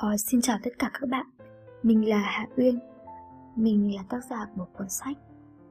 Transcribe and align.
Ờ, 0.00 0.16
xin 0.16 0.40
chào 0.40 0.58
tất 0.62 0.70
cả 0.78 0.90
các 0.94 1.08
bạn, 1.08 1.26
mình 1.82 2.08
là 2.08 2.18
Hạ 2.18 2.46
Uyên. 2.56 2.78
Mình 3.56 3.94
là 3.96 4.02
tác 4.08 4.24
giả 4.30 4.46
của 4.56 4.66
cuốn 4.72 4.88
sách 4.88 5.18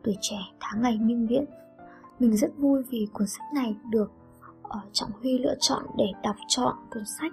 Tuổi 0.03 0.15
trẻ 0.21 0.37
tháng 0.59 0.81
ngày 0.81 0.99
minh 0.99 1.27
viễn. 1.27 1.45
Mình 2.19 2.37
rất 2.37 2.51
vui 2.57 2.83
vì 2.89 3.07
cuốn 3.13 3.27
sách 3.27 3.53
này 3.53 3.75
được 3.89 4.11
uh, 4.63 4.83
Trọng 4.93 5.11
Huy 5.21 5.37
lựa 5.37 5.55
chọn 5.59 5.83
để 5.97 6.05
đọc 6.23 6.35
chọn 6.47 6.75
cuốn 6.93 7.03
sách. 7.05 7.31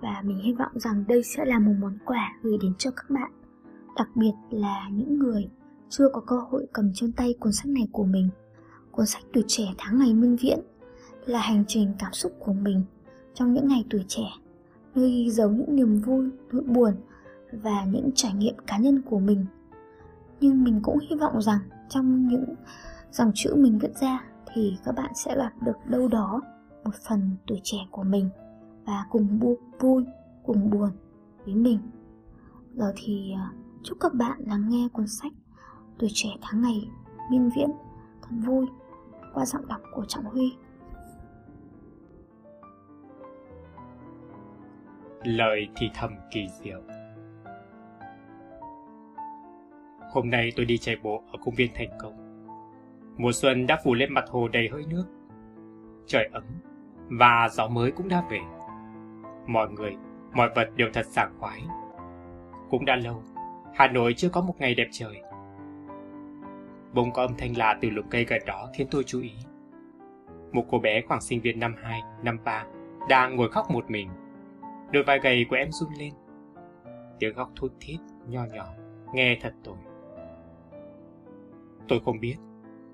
Và 0.00 0.22
mình 0.24 0.38
hy 0.38 0.52
vọng 0.52 0.72
rằng 0.74 1.04
đây 1.08 1.22
sẽ 1.22 1.44
là 1.44 1.58
một 1.58 1.72
món 1.80 1.98
quà 2.04 2.32
gửi 2.42 2.58
đến 2.62 2.72
cho 2.78 2.90
các 2.90 3.10
bạn. 3.10 3.30
Đặc 3.96 4.08
biệt 4.14 4.32
là 4.50 4.88
những 4.92 5.18
người 5.18 5.48
chưa 5.88 6.08
có 6.12 6.20
cơ 6.20 6.36
hội 6.50 6.66
cầm 6.72 6.90
trên 6.94 7.12
tay 7.12 7.34
cuốn 7.40 7.52
sách 7.52 7.66
này 7.66 7.88
của 7.92 8.04
mình. 8.04 8.28
Cuốn 8.90 9.06
sách 9.06 9.22
Tuổi 9.32 9.44
trẻ 9.46 9.64
tháng 9.78 9.98
ngày 9.98 10.14
minh 10.14 10.36
viễn 10.40 10.58
là 11.26 11.40
hành 11.40 11.64
trình 11.68 11.92
cảm 11.98 12.12
xúc 12.12 12.32
của 12.38 12.52
mình 12.52 12.84
trong 13.34 13.52
những 13.52 13.68
ngày 13.68 13.84
tuổi 13.90 14.04
trẻ 14.08 14.26
nơi 14.96 15.10
ghi 15.10 15.30
dấu 15.30 15.50
những 15.50 15.76
niềm 15.76 15.98
vui, 15.98 16.30
nỗi 16.52 16.62
buồn 16.62 16.94
và 17.52 17.84
những 17.84 18.10
trải 18.14 18.32
nghiệm 18.34 18.54
cá 18.66 18.78
nhân 18.78 19.02
của 19.02 19.18
mình. 19.18 19.46
Nhưng 20.40 20.64
mình 20.64 20.80
cũng 20.82 20.98
hy 21.10 21.16
vọng 21.16 21.42
rằng 21.42 21.60
trong 21.88 22.28
những 22.28 22.54
dòng 23.10 23.32
chữ 23.34 23.54
mình 23.56 23.78
viết 23.78 23.96
ra 24.00 24.24
thì 24.54 24.76
các 24.84 24.94
bạn 24.94 25.12
sẽ 25.14 25.36
gặp 25.36 25.52
được 25.60 25.76
đâu 25.86 26.08
đó 26.08 26.40
một 26.84 26.94
phần 27.08 27.36
tuổi 27.46 27.60
trẻ 27.62 27.78
của 27.90 28.02
mình 28.02 28.28
và 28.86 29.04
cùng 29.10 29.38
bu 29.40 29.58
vui, 29.80 30.04
cùng 30.42 30.70
buồn 30.70 30.90
với 31.44 31.54
mình. 31.54 31.78
Giờ 32.74 32.92
thì 32.96 33.32
à, 33.36 33.52
chúc 33.82 33.98
các 34.00 34.14
bạn 34.14 34.40
lắng 34.46 34.68
nghe 34.68 34.88
cuốn 34.92 35.06
sách 35.06 35.32
Tuổi 35.98 36.10
trẻ 36.12 36.28
tháng 36.42 36.62
ngày 36.62 36.90
miên 37.30 37.50
viễn 37.56 37.70
thật 38.22 38.36
vui 38.46 38.66
qua 39.34 39.46
giọng 39.46 39.68
đọc 39.68 39.80
của 39.94 40.04
Trọng 40.08 40.24
Huy. 40.24 40.56
Lời 45.26 45.68
thì 45.76 45.90
thầm 45.94 46.14
kỳ 46.30 46.48
diệu. 46.48 46.82
Hôm 50.12 50.30
nay 50.30 50.52
tôi 50.56 50.66
đi 50.66 50.78
chạy 50.78 50.96
bộ 51.02 51.22
ở 51.32 51.38
công 51.44 51.54
viên 51.54 51.70
thành 51.74 51.88
công. 51.98 52.26
Mùa 53.16 53.32
xuân 53.32 53.66
đã 53.66 53.80
phủ 53.84 53.94
lên 53.94 54.12
mặt 54.12 54.24
hồ 54.28 54.48
đầy 54.48 54.68
hơi 54.68 54.84
nước. 54.88 55.04
Trời 56.06 56.28
ấm 56.32 56.44
và 57.08 57.48
gió 57.52 57.68
mới 57.68 57.90
cũng 57.90 58.08
đã 58.08 58.22
về. 58.30 58.40
Mọi 59.46 59.70
người, 59.70 59.96
mọi 60.32 60.48
vật 60.56 60.70
đều 60.76 60.88
thật 60.92 61.06
sảng 61.06 61.34
khoái. 61.38 61.62
Cũng 62.70 62.84
đã 62.84 62.96
lâu, 62.96 63.22
Hà 63.74 63.88
Nội 63.88 64.14
chưa 64.16 64.28
có 64.28 64.40
một 64.40 64.54
ngày 64.58 64.74
đẹp 64.74 64.88
trời. 64.90 65.22
Bỗng 66.94 67.12
có 67.12 67.22
âm 67.22 67.36
thanh 67.38 67.56
lạ 67.56 67.78
từ 67.80 67.90
lùm 67.90 68.08
cây 68.10 68.24
gần 68.24 68.42
đó 68.46 68.68
khiến 68.74 68.86
tôi 68.90 69.04
chú 69.04 69.20
ý. 69.20 69.32
Một 70.52 70.64
cô 70.70 70.78
bé 70.78 71.00
khoảng 71.00 71.20
sinh 71.20 71.40
viên 71.40 71.60
năm 71.60 71.74
2, 71.82 72.00
năm 72.22 72.38
3 72.44 72.64
đang 73.08 73.36
ngồi 73.36 73.50
khóc 73.50 73.70
một 73.70 73.90
mình 73.90 74.08
Đôi 74.92 75.02
vai 75.02 75.18
gầy 75.18 75.46
của 75.50 75.56
em 75.56 75.72
run 75.72 75.88
lên. 75.98 76.12
Tiếng 77.18 77.34
khóc 77.34 77.52
thút 77.56 77.72
thít, 77.80 78.00
nho 78.28 78.44
nhỏ, 78.44 78.74
nghe 79.14 79.38
thật 79.42 79.54
tồi. 79.64 79.76
Tôi 81.88 82.00
không 82.04 82.20
biết 82.20 82.36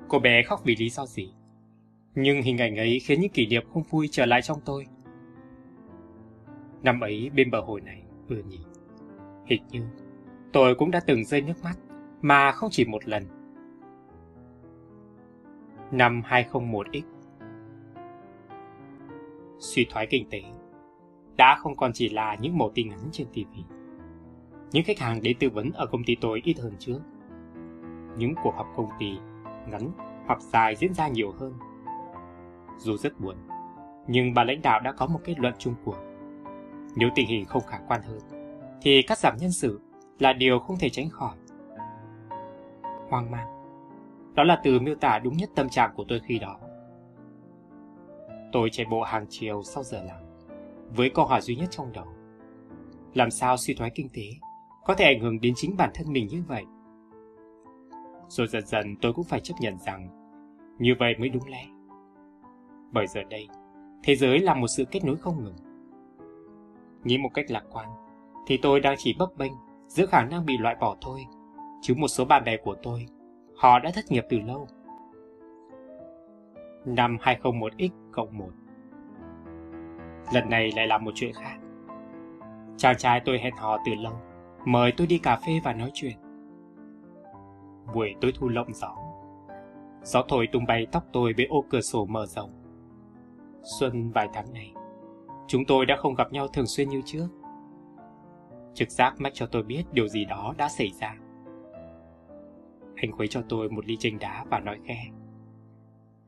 cô 0.09 0.19
bé 0.19 0.43
khóc 0.43 0.61
vì 0.65 0.77
lý 0.77 0.91
do 0.91 1.07
gì. 1.07 1.35
Nhưng 2.15 2.43
hình 2.43 2.59
ảnh 2.59 2.77
ấy 2.77 3.01
khiến 3.01 3.21
những 3.21 3.31
kỷ 3.31 3.47
niệm 3.47 3.63
không 3.73 3.83
vui 3.83 4.09
trở 4.11 4.27
lại 4.27 4.43
trong 4.43 4.61
tôi. 4.65 4.87
Năm 6.83 7.01
ấy 7.01 7.31
bên 7.35 7.51
bờ 7.51 7.61
hồ 7.61 7.79
này, 7.79 8.03
vừa 8.29 8.43
nhỉ. 8.43 8.61
Hình 9.47 9.63
như 9.71 9.87
tôi 10.53 10.75
cũng 10.75 10.91
đã 10.91 11.01
từng 11.07 11.25
rơi 11.25 11.41
nước 11.41 11.65
mắt, 11.65 11.75
mà 12.23 12.53
không 12.53 12.71
chỉ 12.71 12.85
một 12.85 13.09
lần. 13.09 13.23
Năm 15.91 16.23
201X 16.29 17.03
Suy 19.59 19.87
thoái 19.91 20.07
kinh 20.07 20.31
tế 20.31 20.43
đã 21.37 21.57
không 21.59 21.77
còn 21.77 21.93
chỉ 21.95 22.09
là 22.09 22.37
những 22.41 22.59
mẫu 22.59 22.71
tin 22.75 22.89
ngắn 22.89 23.09
trên 23.13 23.27
TV. 23.27 23.59
Những 24.73 24.85
khách 24.85 24.99
hàng 24.99 25.23
đến 25.23 25.37
tư 25.41 25.49
vấn 25.51 25.71
ở 25.73 25.87
công 25.87 26.05
ty 26.05 26.17
tôi 26.21 26.41
ít 26.45 26.59
hơn 26.59 26.73
trước. 26.79 27.01
Những 28.17 28.35
cuộc 28.43 28.55
họp 28.55 28.67
công 28.77 28.89
ty 28.99 29.19
ngắn 29.71 29.91
hoặc 30.27 30.41
dài 30.41 30.77
diễn 30.77 30.95
ra 30.95 31.09
nhiều 31.09 31.33
hơn. 31.33 31.55
Dù 32.79 32.97
rất 32.97 33.21
buồn, 33.21 33.37
nhưng 34.09 34.35
bà 34.35 34.45
lãnh 34.45 34.63
đạo 34.63 34.81
đã 34.81 34.93
có 34.93 35.07
một 35.07 35.21
kết 35.25 35.39
luận 35.39 35.55
chung 35.59 35.75
cuộc. 35.85 35.97
Nếu 36.97 37.09
tình 37.15 37.27
hình 37.27 37.45
không 37.45 37.63
khả 37.67 37.79
quan 37.89 38.01
hơn, 38.03 38.19
thì 38.83 39.03
cắt 39.03 39.19
giảm 39.19 39.37
nhân 39.37 39.53
sự 39.53 39.81
là 40.19 40.33
điều 40.33 40.59
không 40.59 40.77
thể 40.79 40.89
tránh 40.89 41.09
khỏi. 41.11 41.37
Hoang 43.09 43.31
mang. 43.31 43.47
Đó 44.35 44.45
là 44.45 44.61
từ 44.65 44.81
miêu 44.81 44.95
tả 44.95 45.19
đúng 45.19 45.37
nhất 45.37 45.51
tâm 45.55 45.69
trạng 45.69 45.91
của 45.95 46.05
tôi 46.09 46.21
khi 46.25 46.39
đó. 46.39 46.57
Tôi 48.53 48.69
chạy 48.73 48.87
bộ 48.91 49.03
hàng 49.03 49.27
chiều 49.29 49.63
sau 49.63 49.83
giờ 49.83 50.03
làm 50.03 50.22
với 50.97 51.11
câu 51.11 51.25
hỏi 51.25 51.41
duy 51.41 51.57
nhất 51.57 51.69
trong 51.71 51.93
đầu. 51.93 52.07
Làm 53.15 53.31
sao 53.31 53.57
suy 53.57 53.75
thoái 53.75 53.91
kinh 53.95 54.09
tế 54.09 54.23
có 54.85 54.95
thể 54.95 55.05
ảnh 55.05 55.21
hưởng 55.21 55.41
đến 55.41 55.53
chính 55.57 55.77
bản 55.77 55.91
thân 55.95 56.13
mình 56.13 56.27
như 56.27 56.43
vậy? 56.49 56.65
Rồi 58.29 58.47
dần 58.47 58.67
dần 58.67 58.97
tôi 59.03 59.13
cũng 59.13 59.25
phải 59.25 59.41
chấp 59.41 59.55
nhận 59.61 59.79
rằng 59.79 60.09
như 60.79 60.95
vậy 60.99 61.15
mới 61.19 61.29
đúng 61.29 61.49
lẽ. 61.49 61.67
Bởi 62.93 63.07
giờ 63.07 63.21
đây, 63.31 63.49
thế 64.03 64.17
giới 64.17 64.39
là 64.39 64.55
một 64.55 64.67
sự 64.67 64.85
kết 64.91 65.05
nối 65.05 65.17
không 65.17 65.45
ngừng. 65.45 65.57
Nghĩ 67.05 67.19
một 67.19 67.31
cách 67.35 67.51
lạc 67.51 67.65
quan, 67.71 67.89
thì 68.47 68.59
tôi 68.63 68.81
đang 68.81 68.95
chỉ 68.99 69.17
bấp 69.19 69.29
bênh 69.37 69.53
giữa 69.87 70.07
khả 70.07 70.25
năng 70.25 70.47
bị 70.47 70.59
loại 70.59 70.77
bỏ 70.81 70.97
thôi, 71.01 71.21
chứ 71.83 71.95
một 71.97 72.09
số 72.09 72.25
bạn 72.25 72.45
bè 72.45 72.57
của 72.57 72.77
tôi, 72.83 73.07
họ 73.57 73.79
đã 73.79 73.91
thất 73.95 74.05
nghiệp 74.11 74.25
từ 74.29 74.39
lâu. 74.39 74.69
Năm 76.85 77.17
201X 77.21 77.89
cộng 78.13 78.39
1 78.39 78.51
Lần 80.33 80.51
này 80.51 80.73
lại 80.77 80.87
là 80.87 80.99
một 80.99 81.11
chuyện 81.15 81.33
khác. 81.33 81.59
Chàng 82.77 82.97
trai 82.99 83.21
tôi 83.25 83.39
hẹn 83.39 83.57
hò 83.57 83.79
từ 83.87 83.95
lâu, 83.95 84.15
mời 84.65 84.93
tôi 84.97 85.07
đi 85.07 85.19
cà 85.19 85.37
phê 85.37 85.61
và 85.65 85.73
nói 85.73 85.91
chuyện. 85.95 86.17
Buổi 87.95 88.15
tối 88.21 88.33
thu 88.39 88.49
lộng 88.49 88.73
gió. 88.75 88.97
Gió 90.03 90.23
thổi 90.29 90.47
tung 90.53 90.65
bay 90.65 90.87
tóc 90.93 91.05
tôi 91.13 91.33
với 91.37 91.47
ô 91.47 91.65
cửa 91.71 91.81
sổ 91.81 92.07
mở 92.07 92.27
rộng. 92.27 92.51
Xuân 93.81 94.11
vài 94.11 94.29
tháng 94.33 94.53
này, 94.53 94.73
chúng 95.47 95.65
tôi 95.65 95.87
đã 95.87 95.97
không 95.97 96.15
gặp 96.15 96.33
nhau 96.33 96.49
thường 96.49 96.67
xuyên 96.67 96.89
như 96.89 97.03
trước. 97.05 97.29
Trực 98.75 98.91
giác 98.91 99.15
mách 99.19 99.35
cho 99.35 99.47
tôi 99.47 99.63
biết 99.63 99.85
điều 99.93 100.09
gì 100.09 100.25
đó 100.25 100.55
đã 100.59 100.69
xảy 100.69 100.91
ra. 101.01 101.15
Anh 102.97 103.13
khuấy 103.13 103.29
cho 103.29 103.43
tôi 103.49 103.71
một 103.71 103.87
ly 103.87 103.97
chanh 103.97 104.19
đá 104.19 104.45
và 104.51 104.61
nói 104.61 104.79
khe. 104.85 105.05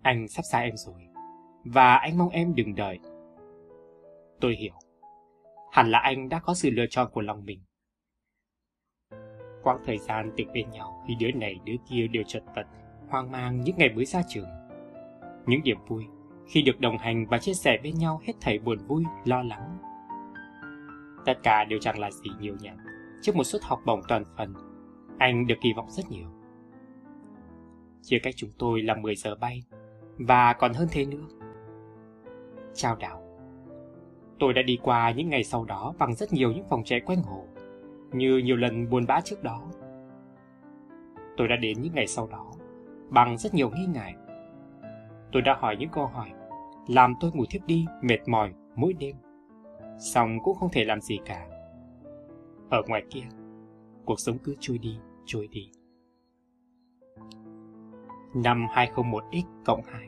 Anh 0.02 0.28
sắp 0.28 0.42
xa 0.52 0.58
em 0.58 0.76
rồi, 0.76 1.08
và 1.64 1.96
anh 1.96 2.18
mong 2.18 2.28
em 2.28 2.54
đừng 2.54 2.74
đợi 2.74 2.98
Tôi 4.44 4.56
hiểu. 4.56 4.74
Hẳn 5.72 5.90
là 5.90 5.98
anh 5.98 6.28
đã 6.28 6.38
có 6.38 6.54
sự 6.54 6.70
lựa 6.70 6.86
chọn 6.90 7.10
của 7.12 7.20
lòng 7.20 7.44
mình. 7.44 7.60
Quãng 9.62 9.78
thời 9.84 9.98
gian 9.98 10.32
từ 10.36 10.44
bên 10.54 10.70
nhau 10.70 11.04
khi 11.08 11.14
đứa 11.20 11.32
này 11.32 11.60
đứa 11.64 11.76
kia 11.90 12.06
đều 12.06 12.22
chật 12.26 12.42
vật, 12.56 12.66
hoang 13.08 13.30
mang 13.30 13.60
những 13.60 13.76
ngày 13.76 13.88
mới 13.94 14.04
ra 14.04 14.22
trường. 14.28 14.48
Những 15.46 15.62
điểm 15.62 15.76
vui 15.88 16.04
khi 16.48 16.62
được 16.62 16.80
đồng 16.80 16.98
hành 16.98 17.26
và 17.26 17.38
chia 17.38 17.54
sẻ 17.54 17.78
bên 17.82 17.94
nhau 17.94 18.20
hết 18.24 18.32
thảy 18.40 18.58
buồn 18.58 18.78
vui, 18.78 19.04
lo 19.24 19.42
lắng. 19.42 19.78
Tất 21.26 21.38
cả 21.42 21.64
đều 21.64 21.78
chẳng 21.78 21.98
là 21.98 22.10
gì 22.10 22.30
nhiều 22.40 22.56
nhặt. 22.60 22.76
Trước 23.22 23.36
một 23.36 23.44
suất 23.44 23.62
học 23.64 23.80
bổng 23.86 24.00
toàn 24.08 24.24
phần, 24.36 24.54
anh 25.18 25.46
được 25.46 25.56
kỳ 25.60 25.72
vọng 25.76 25.90
rất 25.90 26.10
nhiều. 26.10 26.28
Chia 28.02 28.18
cách 28.18 28.34
chúng 28.36 28.50
tôi 28.58 28.82
là 28.82 28.94
10 28.94 29.16
giờ 29.16 29.34
bay, 29.34 29.64
và 30.18 30.52
còn 30.52 30.72
hơn 30.72 30.88
thế 30.90 31.04
nữa. 31.04 31.26
Chào 32.74 32.96
đảo 32.96 33.23
Tôi 34.38 34.52
đã 34.52 34.62
đi 34.62 34.78
qua 34.82 35.10
những 35.10 35.28
ngày 35.28 35.44
sau 35.44 35.64
đó 35.64 35.94
bằng 35.98 36.14
rất 36.14 36.32
nhiều 36.32 36.52
những 36.52 36.64
phòng 36.68 36.84
trẻ 36.84 37.00
quanh 37.00 37.22
hồ, 37.22 37.44
như 38.12 38.38
nhiều 38.38 38.56
lần 38.56 38.90
buồn 38.90 39.06
bã 39.06 39.20
trước 39.20 39.42
đó. 39.42 39.62
Tôi 41.36 41.48
đã 41.48 41.56
đến 41.56 41.82
những 41.82 41.94
ngày 41.94 42.06
sau 42.06 42.26
đó 42.26 42.52
bằng 43.10 43.38
rất 43.38 43.54
nhiều 43.54 43.70
nghi 43.70 43.86
ngại. 43.86 44.14
Tôi 45.32 45.42
đã 45.42 45.56
hỏi 45.60 45.76
những 45.76 45.88
câu 45.88 46.06
hỏi, 46.06 46.30
làm 46.88 47.14
tôi 47.20 47.30
ngủ 47.34 47.44
thiếp 47.50 47.66
đi 47.66 47.86
mệt 48.02 48.28
mỏi 48.28 48.52
mỗi 48.76 48.92
đêm. 48.92 49.16
Xong 49.98 50.38
cũng 50.42 50.56
không 50.56 50.70
thể 50.72 50.84
làm 50.84 51.00
gì 51.00 51.18
cả. 51.24 51.46
Ở 52.70 52.82
ngoài 52.88 53.02
kia, 53.10 53.24
cuộc 54.04 54.20
sống 54.20 54.38
cứ 54.38 54.54
trôi 54.60 54.78
đi, 54.78 54.98
trôi 55.26 55.48
đi. 55.50 55.70
Năm 58.34 58.66
201X 58.74 59.42
cộng 59.64 59.82
2 59.82 60.06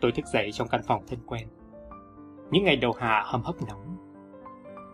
Tôi 0.00 0.12
thức 0.12 0.26
dậy 0.26 0.50
trong 0.52 0.68
căn 0.68 0.80
phòng 0.86 1.02
thân 1.06 1.18
quen 1.26 1.48
những 2.50 2.64
ngày 2.64 2.76
đầu 2.76 2.92
hạ 2.92 3.22
hâm 3.26 3.42
hấp 3.42 3.54
nóng. 3.68 3.96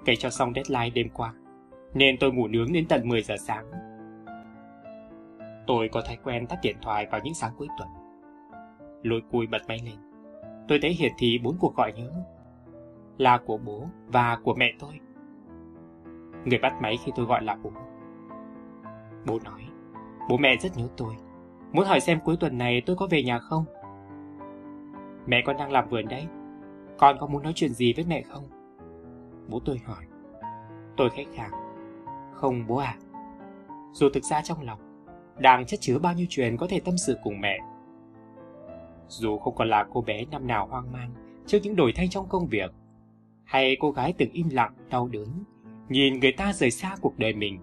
Kể 0.05 0.17
cho 0.17 0.31
xong 0.31 0.53
deadline 0.55 0.91
đêm 0.91 1.09
qua, 1.15 1.35
nên 1.95 2.17
tôi 2.21 2.33
ngủ 2.33 2.49
nướng 2.49 2.73
đến 2.73 2.87
tận 2.89 3.09
10 3.09 3.23
giờ 3.23 3.35
sáng. 3.37 3.71
Tôi 5.67 5.89
có 5.93 6.01
thói 6.01 6.19
quen 6.25 6.47
tắt 6.47 6.59
điện 6.63 6.77
thoại 6.83 7.07
vào 7.11 7.21
những 7.25 7.35
sáng 7.35 7.53
cuối 7.57 7.69
tuần. 7.79 7.89
Lôi 9.03 9.23
cùi 9.31 9.47
bật 9.47 9.63
máy 9.69 9.79
lên. 9.85 9.95
Tôi 10.69 10.79
thấy 10.83 10.91
hiển 10.91 11.13
thị 11.19 11.41
bốn 11.43 11.57
cuộc 11.61 11.77
gọi 11.77 11.93
nhớ. 11.93 12.11
Là 13.19 13.41
của 13.47 13.59
bố 13.59 13.89
và 14.07 14.39
của 14.45 14.55
mẹ 14.55 14.73
tôi. 14.79 15.01
Người 16.45 16.59
bắt 16.59 16.73
máy 16.83 16.99
khi 17.05 17.13
tôi 17.17 17.27
gọi 17.27 17.45
là 17.45 17.57
bố. 17.63 17.73
Bố 19.27 19.39
nói, 19.45 19.61
bố 20.29 20.37
mẹ 20.37 20.57
rất 20.57 20.77
nhớ 20.77 20.89
tôi. 20.97 21.15
Muốn 21.73 21.87
hỏi 21.87 22.01
xem 22.01 22.21
cuối 22.25 22.37
tuần 22.41 22.59
này 22.59 22.83
tôi 22.87 22.97
có 22.97 23.07
về 23.11 23.23
nhà 23.23 23.39
không? 23.39 23.65
Mẹ 25.27 25.43
con 25.47 25.57
đang 25.57 25.73
làm 25.73 25.89
vườn 25.89 26.09
đấy, 26.09 26.27
con 26.99 27.17
có 27.21 27.27
muốn 27.27 27.43
nói 27.43 27.53
chuyện 27.57 27.75
gì 27.75 27.93
với 27.93 28.05
mẹ 28.05 28.23
không? 28.23 28.45
bố 29.49 29.61
tôi 29.65 29.79
hỏi. 29.85 30.05
Tôi 30.97 31.11
khách 31.11 31.27
khàng. 31.35 31.51
Không 32.33 32.67
bố 32.67 32.77
à. 32.77 32.97
Dù 33.93 34.09
thực 34.15 34.25
ra 34.25 34.43
trong 34.43 34.63
lòng, 34.63 34.81
đang 35.39 35.67
chất 35.67 35.81
chứa 35.81 35.99
bao 35.99 36.15
nhiêu 36.15 36.27
chuyện 36.29 36.57
có 36.57 36.67
thể 36.71 36.81
tâm 36.81 36.99
sự 36.99 37.17
cùng 37.23 37.41
mẹ. 37.41 37.59
Dù 39.09 39.39
không 39.39 39.55
còn 39.55 39.69
là 39.69 39.87
cô 39.93 40.01
bé 40.01 40.25
năm 40.25 40.47
nào 40.47 40.67
hoang 40.67 40.93
mang 40.93 41.11
trước 41.47 41.59
những 41.63 41.77
đổi 41.77 41.93
thay 41.97 42.09
trong 42.09 42.29
công 42.29 42.47
việc, 42.47 42.73
hay 43.45 43.77
cô 43.81 43.91
gái 43.91 44.15
từng 44.19 44.31
im 44.31 44.49
lặng, 44.51 44.75
đau 44.91 45.09
đớn, 45.09 45.29
nhìn 45.89 46.21
người 46.21 46.33
ta 46.33 46.53
rời 46.53 46.71
xa 46.71 46.97
cuộc 47.01 47.19
đời 47.19 47.33
mình. 47.33 47.61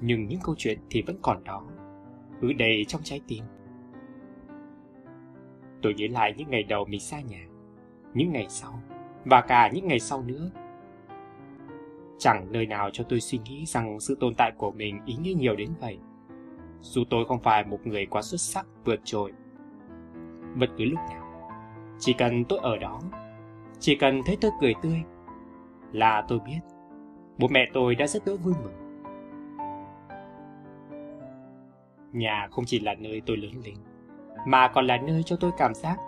Nhưng 0.00 0.28
những 0.28 0.40
câu 0.42 0.54
chuyện 0.58 0.78
thì 0.90 1.02
vẫn 1.02 1.16
còn 1.22 1.44
đó, 1.44 1.64
ứ 2.40 2.52
đầy 2.52 2.84
trong 2.88 3.00
trái 3.04 3.20
tim. 3.28 3.44
Tôi 5.82 5.94
nhớ 5.94 6.06
lại 6.10 6.34
những 6.36 6.50
ngày 6.50 6.62
đầu 6.62 6.84
mình 6.84 7.00
xa 7.00 7.20
nhà, 7.20 7.46
những 8.18 8.32
ngày 8.32 8.46
sau, 8.48 8.72
và 9.24 9.40
cả 9.40 9.70
những 9.72 9.88
ngày 9.88 10.00
sau 10.00 10.22
nữa. 10.22 10.50
Chẳng 12.18 12.52
nơi 12.52 12.66
nào 12.66 12.90
cho 12.92 13.04
tôi 13.08 13.20
suy 13.20 13.38
nghĩ 13.38 13.66
rằng 13.66 14.00
sự 14.00 14.16
tồn 14.20 14.34
tại 14.34 14.52
của 14.56 14.70
mình 14.70 15.00
ý 15.06 15.14
nghĩa 15.14 15.34
nhiều 15.34 15.56
đến 15.56 15.70
vậy. 15.80 15.98
Dù 16.80 17.04
tôi 17.10 17.24
không 17.28 17.40
phải 17.40 17.64
một 17.64 17.78
người 17.84 18.06
quá 18.06 18.22
xuất 18.22 18.40
sắc 18.40 18.66
vượt 18.84 19.00
trội. 19.04 19.32
Bất 20.56 20.66
cứ 20.78 20.84
lúc 20.84 20.98
nào, 21.10 21.50
chỉ 21.98 22.12
cần 22.12 22.44
tôi 22.44 22.58
ở 22.62 22.76
đó, 22.76 23.00
chỉ 23.78 23.96
cần 23.96 24.20
thấy 24.26 24.36
tôi 24.40 24.50
cười 24.60 24.74
tươi, 24.82 25.02
là 25.92 26.24
tôi 26.28 26.38
biết 26.46 26.60
bố 27.38 27.48
mẹ 27.48 27.70
tôi 27.74 27.94
đã 27.94 28.06
rất 28.06 28.24
đỡ 28.24 28.36
vui 28.36 28.54
mừng. 28.62 28.74
Nhà 32.12 32.48
không 32.50 32.64
chỉ 32.64 32.80
là 32.80 32.94
nơi 32.94 33.22
tôi 33.26 33.36
lớn 33.36 33.52
lên, 33.64 33.74
mà 34.46 34.68
còn 34.68 34.86
là 34.86 34.96
nơi 34.96 35.22
cho 35.22 35.36
tôi 35.40 35.50
cảm 35.58 35.74
giác 35.74 35.98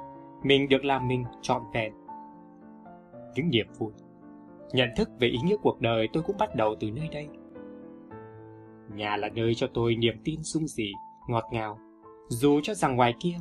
mình 0.42 0.68
được 0.68 0.84
làm 0.84 1.08
mình 1.08 1.24
trọn 1.42 1.62
vẹn. 1.74 1.92
Những 3.34 3.50
niềm 3.50 3.66
vui, 3.78 3.92
nhận 4.72 4.88
thức 4.96 5.10
về 5.20 5.28
ý 5.28 5.38
nghĩa 5.44 5.56
cuộc 5.62 5.80
đời 5.80 6.08
tôi 6.12 6.22
cũng 6.22 6.36
bắt 6.38 6.54
đầu 6.54 6.74
từ 6.80 6.90
nơi 6.90 7.08
đây. 7.12 7.28
Nhà 8.94 9.16
là 9.16 9.28
nơi 9.28 9.54
cho 9.54 9.66
tôi 9.74 9.96
niềm 9.96 10.14
tin 10.24 10.42
sung 10.42 10.66
dị, 10.66 10.92
ngọt 11.28 11.44
ngào, 11.52 11.78
dù 12.28 12.60
cho 12.62 12.74
rằng 12.74 12.96
ngoài 12.96 13.14
kia 13.20 13.36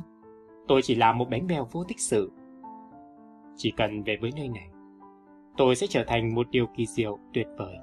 tôi 0.68 0.82
chỉ 0.82 0.94
là 0.94 1.12
một 1.12 1.30
bánh 1.30 1.46
bèo 1.46 1.66
vô 1.72 1.84
tích 1.84 2.00
sự. 2.00 2.32
Chỉ 3.56 3.72
cần 3.76 4.02
về 4.02 4.16
với 4.20 4.30
nơi 4.36 4.48
này, 4.48 4.68
tôi 5.56 5.76
sẽ 5.76 5.86
trở 5.86 6.04
thành 6.06 6.34
một 6.34 6.46
điều 6.50 6.66
kỳ 6.76 6.86
diệu 6.86 7.18
tuyệt 7.32 7.46
vời. 7.58 7.76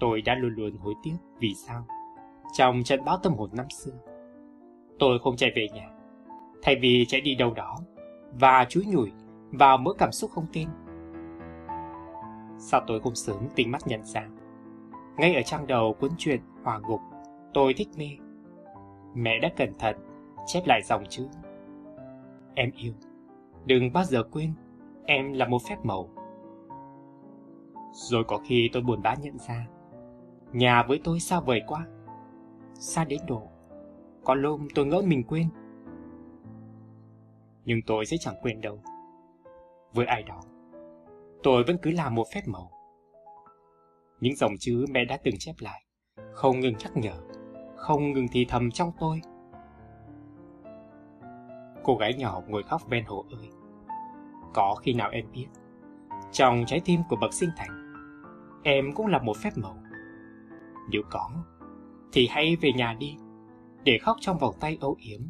Tôi 0.00 0.22
đã 0.22 0.34
luôn 0.34 0.54
luôn 0.54 0.76
hối 0.76 0.94
tiếc 1.02 1.16
vì 1.38 1.54
sao 1.54 1.86
trong 2.52 2.82
trận 2.84 3.04
bão 3.04 3.18
tâm 3.22 3.32
hồn 3.32 3.50
năm 3.52 3.66
xưa. 3.70 3.92
Tôi 4.98 5.18
không 5.18 5.36
chạy 5.36 5.50
về 5.56 5.68
nhà, 5.74 5.90
thay 6.62 6.76
vì 6.82 7.04
chạy 7.08 7.20
đi 7.20 7.34
đâu 7.34 7.54
đó 7.54 7.76
và 8.32 8.66
chúi 8.68 8.84
nhủi 8.86 9.12
vào 9.52 9.78
mỗi 9.78 9.94
cảm 9.98 10.12
xúc 10.12 10.30
không 10.30 10.46
tin. 10.52 10.68
Sao 12.58 12.80
tôi 12.86 13.00
không 13.00 13.14
sớm 13.14 13.36
tinh 13.54 13.70
mắt 13.70 13.86
nhận 13.86 14.04
ra? 14.04 14.28
Ngay 15.16 15.34
ở 15.34 15.42
trang 15.42 15.66
đầu 15.66 15.96
cuốn 16.00 16.10
truyện 16.18 16.40
Hòa 16.62 16.78
Ngục, 16.78 17.00
tôi 17.54 17.74
thích 17.74 17.88
mê. 17.96 18.08
Mẹ 19.14 19.38
đã 19.38 19.48
cẩn 19.56 19.78
thận 19.78 19.96
chép 20.46 20.62
lại 20.66 20.80
dòng 20.84 21.04
chữ. 21.08 21.28
Em 22.54 22.70
yêu, 22.76 22.92
đừng 23.64 23.92
bao 23.92 24.04
giờ 24.04 24.22
quên, 24.22 24.52
em 25.06 25.32
là 25.32 25.48
một 25.48 25.62
phép 25.68 25.76
màu. 25.82 26.08
Rồi 27.92 28.24
có 28.28 28.38
khi 28.38 28.70
tôi 28.72 28.82
buồn 28.82 29.02
bã 29.02 29.14
nhận 29.14 29.38
ra, 29.38 29.66
nhà 30.52 30.82
với 30.82 31.00
tôi 31.04 31.20
xa 31.20 31.40
vời 31.40 31.62
quá 31.66 31.86
xa 32.74 33.04
đến 33.04 33.20
độ 33.26 33.42
có 34.24 34.34
lôm 34.34 34.68
tôi 34.74 34.86
ngỡ 34.86 35.02
mình 35.02 35.24
quên 35.24 35.48
nhưng 37.70 37.82
tôi 37.82 38.06
sẽ 38.06 38.16
chẳng 38.20 38.34
quên 38.42 38.60
đâu. 38.60 38.82
Với 39.92 40.06
ai 40.06 40.22
đó 40.22 40.40
tôi 41.42 41.64
vẫn 41.64 41.76
cứ 41.82 41.90
làm 41.90 42.14
một 42.14 42.26
phép 42.34 42.40
màu. 42.46 42.70
Những 44.20 44.36
dòng 44.36 44.52
chữ 44.60 44.86
mẹ 44.90 45.04
đã 45.04 45.18
từng 45.24 45.34
chép 45.38 45.52
lại 45.58 45.84
không 46.32 46.60
ngừng 46.60 46.74
nhắc 46.78 46.96
nhở 46.96 47.14
không 47.76 48.12
ngừng 48.12 48.26
thì 48.32 48.44
thầm 48.44 48.70
trong 48.70 48.92
tôi. 49.00 49.20
Cô 51.84 51.96
gái 51.96 52.14
nhỏ 52.14 52.42
ngồi 52.48 52.62
khóc 52.62 52.82
ven 52.88 53.04
hồ 53.04 53.24
ơi 53.30 53.48
có 54.54 54.74
khi 54.82 54.92
nào 54.92 55.10
em 55.10 55.24
biết 55.32 55.46
trong 56.32 56.64
trái 56.66 56.80
tim 56.84 57.00
của 57.08 57.16
bậc 57.16 57.32
sinh 57.32 57.50
thành 57.56 57.92
em 58.62 58.92
cũng 58.94 59.06
là 59.06 59.18
một 59.18 59.36
phép 59.36 59.50
màu. 59.56 59.76
Nếu 60.90 61.02
có 61.10 61.30
thì 62.12 62.28
hãy 62.30 62.56
về 62.60 62.72
nhà 62.72 62.96
đi, 63.00 63.16
để 63.84 63.98
khóc 63.98 64.16
trong 64.20 64.38
vòng 64.38 64.54
tay 64.60 64.78
âu 64.80 64.96
yếm, 64.98 65.20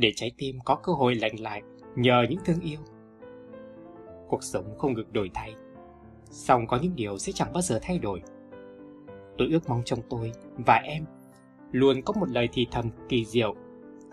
để 0.00 0.12
trái 0.16 0.32
tim 0.38 0.58
có 0.64 0.74
cơ 0.74 0.92
hội 0.92 1.14
lạnh 1.14 1.40
lại 1.40 1.62
nhờ 1.96 2.26
những 2.30 2.38
thương 2.44 2.60
yêu. 2.60 2.78
Cuộc 4.28 4.42
sống 4.42 4.78
không 4.78 4.94
ngừng 4.94 5.12
đổi 5.12 5.30
thay, 5.34 5.54
song 6.30 6.66
có 6.66 6.78
những 6.82 6.96
điều 6.96 7.18
sẽ 7.18 7.32
chẳng 7.32 7.52
bao 7.52 7.62
giờ 7.62 7.78
thay 7.82 7.98
đổi. 7.98 8.22
Tôi 9.38 9.48
ước 9.50 9.68
mong 9.68 9.82
trong 9.84 10.00
tôi 10.10 10.32
và 10.66 10.74
em 10.74 11.04
luôn 11.72 12.02
có 12.02 12.12
một 12.20 12.28
lời 12.28 12.48
thì 12.52 12.66
thầm 12.70 12.90
kỳ 13.08 13.24
diệu, 13.24 13.54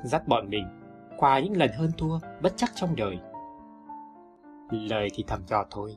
dắt 0.03 0.27
bọn 0.27 0.49
mình 0.49 0.65
qua 1.17 1.39
những 1.39 1.57
lần 1.57 1.71
hơn 1.71 1.91
thua 1.97 2.19
bất 2.41 2.53
chắc 2.55 2.71
trong 2.75 2.95
đời. 2.95 3.17
Lời 4.69 5.09
thì 5.13 5.23
thầm 5.27 5.41
cho 5.47 5.65
thôi, 5.71 5.95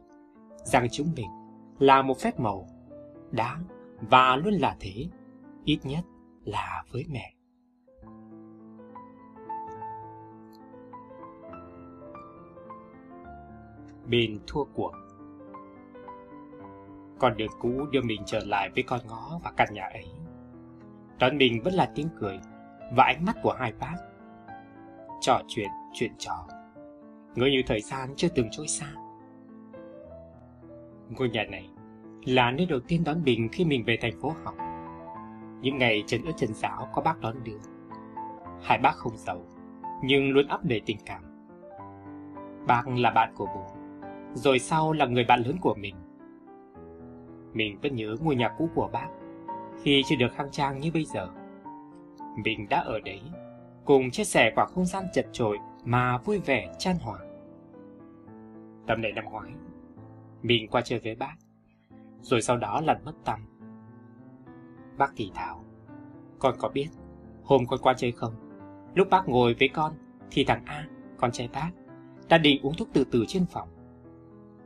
rằng 0.64 0.86
chúng 0.90 1.12
mình 1.16 1.30
là 1.78 2.02
một 2.02 2.18
phép 2.18 2.40
màu, 2.40 2.66
đáng 3.30 3.64
và 4.10 4.36
luôn 4.36 4.54
là 4.54 4.76
thế 4.80 5.06
ít 5.64 5.78
nhất 5.84 6.04
là 6.44 6.84
với 6.92 7.04
mẹ. 7.10 7.34
Bên 14.10 14.38
thua 14.46 14.64
cuộc 14.64 14.92
Con 17.18 17.36
đường 17.36 17.50
cũ 17.60 17.86
đưa 17.92 18.00
mình 18.02 18.22
trở 18.26 18.40
lại 18.46 18.70
với 18.74 18.82
con 18.82 19.00
ngõ 19.08 19.38
và 19.44 19.52
căn 19.56 19.68
nhà 19.72 19.84
ấy. 19.84 20.06
Đón 21.18 21.38
mình 21.38 21.62
vẫn 21.62 21.74
là 21.74 21.92
tiếng 21.94 22.08
cười 22.20 22.38
và 22.96 23.04
ánh 23.04 23.24
mắt 23.24 23.36
của 23.42 23.52
hai 23.58 23.72
bác. 23.80 23.96
Trò 25.20 25.40
chuyện, 25.48 25.68
chuyện 25.92 26.12
trò. 26.18 26.46
Ngỡ 27.34 27.46
như 27.46 27.62
thời 27.66 27.80
gian 27.80 28.14
chưa 28.16 28.28
từng 28.34 28.48
trôi 28.50 28.68
xa. 28.68 28.86
Ngôi 31.08 31.28
nhà 31.28 31.44
này 31.44 31.68
là 32.24 32.50
nơi 32.50 32.66
đầu 32.66 32.80
tiên 32.88 33.04
đón 33.04 33.22
mình 33.24 33.48
khi 33.52 33.64
mình 33.64 33.84
về 33.86 33.98
thành 34.00 34.20
phố 34.20 34.32
học. 34.44 34.54
Những 35.60 35.78
ngày 35.78 36.04
trần 36.06 36.24
ướt 36.24 36.32
trần 36.36 36.54
giáo 36.54 36.88
có 36.92 37.02
bác 37.02 37.20
đón 37.20 37.44
đưa. 37.44 37.58
Hai 38.62 38.78
bác 38.78 38.94
không 38.94 39.16
giàu, 39.16 39.44
nhưng 40.02 40.30
luôn 40.30 40.46
ấp 40.46 40.64
đầy 40.64 40.80
tình 40.86 40.98
cảm. 41.06 41.22
Bác 42.66 42.88
là 42.88 43.10
bạn 43.10 43.32
của 43.36 43.46
bố, 43.46 43.79
rồi 44.34 44.58
sau 44.58 44.92
là 44.92 45.06
người 45.06 45.24
bạn 45.24 45.42
lớn 45.42 45.56
của 45.60 45.74
mình. 45.74 45.94
Mình 47.52 47.78
vẫn 47.82 47.94
nhớ 47.94 48.16
ngôi 48.20 48.36
nhà 48.36 48.54
cũ 48.58 48.68
của 48.74 48.88
bác, 48.92 49.08
khi 49.82 50.02
chưa 50.06 50.16
được 50.16 50.32
khang 50.34 50.50
trang 50.50 50.80
như 50.80 50.90
bây 50.94 51.04
giờ. 51.04 51.28
Mình 52.44 52.68
đã 52.68 52.80
ở 52.80 53.00
đấy, 53.00 53.20
cùng 53.84 54.10
chia 54.10 54.24
sẻ 54.24 54.52
khoảng 54.54 54.70
không 54.74 54.86
gian 54.86 55.04
chật 55.12 55.26
chội 55.32 55.58
mà 55.84 56.18
vui 56.18 56.38
vẻ 56.38 56.74
chan 56.78 56.96
hòa. 57.00 57.18
Tầm 58.86 59.02
này 59.02 59.12
năm 59.12 59.24
ngoái, 59.24 59.50
mình 60.42 60.68
qua 60.70 60.80
chơi 60.80 60.98
với 60.98 61.14
bác, 61.14 61.34
rồi 62.20 62.42
sau 62.42 62.56
đó 62.56 62.80
lần 62.80 63.04
mất 63.04 63.14
tâm. 63.24 63.40
Bác 64.98 65.12
thì 65.16 65.30
thảo, 65.34 65.64
Con 66.38 66.54
có 66.58 66.68
biết, 66.68 66.88
hôm 67.44 67.66
con 67.66 67.80
qua 67.82 67.94
chơi 67.96 68.12
không? 68.12 68.34
Lúc 68.94 69.10
bác 69.10 69.28
ngồi 69.28 69.54
với 69.58 69.68
con, 69.68 69.92
thì 70.30 70.44
thằng 70.44 70.62
A, 70.64 70.88
con 71.16 71.32
trai 71.32 71.48
bác, 71.52 71.70
đã 72.28 72.38
định 72.38 72.62
uống 72.62 72.74
thuốc 72.74 72.88
từ 72.92 73.04
từ 73.04 73.24
trên 73.28 73.46
phòng. 73.46 73.68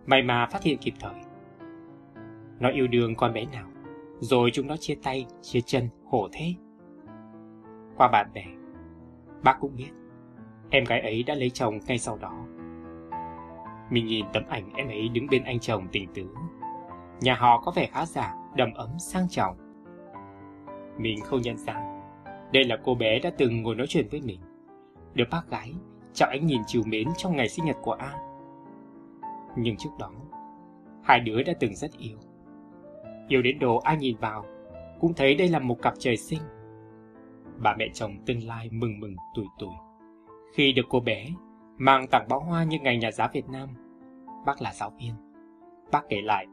May 0.07 0.23
mà 0.23 0.47
phát 0.47 0.63
hiện 0.63 0.79
kịp 0.79 0.95
thời. 1.01 1.21
Nó 2.61 2.71
yêu 2.71 2.87
đương 2.87 3.15
con 3.15 3.33
bé 3.33 3.45
nào, 3.53 3.69
rồi 4.21 4.51
chúng 4.53 4.67
nó 4.67 4.77
chia 4.77 4.95
tay, 5.03 5.27
chia 5.43 5.61
chân, 5.61 5.89
khổ 6.11 6.29
thế. 6.33 6.55
Qua 7.97 8.09
bạn 8.09 8.27
bè, 8.35 8.45
bác 9.43 9.57
cũng 9.61 9.77
biết, 9.77 9.91
em 10.71 10.85
gái 10.85 11.01
ấy 11.01 11.23
đã 11.23 11.35
lấy 11.35 11.51
chồng 11.51 11.79
ngay 11.87 11.99
sau 11.99 12.19
đó. 12.19 12.47
Mình 13.91 14.07
nhìn 14.07 14.27
tấm 14.33 14.43
ảnh 14.49 14.71
em 14.77 14.89
ấy 14.89 15.09
đứng 15.09 15.27
bên 15.31 15.45
anh 15.45 15.61
chồng 15.61 15.87
tình 15.93 16.09
tứ. 16.15 16.29
Nhà 17.21 17.35
họ 17.35 17.61
có 17.61 17.73
vẻ 17.77 17.87
khá 17.93 18.07
giả, 18.07 18.35
đầm 18.57 18.73
ấm, 18.75 18.91
sang 18.99 19.29
trọng. 19.29 19.65
Mình 20.99 21.21
không 21.21 21.41
nhận 21.41 21.57
ra 21.57 21.83
Đây 22.53 22.65
là 22.65 22.77
cô 22.85 22.95
bé 22.95 23.19
đã 23.19 23.31
từng 23.39 23.63
ngồi 23.63 23.75
nói 23.75 23.87
chuyện 23.87 24.09
với 24.11 24.21
mình 24.21 24.41
Được 25.15 25.25
bác 25.31 25.51
gái 25.51 25.73
Chào 26.13 26.29
anh 26.29 26.47
nhìn 26.47 26.63
chiều 26.67 26.83
mến 26.87 27.09
trong 27.17 27.37
ngày 27.37 27.49
sinh 27.49 27.65
nhật 27.65 27.77
của 27.83 27.93
An 27.93 28.34
nhưng 29.57 29.77
trước 29.77 29.91
đó 29.99 30.11
Hai 31.03 31.21
đứa 31.21 31.43
đã 31.43 31.53
từng 31.61 31.75
rất 31.75 31.91
yêu 31.99 32.19
Yêu 33.29 33.43
đến 33.43 33.59
độ 33.59 33.77
ai 33.77 33.97
nhìn 33.97 34.17
vào 34.17 34.45
Cũng 35.01 35.15
thấy 35.15 35.35
đây 35.35 35.49
là 35.49 35.59
một 35.59 35.83
cặp 35.83 35.95
trời 35.99 36.17
sinh 36.17 36.41
Bà 37.63 37.75
mẹ 37.79 37.89
chồng 37.95 38.17
tương 38.27 38.47
lai 38.47 38.69
mừng 38.73 39.01
mừng 39.01 39.17
tuổi 39.35 39.47
tuổi 39.59 39.75
Khi 40.55 40.73
được 40.73 40.87
cô 40.89 41.01
bé 41.01 41.27
Mang 41.77 42.07
tặng 42.07 42.27
bó 42.29 42.39
hoa 42.39 42.65
như 42.65 42.79
ngày 42.79 42.99
nhà 42.99 43.11
giáo 43.11 43.29
Việt 43.33 43.49
Nam 43.49 43.69
Bác 44.47 44.63
là 44.63 44.73
giáo 44.73 44.93
viên 45.01 45.15
Bác 45.93 46.03
kể 46.09 46.21
lại 46.23 46.47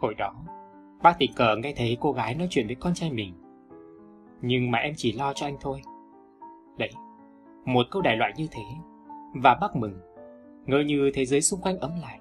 Hồi 0.00 0.14
đó 0.18 0.34
Bác 1.02 1.18
tình 1.18 1.32
cờ 1.36 1.56
nghe 1.56 1.72
thấy 1.76 1.96
cô 2.00 2.12
gái 2.12 2.34
nói 2.34 2.48
chuyện 2.50 2.66
với 2.66 2.76
con 2.76 2.94
trai 2.94 3.10
mình 3.10 3.34
nhưng 4.42 4.70
mà 4.70 4.78
em 4.78 4.94
chỉ 4.96 5.12
lo 5.12 5.32
cho 5.32 5.46
anh 5.46 5.56
thôi. 5.60 5.82
Đấy, 6.78 6.90
một 7.64 7.86
câu 7.90 8.02
đại 8.02 8.16
loại 8.16 8.32
như 8.36 8.46
thế, 8.50 8.62
và 9.34 9.58
bác 9.60 9.76
mừng. 9.76 10.00
ngỡ 10.66 10.80
như 10.80 11.10
thế 11.14 11.24
giới 11.24 11.40
xung 11.40 11.60
quanh 11.60 11.78
ấm 11.78 11.90
lại. 12.00 12.19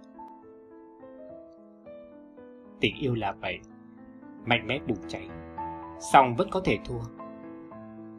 Tình 2.79 2.95
yêu 2.99 3.15
là 3.15 3.31
vậy, 3.31 3.59
mạnh 4.45 4.67
mẽ 4.67 4.79
bùng 4.87 5.07
cháy, 5.07 5.29
song 5.99 6.35
vẫn 6.35 6.47
có 6.51 6.61
thể 6.65 6.77
thua. 6.85 6.99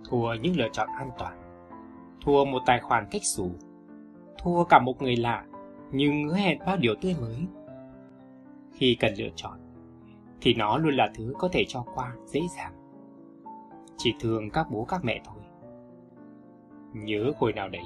Thua 0.09 0.35
những 0.35 0.57
lựa 0.57 0.69
chọn 0.73 0.89
an 0.99 1.11
toàn, 1.19 1.39
thua 2.25 2.45
một 2.45 2.63
tài 2.67 2.81
khoản 2.81 3.07
cách 3.11 3.25
xù, 3.25 3.51
thua 4.39 4.65
cả 4.65 4.79
một 4.79 5.03
người 5.03 5.17
lạ 5.17 5.45
nhưng 5.93 6.29
hứa 6.29 6.35
hẹn 6.35 6.59
bao 6.67 6.77
điều 6.77 6.95
tươi 7.01 7.17
mới. 7.21 7.47
Khi 8.73 8.97
cần 9.01 9.15
lựa 9.19 9.31
chọn, 9.37 9.59
thì 10.41 10.55
nó 10.55 10.79
luôn 10.79 10.95
là 10.95 11.11
thứ 11.15 11.35
có 11.39 11.49
thể 11.53 11.65
cho 11.69 11.85
qua 11.95 12.15
dễ 12.27 12.41
dàng. 12.57 12.73
Chỉ 13.97 14.15
thường 14.21 14.51
các 14.51 14.67
bố 14.71 14.85
các 14.85 15.05
mẹ 15.05 15.21
thôi. 15.25 15.43
Nhớ 16.93 17.33
hồi 17.39 17.53
nào 17.53 17.69
đấy, 17.69 17.85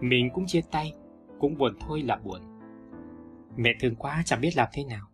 mình 0.00 0.30
cũng 0.34 0.46
chia 0.46 0.62
tay, 0.70 0.94
cũng 1.38 1.58
buồn 1.58 1.74
thôi 1.80 2.02
là 2.02 2.16
buồn. 2.24 2.40
Mẹ 3.56 3.70
thương 3.80 3.94
quá 3.94 4.22
chẳng 4.24 4.40
biết 4.40 4.50
làm 4.56 4.68
thế 4.72 4.84
nào, 4.84 5.06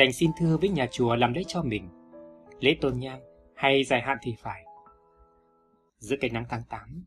đành 0.00 0.12
xin 0.12 0.30
thưa 0.38 0.56
với 0.56 0.68
nhà 0.68 0.86
chùa 0.86 1.16
làm 1.16 1.32
lễ 1.32 1.42
cho 1.46 1.62
mình. 1.62 1.88
Lễ 2.60 2.76
tôn 2.80 2.98
nhang 2.98 3.20
hay 3.54 3.84
dài 3.84 4.00
hạn 4.00 4.18
thì 4.22 4.34
phải. 4.38 4.64
Giữa 5.98 6.16
cái 6.20 6.30
nắng 6.30 6.44
tháng 6.48 6.62
8, 6.68 7.04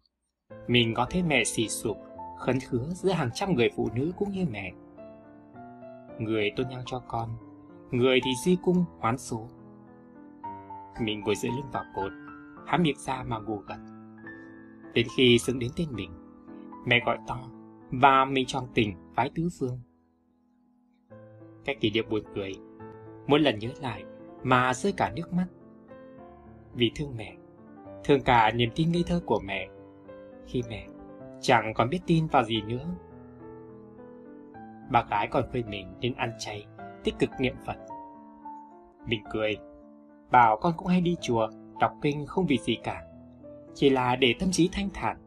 mình 0.67 0.93
có 0.93 1.07
thấy 1.09 1.23
mẹ 1.23 1.43
xì 1.43 1.69
sụp, 1.69 1.97
khấn 2.39 2.59
khứa 2.59 2.89
giữa 2.89 3.11
hàng 3.11 3.29
trăm 3.33 3.53
người 3.53 3.69
phụ 3.75 3.89
nữ 3.95 4.11
cũng 4.17 4.31
như 4.31 4.45
mẹ. 4.51 4.71
Người 6.19 6.51
tôn 6.55 6.67
nhang 6.69 6.83
cho 6.85 7.03
con, 7.07 7.29
người 7.91 8.19
thì 8.25 8.31
di 8.45 8.57
cung 8.63 8.85
hoán 8.99 9.17
số. 9.17 9.47
Mình 11.01 11.19
ngồi 11.19 11.35
dưới 11.35 11.51
lưng 11.51 11.71
vào 11.71 11.83
cột, 11.95 12.11
há 12.67 12.77
miệng 12.77 12.97
ra 12.97 13.23
mà 13.23 13.39
ngủ 13.39 13.57
gật. 13.57 13.79
Đến 14.93 15.07
khi 15.17 15.39
xứng 15.39 15.59
đến 15.59 15.71
tên 15.75 15.87
mình, 15.91 16.11
mẹ 16.85 16.99
gọi 17.05 17.17
to 17.27 17.39
và 17.91 18.25
mình 18.25 18.45
tròn 18.47 18.67
tình 18.73 18.93
vái 19.15 19.31
tứ 19.35 19.49
phương. 19.59 19.79
Cái 21.65 21.75
kỷ 21.79 21.91
niệm 21.91 22.05
buồn 22.09 22.23
cười, 22.35 22.53
mỗi 23.27 23.39
lần 23.39 23.59
nhớ 23.59 23.69
lại 23.81 24.03
mà 24.43 24.73
rơi 24.73 24.93
cả 24.97 25.11
nước 25.15 25.33
mắt. 25.33 25.47
Vì 26.73 26.91
thương 26.95 27.15
mẹ, 27.17 27.35
thương 28.03 28.21
cả 28.21 28.51
niềm 28.51 28.69
tin 28.75 28.91
ngây 28.91 29.03
thơ 29.07 29.21
của 29.25 29.39
mẹ, 29.45 29.69
khi 30.47 30.61
mẹ 30.69 30.87
chẳng 31.41 31.73
còn 31.73 31.89
biết 31.89 31.99
tin 32.07 32.27
vào 32.27 32.43
gì 32.43 32.61
nữa. 32.61 32.85
Bà 34.91 35.03
gái 35.09 35.27
còn 35.31 35.43
khuyên 35.51 35.69
mình 35.69 35.93
nên 35.99 36.13
ăn 36.13 36.31
chay, 36.39 36.65
tích 37.03 37.15
cực 37.19 37.29
niệm 37.39 37.55
Phật. 37.65 37.77
Mình 39.07 39.23
cười, 39.31 39.57
bảo 40.31 40.57
con 40.61 40.73
cũng 40.77 40.87
hay 40.87 41.01
đi 41.01 41.15
chùa, 41.21 41.49
đọc 41.79 41.93
kinh 42.01 42.25
không 42.25 42.45
vì 42.45 42.57
gì 42.57 42.77
cả, 42.83 43.03
chỉ 43.73 43.89
là 43.89 44.15
để 44.15 44.35
tâm 44.39 44.51
trí 44.51 44.69
thanh 44.71 44.89
thản. 44.93 45.17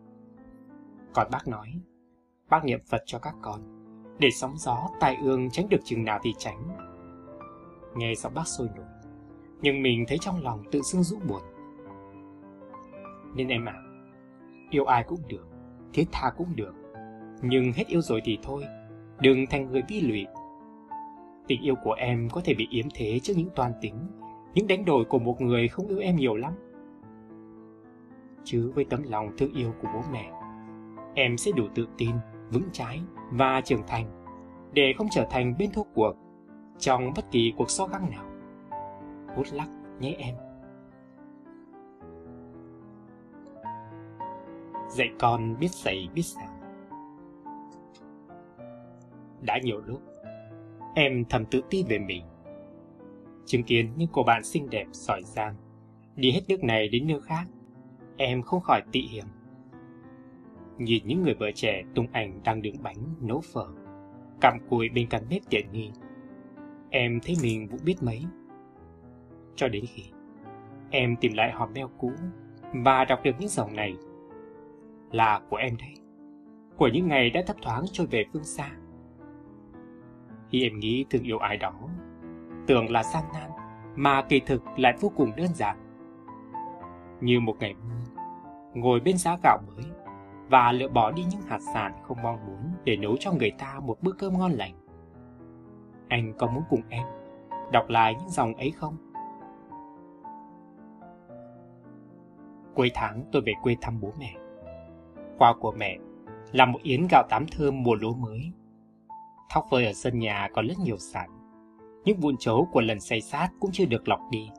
Còn 1.15 1.29
bác 1.31 1.49
nói, 1.49 1.69
bác 2.51 2.65
niệm 2.65 2.81
Phật 2.91 3.03
cho 3.07 3.19
các 3.19 3.35
con, 3.43 3.61
để 4.19 4.31
sóng 4.31 4.57
gió, 4.57 4.89
tai 5.01 5.17
ương 5.23 5.51
tránh 5.51 5.69
được 5.69 5.81
chừng 5.85 6.05
nào 6.05 6.19
thì 6.23 6.35
tránh. 6.39 6.86
Nghe 7.97 8.15
giọng 8.15 8.35
bác 8.35 8.49
sôi 8.49 8.69
nổi, 8.77 8.87
nhưng 9.63 9.83
mình 9.83 10.05
thấy 10.09 10.19
trong 10.19 10.43
lòng 10.43 10.65
tự 10.73 10.81
dưng 10.81 11.03
rũ 11.03 11.19
buồn. 11.29 11.43
Nên 13.35 13.49
em 13.49 13.69
ạ, 13.69 13.75
à, 13.77 13.83
yêu 14.71 14.85
ai 14.85 15.05
cũng 15.09 15.21
được, 15.29 15.49
thiết 15.93 16.05
tha 16.13 16.31
cũng 16.37 16.57
được, 16.57 16.75
nhưng 17.43 17.73
hết 17.73 17.87
yêu 17.87 18.01
rồi 18.01 18.21
thì 18.25 18.39
thôi, 18.43 18.65
đừng 19.21 19.47
thành 19.47 19.71
người 19.71 19.83
bi 19.89 20.01
lụy. 20.01 20.27
Tình 21.47 21.63
yêu 21.63 21.75
của 21.85 21.93
em 21.93 22.29
có 22.33 22.41
thể 22.45 22.55
bị 22.55 22.67
yếm 22.71 22.87
thế 22.95 23.19
trước 23.23 23.35
những 23.37 23.51
toan 23.55 23.73
tính, 23.81 23.95
những 24.55 24.67
đánh 24.67 24.85
đổi 24.85 25.05
của 25.05 25.19
một 25.19 25.41
người 25.41 25.69
không 25.69 25.89
yêu 25.89 25.99
em 25.99 26.17
nhiều 26.17 26.37
lắm. 26.37 26.53
Chứ 28.45 28.73
với 28.75 28.85
tấm 28.85 29.03
lòng 29.03 29.31
thương 29.39 29.53
yêu 29.53 29.75
của 29.83 29.89
bố 29.95 30.01
mẹ, 30.13 30.31
em 31.15 31.37
sẽ 31.37 31.51
đủ 31.57 31.65
tự 31.75 31.87
tin, 31.99 32.11
vững 32.51 32.69
trái 32.73 33.01
và 33.31 33.61
trưởng 33.65 33.83
thành 33.87 34.25
để 34.73 34.93
không 34.99 35.09
trở 35.11 35.27
thành 35.31 35.55
bên 35.59 35.71
thua 35.73 35.83
cuộc 35.95 36.13
trong 36.79 37.13
bất 37.17 37.31
kỳ 37.31 37.53
cuộc 37.57 37.71
so 37.71 37.87
găng 37.87 38.11
nào. 38.11 38.25
Good 39.37 39.55
lắc 39.55 39.69
nhé 40.01 40.17
em. 40.19 40.35
Dạy 44.91 45.09
con 45.19 45.59
biết 45.59 45.71
dạy 45.71 46.09
biết 46.15 46.23
sàng. 46.23 46.61
Đã 49.43 49.59
nhiều 49.63 49.81
lúc, 49.81 50.03
em 50.95 51.25
thầm 51.29 51.45
tự 51.45 51.61
ti 51.71 51.85
về 51.89 51.99
mình. 51.99 52.25
Chứng 53.47 53.63
kiến 53.63 53.93
những 53.97 54.09
cô 54.13 54.23
bạn 54.23 54.45
xinh 54.45 54.71
đẹp, 54.71 54.87
giỏi 54.93 55.23
giang, 55.25 55.55
đi 56.17 56.33
hết 56.33 56.41
nước 56.49 56.65
này 56.65 56.89
đến 56.89 57.07
nước 57.07 57.21
khác, 57.25 57.45
em 58.17 58.43
không 58.43 58.61
khỏi 58.61 58.83
tị 58.93 59.01
hiểm. 59.01 59.25
Nhìn 60.79 61.07
những 61.07 61.23
người 61.23 61.35
vợ 61.35 61.51
trẻ 61.55 61.83
tung 61.95 62.07
ảnh 62.13 62.41
đang 62.45 62.63
đứng 62.63 62.83
bánh, 62.83 63.15
nấu 63.21 63.41
phở, 63.53 63.67
cặm 64.41 64.59
cùi 64.71 64.89
bên 64.89 65.09
cạnh 65.09 65.23
bếp 65.31 65.43
tiện 65.51 65.73
nghi. 65.73 65.91
Em 66.99 67.21
thấy 67.21 67.37
mình 67.43 67.69
cũng 67.69 67.81
biết 67.85 68.03
mấy. 68.03 68.25
Cho 69.57 69.69
đến 69.69 69.85
khi 69.89 70.03
em 70.91 71.17
tìm 71.17 71.33
lại 71.33 71.53
hòm 71.53 71.73
mail 71.75 71.87
cũ 71.99 72.13
và 72.85 73.05
đọc 73.05 73.21
được 73.23 73.31
những 73.39 73.49
dòng 73.49 73.77
này. 73.77 73.97
Là 75.11 75.41
của 75.51 75.57
em 75.57 75.77
đấy, 75.77 75.95
của 76.77 76.89
những 76.89 77.09
ngày 77.09 77.31
đã 77.31 77.43
thấp 77.47 77.57
thoáng 77.63 77.85
trôi 77.93 78.07
về 78.07 78.25
phương 78.33 78.45
xa. 78.45 78.71
Khi 80.49 80.63
em 80.63 80.79
nghĩ 80.79 81.05
thương 81.11 81.23
yêu 81.23 81.39
ai 81.39 81.57
đó, 81.57 81.75
tưởng 82.67 82.91
là 82.91 83.03
gian 83.03 83.25
nan, 83.33 83.51
mà 83.97 84.23
kỳ 84.29 84.41
thực 84.41 84.63
lại 84.77 84.95
vô 85.01 85.13
cùng 85.17 85.33
đơn 85.37 85.49
giản. 85.55 85.77
Như 87.21 87.41
một 87.41 87.57
ngày 87.61 87.75
mưa, 87.75 88.23
ngồi 88.75 89.01
bên 89.01 89.17
giá 89.17 89.37
gạo 89.43 89.59
mới 89.67 89.85
và 90.49 90.73
lựa 90.73 90.89
bỏ 90.89 91.13
đi 91.13 91.25
những 91.31 91.43
hạt 91.43 91.61
sản 91.75 91.93
không 92.03 92.23
mong 92.23 92.47
muốn 92.47 92.73
để 92.85 92.97
nấu 92.97 93.17
cho 93.21 93.33
người 93.33 93.53
ta 93.59 93.81
một 93.81 94.03
bữa 94.03 94.13
cơm 94.13 94.39
ngon 94.39 94.53
lành. 94.53 94.86
Anh 96.09 96.35
có 96.39 96.47
muốn 96.47 96.63
cùng 96.71 96.83
em 96.89 97.07
đọc 97.73 97.89
lại 97.89 98.15
những 98.19 98.31
dòng 98.31 98.55
ấy 98.55 98.71
không? 98.71 98.97
Cuối 102.75 102.91
tháng 102.95 103.25
tôi 103.33 103.43
về 103.43 103.53
quê 103.63 103.77
thăm 103.81 104.01
bố 104.01 104.13
mẹ. 104.19 104.35
Quà 105.39 105.55
của 105.61 105.73
mẹ 105.73 105.99
là 106.53 106.67
một 106.67 106.79
yến 106.83 107.07
gạo 107.11 107.23
tám 107.29 107.47
thơm 107.47 107.83
mùa 107.83 107.95
lúa 107.95 108.15
mới. 108.15 108.41
Thóc 109.51 109.67
phơi 109.71 109.87
ở 109.87 109.93
sân 109.93 110.19
nhà 110.19 110.49
còn 110.55 110.67
rất 110.67 110.75
nhiều 110.85 110.99
sẵn. 110.99 111.31
Những 112.05 112.21
vụn 112.21 112.37
chấu 112.39 112.69
của 112.73 112.81
lần 112.81 113.01
xây 113.01 113.21
sát 113.21 113.49
cũng 113.61 113.71
chưa 113.73 113.85
được 113.85 114.09
lọc 114.09 114.21
đi. 114.31 114.51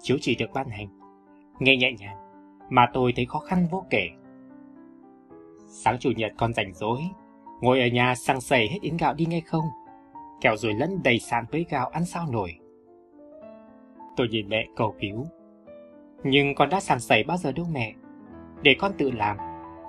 Chiếu 0.00 0.16
chỉ 0.20 0.34
được 0.34 0.50
ban 0.54 0.68
hành. 0.68 0.88
Nghe 1.58 1.76
nhẹ 1.76 1.92
nhàng, 1.92 2.16
mà 2.70 2.86
tôi 2.92 3.12
thấy 3.16 3.26
khó 3.26 3.38
khăn 3.38 3.66
vô 3.70 3.84
kể. 3.90 4.08
Sáng 5.66 5.98
chủ 5.98 6.10
nhật 6.16 6.32
con 6.38 6.52
rảnh 6.52 6.72
rỗi, 6.74 7.00
ngồi 7.60 7.80
ở 7.80 7.86
nhà 7.86 8.14
sang 8.14 8.40
sầy 8.40 8.68
hết 8.68 8.78
yến 8.80 8.96
gạo 8.96 9.14
đi 9.14 9.26
ngay 9.26 9.40
không? 9.40 9.64
Kẹo 10.40 10.56
rồi 10.56 10.74
lẫn 10.74 11.02
đầy 11.04 11.18
sàn 11.18 11.44
với 11.50 11.66
gạo 11.70 11.88
ăn 11.88 12.04
sao 12.04 12.26
nổi. 12.30 12.58
Tôi 14.16 14.28
nhìn 14.28 14.48
mẹ 14.48 14.66
cầu 14.76 14.94
cứu. 15.00 15.26
Nhưng 16.24 16.54
con 16.54 16.68
đã 16.68 16.80
sàn 16.80 17.00
sẩy 17.00 17.24
bao 17.24 17.36
giờ 17.36 17.52
đâu 17.52 17.66
mẹ? 17.72 17.94
Để 18.62 18.76
con 18.78 18.92
tự 18.98 19.10
làm, 19.10 19.36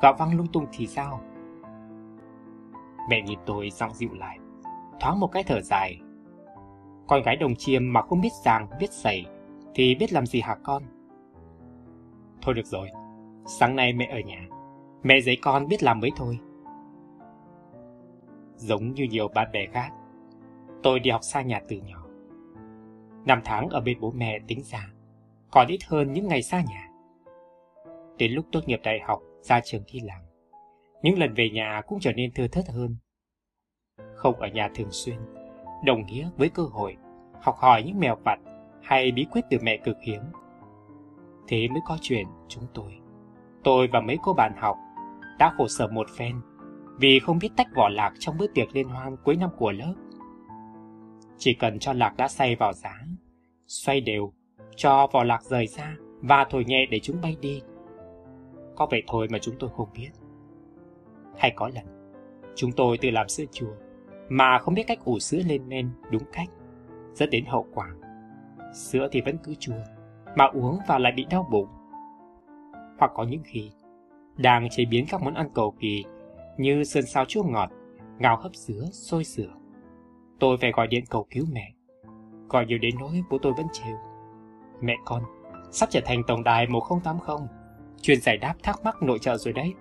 gạo 0.02 0.14
văng 0.14 0.38
lung 0.38 0.48
tung 0.54 0.66
thì 0.72 0.88
sao? 0.88 1.22
Mẹ 3.10 3.22
nhìn 3.22 3.40
tôi 3.46 3.70
giọng 3.70 3.94
dịu 3.94 4.14
lại, 4.14 4.38
thoáng 5.00 5.20
một 5.20 5.28
cái 5.28 5.44
thở 5.44 5.62
dài. 5.62 6.00
Con 7.08 7.22
gái 7.22 7.36
đồng 7.36 7.56
chiêm 7.56 7.94
mà 7.94 8.02
không 8.02 8.22
biết 8.22 8.34
giàng, 8.44 8.68
biết 8.80 8.92
sẩy, 8.94 9.26
thì 9.76 9.96
biết 9.96 10.14
làm 10.14 10.26
gì 10.26 10.42
hả 10.42 10.56
con? 10.64 10.84
Thôi 12.42 12.56
được 12.56 12.66
rồi, 12.66 12.90
sáng 13.46 13.76
nay 13.76 13.94
mẹ 13.94 14.10
ở 14.12 14.20
nhà, 14.20 14.48
mẹ 15.04 15.20
dạy 15.20 15.38
con 15.42 15.68
biết 15.68 15.84
làm 15.84 16.00
mới 16.00 16.12
thôi. 16.16 16.40
Giống 18.56 18.94
như 18.94 19.04
nhiều 19.04 19.28
bạn 19.28 19.52
bè 19.54 19.66
khác, 19.66 19.92
tôi 20.84 21.00
đi 21.00 21.10
học 21.10 21.24
xa 21.24 21.42
nhà 21.42 21.62
từ 21.68 21.76
nhỏ. 21.76 22.06
Năm 23.26 23.42
tháng 23.46 23.70
ở 23.70 23.82
bên 23.82 24.00
bố 24.00 24.12
mẹ 24.12 24.40
tính 24.48 24.64
ra, 24.64 24.88
còn 25.52 25.68
ít 25.68 25.80
hơn 25.88 26.14
những 26.14 26.28
ngày 26.28 26.42
xa 26.42 26.64
nhà. 26.70 26.88
Đến 28.18 28.32
lúc 28.32 28.46
tốt 28.52 28.60
nghiệp 28.66 28.80
đại 28.84 29.00
học, 29.00 29.20
ra 29.42 29.62
trường 29.64 29.84
đi 29.94 30.00
làm, 30.00 30.22
những 31.02 31.20
lần 31.20 31.34
về 31.34 31.50
nhà 31.50 31.82
cũng 31.88 32.00
trở 32.00 32.14
nên 32.14 32.32
thưa 32.32 32.48
thớt 32.48 32.66
hơn. 32.70 32.96
Không 34.16 34.40
ở 34.40 34.48
nhà 34.48 34.70
thường 34.76 34.92
xuyên, 34.92 35.18
đồng 35.86 36.06
nghĩa 36.06 36.30
với 36.38 36.50
cơ 36.50 36.64
hội 36.64 36.98
học 37.42 37.56
hỏi 37.58 37.84
những 37.84 38.00
mèo 38.00 38.16
vặt 38.26 38.40
hay 38.82 39.12
bí 39.12 39.26
quyết 39.32 39.42
từ 39.50 39.58
mẹ 39.62 39.78
cực 39.78 39.98
hiếm. 40.02 40.22
Thế 41.48 41.68
mới 41.68 41.82
có 41.88 41.98
chuyện 42.02 42.28
chúng 42.48 42.64
tôi, 42.74 42.94
tôi 43.64 43.88
và 43.94 44.02
mấy 44.02 44.18
cô 44.24 44.34
bạn 44.34 44.54
học 44.58 44.78
đã 45.40 45.54
khổ 45.58 45.68
sở 45.68 45.88
một 45.88 46.08
phen 46.18 46.42
vì 47.00 47.20
không 47.20 47.40
biết 47.40 47.50
tách 47.58 47.68
vỏ 47.76 47.90
lạc 47.90 48.14
trong 48.20 48.38
bữa 48.38 48.48
tiệc 48.48 48.76
liên 48.76 48.90
hoan 48.90 49.18
cuối 49.24 49.36
năm 49.36 49.50
của 49.58 49.72
lớp. 49.72 49.94
Chỉ 51.44 51.54
cần 51.54 51.80
cho 51.80 51.94
lạc 51.94 52.14
đã 52.18 52.28
xay 52.28 52.56
vào 52.56 52.74
giá, 52.74 53.06
xoay 53.68 54.02
đều, 54.02 54.34
cho 54.76 55.08
vỏ 55.12 55.24
lạc 55.24 55.44
rời 55.44 55.68
ra 55.68 55.96
và 56.22 56.46
thổi 56.50 56.66
nhẹ 56.66 56.86
để 56.92 57.00
chúng 57.00 57.22
bay 57.22 57.36
đi. 57.42 57.62
Có 58.76 58.88
vậy 58.92 59.04
thôi 59.08 59.28
mà 59.32 59.40
chúng 59.40 59.56
tôi 59.60 59.70
không 59.76 59.90
biết. 59.94 60.10
Hay 61.38 61.54
có 61.56 61.68
lần, 61.76 61.86
chúng 62.56 62.72
tôi 62.72 62.98
tự 62.98 63.10
làm 63.10 63.30
sữa 63.30 63.44
chua 63.52 63.74
mà 64.30 64.60
không 64.60 64.74
biết 64.74 64.84
cách 64.88 65.06
ủ 65.06 65.20
sữa 65.20 65.42
lên 65.48 65.70
men 65.70 65.90
đúng 66.12 66.24
cách, 66.34 66.50
dẫn 67.14 67.30
đến 67.30 67.46
hậu 67.46 67.68
quả. 67.74 67.88
Sữa 68.74 69.08
thì 69.12 69.22
vẫn 69.22 69.38
cứ 69.44 69.56
chua, 69.56 69.84
mà 70.36 70.46
uống 70.54 70.80
vào 70.88 71.00
lại 71.00 71.14
bị 71.16 71.26
đau 71.30 71.48
bụng. 71.52 71.68
Hoặc 73.00 73.12
có 73.16 73.24
những 73.24 73.44
khi, 73.46 73.72
đang 74.38 74.70
chế 74.70 74.86
biến 74.86 75.06
các 75.10 75.22
món 75.22 75.34
ăn 75.34 75.50
cầu 75.54 75.76
kỳ 75.80 76.04
như 76.58 76.84
sơn 76.84 77.06
sao 77.06 77.26
chua 77.26 77.44
ngọt 77.44 77.70
ngào 78.20 78.38
hấp 78.38 78.56
dứa, 78.56 78.86
sôi 78.92 79.24
sữa. 79.24 79.54
Tôi 80.42 80.58
phải 80.58 80.72
gọi 80.72 80.88
điện 80.88 81.04
cầu 81.10 81.28
cứu 81.30 81.46
mẹ. 81.52 81.74
Gọi 82.50 82.66
nhiều 82.66 82.78
đến 82.78 82.96
nỗi 83.00 83.24
bố 83.30 83.38
tôi 83.42 83.54
vẫn 83.54 83.66
chịu. 83.72 83.96
Mẹ 84.82 84.96
con, 85.06 85.24
sắp 85.72 85.90
trở 85.90 86.02
thành 86.06 86.22
tổng 86.28 86.44
đài 86.44 86.68
1080, 86.68 87.38
chuyên 88.02 88.22
giải 88.22 88.38
đáp 88.38 88.54
thắc 88.64 88.84
mắc 88.84 89.04
nội 89.04 89.20
trợ 89.20 89.38
rồi 89.38 89.54
đấy. 89.54 89.74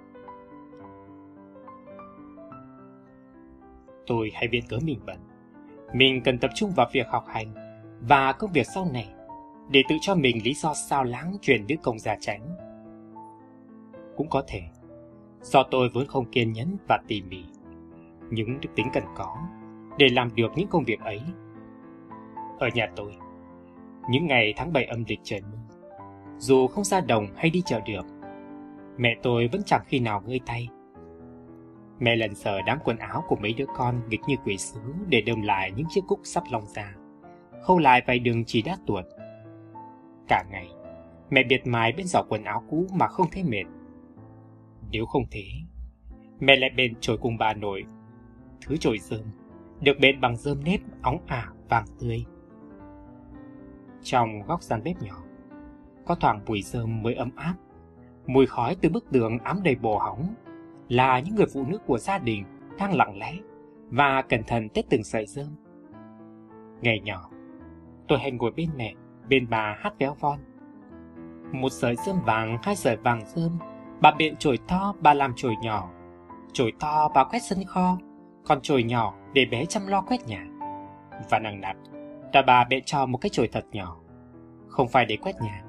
Tôi 4.07 4.31
hay 4.35 4.49
viết 4.49 4.61
cớ 4.69 4.79
mình 4.85 5.00
bận. 5.07 5.19
Mình 5.95 6.23
cần 6.25 6.38
tập 6.38 6.50
trung 6.55 6.71
vào 6.76 6.87
việc 6.93 7.07
học 7.09 7.25
hành 7.29 7.55
và 8.00 8.33
công 8.33 8.52
việc 8.52 8.67
sau 8.75 8.88
này 8.93 9.09
để 9.71 9.83
tự 9.88 9.97
cho 10.00 10.14
mình 10.14 10.45
lý 10.45 10.55
do 10.55 10.75
sao 10.75 11.05
lãng 11.05 11.37
chuyển 11.43 11.67
đứa 11.67 11.76
công 11.83 11.99
gia 11.99 12.17
tránh. 12.21 12.57
Cũng 14.17 14.29
có 14.29 14.43
thể, 14.49 14.62
do 15.43 15.62
tôi 15.62 15.88
vốn 15.95 16.07
không 16.07 16.31
kiên 16.31 16.52
nhẫn 16.52 16.76
và 16.88 16.99
tỉ 17.09 17.23
mỉ, 17.23 17.45
những 18.31 18.61
đức 18.61 18.71
tính 18.76 18.87
cần 18.93 19.05
có 19.17 19.37
để 20.00 20.09
làm 20.09 20.35
được 20.35 20.52
những 20.57 20.69
công 20.69 20.85
việc 20.85 21.00
ấy. 21.00 21.21
Ở 22.59 22.69
nhà 22.75 22.87
tôi, 22.97 23.16
những 24.11 24.26
ngày 24.26 24.54
tháng 24.57 24.73
7 24.73 24.85
âm 24.85 25.04
lịch 25.09 25.21
trời 25.23 25.40
mưa, 25.40 25.76
dù 26.38 26.66
không 26.66 26.85
ra 26.85 27.00
đồng 27.00 27.26
hay 27.37 27.50
đi 27.50 27.62
chợ 27.66 27.80
được, 27.87 28.07
mẹ 28.99 29.16
tôi 29.23 29.49
vẫn 29.52 29.62
chẳng 29.66 29.83
khi 29.87 29.99
nào 29.99 30.23
ngơi 30.26 30.40
tay. 30.47 30.69
Mẹ 31.99 32.16
lần 32.16 32.35
sờ 32.35 32.62
đám 32.66 32.78
quần 32.85 32.99
áo 32.99 33.25
của 33.28 33.37
mấy 33.37 33.52
đứa 33.52 33.64
con 33.76 34.00
nghịch 34.09 34.21
như 34.26 34.35
quỷ 34.45 34.59
sứ 34.59 34.80
để 35.09 35.21
đơm 35.21 35.42
lại 35.42 35.73
những 35.76 35.87
chiếc 35.90 36.00
cúc 36.09 36.21
sắp 36.23 36.45
long 36.50 36.66
ra, 36.66 36.95
khâu 37.62 37.78
lại 37.78 38.02
vài 38.07 38.19
đường 38.19 38.45
chỉ 38.45 38.62
đã 38.62 38.76
tuột. 38.87 39.04
Cả 40.28 40.45
ngày, 40.50 40.69
mẹ 41.30 41.42
biệt 41.49 41.66
mài 41.66 41.92
bên 41.92 42.07
giỏ 42.07 42.23
quần 42.28 42.45
áo 42.45 42.64
cũ 42.71 42.87
mà 42.95 43.07
không 43.07 43.26
thấy 43.33 43.45
mệt. 43.45 43.64
Nếu 44.92 45.07
không 45.07 45.25
thế, 45.30 45.45
mẹ 46.40 46.57
lại 46.57 46.71
bền 46.76 46.95
trồi 47.00 47.19
cùng 47.19 47.38
bà 47.38 47.54
nội, 47.54 47.85
thứ 48.66 48.76
trồi 48.76 48.99
rơm, 48.99 49.25
được 49.81 49.93
bện 50.01 50.21
bằng 50.21 50.37
rơm 50.37 50.65
nếp 50.65 50.81
óng 51.03 51.19
ả 51.27 51.49
vàng 51.69 51.85
tươi. 52.01 52.25
Trong 54.03 54.43
góc 54.47 54.63
gian 54.63 54.83
bếp 54.85 55.03
nhỏ, 55.03 55.23
có 56.07 56.15
thoảng 56.15 56.41
mùi 56.47 56.63
rơm 56.63 57.03
mới 57.03 57.15
ấm 57.15 57.31
áp, 57.37 57.55
mùi 58.27 58.47
khói 58.47 58.77
từ 58.81 58.89
bức 58.89 59.11
tường 59.13 59.39
ám 59.39 59.63
đầy 59.63 59.75
bồ 59.75 59.99
hóng, 59.99 60.35
là 60.89 61.21
những 61.21 61.35
người 61.35 61.47
phụ 61.55 61.65
nữ 61.69 61.79
của 61.87 61.99
gia 61.99 62.19
đình 62.19 62.45
đang 62.79 62.97
lặng 62.97 63.19
lẽ 63.19 63.35
và 63.91 64.23
cẩn 64.23 64.43
thận 64.47 64.69
tết 64.69 64.85
từng 64.91 65.05
sợi 65.05 65.27
rơm. 65.27 65.49
Ngày 66.81 67.01
nhỏ, 67.01 67.31
tôi 68.09 68.19
hay 68.19 68.31
ngồi 68.31 68.51
bên 68.51 68.71
mẹ, 68.77 68.95
bên 69.29 69.47
bà 69.51 69.77
hát 69.79 69.95
véo 69.99 70.17
von. 70.21 70.39
Một 71.53 71.73
sợi 71.73 71.97
rơm 72.07 72.17
vàng, 72.25 72.59
hai 72.63 72.77
sợi 72.77 72.97
vàng 72.97 73.21
rơm, 73.27 73.59
bà 74.01 74.13
biện 74.19 74.37
chổi 74.37 74.59
to, 74.69 74.95
bà 75.01 75.15
làm 75.15 75.33
chổi 75.37 75.55
nhỏ. 75.63 75.91
Chổi 76.53 76.73
to 76.81 77.09
bà 77.15 77.25
quét 77.25 77.41
sân 77.43 77.59
kho, 77.65 77.99
còn 78.45 78.61
chổi 78.61 78.83
nhỏ 78.83 79.20
để 79.33 79.45
bé 79.45 79.65
chăm 79.65 79.87
lo 79.87 80.01
quét 80.01 80.27
nhà. 80.27 80.47
Và 81.31 81.39
nặng 81.39 81.61
nặc, 81.61 81.77
đã 82.33 82.43
bà 82.43 82.65
bệ 82.65 82.81
cho 82.85 83.07
một 83.07 83.19
cái 83.19 83.31
chổi 83.31 83.49
thật 83.53 83.65
nhỏ, 83.73 83.97
không 84.69 84.89
phải 84.89 85.07
để 85.07 85.17
quét 85.17 85.35
nhà, 85.43 85.63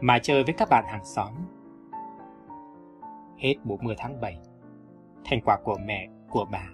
mà 0.00 0.18
chơi 0.18 0.44
với 0.44 0.54
các 0.58 0.68
bạn 0.70 0.84
hàng 0.88 1.04
xóm. 1.04 1.32
Hết 3.38 3.54
mùa 3.64 3.76
mưa 3.80 3.94
tháng 3.98 4.20
7, 4.20 4.38
thành 5.24 5.40
quả 5.44 5.58
của 5.64 5.76
mẹ, 5.86 6.08
của 6.30 6.46
bà 6.50 6.64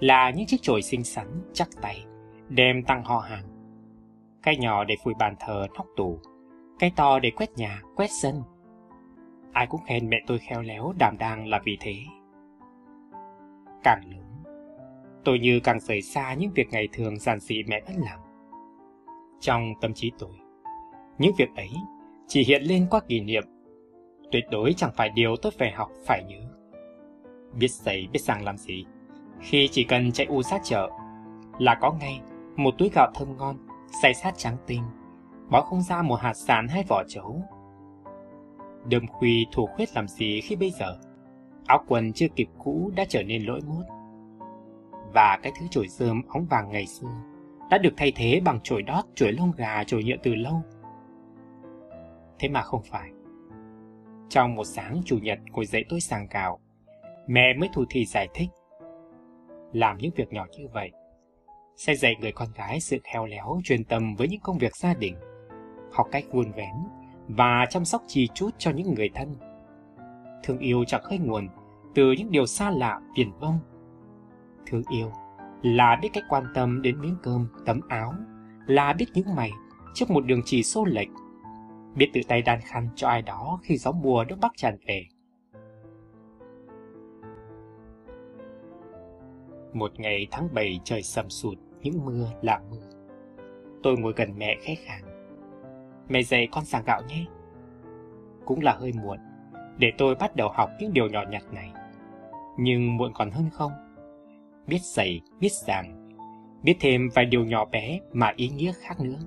là 0.00 0.30
những 0.30 0.46
chiếc 0.46 0.62
chổi 0.62 0.82
xinh 0.82 1.04
xắn, 1.04 1.26
chắc 1.52 1.68
tay, 1.82 2.04
đem 2.48 2.82
tăng 2.82 3.04
ho 3.04 3.18
hàng. 3.18 3.44
Cái 4.42 4.56
nhỏ 4.56 4.84
để 4.84 4.94
phủi 5.04 5.14
bàn 5.14 5.34
thờ, 5.40 5.66
nóc 5.76 5.86
tủ, 5.96 6.18
cái 6.78 6.92
to 6.96 7.18
để 7.18 7.30
quét 7.30 7.50
nhà, 7.56 7.82
quét 7.96 8.10
sân. 8.22 8.42
Ai 9.52 9.66
cũng 9.66 9.80
khen 9.86 10.10
mẹ 10.10 10.16
tôi 10.26 10.38
khéo 10.38 10.62
léo, 10.62 10.92
đảm 10.98 11.18
đang 11.18 11.46
là 11.46 11.60
vì 11.64 11.76
thế. 11.80 11.94
Càng 13.84 14.00
lớn, 14.10 14.25
tôi 15.26 15.38
như 15.38 15.60
càng 15.60 15.80
rời 15.80 16.02
xa 16.02 16.34
những 16.34 16.50
việc 16.54 16.68
ngày 16.70 16.88
thường 16.92 17.18
giản 17.18 17.40
dị 17.40 17.62
mẹ 17.68 17.80
vẫn 17.86 17.96
làm. 17.96 18.18
Trong 19.40 19.72
tâm 19.80 19.94
trí 19.94 20.12
tôi, 20.18 20.30
những 21.18 21.32
việc 21.38 21.48
ấy 21.56 21.70
chỉ 22.26 22.44
hiện 22.44 22.62
lên 22.62 22.86
qua 22.90 23.00
kỷ 23.08 23.20
niệm. 23.20 23.44
Tuyệt 24.32 24.44
đối 24.50 24.72
chẳng 24.72 24.90
phải 24.96 25.08
điều 25.14 25.36
tôi 25.36 25.52
phải 25.58 25.72
học, 25.72 25.90
phải 26.06 26.24
nhớ. 26.28 26.38
Biết 27.58 27.70
giấy, 27.70 28.08
biết 28.12 28.20
rằng 28.20 28.44
làm 28.44 28.56
gì. 28.56 28.84
Khi 29.40 29.68
chỉ 29.72 29.84
cần 29.84 30.12
chạy 30.12 30.26
u 30.26 30.42
sát 30.42 30.60
chợ, 30.64 30.90
là 31.58 31.74
có 31.80 31.92
ngay 31.92 32.20
một 32.56 32.74
túi 32.78 32.90
gạo 32.94 33.10
thơm 33.14 33.36
ngon, 33.36 33.56
xay 34.02 34.14
sát 34.14 34.34
trắng 34.36 34.56
tinh, 34.66 34.82
bó 35.50 35.60
không 35.60 35.82
ra 35.82 36.02
một 36.02 36.20
hạt 36.20 36.34
sàn 36.34 36.68
hay 36.68 36.84
vỏ 36.88 37.02
chấu. 37.08 37.42
Đâm 38.84 39.06
khuy 39.06 39.46
thủ 39.52 39.66
khuyết 39.66 39.88
làm 39.94 40.08
gì 40.08 40.40
khi 40.40 40.56
bây 40.56 40.70
giờ? 40.70 40.98
Áo 41.66 41.84
quần 41.88 42.12
chưa 42.12 42.28
kịp 42.36 42.48
cũ 42.58 42.90
đã 42.96 43.04
trở 43.08 43.22
nên 43.22 43.42
lỗi 43.42 43.60
mốt. 43.66 43.95
Và 45.14 45.38
cái 45.42 45.52
thứ 45.60 45.66
chổi 45.70 45.88
rơm 45.88 46.22
óng 46.28 46.46
vàng 46.50 46.70
ngày 46.70 46.86
xưa 46.86 47.08
đã 47.70 47.78
được 47.78 47.94
thay 47.96 48.12
thế 48.16 48.40
bằng 48.44 48.60
chổi 48.62 48.82
đót, 48.82 49.04
chổi 49.14 49.32
lông 49.32 49.52
gà, 49.56 49.84
chổi 49.84 50.04
nhựa 50.04 50.16
từ 50.22 50.34
lâu. 50.34 50.62
Thế 52.38 52.48
mà 52.48 52.62
không 52.62 52.82
phải. 52.90 53.10
Trong 54.28 54.54
một 54.54 54.64
sáng 54.64 55.00
chủ 55.04 55.18
nhật 55.18 55.38
ngồi 55.52 55.66
dậy 55.66 55.84
tôi 55.88 56.00
sàng 56.00 56.28
cào, 56.28 56.60
mẹ 57.26 57.54
mới 57.58 57.68
thủ 57.72 57.84
thì 57.90 58.04
giải 58.04 58.28
thích. 58.34 58.48
Làm 59.72 59.98
những 59.98 60.12
việc 60.16 60.32
nhỏ 60.32 60.46
như 60.58 60.68
vậy, 60.72 60.90
sẽ 61.76 61.94
dạy 61.94 62.14
người 62.20 62.32
con 62.32 62.48
gái 62.54 62.80
sự 62.80 62.98
khéo 63.04 63.26
léo, 63.26 63.60
truyền 63.64 63.84
tâm 63.84 64.14
với 64.14 64.28
những 64.28 64.40
công 64.40 64.58
việc 64.58 64.76
gia 64.76 64.94
đình, 64.94 65.16
học 65.92 66.06
cách 66.12 66.24
vun 66.32 66.52
vén 66.52 66.74
và 67.28 67.66
chăm 67.70 67.84
sóc 67.84 68.02
chi 68.06 68.28
chút 68.34 68.50
cho 68.58 68.70
những 68.70 68.94
người 68.94 69.08
thân. 69.14 69.36
Thương 70.42 70.58
yêu 70.58 70.84
chẳng 70.84 71.02
khơi 71.02 71.18
nguồn 71.18 71.48
từ 71.94 72.12
những 72.12 72.30
điều 72.30 72.46
xa 72.46 72.70
lạ, 72.70 73.00
viển 73.16 73.30
vông. 73.40 73.58
Thương 74.66 74.82
yêu 74.90 75.12
là 75.62 75.98
biết 76.02 76.08
cách 76.12 76.24
quan 76.28 76.44
tâm 76.54 76.82
đến 76.82 77.00
miếng 77.00 77.16
cơm, 77.22 77.46
tấm 77.66 77.80
áo, 77.88 78.14
là 78.66 78.92
biết 78.92 79.06
những 79.14 79.34
mày 79.34 79.50
trước 79.94 80.10
một 80.10 80.26
đường 80.26 80.40
chỉ 80.44 80.62
xô 80.62 80.84
lệch, 80.84 81.08
biết 81.94 82.10
tự 82.12 82.20
tay 82.28 82.42
đan 82.42 82.60
khăn 82.60 82.88
cho 82.94 83.08
ai 83.08 83.22
đó 83.22 83.60
khi 83.62 83.76
gió 83.76 83.92
mùa 83.92 84.24
nước 84.28 84.36
bắc 84.40 84.52
tràn 84.56 84.76
về. 84.86 85.06
Một 89.72 90.00
ngày 90.00 90.26
tháng 90.30 90.48
7 90.54 90.80
trời 90.84 91.02
sầm 91.02 91.30
sụt, 91.30 91.58
những 91.82 92.04
mưa 92.04 92.30
là 92.42 92.60
mưa. 92.70 92.90
Tôi 93.82 93.98
ngồi 93.98 94.12
gần 94.16 94.38
mẹ 94.38 94.56
khẽ 94.62 94.74
khàng. 94.74 95.02
Mẹ 96.08 96.22
dạy 96.22 96.48
con 96.52 96.64
sàng 96.64 96.84
gạo 96.86 97.02
nhé. 97.08 97.24
Cũng 98.44 98.60
là 98.60 98.72
hơi 98.72 98.92
muộn, 98.92 99.18
để 99.78 99.92
tôi 99.98 100.14
bắt 100.14 100.36
đầu 100.36 100.48
học 100.48 100.70
những 100.80 100.92
điều 100.92 101.08
nhỏ 101.08 101.22
nhặt 101.30 101.42
này. 101.52 101.72
Nhưng 102.58 102.96
muộn 102.96 103.12
còn 103.14 103.30
hơn 103.30 103.50
không? 103.52 103.72
Biết 104.66 104.80
dạy, 104.82 105.20
biết 105.40 105.52
giảng, 105.52 106.08
biết 106.62 106.76
thêm 106.80 107.08
vài 107.14 107.24
điều 107.26 107.44
nhỏ 107.44 107.64
bé 107.64 108.00
mà 108.12 108.32
ý 108.36 108.48
nghĩa 108.48 108.72
khác 108.72 109.00
nữa. 109.00 109.18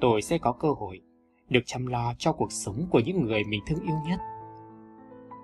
Tôi 0.00 0.22
sẽ 0.22 0.38
có 0.38 0.52
cơ 0.52 0.68
hội 0.68 1.00
được 1.48 1.60
chăm 1.66 1.86
lo 1.86 2.14
cho 2.18 2.32
cuộc 2.32 2.52
sống 2.52 2.86
của 2.90 3.00
những 3.00 3.24
người 3.24 3.44
mình 3.44 3.60
thương 3.66 3.82
yêu 3.82 3.96
nhất. 4.08 4.20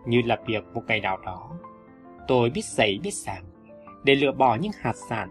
Như 0.06 0.22
là 0.22 0.38
việc 0.46 0.64
một 0.74 0.82
ngày 0.88 1.00
nào 1.00 1.18
đó, 1.26 1.50
tôi 2.28 2.50
biết 2.50 2.64
dạy 2.64 2.98
biết 3.02 3.14
giảng 3.14 3.44
để 4.04 4.14
lựa 4.14 4.32
bỏ 4.32 4.56
những 4.60 4.72
hạt 4.80 4.96
sản 5.08 5.28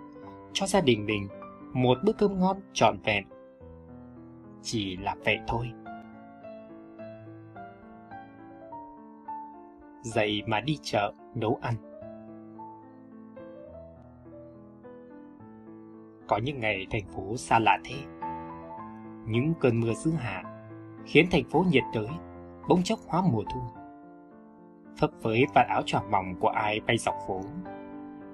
cho 0.53 0.65
gia 0.65 0.81
đình 0.81 1.05
mình 1.05 1.27
một 1.73 1.97
bữa 2.03 2.13
cơm 2.13 2.39
ngon 2.39 2.57
trọn 2.73 2.97
vẹn. 3.03 3.25
Chỉ 4.61 4.97
là 4.97 5.15
vậy 5.25 5.37
thôi. 5.47 5.71
Dậy 10.03 10.41
mà 10.47 10.59
đi 10.59 10.77
chợ 10.81 11.13
nấu 11.35 11.59
ăn. 11.61 11.92
Có 16.33 16.39
những 16.39 16.59
ngày 16.59 16.87
thành 16.91 17.05
phố 17.05 17.37
xa 17.37 17.59
lạ 17.59 17.79
thế. 17.83 17.95
Những 19.25 19.53
cơn 19.59 19.79
mưa 19.79 19.93
dữ 19.93 20.11
hạ 20.11 20.43
khiến 21.05 21.27
thành 21.31 21.43
phố 21.43 21.65
nhiệt 21.71 21.83
đới 21.93 22.07
bỗng 22.69 22.83
chốc 22.83 22.99
hóa 23.07 23.23
mùa 23.31 23.43
thu. 23.53 23.61
Phấp 24.97 25.09
với 25.21 25.45
vạt 25.53 25.67
áo 25.67 25.81
choàng 25.85 26.11
mỏng 26.11 26.35
của 26.39 26.47
ai 26.47 26.79
bay 26.87 26.97
dọc 26.97 27.15
phố. 27.27 27.41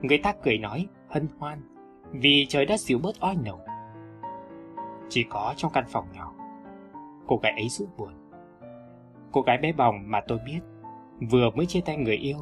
Người 0.02 0.18
ta 0.18 0.34
cười 0.44 0.58
nói 0.58 0.88
hân 1.10 1.28
hoan 1.40 1.62
vì 2.12 2.46
trời 2.50 2.66
đã 2.66 2.78
dịu 2.78 3.00
bớt 3.04 3.20
oi 3.20 3.36
nồng. 3.46 3.60
Chỉ 5.10 5.24
có 5.30 5.54
trong 5.58 5.72
căn 5.72 5.84
phòng 5.88 6.06
nhỏ, 6.14 6.34
cô 7.28 7.38
gái 7.38 7.52
ấy 7.52 7.70
rũ 7.70 7.86
buồn. 7.98 8.14
Cô 9.32 9.42
gái 9.42 9.58
bé 9.58 9.72
bỏng 9.72 9.96
mà 10.06 10.22
tôi 10.28 10.40
biết 10.46 10.60
vừa 11.32 11.50
mới 11.50 11.66
chia 11.66 11.82
tay 11.82 11.98
người 11.98 12.18
yêu. 12.18 12.38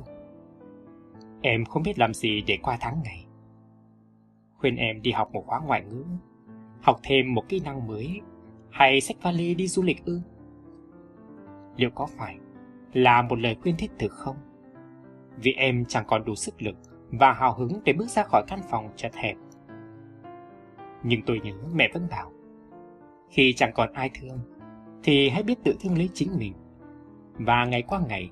Em 1.41 1.65
không 1.65 1.83
biết 1.83 1.99
làm 1.99 2.13
gì 2.13 2.41
để 2.47 2.57
qua 2.63 2.77
tháng 2.79 3.01
ngày 3.03 3.26
khuyên 4.57 4.75
em 4.75 5.01
đi 5.01 5.11
học 5.11 5.29
một 5.33 5.43
khóa 5.47 5.59
ngoại 5.59 5.83
ngữ, 5.83 6.03
học 6.81 6.99
thêm 7.03 7.33
một 7.33 7.49
kỹ 7.49 7.61
năng 7.65 7.87
mới, 7.87 8.21
hay 8.71 9.01
xách 9.01 9.17
vali 9.21 9.55
đi 9.55 9.67
du 9.67 9.83
lịch 9.83 10.05
ư? 10.05 10.21
Liệu 11.75 11.89
có 11.95 12.05
phải 12.05 12.37
là 12.93 13.21
một 13.21 13.39
lời 13.39 13.55
khuyên 13.61 13.75
thiết 13.77 13.91
thực 13.99 14.11
không? 14.11 14.35
Vì 15.37 15.51
em 15.51 15.85
chẳng 15.85 16.05
còn 16.07 16.25
đủ 16.25 16.35
sức 16.35 16.61
lực 16.61 16.75
và 17.11 17.33
hào 17.33 17.53
hứng 17.53 17.81
để 17.85 17.93
bước 17.93 18.09
ra 18.09 18.23
khỏi 18.23 18.43
căn 18.47 18.59
phòng 18.69 18.89
chật 18.95 19.15
hẹp. 19.15 19.35
Nhưng 21.03 21.21
tôi 21.25 21.39
nhớ 21.43 21.53
mẹ 21.73 21.89
vẫn 21.93 22.07
bảo, 22.11 22.31
khi 23.29 23.53
chẳng 23.53 23.71
còn 23.75 23.93
ai 23.93 24.09
thương, 24.13 24.39
thì 25.03 25.29
hãy 25.29 25.43
biết 25.43 25.63
tự 25.63 25.75
thương 25.79 25.97
lấy 25.97 26.09
chính 26.13 26.29
mình. 26.37 26.53
Và 27.33 27.65
ngày 27.65 27.81
qua 27.81 28.01
ngày, 28.07 28.31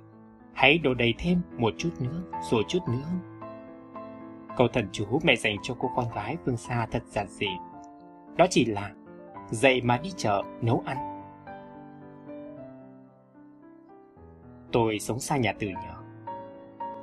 hãy 0.53 0.77
đổ 0.77 0.93
đầy 0.93 1.13
thêm 1.17 1.41
một 1.57 1.73
chút 1.77 1.89
nữa 1.99 2.23
rồi 2.51 2.63
chút 2.67 2.79
nữa 2.87 3.34
Câu 4.57 4.67
thần 4.67 4.87
chú 4.91 5.19
mẹ 5.23 5.35
dành 5.35 5.55
cho 5.61 5.75
cô 5.79 5.91
con 5.95 6.05
gái 6.15 6.37
phương 6.45 6.57
xa 6.57 6.87
thật 6.91 7.03
giản 7.05 7.27
dị. 7.29 7.47
Đó 8.37 8.45
chỉ 8.49 8.65
là 8.65 8.91
dậy 9.51 9.81
mà 9.81 9.97
đi 9.97 10.09
chợ 10.17 10.43
nấu 10.61 10.83
ăn. 10.85 10.97
Tôi 14.71 14.99
sống 14.99 15.19
xa 15.19 15.37
nhà 15.37 15.53
từ 15.59 15.67
nhỏ. 15.67 16.03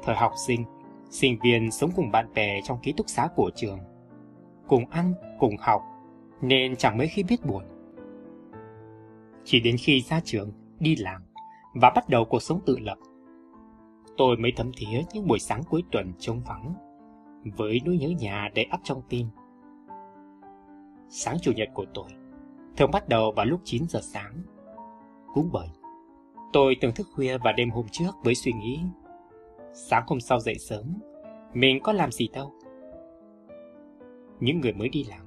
Thời 0.03 0.17
học 0.17 0.33
sinh, 0.47 0.65
sinh 1.11 1.39
viên 1.43 1.71
sống 1.71 1.91
cùng 1.97 2.11
bạn 2.11 2.27
bè 2.35 2.61
trong 2.65 2.79
ký 2.83 2.93
túc 2.93 3.09
xá 3.09 3.29
của 3.37 3.51
trường. 3.55 3.79
Cùng 4.69 4.85
ăn, 4.91 5.15
cùng 5.39 5.57
học, 5.61 5.83
nên 6.41 6.77
chẳng 6.77 6.99
mấy 6.99 7.09
khi 7.09 7.23
biết 7.23 7.47
buồn. 7.47 7.65
Chỉ 9.45 9.61
đến 9.61 9.77
khi 9.79 10.01
ra 10.01 10.21
trường, 10.25 10.53
đi 10.81 10.97
làm 10.97 11.23
và 11.75 11.93
bắt 11.95 12.09
đầu 12.09 12.25
cuộc 12.25 12.43
sống 12.43 12.61
tự 12.67 12.79
lập, 12.79 12.99
tôi 14.17 14.37
mới 14.37 14.53
thấm 14.57 14.71
thía 14.77 15.03
những 15.13 15.27
buổi 15.27 15.39
sáng 15.39 15.63
cuối 15.71 15.83
tuần 15.91 16.13
trống 16.19 16.41
vắng 16.47 16.75
với 17.45 17.81
nỗi 17.85 17.97
nhớ 17.97 18.09
nhà 18.09 18.49
đầy 18.55 18.65
ắp 18.65 18.81
trong 18.85 19.03
tim. 19.09 19.27
Sáng 21.09 21.37
chủ 21.43 21.53
nhật 21.53 21.69
của 21.75 21.87
tôi 21.95 22.11
thường 22.77 22.91
bắt 22.91 23.09
đầu 23.09 23.33
vào 23.33 23.47
lúc 23.47 23.61
9 23.65 23.83
giờ 23.89 24.01
sáng. 24.03 24.43
Cũng 25.35 25.49
bởi 25.53 25.69
tôi 26.53 26.77
từng 26.81 26.95
thức 26.95 27.07
khuya 27.15 27.39
vào 27.39 27.53
đêm 27.57 27.71
hôm 27.71 27.87
trước 27.91 28.11
với 28.25 28.35
suy 28.35 28.53
nghĩ 28.53 28.81
sáng 29.73 30.05
hôm 30.07 30.21
sau 30.21 30.41
dậy 30.41 30.55
sớm, 30.59 30.85
mình 31.55 31.81
có 31.83 31.93
làm 31.93 32.13
gì 32.13 32.29
đâu. 32.33 32.53
Những 34.41 34.61
người 34.61 34.73
mới 34.73 34.89
đi 34.89 35.05
làm 35.05 35.21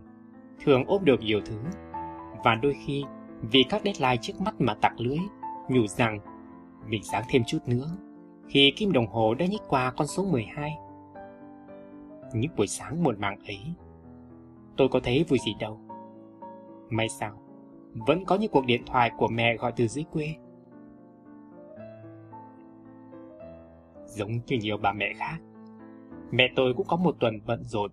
thường 0.60 0.84
ôm 0.88 1.06
được 1.06 1.19
nhiều 1.21 1.41
thứ 1.45 1.60
và 2.43 2.56
đôi 2.56 2.75
khi 2.86 3.04
vì 3.41 3.63
các 3.69 3.82
deadline 3.86 4.17
trước 4.21 4.34
mắt 4.41 4.56
mà 4.60 4.73
tặc 4.73 4.93
lưới, 4.97 5.17
nhủ 5.69 5.88
rằng 5.88 6.19
mình 6.88 7.04
sáng 7.04 7.23
thêm 7.30 7.43
chút 7.47 7.60
nữa 7.65 7.97
khi 8.47 8.73
kim 8.75 8.91
đồng 8.91 9.08
hồ 9.08 9.34
đã 9.34 9.45
nhích 9.45 9.62
qua 9.67 9.91
con 9.97 10.08
số 10.08 10.25
12. 10.25 10.71
Những 12.36 12.52
buổi 12.58 12.67
sáng 12.67 13.04
muộn 13.04 13.19
màng 13.19 13.39
ấy, 13.48 13.60
tôi 14.78 14.88
có 14.91 15.00
thấy 15.04 15.26
vui 15.30 15.39
gì 15.45 15.56
đâu. 15.60 15.80
May 16.89 17.10
sao, 17.10 17.41
vẫn 18.08 18.26
có 18.26 18.36
những 18.36 18.52
cuộc 18.52 18.65
điện 18.65 18.84
thoại 18.86 19.12
của 19.17 19.28
mẹ 19.28 19.58
gọi 19.58 19.74
từ 19.76 19.88
dưới 19.88 20.06
quê. 20.12 20.36
Giống 24.06 24.32
như 24.32 24.58
nhiều 24.62 24.78
bà 24.78 24.93
mẹ 24.93 25.13
khác, 25.17 25.38
mẹ 26.32 26.43
tôi 26.56 26.74
cũng 26.78 26.88
có 26.88 26.98
một 26.98 27.15
tuần 27.19 27.39
bận 27.45 27.63
rộn 27.63 27.91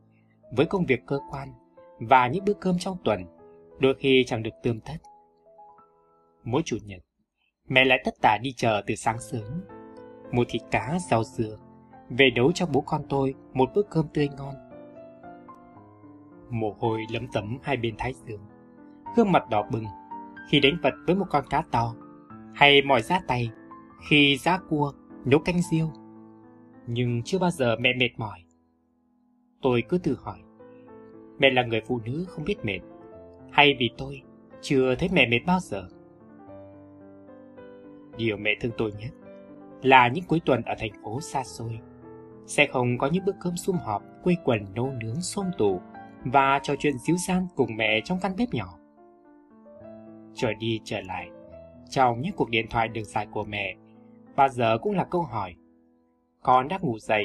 với 0.56 0.66
công 0.66 0.86
việc 0.86 1.00
cơ 1.06 1.18
quan 1.30 1.52
và 2.00 2.28
những 2.28 2.44
bữa 2.44 2.54
cơm 2.54 2.78
trong 2.78 2.96
tuần 3.04 3.24
đôi 3.78 3.94
khi 3.94 4.24
chẳng 4.26 4.42
được 4.42 4.54
tươm 4.62 4.80
tất. 4.80 4.96
Mỗi 6.44 6.62
chủ 6.64 6.76
nhật, 6.84 7.02
mẹ 7.68 7.84
lại 7.84 8.02
tất 8.04 8.14
tả 8.22 8.38
đi 8.42 8.52
chờ 8.56 8.82
từ 8.86 8.94
sáng 8.94 9.20
sớm, 9.20 9.64
mua 10.32 10.44
thịt 10.48 10.62
cá, 10.70 10.98
rau 11.10 11.24
dưa, 11.24 11.58
về 12.10 12.30
nấu 12.36 12.52
cho 12.52 12.66
bố 12.66 12.80
con 12.80 13.02
tôi 13.08 13.34
một 13.52 13.70
bữa 13.74 13.82
cơm 13.82 14.06
tươi 14.14 14.28
ngon. 14.38 14.54
Mồ 16.50 16.76
hôi 16.78 17.00
lấm 17.12 17.26
tấm 17.32 17.58
hai 17.62 17.76
bên 17.76 17.94
thái 17.98 18.12
dương, 18.26 18.40
gương 19.16 19.32
mặt 19.32 19.50
đỏ 19.50 19.68
bừng 19.72 19.84
khi 20.50 20.60
đánh 20.60 20.76
vật 20.82 20.94
với 21.06 21.16
một 21.16 21.26
con 21.30 21.44
cá 21.50 21.62
to, 21.70 21.94
hay 22.54 22.82
mỏi 22.82 23.02
ra 23.02 23.20
tay 23.26 23.50
khi 24.08 24.36
giá 24.36 24.58
cua 24.68 24.92
nấu 25.24 25.40
canh 25.40 25.60
riêu. 25.70 25.90
Nhưng 26.86 27.22
chưa 27.22 27.38
bao 27.38 27.50
giờ 27.50 27.76
mẹ 27.80 27.92
mệt 27.98 28.10
mỏi. 28.16 28.38
Tôi 29.62 29.82
cứ 29.88 29.98
tự 29.98 30.16
hỏi, 30.22 30.38
mẹ 31.38 31.50
là 31.50 31.62
người 31.62 31.80
phụ 31.86 32.00
nữ 32.04 32.24
không 32.28 32.44
biết 32.44 32.64
mệt, 32.64 32.80
hay 33.50 33.76
vì 33.78 33.90
tôi 33.98 34.22
chưa 34.60 34.94
thấy 34.94 35.08
mẹ 35.12 35.28
mệt 35.28 35.40
bao 35.46 35.60
giờ? 35.60 35.88
Điều 38.16 38.36
mẹ 38.36 38.50
thương 38.60 38.72
tôi 38.78 38.92
nhất 38.98 39.10
là 39.82 40.08
những 40.08 40.24
cuối 40.24 40.40
tuần 40.44 40.62
ở 40.62 40.74
thành 40.78 40.92
phố 41.04 41.20
xa 41.20 41.44
xôi. 41.44 41.80
Sẽ 42.46 42.66
không 42.66 42.98
có 42.98 43.06
những 43.06 43.24
bữa 43.24 43.32
cơm 43.40 43.56
sum 43.56 43.76
họp, 43.76 44.02
quây 44.22 44.36
quần 44.44 44.74
nấu 44.74 44.92
nướng 45.00 45.20
xôm 45.20 45.46
tủ 45.58 45.80
và 46.24 46.60
trò 46.62 46.74
chuyện 46.78 46.98
díu 46.98 47.16
gian 47.16 47.46
cùng 47.56 47.76
mẹ 47.76 48.00
trong 48.04 48.18
căn 48.22 48.36
bếp 48.36 48.48
nhỏ. 48.52 48.78
Trở 50.34 50.52
đi 50.52 50.80
trở 50.84 51.00
lại, 51.00 51.28
trong 51.90 52.20
những 52.20 52.32
cuộc 52.36 52.50
điện 52.50 52.66
thoại 52.70 52.88
đường 52.88 53.04
dài 53.04 53.26
của 53.26 53.44
mẹ, 53.44 53.76
bao 54.36 54.48
giờ 54.48 54.78
cũng 54.78 54.92
là 54.94 55.04
câu 55.04 55.22
hỏi 55.22 55.54
Con 56.42 56.68
đã 56.68 56.78
ngủ 56.82 56.98
dậy, 56.98 57.24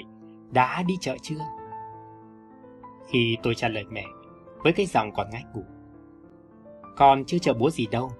đã 0.52 0.84
đi 0.84 0.94
chợ 1.02 1.16
chưa? 1.22 1.36
Khi 3.08 3.38
tôi 3.44 3.56
trả 3.56 3.68
lời 3.68 3.84
mẹ, 3.92 4.06
với 4.64 4.74
cái 4.74 4.86
giọng 4.86 5.12
còn 5.16 5.30
ngái 5.30 5.44
ngủ. 5.54 5.64
Con 6.96 7.24
chưa 7.26 7.38
chợ 7.38 7.54
búa 7.54 7.70
gì 7.70 7.88
đâu. 7.92 8.12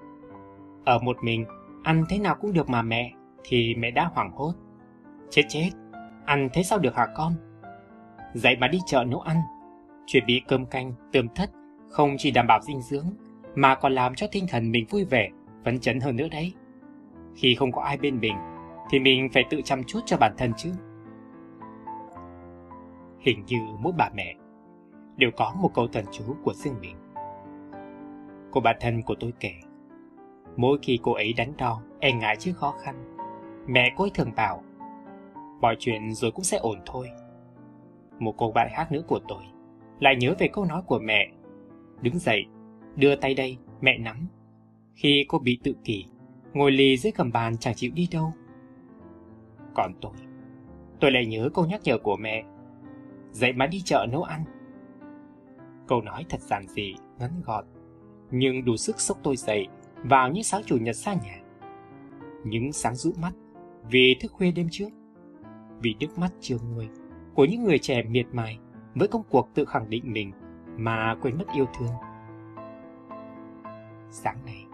Ở 0.86 1.00
một 1.00 1.18
mình, 1.22 1.46
ăn 1.84 2.06
thế 2.10 2.20
nào 2.20 2.36
cũng 2.42 2.54
được 2.54 2.70
mà 2.70 2.82
mẹ 2.82 3.14
thì 3.44 3.76
mẹ 3.76 3.92
đã 3.92 4.10
hoảng 4.14 4.32
hốt. 4.32 4.54
Chết 5.30 5.44
chết, 5.50 5.70
ăn 6.28 6.50
thế 6.54 6.64
sao 6.64 6.80
được 6.80 6.96
hả 6.96 7.08
con? 7.16 7.34
Dạy 8.34 8.56
mà 8.56 8.68
đi 8.68 8.80
chợ 8.86 9.04
nấu 9.04 9.20
ăn, 9.20 9.38
chuẩn 10.06 10.26
bị 10.26 10.42
cơm 10.48 10.66
canh, 10.66 10.94
tươm 11.12 11.28
thất, 11.36 11.50
không 11.90 12.16
chỉ 12.18 12.32
đảm 12.32 12.48
bảo 12.48 12.62
dinh 12.62 12.82
dưỡng, 12.82 13.06
mà 13.56 13.76
còn 13.76 13.94
làm 13.94 14.16
cho 14.16 14.28
tinh 14.32 14.46
thần 14.50 14.72
mình 14.72 14.86
vui 14.90 15.06
vẻ, 15.06 15.30
phấn 15.66 15.80
chấn 15.80 16.00
hơn 16.00 16.16
nữa 16.16 16.28
đấy. 16.32 16.54
Khi 17.36 17.56
không 17.56 17.72
có 17.72 17.82
ai 17.82 17.98
bên 17.98 18.20
mình, 18.20 18.36
thì 18.90 19.00
mình 19.00 19.30
phải 19.34 19.44
tự 19.50 19.62
chăm 19.62 19.84
chút 19.84 20.00
cho 20.06 20.18
bản 20.18 20.34
thân 20.38 20.54
chứ. 20.58 20.72
Hình 23.20 23.44
như 23.48 23.58
mỗi 23.80 23.94
bà 23.98 24.10
mẹ 24.14 24.36
đều 25.18 25.32
có 25.38 25.54
một 25.62 25.72
câu 25.74 25.88
thần 25.88 26.06
chú 26.12 26.24
của 26.44 26.54
riêng 26.54 26.76
mình. 26.82 26.96
Cô 28.52 28.62
bà 28.62 28.74
thân 28.80 29.02
của 29.02 29.16
tôi 29.20 29.34
kể, 29.40 29.54
mỗi 30.58 30.80
khi 30.82 31.00
cô 31.04 31.14
ấy 31.14 31.34
đắn 31.38 31.58
đo, 31.58 31.82
e 32.00 32.12
ngại 32.12 32.36
trước 32.36 32.52
khó 32.56 32.74
khăn, 32.84 33.18
Mẹ 33.68 33.94
cô 33.96 34.04
ấy 34.04 34.12
thường 34.14 34.32
bảo 34.36 34.64
Mọi 35.62 35.76
chuyện 35.80 36.14
rồi 36.14 36.32
cũng 36.32 36.44
sẽ 36.44 36.58
ổn 36.58 36.80
thôi. 36.86 37.10
Một 38.20 38.34
cô 38.38 38.52
bạn 38.52 38.68
khác 38.76 38.92
nữa 38.92 39.02
của 39.08 39.20
tôi 39.28 39.44
Lại 40.00 40.16
nhớ 40.16 40.36
về 40.40 40.48
câu 40.54 40.66
nói 40.66 40.82
của 40.86 41.00
mẹ. 41.00 41.32
Đứng 42.02 42.20
dậy 42.20 42.46
Đưa 42.96 43.16
tay 43.16 43.34
đây 43.34 43.58
mẹ 43.82 43.98
nắm. 43.98 44.28
Khi 44.94 45.26
cô 45.28 45.40
bị 45.40 45.60
tự 45.64 45.74
kỷ 45.84 46.06
Ngồi 46.54 46.72
lì 46.72 46.98
dưới 46.98 47.12
cầm 47.12 47.32
bàn 47.32 47.58
chẳng 47.58 47.76
chịu 47.76 47.92
đi 47.96 48.08
đâu. 48.12 48.34
Còn 49.76 49.94
tôi 50.02 50.12
Tôi 51.00 51.12
lại 51.12 51.26
nhớ 51.26 51.50
câu 51.54 51.66
nhắc 51.66 51.82
nhở 51.84 51.98
của 51.98 52.16
mẹ. 52.16 52.44
Dậy 53.32 53.54
mà 53.54 53.68
đi 53.68 53.82
chợ 53.82 54.06
nấu 54.12 54.24
ăn. 54.24 54.44
Câu 55.88 56.02
nói 56.02 56.26
thật 56.30 56.42
giản 56.42 56.68
dị, 56.68 56.96
ngắn 57.20 57.42
gọn 57.46 57.66
Nhưng 58.32 58.66
đủ 58.66 58.78
sức 58.78 59.02
sốc 59.02 59.18
tôi 59.24 59.36
dậy 59.36 59.68
Vào 60.04 60.32
những 60.32 60.44
sáng 60.44 60.62
chủ 60.66 60.78
nhật 60.78 60.96
xa 60.96 61.14
nhà. 61.14 61.40
Những 62.46 62.74
sáng 62.74 62.96
rũ 62.96 63.12
mắt 63.22 63.32
vì 63.90 64.16
thức 64.20 64.32
khuya 64.32 64.52
đêm 64.52 64.68
trước, 64.72 64.90
vì 65.82 65.96
nước 66.00 66.18
mắt 66.18 66.32
chưa 66.42 66.58
nguôi 66.70 66.90
của 67.36 67.46
những 67.46 67.64
người 67.64 67.80
trẻ 67.80 68.04
miệt 68.04 68.26
mài 68.32 68.60
với 68.96 69.08
công 69.08 69.24
cuộc 69.30 69.50
tự 69.54 69.66
khẳng 69.66 69.90
định 69.90 70.14
mình 70.14 70.32
mà 70.78 71.16
quên 71.22 71.38
mất 71.38 71.46
yêu 71.54 71.66
thương. 71.78 71.92
Sáng 74.10 74.46
này, 74.46 74.66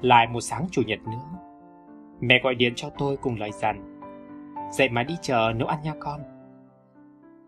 lại 0.00 0.26
một 0.26 0.40
sáng 0.40 0.66
chủ 0.70 0.82
nhật 0.86 1.00
nữa, 1.00 1.38
mẹ 2.20 2.40
gọi 2.44 2.54
điện 2.54 2.72
cho 2.76 2.90
tôi 2.98 3.16
cùng 3.16 3.38
lời 3.38 3.50
dặn, 3.52 4.00
dậy 4.72 4.88
mà 4.88 5.02
đi 5.02 5.14
chờ 5.22 5.52
nấu 5.56 5.68
ăn 5.68 5.78
nha 5.82 5.94
con. 6.00 6.20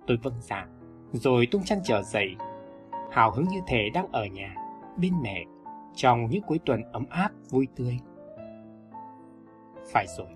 Tôi 0.06 0.18
vâng 0.22 0.40
dạ, 0.40 0.66
rồi 1.12 1.48
tung 1.50 1.62
chăn 1.64 1.78
trở 1.84 2.02
dậy, 2.02 2.37
hào 3.10 3.30
hứng 3.30 3.48
như 3.48 3.60
thể 3.66 3.90
đang 3.94 4.12
ở 4.12 4.26
nhà, 4.26 4.54
bên 4.96 5.12
mẹ, 5.22 5.44
trong 5.94 6.26
những 6.30 6.42
cuối 6.42 6.60
tuần 6.66 6.82
ấm 6.92 7.04
áp 7.10 7.30
vui 7.50 7.68
tươi. 7.76 7.98
Phải 9.92 10.06
rồi, 10.18 10.28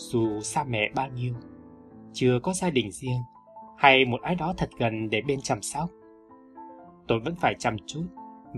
dù 0.00 0.40
xa 0.40 0.64
mẹ 0.64 0.90
bao 0.94 1.08
nhiêu, 1.08 1.34
chưa 2.12 2.38
có 2.42 2.52
gia 2.52 2.70
đình 2.70 2.90
riêng 2.92 3.22
hay 3.78 4.04
một 4.04 4.22
ai 4.22 4.34
đó 4.34 4.54
thật 4.56 4.70
gần 4.78 5.10
để 5.10 5.22
bên 5.26 5.40
chăm 5.40 5.62
sóc. 5.62 5.90
Tôi 7.06 7.20
vẫn 7.20 7.34
phải 7.34 7.54
chăm 7.58 7.76
chút 7.86 8.04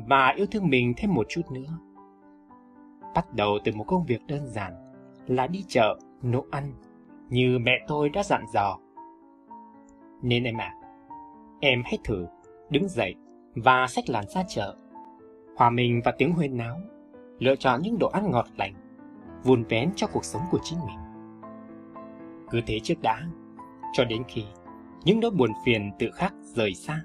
và 0.08 0.34
yêu 0.36 0.46
thương 0.46 0.68
mình 0.68 0.94
thêm 0.96 1.14
một 1.14 1.26
chút 1.28 1.42
nữa. 1.50 1.78
Bắt 3.14 3.34
đầu 3.34 3.58
từ 3.64 3.72
một 3.72 3.84
công 3.84 4.04
việc 4.04 4.26
đơn 4.26 4.46
giản 4.46 4.72
là 5.26 5.46
đi 5.46 5.64
chợ, 5.68 5.98
nấu 6.22 6.46
ăn, 6.50 6.72
như 7.28 7.58
mẹ 7.58 7.72
tôi 7.88 8.08
đã 8.08 8.22
dặn 8.22 8.44
dò. 8.54 8.78
Nên 10.22 10.44
em 10.44 10.60
à, 10.60 10.74
em 11.60 11.82
hãy 11.84 11.98
thử 12.04 12.26
đứng 12.70 12.88
dậy 12.88 13.14
và 13.54 13.86
xách 13.86 14.10
làn 14.10 14.24
ra 14.28 14.42
chợ. 14.48 14.76
Hòa 15.56 15.70
mình 15.70 16.00
vào 16.04 16.14
tiếng 16.18 16.32
huyên 16.32 16.56
náo, 16.56 16.76
lựa 17.38 17.56
chọn 17.56 17.82
những 17.82 17.98
đồ 17.98 18.08
ăn 18.08 18.30
ngọt 18.30 18.46
lành, 18.56 18.74
vun 19.44 19.64
vén 19.64 19.90
cho 19.96 20.06
cuộc 20.06 20.24
sống 20.24 20.42
của 20.50 20.58
chính 20.62 20.78
mình 20.86 21.01
cứ 22.52 22.60
thế 22.66 22.80
trước 22.80 23.02
đã, 23.02 23.22
cho 23.92 24.04
đến 24.04 24.22
khi 24.28 24.44
những 25.04 25.20
nỗi 25.20 25.30
buồn 25.30 25.50
phiền 25.64 25.90
tự 25.98 26.10
khắc 26.10 26.34
rời 26.42 26.74
xa. 26.74 27.02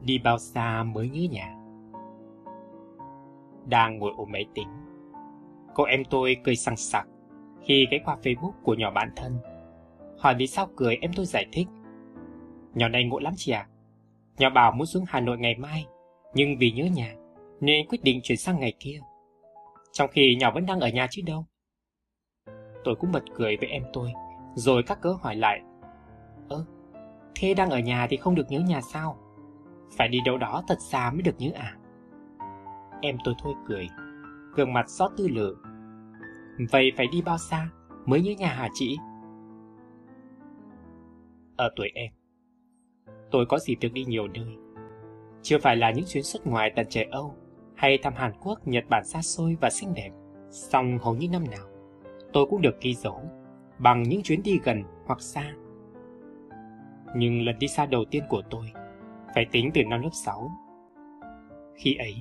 Đi 0.00 0.18
bao 0.18 0.38
xa 0.38 0.82
mới 0.82 1.08
nhớ 1.08 1.28
nhà. 1.30 1.56
Đang 3.68 3.98
ngồi 3.98 4.12
ôm 4.16 4.28
máy 4.32 4.46
tính, 4.54 4.68
cô 5.74 5.84
em 5.84 6.04
tôi 6.10 6.36
cười 6.44 6.56
sằng 6.56 6.76
sặc 6.76 7.08
khi 7.62 7.86
ghé 7.90 7.98
qua 8.04 8.16
Facebook 8.22 8.52
của 8.62 8.74
nhỏ 8.74 8.90
bạn 8.90 9.10
thân. 9.16 9.38
Hỏi 10.18 10.34
vì 10.38 10.46
sao 10.46 10.68
cười 10.76 10.96
em 10.96 11.10
tôi 11.16 11.26
giải 11.26 11.46
thích. 11.52 11.66
Nhỏ 12.74 12.88
này 12.88 13.04
ngộ 13.04 13.18
lắm 13.18 13.32
chị 13.36 13.52
ạ. 13.52 13.68
À? 13.68 13.70
Nhỏ 14.38 14.50
bảo 14.50 14.72
muốn 14.72 14.86
xuống 14.86 15.04
Hà 15.08 15.20
Nội 15.20 15.38
ngày 15.38 15.54
mai, 15.58 15.86
nhưng 16.34 16.58
vì 16.58 16.70
nhớ 16.70 16.84
nhà 16.84 17.14
nên 17.60 17.86
quyết 17.88 18.02
định 18.02 18.20
chuyển 18.22 18.38
sang 18.38 18.60
ngày 18.60 18.72
kia 18.78 19.00
trong 19.96 20.10
khi 20.10 20.36
nhỏ 20.40 20.50
vẫn 20.50 20.66
đang 20.66 20.80
ở 20.80 20.88
nhà 20.88 21.06
chứ 21.10 21.22
đâu. 21.26 21.46
tôi 22.84 22.94
cũng 22.96 23.12
bật 23.12 23.24
cười 23.34 23.56
với 23.56 23.68
em 23.68 23.82
tôi, 23.92 24.12
rồi 24.54 24.82
các 24.86 25.00
cớ 25.00 25.12
hỏi 25.20 25.36
lại. 25.36 25.60
Ơ, 26.48 26.64
thế 27.34 27.54
đang 27.54 27.70
ở 27.70 27.78
nhà 27.78 28.06
thì 28.10 28.16
không 28.16 28.34
được 28.34 28.46
nhớ 28.48 28.60
nhà 28.60 28.80
sao? 28.80 29.18
Phải 29.96 30.08
đi 30.08 30.18
đâu 30.24 30.38
đó 30.38 30.62
thật 30.68 30.78
xa 30.80 31.10
mới 31.10 31.22
được 31.22 31.34
nhớ 31.38 31.50
à? 31.54 31.76
Em 33.02 33.16
tôi 33.24 33.34
thôi 33.42 33.54
cười, 33.68 33.88
gương 34.54 34.72
mặt 34.72 34.84
xót 34.88 35.10
tư 35.16 35.28
lự. 35.28 35.56
Vậy 36.70 36.92
phải 36.96 37.06
đi 37.12 37.22
bao 37.22 37.38
xa 37.38 37.68
mới 38.06 38.20
nhớ 38.20 38.32
nhà 38.38 38.48
hả 38.48 38.68
chị? 38.74 38.96
Ở 41.56 41.70
tuổi 41.76 41.90
em, 41.94 42.12
tôi 43.30 43.46
có 43.48 43.58
dịp 43.58 43.76
được 43.80 43.92
đi 43.92 44.04
nhiều 44.04 44.28
nơi. 44.28 44.56
Chưa 45.42 45.58
phải 45.58 45.76
là 45.76 45.90
những 45.90 46.04
chuyến 46.08 46.22
xuất 46.22 46.46
ngoài 46.46 46.72
tận 46.76 46.86
trời 46.90 47.04
Âu 47.04 47.45
hay 47.76 47.98
thăm 48.02 48.12
Hàn 48.16 48.32
Quốc, 48.40 48.68
Nhật 48.68 48.84
Bản 48.88 49.04
xa 49.04 49.22
xôi 49.22 49.56
và 49.60 49.70
xinh 49.70 49.94
đẹp. 49.94 50.10
Song 50.50 50.98
hầu 50.98 51.14
như 51.14 51.28
năm 51.28 51.44
nào, 51.50 51.66
tôi 52.32 52.46
cũng 52.50 52.62
được 52.62 52.80
ghi 52.80 52.94
dấu 52.94 53.22
bằng 53.78 54.02
những 54.02 54.22
chuyến 54.22 54.42
đi 54.42 54.58
gần 54.64 54.82
hoặc 55.06 55.20
xa. 55.20 55.54
Nhưng 57.16 57.42
lần 57.42 57.58
đi 57.58 57.68
xa 57.68 57.86
đầu 57.86 58.04
tiên 58.10 58.24
của 58.28 58.42
tôi 58.50 58.72
phải 59.34 59.46
tính 59.52 59.70
từ 59.74 59.84
năm 59.84 60.02
lớp 60.02 60.10
6. 60.12 60.50
Khi 61.74 61.94
ấy, 61.94 62.14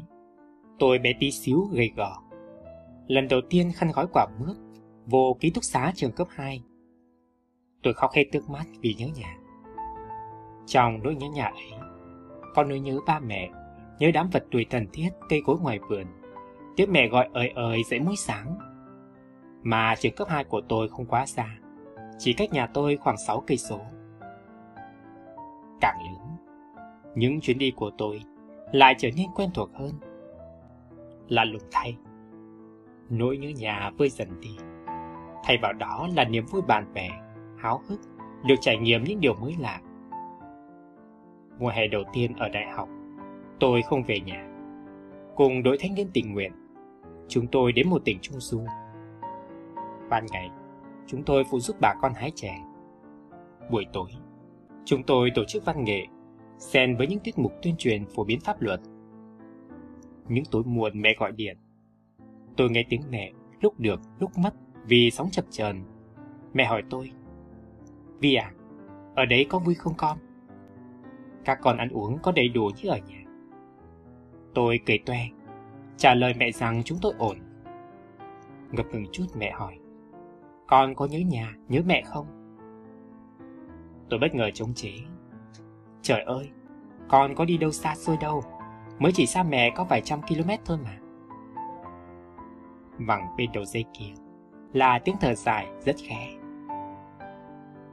tôi 0.79 0.99
bé 0.99 1.13
tí 1.19 1.31
xíu 1.31 1.69
gầy 1.71 1.91
gò. 1.95 2.21
Lần 3.07 3.27
đầu 3.27 3.41
tiên 3.49 3.71
khăn 3.75 3.91
gói 3.93 4.07
quả 4.13 4.27
mướp 4.39 4.55
vô 5.05 5.37
ký 5.39 5.49
túc 5.49 5.63
xá 5.63 5.91
trường 5.95 6.11
cấp 6.11 6.27
2. 6.31 6.63
Tôi 7.83 7.93
khóc 7.93 8.11
hết 8.13 8.23
nước 8.31 8.49
mắt 8.49 8.65
vì 8.81 8.95
nhớ 8.97 9.07
nhà. 9.15 9.37
Trong 10.65 11.03
nỗi 11.03 11.15
nhớ 11.15 11.27
nhà 11.33 11.45
ấy, 11.45 11.71
con 12.55 12.69
nỗi 12.69 12.79
nhớ 12.79 12.99
ba 13.07 13.19
mẹ, 13.19 13.49
nhớ 13.99 14.11
đám 14.13 14.29
vật 14.29 14.45
tuổi 14.51 14.65
thần 14.69 14.87
thiết 14.93 15.09
cây 15.29 15.41
cối 15.45 15.57
ngoài 15.59 15.79
vườn, 15.89 16.05
tiếng 16.75 16.91
mẹ 16.91 17.07
gọi 17.07 17.29
ơi 17.33 17.49
ơi 17.55 17.83
dậy 17.83 17.99
mỗi 17.99 18.15
sáng. 18.15 18.57
Mà 19.63 19.95
trường 19.95 20.15
cấp 20.15 20.27
2 20.29 20.43
của 20.43 20.61
tôi 20.69 20.89
không 20.89 21.05
quá 21.05 21.25
xa, 21.25 21.57
chỉ 22.17 22.33
cách 22.33 22.53
nhà 22.53 22.67
tôi 22.67 22.97
khoảng 22.97 23.17
6 23.17 23.43
cây 23.47 23.57
số. 23.57 23.79
Càng 25.81 25.97
lớn, 26.05 26.37
những 27.15 27.41
chuyến 27.41 27.57
đi 27.57 27.71
của 27.71 27.91
tôi 27.97 28.21
lại 28.71 28.95
trở 28.97 29.09
nên 29.17 29.27
quen 29.35 29.49
thuộc 29.53 29.69
hơn. 29.73 29.91
Là 31.27 31.45
lùng 31.45 31.61
thay, 31.71 31.97
nỗi 33.09 33.37
nhớ 33.37 33.49
nhà 33.49 33.91
vơi 33.97 34.09
dần 34.09 34.39
đi. 34.41 34.57
Thay 35.43 35.57
vào 35.61 35.73
đó 35.73 36.07
là 36.15 36.23
niềm 36.23 36.45
vui 36.45 36.61
bạn 36.61 36.93
bè, 36.93 37.09
háo 37.57 37.81
hức, 37.87 37.99
được 38.45 38.55
trải 38.61 38.77
nghiệm 38.77 39.03
những 39.03 39.19
điều 39.19 39.33
mới 39.33 39.55
lạ. 39.59 39.81
Mùa 41.59 41.69
hè 41.69 41.87
đầu 41.87 42.03
tiên 42.13 42.33
ở 42.37 42.49
đại 42.49 42.65
học, 42.75 42.89
tôi 43.59 43.81
không 43.81 44.03
về 44.03 44.19
nhà. 44.19 44.47
Cùng 45.35 45.63
đội 45.63 45.77
thanh 45.79 45.95
niên 45.95 46.07
tình 46.13 46.33
nguyện, 46.33 46.51
chúng 47.27 47.47
tôi 47.47 47.71
đến 47.71 47.89
một 47.89 48.01
tỉnh 48.05 48.19
Trung 48.21 48.39
Du. 48.39 48.61
Ban 50.09 50.25
ngày, 50.31 50.49
chúng 51.07 51.23
tôi 51.23 51.43
phụ 51.51 51.59
giúp 51.59 51.75
bà 51.81 51.93
con 52.01 52.13
hái 52.13 52.31
chè. 52.35 52.55
Buổi 53.71 53.85
tối, 53.93 54.09
chúng 54.85 55.03
tôi 55.03 55.31
tổ 55.35 55.43
chức 55.47 55.65
văn 55.65 55.83
nghệ, 55.83 56.05
xen 56.57 56.97
với 56.97 57.07
những 57.07 57.19
tiết 57.19 57.39
mục 57.39 57.53
tuyên 57.61 57.75
truyền 57.77 58.05
phổ 58.05 58.23
biến 58.23 58.39
pháp 58.39 58.61
luật. 58.61 58.79
Những 60.27 60.45
tối 60.51 60.63
muộn 60.65 61.01
mẹ 61.01 61.15
gọi 61.19 61.31
điện. 61.31 61.57
Tôi 62.57 62.69
nghe 62.69 62.85
tiếng 62.89 63.01
mẹ 63.09 63.31
lúc 63.61 63.79
được 63.79 63.99
lúc 64.19 64.37
mất 64.37 64.53
vì 64.87 65.11
sóng 65.11 65.29
chập 65.31 65.45
chờn. 65.49 65.83
Mẹ 66.53 66.65
hỏi 66.65 66.83
tôi, 66.89 67.11
Vi 68.19 68.35
à, 68.35 68.51
ở 69.15 69.25
đấy 69.25 69.45
có 69.49 69.59
vui 69.59 69.75
không 69.75 69.93
con? 69.97 70.17
Các 71.45 71.59
con 71.61 71.77
ăn 71.77 71.89
uống 71.89 72.17
có 72.23 72.31
đầy 72.31 72.49
đủ 72.49 72.69
như 72.81 72.89
ở 72.89 72.97
nhà. 73.07 73.24
Tôi 74.55 74.79
cười 74.85 74.99
toe, 75.05 75.27
trả 75.97 76.13
lời 76.13 76.33
mẹ 76.37 76.51
rằng 76.51 76.81
chúng 76.85 76.97
tôi 77.01 77.13
ổn. 77.17 77.37
Ngập 78.71 78.85
ngừng 78.91 79.05
chút 79.11 79.25
mẹ 79.37 79.51
hỏi, 79.51 79.79
con 80.67 80.95
có 80.95 81.05
nhớ 81.05 81.19
nhà, 81.19 81.55
nhớ 81.69 81.81
mẹ 81.85 82.01
không? 82.05 82.25
Tôi 84.09 84.19
bất 84.19 84.35
ngờ 84.35 84.51
chống 84.53 84.73
chế. 84.73 84.91
Trời 86.01 86.21
ơi, 86.21 86.49
con 87.07 87.35
có 87.35 87.45
đi 87.45 87.57
đâu 87.57 87.71
xa 87.71 87.95
xôi 87.95 88.17
đâu, 88.21 88.43
mới 88.99 89.11
chỉ 89.11 89.25
xa 89.25 89.43
mẹ 89.43 89.69
có 89.75 89.83
vài 89.83 90.01
trăm 90.01 90.21
km 90.21 90.49
thôi 90.65 90.77
mà. 90.83 90.97
Vẳng 92.97 93.35
bên 93.37 93.49
đầu 93.53 93.65
dây 93.65 93.85
kia 93.93 94.13
là 94.73 94.99
tiếng 94.99 95.15
thở 95.21 95.33
dài 95.33 95.67
rất 95.85 95.95
khẽ. 96.07 96.29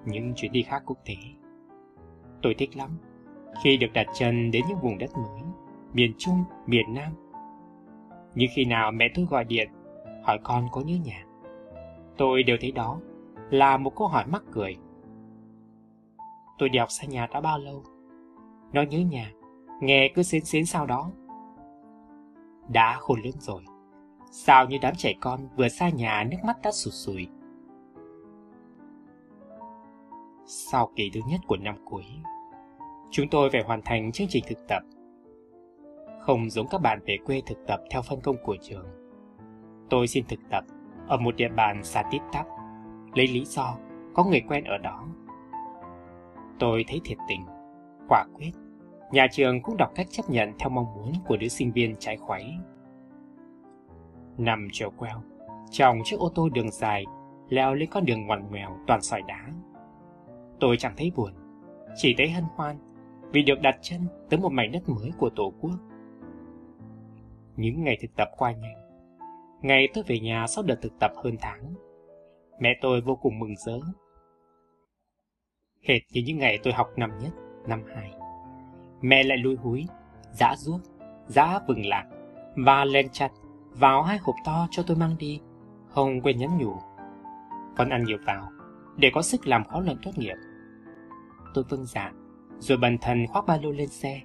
Những 0.04 0.34
chuyến 0.36 0.52
đi 0.52 0.62
khác 0.62 0.82
quốc 0.86 0.98
tế. 1.04 1.14
Tôi 2.42 2.54
thích 2.58 2.76
lắm 2.76 2.98
khi 3.62 3.76
được 3.76 3.92
đặt 3.92 4.06
chân 4.14 4.50
đến 4.50 4.64
những 4.68 4.78
vùng 4.78 4.98
đất 4.98 5.10
mới, 5.16 5.51
miền 5.92 6.14
Trung, 6.18 6.44
miền 6.66 6.94
Nam. 6.94 7.12
Nhưng 8.34 8.50
khi 8.54 8.64
nào 8.64 8.92
mẹ 8.92 9.08
tôi 9.14 9.24
gọi 9.24 9.44
điện, 9.44 9.70
hỏi 10.22 10.38
con 10.42 10.68
có 10.72 10.80
nhớ 10.80 10.96
nhà, 11.04 11.24
tôi 12.16 12.42
đều 12.42 12.56
thấy 12.60 12.72
đó 12.72 12.98
là 13.50 13.76
một 13.76 13.96
câu 13.96 14.08
hỏi 14.08 14.24
mắc 14.26 14.42
cười. 14.52 14.76
Tôi 16.58 16.68
đi 16.68 16.78
học 16.78 16.90
xa 16.90 17.06
nhà 17.06 17.26
đã 17.26 17.40
bao 17.40 17.58
lâu? 17.58 17.82
Nó 18.72 18.82
nhớ 18.82 18.98
nhà, 18.98 19.32
nghe 19.80 20.08
cứ 20.14 20.22
xến 20.22 20.44
xến 20.44 20.66
sau 20.66 20.86
đó. 20.86 21.10
Đã 22.68 22.96
khôn 23.00 23.20
lớn 23.24 23.34
rồi, 23.38 23.62
sao 24.30 24.66
như 24.66 24.78
đám 24.82 24.94
trẻ 24.96 25.14
con 25.20 25.48
vừa 25.56 25.68
xa 25.68 25.88
nhà 25.88 26.24
nước 26.30 26.36
mắt 26.44 26.56
đã 26.62 26.70
sụt 26.72 26.94
sùi. 26.94 27.26
Sau 30.46 30.90
kỳ 30.96 31.10
thứ 31.14 31.20
nhất 31.28 31.40
của 31.46 31.56
năm 31.56 31.74
cuối, 31.84 32.04
chúng 33.10 33.28
tôi 33.30 33.50
phải 33.50 33.62
hoàn 33.62 33.82
thành 33.84 34.12
chương 34.12 34.28
trình 34.30 34.44
thực 34.48 34.68
tập. 34.68 34.82
Không 36.26 36.50
giống 36.50 36.66
các 36.70 36.80
bạn 36.80 37.00
về 37.06 37.16
quê 37.26 37.42
thực 37.46 37.58
tập 37.66 37.80
theo 37.90 38.02
phân 38.02 38.20
công 38.20 38.36
của 38.44 38.56
trường. 38.62 38.86
Tôi 39.90 40.06
xin 40.06 40.24
thực 40.28 40.40
tập 40.50 40.64
ở 41.08 41.16
một 41.16 41.36
địa 41.36 41.48
bàn 41.48 41.84
xa 41.84 42.02
tít 42.10 42.22
tắp, 42.32 42.46
lấy 43.14 43.26
lý 43.26 43.44
do 43.44 43.76
có 44.14 44.24
người 44.24 44.40
quen 44.48 44.64
ở 44.64 44.78
đó. 44.78 45.08
Tôi 46.58 46.84
thấy 46.88 47.00
thiệt 47.04 47.18
tình, 47.28 47.40
quả 48.08 48.24
quyết, 48.34 48.50
nhà 49.12 49.26
trường 49.32 49.62
cũng 49.62 49.76
đọc 49.76 49.90
cách 49.94 50.06
chấp 50.10 50.30
nhận 50.30 50.52
theo 50.58 50.68
mong 50.68 50.94
muốn 50.94 51.12
của 51.26 51.36
đứa 51.36 51.48
sinh 51.48 51.72
viên 51.72 51.94
trái 51.98 52.16
khuấy. 52.16 52.44
Nằm 54.38 54.68
trèo 54.72 54.90
queo, 54.90 55.22
trong 55.70 55.98
chiếc 56.04 56.18
ô 56.18 56.28
tô 56.34 56.48
đường 56.48 56.70
dài 56.70 57.04
leo 57.48 57.74
lên 57.74 57.90
con 57.90 58.04
đường 58.04 58.26
ngoằn 58.26 58.50
ngoèo 58.50 58.78
toàn 58.86 59.02
sỏi 59.02 59.22
đá. 59.28 59.48
Tôi 60.60 60.76
chẳng 60.76 60.94
thấy 60.96 61.12
buồn, 61.16 61.32
chỉ 61.96 62.14
thấy 62.18 62.30
hân 62.30 62.44
hoan 62.54 62.76
vì 63.32 63.42
được 63.42 63.60
đặt 63.62 63.78
chân 63.82 64.00
tới 64.30 64.40
một 64.40 64.52
mảnh 64.52 64.72
đất 64.72 64.88
mới 64.88 65.10
của 65.18 65.30
Tổ 65.36 65.52
quốc. 65.60 65.74
Những 67.56 67.84
ngày 67.84 67.98
thực 68.02 68.16
tập 68.16 68.28
qua 68.36 68.52
nhanh. 68.52 68.82
Ngày 69.62 69.88
tôi 69.94 70.04
về 70.06 70.20
nhà 70.20 70.46
sau 70.46 70.64
đợt 70.64 70.76
thực 70.82 70.92
tập 71.00 71.12
hơn 71.24 71.36
tháng, 71.40 71.74
mẹ 72.60 72.78
tôi 72.80 73.00
vô 73.00 73.16
cùng 73.16 73.38
mừng 73.38 73.56
rỡ. 73.56 73.78
Hệt 75.88 76.02
như 76.12 76.22
những 76.26 76.38
ngày 76.38 76.58
tôi 76.62 76.72
học 76.72 76.88
năm 76.96 77.10
nhất, 77.18 77.32
năm 77.66 77.82
hai, 77.94 78.12
mẹ 79.00 79.22
lại 79.22 79.38
lùi 79.38 79.56
húi, 79.56 79.86
giã 80.32 80.54
ruốc, 80.56 80.80
giã 81.26 81.58
vừng 81.68 81.86
lạc 81.86 82.04
và 82.56 82.84
len 82.84 83.08
chặt 83.12 83.30
vào 83.70 84.02
hai 84.02 84.18
hộp 84.18 84.34
to 84.44 84.68
cho 84.70 84.82
tôi 84.86 84.96
mang 84.96 85.16
đi, 85.18 85.40
không 85.88 86.20
quên 86.20 86.38
nhắn 86.38 86.58
nhủ. 86.58 86.74
Con 87.76 87.88
ăn 87.88 88.04
nhiều 88.04 88.18
vào, 88.26 88.48
để 88.96 89.10
có 89.14 89.22
sức 89.22 89.46
làm 89.46 89.64
khó 89.64 89.80
luận 89.80 89.96
tốt 90.02 90.10
nghiệp. 90.16 90.36
Tôi 91.54 91.64
vâng 91.68 91.86
dạ, 91.86 92.12
rồi 92.58 92.78
bần 92.78 92.98
thần 92.98 93.26
khoác 93.26 93.46
ba 93.46 93.58
lô 93.62 93.70
lên 93.70 93.88
xe. 93.88 94.20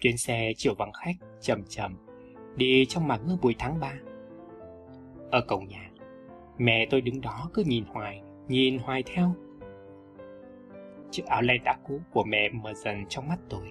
Chuyến 0.00 0.16
xe 0.16 0.52
chiều 0.56 0.74
vắng 0.74 0.92
khách, 0.92 1.16
chậm 1.40 1.62
chậm, 1.68 1.96
đi 2.56 2.86
trong 2.86 3.08
màn 3.08 3.20
mưa 3.26 3.36
buổi 3.42 3.54
tháng 3.58 3.80
3. 3.80 3.92
Ở 5.30 5.40
cổng 5.40 5.68
nhà, 5.68 5.90
mẹ 6.58 6.86
tôi 6.90 7.00
đứng 7.00 7.20
đó 7.20 7.50
cứ 7.54 7.62
nhìn 7.66 7.84
hoài, 7.84 8.22
nhìn 8.48 8.78
hoài 8.78 9.02
theo. 9.06 9.34
Chiếc 11.10 11.26
áo 11.26 11.42
len 11.42 11.64
đã 11.64 11.78
cũ 11.88 12.00
của 12.10 12.24
mẹ 12.24 12.48
mở 12.48 12.74
dần 12.74 13.04
trong 13.08 13.28
mắt 13.28 13.38
tôi. 13.48 13.68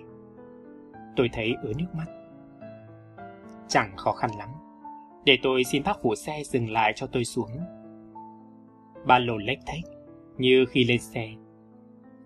Tôi 1.16 1.30
thấy 1.34 1.56
ứa 1.64 1.72
nước 1.78 1.88
mắt. 1.94 2.08
Chẳng 3.68 3.98
khó 3.98 4.12
khăn 4.12 4.30
lắm, 4.38 4.50
để 5.26 5.38
tôi 5.44 5.64
xin 5.64 5.84
bác 5.86 6.02
phủ 6.02 6.16
xe 6.16 6.44
dừng 6.46 6.70
lại 6.70 6.94
cho 6.96 7.08
tôi 7.08 7.26
xuống. 7.26 7.52
Ba 9.06 9.20
lô 9.20 9.38
lách 9.38 9.60
thách 9.66 9.84
như 10.38 10.66
khi 10.70 10.84
lên 10.84 11.00
xe 11.00 11.30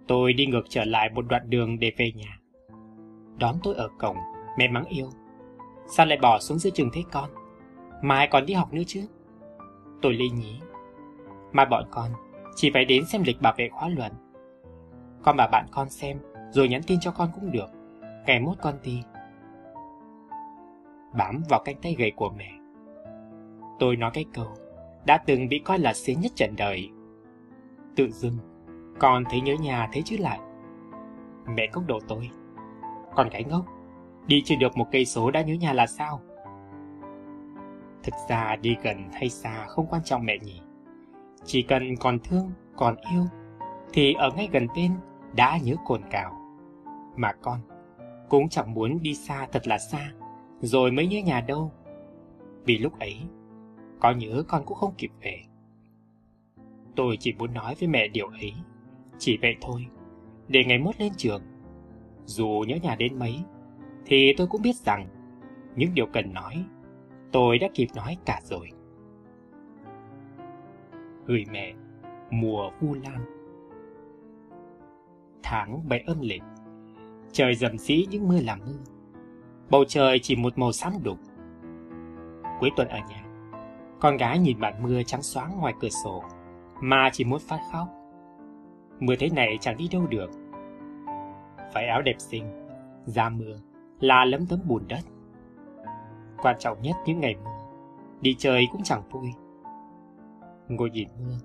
Tôi 0.07 0.33
đi 0.33 0.45
ngược 0.45 0.63
trở 0.69 0.85
lại 0.85 1.09
một 1.09 1.25
đoạn 1.29 1.49
đường 1.49 1.79
để 1.79 1.91
về 1.97 2.11
nhà. 2.11 2.39
Đón 3.39 3.55
tôi 3.63 3.75
ở 3.75 3.89
cổng, 3.99 4.17
mẹ 4.57 4.67
mắng 4.67 4.85
yêu. 4.85 5.09
Sao 5.87 6.05
lại 6.05 6.17
bỏ 6.21 6.39
xuống 6.39 6.59
giữa 6.59 6.69
trường 6.69 6.89
thế 6.93 7.03
con? 7.11 7.29
Mai 8.01 8.27
còn 8.31 8.45
đi 8.45 8.53
học 8.53 8.73
nữa 8.73 8.83
chứ? 8.87 9.05
Tôi 10.01 10.13
lê 10.13 10.25
nhí. 10.29 10.59
Mai 11.51 11.65
bọn 11.65 11.83
con 11.91 12.11
chỉ 12.55 12.71
phải 12.73 12.85
đến 12.85 13.05
xem 13.05 13.23
lịch 13.25 13.41
bảo 13.41 13.53
vệ 13.57 13.69
khóa 13.69 13.89
luận. 13.89 14.11
Con 15.23 15.37
bảo 15.37 15.47
bạn 15.51 15.65
con 15.71 15.89
xem, 15.89 16.17
rồi 16.49 16.67
nhắn 16.67 16.81
tin 16.87 16.99
cho 16.99 17.11
con 17.11 17.29
cũng 17.35 17.51
được. 17.51 17.69
Ngày 18.25 18.39
mốt 18.39 18.57
con 18.61 18.75
đi. 18.83 19.03
Bám 21.17 21.43
vào 21.49 21.61
cánh 21.65 21.75
tay 21.81 21.95
gầy 21.99 22.11
của 22.11 22.29
mẹ. 22.29 22.51
Tôi 23.79 23.95
nói 23.95 24.11
cái 24.13 24.25
câu, 24.33 24.47
đã 25.05 25.17
từng 25.25 25.49
bị 25.49 25.59
coi 25.59 25.79
là 25.79 25.93
xế 25.93 26.15
nhất 26.15 26.31
trần 26.35 26.53
đời. 26.57 26.89
Tự 27.95 28.09
dưng, 28.11 28.37
con 28.99 29.23
thấy 29.29 29.41
nhớ 29.41 29.55
nhà 29.61 29.89
thế 29.93 30.01
chứ 30.05 30.17
lại. 30.19 30.39
Mẹ 31.55 31.67
cốc 31.67 31.83
độ 31.87 31.99
tôi. 32.07 32.29
Con 33.15 33.29
gái 33.29 33.43
ngốc, 33.43 33.65
đi 34.27 34.41
chưa 34.45 34.55
được 34.55 34.77
một 34.77 34.87
cây 34.91 35.05
số 35.05 35.31
đã 35.31 35.41
nhớ 35.41 35.53
nhà 35.53 35.73
là 35.73 35.87
sao? 35.87 36.21
Thực 38.03 38.13
ra 38.29 38.55
đi 38.55 38.75
gần 38.83 39.09
hay 39.13 39.29
xa 39.29 39.65
không 39.67 39.87
quan 39.89 40.03
trọng 40.03 40.25
mẹ 40.25 40.37
nhỉ. 40.37 40.61
Chỉ 41.45 41.61
cần 41.61 41.95
còn 41.99 42.19
thương, 42.19 42.51
còn 42.75 42.95
yêu, 43.11 43.25
thì 43.93 44.13
ở 44.13 44.31
ngay 44.35 44.49
gần 44.51 44.67
bên 44.75 44.91
đã 45.35 45.59
nhớ 45.63 45.75
cồn 45.85 46.01
cào. 46.11 46.39
Mà 47.15 47.31
con 47.41 47.59
cũng 48.29 48.49
chẳng 48.49 48.73
muốn 48.73 48.99
đi 49.01 49.13
xa 49.15 49.47
thật 49.51 49.67
là 49.67 49.77
xa, 49.77 50.11
rồi 50.61 50.91
mới 50.91 51.07
nhớ 51.07 51.19
nhà 51.19 51.41
đâu. 51.41 51.71
Vì 52.65 52.77
lúc 52.77 52.99
ấy, 52.99 53.17
có 53.99 54.11
nhớ 54.11 54.43
con 54.47 54.65
cũng 54.65 54.77
không 54.77 54.93
kịp 54.97 55.11
về. 55.21 55.41
Tôi 56.95 57.17
chỉ 57.19 57.33
muốn 57.33 57.53
nói 57.53 57.75
với 57.79 57.89
mẹ 57.89 58.07
điều 58.07 58.27
ấy, 58.27 58.53
chỉ 59.17 59.37
vậy 59.41 59.55
thôi, 59.61 59.85
để 60.47 60.63
ngày 60.63 60.79
mốt 60.79 60.99
lên 60.99 61.13
trường. 61.17 61.41
Dù 62.25 62.63
nhớ 62.67 62.75
nhà 62.81 62.95
đến 62.95 63.19
mấy, 63.19 63.43
thì 64.05 64.33
tôi 64.37 64.47
cũng 64.47 64.61
biết 64.61 64.75
rằng 64.75 65.07
những 65.75 65.93
điều 65.93 66.05
cần 66.05 66.33
nói, 66.33 66.65
tôi 67.31 67.57
đã 67.57 67.67
kịp 67.73 67.87
nói 67.95 68.17
cả 68.25 68.39
rồi. 68.43 68.69
Gửi 71.25 71.45
mẹ, 71.51 71.73
mùa 72.29 72.69
vu 72.79 72.93
lan. 72.93 73.25
Tháng 75.43 75.89
bảy 75.89 76.03
âm 76.07 76.21
lịch 76.21 76.43
Trời 77.31 77.55
dầm 77.55 77.77
xí 77.77 78.07
những 78.09 78.27
mưa 78.27 78.39
làm 78.39 78.59
mưa. 78.65 78.77
Bầu 79.69 79.83
trời 79.87 80.19
chỉ 80.19 80.35
một 80.35 80.57
màu 80.57 80.71
xám 80.71 80.93
đục. 81.03 81.17
Cuối 82.59 82.69
tuần 82.75 82.87
ở 82.87 82.99
nhà 83.09 83.25
Con 83.99 84.17
gái 84.17 84.39
nhìn 84.39 84.59
màn 84.59 84.83
mưa 84.83 85.03
trắng 85.03 85.21
xóa 85.21 85.47
ngoài 85.47 85.73
cửa 85.79 85.89
sổ 86.03 86.23
Mà 86.81 87.09
chỉ 87.13 87.23
muốn 87.23 87.39
phát 87.39 87.59
khóc. 87.71 87.87
Mưa 88.99 89.15
thế 89.19 89.29
này 89.29 89.57
chẳng 89.61 89.77
đi 89.77 89.87
đâu 89.91 90.07
được. 90.07 90.29
Phải 91.73 91.87
áo 91.87 92.01
đẹp 92.01 92.15
xinh 92.17 92.45
Ra 93.05 93.29
mưa, 93.29 93.59
là 93.99 94.25
lấm 94.25 94.45
tấm 94.45 94.59
bùn 94.65 94.83
đất. 94.87 95.01
Quan 96.41 96.55
trọng 96.59 96.81
nhất 96.81 96.95
những 97.05 97.19
ngày 97.19 97.35
mưa, 97.43 97.49
Đi 98.21 98.35
chơi 98.37 98.67
cũng 98.71 98.83
chẳng 98.83 99.09
vui. 99.09 99.27
Ngồi 100.67 100.89
nhìn 100.89 101.07
mưa, 101.19 101.37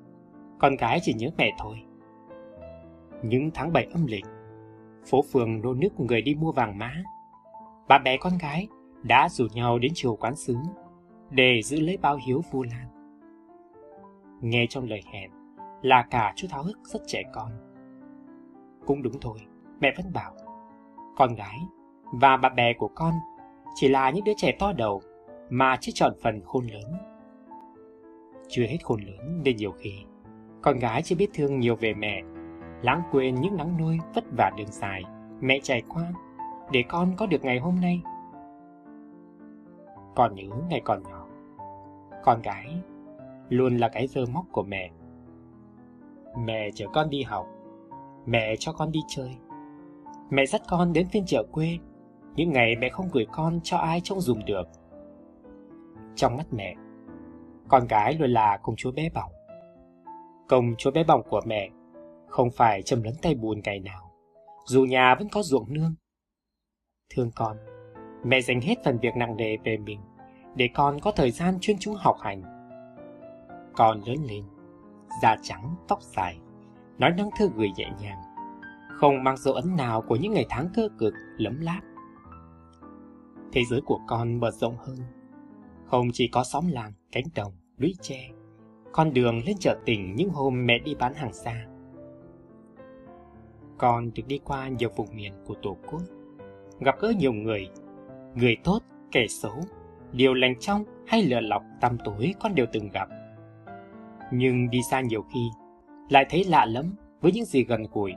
Con 0.59 0.77
gái 0.77 0.99
chỉ 1.03 1.15
nhớ 1.15 1.29
mẹ 1.39 1.51
thôi. 1.59 1.77
Những 3.23 3.51
tháng 3.55 3.73
bảy 3.73 3.89
âm 3.93 4.07
lịch, 4.07 4.25
Phố 5.07 5.23
phường 5.33 5.61
nô 5.61 5.75
nức 5.75 6.01
người 6.01 6.23
đi 6.23 6.35
mua 6.35 6.53
vàng 6.53 6.79
mã. 6.79 6.93
Bà 7.89 7.99
bè 7.99 8.17
con 8.17 8.33
gái 8.41 8.69
Đã 9.03 9.29
rủ 9.29 9.47
nhau 9.55 9.79
đến 9.79 9.93
chiều 9.95 10.17
quán 10.17 10.37
xứ 10.37 10.57
Để 11.31 11.61
giữ 11.63 11.81
lấy 11.81 11.97
bao 11.97 12.19
hiếu 12.27 12.43
vu 12.51 12.63
lan. 12.63 12.89
Nghe 14.41 14.67
trong 14.69 14.89
lời 14.89 15.01
hẹn 15.13 15.31
Là 15.83 16.07
cả 16.11 16.33
chú 16.37 16.47
tháo 16.51 16.63
hức 16.63 16.79
rất 16.85 17.03
trẻ 17.07 17.23
con. 17.33 17.53
Cũng 18.87 19.03
đúng 19.03 19.21
thôi 19.21 19.39
Mẹ 19.81 19.95
vẫn 19.97 20.13
bảo, 20.13 20.33
Con 21.17 21.35
gái 21.35 21.59
và 22.13 22.37
bạn 22.37 22.55
bè 22.57 22.73
của 22.73 22.91
con 22.95 23.15
Chỉ 23.75 23.89
là 23.89 24.11
những 24.11 24.25
đứa 24.25 24.33
trẻ 24.37 24.57
to 24.59 24.73
đầu 24.73 25.03
Mà 25.51 25.77
chưa 25.81 25.93
chọn 25.95 26.13
phần 26.23 26.41
khôn 26.45 26.67
lớn. 26.67 26.93
Chưa 28.49 28.67
hết 28.67 28.79
khôn 28.83 29.01
lớn 29.01 29.43
nên 29.45 29.57
nhiều 29.57 29.73
khi, 29.73 29.93
con 30.63 30.79
gái 30.79 31.03
chưa 31.03 31.17
biết 31.17 31.31
thương 31.35 31.61
nhiều 31.61 31.77
về 31.77 31.95
mẹ, 31.95 32.23
lãng 32.83 33.03
quên 33.11 33.35
những 33.35 33.57
nắng 33.57 33.77
nuôi 33.81 33.99
vất 34.15 34.25
vả 34.37 34.51
đường 34.57 34.73
dài 34.73 35.03
mẹ 35.41 35.61
trải 35.63 35.83
qua 35.89 36.13
để 36.73 36.85
con 36.89 37.15
có 37.17 37.27
được 37.27 37.45
ngày 37.45 37.59
hôm 37.59 37.81
nay. 37.81 38.03
Còn 40.17 40.35
nhớ 40.35 40.57
ngày 40.69 40.81
còn 40.85 41.03
nhỏ, 41.03 41.27
con 42.25 42.43
gái 42.43 42.83
luôn 43.49 43.77
là 43.77 43.89
cái 43.89 44.07
dơ 44.07 44.27
móc 44.33 44.45
của 44.53 44.63
mẹ. 44.63 44.91
Mẹ 46.39 46.71
chở 46.75 46.87
con 46.93 47.11
đi 47.11 47.23
học, 47.23 47.47
mẹ 48.27 48.57
cho 48.59 48.73
con 48.73 48.93
đi 48.93 49.01
chơi 49.09 49.37
mẹ 50.31 50.47
dắt 50.47 50.63
con 50.69 50.93
đến 50.93 51.09
phiên 51.09 51.27
chợ 51.27 51.43
quê 51.53 51.79
những 52.35 52.53
ngày 52.53 52.77
mẹ 52.77 52.89
không 52.89 53.09
gửi 53.13 53.27
con 53.33 53.61
cho 53.63 53.77
ai 53.77 54.01
trông 54.05 54.21
dùng 54.21 54.45
được 54.45 54.69
trong 56.17 56.37
mắt 56.37 56.47
mẹ 56.51 56.75
con 57.69 57.87
gái 57.87 58.15
luôn 58.15 58.31
là 58.31 58.57
công 58.63 58.77
chúa 58.77 58.93
bé 58.93 59.09
bỏng. 59.15 59.33
Công 60.49 60.75
chúa 60.79 60.91
bé 60.91 61.05
bỏng 61.05 61.23
của 61.31 61.41
mẹ 61.47 61.71
không 62.29 62.51
phải 62.51 62.83
châm 62.83 63.03
lấn 63.03 63.15
tay 63.23 63.35
buồn 63.35 63.61
ngày 63.65 63.81
nào, 63.81 64.11
dù 64.67 64.85
nhà 64.85 65.15
vẫn 65.15 65.29
có 65.29 65.43
ruộng 65.43 65.73
nương. 65.73 65.95
Thương 67.15 67.31
con, 67.37 67.57
mẹ 68.25 68.41
dành 68.41 68.61
hết 68.61 68.75
phần 68.85 68.99
việc 68.99 69.17
nặng 69.17 69.37
nề 69.37 69.57
về 69.65 69.77
mình 69.77 70.01
để 70.55 70.69
con 70.75 71.01
có 71.01 71.11
thời 71.11 71.31
gian 71.31 71.59
chuyên 71.61 71.79
chú 71.79 71.95
học 71.95 72.17
hành. 72.21 72.43
Con 73.77 74.01
lớn 74.07 74.17
lên, 74.29 74.45
da 75.23 75.37
trắng, 75.43 75.75
tóc 75.89 76.03
dài, 76.03 76.39
nói 76.99 77.11
năng 77.17 77.31
thơ 77.37 77.49
gửi 77.57 77.69
nhẹ 77.77 77.91
nhàng, 78.01 78.19
không 79.01 79.25
mang 79.25 79.37
dấu 79.37 79.55
ấn 79.55 79.77
nào 79.77 80.03
của 80.03 80.17
những 80.17 80.33
ngày 80.33 80.47
tháng 80.49 80.69
cơ 80.75 80.89
cực, 80.99 81.15
lấm 81.37 81.61
láp. 81.61 81.81
Thế 83.53 83.63
giới 83.71 83.81
của 83.81 84.01
con 84.07 84.41
mở 84.41 84.51
rộng 84.51 84.77
hơn, 84.79 84.97
không 85.87 86.09
chỉ 86.13 86.29
có 86.29 86.45
xóm 86.45 86.65
làng, 86.69 86.93
cánh 87.13 87.25
đồng, 87.35 87.53
lũy 87.77 87.95
tre, 88.01 88.29
con 88.93 89.13
đường 89.13 89.41
lên 89.47 89.57
chợ 89.61 89.79
tỉnh 89.85 90.15
những 90.17 90.31
hôm 90.31 90.67
mẹ 90.67 90.79
đi 90.79 90.95
bán 90.95 91.15
hàng 91.15 91.33
xa. 91.33 91.67
Con 93.79 94.11
được 94.15 94.23
đi 94.27 94.39
qua 94.45 94.69
nhiều 94.69 94.91
vùng 94.97 95.17
miền 95.17 95.33
của 95.47 95.55
Tổ 95.63 95.77
quốc, 95.91 96.03
gặp 96.81 96.95
gỡ 97.01 97.13
nhiều 97.19 97.33
người, 97.33 97.69
người 98.35 98.57
tốt, 98.65 98.81
kẻ 99.13 99.27
xấu, 99.29 99.61
điều 100.13 100.35
lành 100.35 100.55
trong 100.61 100.85
hay 101.07 101.23
lừa 101.23 101.41
lọc 101.41 101.63
tăm 101.81 101.99
tối 102.05 102.35
con 102.41 102.55
đều 102.55 102.67
từng 102.73 102.89
gặp. 102.89 103.09
Nhưng 104.33 104.71
đi 104.71 104.79
xa 104.91 105.01
nhiều 105.01 105.25
khi, 105.35 105.41
lại 106.11 106.27
thấy 106.31 106.45
lạ 106.45 106.67
lắm 106.67 106.95
với 107.21 107.33
những 107.33 107.45
gì 107.45 107.65
gần 107.65 107.83
gũi. 107.93 108.13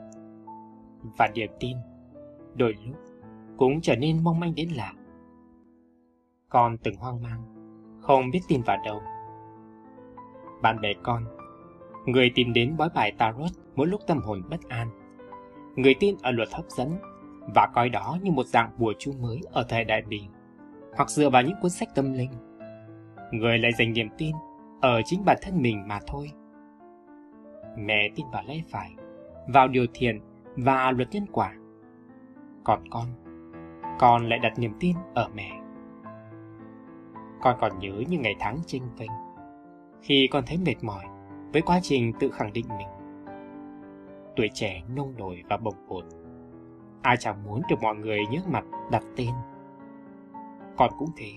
Và 1.17 1.27
niềm 1.35 1.51
tin, 1.59 1.77
đôi 2.55 2.75
lúc 2.85 2.95
cũng 3.57 3.81
trở 3.81 3.95
nên 3.95 4.23
mong 4.23 4.39
manh 4.39 4.55
đến 4.55 4.69
lạ. 4.69 4.93
Con 6.49 6.77
từng 6.77 6.95
hoang 6.95 7.23
mang, 7.23 7.43
không 8.01 8.31
biết 8.31 8.41
tin 8.47 8.61
vào 8.61 8.77
đâu 8.85 9.01
bạn 10.61 10.81
bè 10.81 10.93
con. 11.03 11.23
Người 12.05 12.31
tìm 12.35 12.53
đến 12.53 12.77
bói 12.77 12.89
bài 12.95 13.11
Tarot 13.17 13.51
mỗi 13.75 13.87
lúc 13.87 14.01
tâm 14.07 14.17
hồn 14.17 14.41
bất 14.49 14.69
an. 14.69 14.87
Người 15.75 15.95
tin 15.99 16.15
ở 16.21 16.31
luật 16.31 16.49
hấp 16.53 16.65
dẫn 16.69 16.89
và 17.55 17.67
coi 17.73 17.89
đó 17.89 18.17
như 18.21 18.31
một 18.31 18.45
dạng 18.45 18.71
bùa 18.77 18.93
chú 18.99 19.13
mới 19.21 19.41
ở 19.51 19.65
thời 19.69 19.83
đại 19.83 20.01
bình, 20.01 20.23
hoặc 20.95 21.09
dựa 21.09 21.29
vào 21.29 21.43
những 21.43 21.55
cuốn 21.61 21.71
sách 21.71 21.89
tâm 21.95 22.13
linh. 22.13 22.31
Người 23.31 23.57
lại 23.57 23.71
dành 23.73 23.93
niềm 23.93 24.07
tin 24.17 24.35
ở 24.81 25.01
chính 25.05 25.25
bản 25.25 25.37
thân 25.41 25.61
mình 25.61 25.87
mà 25.87 25.99
thôi. 26.07 26.31
Mẹ 27.77 28.09
tin 28.15 28.25
vào 28.33 28.43
lẽ 28.47 28.61
phải, 28.69 28.91
vào 29.47 29.67
điều 29.67 29.85
thiện 29.93 30.19
và 30.55 30.91
luật 30.91 31.07
nhân 31.11 31.25
quả. 31.31 31.53
Còn 32.63 32.83
con, 32.89 33.07
con 33.99 34.29
lại 34.29 34.39
đặt 34.39 34.59
niềm 34.59 34.73
tin 34.79 34.95
ở 35.13 35.29
mẹ. 35.35 35.51
Con 37.41 37.57
còn 37.61 37.79
nhớ 37.79 38.03
những 38.09 38.21
ngày 38.21 38.35
tháng 38.39 38.57
chênh 38.65 38.83
vênh 38.97 39.11
khi 40.01 40.27
con 40.31 40.43
thấy 40.47 40.57
mệt 40.57 40.75
mỏi 40.81 41.05
với 41.53 41.61
quá 41.61 41.79
trình 41.83 42.13
tự 42.19 42.31
khẳng 42.31 42.53
định 42.53 42.65
mình. 42.77 42.87
Tuổi 44.35 44.49
trẻ 44.53 44.83
nông 44.95 45.13
nổi 45.17 45.43
và 45.49 45.57
bồng 45.57 45.87
bột. 45.87 46.05
Ai 47.01 47.17
chẳng 47.17 47.43
muốn 47.43 47.61
được 47.69 47.75
mọi 47.81 47.95
người 47.95 48.19
nhớ 48.31 48.39
mặt 48.47 48.63
đặt 48.91 49.03
tên. 49.15 49.29
Con 50.77 50.91
cũng 50.97 51.09
thế, 51.15 51.31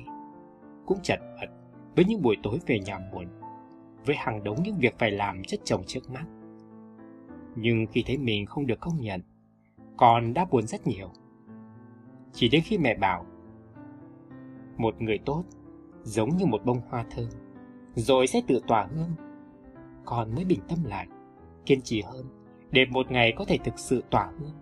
cũng 0.86 0.98
chật 1.02 1.20
vật 1.40 1.50
với 1.96 2.04
những 2.04 2.22
buổi 2.22 2.36
tối 2.42 2.58
về 2.66 2.78
nhà 2.86 2.98
muộn, 3.12 3.26
với 4.06 4.16
hàng 4.16 4.44
đống 4.44 4.56
những 4.62 4.76
việc 4.78 4.98
phải 4.98 5.10
làm 5.10 5.42
chất 5.44 5.60
chồng 5.64 5.82
trước 5.86 6.10
mắt. 6.10 6.24
Nhưng 7.56 7.86
khi 7.86 8.04
thấy 8.06 8.18
mình 8.18 8.46
không 8.46 8.66
được 8.66 8.80
công 8.80 9.00
nhận, 9.00 9.20
con 9.96 10.34
đã 10.34 10.44
buồn 10.50 10.66
rất 10.66 10.86
nhiều. 10.86 11.10
Chỉ 12.32 12.48
đến 12.48 12.62
khi 12.64 12.78
mẹ 12.78 12.94
bảo, 12.94 13.26
một 14.76 15.02
người 15.02 15.18
tốt 15.24 15.44
giống 16.02 16.36
như 16.36 16.46
một 16.46 16.64
bông 16.64 16.80
hoa 16.88 17.04
thơm 17.10 17.28
rồi 17.94 18.26
sẽ 18.26 18.42
tự 18.46 18.60
tỏa 18.66 18.88
hương. 18.94 19.10
Con 20.04 20.34
mới 20.34 20.44
bình 20.44 20.60
tâm 20.68 20.78
lại, 20.84 21.06
kiên 21.66 21.80
trì 21.82 22.02
hơn, 22.02 22.26
để 22.70 22.84
một 22.90 23.10
ngày 23.10 23.32
có 23.36 23.44
thể 23.44 23.58
thực 23.64 23.78
sự 23.78 24.04
tỏa 24.10 24.30
hương. 24.38 24.54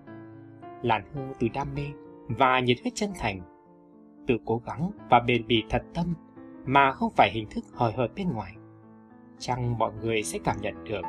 Làn 0.82 1.04
hương 1.14 1.32
từ 1.38 1.48
đam 1.54 1.74
mê 1.74 1.86
và 2.28 2.60
nhiệt 2.60 2.76
huyết 2.82 2.94
chân 2.94 3.10
thành, 3.18 3.40
từ 4.26 4.34
cố 4.44 4.62
gắng 4.66 4.90
và 5.10 5.20
bền 5.20 5.46
bỉ 5.46 5.62
thật 5.70 5.82
tâm 5.94 6.14
mà 6.66 6.92
không 6.92 7.12
phải 7.16 7.30
hình 7.32 7.46
thức 7.50 7.64
hời 7.74 7.92
hợt 7.92 8.14
bên 8.16 8.32
ngoài. 8.32 8.54
Chăng 9.38 9.78
mọi 9.78 9.92
người 10.02 10.22
sẽ 10.22 10.38
cảm 10.44 10.56
nhận 10.60 10.84
được. 10.84 11.02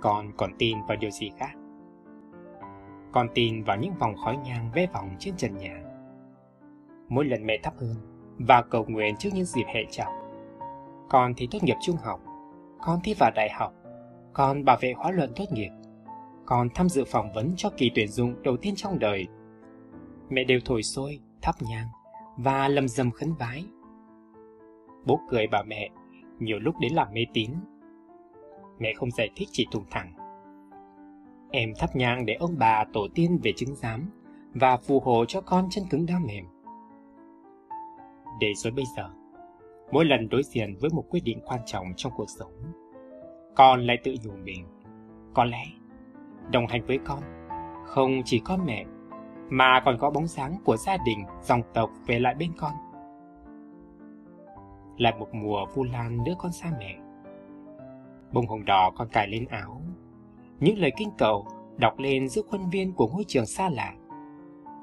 Con 0.00 0.32
còn 0.36 0.50
tin 0.58 0.78
vào 0.88 0.96
điều 0.96 1.10
gì 1.10 1.30
khác? 1.38 1.52
Con 3.12 3.28
tin 3.34 3.64
vào 3.64 3.76
những 3.76 3.94
vòng 3.94 4.16
khói 4.24 4.36
nhang 4.36 4.70
vẽ 4.74 4.86
vòng 4.92 5.16
trên 5.18 5.36
trần 5.36 5.56
nhà 5.56 5.82
mỗi 7.08 7.24
lần 7.24 7.46
mẹ 7.46 7.58
thắp 7.62 7.74
hương 7.76 7.96
và 8.38 8.62
cầu 8.62 8.84
nguyện 8.88 9.16
trước 9.16 9.30
những 9.34 9.44
dịp 9.44 9.64
hệ 9.66 9.84
trọng. 9.90 10.12
Con 11.08 11.34
thì 11.36 11.48
tốt 11.50 11.58
nghiệp 11.62 11.76
trung 11.82 11.96
học, 11.96 12.20
con 12.80 13.00
thi 13.04 13.14
vào 13.18 13.30
đại 13.34 13.50
học, 13.50 13.72
con 14.32 14.64
bảo 14.64 14.76
vệ 14.80 14.94
khóa 14.94 15.10
luận 15.10 15.32
tốt 15.36 15.44
nghiệp, 15.50 15.70
con 16.46 16.68
tham 16.74 16.88
dự 16.88 17.04
phỏng 17.04 17.32
vấn 17.32 17.52
cho 17.56 17.70
kỳ 17.76 17.90
tuyển 17.94 18.08
dụng 18.08 18.42
đầu 18.42 18.56
tiên 18.56 18.74
trong 18.76 18.98
đời. 18.98 19.26
Mẹ 20.30 20.44
đều 20.44 20.60
thổi 20.64 20.82
sôi, 20.82 21.20
thắp 21.42 21.54
nhang 21.60 21.86
và 22.36 22.68
lầm 22.68 22.88
rầm 22.88 23.10
khấn 23.10 23.34
vái. 23.38 23.64
Bố 25.06 25.20
cười 25.30 25.46
bà 25.46 25.62
mẹ, 25.62 25.90
nhiều 26.38 26.58
lúc 26.58 26.74
đến 26.80 26.92
làm 26.92 27.08
mê 27.12 27.26
tín. 27.34 27.50
Mẹ 28.78 28.92
không 28.96 29.10
giải 29.10 29.30
thích 29.36 29.48
chỉ 29.52 29.66
thùng 29.70 29.84
thẳng. 29.90 30.12
Em 31.50 31.72
thắp 31.78 31.96
nhang 31.96 32.26
để 32.26 32.34
ông 32.34 32.54
bà 32.58 32.84
tổ 32.92 33.08
tiên 33.14 33.38
về 33.42 33.52
chứng 33.56 33.74
giám 33.74 34.10
và 34.54 34.76
phù 34.76 35.00
hộ 35.00 35.24
cho 35.24 35.40
con 35.40 35.68
chân 35.70 35.84
cứng 35.90 36.06
đau 36.06 36.20
mềm 36.26 36.44
để 38.40 38.54
rồi 38.54 38.72
bây 38.72 38.84
giờ 38.96 39.10
mỗi 39.92 40.04
lần 40.04 40.28
đối 40.28 40.42
diện 40.42 40.76
với 40.80 40.90
một 40.90 41.04
quyết 41.10 41.20
định 41.24 41.40
quan 41.46 41.60
trọng 41.66 41.86
trong 41.96 42.12
cuộc 42.16 42.30
sống, 42.38 42.52
con 43.56 43.86
lại 43.86 43.98
tự 44.04 44.14
nhủ 44.24 44.32
mình, 44.44 44.66
có 45.34 45.44
lẽ 45.44 45.64
đồng 46.52 46.66
hành 46.66 46.86
với 46.86 46.98
con 47.04 47.22
không 47.86 48.22
chỉ 48.24 48.38
có 48.44 48.56
mẹ 48.56 48.84
mà 49.50 49.82
còn 49.84 49.98
có 49.98 50.10
bóng 50.10 50.26
dáng 50.26 50.56
của 50.64 50.76
gia 50.76 50.96
đình, 51.06 51.24
dòng 51.42 51.62
tộc 51.74 51.90
về 52.06 52.18
lại 52.18 52.34
bên 52.34 52.52
con. 52.58 52.72
Lại 54.96 55.14
một 55.18 55.28
mùa 55.32 55.66
vu 55.74 55.84
lan 55.84 56.24
đứa 56.24 56.34
con 56.38 56.52
xa 56.52 56.72
mẹ. 56.78 56.96
Bông 58.32 58.46
hồng 58.46 58.64
đỏ 58.64 58.92
còn 58.96 59.08
cài 59.08 59.28
lên 59.28 59.44
áo. 59.44 59.82
Những 60.60 60.78
lời 60.78 60.92
kinh 60.96 61.10
cầu 61.18 61.46
đọc 61.76 61.98
lên 61.98 62.28
giữa 62.28 62.42
khuôn 62.42 62.70
viên 62.70 62.92
của 62.92 63.08
ngôi 63.08 63.24
trường 63.28 63.46
xa 63.46 63.68
lạ. 63.68 63.94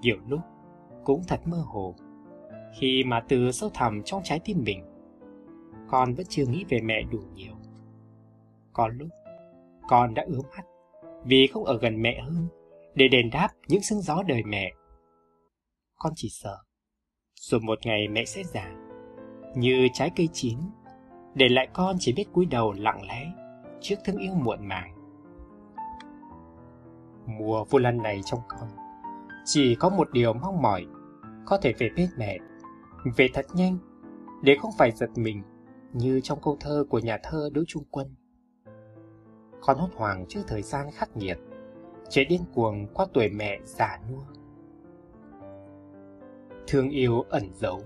Nhiều 0.02 0.18
lúc 0.28 0.40
cũng 1.04 1.22
thật 1.28 1.40
mơ 1.46 1.64
hồ. 1.66 1.96
Khi 2.80 3.04
mà 3.04 3.24
từ 3.28 3.52
sâu 3.52 3.70
thẳm 3.74 4.02
trong 4.06 4.22
trái 4.24 4.40
tim 4.46 4.64
mình, 4.66 4.86
con 5.88 6.14
vẫn 6.14 6.26
chưa 6.30 6.46
nghĩ 6.46 6.66
về 6.70 6.82
mẹ 6.82 7.02
đủ 7.12 7.20
nhiều. 7.34 7.54
Có 8.74 8.88
lúc, 8.88 9.10
con 9.88 10.14
đã 10.14 10.24
ướm 10.28 10.42
mắt 10.58 10.66
vì 11.24 11.48
không 11.48 11.66
ở 11.66 11.78
gần 11.78 12.02
mẹ 12.02 12.22
hơn 12.22 12.48
để 12.96 13.08
đền 13.08 13.30
đáp 13.30 13.50
những 13.68 13.82
sương 13.82 14.02
gió 14.02 14.24
đời 14.28 14.44
mẹ. 14.44 14.74
Con 15.96 16.14
chỉ 16.16 16.30
sợ, 16.32 16.58
rồi 17.36 17.62
một 17.62 17.80
ngày 17.86 18.08
mẹ 18.08 18.26
sẽ 18.26 18.44
già, 18.44 18.76
như 19.56 19.88
trái 19.94 20.12
cây 20.16 20.30
chín, 20.34 20.58
để 21.36 21.50
lại 21.50 21.68
con 21.74 21.96
chỉ 22.00 22.14
biết 22.14 22.26
cúi 22.34 22.46
đầu 22.46 22.74
lặng 22.74 23.02
lẽ 23.08 23.32
trước 23.82 23.96
thương 24.06 24.18
yêu 24.18 24.34
muộn 24.34 24.68
màng. 24.68 24.96
Mùa 27.26 27.66
vô 27.70 27.80
lan 27.80 27.98
này 27.98 28.22
trong 28.26 28.40
con, 28.48 28.70
chỉ 29.46 29.76
có 29.76 29.90
một 29.90 30.12
điều 30.12 30.34
mong 30.34 30.62
mỏi, 30.62 30.86
có 31.46 31.58
thể 31.58 31.74
về 31.78 31.90
bên 31.96 32.10
mẹ, 32.18 32.38
về 33.18 33.28
thật 33.34 33.46
nhanh, 33.54 33.78
để 34.42 34.58
không 34.62 34.72
phải 34.78 34.92
giật 34.92 35.10
mình 35.16 35.44
như 35.94 36.20
trong 36.24 36.40
câu 36.44 36.58
thơ 36.60 36.86
của 36.90 37.00
nhà 37.00 37.18
thơ 37.24 37.50
Đỗ 37.54 37.62
Trung 37.68 37.84
Quân. 37.92 38.16
Con 39.62 39.78
hốt 39.78 39.90
hoảng 39.96 40.26
trước 40.30 40.42
thời 40.48 40.62
gian 40.62 40.88
khắc 40.94 41.18
nghiệt, 41.18 41.38
chạy 42.10 42.26
điên 42.26 42.42
cuồng 42.54 42.88
qua 42.94 43.06
tuổi 43.14 43.30
mẹ 43.30 43.60
già 43.64 44.00
nua. 44.12 44.24
Thương 46.68 46.90
yêu 46.90 47.22
ẩn 47.30 47.50
giấu 47.54 47.82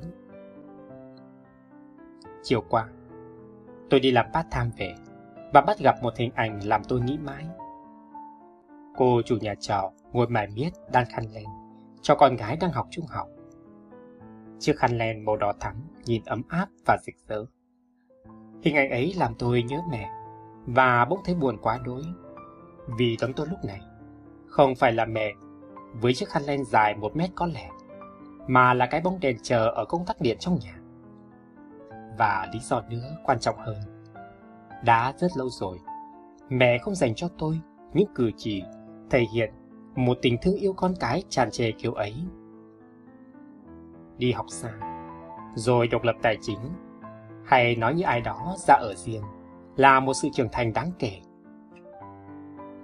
Chiều 2.44 2.64
qua, 2.70 2.88
tôi 3.90 4.00
đi 4.00 4.12
làm 4.12 4.26
part 4.34 4.48
time 4.52 4.70
về 4.78 4.96
và 5.54 5.62
bắt 5.62 5.80
gặp 5.80 5.96
một 6.02 6.18
hình 6.18 6.32
ảnh 6.36 6.60
làm 6.64 6.84
tôi 6.84 7.02
nghĩ 7.02 7.18
mãi. 7.18 7.46
Cô 8.98 9.22
chủ 9.26 9.38
nhà 9.42 9.56
trọ 9.56 9.92
ngồi 10.12 10.28
mải 10.28 10.48
miết 10.48 10.70
đan 10.92 11.06
khăn 11.06 11.26
len 11.34 11.46
cho 12.02 12.16
con 12.16 12.36
gái 12.36 12.58
đang 12.62 12.72
học 12.72 12.88
trung 12.92 13.06
học. 13.10 13.28
Chiếc 14.60 14.78
khăn 14.78 14.98
len 14.98 15.26
màu 15.26 15.38
đỏ 15.38 15.54
thắm 15.60 15.76
nhìn 16.06 16.22
ấm 16.26 16.42
áp 16.48 16.70
và 16.86 16.98
rực 17.06 17.16
rỡ. 17.28 17.46
Hình 18.64 18.76
ảnh 18.76 18.90
ấy 18.90 19.14
làm 19.18 19.34
tôi 19.40 19.64
nhớ 19.64 19.82
mẹ 19.92 20.10
và 20.66 21.06
bỗng 21.06 21.20
thấy 21.26 21.36
buồn 21.36 21.58
quá 21.62 21.80
đỗi 21.86 22.04
vì 22.98 23.18
tấm 23.20 23.34
tôi 23.34 23.48
lúc 23.48 23.66
này 23.66 23.82
không 24.48 24.76
phải 24.76 24.94
là 24.94 25.06
mẹ 25.06 25.34
với 25.94 26.14
chiếc 26.14 26.30
khăn 26.30 26.44
len 26.44 26.66
dài 26.66 26.96
một 26.96 27.16
mét 27.16 27.30
có 27.36 27.46
lẽ, 27.46 27.70
mà 28.48 28.74
là 28.74 28.86
cái 28.86 29.02
bóng 29.02 29.20
đèn 29.20 29.38
chờ 29.44 29.68
ở 29.68 29.86
công 29.86 30.06
tắc 30.06 30.22
điện 30.22 30.38
trong 30.40 30.60
nhà. 30.60 30.79
Và 32.20 32.48
lý 32.54 32.60
do 32.60 32.82
nữa 32.90 33.18
quan 33.24 33.40
trọng 33.40 33.58
hơn, 33.58 33.78
đã 34.84 35.14
rất 35.18 35.38
lâu 35.38 35.50
rồi, 35.50 35.78
mẹ 36.50 36.78
không 36.78 36.96
dành 36.96 37.16
cho 37.16 37.28
tôi 37.38 37.60
những 37.94 38.14
cử 38.16 38.32
chỉ 38.38 38.64
thể 39.10 39.26
hiện 39.34 39.54
một 39.96 40.18
tình 40.22 40.38
thương 40.42 40.56
yêu 40.56 40.74
con 40.74 40.94
cái 41.00 41.24
tràn 41.30 41.52
trề 41.52 41.72
kiểu 41.72 41.94
ấy. 41.94 42.16
Đi 44.18 44.32
học 44.32 44.46
xa, 44.50 44.70
rồi 45.56 45.88
độc 45.88 46.04
lập 46.04 46.16
tài 46.22 46.38
chính, 46.42 46.60
hay 47.46 47.76
nói 47.76 47.94
như 47.96 48.04
ai 48.04 48.22
đó 48.22 48.56
ra 48.58 48.74
ở 48.74 48.94
riêng, 48.96 49.24
là 49.76 50.00
một 50.00 50.14
sự 50.14 50.28
trưởng 50.34 50.50
thành 50.52 50.74
đáng 50.74 50.92
kể 51.00 51.22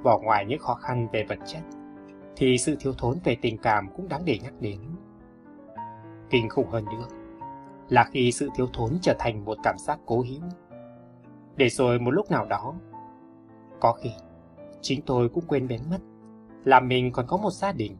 bỏ 0.03 0.19
ngoài 0.19 0.45
những 0.45 0.59
khó 0.59 0.73
khăn 0.73 1.07
về 1.13 1.25
vật 1.29 1.39
chất, 1.45 1.61
thì 2.35 2.57
sự 2.57 2.75
thiếu 2.79 2.93
thốn 2.97 3.17
về 3.23 3.37
tình 3.41 3.57
cảm 3.57 3.89
cũng 3.95 4.09
đáng 4.09 4.21
để 4.25 4.39
nhắc 4.43 4.53
đến. 4.59 4.79
Kinh 6.29 6.49
khủng 6.49 6.69
hơn 6.69 6.85
nữa 6.85 7.07
là 7.89 8.03
khi 8.03 8.31
sự 8.31 8.49
thiếu 8.55 8.67
thốn 8.73 8.97
trở 9.01 9.15
thành 9.19 9.45
một 9.45 9.57
cảm 9.63 9.77
giác 9.77 9.99
cố 10.05 10.21
hữu. 10.21 10.41
Để 11.55 11.69
rồi 11.69 11.99
một 11.99 12.11
lúc 12.11 12.31
nào 12.31 12.45
đó, 12.45 12.73
có 13.79 13.93
khi 13.93 14.09
chính 14.81 15.01
tôi 15.05 15.29
cũng 15.29 15.43
quên 15.47 15.67
bén 15.67 15.81
mất 15.89 15.99
là 16.63 16.79
mình 16.79 17.11
còn 17.11 17.25
có 17.27 17.37
một 17.37 17.51
gia 17.51 17.71
đình, 17.71 17.97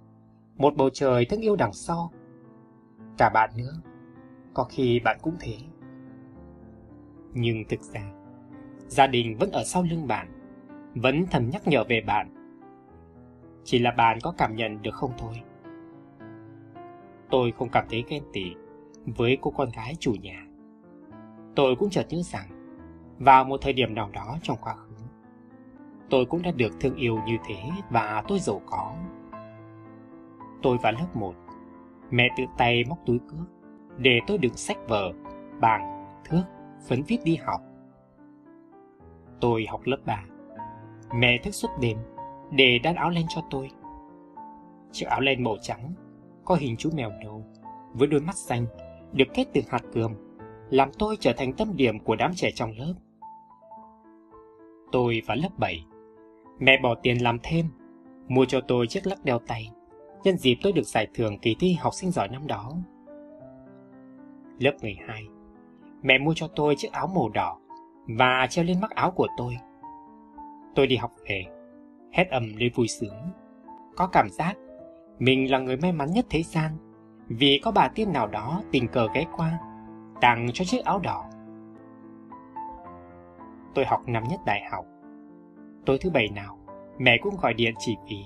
một 0.55 0.73
bầu 0.77 0.89
trời 0.93 1.25
thương 1.25 1.41
yêu 1.41 1.55
đằng 1.55 1.73
sau. 1.73 2.11
Cả 3.17 3.29
bạn 3.29 3.49
nữa, 3.57 3.81
có 4.53 4.63
khi 4.63 4.99
bạn 4.99 5.17
cũng 5.21 5.35
thế. 5.39 5.57
Nhưng 7.33 7.63
thực 7.69 7.81
ra, 7.81 8.01
gia 8.87 9.07
đình 9.07 9.37
vẫn 9.37 9.51
ở 9.51 9.63
sau 9.63 9.83
lưng 9.83 10.07
bạn 10.07 10.27
vẫn 10.95 11.25
thầm 11.31 11.49
nhắc 11.49 11.67
nhở 11.67 11.83
về 11.89 12.01
bạn. 12.01 12.31
Chỉ 13.63 13.79
là 13.79 13.91
bạn 13.91 14.19
có 14.23 14.33
cảm 14.37 14.55
nhận 14.55 14.81
được 14.81 14.93
không 14.93 15.11
thôi. 15.17 15.41
Tôi 17.29 17.51
không 17.51 17.69
cảm 17.71 17.85
thấy 17.89 18.03
ghen 18.09 18.23
tị 18.33 18.55
với 19.05 19.37
cô 19.41 19.51
con 19.51 19.69
gái 19.69 19.95
chủ 19.99 20.13
nhà. 20.21 20.45
Tôi 21.55 21.75
cũng 21.75 21.89
chợt 21.89 22.05
nhớ 22.09 22.21
rằng, 22.23 22.47
vào 23.19 23.43
một 23.43 23.57
thời 23.61 23.73
điểm 23.73 23.95
nào 23.95 24.09
đó 24.13 24.37
trong 24.41 24.57
quá 24.61 24.75
khứ, 24.75 24.95
tôi 26.09 26.25
cũng 26.25 26.41
đã 26.41 26.51
được 26.51 26.79
thương 26.79 26.95
yêu 26.95 27.19
như 27.25 27.37
thế 27.47 27.69
và 27.89 28.23
tôi 28.27 28.39
giàu 28.39 28.61
có. 28.65 28.93
Tôi 30.61 30.77
vào 30.77 30.91
lớp 30.91 31.15
1, 31.15 31.33
mẹ 32.11 32.29
tự 32.37 32.43
tay 32.57 32.83
móc 32.89 32.97
túi 33.05 33.19
cước 33.19 33.47
để 33.97 34.19
tôi 34.27 34.37
đựng 34.37 34.55
sách 34.55 34.77
vở, 34.87 35.11
bảng, 35.61 36.05
thước, 36.25 36.43
phấn 36.87 37.03
viết 37.03 37.17
đi 37.23 37.35
học. 37.35 37.61
Tôi 39.41 39.65
học 39.69 39.81
lớp 39.85 39.97
3 40.05 40.23
Mẹ 41.13 41.37
thức 41.43 41.51
suốt 41.51 41.69
đêm 41.79 41.97
để 42.51 42.79
đan 42.83 42.95
áo 42.95 43.09
len 43.09 43.25
cho 43.29 43.41
tôi. 43.49 43.71
Chiếc 44.91 45.05
áo 45.05 45.21
len 45.21 45.43
màu 45.43 45.55
trắng 45.61 45.93
có 46.45 46.55
hình 46.55 46.75
chú 46.77 46.89
mèo 46.95 47.11
nâu 47.23 47.45
với 47.93 48.07
đôi 48.07 48.21
mắt 48.21 48.35
xanh 48.35 48.65
được 49.15 49.27
kết 49.33 49.45
từ 49.53 49.61
hạt 49.69 49.81
cườm 49.93 50.13
làm 50.69 50.89
tôi 50.99 51.17
trở 51.19 51.33
thành 51.37 51.53
tâm 51.53 51.75
điểm 51.75 51.99
của 51.99 52.15
đám 52.15 52.31
trẻ 52.35 52.51
trong 52.51 52.71
lớp. 52.77 52.93
Tôi 54.91 55.21
vào 55.27 55.37
lớp 55.37 55.49
7. 55.57 55.85
Mẹ 56.59 56.79
bỏ 56.83 56.95
tiền 56.95 57.23
làm 57.23 57.37
thêm, 57.43 57.65
mua 58.27 58.45
cho 58.45 58.61
tôi 58.61 58.87
chiếc 58.87 59.07
lắc 59.07 59.25
đeo 59.25 59.39
tay, 59.39 59.71
nhân 60.23 60.37
dịp 60.37 60.55
tôi 60.63 60.73
được 60.73 60.85
giải 60.85 61.07
thưởng 61.13 61.39
kỳ 61.39 61.55
thi 61.59 61.73
học 61.73 61.93
sinh 61.93 62.11
giỏi 62.11 62.27
năm 62.27 62.47
đó. 62.47 62.71
Lớp 64.59 64.73
12. 64.81 65.23
Mẹ 66.03 66.17
mua 66.17 66.33
cho 66.35 66.47
tôi 66.47 66.75
chiếc 66.77 66.91
áo 66.91 67.07
màu 67.15 67.29
đỏ 67.29 67.59
và 68.07 68.47
treo 68.49 68.65
lên 68.65 68.81
mắc 68.81 68.91
áo 68.91 69.11
của 69.11 69.27
tôi 69.37 69.57
Tôi 70.75 70.87
đi 70.87 70.95
học 70.95 71.11
về, 71.29 71.43
hét 72.11 72.29
ầm 72.29 72.55
lên 72.57 72.71
vui 72.75 72.87
sướng. 72.87 73.15
Có 73.95 74.07
cảm 74.07 74.29
giác 74.29 74.57
mình 75.19 75.51
là 75.51 75.59
người 75.59 75.77
may 75.77 75.91
mắn 75.91 76.11
nhất 76.11 76.25
thế 76.29 76.43
gian 76.43 76.71
vì 77.27 77.59
có 77.63 77.71
bà 77.71 77.87
tiên 77.87 78.13
nào 78.13 78.27
đó 78.27 78.61
tình 78.71 78.87
cờ 78.87 79.07
ghé 79.13 79.25
qua, 79.35 79.59
tặng 80.21 80.47
cho 80.53 80.65
chiếc 80.65 80.85
áo 80.85 80.99
đỏ. 80.99 81.25
Tôi 83.75 83.85
học 83.85 84.01
năm 84.07 84.23
nhất 84.29 84.39
đại 84.45 84.61
học. 84.71 84.85
Tối 85.85 85.97
thứ 86.01 86.09
bảy 86.09 86.27
nào, 86.35 86.57
mẹ 86.97 87.17
cũng 87.21 87.35
gọi 87.41 87.53
điện 87.53 87.73
chỉ 87.79 87.95
vì 88.09 88.25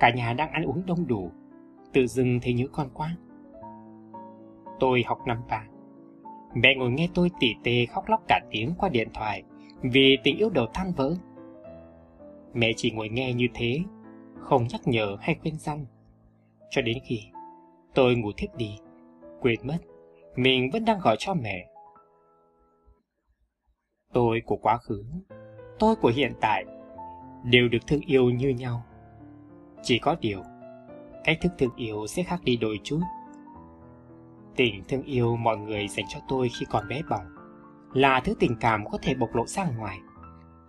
cả 0.00 0.10
nhà 0.10 0.32
đang 0.32 0.50
ăn 0.50 0.64
uống 0.64 0.86
đông 0.86 1.06
đủ, 1.06 1.30
tự 1.92 2.06
dưng 2.06 2.40
thấy 2.42 2.54
nhớ 2.54 2.66
con 2.72 2.88
quá. 2.94 3.16
Tôi 4.80 5.04
học 5.06 5.18
năm 5.26 5.38
ba. 5.48 5.64
Mẹ 6.54 6.74
ngồi 6.74 6.90
nghe 6.90 7.08
tôi 7.14 7.30
tỉ 7.40 7.54
tê 7.64 7.86
khóc 7.86 8.08
lóc 8.08 8.22
cả 8.28 8.40
tiếng 8.50 8.74
qua 8.78 8.88
điện 8.88 9.08
thoại 9.14 9.42
vì 9.82 10.18
tình 10.24 10.36
yêu 10.36 10.50
đầu 10.50 10.66
tan 10.74 10.92
vỡ 10.96 11.14
Mẹ 12.54 12.72
chỉ 12.76 12.90
ngồi 12.90 13.08
nghe 13.08 13.32
như 13.32 13.46
thế, 13.54 13.80
không 14.38 14.66
nhắc 14.70 14.80
nhở 14.84 15.16
hay 15.20 15.36
khuyên 15.42 15.58
răn. 15.58 15.86
Cho 16.70 16.82
đến 16.82 16.98
khi 17.04 17.20
tôi 17.96 18.16
ngủ 18.16 18.32
thiếp 18.36 18.56
đi, 18.56 18.78
quên 19.40 19.60
mất, 19.62 19.78
mình 20.36 20.70
vẫn 20.72 20.84
đang 20.84 20.98
gọi 21.00 21.16
cho 21.18 21.34
mẹ. 21.34 21.66
Tôi 24.12 24.42
của 24.46 24.56
quá 24.56 24.78
khứ, 24.78 25.04
tôi 25.78 25.96
của 25.96 26.12
hiện 26.14 26.32
tại, 26.40 26.64
đều 27.44 27.68
được 27.68 27.78
thương 27.86 28.00
yêu 28.06 28.30
như 28.30 28.48
nhau. 28.48 28.82
Chỉ 29.82 29.98
có 29.98 30.16
điều, 30.20 30.42
cách 31.24 31.38
thức 31.40 31.52
thương 31.58 31.76
yêu 31.76 32.06
sẽ 32.06 32.22
khác 32.22 32.40
đi 32.44 32.56
đôi 32.56 32.80
chút. 32.84 33.00
Tình 34.56 34.82
thương 34.88 35.02
yêu 35.02 35.36
mọi 35.36 35.56
người 35.56 35.88
dành 35.88 36.06
cho 36.08 36.18
tôi 36.28 36.48
khi 36.48 36.66
còn 36.70 36.88
bé 36.88 37.02
bỏng 37.10 37.26
là 37.94 38.20
thứ 38.24 38.34
tình 38.40 38.56
cảm 38.60 38.84
có 38.90 38.98
thể 39.02 39.14
bộc 39.14 39.34
lộ 39.34 39.46
ra 39.46 39.70
ngoài 39.78 39.98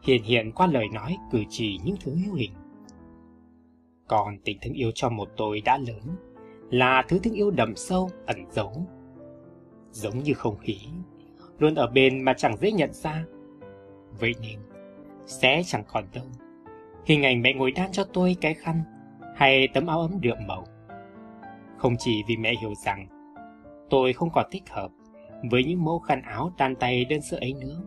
hiện 0.03 0.23
hiện 0.23 0.51
qua 0.51 0.67
lời 0.67 0.85
nói 0.93 1.17
cử 1.31 1.43
chỉ 1.49 1.79
những 1.83 1.95
thứ 2.01 2.15
hữu 2.25 2.35
hình. 2.35 2.51
Còn 4.07 4.37
tình 4.45 4.57
thương 4.61 4.73
yêu 4.73 4.91
cho 4.95 5.09
một 5.09 5.29
tôi 5.37 5.61
đã 5.61 5.77
lớn 5.77 6.15
là 6.69 7.03
thứ 7.07 7.19
thương 7.23 7.33
yêu 7.33 7.51
đậm 7.51 7.75
sâu, 7.75 8.09
ẩn 8.25 8.45
giấu. 8.51 8.87
Giống 9.91 10.23
như 10.23 10.33
không 10.33 10.57
khí, 10.57 10.77
luôn 11.59 11.75
ở 11.75 11.87
bên 11.87 12.21
mà 12.21 12.33
chẳng 12.33 12.57
dễ 12.57 12.71
nhận 12.71 12.93
ra. 12.93 13.25
Vậy 14.19 14.35
nên, 14.41 14.59
sẽ 15.25 15.61
chẳng 15.65 15.83
còn 15.87 16.03
đâu. 16.13 16.25
Hình 17.05 17.23
ảnh 17.23 17.41
mẹ 17.41 17.53
ngồi 17.53 17.71
đan 17.71 17.91
cho 17.91 18.03
tôi 18.03 18.35
cái 18.41 18.53
khăn 18.53 18.83
hay 19.35 19.67
tấm 19.73 19.87
áo 19.87 19.99
ấm 20.01 20.21
đượm 20.21 20.37
màu. 20.47 20.67
Không 21.77 21.95
chỉ 21.99 22.23
vì 22.27 22.37
mẹ 22.37 22.53
hiểu 22.61 22.73
rằng 22.85 23.07
tôi 23.89 24.13
không 24.13 24.29
còn 24.33 24.45
thích 24.51 24.63
hợp 24.69 24.91
với 25.51 25.63
những 25.63 25.85
mẫu 25.85 25.99
khăn 25.99 26.21
áo 26.21 26.51
tan 26.57 26.75
tay 26.75 27.05
đơn 27.05 27.21
sơ 27.21 27.37
ấy 27.37 27.53
nữa, 27.53 27.81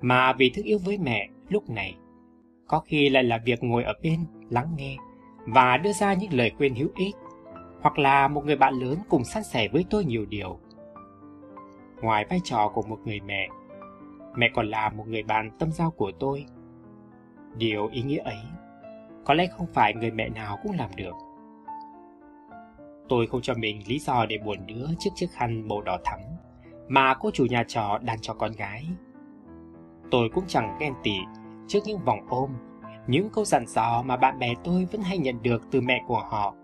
mà 0.00 0.32
vì 0.32 0.50
thức 0.50 0.64
yêu 0.64 0.78
với 0.84 0.98
mẹ 0.98 1.28
lúc 1.48 1.70
này, 1.70 1.94
có 2.66 2.80
khi 2.80 3.08
lại 3.08 3.24
là 3.24 3.38
việc 3.44 3.64
ngồi 3.64 3.84
ở 3.84 3.92
bên 4.02 4.20
lắng 4.50 4.68
nghe 4.76 4.96
và 5.46 5.76
đưa 5.76 5.92
ra 5.92 6.14
những 6.14 6.32
lời 6.32 6.52
khuyên 6.56 6.74
hữu 6.74 6.88
ích, 6.96 7.14
hoặc 7.86 7.98
là 7.98 8.28
một 8.28 8.44
người 8.46 8.56
bạn 8.56 8.74
lớn 8.74 8.98
cùng 9.08 9.24
san 9.24 9.44
sẻ 9.44 9.68
với 9.68 9.84
tôi 9.90 10.04
nhiều 10.04 10.26
điều. 10.28 10.58
Ngoài 12.00 12.26
vai 12.30 12.40
trò 12.44 12.70
của 12.74 12.82
một 12.82 12.98
người 13.04 13.20
mẹ, 13.20 13.48
mẹ 14.36 14.50
còn 14.54 14.66
là 14.66 14.90
một 14.90 15.08
người 15.08 15.22
bạn 15.22 15.50
tâm 15.58 15.72
giao 15.72 15.90
của 15.90 16.10
tôi. 16.20 16.46
Điều 17.56 17.86
ý 17.86 18.02
nghĩa 18.02 18.18
ấy, 18.18 18.38
có 19.24 19.34
lẽ 19.34 19.46
không 19.46 19.66
phải 19.72 19.94
người 19.94 20.10
mẹ 20.10 20.28
nào 20.28 20.58
cũng 20.62 20.72
làm 20.72 20.90
được. 20.96 21.14
Tôi 23.08 23.26
không 23.26 23.40
cho 23.42 23.54
mình 23.54 23.82
lý 23.86 23.98
do 23.98 24.26
để 24.26 24.38
buồn 24.38 24.66
nữa 24.66 24.88
trước 24.98 25.10
chiếc 25.14 25.30
khăn 25.32 25.68
màu 25.68 25.82
đỏ 25.82 25.98
thắm 26.04 26.20
mà 26.88 27.14
cô 27.14 27.30
chủ 27.34 27.46
nhà 27.50 27.64
trọ 27.68 27.98
đan 28.02 28.18
cho 28.20 28.34
con 28.34 28.52
gái. 28.52 28.86
Tôi 30.10 30.28
cũng 30.34 30.44
chẳng 30.48 30.76
ghen 30.80 30.94
tị 31.02 31.16
trước 31.68 31.80
những 31.84 32.04
vòng 32.04 32.26
ôm, 32.28 32.50
những 33.06 33.28
câu 33.30 33.44
dặn 33.44 33.66
dò 33.66 34.02
mà 34.02 34.16
bạn 34.16 34.38
bè 34.38 34.54
tôi 34.64 34.84
vẫn 34.92 35.00
hay 35.00 35.18
nhận 35.18 35.42
được 35.42 35.62
từ 35.70 35.80
mẹ 35.80 36.04
của 36.06 36.22
họ. 36.30 36.54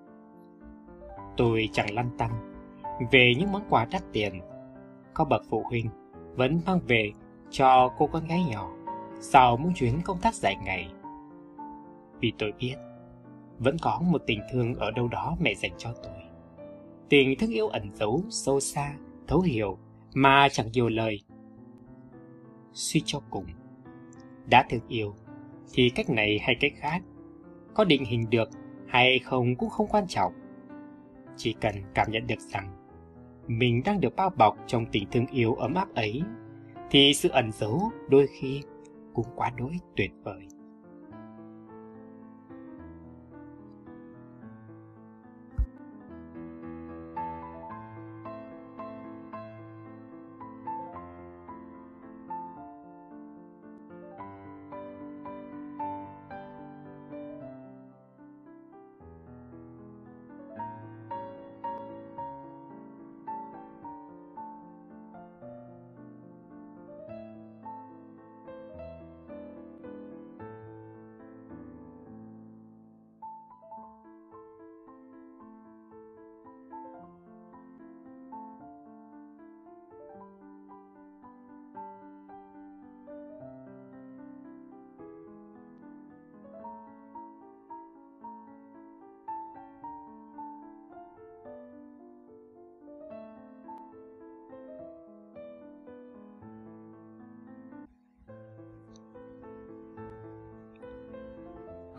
Tôi 1.37 1.69
chẳng 1.73 1.95
lăn 1.95 2.11
tăn 2.19 2.31
về 3.11 3.35
những 3.39 3.53
món 3.53 3.63
quà 3.71 3.87
đắt 3.91 4.03
tiền. 4.13 4.41
Có 5.15 5.25
bậc 5.25 5.43
phụ 5.51 5.63
huynh 5.69 5.89
vẫn 6.35 6.61
mang 6.67 6.81
về 6.87 7.13
cho 7.51 7.93
cô 7.99 8.07
con 8.07 8.27
gái 8.27 8.45
nhỏ 8.51 8.71
sau 9.21 9.57
mỗi 9.57 9.73
chuyến 9.77 10.01
công 10.05 10.19
tác 10.19 10.35
dài 10.35 10.57
ngày. 10.65 10.93
Vì 12.21 12.33
tôi 12.39 12.53
biết, 12.59 12.75
vẫn 13.59 13.77
có 13.83 14.01
một 14.11 14.23
tình 14.27 14.41
thương 14.53 14.75
ở 14.75 14.91
đâu 14.91 15.09
đó 15.09 15.37
mẹ 15.41 15.55
dành 15.55 15.73
cho 15.79 15.93
tôi. 16.03 16.13
Tình 17.09 17.39
thương 17.39 17.51
yêu 17.51 17.69
ẩn 17.69 17.91
giấu, 17.95 18.23
sâu 18.29 18.61
xa, 18.61 18.95
thấu 19.27 19.41
hiểu 19.41 19.79
mà 20.15 20.49
chẳng 20.49 20.73
nhiều 20.73 20.89
lời. 20.89 21.21
Suy 22.73 23.03
cho 23.05 23.21
cùng, 23.31 23.45
đã 24.47 24.67
thương 24.71 24.89
yêu 24.89 25.15
thì 25.73 25.91
cách 25.91 26.11
này 26.11 26.39
hay 26.43 26.57
cách 26.61 26.73
khác, 26.77 27.03
có 27.75 27.85
định 27.85 28.05
hình 28.05 28.31
được 28.31 28.49
hay 28.87 29.19
không 29.19 29.57
cũng 29.57 29.71
không 29.71 29.87
quan 29.87 30.07
trọng. 30.09 30.33
Chỉ 31.37 31.55
cần 31.61 31.75
cảm 31.95 32.11
nhận 32.11 32.27
được 32.27 32.41
rằng 32.41 32.77
mình 33.47 33.83
đang 33.85 34.01
được 34.01 34.17
bao 34.17 34.31
bọc 34.31 34.59
trong 34.67 34.87
tình 34.93 35.05
thương 35.11 35.27
yêu 35.27 35.55
ấm 35.55 35.75
áp 35.75 35.95
ấy, 35.95 36.23
thì 36.91 37.15
sự 37.15 37.29
ẩn 37.29 37.53
giấu 37.53 37.91
đôi 38.09 38.27
khi 38.27 38.63
cũng 39.15 39.27
quá 39.37 39.51
đối 39.57 39.73
tuyệt 39.97 40.11
vời. 40.23 40.47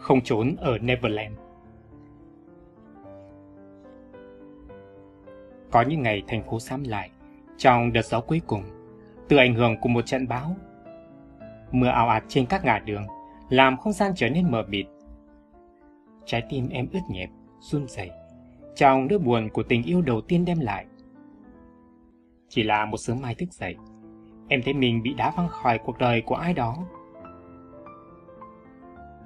Không 0.04 0.22
trốn 0.22 0.56
ở 0.60 0.78
Neverland. 0.78 1.34
Có 5.72 5.82
những 5.82 6.02
ngày 6.02 6.24
thành 6.28 6.44
phố 6.44 6.60
xám 6.60 6.84
lại, 6.84 7.10
trong 7.58 7.94
đợt 7.94 8.06
gió 8.06 8.22
cuối 8.22 8.42
cùng, 8.48 8.64
từ 9.30 9.38
ảnh 9.38 9.56
hưởng 9.56 9.76
của 9.82 9.90
một 9.90 10.06
trận 10.06 10.28
bão. 10.28 10.56
Mưa 11.72 11.88
ảo 11.88 12.10
ạt 12.10 12.24
trên 12.28 12.46
các 12.46 12.66
ngã 12.66 12.80
đường, 12.80 13.04
làm 13.50 13.78
không 13.78 13.94
gian 13.94 14.12
trở 14.16 14.30
nên 14.30 14.52
mờ 14.52 14.64
mịt. 14.68 14.86
Trái 16.26 16.44
tim 16.50 16.70
em 16.70 16.88
ướt 16.94 17.02
nhẹp, 17.10 17.30
run 17.60 17.88
rẩy 17.88 18.12
trong 18.76 19.08
nỗi 19.08 19.20
buồn 19.20 19.50
của 19.50 19.64
tình 19.64 19.84
yêu 19.84 20.02
đầu 20.02 20.22
tiên 20.22 20.46
đem 20.46 20.60
lại. 20.60 20.86
Chỉ 22.50 22.64
là 22.64 22.86
một 22.86 22.98
sớm 22.98 23.22
mai 23.22 23.36
thức 23.36 23.54
dậy, 23.54 23.76
em 24.48 24.62
thấy 24.66 24.74
mình 24.74 25.04
bị 25.04 25.14
đá 25.14 25.34
văng 25.38 25.50
khỏi 25.50 25.80
cuộc 25.86 25.98
đời 25.98 26.22
của 26.22 26.36
ai 26.36 26.54
đó 26.54 26.78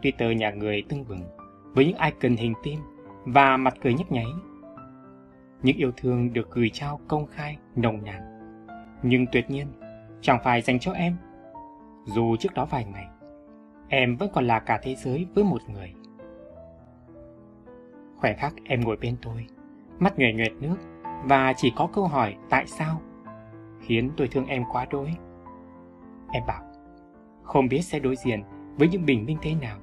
Twitter 0.02 0.34
nhà 0.34 0.52
người 0.52 0.84
tưng 0.90 1.06
bừng 1.08 1.22
với 1.74 1.86
những 1.86 1.98
icon 1.98 2.36
hình 2.36 2.54
tim 2.64 2.80
và 3.26 3.58
mặt 3.58 3.74
cười 3.84 3.94
nhấp 3.94 4.12
nháy. 4.12 4.26
Những 5.64 5.78
yêu 5.78 5.92
thương 5.98 6.34
được 6.34 6.52
gửi 6.52 6.70
trao 6.74 7.00
công 7.08 7.26
khai, 7.26 7.58
nồng 7.76 8.04
nàn. 8.04 8.22
Nhưng 9.04 9.26
tuyệt 9.32 9.50
nhiên, 9.50 9.68
chẳng 10.22 10.40
phải 10.44 10.62
dành 10.62 10.80
cho 10.80 10.92
em. 10.92 11.18
Dù 12.06 12.36
trước 12.36 12.54
đó 12.54 12.66
vài 12.66 12.86
ngày, 12.86 13.08
em 13.90 14.16
vẫn 14.18 14.30
còn 14.34 14.48
là 14.48 14.60
cả 14.60 14.80
thế 14.84 14.96
giới 14.96 15.28
với 15.36 15.44
một 15.44 15.62
người. 15.70 15.94
Khoảnh 18.18 18.38
khắc 18.38 18.54
em 18.64 18.82
ngồi 18.82 18.98
bên 18.98 19.18
tôi, 19.22 19.48
mắt 20.00 20.20
nhòe 20.20 20.34
nhòe 20.34 20.50
nước 20.62 20.76
và 21.24 21.54
chỉ 21.58 21.74
có 21.76 21.88
câu 21.94 22.08
hỏi 22.08 22.36
tại 22.50 22.68
sao 22.68 23.02
khiến 23.82 24.12
tôi 24.18 24.28
thương 24.28 24.46
em 24.46 24.64
quá 24.72 24.86
đỗi. 24.92 25.14
Em 26.32 26.44
bảo, 26.48 26.62
không 27.44 27.68
biết 27.68 27.82
sẽ 27.82 28.00
đối 28.00 28.16
diện 28.16 28.44
với 28.78 28.88
những 28.88 29.06
bình 29.06 29.26
minh 29.26 29.38
thế 29.42 29.56
nào 29.62 29.78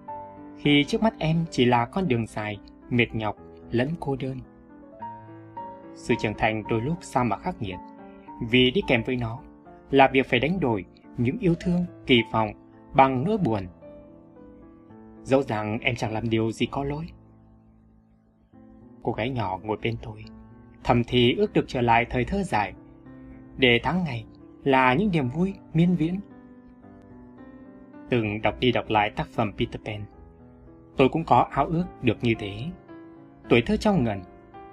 khi 0.59 0.85
trước 0.85 1.03
mắt 1.03 1.15
em 1.19 1.45
chỉ 1.51 1.65
là 1.65 1.85
con 1.85 2.09
đường 2.09 2.27
dài, 2.27 2.59
mệt 2.91 3.15
nhọc, 3.15 3.37
lẫn 3.71 3.89
cô 4.01 4.17
đơn. 4.17 4.39
Sự 5.95 6.15
trưởng 6.21 6.35
thành 6.39 6.63
đôi 6.69 6.81
lúc 6.81 6.97
sao 7.01 7.25
mà 7.25 7.37
khắc 7.37 7.63
nghiệt, 7.63 7.79
vì 8.51 8.71
đi 8.71 8.81
kèm 8.89 9.03
với 9.03 9.17
nó 9.17 9.41
là 9.91 10.09
việc 10.13 10.27
phải 10.27 10.41
đánh 10.41 10.61
đổi 10.61 10.85
những 11.19 11.39
yêu 11.39 11.55
thương, 11.61 11.87
kỳ 12.07 12.23
vọng 12.33 12.53
bằng 12.95 13.25
nỗi 13.25 13.39
buồn. 13.39 13.67
Dẫu 15.23 15.43
rằng 15.43 15.79
em 15.79 15.97
chẳng 15.97 16.13
làm 16.13 16.31
điều 16.31 16.53
gì 16.53 16.67
có 16.67 16.85
lỗi. 16.85 17.07
Cô 19.03 19.13
gái 19.13 19.31
nhỏ 19.31 19.59
ngồi 19.63 19.77
bên 19.83 19.97
tôi, 20.03 20.25
thầm 20.85 21.05
thì 21.05 21.35
ước 21.35 21.53
được 21.53 21.65
trở 21.69 21.81
lại 21.81 22.07
thời 22.11 22.25
thơ 22.25 22.43
dài, 22.43 22.73
để 23.57 23.81
tháng 23.83 24.05
ngày 24.05 24.25
là 24.65 24.95
những 24.95 25.11
niềm 25.11 25.29
vui 25.29 25.55
miên 25.75 25.97
viễn. 25.97 26.21
Từng 28.11 28.43
đọc 28.43 28.55
đi 28.61 28.73
đọc 28.73 28.85
lại 28.89 29.11
tác 29.11 29.29
phẩm 29.29 29.53
Peter 29.59 29.81
Pan, 29.85 30.01
Tôi 30.97 31.09
cũng 31.09 31.25
có 31.25 31.47
ao 31.51 31.67
ước 31.67 31.85
được 32.03 32.17
như 32.23 32.35
thế. 32.39 32.53
Tuổi 33.49 33.63
thơ 33.67 33.77
trong 33.77 34.05
ngần, 34.05 34.23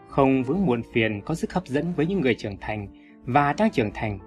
không 0.08 0.44
vướng 0.44 0.66
muộn 0.66 0.82
phiền 0.94 1.22
có 1.26 1.36
sức 1.36 1.54
hấp 1.54 1.68
dẫn 1.68 1.94
với 1.94 2.06
những 2.06 2.22
người 2.22 2.36
trưởng 2.36 2.58
thành 2.58 2.88
và 3.26 3.54
đang 3.54 3.72
trưởng 3.72 3.92
thành, 3.94 4.20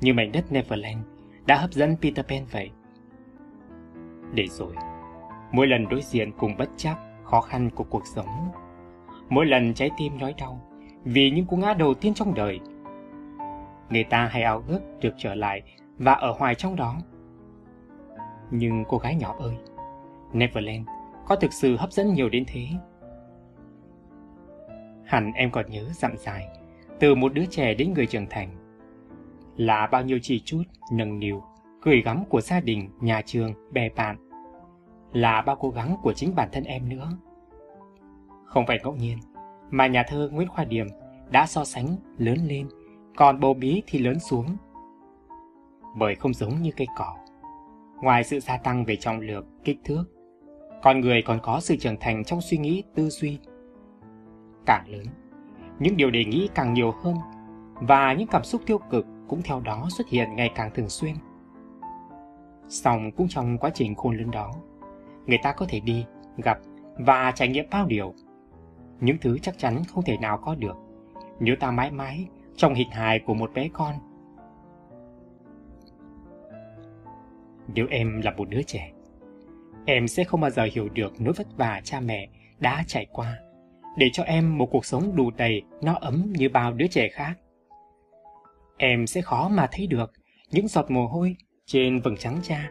như 0.00 0.14
mảnh 0.14 0.32
đất 0.32 0.52
Neverland 0.52 0.98
đã 1.46 1.56
hấp 1.56 1.72
dẫn 1.72 1.96
Peter 2.02 2.26
Pan 2.26 2.44
vậy. 2.52 2.70
Để 4.34 4.46
rồi, 4.46 4.74
mỗi 5.52 5.66
lần 5.66 5.88
đối 5.88 6.02
diện 6.02 6.32
cùng 6.38 6.56
bất 6.56 6.70
chắc, 6.76 6.98
khó 7.24 7.40
khăn 7.40 7.70
của 7.70 7.84
cuộc 7.84 8.06
sống, 8.06 8.50
mỗi 9.28 9.46
lần 9.46 9.74
trái 9.74 9.90
tim 9.98 10.18
nói 10.18 10.34
đau 10.38 10.60
vì 11.04 11.30
những 11.30 11.46
cú 11.46 11.56
ngã 11.56 11.74
đầu 11.74 11.94
tiên 11.94 12.14
trong 12.14 12.34
đời, 12.34 12.60
người 13.90 14.04
ta 14.04 14.26
hay 14.26 14.42
ao 14.42 14.64
ước 14.68 14.80
được 15.00 15.14
trở 15.18 15.34
lại 15.34 15.62
và 15.98 16.12
ở 16.12 16.32
hoài 16.38 16.54
trong 16.54 16.76
đó. 16.76 16.96
Nhưng 18.50 18.84
cô 18.88 18.98
gái 18.98 19.14
nhỏ 19.14 19.34
ơi, 19.38 19.54
Neverland 20.32 20.88
có 21.30 21.36
thực 21.36 21.52
sự 21.52 21.76
hấp 21.76 21.92
dẫn 21.92 22.14
nhiều 22.14 22.28
đến 22.28 22.44
thế. 22.46 22.66
Hẳn 25.04 25.32
em 25.32 25.50
còn 25.50 25.70
nhớ 25.70 25.84
dặm 25.92 26.16
dài, 26.16 26.48
từ 27.00 27.14
một 27.14 27.34
đứa 27.34 27.46
trẻ 27.46 27.74
đến 27.74 27.92
người 27.94 28.06
trưởng 28.06 28.26
thành. 28.30 28.56
Là 29.56 29.86
bao 29.86 30.02
nhiêu 30.02 30.18
chỉ 30.22 30.40
chút, 30.44 30.62
nâng 30.92 31.18
niu, 31.18 31.42
gửi 31.82 32.02
gắm 32.04 32.24
của 32.28 32.40
gia 32.40 32.60
đình, 32.60 32.90
nhà 33.00 33.22
trường, 33.26 33.52
bè 33.72 33.88
bạn. 33.88 34.16
Là 35.12 35.42
bao 35.42 35.56
cố 35.56 35.70
gắng 35.70 35.96
của 36.02 36.12
chính 36.12 36.34
bản 36.34 36.48
thân 36.52 36.64
em 36.64 36.88
nữa. 36.88 37.08
Không 38.44 38.66
phải 38.66 38.78
ngẫu 38.82 38.94
nhiên, 38.94 39.18
mà 39.70 39.86
nhà 39.86 40.04
thơ 40.08 40.28
Nguyễn 40.32 40.48
Khoa 40.48 40.64
Điềm 40.64 40.86
đã 41.30 41.46
so 41.46 41.64
sánh 41.64 41.96
lớn 42.18 42.38
lên, 42.46 42.68
còn 43.16 43.40
bầu 43.40 43.54
bí 43.54 43.82
thì 43.86 43.98
lớn 43.98 44.18
xuống. 44.20 44.56
Bởi 45.96 46.14
không 46.14 46.34
giống 46.34 46.62
như 46.62 46.70
cây 46.76 46.86
cỏ. 46.98 47.16
Ngoài 48.02 48.24
sự 48.24 48.40
gia 48.40 48.56
tăng 48.56 48.84
về 48.84 48.96
trọng 48.96 49.20
lượng, 49.20 49.46
kích 49.64 49.78
thước, 49.84 50.04
con 50.82 51.00
người 51.00 51.22
còn 51.22 51.38
có 51.42 51.60
sự 51.60 51.76
trưởng 51.76 51.96
thành 52.00 52.24
trong 52.24 52.40
suy 52.40 52.58
nghĩ 52.58 52.82
tư 52.94 53.08
duy 53.08 53.38
càng 54.66 54.84
lớn 54.88 55.06
những 55.80 55.96
điều 55.96 56.10
đề 56.10 56.24
nghĩ 56.24 56.48
càng 56.54 56.74
nhiều 56.74 56.94
hơn 57.02 57.16
và 57.74 58.12
những 58.12 58.28
cảm 58.28 58.44
xúc 58.44 58.62
tiêu 58.66 58.78
cực 58.90 59.06
cũng 59.28 59.42
theo 59.42 59.60
đó 59.60 59.88
xuất 59.90 60.08
hiện 60.08 60.36
ngày 60.36 60.50
càng 60.54 60.70
thường 60.74 60.88
xuyên. 60.88 61.14
song 62.68 63.10
cũng 63.12 63.28
trong 63.28 63.58
quá 63.58 63.70
trình 63.74 63.94
khôn 63.94 64.16
lớn 64.16 64.30
đó, 64.30 64.52
người 65.26 65.38
ta 65.42 65.52
có 65.52 65.66
thể 65.68 65.80
đi, 65.80 66.04
gặp 66.36 66.58
và 66.98 67.32
trải 67.34 67.48
nghiệm 67.48 67.64
bao 67.70 67.86
điều. 67.86 68.14
Những 69.00 69.16
thứ 69.20 69.38
chắc 69.38 69.58
chắn 69.58 69.82
không 69.84 70.04
thể 70.04 70.16
nào 70.16 70.38
có 70.38 70.54
được 70.54 70.76
nếu 71.40 71.56
ta 71.56 71.70
mãi 71.70 71.90
mãi 71.90 72.28
trong 72.56 72.74
hình 72.74 72.90
hài 72.90 73.18
của 73.18 73.34
một 73.34 73.50
bé 73.54 73.68
con. 73.72 73.94
Nếu 77.74 77.86
em 77.90 78.20
là 78.24 78.30
một 78.30 78.48
đứa 78.48 78.62
trẻ, 78.62 78.92
em 79.90 80.08
sẽ 80.08 80.24
không 80.24 80.40
bao 80.40 80.50
giờ 80.50 80.68
hiểu 80.72 80.88
được 80.88 81.20
nỗi 81.20 81.32
vất 81.32 81.46
vả 81.56 81.80
cha 81.84 82.00
mẹ 82.00 82.28
đã 82.58 82.84
trải 82.86 83.06
qua 83.12 83.38
để 83.96 84.10
cho 84.12 84.22
em 84.22 84.58
một 84.58 84.68
cuộc 84.70 84.84
sống 84.84 85.16
đủ 85.16 85.30
đầy, 85.36 85.62
no 85.82 85.94
ấm 86.00 86.32
như 86.32 86.48
bao 86.48 86.72
đứa 86.72 86.86
trẻ 86.86 87.08
khác. 87.08 87.34
Em 88.76 89.06
sẽ 89.06 89.20
khó 89.20 89.48
mà 89.48 89.68
thấy 89.72 89.86
được 89.86 90.12
những 90.50 90.68
giọt 90.68 90.90
mồ 90.90 91.06
hôi 91.06 91.36
trên 91.66 92.00
vầng 92.00 92.16
trắng 92.16 92.38
cha, 92.42 92.70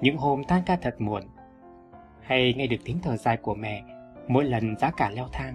những 0.00 0.16
hôm 0.16 0.44
tan 0.44 0.62
ca 0.66 0.76
thật 0.76 1.00
muộn, 1.00 1.22
hay 2.22 2.54
nghe 2.54 2.66
được 2.66 2.76
tiếng 2.84 2.98
thở 3.02 3.16
dài 3.16 3.36
của 3.36 3.54
mẹ 3.54 3.82
mỗi 4.28 4.44
lần 4.44 4.76
giá 4.76 4.90
cả 4.96 5.10
leo 5.10 5.28
thang. 5.32 5.54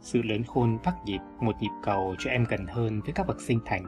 Sự 0.00 0.22
lớn 0.22 0.44
khôn 0.44 0.78
bắt 0.84 0.94
nhịp 1.04 1.20
một 1.40 1.56
nhịp 1.60 1.72
cầu 1.82 2.14
cho 2.18 2.30
em 2.30 2.44
gần 2.48 2.66
hơn 2.66 3.00
với 3.00 3.12
các 3.12 3.26
bậc 3.26 3.40
sinh 3.40 3.60
thành. 3.66 3.84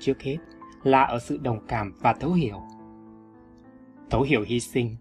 Trước 0.00 0.22
hết 0.22 0.36
là 0.82 1.02
ở 1.02 1.18
sự 1.18 1.38
đồng 1.42 1.66
cảm 1.66 1.92
và 2.00 2.12
thấu 2.12 2.32
hiểu. 2.32 2.62
Thấu 4.10 4.22
hiểu 4.22 4.44
hy 4.46 4.60
sinh, 4.60 4.96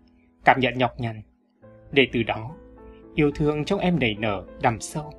cảm 0.45 0.59
nhận 0.59 0.77
nhọc 0.77 0.99
nhằn, 0.99 1.21
để 1.91 2.07
từ 2.13 2.23
đó 2.23 2.55
yêu 3.15 3.31
thương 3.35 3.65
trong 3.65 3.79
em 3.79 3.99
đầy 3.99 4.15
nở 4.15 4.45
đầm 4.61 4.79
sâu. 4.79 5.11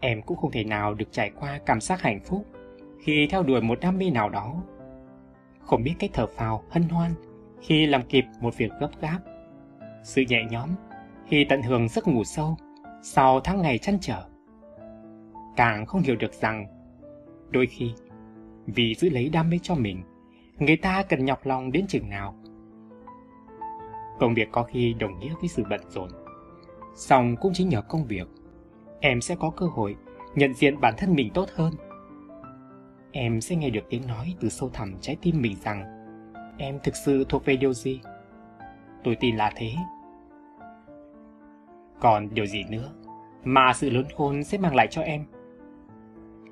Em 0.00 0.22
cũng 0.22 0.36
không 0.36 0.50
thể 0.50 0.64
nào 0.64 0.94
được 0.94 1.12
trải 1.12 1.30
qua 1.40 1.58
cảm 1.66 1.80
giác 1.80 2.00
hạnh 2.00 2.20
phúc 2.24 2.46
khi 3.00 3.28
theo 3.30 3.42
đuổi 3.42 3.60
một 3.60 3.80
đam 3.80 3.98
mê 3.98 4.10
nào 4.10 4.28
đó. 4.28 4.62
Không 5.60 5.82
biết 5.82 5.94
cách 5.98 6.10
thở 6.14 6.26
phào 6.26 6.64
hân 6.70 6.82
hoan 6.82 7.14
khi 7.60 7.86
làm 7.86 8.02
kịp 8.02 8.24
một 8.40 8.56
việc 8.56 8.70
gấp 8.80 8.90
gáp. 9.00 9.18
Sự 10.04 10.22
nhẹ 10.28 10.44
nhõm 10.50 10.70
khi 11.26 11.44
tận 11.44 11.62
hưởng 11.62 11.88
giấc 11.88 12.08
ngủ 12.08 12.24
sâu 12.24 12.56
sau 13.02 13.40
tháng 13.40 13.62
ngày 13.62 13.78
chăn 13.78 13.98
trở. 14.00 14.22
Càng 15.56 15.86
không 15.86 16.02
hiểu 16.02 16.16
được 16.16 16.32
rằng 16.32 16.66
đôi 17.50 17.66
khi 17.66 17.92
vì 18.66 18.94
giữ 18.94 19.10
lấy 19.10 19.28
đam 19.28 19.50
mê 19.50 19.58
cho 19.62 19.74
mình, 19.74 20.02
người 20.60 20.76
ta 20.76 21.02
cần 21.02 21.24
nhọc 21.24 21.46
lòng 21.46 21.72
đến 21.72 21.86
chừng 21.86 22.08
nào. 22.08 22.34
Công 24.18 24.34
việc 24.34 24.48
có 24.52 24.62
khi 24.62 24.94
đồng 24.94 25.18
nghĩa 25.18 25.34
với 25.40 25.48
sự 25.48 25.64
bận 25.70 25.80
rộn. 25.88 26.08
Song 26.94 27.36
cũng 27.40 27.52
chính 27.54 27.68
nhờ 27.68 27.82
công 27.82 28.04
việc, 28.04 28.28
em 29.00 29.20
sẽ 29.20 29.36
có 29.40 29.50
cơ 29.50 29.66
hội 29.66 29.96
nhận 30.34 30.54
diện 30.54 30.80
bản 30.80 30.94
thân 30.98 31.14
mình 31.14 31.30
tốt 31.34 31.48
hơn. 31.54 31.72
Em 33.12 33.40
sẽ 33.40 33.56
nghe 33.56 33.70
được 33.70 33.84
tiếng 33.90 34.06
nói 34.06 34.34
từ 34.40 34.48
sâu 34.48 34.70
thẳm 34.72 34.94
trái 35.00 35.16
tim 35.22 35.42
mình 35.42 35.56
rằng 35.64 35.84
em 36.58 36.78
thực 36.82 36.96
sự 36.96 37.24
thuộc 37.28 37.44
về 37.44 37.56
điều 37.56 37.72
gì. 37.72 38.00
Tôi 39.04 39.16
tin 39.20 39.36
là 39.36 39.52
thế. 39.56 39.72
Còn 42.00 42.34
điều 42.34 42.46
gì 42.46 42.64
nữa 42.70 42.92
mà 43.44 43.72
sự 43.72 43.90
lớn 43.90 44.04
khôn 44.16 44.44
sẽ 44.44 44.58
mang 44.58 44.74
lại 44.74 44.86
cho 44.90 45.02
em? 45.02 45.24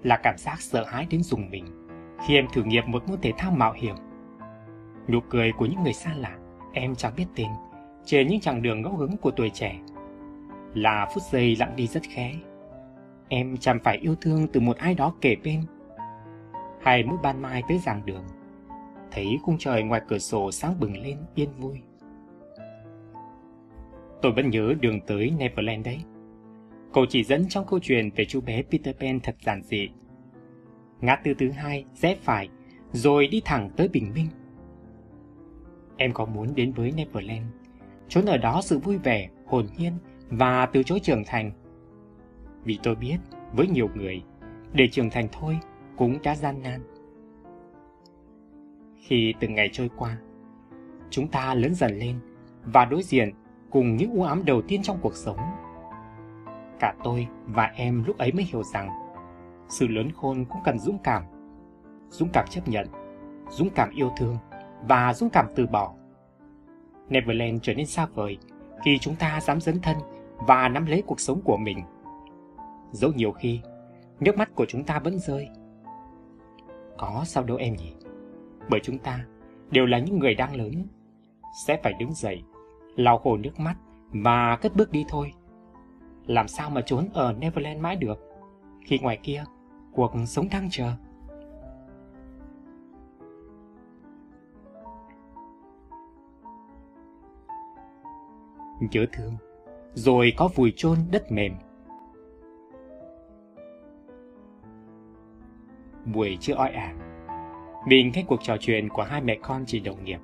Là 0.02 0.16
cảm 0.16 0.38
giác 0.38 0.60
sợ 0.60 0.84
hãi 0.84 1.06
đến 1.10 1.22
dùng 1.22 1.50
mình 1.50 1.77
khi 2.26 2.34
em 2.34 2.46
thử 2.52 2.62
nghiệm 2.62 2.90
một 2.90 3.08
môn 3.08 3.20
thể 3.20 3.32
thao 3.38 3.50
mạo 3.50 3.72
hiểm. 3.72 3.94
Nụ 5.08 5.20
cười 5.30 5.52
của 5.52 5.66
những 5.66 5.82
người 5.82 5.92
xa 5.92 6.14
lạ, 6.14 6.38
em 6.72 6.94
chẳng 6.94 7.12
biết 7.16 7.26
tên, 7.36 7.48
trên 8.04 8.26
những 8.26 8.40
chặng 8.40 8.62
đường 8.62 8.82
ngẫu 8.82 8.96
hứng 8.96 9.16
của 9.16 9.30
tuổi 9.30 9.50
trẻ. 9.50 9.78
Là 10.74 11.08
phút 11.14 11.22
giây 11.30 11.56
lặng 11.56 11.76
đi 11.76 11.86
rất 11.86 12.02
khẽ. 12.02 12.34
Em 13.28 13.56
chẳng 13.56 13.78
phải 13.84 13.96
yêu 13.96 14.14
thương 14.20 14.46
từ 14.52 14.60
một 14.60 14.76
ai 14.76 14.94
đó 14.94 15.14
kể 15.20 15.36
bên. 15.44 15.62
Hay 16.82 17.02
mỗi 17.02 17.18
ban 17.22 17.42
mai 17.42 17.62
tới 17.68 17.78
giảng 17.78 18.06
đường, 18.06 18.24
thấy 19.10 19.38
khung 19.42 19.58
trời 19.58 19.82
ngoài 19.82 20.00
cửa 20.08 20.18
sổ 20.18 20.52
sáng 20.52 20.80
bừng 20.80 21.02
lên 21.02 21.18
yên 21.34 21.48
vui. 21.58 21.80
Tôi 24.22 24.32
vẫn 24.32 24.50
nhớ 24.50 24.74
đường 24.80 25.00
tới 25.00 25.32
Neverland 25.38 25.86
đấy. 25.86 25.98
cậu 26.92 27.06
chỉ 27.08 27.24
dẫn 27.24 27.48
trong 27.48 27.66
câu 27.66 27.78
chuyện 27.82 28.10
về 28.16 28.24
chú 28.24 28.40
bé 28.40 28.62
Peter 28.62 28.96
Pan 28.96 29.20
thật 29.20 29.36
giản 29.40 29.62
dị. 29.62 29.88
Ngã 31.00 31.16
tư 31.16 31.34
thứ 31.38 31.50
hai, 31.50 31.84
rẽ 31.94 32.16
phải, 32.22 32.48
rồi 32.92 33.26
đi 33.26 33.42
thẳng 33.44 33.70
tới 33.76 33.88
bình 33.88 34.12
minh. 34.14 34.28
Em 35.96 36.12
có 36.12 36.24
muốn 36.24 36.54
đến 36.54 36.72
với 36.72 36.92
Neverland, 36.92 37.46
trốn 38.08 38.26
ở 38.26 38.36
đó 38.36 38.60
sự 38.62 38.78
vui 38.78 38.98
vẻ, 38.98 39.28
hồn 39.46 39.66
nhiên 39.76 39.92
và 40.30 40.66
từ 40.66 40.82
chối 40.82 41.00
trưởng 41.00 41.24
thành. 41.26 41.52
Vì 42.64 42.78
tôi 42.82 42.94
biết, 42.94 43.16
với 43.52 43.66
nhiều 43.66 43.88
người, 43.94 44.22
để 44.72 44.88
trưởng 44.88 45.10
thành 45.10 45.28
thôi 45.32 45.58
cũng 45.96 46.22
đã 46.22 46.34
gian 46.34 46.62
nan. 46.62 46.80
Khi 48.96 49.34
từng 49.40 49.54
ngày 49.54 49.68
trôi 49.72 49.90
qua, 49.96 50.18
chúng 51.10 51.28
ta 51.28 51.54
lớn 51.54 51.74
dần 51.74 51.98
lên 51.98 52.16
và 52.64 52.84
đối 52.84 53.02
diện 53.02 53.32
cùng 53.70 53.96
những 53.96 54.10
u 54.10 54.22
ám 54.22 54.44
đầu 54.44 54.62
tiên 54.62 54.82
trong 54.82 54.98
cuộc 55.02 55.14
sống. 55.14 55.38
Cả 56.80 56.94
tôi 57.04 57.26
và 57.46 57.64
em 57.64 58.04
lúc 58.06 58.18
ấy 58.18 58.32
mới 58.32 58.44
hiểu 58.44 58.62
rằng 58.62 58.88
sự 59.68 59.88
lớn 59.88 60.12
khôn 60.12 60.44
cũng 60.44 60.62
cần 60.64 60.78
dũng 60.78 60.98
cảm. 60.98 61.22
Dũng 62.08 62.28
cảm 62.32 62.46
chấp 62.50 62.68
nhận, 62.68 62.86
dũng 63.50 63.70
cảm 63.70 63.90
yêu 63.90 64.10
thương 64.16 64.36
và 64.88 65.14
dũng 65.14 65.30
cảm 65.30 65.46
từ 65.54 65.66
bỏ. 65.66 65.94
Neverland 67.08 67.62
trở 67.62 67.74
nên 67.74 67.86
xa 67.86 68.06
vời 68.06 68.38
khi 68.84 68.98
chúng 68.98 69.14
ta 69.16 69.40
dám 69.40 69.60
dấn 69.60 69.80
thân 69.80 69.96
và 70.46 70.68
nắm 70.68 70.86
lấy 70.86 71.02
cuộc 71.06 71.20
sống 71.20 71.40
của 71.44 71.56
mình. 71.56 71.78
Dẫu 72.92 73.12
nhiều 73.12 73.32
khi, 73.32 73.60
nước 74.20 74.36
mắt 74.36 74.54
của 74.54 74.66
chúng 74.68 74.84
ta 74.84 74.98
vẫn 74.98 75.18
rơi. 75.18 75.48
Có 76.98 77.22
sao 77.26 77.44
đâu 77.44 77.56
em 77.56 77.76
nhỉ? 77.76 77.94
Bởi 78.70 78.80
chúng 78.82 78.98
ta 78.98 79.24
đều 79.70 79.86
là 79.86 79.98
những 79.98 80.18
người 80.18 80.34
đang 80.34 80.56
lớn, 80.56 80.86
sẽ 81.66 81.80
phải 81.82 81.92
đứng 81.98 82.14
dậy 82.14 82.42
lau 82.96 83.18
khô 83.18 83.36
nước 83.36 83.60
mắt 83.60 83.74
và 84.10 84.56
cất 84.56 84.76
bước 84.76 84.90
đi 84.90 85.04
thôi. 85.08 85.32
Làm 86.26 86.48
sao 86.48 86.70
mà 86.70 86.80
trốn 86.80 87.08
ở 87.12 87.32
Neverland 87.32 87.80
mãi 87.80 87.96
được, 87.96 88.18
khi 88.84 88.98
ngoài 88.98 89.18
kia 89.22 89.44
cuộc 89.98 90.12
sống 90.26 90.48
đang 90.52 90.68
chờ. 90.70 90.92
Nhớ 98.80 99.06
thương, 99.12 99.36
rồi 99.94 100.32
có 100.36 100.48
vùi 100.54 100.72
chôn 100.76 100.98
đất 101.10 101.32
mềm. 101.32 101.52
Buổi 106.04 106.36
chưa 106.40 106.54
oi 106.54 106.70
ả, 106.70 106.94
mình 107.86 108.10
nghe 108.14 108.24
cuộc 108.28 108.40
trò 108.42 108.56
chuyện 108.60 108.88
của 108.88 109.02
hai 109.02 109.20
mẹ 109.20 109.38
con 109.42 109.64
chỉ 109.66 109.80
đồng 109.80 110.04
nghiệp 110.04 110.20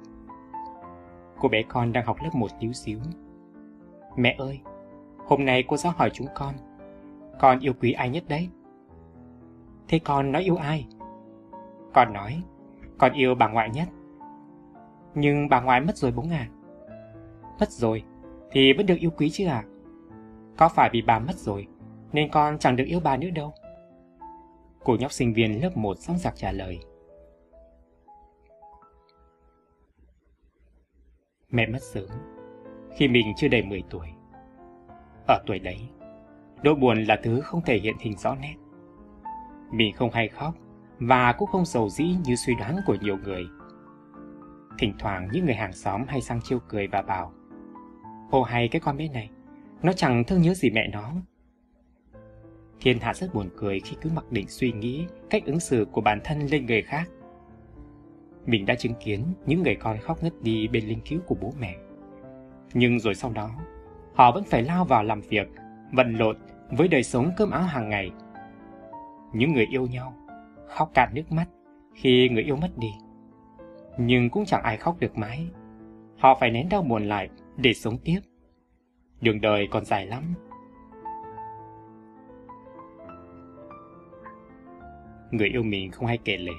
cô 1.44 1.48
bé 1.48 1.62
con 1.62 1.92
đang 1.92 2.06
học 2.06 2.16
lớp 2.22 2.30
một 2.34 2.50
tí 2.60 2.72
xíu. 2.72 2.98
Mẹ 4.16 4.36
ơi, 4.38 4.60
hôm 5.26 5.44
nay 5.44 5.64
cô 5.68 5.76
giáo 5.76 5.92
hỏi 5.96 6.10
chúng 6.14 6.26
con, 6.34 6.54
con 7.40 7.58
yêu 7.60 7.72
quý 7.80 7.92
ai 7.92 8.10
nhất 8.10 8.24
đấy? 8.28 8.48
Thế 9.88 9.98
con 9.98 10.32
nói 10.32 10.42
yêu 10.42 10.56
ai? 10.56 10.86
Con 11.94 12.12
nói, 12.12 12.42
con 12.98 13.12
yêu 13.12 13.34
bà 13.34 13.48
ngoại 13.48 13.70
nhất. 13.70 13.88
Nhưng 15.14 15.48
bà 15.48 15.60
ngoại 15.60 15.80
mất 15.80 15.96
rồi 15.96 16.12
bố 16.12 16.24
à? 16.30 16.48
Mất 17.60 17.70
rồi, 17.70 18.04
thì 18.50 18.72
vẫn 18.72 18.86
được 18.86 18.98
yêu 18.98 19.10
quý 19.10 19.30
chứ 19.30 19.46
à? 19.46 19.64
Có 20.56 20.68
phải 20.68 20.90
vì 20.92 21.02
bà 21.02 21.18
mất 21.18 21.36
rồi, 21.36 21.66
nên 22.12 22.30
con 22.30 22.58
chẳng 22.58 22.76
được 22.76 22.84
yêu 22.84 23.00
bà 23.00 23.16
nữa 23.16 23.30
đâu? 23.30 23.52
Cô 24.84 24.96
nhóc 25.00 25.12
sinh 25.12 25.34
viên 25.34 25.62
lớp 25.62 25.76
1 25.76 25.98
sóng 25.98 26.18
sạc 26.18 26.36
trả 26.36 26.52
lời. 26.52 26.78
Mẹ 31.50 31.66
mất 31.66 31.82
sớm, 31.82 32.08
khi 32.96 33.08
mình 33.08 33.32
chưa 33.36 33.48
đầy 33.48 33.62
10 33.62 33.82
tuổi. 33.90 34.08
Ở 35.26 35.42
tuổi 35.46 35.58
đấy, 35.58 35.78
nỗi 36.62 36.74
buồn 36.74 37.04
là 37.04 37.20
thứ 37.22 37.40
không 37.40 37.60
thể 37.62 37.78
hiện 37.78 37.96
hình 38.00 38.16
rõ 38.16 38.34
nét. 38.34 38.54
Mình 39.74 39.94
không 39.96 40.10
hay 40.10 40.28
khóc 40.28 40.54
và 40.98 41.32
cũng 41.32 41.48
không 41.48 41.64
sầu 41.64 41.88
dĩ 41.88 42.04
như 42.24 42.36
suy 42.36 42.54
đoán 42.58 42.76
của 42.86 42.96
nhiều 43.00 43.16
người. 43.24 43.44
Thỉnh 44.78 44.94
thoảng 44.98 45.28
những 45.32 45.44
người 45.44 45.54
hàng 45.54 45.72
xóm 45.72 46.04
hay 46.08 46.20
sang 46.20 46.40
chiêu 46.40 46.58
cười 46.68 46.86
và 46.86 47.02
bảo 47.02 47.32
Ô 48.30 48.42
hay 48.42 48.68
cái 48.68 48.80
con 48.80 48.96
bé 48.96 49.08
này, 49.08 49.30
nó 49.82 49.92
chẳng 49.92 50.24
thương 50.24 50.42
nhớ 50.42 50.54
gì 50.54 50.70
mẹ 50.70 50.88
nó. 50.92 51.12
Thiên 52.80 52.98
hạ 52.98 53.14
rất 53.14 53.34
buồn 53.34 53.50
cười 53.56 53.80
khi 53.80 53.96
cứ 54.02 54.10
mặc 54.14 54.24
định 54.30 54.48
suy 54.48 54.72
nghĩ 54.72 55.06
cách 55.30 55.46
ứng 55.46 55.60
xử 55.60 55.86
của 55.92 56.00
bản 56.00 56.20
thân 56.24 56.46
lên 56.46 56.66
người 56.66 56.82
khác 56.82 57.08
mình 58.46 58.66
đã 58.66 58.74
chứng 58.74 58.94
kiến 58.94 59.24
những 59.46 59.62
người 59.62 59.74
con 59.74 59.98
khóc 59.98 60.22
ngất 60.22 60.42
đi 60.42 60.68
bên 60.68 60.84
linh 60.84 61.00
cứu 61.00 61.20
của 61.26 61.36
bố 61.40 61.52
mẹ. 61.60 61.74
Nhưng 62.74 63.00
rồi 63.00 63.14
sau 63.14 63.32
đó, 63.32 63.50
họ 64.14 64.32
vẫn 64.32 64.44
phải 64.44 64.62
lao 64.62 64.84
vào 64.84 65.04
làm 65.04 65.20
việc, 65.20 65.48
vận 65.92 66.14
lộn 66.14 66.36
với 66.70 66.88
đời 66.88 67.02
sống 67.02 67.30
cơm 67.36 67.50
áo 67.50 67.62
hàng 67.62 67.88
ngày. 67.88 68.10
Những 69.34 69.52
người 69.52 69.66
yêu 69.70 69.86
nhau, 69.86 70.14
khóc 70.68 70.90
cạn 70.94 71.10
nước 71.14 71.32
mắt 71.32 71.46
khi 71.94 72.28
người 72.28 72.42
yêu 72.42 72.56
mất 72.56 72.78
đi. 72.78 72.90
Nhưng 73.98 74.30
cũng 74.30 74.44
chẳng 74.44 74.62
ai 74.62 74.76
khóc 74.76 74.96
được 75.00 75.18
mãi. 75.18 75.48
Họ 76.18 76.36
phải 76.40 76.50
nén 76.50 76.68
đau 76.68 76.82
buồn 76.82 77.08
lại 77.08 77.28
để 77.56 77.74
sống 77.74 77.98
tiếp. 78.04 78.20
Đường 79.20 79.40
đời 79.40 79.68
còn 79.70 79.84
dài 79.84 80.06
lắm. 80.06 80.34
người 85.36 85.48
yêu 85.48 85.62
mình 85.62 85.90
không 85.90 86.06
hay 86.06 86.18
kể 86.24 86.36
lể. 86.36 86.52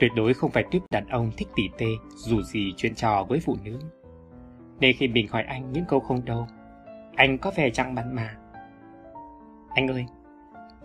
Tuyệt 0.00 0.10
đối 0.16 0.34
không 0.34 0.50
phải 0.50 0.64
tuyếp 0.70 0.82
đàn 0.90 1.08
ông 1.08 1.30
thích 1.36 1.48
tỉ 1.56 1.62
tê 1.78 1.86
dù 2.16 2.42
gì 2.42 2.72
chuyện 2.76 2.94
trò 2.94 3.24
với 3.28 3.40
phụ 3.40 3.56
nữ. 3.64 3.78
Nên 4.80 4.96
khi 4.98 5.08
mình 5.08 5.28
hỏi 5.28 5.42
anh 5.42 5.72
những 5.72 5.84
câu 5.88 6.00
không 6.00 6.24
đâu, 6.24 6.46
anh 7.16 7.38
có 7.38 7.52
vẻ 7.56 7.70
chẳng 7.70 7.94
bắn 7.94 8.14
mà. 8.14 8.36
Anh 9.74 9.88
ơi, 9.88 10.06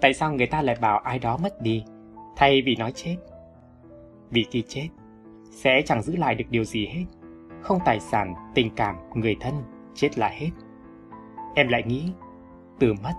tại 0.05 0.13
sao 0.13 0.33
người 0.33 0.47
ta 0.47 0.61
lại 0.61 0.77
bảo 0.81 0.97
ai 0.99 1.19
đó 1.19 1.37
mất 1.37 1.61
đi 1.61 1.83
thay 2.35 2.61
vì 2.65 2.75
nói 2.75 2.91
chết? 2.95 3.17
Vì 4.29 4.45
khi 4.51 4.63
chết, 4.67 4.87
sẽ 5.51 5.81
chẳng 5.85 6.01
giữ 6.01 6.15
lại 6.15 6.35
được 6.35 6.45
điều 6.49 6.63
gì 6.63 6.87
hết. 6.87 7.05
Không 7.61 7.79
tài 7.85 7.99
sản, 7.99 8.33
tình 8.55 8.75
cảm, 8.75 8.95
người 9.13 9.35
thân, 9.39 9.53
chết 9.93 10.17
là 10.17 10.27
hết. 10.27 10.49
Em 11.55 11.67
lại 11.67 11.83
nghĩ, 11.83 12.11
từ 12.79 12.93
mất, 12.93 13.13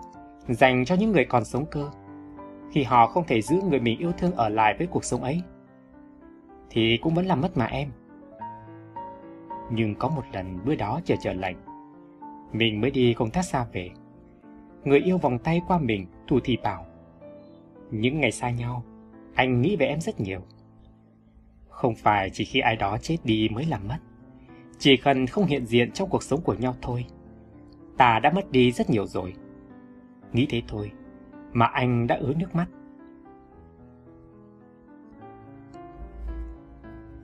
dành 0.48 0.84
cho 0.84 0.94
những 0.94 1.12
người 1.12 1.24
còn 1.24 1.44
sống 1.44 1.64
cơ. 1.70 1.90
Khi 2.72 2.82
họ 2.82 3.06
không 3.06 3.24
thể 3.26 3.42
giữ 3.42 3.60
người 3.70 3.80
mình 3.80 3.98
yêu 3.98 4.12
thương 4.18 4.32
ở 4.32 4.48
lại 4.48 4.74
với 4.78 4.86
cuộc 4.86 5.04
sống 5.04 5.22
ấy, 5.22 5.42
thì 6.70 6.98
cũng 7.02 7.14
vẫn 7.14 7.26
làm 7.26 7.40
mất 7.40 7.56
mà 7.56 7.66
em. 7.66 7.90
Nhưng 9.70 9.94
có 9.94 10.08
một 10.08 10.24
lần 10.32 10.58
bữa 10.64 10.74
đó 10.74 11.00
trời 11.04 11.18
trở 11.20 11.32
lạnh, 11.32 11.56
mình 12.52 12.80
mới 12.80 12.90
đi 12.90 13.14
công 13.14 13.30
tác 13.30 13.42
xa 13.42 13.66
về. 13.72 13.90
Người 14.86 15.00
yêu 15.00 15.18
vòng 15.18 15.38
tay 15.38 15.60
qua 15.68 15.78
mình, 15.78 16.06
thủ 16.28 16.38
thì 16.44 16.56
bảo. 16.62 16.86
Những 17.90 18.20
ngày 18.20 18.32
xa 18.32 18.50
nhau, 18.50 18.84
anh 19.34 19.62
nghĩ 19.62 19.76
về 19.76 19.86
em 19.86 20.00
rất 20.00 20.20
nhiều. 20.20 20.40
Không 21.68 21.94
phải 21.94 22.30
chỉ 22.30 22.44
khi 22.44 22.60
ai 22.60 22.76
đó 22.76 22.98
chết 22.98 23.16
đi 23.24 23.48
mới 23.48 23.64
làm 23.64 23.88
mất. 23.88 23.96
Chỉ 24.78 24.96
cần 24.96 25.26
không 25.26 25.46
hiện 25.46 25.66
diện 25.66 25.92
trong 25.92 26.08
cuộc 26.08 26.22
sống 26.22 26.40
của 26.40 26.54
nhau 26.54 26.76
thôi. 26.82 27.04
Ta 27.96 28.18
đã 28.18 28.30
mất 28.30 28.52
đi 28.52 28.72
rất 28.72 28.90
nhiều 28.90 29.06
rồi. 29.06 29.34
Nghĩ 30.32 30.46
thế 30.50 30.62
thôi, 30.68 30.92
mà 31.52 31.66
anh 31.66 32.06
đã 32.06 32.16
ứa 32.16 32.34
nước 32.34 32.54
mắt. 32.54 32.66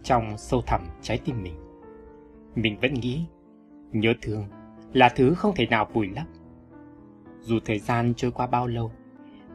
Trong 0.03 0.39
sâu 0.39 0.63
thẳm 0.67 0.81
trái 1.03 1.21
tim 1.25 1.43
mình, 1.43 1.55
mình 2.55 2.79
vẫn 2.81 2.95
nghĩ 2.95 3.25
nhớ 3.93 4.15
thương 4.23 4.45
là 4.93 5.09
thứ 5.09 5.35
không 5.35 5.55
thể 5.55 5.67
nào 5.67 5.89
vùi 5.93 6.09
lấp. 6.09 6.27
Dù 7.43 7.59
thời 7.65 7.79
gian 7.79 8.15
trôi 8.17 8.31
qua 8.31 8.47
bao 8.47 8.67
lâu, 8.67 8.93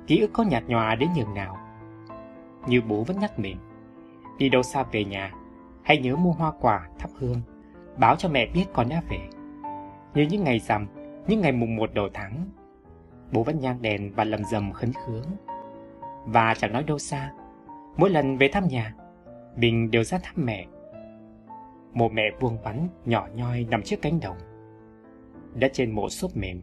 ký 0.07 0.19
ức 0.19 0.29
có 0.33 0.43
nhạt 0.43 0.63
nhòa 0.67 0.95
đến 0.95 1.09
nhường 1.15 1.33
nào. 1.33 1.57
Như 2.67 2.81
bố 2.81 3.03
vẫn 3.03 3.19
nhắc 3.19 3.39
mình, 3.39 3.57
đi 4.37 4.49
đâu 4.49 4.63
xa 4.63 4.83
về 4.83 5.05
nhà, 5.05 5.31
hãy 5.83 5.97
nhớ 5.97 6.15
mua 6.15 6.31
hoa 6.31 6.51
quả, 6.61 6.89
thắp 6.99 7.09
hương, 7.19 7.41
báo 7.97 8.15
cho 8.15 8.29
mẹ 8.29 8.45
biết 8.53 8.65
con 8.73 8.89
đã 8.89 9.01
về. 9.09 9.19
Như 10.13 10.27
những 10.29 10.43
ngày 10.43 10.59
rằm, 10.59 10.87
những 11.27 11.41
ngày 11.41 11.51
mùng 11.51 11.75
một 11.75 11.93
đầu 11.93 12.09
tháng, 12.13 12.45
bố 13.31 13.43
vẫn 13.43 13.59
nhang 13.59 13.81
đèn 13.81 14.13
và 14.13 14.23
lầm 14.23 14.43
rầm 14.43 14.71
khấn 14.71 14.91
khướng. 14.93 15.25
Và 16.25 16.53
chẳng 16.57 16.73
nói 16.73 16.83
đâu 16.83 16.99
xa, 16.99 17.31
mỗi 17.97 18.09
lần 18.09 18.37
về 18.37 18.47
thăm 18.47 18.67
nhà, 18.67 18.93
mình 19.55 19.91
đều 19.91 20.03
ra 20.03 20.17
thăm 20.23 20.45
mẹ. 20.45 20.65
Một 21.93 22.11
mẹ 22.11 22.23
vuông 22.39 22.61
vắn, 22.63 22.87
nhỏ 23.05 23.27
nhoi 23.35 23.67
nằm 23.69 23.81
trước 23.83 24.01
cánh 24.01 24.19
đồng. 24.19 24.37
Đất 25.53 25.71
trên 25.73 25.91
mộ 25.91 26.09
xốp 26.09 26.37
mềm, 26.37 26.61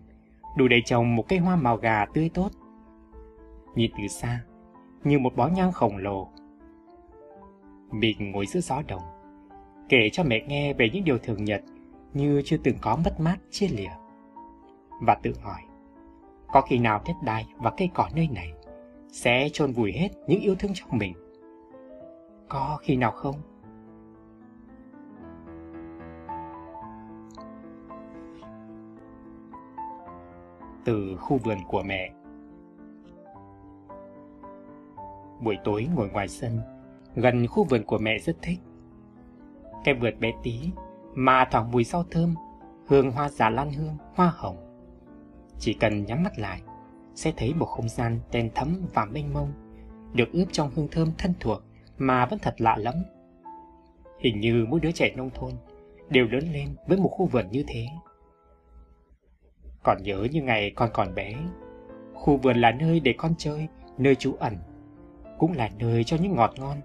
đủ 0.57 0.69
để 0.69 0.81
trồng 0.85 1.17
một 1.17 1.29
cây 1.29 1.39
hoa 1.39 1.57
màu 1.57 1.77
gà 1.77 2.07
tươi 2.15 2.31
tốt. 2.35 2.51
Nhìn 3.75 3.91
từ 3.99 4.09
xa, 4.09 4.41
như 5.05 5.19
một 5.19 5.37
bó 5.37 5.47
nhang 5.49 5.73
khổng 5.73 5.97
lồ. 5.97 6.29
Mình 7.91 8.33
ngồi 8.33 8.47
giữa 8.47 8.61
gió 8.61 8.83
đồng, 8.89 9.03
kể 9.89 10.11
cho 10.13 10.25
mẹ 10.25 10.45
nghe 10.49 10.73
về 10.73 10.91
những 10.93 11.05
điều 11.05 11.19
thường 11.19 11.45
nhật 11.45 11.63
như 12.15 12.43
chưa 12.45 12.57
từng 12.57 12.77
có 12.81 12.99
mất 13.05 13.21
mát 13.21 13.37
chia 13.51 13.69
lìa. 13.69 13.91
Và 15.01 15.15
tự 15.23 15.33
hỏi, 15.43 15.61
có 16.53 16.61
khi 16.61 16.79
nào 16.79 17.01
đất 17.07 17.15
đai 17.25 17.47
và 17.57 17.73
cây 17.77 17.91
cỏ 17.95 18.09
nơi 18.15 18.29
này 18.33 18.53
sẽ 19.13 19.49
chôn 19.53 19.73
vùi 19.73 19.93
hết 19.93 20.09
những 20.27 20.41
yêu 20.41 20.55
thương 20.59 20.73
trong 20.75 20.89
mình? 20.93 21.13
Có 22.49 22.79
khi 22.83 22.97
nào 22.97 23.11
không? 23.11 23.35
Từ 30.85 31.16
khu 31.16 31.39
vườn 31.39 31.59
của 31.68 31.82
mẹ 31.82 32.12
Buổi 35.41 35.59
tối 35.64 35.89
ngồi 35.95 36.09
ngoài 36.09 36.28
sân, 36.28 36.61
gần 37.14 37.47
khu 37.47 37.64
vườn 37.64 37.85
của 37.85 37.99
mẹ 37.99 38.18
rất 38.18 38.37
thích. 38.43 38.59
Cái 39.85 39.95
vườn 39.95 40.20
bé 40.20 40.32
tí, 40.43 40.70
mà 41.14 41.45
thoảng 41.51 41.70
mùi 41.70 41.85
rau 41.85 42.05
thơm, 42.11 42.35
hương 42.87 43.11
hoa 43.11 43.28
giả 43.28 43.51
lan 43.51 43.72
hương, 43.72 43.97
hoa 44.14 44.32
hồng. 44.37 44.57
Chỉ 45.59 45.74
cần 45.74 46.05
nhắm 46.05 46.22
mắt 46.22 46.39
lại, 46.39 46.62
sẽ 47.14 47.32
thấy 47.37 47.55
một 47.55 47.66
không 47.66 47.89
gian 47.89 48.20
đen 48.32 48.51
thấm 48.55 48.87
và 48.95 49.05
mênh 49.05 49.32
mông, 49.32 49.53
được 50.12 50.32
ướp 50.32 50.49
trong 50.53 50.70
hương 50.74 50.89
thơm 50.91 51.09
thân 51.18 51.35
thuộc 51.41 51.62
mà 51.99 52.26
vẫn 52.26 52.39
thật 52.39 52.55
lạ 52.59 52.76
lắm. 52.76 52.95
Hình 54.18 54.41
như 54.41 54.66
mỗi 54.68 54.80
đứa 54.80 54.93
trẻ 54.93 55.12
nông 55.16 55.30
thôn 55.35 55.53
đều 56.09 56.26
lớn 56.26 56.53
lên 56.53 56.76
với 56.87 56.99
một 56.99 57.09
khu 57.09 57.26
vườn 57.26 57.51
như 57.51 57.64
thế. 57.66 57.87
Còn 59.85 60.03
nhớ 60.03 60.26
như 60.32 60.43
ngày 60.43 60.72
con 60.76 60.91
còn 60.93 61.14
bé, 61.14 61.35
khu 62.14 62.37
vườn 62.37 62.57
là 62.57 62.72
nơi 62.72 63.01
để 63.01 63.14
con 63.18 63.35
chơi, 63.39 63.68
nơi 63.99 64.14
trú 64.14 64.35
ẩn, 64.35 64.57
cũng 65.39 65.53
là 65.53 65.70
nơi 65.78 66.05
cho 66.05 66.16
những 66.20 66.35
ngọt 66.35 66.53
ngon. 66.59 66.80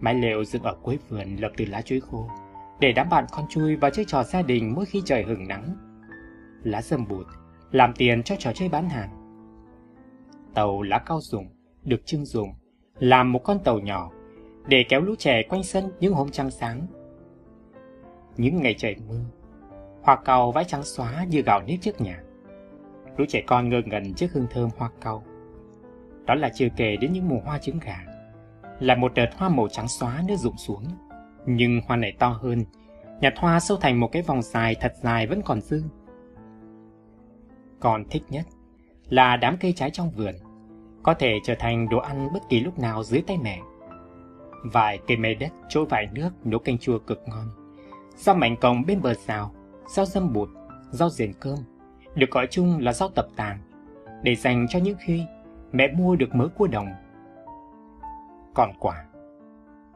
Mái 0.00 0.14
lều 0.14 0.44
dựng 0.44 0.62
ở 0.62 0.76
cuối 0.82 0.98
vườn 1.08 1.36
lập 1.36 1.52
từ 1.56 1.64
lá 1.64 1.82
chuối 1.82 2.00
khô, 2.00 2.28
để 2.80 2.92
đám 2.92 3.08
bạn 3.10 3.24
con 3.32 3.44
chui 3.48 3.76
vào 3.76 3.90
chơi 3.90 4.04
trò 4.04 4.22
gia 4.22 4.42
đình 4.42 4.72
mỗi 4.74 4.84
khi 4.84 5.02
trời 5.04 5.22
hừng 5.22 5.48
nắng. 5.48 5.76
Lá 6.62 6.82
dầm 6.82 7.08
bụt, 7.08 7.26
làm 7.70 7.92
tiền 7.96 8.22
cho 8.22 8.36
trò 8.38 8.52
chơi 8.54 8.68
bán 8.68 8.88
hàng. 8.88 9.10
Tàu 10.54 10.82
lá 10.82 10.98
cao 10.98 11.20
dùng, 11.20 11.48
được 11.84 12.06
trưng 12.06 12.24
dùng, 12.24 12.54
làm 12.98 13.32
một 13.32 13.38
con 13.44 13.58
tàu 13.64 13.78
nhỏ, 13.78 14.10
để 14.66 14.84
kéo 14.88 15.00
lũ 15.00 15.14
trẻ 15.18 15.42
quanh 15.48 15.62
sân 15.62 15.84
những 16.00 16.14
hôm 16.14 16.30
trăng 16.30 16.50
sáng. 16.50 16.86
Những 18.36 18.62
ngày 18.62 18.74
trời 18.78 18.96
mưa, 19.08 19.24
hoa 20.02 20.16
cau 20.16 20.52
vãi 20.52 20.64
trắng 20.64 20.82
xóa 20.82 21.24
như 21.24 21.42
gạo 21.42 21.62
nếp 21.66 21.80
trước 21.80 22.00
nhà. 22.00 22.20
Lũ 23.16 23.24
trẻ 23.28 23.42
con 23.46 23.68
ngơ 23.68 23.82
ngẩn 23.84 24.14
trước 24.14 24.32
hương 24.32 24.46
thơm 24.50 24.70
hoa 24.76 24.90
cau. 25.00 25.24
Đó 26.26 26.34
là 26.34 26.50
chưa 26.54 26.68
kể 26.76 26.96
đến 26.96 27.12
những 27.12 27.28
mùa 27.28 27.40
hoa 27.44 27.58
trứng 27.58 27.78
gà. 27.78 27.98
Là 28.80 28.94
một 28.94 29.14
đợt 29.14 29.28
hoa 29.36 29.48
màu 29.48 29.68
trắng 29.68 29.88
xóa 29.88 30.22
nước 30.28 30.36
rụng 30.36 30.56
xuống. 30.56 30.84
Nhưng 31.46 31.80
hoa 31.86 31.96
này 31.96 32.12
to 32.18 32.28
hơn, 32.28 32.64
nhạt 33.20 33.34
hoa 33.36 33.60
sâu 33.60 33.76
thành 33.76 34.00
một 34.00 34.08
cái 34.12 34.22
vòng 34.22 34.42
dài 34.42 34.76
thật 34.80 34.92
dài 35.02 35.26
vẫn 35.26 35.42
còn 35.42 35.60
dư. 35.60 35.82
Còn 37.80 38.04
thích 38.10 38.22
nhất 38.28 38.46
là 39.08 39.36
đám 39.36 39.56
cây 39.56 39.72
trái 39.76 39.90
trong 39.90 40.10
vườn, 40.10 40.34
có 41.02 41.14
thể 41.14 41.38
trở 41.44 41.54
thành 41.58 41.88
đồ 41.88 41.98
ăn 41.98 42.28
bất 42.32 42.42
kỳ 42.48 42.60
lúc 42.60 42.78
nào 42.78 43.02
dưới 43.02 43.22
tay 43.26 43.38
mẹ. 43.42 43.60
Vài 44.64 44.98
cây 45.06 45.16
mây 45.16 45.34
đất 45.34 45.52
trôi 45.68 45.86
vải 45.86 46.08
nước 46.12 46.30
nấu 46.44 46.60
canh 46.60 46.78
chua 46.78 46.98
cực 46.98 47.22
ngon. 47.28 47.48
Sau 48.16 48.34
mảnh 48.34 48.56
còng 48.56 48.86
bên 48.86 49.02
bờ 49.02 49.14
rào, 49.14 49.54
rau 49.92 50.06
dâm 50.06 50.32
bụt, 50.32 50.48
rau 50.90 51.10
diền 51.10 51.32
cơm, 51.40 51.58
được 52.14 52.30
gọi 52.30 52.46
chung 52.50 52.78
là 52.78 52.92
rau 52.92 53.08
tập 53.08 53.26
tàng, 53.36 53.58
để 54.22 54.34
dành 54.34 54.66
cho 54.68 54.78
những 54.78 54.96
khi 55.00 55.24
mẹ 55.72 55.88
mua 55.96 56.16
được 56.16 56.34
mớ 56.34 56.48
cua 56.48 56.66
đồng. 56.66 56.86
Còn 58.54 58.72
quả, 58.78 59.04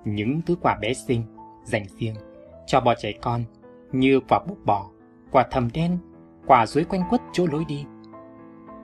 những 0.05 0.41
thứ 0.47 0.57
quả 0.61 0.79
bé 0.81 0.95
xinh, 0.95 1.23
dành 1.65 1.85
riêng 1.99 2.15
cho 2.67 2.81
bò 2.81 2.95
trẻ 2.95 3.13
con 3.23 3.45
như 3.93 4.21
quả 4.29 4.41
búp 4.49 4.59
bò, 4.65 4.87
quả 5.31 5.47
thầm 5.51 5.69
đen, 5.75 5.99
quả 6.47 6.67
dưới 6.67 6.85
quanh 6.85 7.03
quất 7.11 7.21
chỗ 7.33 7.47
lối 7.53 7.65
đi. 7.69 7.85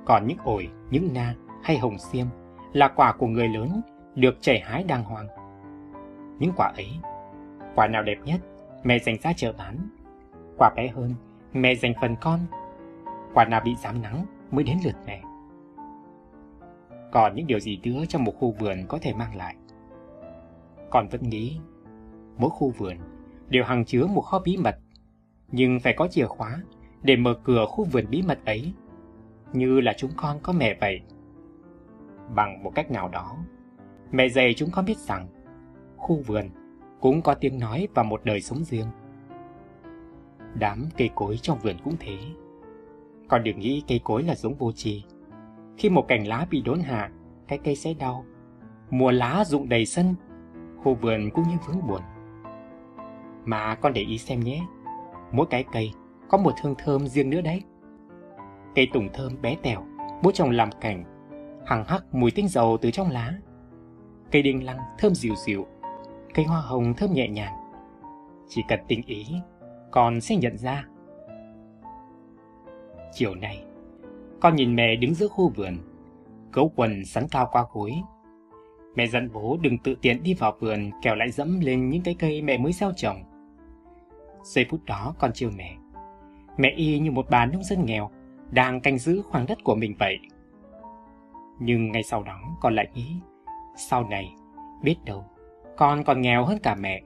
Còn 0.04 0.26
những 0.26 0.38
ổi, 0.44 0.68
những 0.90 1.08
na 1.14 1.34
hay 1.62 1.78
hồng 1.78 1.98
xiêm 1.98 2.26
là 2.72 2.88
quả 2.88 3.12
của 3.12 3.26
người 3.26 3.48
lớn 3.48 3.80
được 4.14 4.34
chảy 4.40 4.60
hái 4.60 4.84
đàng 4.84 5.04
hoàng. 5.04 5.28
Những 6.38 6.52
quả 6.56 6.72
ấy, 6.76 6.90
quả 7.74 7.86
nào 7.86 8.02
đẹp 8.02 8.18
nhất, 8.24 8.40
mẹ 8.82 8.98
dành 8.98 9.16
ra 9.22 9.32
chợ 9.36 9.52
bán. 9.58 9.88
Quả 10.62 10.72
bé 10.76 10.88
hơn, 10.88 11.14
mẹ 11.52 11.74
dành 11.74 11.92
phần 12.00 12.16
con. 12.20 12.40
Quả 13.34 13.44
nào 13.44 13.60
bị 13.64 13.76
giảm 13.76 14.02
nắng 14.02 14.26
mới 14.50 14.64
đến 14.64 14.78
lượt 14.84 14.94
mẹ. 15.06 15.22
Còn 17.12 17.34
những 17.34 17.46
điều 17.46 17.60
gì 17.60 17.80
nữa 17.84 18.04
trong 18.08 18.24
một 18.24 18.32
khu 18.38 18.54
vườn 18.58 18.86
có 18.88 18.98
thể 19.02 19.14
mang 19.14 19.36
lại? 19.36 19.56
Còn 20.90 21.08
vẫn 21.08 21.28
nghĩ, 21.28 21.58
mỗi 22.38 22.50
khu 22.50 22.70
vườn 22.70 22.96
đều 23.48 23.64
hằng 23.64 23.84
chứa 23.84 24.06
một 24.06 24.20
kho 24.20 24.38
bí 24.38 24.56
mật, 24.56 24.76
nhưng 25.52 25.80
phải 25.80 25.94
có 25.96 26.08
chìa 26.08 26.26
khóa 26.26 26.58
để 27.02 27.16
mở 27.16 27.34
cửa 27.44 27.66
khu 27.68 27.84
vườn 27.84 28.04
bí 28.10 28.22
mật 28.22 28.38
ấy, 28.44 28.72
như 29.52 29.80
là 29.80 29.92
chúng 29.96 30.10
con 30.16 30.38
có 30.42 30.52
mẹ 30.52 30.76
vậy. 30.80 31.00
Bằng 32.34 32.62
một 32.62 32.72
cách 32.74 32.90
nào 32.90 33.08
đó, 33.08 33.36
mẹ 34.12 34.28
dạy 34.28 34.54
chúng 34.56 34.70
con 34.70 34.84
biết 34.84 34.98
rằng 34.98 35.28
khu 35.96 36.22
vườn 36.26 36.48
cũng 37.00 37.22
có 37.22 37.34
tiếng 37.34 37.58
nói 37.58 37.88
và 37.94 38.02
một 38.02 38.20
đời 38.24 38.40
sống 38.40 38.64
riêng. 38.64 38.86
Đám 40.54 40.88
cây 40.96 41.10
cối 41.14 41.38
trong 41.42 41.58
vườn 41.58 41.76
cũng 41.84 41.96
thế. 42.00 42.18
Còn 43.28 43.44
đừng 43.44 43.58
nghĩ 43.58 43.82
cây 43.88 44.00
cối 44.04 44.22
là 44.22 44.34
giống 44.34 44.54
vô 44.54 44.72
tri. 44.72 45.04
Khi 45.76 45.88
một 45.88 46.04
cành 46.08 46.26
lá 46.26 46.46
bị 46.50 46.62
đốn 46.62 46.80
hạ, 46.80 47.10
cái 47.48 47.58
cây 47.64 47.76
sẽ 47.76 47.94
đau. 47.94 48.24
Mùa 48.90 49.10
lá 49.10 49.44
rụng 49.46 49.68
đầy 49.68 49.86
sân, 49.86 50.14
khu 50.82 50.94
vườn 50.94 51.30
cũng 51.30 51.44
như 51.48 51.56
vướng 51.66 51.86
buồn. 51.86 52.00
Mà 53.44 53.74
con 53.74 53.92
để 53.92 54.00
ý 54.02 54.18
xem 54.18 54.40
nhé, 54.40 54.62
mỗi 55.32 55.46
cái 55.50 55.64
cây 55.72 55.92
có 56.28 56.38
một 56.38 56.52
hương 56.62 56.74
thơm 56.78 57.06
riêng 57.06 57.30
nữa 57.30 57.40
đấy. 57.40 57.62
Cây 58.74 58.88
tùng 58.92 59.08
thơm 59.12 59.42
bé 59.42 59.56
tèo, 59.62 59.84
bố 60.22 60.32
chồng 60.32 60.50
làm 60.50 60.68
cảnh, 60.80 61.04
hằng 61.66 61.84
hắc 61.84 62.14
mùi 62.14 62.30
tinh 62.30 62.48
dầu 62.48 62.76
từ 62.80 62.90
trong 62.90 63.10
lá. 63.10 63.32
Cây 64.30 64.42
đinh 64.42 64.64
lăng 64.64 64.78
thơm 64.98 65.14
dịu 65.14 65.34
dịu, 65.46 65.66
cây 66.34 66.44
hoa 66.44 66.60
hồng 66.60 66.94
thơm 66.96 67.12
nhẹ 67.12 67.28
nhàng. 67.28 67.52
Chỉ 68.48 68.62
cần 68.68 68.80
tình 68.88 69.02
ý, 69.06 69.26
con 69.92 70.20
sẽ 70.20 70.36
nhận 70.36 70.58
ra. 70.58 70.84
Chiều 73.12 73.34
nay, 73.34 73.64
con 74.40 74.56
nhìn 74.56 74.76
mẹ 74.76 74.96
đứng 74.96 75.14
giữa 75.14 75.28
khu 75.28 75.48
vườn, 75.48 75.76
gấu 76.52 76.72
quần 76.76 77.04
sắn 77.04 77.26
cao 77.30 77.48
qua 77.52 77.64
gối. 77.72 77.92
Mẹ 78.96 79.06
dặn 79.06 79.28
bố 79.32 79.58
đừng 79.62 79.78
tự 79.78 79.94
tiện 80.02 80.22
đi 80.22 80.34
vào 80.34 80.56
vườn 80.60 80.90
kẻo 81.02 81.14
lại 81.14 81.30
dẫm 81.30 81.60
lên 81.60 81.88
những 81.88 82.02
cái 82.02 82.14
cây 82.18 82.42
mẹ 82.42 82.58
mới 82.58 82.72
gieo 82.72 82.92
trồng. 82.96 83.22
Giây 84.42 84.66
phút 84.70 84.80
đó 84.86 85.14
con 85.18 85.30
chiều 85.34 85.50
mẹ. 85.56 85.76
Mẹ 86.56 86.70
y 86.76 86.98
như 86.98 87.10
một 87.10 87.26
bà 87.30 87.46
nông 87.46 87.62
dân 87.62 87.84
nghèo 87.84 88.10
đang 88.50 88.80
canh 88.80 88.98
giữ 88.98 89.22
khoảng 89.22 89.46
đất 89.46 89.58
của 89.64 89.74
mình 89.74 89.94
vậy. 89.98 90.18
Nhưng 91.60 91.92
ngay 91.92 92.02
sau 92.02 92.22
đó 92.22 92.40
con 92.60 92.74
lại 92.74 92.88
nghĩ, 92.94 93.16
sau 93.76 94.08
này, 94.08 94.34
biết 94.82 94.96
đâu, 95.04 95.24
con 95.76 96.04
còn 96.04 96.20
nghèo 96.20 96.44
hơn 96.44 96.58
cả 96.62 96.74
mẹ. 96.74 97.02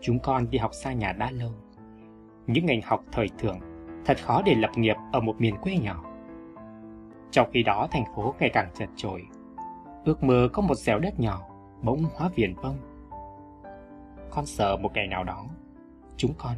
Chúng 0.00 0.18
con 0.18 0.50
đi 0.50 0.58
học 0.58 0.70
xa 0.74 0.92
nhà 0.92 1.12
đã 1.12 1.30
lâu. 1.30 1.50
Những 2.46 2.66
ngành 2.66 2.80
học 2.84 3.04
thời 3.12 3.28
thượng 3.38 3.58
thật 4.04 4.18
khó 4.24 4.42
để 4.42 4.54
lập 4.54 4.70
nghiệp 4.76 4.96
ở 5.12 5.20
một 5.20 5.40
miền 5.40 5.56
quê 5.56 5.76
nhỏ. 5.76 6.04
Trong 7.30 7.50
khi 7.52 7.62
đó 7.62 7.88
thành 7.90 8.04
phố 8.16 8.34
ngày 8.40 8.50
càng 8.52 8.70
chật 8.78 8.88
chội, 8.96 9.22
ước 10.04 10.22
mơ 10.22 10.48
có 10.52 10.62
một 10.62 10.74
dẻo 10.74 10.98
đất 10.98 11.20
nhỏ 11.20 11.40
bỗng 11.82 12.04
hóa 12.14 12.30
viền 12.34 12.54
vông. 12.54 12.76
Con 14.30 14.46
sợ 14.46 14.76
một 14.76 14.90
ngày 14.94 15.06
nào 15.06 15.24
đó, 15.24 15.44
chúng 16.16 16.32
con 16.38 16.54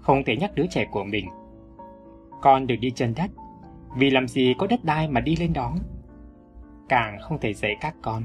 không 0.00 0.24
thể 0.24 0.36
nhắc 0.36 0.54
đứa 0.54 0.66
trẻ 0.70 0.86
của 0.90 1.04
mình. 1.04 1.28
Con 2.42 2.66
được 2.66 2.76
đi 2.80 2.90
chân 2.90 3.14
đất, 3.16 3.30
vì 3.96 4.10
làm 4.10 4.28
gì 4.28 4.54
có 4.58 4.66
đất 4.66 4.84
đai 4.84 5.08
mà 5.08 5.20
đi 5.20 5.36
lên 5.36 5.52
đó. 5.52 5.76
Càng 6.88 7.18
không 7.20 7.38
thể 7.40 7.54
dạy 7.54 7.76
các 7.80 7.94
con, 8.02 8.22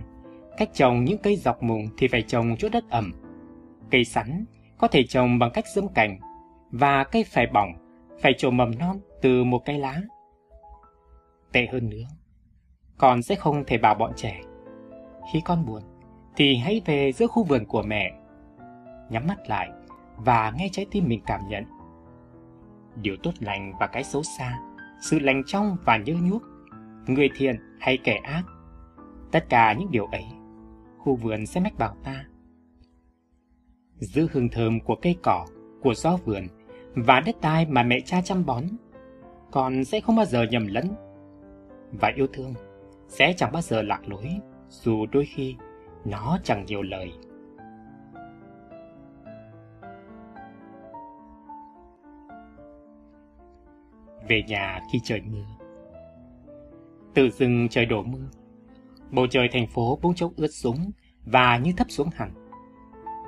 cách 0.57 0.69
trồng 0.73 1.03
những 1.03 1.17
cây 1.17 1.35
dọc 1.35 1.63
mùng 1.63 1.87
thì 1.97 2.07
phải 2.07 2.21
trồng 2.21 2.55
chỗ 2.59 2.69
đất 2.71 2.89
ẩm. 2.89 3.13
Cây 3.91 4.03
sắn 4.03 4.45
có 4.77 4.87
thể 4.87 5.03
trồng 5.03 5.39
bằng 5.39 5.51
cách 5.53 5.65
dẫm 5.75 5.87
cành, 5.87 6.19
và 6.71 7.03
cây 7.03 7.23
phải 7.23 7.47
bỏng, 7.47 7.73
phải 8.21 8.33
trổ 8.37 8.51
mầm 8.51 8.71
non 8.79 8.99
từ 9.21 9.43
một 9.43 9.61
cây 9.65 9.79
lá. 9.79 10.01
Tệ 11.51 11.67
hơn 11.71 11.89
nữa, 11.89 12.05
con 12.97 13.21
sẽ 13.21 13.35
không 13.35 13.63
thể 13.67 13.77
bảo 13.77 13.95
bọn 13.95 14.11
trẻ. 14.15 14.41
Khi 15.33 15.41
con 15.45 15.65
buồn, 15.65 15.81
thì 16.35 16.55
hãy 16.55 16.81
về 16.85 17.11
giữa 17.11 17.27
khu 17.27 17.43
vườn 17.43 17.65
của 17.65 17.81
mẹ. 17.81 18.11
Nhắm 19.09 19.27
mắt 19.27 19.37
lại 19.47 19.69
và 20.17 20.53
nghe 20.57 20.69
trái 20.71 20.85
tim 20.91 21.07
mình 21.07 21.21
cảm 21.25 21.41
nhận. 21.47 21.63
Điều 22.95 23.15
tốt 23.23 23.31
lành 23.39 23.73
và 23.79 23.87
cái 23.87 24.03
xấu 24.03 24.23
xa, 24.23 24.59
sự 25.01 25.19
lành 25.19 25.43
trong 25.47 25.77
và 25.85 25.97
nhớ 25.97 26.13
nhuốc, 26.21 26.43
người 27.07 27.29
thiện 27.35 27.55
hay 27.79 27.97
kẻ 27.97 28.19
ác. 28.23 28.43
Tất 29.31 29.49
cả 29.49 29.73
những 29.73 29.91
điều 29.91 30.05
ấy, 30.05 30.25
khu 30.97 31.15
vườn 31.15 31.45
sẽ 31.45 31.61
mách 31.61 31.77
bảo 31.77 31.95
ta. 32.03 32.25
Giữ 34.01 34.27
hương 34.31 34.49
thơm 34.49 34.79
của 34.79 34.95
cây 34.95 35.15
cỏ, 35.23 35.45
của 35.81 35.93
gió 35.93 36.17
vườn 36.25 36.47
và 36.95 37.19
đất 37.19 37.35
đai 37.41 37.65
mà 37.65 37.83
mẹ 37.83 37.99
cha 38.05 38.21
chăm 38.21 38.45
bón, 38.45 38.63
con 39.51 39.83
sẽ 39.83 39.99
không 39.99 40.15
bao 40.15 40.25
giờ 40.25 40.43
nhầm 40.51 40.67
lẫn. 40.67 40.87
Và 41.91 42.11
yêu 42.15 42.27
thương 42.33 42.53
sẽ 43.07 43.33
chẳng 43.37 43.51
bao 43.51 43.61
giờ 43.61 43.81
lạc 43.81 44.09
lối, 44.09 44.29
dù 44.69 45.05
đôi 45.11 45.25
khi 45.25 45.55
nó 46.05 46.37
chẳng 46.43 46.65
nhiều 46.65 46.81
lời. 46.81 47.11
về 54.27 54.43
nhà 54.47 54.79
khi 54.91 54.99
trời 55.03 55.21
mưa. 55.21 55.45
từ 57.13 57.29
rừng 57.29 57.67
trời 57.69 57.85
đổ 57.85 58.03
mưa, 58.03 58.29
bầu 59.11 59.27
trời 59.27 59.47
thành 59.51 59.67
phố 59.67 59.99
bỗng 60.01 60.15
chốc 60.15 60.31
ướt 60.35 60.53
sũng 60.53 60.91
và 61.25 61.57
như 61.57 61.71
thấp 61.77 61.87
xuống 61.89 62.09
hẳn. 62.13 62.40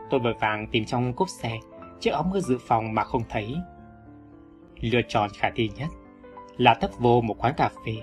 Tôi 0.10 0.20
vội 0.20 0.34
vàng 0.40 0.68
tìm 0.68 0.86
trong 0.86 1.14
cốp 1.14 1.30
xe 1.30 1.60
chiếc 2.00 2.12
áo 2.12 2.24
mưa 2.32 2.40
dự 2.40 2.58
phòng 2.68 2.94
mà 2.94 3.04
không 3.04 3.22
thấy. 3.30 3.56
Lựa 4.80 5.02
chọn 5.08 5.30
khả 5.38 5.50
thi 5.56 5.70
nhất 5.76 5.90
là 6.58 6.74
tấp 6.74 6.92
vô 7.00 7.22
một 7.22 7.36
quán 7.38 7.54
cà 7.58 7.70
phê, 7.86 7.94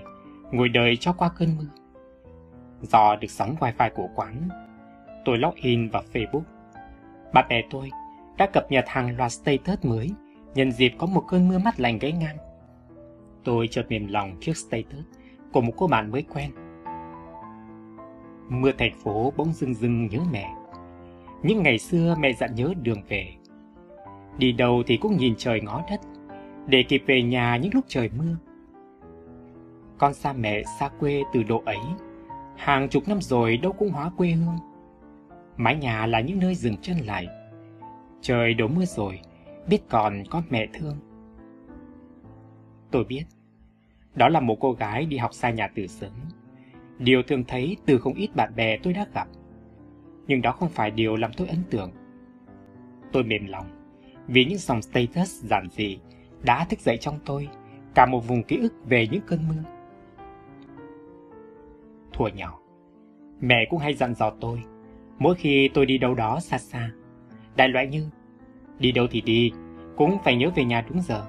ngồi 0.51 0.69
đợi 0.69 0.97
cho 0.97 1.13
qua 1.13 1.29
cơn 1.37 1.57
mưa. 1.57 1.67
Do 2.81 3.15
được 3.15 3.31
sóng 3.31 3.55
wifi 3.59 3.89
của 3.95 4.07
quán, 4.15 4.49
tôi 5.25 5.37
login 5.37 5.89
vào 5.89 6.03
Facebook. 6.13 6.41
Bạn 7.33 7.45
bè 7.49 7.61
tôi 7.69 7.91
đã 8.37 8.45
cập 8.53 8.71
nhật 8.71 8.85
hàng 8.87 9.17
loạt 9.17 9.31
status 9.31 9.85
mới 9.85 10.11
nhân 10.55 10.71
dịp 10.71 10.93
có 10.97 11.07
một 11.07 11.23
cơn 11.27 11.47
mưa 11.47 11.57
mát 11.57 11.79
lành 11.79 11.99
gãy 11.99 12.11
ngang. 12.11 12.37
Tôi 13.43 13.67
chợt 13.67 13.85
mềm 13.89 14.07
lòng 14.07 14.37
trước 14.41 14.57
status 14.57 15.05
của 15.53 15.61
một 15.61 15.73
cô 15.77 15.87
bạn 15.87 16.11
mới 16.11 16.23
quen. 16.33 16.51
Mưa 18.49 18.71
thành 18.77 18.93
phố 19.03 19.33
bỗng 19.37 19.53
dưng 19.53 19.73
dưng 19.73 20.07
nhớ 20.07 20.19
mẹ. 20.31 20.49
Những 21.43 21.63
ngày 21.63 21.77
xưa 21.77 22.15
mẹ 22.19 22.33
dặn 22.33 22.55
nhớ 22.55 22.73
đường 22.81 23.01
về. 23.07 23.27
Đi 24.37 24.51
đâu 24.51 24.83
thì 24.87 24.97
cũng 24.97 25.17
nhìn 25.17 25.33
trời 25.37 25.61
ngó 25.61 25.83
đất, 25.89 26.01
để 26.67 26.83
kịp 26.83 27.03
về 27.07 27.21
nhà 27.21 27.57
những 27.57 27.73
lúc 27.73 27.85
trời 27.87 28.09
mưa. 28.17 28.35
Con 29.97 30.13
xa 30.13 30.33
mẹ 30.33 30.63
xa 30.79 30.89
quê 30.99 31.23
từ 31.33 31.43
độ 31.43 31.61
ấy, 31.65 31.77
hàng 32.57 32.89
chục 32.89 33.07
năm 33.07 33.21
rồi 33.21 33.57
đâu 33.57 33.71
cũng 33.71 33.89
hóa 33.89 34.11
quê 34.17 34.29
hương. 34.29 34.57
Mái 35.57 35.75
nhà 35.75 36.05
là 36.05 36.21
những 36.21 36.39
nơi 36.39 36.55
dừng 36.55 36.77
chân 36.77 36.97
lại. 36.97 37.27
Trời 38.21 38.53
đổ 38.53 38.67
mưa 38.67 38.85
rồi, 38.85 39.19
biết 39.69 39.79
còn 39.89 40.23
có 40.29 40.41
mẹ 40.49 40.67
thương. 40.73 40.97
Tôi 42.91 43.03
biết, 43.03 43.23
đó 44.15 44.29
là 44.29 44.39
một 44.39 44.57
cô 44.59 44.71
gái 44.71 45.05
đi 45.05 45.17
học 45.17 45.33
xa 45.33 45.49
nhà 45.49 45.67
từ 45.75 45.87
sớm. 45.87 46.11
Điều 46.97 47.23
thường 47.23 47.43
thấy 47.47 47.77
từ 47.85 47.97
không 47.97 48.13
ít 48.13 48.35
bạn 48.35 48.55
bè 48.55 48.77
tôi 48.77 48.93
đã 48.93 49.05
gặp. 49.13 49.27
Nhưng 50.31 50.41
đó 50.41 50.51
không 50.51 50.69
phải 50.69 50.91
điều 50.91 51.15
làm 51.15 51.31
tôi 51.37 51.47
ấn 51.47 51.59
tượng. 51.69 51.91
Tôi 53.11 53.23
mềm 53.23 53.47
lòng, 53.47 53.65
vì 54.27 54.45
những 54.45 54.57
dòng 54.57 54.81
status 54.81 55.43
giản 55.43 55.67
dị 55.69 55.99
đã 56.43 56.65
thức 56.65 56.79
dậy 56.79 56.97
trong 56.97 57.19
tôi 57.25 57.49
cả 57.95 58.05
một 58.05 58.27
vùng 58.27 58.43
ký 58.43 58.57
ức 58.57 58.73
về 58.85 59.07
những 59.07 59.21
cơn 59.27 59.39
mưa. 59.49 59.63
Thuở 62.13 62.27
nhỏ, 62.27 62.59
mẹ 63.41 63.65
cũng 63.69 63.79
hay 63.79 63.93
dặn 63.93 64.13
dò 64.13 64.29
tôi 64.29 64.63
mỗi 65.19 65.35
khi 65.35 65.69
tôi 65.73 65.85
đi 65.85 65.97
đâu 65.97 66.13
đó 66.13 66.39
xa 66.39 66.57
xa. 66.57 66.91
Đại 67.55 67.69
loại 67.69 67.87
như, 67.87 68.09
đi 68.79 68.91
đâu 68.91 69.07
thì 69.11 69.21
đi, 69.21 69.51
cũng 69.97 70.17
phải 70.23 70.35
nhớ 70.35 70.49
về 70.55 70.63
nhà 70.63 70.85
đúng 70.89 71.01
giờ. 71.01 71.25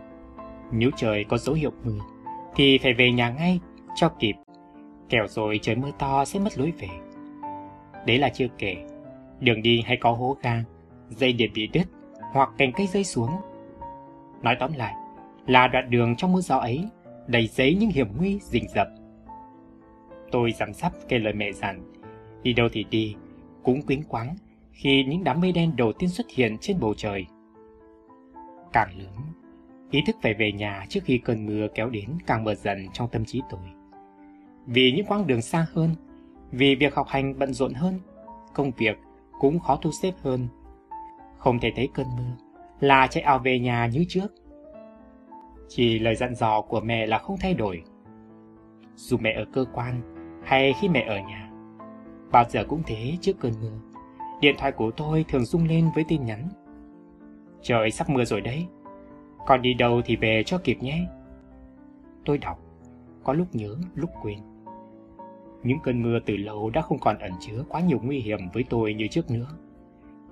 Nếu 0.73 0.91
trời 0.97 1.25
có 1.25 1.39
dấu 1.39 1.55
hiệu 1.55 1.73
mưa, 1.85 1.99
thì 2.55 2.79
phải 2.79 2.95
về 2.95 3.13
nhà 3.13 3.31
ngay, 3.31 3.61
cho 3.95 4.09
kịp. 4.09 4.35
Kẻo 5.09 5.27
rồi 5.29 5.59
trời 5.63 5.77
mưa 5.77 5.91
to 5.99 6.25
sẽ 6.25 6.39
mất 6.39 6.59
lối 6.59 6.73
về. 6.79 6.89
Đấy 8.07 8.19
là 8.19 8.29
chưa 8.29 8.49
kể, 8.59 8.87
đường 9.43 9.63
đi 9.63 9.83
hay 9.87 9.97
có 9.97 10.13
hố 10.13 10.37
ga, 10.43 10.65
dây 11.09 11.33
điện 11.33 11.51
bị 11.55 11.67
đứt 11.67 11.85
hoặc 12.33 12.51
cành 12.59 12.73
cây 12.73 12.87
rơi 12.87 13.05
xuống. 13.05 13.31
Nói 14.43 14.57
tóm 14.61 14.73
lại, 14.73 14.95
là 15.47 15.69
đoạn 15.69 15.91
đường 15.91 16.17
trong 16.17 16.33
mưa 16.33 16.41
gió 16.41 16.57
ấy 16.57 16.85
đầy 17.27 17.47
giấy 17.47 17.77
những 17.81 17.91
hiểm 17.91 18.09
nguy 18.17 18.39
rình 18.39 18.69
rập. 18.75 18.89
Tôi 20.31 20.53
dám 20.53 20.73
sắp 20.73 20.93
kể 21.09 21.19
lời 21.19 21.33
mẹ 21.33 21.53
rằng 21.53 21.93
đi 22.43 22.53
đâu 22.53 22.69
thì 22.73 22.85
đi, 22.91 23.17
cũng 23.63 23.83
quýnh 23.83 24.03
quáng 24.03 24.37
khi 24.73 25.05
những 25.05 25.25
đám 25.25 25.41
mây 25.41 25.53
đen 25.53 25.77
đầu 25.77 25.93
tiên 25.93 26.09
xuất 26.09 26.27
hiện 26.31 26.57
trên 26.61 26.81
bầu 26.81 26.95
trời. 26.97 27.27
Càng 28.73 28.99
lớn, 28.99 29.33
Ý 29.93 30.03
thức 30.07 30.17
phải 30.23 30.35
về 30.35 30.53
nhà 30.53 30.87
trước 30.89 31.01
khi 31.05 31.19
cơn 31.19 31.47
mưa 31.47 31.67
kéo 31.75 31.91
đến 31.91 32.11
càng 32.27 32.45
mở 32.45 32.55
dần 32.55 32.87
trong 32.93 33.09
tâm 33.09 33.25
trí 33.25 33.43
tôi. 33.51 33.61
Vì 34.67 34.93
những 34.93 35.07
quãng 35.07 35.27
đường 35.27 35.43
xa 35.43 35.67
hơn, 35.73 35.91
vì 36.51 36.75
việc 36.75 36.95
học 36.95 37.07
hành 37.09 37.39
bận 37.39 37.55
rộn 37.55 37.75
hơn, 37.75 38.01
công 38.55 38.71
việc 38.71 38.99
cũng 39.43 39.59
khó 39.59 39.77
thu 39.77 39.91
xếp 39.93 40.13
hơn. 40.23 40.49
Không 41.39 41.59
thể 41.59 41.73
thấy 41.77 41.89
cơn 41.95 42.07
mưa 42.17 42.37
là 42.81 43.07
chạy 43.07 43.23
ảo 43.23 43.39
về 43.39 43.59
nhà 43.59 43.87
như 43.87 44.05
trước. 44.09 44.27
Chỉ 45.69 45.99
lời 45.99 46.15
dặn 46.15 46.35
dò 46.35 46.61
của 46.61 46.81
mẹ 46.81 47.07
là 47.07 47.19
không 47.19 47.37
thay 47.41 47.55
đổi. 47.55 47.83
Dù 48.95 49.17
mẹ 49.21 49.33
ở 49.33 49.45
cơ 49.53 49.65
quan 49.73 50.01
hay 50.45 50.75
khi 50.81 50.89
mẹ 50.89 51.05
ở 51.09 51.19
nhà, 51.21 51.51
bao 52.33 52.45
giờ 52.49 52.65
cũng 52.69 52.83
thế 52.87 53.17
trước 53.21 53.33
cơn 53.41 53.53
mưa. 53.61 53.79
Điện 54.41 54.55
thoại 54.59 54.73
của 54.73 54.91
tôi 54.91 55.25
thường 55.29 55.45
rung 55.45 55.65
lên 55.65 55.91
với 55.95 56.05
tin 56.09 56.25
nhắn. 56.25 56.49
Trời 57.63 57.91
sắp 57.91 58.11
mưa 58.11 58.25
rồi 58.25 58.41
đấy, 58.41 58.67
còn 59.47 59.63
đi 59.63 59.75
đâu 59.75 60.03
thì 60.05 60.17
về 60.17 60.43
cho 60.47 60.59
kịp 60.59 60.79
nhé. 60.81 61.07
Tôi 62.25 62.39
đọc, 62.39 62.59
có 63.25 63.33
lúc 63.33 63.47
nhớ, 63.53 63.77
lúc 63.95 64.11
quên. 64.23 64.39
Những 65.63 65.79
cơn 65.83 66.03
mưa 66.03 66.19
từ 66.27 66.37
lâu 66.37 66.71
đã 66.71 66.81
không 66.81 66.99
còn 66.99 67.19
ẩn 67.19 67.33
chứa 67.41 67.65
quá 67.69 67.81
nhiều 67.81 68.01
nguy 68.03 68.19
hiểm 68.19 68.39
với 68.53 68.65
tôi 68.71 68.95
như 68.95 69.09
trước 69.09 69.31
nữa. 69.31 69.47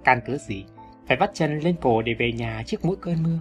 Can 0.05 0.21
cớ 0.27 0.37
gì, 0.37 0.65
phải 1.07 1.17
vắt 1.17 1.31
chân 1.35 1.59
lên 1.59 1.77
cổ 1.81 2.03
để 2.03 2.15
về 2.15 2.33
nhà 2.33 2.63
trước 2.67 2.85
mỗi 2.85 2.97
cơn 3.01 3.23
mưa. 3.23 3.39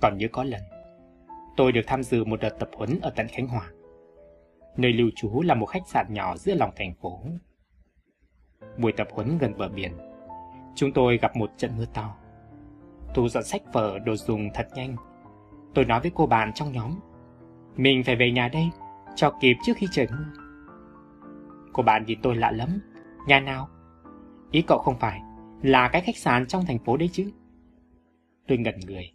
Còn 0.00 0.18
nhớ 0.18 0.28
có 0.32 0.44
lần, 0.44 0.62
tôi 1.56 1.72
được 1.72 1.82
tham 1.86 2.02
dự 2.02 2.24
một 2.24 2.40
đợt 2.40 2.56
tập 2.58 2.68
huấn 2.76 2.98
ở 3.02 3.10
tận 3.16 3.26
Khánh 3.28 3.48
Hòa. 3.48 3.70
Nơi 4.76 4.92
lưu 4.92 5.10
trú 5.16 5.42
là 5.42 5.54
một 5.54 5.66
khách 5.66 5.88
sạn 5.88 6.06
nhỏ 6.14 6.36
giữa 6.36 6.54
lòng 6.54 6.70
thành 6.76 6.94
phố. 6.94 7.20
Buổi 8.78 8.92
tập 8.92 9.08
huấn 9.12 9.38
gần 9.38 9.58
bờ 9.58 9.68
biển, 9.68 9.92
chúng 10.74 10.92
tôi 10.92 11.18
gặp 11.18 11.36
một 11.36 11.50
trận 11.56 11.70
mưa 11.76 11.86
to 11.94 12.16
thu 13.14 13.28
dọn 13.28 13.44
sách 13.44 13.62
vở 13.72 13.98
đồ 13.98 14.16
dùng 14.16 14.50
thật 14.54 14.68
nhanh. 14.74 14.96
Tôi 15.74 15.84
nói 15.84 16.00
với 16.00 16.10
cô 16.14 16.26
bạn 16.26 16.52
trong 16.52 16.72
nhóm. 16.72 16.98
Mình 17.76 18.04
phải 18.04 18.16
về 18.16 18.30
nhà 18.30 18.48
đây, 18.48 18.70
cho 19.16 19.30
kịp 19.40 19.56
trước 19.66 19.72
khi 19.76 19.86
trời 19.90 20.06
mưa. 20.10 20.44
Cô 21.72 21.82
bạn 21.82 22.04
nhìn 22.06 22.18
tôi 22.22 22.36
lạ 22.36 22.50
lắm. 22.50 22.68
Nhà 23.26 23.40
nào? 23.40 23.68
Ý 24.50 24.62
cậu 24.62 24.78
không 24.78 24.98
phải 24.98 25.20
là 25.62 25.88
cái 25.88 26.02
khách 26.02 26.16
sạn 26.16 26.46
trong 26.46 26.64
thành 26.66 26.78
phố 26.78 26.96
đấy 26.96 27.10
chứ? 27.12 27.30
Tôi 28.48 28.58
ngẩn 28.58 28.74
người. 28.86 29.10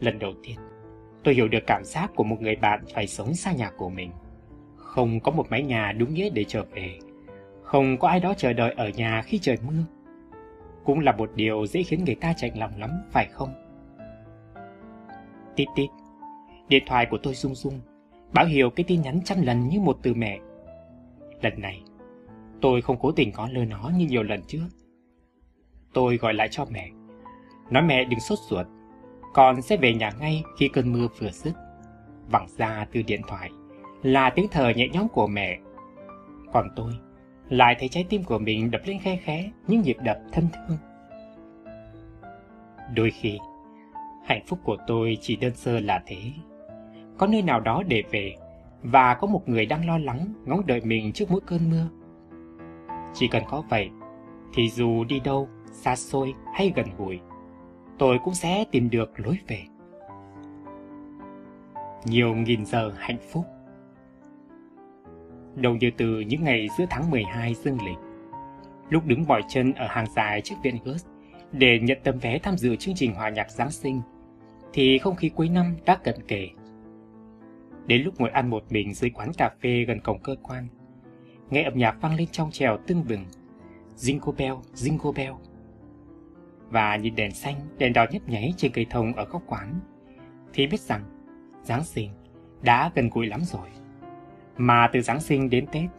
Lần 0.00 0.18
đầu 0.18 0.32
tiên, 0.42 0.56
tôi 1.24 1.34
hiểu 1.34 1.48
được 1.48 1.66
cảm 1.66 1.84
giác 1.84 2.10
của 2.14 2.24
một 2.24 2.36
người 2.40 2.56
bạn 2.56 2.84
phải 2.94 3.06
sống 3.06 3.34
xa 3.34 3.52
nhà 3.52 3.70
của 3.76 3.88
mình. 3.88 4.12
Không 4.76 5.20
có 5.20 5.32
một 5.32 5.46
mái 5.50 5.62
nhà 5.62 5.92
đúng 5.92 6.14
nghĩa 6.14 6.30
để 6.30 6.44
trở 6.44 6.64
về. 6.64 6.98
Không 7.62 7.98
có 7.98 8.08
ai 8.08 8.20
đó 8.20 8.34
chờ 8.36 8.52
đợi 8.52 8.74
ở 8.76 8.88
nhà 8.88 9.22
khi 9.22 9.38
trời 9.38 9.58
mưa. 9.66 9.84
Cũng 10.84 11.00
là 11.00 11.12
một 11.12 11.30
điều 11.34 11.66
dễ 11.66 11.82
khiến 11.82 12.04
người 12.04 12.14
ta 12.14 12.32
chạnh 12.36 12.58
lòng 12.58 12.80
lắm, 12.80 12.90
phải 13.10 13.26
không? 13.26 13.54
Tít 15.56 15.68
tít. 15.76 15.90
Điện 16.68 16.82
thoại 16.86 17.06
của 17.10 17.18
tôi 17.22 17.34
rung 17.34 17.54
rung, 17.54 17.80
báo 18.32 18.46
hiệu 18.46 18.70
cái 18.70 18.84
tin 18.84 19.02
nhắn 19.02 19.20
trăm 19.24 19.42
lần 19.42 19.68
như 19.68 19.80
một 19.80 19.98
từ 20.02 20.14
mẹ. 20.14 20.38
Lần 21.42 21.60
này, 21.60 21.82
tôi 22.60 22.82
không 22.82 22.96
cố 23.00 23.12
tình 23.12 23.32
có 23.32 23.48
lơ 23.52 23.64
nó 23.64 23.90
như 23.96 24.06
nhiều 24.06 24.22
lần 24.22 24.40
trước. 24.46 24.66
Tôi 25.92 26.16
gọi 26.16 26.34
lại 26.34 26.48
cho 26.50 26.66
mẹ. 26.70 26.90
Nói 27.70 27.82
mẹ 27.82 28.04
đừng 28.04 28.20
sốt 28.20 28.38
ruột, 28.48 28.66
con 29.34 29.62
sẽ 29.62 29.76
về 29.76 29.94
nhà 29.94 30.10
ngay 30.20 30.42
khi 30.58 30.68
cơn 30.68 30.92
mưa 30.92 31.08
vừa 31.18 31.30
dứt. 31.30 31.52
Vẳng 32.30 32.46
ra 32.56 32.86
từ 32.92 33.02
điện 33.02 33.20
thoại 33.28 33.50
là 34.02 34.30
tiếng 34.30 34.46
thở 34.50 34.72
nhẹ 34.76 34.88
nhõm 34.92 35.08
của 35.08 35.26
mẹ. 35.26 35.58
Còn 36.52 36.68
tôi 36.76 36.92
lại 37.48 37.76
thấy 37.78 37.88
trái 37.88 38.04
tim 38.08 38.24
của 38.24 38.38
mình 38.38 38.70
đập 38.70 38.80
lên 38.84 38.98
khe 38.98 39.16
khẽ 39.16 39.50
những 39.66 39.80
nhịp 39.80 39.96
đập 40.04 40.18
thân 40.32 40.48
thương. 40.52 40.78
Đôi 42.94 43.10
khi, 43.10 43.38
hạnh 44.26 44.42
phúc 44.46 44.58
của 44.64 44.76
tôi 44.86 45.18
chỉ 45.20 45.36
đơn 45.36 45.54
sơ 45.54 45.80
là 45.80 46.02
thế. 46.06 46.16
Có 47.20 47.26
nơi 47.26 47.42
nào 47.42 47.60
đó 47.60 47.82
để 47.88 48.02
về 48.10 48.34
và 48.82 49.14
có 49.14 49.26
một 49.26 49.48
người 49.48 49.66
đang 49.66 49.86
lo 49.86 49.98
lắng 49.98 50.34
ngóng 50.44 50.66
đợi 50.66 50.80
mình 50.84 51.12
trước 51.12 51.30
mỗi 51.30 51.40
cơn 51.46 51.70
mưa. 51.70 51.88
Chỉ 53.14 53.28
cần 53.28 53.42
có 53.50 53.62
vậy, 53.68 53.90
thì 54.54 54.68
dù 54.68 55.04
đi 55.04 55.20
đâu, 55.20 55.48
xa 55.72 55.96
xôi 55.96 56.34
hay 56.54 56.72
gần 56.76 56.86
gũi, 56.98 57.20
tôi 57.98 58.18
cũng 58.24 58.34
sẽ 58.34 58.64
tìm 58.70 58.90
được 58.90 59.12
lối 59.16 59.38
về. 59.48 59.62
Nhiều 62.04 62.34
nghìn 62.34 62.64
giờ 62.66 62.92
hạnh 62.98 63.18
phúc 63.32 63.44
Đầu 65.54 65.76
như 65.76 65.90
từ 65.96 66.20
những 66.20 66.44
ngày 66.44 66.68
giữa 66.78 66.84
tháng 66.90 67.10
12 67.10 67.54
dương 67.54 67.78
lịch, 67.86 67.98
lúc 68.90 69.06
đứng 69.06 69.24
mỏi 69.28 69.42
chân 69.48 69.72
ở 69.72 69.86
hàng 69.90 70.06
dài 70.16 70.40
trước 70.40 70.54
viện 70.62 70.76
Gus 70.84 71.06
để 71.52 71.78
nhận 71.82 71.98
tấm 72.04 72.18
vé 72.18 72.38
tham 72.38 72.56
dự 72.56 72.76
chương 72.76 72.94
trình 72.94 73.14
hòa 73.14 73.28
nhạc 73.28 73.50
Giáng 73.50 73.70
sinh, 73.70 74.00
thì 74.72 74.98
không 74.98 75.16
khí 75.16 75.28
cuối 75.28 75.48
năm 75.48 75.76
đã 75.84 75.96
cận 75.96 76.14
kề. 76.28 76.48
Đến 77.86 78.02
lúc 78.02 78.20
ngồi 78.20 78.30
ăn 78.30 78.50
một 78.50 78.64
mình 78.70 78.94
dưới 78.94 79.10
quán 79.10 79.32
cà 79.38 79.50
phê 79.62 79.84
gần 79.88 80.00
cổng 80.00 80.18
cơ 80.18 80.34
quan, 80.42 80.68
nghe 81.50 81.62
âm 81.62 81.78
nhạc 81.78 81.96
vang 82.00 82.14
lên 82.14 82.28
trong 82.32 82.50
trèo 82.50 82.78
tưng 82.86 83.04
bừng, 83.08 83.24
Jingle 83.96 84.32
Bell, 84.32 84.54
Jingle 84.74 85.12
Bell. 85.12 85.32
Và 86.70 86.96
nhìn 86.96 87.14
đèn 87.14 87.30
xanh, 87.30 87.56
đèn 87.78 87.92
đỏ 87.92 88.06
nhấp 88.10 88.28
nháy 88.28 88.54
trên 88.56 88.72
cây 88.72 88.86
thông 88.90 89.12
ở 89.12 89.24
góc 89.24 89.42
quán, 89.46 89.80
thì 90.52 90.66
biết 90.66 90.80
rằng 90.80 91.02
Giáng 91.62 91.84
sinh 91.84 92.10
đã 92.62 92.90
gần 92.94 93.10
gũi 93.10 93.26
lắm 93.26 93.40
rồi. 93.44 93.68
Mà 94.56 94.88
từ 94.92 95.00
Giáng 95.00 95.20
sinh 95.20 95.50
đến 95.50 95.66
Tết, 95.72 95.90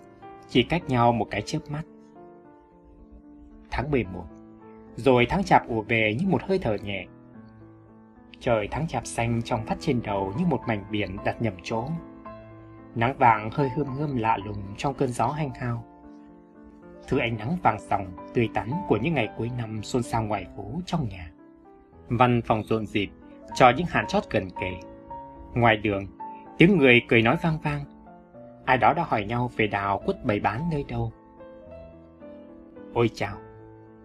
chỉ 0.50 0.64
cách 0.64 0.84
nhau 0.88 1.12
một 1.12 1.28
cái 1.32 1.42
chớp 1.42 1.60
mắt. 1.70 1.84
Tháng 3.72 3.92
11, 3.92 4.26
rồi 4.96 5.26
tháng 5.30 5.44
chạp 5.44 5.68
ùa 5.68 5.82
về 5.82 6.16
như 6.20 6.28
một 6.28 6.44
hơi 6.44 6.60
thở 6.60 6.78
nhẹ. 6.84 7.06
Trời 8.42 8.68
tháng 8.72 8.88
chạp 8.88 9.06
xanh 9.06 9.42
trong 9.42 9.66
vắt 9.66 9.78
trên 9.82 10.02
đầu 10.04 10.34
như 10.38 10.46
một 10.46 10.62
mảnh 10.68 10.84
biển 10.92 11.18
đặt 11.26 11.42
nhầm 11.42 11.54
chỗ. 11.64 11.86
Nắng 12.96 13.18
vàng 13.18 13.50
hơi 13.52 13.70
hươm 13.70 13.88
hươm 13.88 14.18
lạ 14.18 14.38
lùng 14.46 14.64
trong 14.78 14.94
cơn 14.94 15.10
gió 15.10 15.28
hanh 15.28 15.50
hao. 15.54 15.84
Thứ 17.08 17.18
ánh 17.18 17.38
nắng 17.38 17.58
vàng 17.64 17.80
sòng, 17.80 18.08
tươi 18.34 18.50
tắn 18.54 18.72
của 18.88 18.98
những 18.98 19.14
ngày 19.14 19.30
cuối 19.38 19.52
năm 19.58 19.84
xôn 19.84 20.04
xao 20.04 20.24
ngoài 20.24 20.46
phố 20.58 20.82
trong 20.86 21.10
nhà. 21.10 21.32
Văn 22.08 22.42
phòng 22.46 22.64
rộn 22.64 22.86
rịp, 22.86 23.10
cho 23.56 23.72
những 23.78 23.88
hạn 23.90 24.08
chót 24.08 24.24
gần 24.30 24.50
kề. 24.62 24.72
Ngoài 25.54 25.78
đường, 25.78 26.08
tiếng 26.58 26.78
người 26.78 27.02
cười 27.08 27.22
nói 27.22 27.38
vang 27.42 27.58
vang. 27.64 27.86
Ai 28.66 28.78
đó 28.78 28.94
đã 28.94 29.06
hỏi 29.08 29.26
nhau 29.26 29.52
về 29.58 29.68
đào 29.68 30.02
quất 30.06 30.26
bày 30.26 30.40
bán 30.40 30.70
nơi 30.72 30.86
đâu. 30.88 31.12
Ôi 32.94 33.10
chào, 33.14 33.38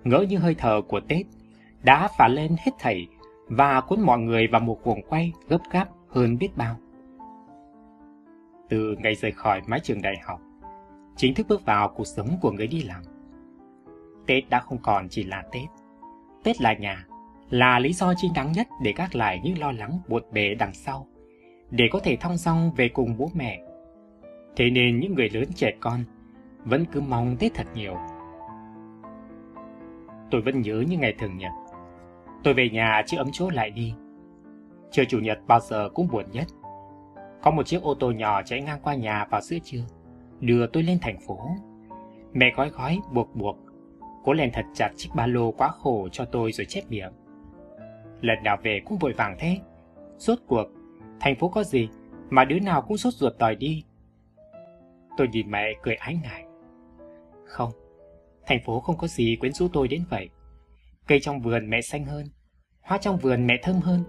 ngỡ 0.05 0.25
như 0.29 0.39
hơi 0.39 0.55
thở 0.59 0.81
của 0.89 1.01
Tết 1.09 1.27
đã 1.83 2.09
phả 2.19 2.29
lên 2.29 2.57
hết 2.59 2.73
thảy 2.79 3.09
và 3.47 3.81
cuốn 3.81 4.01
mọi 4.01 4.19
người 4.19 4.47
vào 4.47 4.61
một 4.61 4.79
cuồng 4.83 5.03
quay 5.03 5.33
gấp 5.49 5.59
gáp 5.71 5.89
hơn 6.09 6.39
biết 6.39 6.49
bao. 6.57 6.77
Từ 8.69 8.97
ngày 8.99 9.15
rời 9.15 9.33
khỏi 9.33 9.63
mái 9.67 9.81
trường 9.81 10.03
đại 10.03 10.17
học, 10.25 10.41
chính 11.17 11.35
thức 11.35 11.47
bước 11.49 11.67
vào 11.67 11.89
cuộc 11.89 12.07
sống 12.07 12.29
của 12.41 12.53
người 12.53 12.67
đi 12.67 12.83
làm. 12.83 13.03
Tết 14.27 14.51
đã 14.51 14.61
không 14.61 14.79
còn 14.83 15.09
chỉ 15.09 15.25
là 15.25 15.45
Tết. 15.53 15.69
Tết 16.45 16.61
là 16.61 16.75
nhà, 16.75 17.07
là 17.51 17.79
lý 17.79 17.93
do 17.93 18.15
chính 18.17 18.33
đáng 18.35 18.53
nhất 18.53 18.69
để 18.83 18.93
gác 18.97 19.15
lại 19.15 19.41
những 19.45 19.59
lo 19.59 19.73
lắng 19.73 19.99
buồn 20.09 20.23
bề 20.33 20.55
đằng 20.55 20.75
sau, 20.75 21.07
để 21.71 21.89
có 21.93 22.01
thể 22.05 22.17
thong 22.17 22.37
dong 22.37 22.73
về 22.77 22.89
cùng 22.89 23.17
bố 23.17 23.31
mẹ. 23.35 23.61
Thế 24.57 24.71
nên 24.71 25.01
những 25.01 25.15
người 25.15 25.31
lớn 25.31 25.45
trẻ 25.55 25.73
con 25.81 26.05
vẫn 26.65 26.85
cứ 26.93 27.01
mong 27.01 27.37
Tết 27.41 27.55
thật 27.55 27.67
nhiều. 27.75 27.97
Tôi 30.31 30.41
vẫn 30.41 30.61
nhớ 30.61 30.85
những 30.89 31.01
ngày 31.01 31.15
thường 31.19 31.39
nhật. 31.39 31.53
Tôi 32.47 32.55
về 32.55 32.71
nhà 32.71 33.03
chiếc 33.07 33.17
ấm 33.17 33.29
chỗ 33.33 33.51
lại 33.51 33.71
đi. 33.71 33.95
Trưa 34.91 35.05
chủ 35.05 35.19
nhật 35.19 35.39
bao 35.47 35.61
giờ 35.61 35.89
cũng 35.95 36.09
buồn 36.09 36.25
nhất. 36.33 36.47
Có 37.43 37.51
một 37.51 37.67
chiếc 37.67 37.83
ô 37.83 37.95
tô 37.95 38.13
nhỏ 38.13 38.43
chạy 38.43 38.63
ngang 38.63 38.81
qua 38.83 38.95
nhà 38.95 39.27
vào 39.31 39.41
giữa 39.41 39.57
trưa, 39.65 39.85
đưa 40.41 40.67
tôi 40.67 40.83
lên 40.83 40.99
thành 41.03 41.19
phố. 41.27 41.39
Mẹ 42.33 42.53
gói 42.57 42.69
gói, 42.69 42.99
buộc 43.13 43.37
buộc, 43.37 43.59
cố 44.25 44.33
lên 44.33 44.51
thật 44.53 44.65
chặt 44.75 44.91
chiếc 44.97 45.09
ba 45.15 45.27
lô 45.27 45.53
quá 45.53 45.69
khổ 45.69 46.09
cho 46.13 46.25
tôi 46.25 46.53
rồi 46.53 46.65
chép 46.65 46.83
miệng. 46.89 47.13
Lần 48.21 48.43
nào 48.43 48.57
về 48.63 48.81
cũng 48.85 48.99
vội 48.99 49.13
vàng 49.13 49.37
thế. 49.39 49.59
Rốt 50.17 50.39
cuộc, 50.47 50.67
thành 51.21 51.37
phố 51.37 51.49
có 51.49 51.65
gì 51.65 51.89
mà 52.31 52.45
đứa 52.45 52.59
nào 52.59 52.83
cũng 52.83 52.97
sốt 52.97 53.15
ruột 53.15 53.33
đòi 53.39 53.57
đi. 53.57 53.85
Tôi 55.17 55.29
nhìn 55.29 55.51
mẹ 55.51 55.73
cười 55.83 55.95
ái 55.95 56.19
ngại. 56.23 56.45
Không, 57.45 57.71
thành 58.47 58.59
phố 58.65 58.81
không 58.81 58.97
có 58.97 59.07
gì 59.07 59.37
quyến 59.41 59.53
rũ 59.53 59.69
tôi 59.73 59.89
đến 59.89 60.05
vậy. 60.11 60.29
Cây 61.07 61.21
trong 61.21 61.41
vườn 61.41 61.71
mẹ 61.71 61.81
xanh 61.81 62.05
hơn, 62.05 62.27
hoa 62.87 62.99
trong 62.99 63.17
vườn 63.17 63.47
mẹ 63.47 63.59
thơm 63.63 63.81
hơn, 63.81 64.05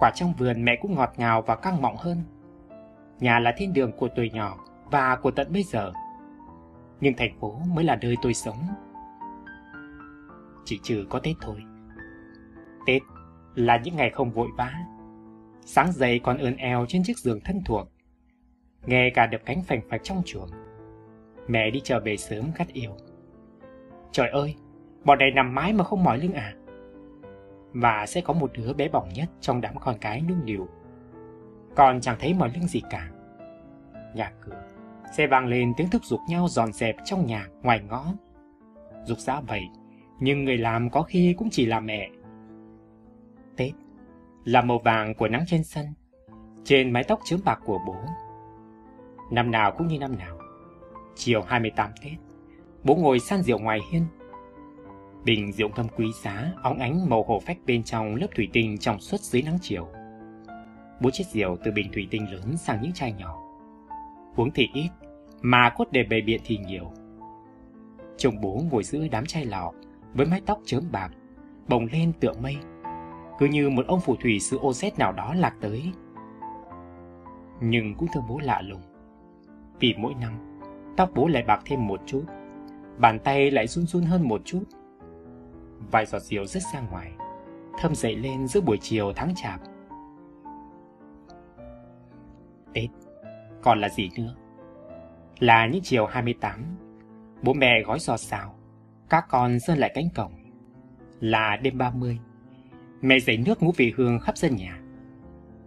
quả 0.00 0.10
trong 0.14 0.32
vườn 0.38 0.64
mẹ 0.64 0.78
cũng 0.82 0.94
ngọt 0.94 1.12
ngào 1.16 1.42
và 1.42 1.56
căng 1.56 1.82
mọng 1.82 1.96
hơn. 1.96 2.22
Nhà 3.20 3.38
là 3.38 3.54
thiên 3.56 3.72
đường 3.72 3.92
của 3.92 4.08
tuổi 4.16 4.30
nhỏ 4.30 4.58
và 4.90 5.16
của 5.16 5.30
tận 5.30 5.52
bây 5.52 5.62
giờ. 5.62 5.92
Nhưng 7.00 7.14
thành 7.16 7.38
phố 7.40 7.58
mới 7.74 7.84
là 7.84 7.98
nơi 8.02 8.16
tôi 8.22 8.34
sống. 8.34 8.58
Chỉ 10.64 10.80
trừ 10.82 11.06
có 11.10 11.18
Tết 11.18 11.36
thôi. 11.40 11.62
Tết 12.86 13.02
là 13.54 13.80
những 13.84 13.96
ngày 13.96 14.10
không 14.10 14.30
vội 14.30 14.48
vã. 14.56 14.72
Sáng 15.60 15.92
dậy 15.92 16.20
còn 16.24 16.38
ươn 16.38 16.56
eo 16.56 16.84
trên 16.88 17.02
chiếc 17.04 17.18
giường 17.18 17.40
thân 17.44 17.62
thuộc. 17.66 17.88
Nghe 18.86 19.10
cả 19.10 19.26
đập 19.26 19.40
cánh 19.44 19.62
phành 19.62 19.80
phạch 19.90 20.00
trong 20.04 20.22
chuồng. 20.26 20.48
Mẹ 21.48 21.70
đi 21.70 21.80
chờ 21.84 22.00
về 22.00 22.16
sớm 22.16 22.44
gắt 22.58 22.68
yêu. 22.68 22.90
Trời 24.12 24.28
ơi, 24.28 24.54
bọn 25.04 25.18
này 25.18 25.30
nằm 25.30 25.54
mái 25.54 25.72
mà 25.72 25.84
không 25.84 26.04
mỏi 26.04 26.18
lưng 26.18 26.32
à? 26.32 26.54
Và 27.72 28.06
sẽ 28.06 28.20
có 28.20 28.32
một 28.32 28.50
đứa 28.54 28.72
bé 28.72 28.88
bỏng 28.88 29.08
nhất 29.14 29.28
trong 29.40 29.60
đám 29.60 29.78
con 29.78 29.98
cái 30.00 30.20
nương 30.20 30.44
nịu. 30.44 30.68
Còn 31.76 32.00
chẳng 32.00 32.16
thấy 32.20 32.34
mỏi 32.34 32.50
lưng 32.54 32.66
gì 32.66 32.82
cả. 32.90 33.10
Nhà 34.14 34.32
cửa, 34.40 34.62
xe 35.16 35.26
vang 35.26 35.46
lên 35.46 35.72
tiếng 35.76 35.90
thức 35.90 36.04
giục 36.04 36.20
nhau 36.28 36.48
dọn 36.48 36.72
dẹp 36.72 36.96
trong 37.04 37.26
nhà, 37.26 37.48
ngoài 37.62 37.80
ngõ. 37.88 38.04
Dục 39.04 39.18
dã 39.18 39.40
vậy, 39.40 39.62
nhưng 40.20 40.44
người 40.44 40.58
làm 40.58 40.90
có 40.90 41.02
khi 41.02 41.34
cũng 41.38 41.50
chỉ 41.50 41.66
là 41.66 41.80
mẹ. 41.80 42.10
Tết 43.56 43.72
là 44.44 44.62
màu 44.62 44.78
vàng 44.78 45.14
của 45.14 45.28
nắng 45.28 45.44
trên 45.46 45.64
sân, 45.64 45.86
trên 46.64 46.92
mái 46.92 47.04
tóc 47.04 47.20
chớm 47.24 47.40
bạc 47.44 47.60
của 47.64 47.78
bố. 47.86 47.96
Năm 49.30 49.50
nào 49.50 49.72
cũng 49.78 49.86
như 49.86 49.98
năm 49.98 50.18
nào. 50.18 50.38
Chiều 51.14 51.42
28 51.42 51.90
Tết, 52.02 52.12
bố 52.84 52.94
ngồi 52.94 53.18
san 53.18 53.42
rượu 53.42 53.58
ngoài 53.58 53.80
hiên. 53.92 54.06
Bình 55.24 55.52
rượu 55.52 55.68
ngâm 55.76 55.86
quý 55.96 56.12
giá, 56.22 56.52
óng 56.62 56.78
ánh 56.78 57.08
màu 57.10 57.22
hổ 57.22 57.40
phách 57.40 57.58
bên 57.66 57.82
trong 57.82 58.14
lớp 58.14 58.26
thủy 58.34 58.48
tinh 58.52 58.78
trong 58.78 59.00
suốt 59.00 59.20
dưới 59.20 59.42
nắng 59.42 59.58
chiều. 59.62 59.88
Bố 61.00 61.10
chiếc 61.10 61.24
rượu 61.32 61.56
từ 61.64 61.70
bình 61.70 61.92
thủy 61.92 62.08
tinh 62.10 62.32
lớn 62.32 62.56
sang 62.56 62.82
những 62.82 62.92
chai 62.92 63.12
nhỏ. 63.12 63.38
Uống 64.36 64.50
thì 64.50 64.68
ít, 64.74 64.88
mà 65.42 65.70
cốt 65.76 65.92
đề 65.92 66.02
bề 66.02 66.20
biện 66.20 66.40
thì 66.44 66.58
nhiều. 66.66 66.92
Chồng 68.16 68.34
bố 68.42 68.60
ngồi 68.70 68.84
giữa 68.84 69.08
đám 69.10 69.26
chai 69.26 69.44
lọ, 69.44 69.72
với 70.14 70.26
mái 70.26 70.40
tóc 70.46 70.60
chớm 70.64 70.84
bạc, 70.92 71.10
bồng 71.68 71.86
lên 71.92 72.12
tựa 72.20 72.32
mây. 72.42 72.56
Cứ 73.38 73.46
như 73.46 73.70
một 73.70 73.86
ông 73.86 74.00
phù 74.00 74.16
thủy 74.16 74.40
sư 74.40 74.58
ô 74.58 74.72
xét 74.72 74.98
nào 74.98 75.12
đó 75.12 75.34
lạc 75.34 75.54
tới. 75.60 75.92
Nhưng 77.60 77.94
cũng 77.94 78.08
thương 78.14 78.24
bố 78.28 78.38
lạ 78.38 78.62
lùng. 78.62 78.82
Vì 79.80 79.94
mỗi 79.98 80.14
năm, 80.20 80.62
tóc 80.96 81.10
bố 81.14 81.26
lại 81.26 81.44
bạc 81.46 81.60
thêm 81.64 81.86
một 81.86 82.00
chút, 82.06 82.24
bàn 82.98 83.18
tay 83.18 83.50
lại 83.50 83.66
run 83.66 83.86
run 83.86 84.02
hơn 84.02 84.28
một 84.28 84.42
chút. 84.44 84.64
Vài 85.90 86.06
giọt 86.06 86.18
rượu 86.18 86.46
rớt 86.46 86.62
ra 86.74 86.80
ngoài, 86.80 87.12
thâm 87.78 87.94
dậy 87.94 88.16
lên 88.16 88.48
giữa 88.48 88.60
buổi 88.60 88.78
chiều 88.80 89.12
tháng 89.16 89.34
chạp. 89.34 89.60
Tết, 92.74 92.90
còn 93.62 93.80
là 93.80 93.88
gì 93.88 94.10
nữa? 94.16 94.34
Là 95.38 95.66
những 95.66 95.82
chiều 95.82 96.06
28, 96.06 96.64
bố 97.42 97.52
mẹ 97.52 97.82
gói 97.82 97.98
giò 97.98 98.16
xào, 98.16 98.54
các 99.08 99.24
con 99.28 99.60
sơn 99.60 99.78
lại 99.78 99.90
cánh 99.94 100.08
cổng. 100.14 100.32
Là 101.20 101.56
đêm 101.56 101.78
30, 101.78 102.18
mẹ 103.00 103.18
dậy 103.18 103.36
nước 103.36 103.62
ngũ 103.62 103.72
vị 103.76 103.92
hương 103.96 104.20
khắp 104.20 104.36
sân 104.36 104.56
nhà. 104.56 104.80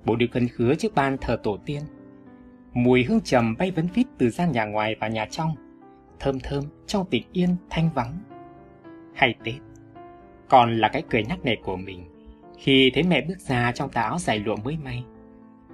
Bố 0.06 0.16
được 0.16 0.28
cân 0.32 0.48
khứa 0.48 0.76
trước 0.76 0.96
ban 0.96 1.18
thờ 1.18 1.38
tổ 1.44 1.58
tiên. 1.66 1.82
Mùi 2.74 3.04
hương 3.04 3.22
trầm 3.22 3.56
bay 3.58 3.72
vấn 3.72 3.88
vít 3.94 4.08
từ 4.18 4.30
gian 4.30 4.52
nhà 4.52 4.66
ngoài 4.66 4.96
và 5.00 5.08
nhà 5.08 5.26
trong, 5.32 5.56
thơm 6.20 6.40
thơm 6.40 6.64
trong 6.88 7.06
tịch 7.10 7.24
yên 7.32 7.56
thanh 7.70 7.90
vắng. 7.94 8.20
Hay 9.16 9.36
Tết, 9.44 9.56
còn 10.50 10.78
là 10.78 10.88
cái 10.88 11.04
cười 11.10 11.24
nhắc 11.24 11.40
nẻ 11.44 11.56
của 11.64 11.76
mình 11.76 12.16
khi 12.58 12.92
thấy 12.94 13.04
mẹ 13.04 13.22
bước 13.22 13.40
ra 13.40 13.72
trong 13.72 13.90
tà 13.90 14.02
áo 14.02 14.20
dài 14.20 14.40
lụa 14.40 14.56
mới 14.56 14.78
may. 14.84 15.04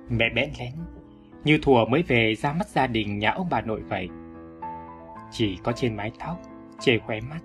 Mẹ 0.09 0.29
bẽn 0.35 0.49
lén, 0.59 0.73
như 1.43 1.59
thùa 1.61 1.85
mới 1.85 2.03
về 2.03 2.35
ra 2.35 2.53
mắt 2.53 2.67
gia 2.67 2.87
đình 2.87 3.19
nhà 3.19 3.31
ông 3.31 3.47
bà 3.49 3.61
nội 3.61 3.81
vậy. 3.81 4.09
Chỉ 5.31 5.57
có 5.63 5.71
trên 5.71 5.95
mái 5.95 6.11
tóc, 6.19 6.41
chề 6.79 6.99
khóe 6.99 7.19
mắt, 7.21 7.39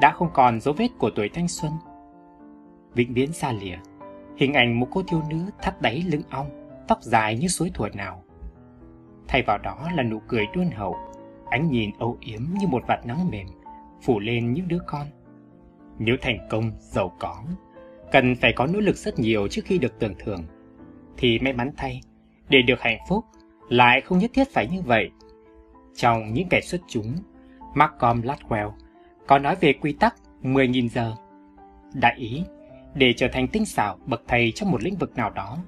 đã 0.00 0.10
không 0.10 0.28
còn 0.32 0.60
dấu 0.60 0.74
vết 0.74 0.88
của 0.98 1.10
tuổi 1.10 1.28
thanh 1.28 1.48
xuân. 1.48 1.72
Vĩnh 2.94 3.14
viễn 3.14 3.32
xa 3.32 3.52
lìa, 3.52 3.76
hình 4.36 4.54
ảnh 4.54 4.80
một 4.80 4.88
cô 4.90 5.02
thiếu 5.02 5.22
nữ 5.30 5.36
thắt 5.62 5.82
đáy 5.82 6.04
lưng 6.06 6.22
ong, 6.30 6.50
tóc 6.88 7.02
dài 7.02 7.38
như 7.38 7.48
suối 7.48 7.70
thuở 7.74 7.88
nào. 7.88 8.24
Thay 9.28 9.42
vào 9.42 9.58
đó 9.58 9.88
là 9.94 10.02
nụ 10.02 10.20
cười 10.28 10.46
đuôn 10.54 10.70
hậu, 10.70 10.96
ánh 11.50 11.70
nhìn 11.70 11.90
âu 11.98 12.18
yếm 12.20 12.40
như 12.60 12.66
một 12.66 12.82
vạt 12.86 13.06
nắng 13.06 13.30
mềm, 13.30 13.46
phủ 14.02 14.20
lên 14.20 14.52
những 14.52 14.68
đứa 14.68 14.80
con. 14.86 15.06
Nếu 15.98 16.16
thành 16.20 16.38
công, 16.50 16.70
giàu 16.78 17.16
có, 17.18 17.42
cần 18.12 18.36
phải 18.36 18.52
có 18.52 18.66
nỗ 18.66 18.80
lực 18.80 18.96
rất 18.96 19.18
nhiều 19.18 19.48
trước 19.48 19.62
khi 19.64 19.78
được 19.78 19.98
tưởng 19.98 20.14
thưởng, 20.18 20.44
thì 21.16 21.38
may 21.38 21.52
mắn 21.52 21.70
thay, 21.76 22.00
để 22.48 22.62
được 22.62 22.80
hạnh 22.80 22.98
phúc 23.08 23.24
lại 23.68 24.00
không 24.00 24.18
nhất 24.18 24.30
thiết 24.34 24.50
phải 24.52 24.68
như 24.68 24.82
vậy. 24.82 25.10
Trong 25.96 26.32
những 26.32 26.48
kẻ 26.48 26.60
xuất 26.60 26.80
chúng, 26.88 27.14
Malcolm 27.74 28.20
Gladwell 28.20 28.70
có 29.26 29.38
nói 29.38 29.56
về 29.60 29.72
quy 29.72 29.92
tắc 29.92 30.14
10.000 30.42 30.88
giờ. 30.88 31.14
Đại 31.94 32.14
ý, 32.16 32.42
để 32.94 33.12
trở 33.12 33.28
thành 33.32 33.48
tinh 33.48 33.64
xảo 33.64 33.98
bậc 34.06 34.22
thầy 34.28 34.52
trong 34.54 34.70
một 34.70 34.82
lĩnh 34.82 34.96
vực 34.96 35.16
nào 35.16 35.30
đó, 35.30 35.58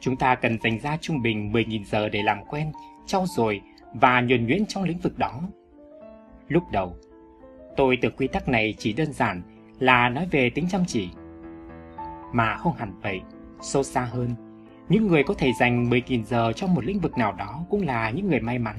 chúng 0.00 0.16
ta 0.16 0.34
cần 0.34 0.58
dành 0.62 0.78
ra 0.78 0.96
trung 1.00 1.22
bình 1.22 1.52
10.000 1.52 1.84
giờ 1.84 2.08
để 2.08 2.22
làm 2.22 2.44
quen, 2.44 2.72
trau 3.06 3.26
dồi 3.26 3.60
và 3.94 4.20
nhuần 4.20 4.46
nhuyễn 4.46 4.66
trong 4.66 4.84
lĩnh 4.84 4.98
vực 4.98 5.18
đó. 5.18 5.42
Lúc 6.48 6.62
đầu, 6.72 6.96
tôi 7.76 7.98
tưởng 8.02 8.16
quy 8.16 8.28
tắc 8.28 8.48
này 8.48 8.74
chỉ 8.78 8.92
đơn 8.92 9.12
giản 9.12 9.42
là 9.78 10.08
nói 10.08 10.26
về 10.30 10.50
tính 10.50 10.68
chăm 10.68 10.84
chỉ. 10.86 11.08
Mà 12.32 12.56
không 12.56 12.76
hẳn 12.76 13.00
vậy, 13.02 13.20
sâu 13.60 13.82
xa 13.82 14.00
hơn, 14.00 14.30
những 14.88 15.06
người 15.06 15.22
có 15.22 15.34
thể 15.34 15.52
dành 15.52 15.90
10.000 15.90 16.24
giờ 16.24 16.52
trong 16.52 16.74
một 16.74 16.84
lĩnh 16.84 17.00
vực 17.00 17.18
nào 17.18 17.32
đó 17.32 17.64
cũng 17.70 17.86
là 17.86 18.10
những 18.10 18.28
người 18.28 18.40
may 18.40 18.58
mắn. 18.58 18.76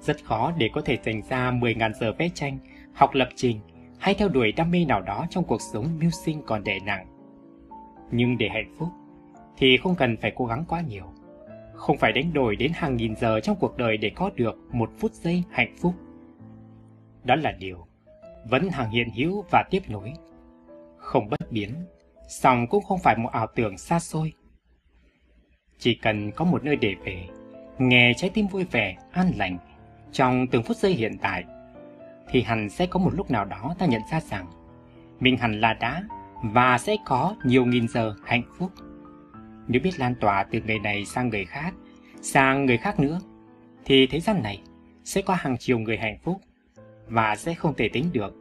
Rất 0.00 0.24
khó 0.24 0.52
để 0.58 0.70
có 0.72 0.80
thể 0.80 0.98
dành 1.04 1.22
ra 1.28 1.50
10.000 1.50 1.92
giờ 2.00 2.12
vẽ 2.18 2.28
tranh, 2.34 2.58
học 2.92 3.14
lập 3.14 3.28
trình 3.36 3.60
hay 3.98 4.14
theo 4.14 4.28
đuổi 4.28 4.52
đam 4.52 4.70
mê 4.70 4.84
nào 4.84 5.02
đó 5.02 5.26
trong 5.30 5.44
cuộc 5.44 5.60
sống 5.72 5.86
mưu 6.00 6.10
sinh 6.10 6.42
còn 6.46 6.64
đè 6.64 6.78
nặng. 6.86 7.06
Nhưng 8.10 8.38
để 8.38 8.48
hạnh 8.48 8.74
phúc 8.78 8.88
thì 9.56 9.76
không 9.76 9.94
cần 9.94 10.16
phải 10.16 10.32
cố 10.36 10.46
gắng 10.46 10.64
quá 10.68 10.80
nhiều. 10.80 11.04
Không 11.74 11.96
phải 11.98 12.12
đánh 12.12 12.32
đổi 12.32 12.56
đến 12.56 12.72
hàng 12.74 12.96
nghìn 12.96 13.16
giờ 13.16 13.40
trong 13.40 13.56
cuộc 13.60 13.76
đời 13.76 13.96
để 13.96 14.10
có 14.14 14.30
được 14.36 14.58
một 14.72 14.90
phút 14.98 15.12
giây 15.12 15.42
hạnh 15.50 15.74
phúc. 15.80 15.94
Đó 17.24 17.34
là 17.34 17.52
điều 17.52 17.86
vẫn 18.44 18.68
hàng 18.68 18.90
hiện 18.90 19.08
hữu 19.10 19.44
và 19.50 19.64
tiếp 19.70 19.82
nối. 19.88 20.12
Không 20.96 21.28
bất 21.30 21.52
biến, 21.52 21.74
song 22.28 22.66
cũng 22.66 22.84
không 22.84 22.98
phải 22.98 23.16
một 23.16 23.28
ảo 23.32 23.46
tưởng 23.54 23.78
xa 23.78 24.00
xôi. 24.00 24.32
Chỉ 25.78 25.94
cần 25.94 26.32
có 26.32 26.44
một 26.44 26.64
nơi 26.64 26.76
để 26.76 26.94
về, 27.04 27.28
nghe 27.78 28.12
trái 28.16 28.30
tim 28.34 28.46
vui 28.46 28.64
vẻ, 28.64 28.96
an 29.12 29.32
lành 29.36 29.58
trong 30.12 30.46
từng 30.46 30.62
phút 30.62 30.76
giây 30.76 30.92
hiện 30.92 31.18
tại, 31.22 31.44
thì 32.28 32.42
hẳn 32.42 32.70
sẽ 32.70 32.86
có 32.86 33.00
một 33.00 33.14
lúc 33.14 33.30
nào 33.30 33.44
đó 33.44 33.74
ta 33.78 33.86
nhận 33.86 34.02
ra 34.10 34.20
rằng 34.20 34.46
mình 35.20 35.36
hẳn 35.36 35.60
là 35.60 35.74
đã 35.74 36.02
và 36.42 36.78
sẽ 36.78 36.96
có 37.04 37.36
nhiều 37.44 37.64
nghìn 37.64 37.88
giờ 37.88 38.14
hạnh 38.24 38.42
phúc. 38.58 38.70
Nếu 39.68 39.80
biết 39.84 39.98
lan 40.00 40.14
tỏa 40.20 40.44
từ 40.50 40.60
người 40.66 40.78
này 40.78 41.04
sang 41.04 41.28
người 41.28 41.44
khác, 41.44 41.74
sang 42.22 42.66
người 42.66 42.78
khác 42.78 43.00
nữa, 43.00 43.20
thì 43.84 44.06
thế 44.06 44.20
gian 44.20 44.42
này 44.42 44.62
sẽ 45.04 45.22
có 45.22 45.34
hàng 45.34 45.58
triệu 45.58 45.78
người 45.78 45.96
hạnh 45.96 46.18
phúc 46.22 46.40
và 47.08 47.36
sẽ 47.36 47.54
không 47.54 47.74
thể 47.74 47.88
tính 47.88 48.04
được 48.12 48.34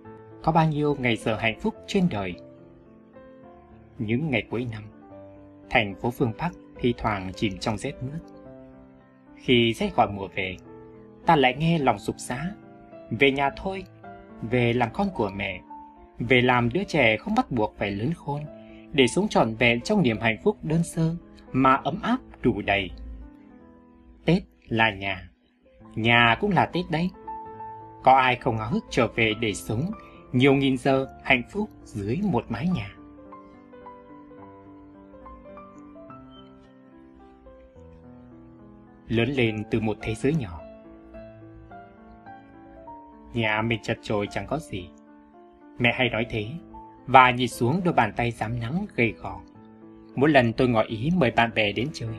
có 0.43 0.51
bao 0.51 0.68
nhiêu 0.68 0.95
ngày 0.99 1.16
giờ 1.16 1.36
hạnh 1.36 1.59
phúc 1.59 1.76
trên 1.88 2.07
đời. 2.09 2.36
Những 3.99 4.30
ngày 4.30 4.43
cuối 4.49 4.68
năm, 4.72 4.84
thành 5.70 5.95
phố 5.95 6.12
phương 6.12 6.34
Bắc 6.38 6.51
thi 6.80 6.93
thoảng 6.97 7.32
chìm 7.36 7.57
trong 7.57 7.78
rét 7.78 7.93
mướt. 8.01 8.22
Khi 9.36 9.74
rét 9.74 9.95
gọi 9.95 10.07
mùa 10.12 10.28
về, 10.36 10.57
ta 11.26 11.36
lại 11.36 11.55
nghe 11.57 11.80
lòng 11.80 11.99
sụp 11.99 12.16
xá. 12.20 12.51
Về 13.12 13.32
nhà 13.32 13.49
thôi, 13.57 13.84
về 14.41 14.74
làm 14.74 14.89
con 14.93 15.07
của 15.16 15.30
mẹ, 15.36 15.62
về 16.20 16.41
làm 16.41 16.70
đứa 16.70 16.84
trẻ 16.84 17.18
không 17.18 17.36
bắt 17.36 17.51
buộc 17.51 17.76
phải 17.78 17.91
lớn 17.91 18.14
khôn, 18.14 18.41
để 18.91 19.07
sống 19.07 19.28
trọn 19.28 19.55
vẹn 19.55 19.82
trong 19.82 20.01
niềm 20.03 20.20
hạnh 20.20 20.38
phúc 20.43 20.57
đơn 20.64 20.84
sơ 20.84 21.16
mà 21.51 21.74
ấm 21.74 22.01
áp 22.01 22.18
đủ 22.41 22.62
đầy. 22.62 22.91
Tết 24.26 24.43
là 24.68 24.91
nhà, 24.91 25.30
nhà 25.95 26.38
cũng 26.39 26.51
là 26.51 26.66
Tết 26.66 26.86
đấy. 26.89 27.09
Có 28.04 28.14
ai 28.14 28.36
không 28.36 28.58
háo 28.58 28.70
hức 28.70 28.86
trở 28.89 29.08
về 29.08 29.34
để 29.39 29.54
sống 29.54 29.91
nhiều 30.32 30.54
nghìn 30.54 30.78
giờ 30.78 31.08
hạnh 31.24 31.43
phúc 31.52 31.70
dưới 31.84 32.20
một 32.24 32.45
mái 32.49 32.68
nhà. 32.68 32.89
Lớn 39.08 39.30
lên 39.30 39.64
từ 39.72 39.80
một 39.80 39.97
thế 40.02 40.16
giới 40.16 40.34
nhỏ. 40.34 40.60
Nhà 43.34 43.62
mình 43.62 43.80
chật 43.84 43.97
chội 44.02 44.28
chẳng 44.32 44.47
có 44.47 44.60
gì. 44.60 44.89
Mẹ 45.80 45.93
hay 45.93 46.10
nói 46.10 46.26
thế, 46.30 46.45
và 47.08 47.32
nhìn 47.32 47.47
xuống 47.47 47.82
đôi 47.84 47.93
bàn 47.93 48.14
tay 48.16 48.32
dám 48.32 48.60
nắng 48.60 48.86
gầy 48.95 49.12
gò. 49.12 49.41
Mỗi 50.16 50.30
lần 50.30 50.54
tôi 50.54 50.68
ngỏ 50.68 50.82
ý 50.82 51.10
mời 51.18 51.32
bạn 51.32 51.52
bè 51.56 51.72
đến 51.72 51.88
chơi. 51.93 52.16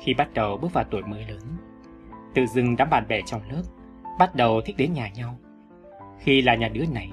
Khi 0.00 0.14
bắt 0.14 0.34
đầu 0.34 0.56
bước 0.56 0.72
vào 0.72 0.84
tuổi 0.84 1.02
mới 1.02 1.24
lớn, 1.28 1.42
tự 2.34 2.46
dưng 2.46 2.76
đám 2.76 2.90
bạn 2.90 3.08
bè 3.08 3.20
trong 3.26 3.40
lớp 3.50 3.62
bắt 4.18 4.34
đầu 4.34 4.60
thích 4.60 4.76
đến 4.78 4.92
nhà 4.92 5.08
nhau. 5.08 5.38
Khi 6.18 6.42
là 6.42 6.54
nhà 6.54 6.68
đứa 6.68 6.84
này, 6.92 7.10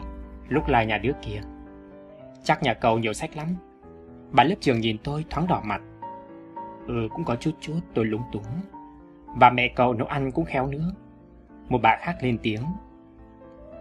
lúc 0.49 0.67
là 0.67 0.83
nhà 0.83 0.97
đứa 0.97 1.11
kia. 1.21 1.41
Chắc 2.43 2.63
nhà 2.63 2.73
cậu 2.73 2.99
nhiều 2.99 3.13
sách 3.13 3.37
lắm. 3.37 3.47
Bà 4.31 4.43
lớp 4.43 4.55
trường 4.59 4.79
nhìn 4.79 4.97
tôi 5.03 5.25
thoáng 5.29 5.47
đỏ 5.47 5.61
mặt. 5.65 5.81
Ừ, 6.87 7.07
cũng 7.13 7.23
có 7.25 7.35
chút 7.35 7.51
chút 7.61 7.79
tôi 7.93 8.05
lúng 8.05 8.23
túng. 8.31 8.43
Bà 9.39 9.49
mẹ 9.49 9.67
cậu 9.75 9.93
nấu 9.93 10.07
ăn 10.07 10.31
cũng 10.31 10.45
khéo 10.45 10.67
nữa. 10.67 10.91
Một 11.69 11.79
bà 11.81 11.97
khác 12.01 12.15
lên 12.21 12.37
tiếng. 12.43 12.61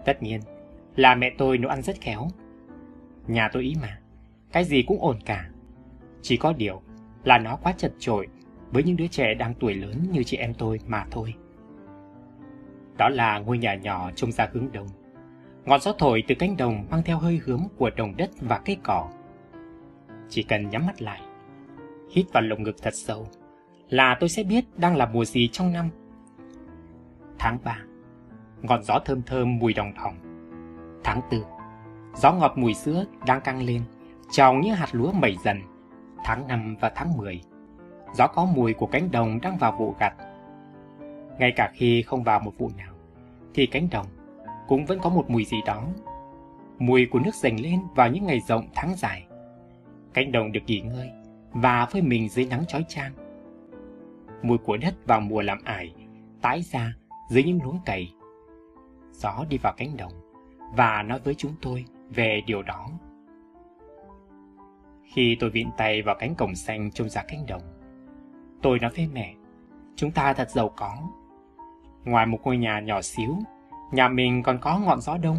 Tất 0.05 0.23
nhiên, 0.23 0.41
là 0.97 1.15
mẹ 1.15 1.31
tôi 1.39 1.59
nấu 1.59 1.71
ăn 1.71 1.83
rất 1.83 1.97
khéo. 2.01 2.29
Nhà 3.27 3.49
tôi 3.53 3.63
ý 3.63 3.75
mà, 3.83 3.99
cái 4.53 4.65
gì 4.65 4.83
cũng 4.83 5.01
ổn 5.01 5.17
cả. 5.25 5.51
Chỉ 6.23 6.37
có 6.37 6.53
điều 6.53 6.83
là 7.25 7.39
nó 7.39 7.57
quá 7.57 7.73
chật 7.77 7.93
chội 7.99 8.29
với 8.71 8.83
những 8.83 8.97
đứa 8.97 9.07
trẻ 9.07 9.35
đang 9.35 9.55
tuổi 9.55 9.75
lớn 9.75 10.07
như 10.13 10.25
chị 10.25 10.37
em 10.37 10.55
tôi 10.55 10.81
mà 10.87 11.07
thôi. 11.11 11.35
Đó 13.01 13.09
là 13.09 13.39
ngôi 13.39 13.59
nhà 13.59 13.75
nhỏ 13.75 14.11
trông 14.17 14.33
ra 14.33 14.49
hướng 14.53 14.73
đông. 14.73 14.87
Ngọn 15.65 15.81
gió 15.81 15.93
thổi 15.99 16.23
từ 16.29 16.35
cánh 16.39 16.57
đồng 16.57 16.87
mang 16.91 17.03
theo 17.03 17.19
hơi 17.19 17.41
hướng 17.45 17.63
của 17.77 17.91
đồng 17.97 18.17
đất 18.17 18.31
và 18.41 18.61
cây 18.65 18.77
cỏ. 18.83 19.09
Chỉ 20.29 20.43
cần 20.43 20.69
nhắm 20.69 20.87
mắt 20.87 21.03
lại, 21.03 21.21
hít 22.11 22.27
vào 22.33 22.43
lồng 22.43 22.63
ngực 22.63 22.77
thật 22.83 22.95
sâu, 22.95 23.27
là 23.89 24.17
tôi 24.21 24.29
sẽ 24.29 24.43
biết 24.43 24.65
đang 24.77 24.97
là 24.97 25.07
mùa 25.07 25.25
gì 25.25 25.49
trong 25.49 25.73
năm. 25.73 25.91
Tháng 27.39 27.59
3, 27.65 27.79
ngọn 28.63 28.83
gió 28.83 28.99
thơm 29.05 29.23
thơm 29.23 29.59
mùi 29.59 29.73
đồng 29.73 29.93
thòng. 29.95 30.15
Tháng 31.05 31.21
4, 31.31 31.41
gió 32.17 32.33
ngọt 32.33 32.53
mùi 32.57 32.75
sữa 32.75 33.05
đang 33.27 33.41
căng 33.41 33.63
lên, 33.63 33.83
trào 34.31 34.55
những 34.55 34.75
hạt 34.75 34.89
lúa 34.93 35.13
mẩy 35.13 35.37
dần. 35.45 35.61
Tháng 36.25 36.49
5 36.49 36.77
và 36.81 36.93
tháng 36.95 37.17
10, 37.17 37.41
gió 38.15 38.27
có 38.27 38.45
mùi 38.45 38.75
của 38.75 38.87
cánh 38.87 39.11
đồng 39.11 39.41
đang 39.41 39.59
vào 39.59 39.77
vụ 39.79 39.95
gặt 39.99 40.15
ngay 41.41 41.53
cả 41.57 41.71
khi 41.75 42.03
không 42.03 42.23
vào 42.23 42.41
một 42.41 42.53
vụ 42.59 42.71
nào, 42.77 42.95
thì 43.55 43.67
cánh 43.67 43.89
đồng 43.91 44.07
cũng 44.69 44.87
vẫn 44.87 44.99
có 45.03 45.11
một 45.11 45.31
mùi 45.31 45.45
gì 45.45 45.57
đó. 45.67 45.85
Mùi 46.79 47.07
của 47.07 47.19
nước 47.19 47.35
dành 47.35 47.61
lên 47.61 47.81
vào 47.95 48.11
những 48.11 48.27
ngày 48.27 48.41
rộng 48.41 48.69
tháng 48.75 48.95
dài. 48.97 49.27
Cánh 50.13 50.33
đồng 50.33 50.53
được 50.53 50.61
nghỉ 50.67 50.81
ngơi 50.81 51.11
và 51.53 51.87
phơi 51.87 52.03
mình 52.03 52.29
dưới 52.29 52.47
nắng 52.47 52.65
chói 52.69 52.85
chang. 52.89 53.13
Mùi 54.43 54.59
của 54.59 54.77
đất 54.77 54.95
vào 55.07 55.21
mùa 55.21 55.43
làm 55.43 55.59
ải, 55.65 55.95
tái 56.41 56.63
ra 56.63 56.95
dưới 57.31 57.43
những 57.43 57.63
luống 57.63 57.79
cày. 57.85 58.15
Gió 59.13 59.45
đi 59.49 59.59
vào 59.59 59.73
cánh 59.77 59.97
đồng 59.97 60.13
và 60.77 61.03
nói 61.03 61.21
với 61.25 61.35
chúng 61.35 61.53
tôi 61.63 61.85
về 62.11 62.43
điều 62.47 62.63
đó. 62.63 62.89
Khi 65.05 65.37
tôi 65.41 65.51
viện 65.51 65.71
tay 65.77 66.03
vào 66.03 66.17
cánh 66.19 66.35
cổng 66.35 66.55
xanh 66.55 66.91
trông 66.91 67.09
ra 67.09 67.23
cánh 67.29 67.47
đồng, 67.47 67.63
tôi 68.63 68.79
nói 68.79 68.91
với 68.97 69.09
mẹ, 69.13 69.35
chúng 69.97 70.11
ta 70.11 70.33
thật 70.33 70.51
giàu 70.51 70.69
có 70.77 70.97
Ngoài 72.05 72.27
một 72.27 72.39
ngôi 72.45 72.57
nhà 72.57 72.81
nhỏ 72.81 73.03
xíu, 73.03 73.39
nhà 73.93 74.09
mình 74.09 74.43
còn 74.43 74.59
có 74.61 74.79
ngọn 74.79 75.01
gió 75.01 75.17
đông, 75.17 75.37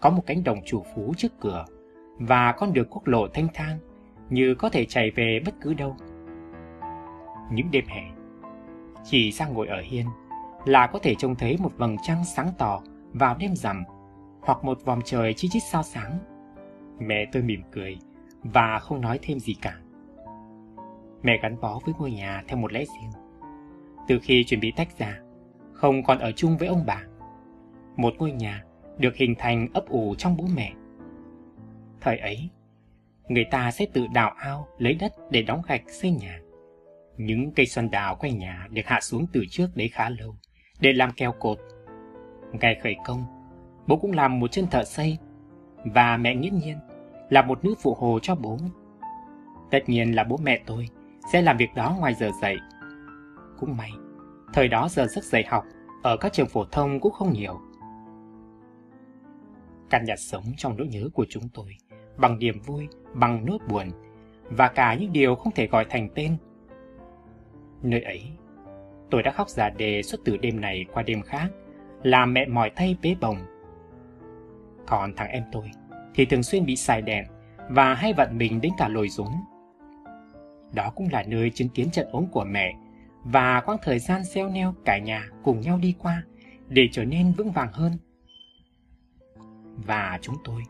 có 0.00 0.10
một 0.10 0.22
cánh 0.26 0.44
đồng 0.44 0.58
chủ 0.64 0.84
phú 0.94 1.14
trước 1.16 1.40
cửa 1.40 1.64
và 2.18 2.52
con 2.52 2.72
đường 2.72 2.88
quốc 2.90 3.06
lộ 3.06 3.28
thanh 3.28 3.48
thang 3.54 3.78
như 4.30 4.54
có 4.54 4.68
thể 4.68 4.84
chạy 4.84 5.10
về 5.10 5.40
bất 5.44 5.54
cứ 5.60 5.74
đâu. 5.74 5.96
những 7.50 7.70
đêm 7.70 7.84
hè. 7.86 8.02
Chỉ 9.04 9.32
sang 9.32 9.54
ngồi 9.54 9.66
ở 9.66 9.80
hiên 9.84 10.06
là 10.64 10.86
có 10.86 10.98
thể 10.98 11.14
trông 11.14 11.34
thấy 11.34 11.56
một 11.60 11.72
vầng 11.76 11.96
trăng 12.02 12.24
sáng 12.24 12.48
tỏ 12.58 12.80
vào 13.12 13.36
đêm 13.38 13.56
rằm 13.56 13.84
hoặc 14.40 14.64
một 14.64 14.84
vòng 14.84 15.00
trời 15.04 15.34
chi 15.34 15.48
chít 15.48 15.62
sao 15.70 15.82
sáng. 15.82 16.18
Mẹ 16.98 17.26
tôi 17.32 17.42
mỉm 17.42 17.62
cười 17.72 17.98
và 18.42 18.78
không 18.78 19.00
nói 19.00 19.18
thêm 19.22 19.38
gì 19.38 19.54
cả. 19.62 19.76
Mẹ 21.22 21.38
gắn 21.42 21.60
bó 21.60 21.78
với 21.84 21.94
ngôi 21.98 22.10
nhà 22.10 22.42
theo 22.48 22.58
một 22.58 22.72
lẽ 22.72 22.84
riêng. 22.84 23.10
Từ 24.08 24.18
khi 24.22 24.44
chuẩn 24.44 24.60
bị 24.60 24.72
tách 24.76 24.98
ra, 24.98 25.18
không 25.76 26.02
còn 26.04 26.18
ở 26.18 26.32
chung 26.32 26.56
với 26.56 26.68
ông 26.68 26.86
bà. 26.86 27.02
Một 27.96 28.14
ngôi 28.18 28.32
nhà 28.32 28.64
được 28.98 29.16
hình 29.16 29.34
thành 29.38 29.68
ấp 29.74 29.88
ủ 29.88 30.14
trong 30.18 30.36
bố 30.36 30.44
mẹ. 30.56 30.72
Thời 32.00 32.18
ấy, 32.18 32.50
người 33.28 33.44
ta 33.50 33.70
sẽ 33.70 33.86
tự 33.92 34.06
đào 34.14 34.30
ao 34.30 34.68
lấy 34.78 34.94
đất 34.94 35.12
để 35.30 35.42
đóng 35.42 35.62
gạch 35.68 35.82
xây 35.90 36.10
nhà. 36.10 36.40
Những 37.16 37.52
cây 37.52 37.66
xoan 37.66 37.90
đào 37.90 38.16
quanh 38.16 38.38
nhà 38.38 38.66
được 38.70 38.82
hạ 38.84 39.00
xuống 39.00 39.26
từ 39.32 39.44
trước 39.50 39.68
đấy 39.74 39.88
khá 39.88 40.08
lâu 40.08 40.36
để 40.80 40.92
làm 40.92 41.12
keo 41.12 41.32
cột. 41.32 41.58
Ngày 42.52 42.80
khởi 42.82 42.96
công, 43.06 43.24
bố 43.86 43.96
cũng 43.96 44.12
làm 44.12 44.40
một 44.40 44.52
chân 44.52 44.66
thợ 44.70 44.84
xây 44.84 45.18
và 45.84 46.16
mẹ 46.16 46.34
nghiễm 46.34 46.54
nhiên 46.54 46.78
là 47.30 47.42
một 47.42 47.64
nữ 47.64 47.74
phụ 47.82 47.94
hồ 47.94 48.18
cho 48.22 48.34
bố. 48.34 48.58
Tất 49.70 49.88
nhiên 49.88 50.14
là 50.14 50.24
bố 50.24 50.36
mẹ 50.42 50.60
tôi 50.66 50.88
sẽ 51.32 51.42
làm 51.42 51.56
việc 51.56 51.74
đó 51.74 51.96
ngoài 51.98 52.14
giờ 52.14 52.30
dạy. 52.42 52.56
Cũng 53.58 53.76
may, 53.76 53.90
thời 54.52 54.68
đó 54.68 54.88
giờ 54.90 55.06
giấc 55.06 55.24
dạy 55.24 55.44
học 55.48 55.64
ở 56.02 56.16
các 56.16 56.32
trường 56.32 56.46
phổ 56.46 56.64
thông 56.64 57.00
cũng 57.00 57.12
không 57.12 57.32
nhiều. 57.32 57.60
Căn 59.90 60.04
nhà 60.04 60.16
sống 60.16 60.44
trong 60.56 60.76
nỗi 60.76 60.86
nhớ 60.86 61.08
của 61.14 61.26
chúng 61.28 61.48
tôi, 61.54 61.76
bằng 62.16 62.38
niềm 62.38 62.60
vui, 62.60 62.88
bằng 63.14 63.44
nỗi 63.46 63.58
buồn, 63.68 63.90
và 64.50 64.68
cả 64.68 64.94
những 64.94 65.12
điều 65.12 65.34
không 65.34 65.52
thể 65.52 65.66
gọi 65.66 65.86
thành 65.88 66.08
tên. 66.14 66.36
Nơi 67.82 68.02
ấy, 68.02 68.22
tôi 69.10 69.22
đã 69.22 69.30
khóc 69.30 69.48
giả 69.48 69.70
đề 69.70 70.02
suốt 70.02 70.18
từ 70.24 70.36
đêm 70.36 70.60
này 70.60 70.84
qua 70.92 71.02
đêm 71.02 71.22
khác, 71.22 71.48
làm 72.02 72.34
mẹ 72.34 72.46
mỏi 72.46 72.70
thay 72.76 72.96
bế 73.02 73.14
bồng. 73.20 73.38
Còn 74.86 75.14
thằng 75.16 75.28
em 75.28 75.42
tôi 75.52 75.70
thì 76.14 76.24
thường 76.24 76.42
xuyên 76.42 76.66
bị 76.66 76.76
xài 76.76 77.02
đèn 77.02 77.24
và 77.70 77.94
hay 77.94 78.12
vận 78.12 78.38
mình 78.38 78.60
đến 78.60 78.72
cả 78.78 78.88
lồi 78.88 79.08
rốn. 79.08 79.28
Đó 80.74 80.92
cũng 80.96 81.08
là 81.12 81.24
nơi 81.26 81.50
chứng 81.50 81.68
kiến 81.68 81.90
trận 81.90 82.08
ốm 82.12 82.26
của 82.32 82.44
mẹ 82.44 82.76
và 83.32 83.60
quãng 83.60 83.78
thời 83.82 83.98
gian 83.98 84.24
xeo 84.24 84.48
neo 84.48 84.74
cả 84.84 84.98
nhà 84.98 85.28
cùng 85.42 85.60
nhau 85.60 85.78
đi 85.78 85.94
qua 85.98 86.22
để 86.68 86.88
trở 86.92 87.04
nên 87.04 87.32
vững 87.32 87.52
vàng 87.52 87.72
hơn. 87.72 87.92
Và 89.86 90.18
chúng 90.22 90.36
tôi 90.44 90.62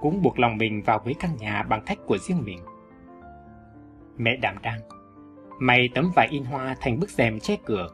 cũng 0.00 0.22
buộc 0.22 0.38
lòng 0.38 0.56
mình 0.56 0.82
vào 0.82 1.00
với 1.04 1.14
căn 1.14 1.36
nhà 1.36 1.62
bằng 1.62 1.82
cách 1.86 1.98
của 2.06 2.18
riêng 2.18 2.42
mình. 2.44 2.58
Mẹ 4.16 4.36
đảm 4.36 4.56
đang, 4.62 4.80
may 5.58 5.88
tấm 5.94 6.10
vải 6.16 6.28
in 6.30 6.44
hoa 6.44 6.76
thành 6.80 7.00
bức 7.00 7.10
rèm 7.10 7.40
che 7.40 7.56
cửa. 7.64 7.88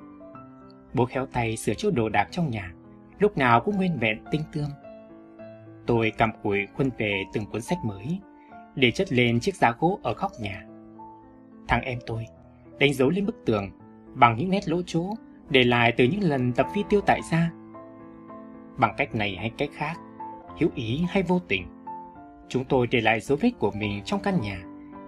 Bố 0.95 1.05
khéo 1.05 1.27
tay 1.27 1.57
sửa 1.57 1.75
chữa 1.75 1.91
đồ 1.91 2.09
đạc 2.09 2.29
trong 2.31 2.51
nhà, 2.51 2.73
lúc 3.19 3.39
nào 3.39 3.61
cũng 3.61 3.77
nguyên 3.77 3.99
vẹn 3.99 4.25
tinh 4.31 4.43
tươm. 4.53 4.69
Tôi 5.87 6.13
cầm 6.19 6.31
cùi 6.43 6.67
khuân 6.67 6.91
về 6.99 7.23
từng 7.33 7.47
cuốn 7.47 7.63
sách 7.63 7.79
mới, 7.85 8.21
để 8.75 8.91
chất 8.91 9.13
lên 9.13 9.41
chiếc 9.41 9.55
giá 9.55 9.73
gỗ 9.79 10.01
ở 10.03 10.15
góc 10.15 10.33
nhà. 10.41 10.67
Thằng 11.69 11.83
em 11.83 11.99
tôi 12.07 12.27
đánh 12.79 12.95
dấu 12.95 13.11
lên 13.11 13.27
bức 13.27 13.37
tường 13.47 13.71
bằng 14.17 14.37
những 14.37 14.51
nét 14.51 14.69
lỗ 14.69 14.83
chỗ 14.87 15.15
để 15.51 15.65
lại 15.65 15.93
từ 15.97 16.05
những 16.05 16.23
lần 16.23 16.53
tập 16.53 16.67
phi 16.75 16.85
tiêu 16.89 17.01
tại 17.07 17.21
gia. 17.31 17.51
Bằng 18.77 18.95
cách 18.97 19.15
này 19.15 19.37
hay 19.37 19.51
cách 19.59 19.71
khác, 19.73 19.95
hữu 20.61 20.71
ý 20.75 21.05
hay 21.09 21.23
vô 21.23 21.41
tình, 21.49 21.67
chúng 22.49 22.65
tôi 22.65 22.87
để 22.87 23.01
lại 23.01 23.21
dấu 23.21 23.39
vết 23.41 23.51
của 23.59 23.71
mình 23.71 24.03
trong 24.05 24.21
căn 24.21 24.41
nhà 24.41 24.63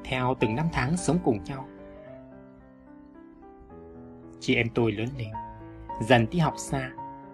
theo 0.04 0.34
từng 0.40 0.54
năm 0.54 0.66
tháng 0.72 0.96
sống 0.96 1.18
cùng 1.24 1.44
nhau. 1.44 1.68
Chị 4.40 4.54
em 4.54 4.66
tôi 4.74 4.92
lớn 4.92 5.08
lên, 5.18 5.30
dần 6.00 6.26
đi 6.30 6.38
học 6.38 6.54
xa 6.56 6.90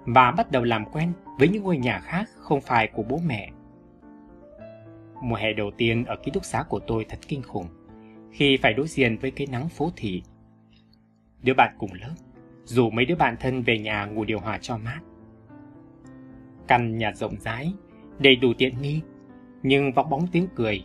và 0.06 0.30
bắt 0.30 0.50
đầu 0.50 0.64
làm 0.64 0.84
quen 0.84 1.12
với 1.38 1.48
những 1.48 1.62
ngôi 1.62 1.76
nhà 1.76 2.00
khác 2.00 2.30
không 2.38 2.60
phải 2.60 2.88
của 2.92 3.02
bố 3.02 3.20
mẹ. 3.26 3.50
Mùa 5.22 5.36
hè 5.36 5.52
đầu 5.52 5.70
tiên 5.76 6.04
ở 6.04 6.16
ký 6.16 6.30
túc 6.30 6.44
xá 6.44 6.64
của 6.68 6.78
tôi 6.78 7.06
thật 7.08 7.18
kinh 7.28 7.42
khủng 7.42 7.66
khi 8.30 8.58
phải 8.62 8.74
đối 8.74 8.86
diện 8.88 9.18
với 9.18 9.30
cái 9.30 9.46
nắng 9.50 9.68
phố 9.68 9.90
thị. 9.96 10.22
Đứa 11.44 11.54
bạn 11.54 11.74
cùng 11.78 11.90
lớp, 11.92 12.14
dù 12.64 12.90
mấy 12.90 13.04
đứa 13.04 13.14
bạn 13.14 13.36
thân 13.40 13.62
về 13.62 13.78
nhà 13.78 14.04
ngủ 14.04 14.24
điều 14.24 14.40
hòa 14.40 14.58
cho 14.58 14.78
mát. 14.78 15.00
Căn 16.66 16.98
nhà 16.98 17.12
rộng 17.12 17.34
rãi, 17.40 17.72
đầy 18.18 18.36
đủ 18.36 18.52
tiện 18.58 18.82
nghi, 18.82 19.00
nhưng 19.62 19.92
vọng 19.92 20.10
bóng 20.10 20.26
tiếng 20.26 20.46
cười. 20.54 20.84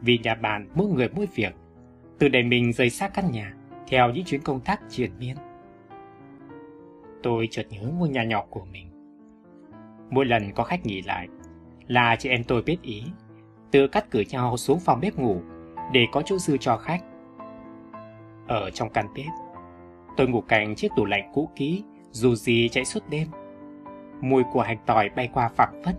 Vì 0.00 0.18
nhà 0.18 0.34
bạn 0.34 0.68
mỗi 0.74 0.86
người 0.86 1.08
mỗi 1.16 1.26
việc, 1.34 1.54
từ 2.18 2.28
để 2.28 2.42
mình 2.42 2.72
rời 2.72 2.90
xa 2.90 3.08
căn 3.08 3.30
nhà 3.32 3.54
theo 3.88 4.10
những 4.10 4.24
chuyến 4.24 4.40
công 4.40 4.60
tác 4.60 4.80
triền 4.88 5.10
miên. 5.18 5.36
Tôi 7.22 7.48
chợt 7.50 7.66
nhớ 7.70 7.88
ngôi 7.98 8.08
nhà 8.08 8.24
nhỏ 8.24 8.44
của 8.50 8.64
mình. 8.72 8.88
Mỗi 10.10 10.24
lần 10.24 10.52
có 10.54 10.64
khách 10.64 10.86
nghỉ 10.86 11.02
lại, 11.02 11.28
là 11.86 12.16
chị 12.16 12.28
em 12.28 12.44
tôi 12.44 12.62
biết 12.62 12.82
ý, 12.82 13.02
tự 13.70 13.88
cắt 13.88 14.10
cử 14.10 14.24
nhau 14.30 14.56
xuống 14.56 14.80
phòng 14.80 15.00
bếp 15.00 15.16
ngủ 15.16 15.42
để 15.92 16.06
có 16.12 16.22
chỗ 16.22 16.38
dư 16.38 16.56
cho 16.56 16.76
khách. 16.76 17.02
Ở 18.48 18.70
trong 18.70 18.90
căn 18.90 19.06
bếp, 19.14 19.41
tôi 20.16 20.28
ngủ 20.28 20.40
cạnh 20.40 20.74
chiếc 20.74 20.88
tủ 20.96 21.04
lạnh 21.04 21.30
cũ 21.34 21.48
kỹ, 21.56 21.84
dù 22.10 22.34
gì 22.34 22.68
chạy 22.68 22.84
suốt 22.84 23.00
đêm. 23.08 23.28
Mùi 24.20 24.42
của 24.52 24.62
hành 24.62 24.78
tỏi 24.86 25.10
bay 25.16 25.28
qua 25.32 25.48
phẳng 25.48 25.82
phất. 25.84 25.94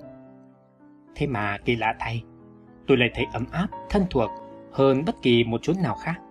Thế 1.16 1.28
mà 1.28 1.58
kỳ 1.66 1.76
lạ 1.76 1.96
thay, 2.00 2.24
tôi 2.88 2.98
lại 2.98 3.10
thấy 3.14 3.26
ấm 3.34 3.46
áp, 3.52 3.68
thân 3.90 4.06
thuộc 4.10 4.32
hơn 4.72 5.04
bất 5.06 5.22
kỳ 5.22 5.44
một 5.44 5.62
chốn 5.62 5.76
nào 5.84 5.96
khác. 5.96 6.22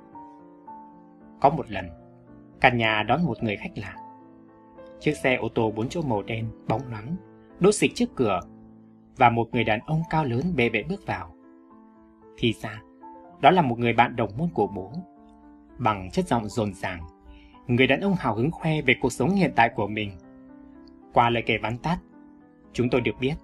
Có 1.40 1.50
một 1.50 1.70
lần, 1.70 1.88
căn 2.60 2.78
nhà 2.78 3.02
đón 3.02 3.24
một 3.24 3.42
người 3.42 3.56
khách 3.56 3.78
lạ. 3.78 3.96
Chiếc 5.00 5.16
xe 5.16 5.36
ô 5.36 5.48
tô 5.48 5.70
bốn 5.70 5.88
chỗ 5.88 6.02
màu 6.02 6.22
đen, 6.22 6.46
bóng 6.68 6.80
loáng, 6.90 7.16
đốt 7.60 7.74
xịt 7.74 7.90
trước 7.94 8.14
cửa 8.14 8.40
và 9.16 9.30
một 9.30 9.48
người 9.52 9.64
đàn 9.64 9.80
ông 9.86 10.02
cao 10.10 10.24
lớn 10.24 10.42
bề 10.56 10.68
bệ 10.68 10.82
bước 10.82 11.06
vào. 11.06 11.34
Thì 12.36 12.52
ra, 12.52 12.82
đó 13.40 13.50
là 13.50 13.62
một 13.62 13.78
người 13.78 13.92
bạn 13.92 14.16
đồng 14.16 14.30
môn 14.36 14.48
của 14.54 14.66
bố. 14.66 14.92
Bằng 15.78 16.10
chất 16.10 16.28
giọng 16.28 16.48
dồn 16.48 16.74
ràng, 16.74 17.00
người 17.66 17.86
đàn 17.86 18.00
ông 18.00 18.14
hào 18.14 18.34
hứng 18.34 18.50
khoe 18.50 18.82
về 18.82 18.94
cuộc 19.00 19.12
sống 19.12 19.30
hiện 19.30 19.52
tại 19.56 19.70
của 19.76 19.86
mình. 19.86 20.10
Qua 21.12 21.30
lời 21.30 21.42
kể 21.46 21.58
vắn 21.58 21.78
tắt, 21.78 21.98
chúng 22.72 22.90
tôi 22.90 23.00
được 23.00 23.12
biết, 23.20 23.34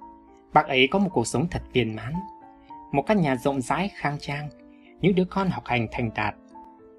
bác 0.53 0.67
ấy 0.67 0.89
có 0.91 0.99
một 0.99 1.11
cuộc 1.13 1.27
sống 1.27 1.47
thật 1.51 1.63
viên 1.73 1.97
mãn. 1.97 2.13
Một 2.93 3.03
căn 3.07 3.21
nhà 3.21 3.37
rộng 3.37 3.61
rãi 3.61 3.91
khang 3.95 4.17
trang, 4.21 4.49
những 5.01 5.15
đứa 5.15 5.25
con 5.25 5.49
học 5.49 5.63
hành 5.67 5.87
thành 5.93 6.11
đạt, 6.15 6.35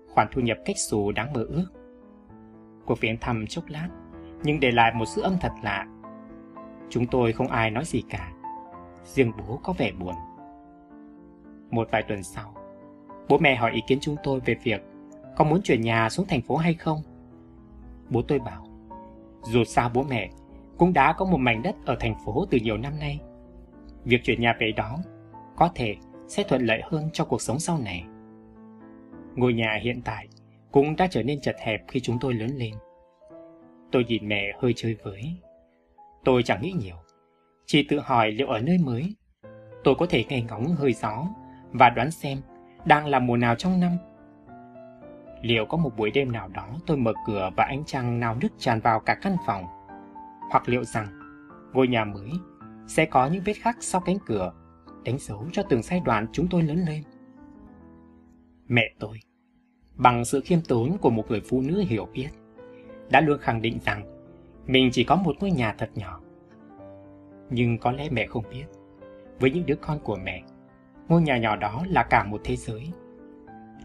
khoản 0.10 0.28
thu 0.32 0.42
nhập 0.42 0.58
cách 0.66 0.78
xù 0.78 1.12
đáng 1.12 1.34
mơ 1.34 1.46
ước. 1.50 1.68
Cuộc 2.86 3.00
viếng 3.00 3.18
thăm 3.18 3.48
chốc 3.48 3.64
lát, 3.68 3.90
nhưng 4.44 4.60
để 4.60 4.72
lại 4.72 4.94
một 4.94 5.06
sự 5.06 5.22
âm 5.22 5.38
thật 5.42 5.52
lạ. 5.64 5.88
Chúng 6.90 7.08
tôi 7.08 7.34
không 7.34 7.48
ai 7.48 7.72
nói 7.72 7.86
gì 7.86 8.04
cả, 8.10 8.32
riêng 9.06 9.32
bố 9.38 9.60
có 9.64 9.74
vẻ 9.74 9.92
buồn. 9.92 10.16
Một 11.72 11.88
vài 11.92 12.04
tuần 12.04 12.24
sau, 12.24 12.54
Bố 13.30 13.38
mẹ 13.38 13.56
hỏi 13.56 13.72
ý 13.72 13.82
kiến 13.88 13.98
chúng 14.02 14.16
tôi 14.24 14.40
về 14.40 14.56
việc 14.64 14.82
có 15.40 15.46
muốn 15.46 15.62
chuyển 15.62 15.82
nhà 15.82 16.10
xuống 16.10 16.26
thành 16.26 16.42
phố 16.42 16.56
hay 16.56 16.74
không. 16.74 17.02
Bố 18.10 18.22
tôi 18.22 18.40
bảo, 18.40 18.66
dù 19.44 19.64
sao 19.64 19.92
bố 19.94 20.04
mẹ 20.04 20.30
cũng 20.78 20.94
đã 20.94 21.14
có 21.14 21.26
một 21.26 21.38
mảnh 21.38 21.64
đất 21.64 21.76
ở 21.86 21.96
thành 22.00 22.16
phố 22.26 22.46
từ 22.52 22.58
nhiều 22.58 22.78
năm 22.78 23.00
nay. 23.00 23.20
Việc 24.04 24.24
chuyển 24.24 24.42
nhà 24.42 24.56
về 24.60 24.72
đó 24.72 24.98
có 25.58 25.70
thể 25.76 25.96
sẽ 26.28 26.44
thuận 26.44 26.66
lợi 26.66 26.82
hơn 26.84 27.10
cho 27.14 27.26
cuộc 27.26 27.42
sống 27.42 27.60
sau 27.60 27.80
này. 27.80 28.06
Ngôi 29.36 29.54
nhà 29.54 29.80
hiện 29.84 30.02
tại 30.02 30.28
cũng 30.72 30.96
đã 30.96 31.08
trở 31.08 31.24
nên 31.24 31.42
chật 31.42 31.56
hẹp 31.60 31.82
khi 31.88 32.00
chúng 32.00 32.18
tôi 32.20 32.34
lớn 32.34 32.50
lên. 32.56 32.74
Tôi 33.92 34.06
nhìn 34.08 34.28
mẹ 34.28 34.54
hơi 34.62 34.74
chơi 34.76 34.96
với. 35.04 35.36
Tôi 36.24 36.44
chẳng 36.44 36.62
nghĩ 36.62 36.72
nhiều, 36.72 36.96
chỉ 37.66 37.86
tự 37.90 38.00
hỏi 38.00 38.32
liệu 38.32 38.48
ở 38.48 38.60
nơi 38.60 38.78
mới 38.78 39.16
tôi 39.84 39.96
có 39.96 40.06
thể 40.10 40.24
nghe 40.30 40.42
ngóng 40.42 40.76
hơi 40.76 40.94
gió 40.94 41.28
và 41.72 41.90
đoán 41.90 42.12
xem 42.12 42.38
đang 42.86 43.08
là 43.08 43.20
mùa 43.20 43.38
nào 43.38 43.56
trong 43.56 43.80
năm. 43.80 43.98
Liệu 45.42 45.66
có 45.66 45.78
một 45.78 45.98
buổi 45.98 46.12
đêm 46.12 46.32
nào 46.32 46.50
đó 46.54 46.68
tôi 46.88 46.98
mở 46.98 47.14
cửa 47.26 47.50
và 47.58 47.64
ánh 47.64 47.84
trăng 47.86 48.20
nào 48.20 48.38
nức 48.42 48.52
tràn 48.58 48.80
vào 48.80 49.00
cả 49.00 49.16
căn 49.22 49.36
phòng? 49.46 49.66
Hoặc 50.52 50.70
liệu 50.70 50.84
rằng 50.84 51.08
ngôi 51.74 51.88
nhà 51.88 52.06
mới 52.06 52.30
sẽ 52.88 53.06
có 53.06 53.28
những 53.28 53.44
vết 53.46 53.54
khắc 53.54 53.78
sau 53.80 54.02
cánh 54.02 54.18
cửa 54.26 54.54
đánh 55.04 55.18
dấu 55.20 55.46
cho 55.52 55.64
từng 55.70 55.82
giai 55.82 56.00
đoạn 56.06 56.28
chúng 56.32 56.48
tôi 56.48 56.64
lớn 56.64 56.86
lên? 56.88 57.04
Mẹ 58.68 58.94
tôi, 59.00 59.20
bằng 59.96 60.26
sự 60.26 60.42
khiêm 60.42 60.62
tốn 60.62 60.98
của 61.02 61.10
một 61.10 61.26
người 61.30 61.42
phụ 61.50 61.62
nữ 61.62 61.84
hiểu 61.88 62.08
biết, 62.14 62.30
đã 63.10 63.22
luôn 63.22 63.40
khẳng 63.40 63.62
định 63.62 63.80
rằng 63.86 64.04
mình 64.66 64.90
chỉ 64.94 65.04
có 65.04 65.16
một 65.16 65.36
ngôi 65.40 65.52
nhà 65.52 65.76
thật 65.78 65.90
nhỏ. 65.96 66.20
Nhưng 67.50 67.78
có 67.78 67.92
lẽ 67.92 68.10
mẹ 68.10 68.28
không 68.28 68.44
biết, 68.52 68.66
với 69.40 69.52
những 69.52 69.66
đứa 69.66 69.76
con 69.76 70.00
của 70.00 70.18
mẹ, 70.24 70.44
ngôi 71.08 71.22
nhà 71.22 71.38
nhỏ 71.38 71.56
đó 71.56 71.86
là 71.90 72.04
cả 72.04 72.24
một 72.24 72.42
thế 72.44 72.56
giới. 72.56 72.92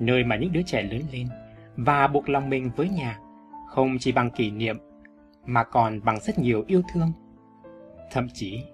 Nơi 0.01 0.25
mà 0.25 0.37
những 0.37 0.53
đứa 0.53 0.63
trẻ 0.63 0.83
lớn 0.83 1.03
lên 1.13 1.29
và 1.77 2.07
buộc 2.07 2.29
lòng 2.29 2.51
mình 2.51 2.71
với 2.77 2.89
nhà, 2.89 3.19
không 3.69 3.99
chỉ 3.99 4.13
bằng 4.13 4.31
kỷ 4.31 4.51
niệm, 4.51 4.79
mà 5.47 5.65
còn 5.65 6.01
bằng 6.05 6.21
rất 6.21 6.39
nhiều 6.39 6.65
yêu 6.67 6.83
thương. 6.93 7.13
Thậm 8.11 8.29
chí, 8.35 8.65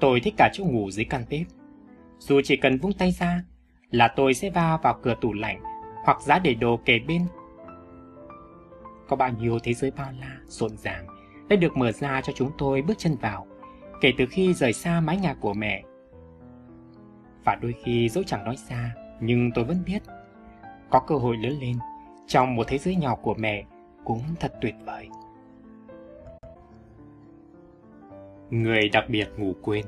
tôi 0.00 0.20
thích 0.20 0.34
cả 0.36 0.50
chỗ 0.52 0.64
ngủ 0.64 0.90
dưới 0.90 1.04
căn 1.04 1.24
bếp. 1.30 1.46
Dù 2.18 2.40
chỉ 2.44 2.56
cần 2.56 2.78
vung 2.78 2.92
tay 2.92 3.10
ra 3.10 3.42
là 3.90 4.08
tôi 4.16 4.34
sẽ 4.34 4.50
va 4.50 4.78
vào 4.82 4.98
cửa 5.02 5.14
tủ 5.20 5.32
lạnh 5.32 5.62
hoặc 6.04 6.20
giá 6.20 6.38
để 6.38 6.54
đồ 6.54 6.76
kề 6.84 6.98
bên. 6.98 7.22
có 9.08 9.16
bao 9.16 9.30
nhiêu 9.32 9.58
thế 9.62 9.74
giới 9.74 9.90
bao 9.90 10.12
la, 10.20 10.36
rộn 10.46 10.76
ràng 10.76 11.06
đã 11.48 11.56
được 11.56 11.76
mở 11.76 11.92
ra 11.92 12.20
cho 12.20 12.32
chúng 12.36 12.50
tôi 12.58 12.82
bước 12.82 12.98
chân 12.98 13.16
vào 13.20 13.46
kể 14.00 14.12
từ 14.18 14.26
khi 14.30 14.54
rời 14.54 14.72
xa 14.72 15.00
mái 15.00 15.16
nhà 15.16 15.34
của 15.34 15.54
mẹ. 15.54 15.84
Và 17.44 17.54
đôi 17.54 17.74
khi 17.84 18.08
dẫu 18.08 18.24
chẳng 18.26 18.44
nói 18.44 18.56
xa, 18.56 18.94
nhưng 19.20 19.50
tôi 19.54 19.64
vẫn 19.64 19.82
biết 19.86 20.02
có 20.90 21.00
cơ 21.00 21.14
hội 21.14 21.36
lớn 21.36 21.52
lên 21.60 21.76
trong 22.28 22.56
một 22.56 22.64
thế 22.68 22.78
giới 22.78 22.96
nhỏ 22.96 23.14
của 23.14 23.34
mẹ 23.34 23.64
cũng 24.04 24.22
thật 24.40 24.52
tuyệt 24.60 24.74
vời. 24.84 25.08
Người 28.50 28.88
đặc 28.88 29.04
biệt 29.08 29.28
ngủ 29.36 29.52
quên 29.62 29.84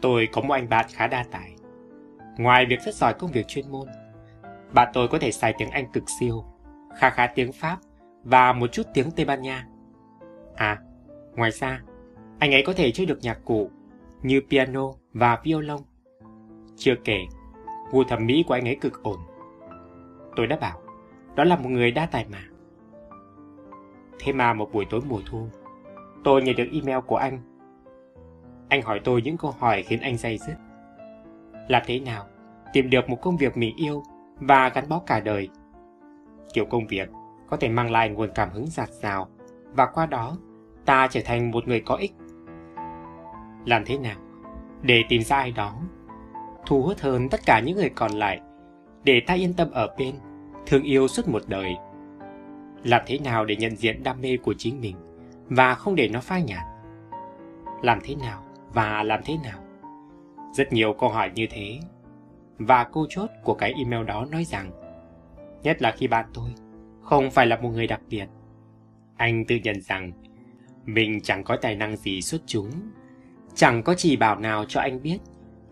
Tôi 0.00 0.28
có 0.32 0.40
một 0.40 0.54
anh 0.54 0.68
bạn 0.68 0.86
khá 0.92 1.06
đa 1.06 1.24
tài. 1.30 1.54
Ngoài 2.38 2.66
việc 2.66 2.82
rất 2.82 2.94
giỏi 2.94 3.14
công 3.14 3.32
việc 3.32 3.46
chuyên 3.46 3.70
môn, 3.70 3.88
bạn 4.72 4.90
tôi 4.92 5.08
có 5.08 5.18
thể 5.18 5.32
xài 5.32 5.54
tiếng 5.58 5.70
Anh 5.70 5.92
cực 5.92 6.04
siêu, 6.20 6.44
khá 6.96 7.10
khá 7.10 7.26
tiếng 7.26 7.52
Pháp 7.52 7.78
và 8.24 8.52
một 8.52 8.72
chút 8.72 8.86
tiếng 8.94 9.10
Tây 9.10 9.24
Ban 9.24 9.42
Nha. 9.42 9.66
À, 10.56 10.78
ngoài 11.36 11.50
ra, 11.50 11.82
anh 12.38 12.52
ấy 12.52 12.62
có 12.66 12.72
thể 12.72 12.90
chơi 12.90 13.06
được 13.06 13.18
nhạc 13.22 13.38
cụ 13.44 13.70
như 14.22 14.40
piano 14.50 14.92
và 15.12 15.38
violon. 15.44 15.80
Chưa 16.76 16.94
kể, 17.04 17.18
gu 17.90 18.04
thẩm 18.04 18.26
mỹ 18.26 18.44
của 18.48 18.54
anh 18.54 18.68
ấy 18.68 18.76
cực 18.80 19.02
ổn. 19.02 19.18
Tôi 20.38 20.46
đã 20.46 20.56
bảo, 20.56 20.80
đó 21.34 21.44
là 21.44 21.56
một 21.56 21.68
người 21.68 21.90
đa 21.90 22.06
tài 22.06 22.26
mà. 22.32 22.38
Thế 24.18 24.32
mà 24.32 24.52
một 24.52 24.72
buổi 24.72 24.86
tối 24.90 25.00
mùa 25.08 25.20
thu, 25.26 25.48
tôi 26.24 26.42
nhận 26.42 26.56
được 26.56 26.68
email 26.72 26.98
của 27.06 27.16
anh. 27.16 27.38
Anh 28.68 28.82
hỏi 28.82 29.00
tôi 29.04 29.22
những 29.22 29.36
câu 29.36 29.50
hỏi 29.58 29.82
khiến 29.82 30.00
anh 30.00 30.18
say 30.18 30.38
dứt. 30.38 30.54
Làm 31.68 31.82
thế 31.86 32.00
nào 32.00 32.26
tìm 32.72 32.90
được 32.90 33.08
một 33.08 33.16
công 33.22 33.36
việc 33.36 33.56
mình 33.56 33.76
yêu 33.76 34.02
và 34.40 34.68
gắn 34.68 34.88
bó 34.88 34.98
cả 34.98 35.20
đời? 35.20 35.48
Kiểu 36.54 36.64
công 36.64 36.86
việc 36.86 37.08
có 37.48 37.56
thể 37.56 37.68
mang 37.68 37.90
lại 37.90 38.08
nguồn 38.08 38.30
cảm 38.34 38.50
hứng 38.50 38.66
giạt 38.66 38.88
rào 38.90 39.28
và 39.72 39.86
qua 39.86 40.06
đó 40.06 40.36
ta 40.84 41.08
trở 41.10 41.20
thành 41.24 41.50
một 41.50 41.68
người 41.68 41.80
có 41.80 41.94
ích. 41.94 42.12
Làm 43.66 43.84
thế 43.86 43.98
nào 43.98 44.16
để 44.82 45.02
tìm 45.08 45.22
ra 45.22 45.36
ai 45.36 45.52
đó 45.52 45.74
thu 46.66 46.82
hút 46.82 46.98
hơn 47.00 47.28
tất 47.28 47.40
cả 47.46 47.60
những 47.60 47.76
người 47.76 47.90
còn 47.90 48.10
lại 48.12 48.40
để 49.04 49.20
ta 49.26 49.34
yên 49.34 49.54
tâm 49.54 49.70
ở 49.70 49.94
bên, 49.98 50.14
thương 50.68 50.82
yêu 50.82 51.08
suốt 51.08 51.28
một 51.28 51.42
đời? 51.46 51.76
Làm 52.84 53.02
thế 53.06 53.18
nào 53.18 53.44
để 53.44 53.56
nhận 53.56 53.76
diện 53.76 54.02
đam 54.02 54.20
mê 54.20 54.36
của 54.36 54.54
chính 54.58 54.80
mình 54.80 54.96
và 55.48 55.74
không 55.74 55.94
để 55.94 56.08
nó 56.08 56.20
phai 56.20 56.42
nhạt? 56.42 56.62
Làm 57.82 57.98
thế 58.04 58.14
nào 58.14 58.44
và 58.72 59.02
làm 59.02 59.20
thế 59.24 59.36
nào? 59.44 59.64
Rất 60.52 60.72
nhiều 60.72 60.92
câu 60.92 61.08
hỏi 61.08 61.30
như 61.34 61.46
thế. 61.50 61.78
Và 62.58 62.84
câu 62.84 63.06
chốt 63.08 63.30
của 63.44 63.54
cái 63.54 63.72
email 63.72 64.06
đó 64.06 64.26
nói 64.30 64.44
rằng 64.44 64.70
nhất 65.62 65.82
là 65.82 65.92
khi 65.96 66.06
bạn 66.06 66.26
tôi 66.34 66.50
không 67.02 67.30
phải 67.30 67.46
là 67.46 67.56
một 67.56 67.68
người 67.68 67.86
đặc 67.86 68.00
biệt. 68.08 68.26
Anh 69.16 69.44
tự 69.44 69.56
nhận 69.64 69.80
rằng 69.80 70.12
mình 70.84 71.20
chẳng 71.20 71.44
có 71.44 71.56
tài 71.56 71.76
năng 71.76 71.96
gì 71.96 72.22
xuất 72.22 72.40
chúng, 72.46 72.70
chẳng 73.54 73.82
có 73.82 73.94
chỉ 73.94 74.16
bảo 74.16 74.38
nào 74.38 74.64
cho 74.68 74.80
anh 74.80 75.02
biết 75.02 75.18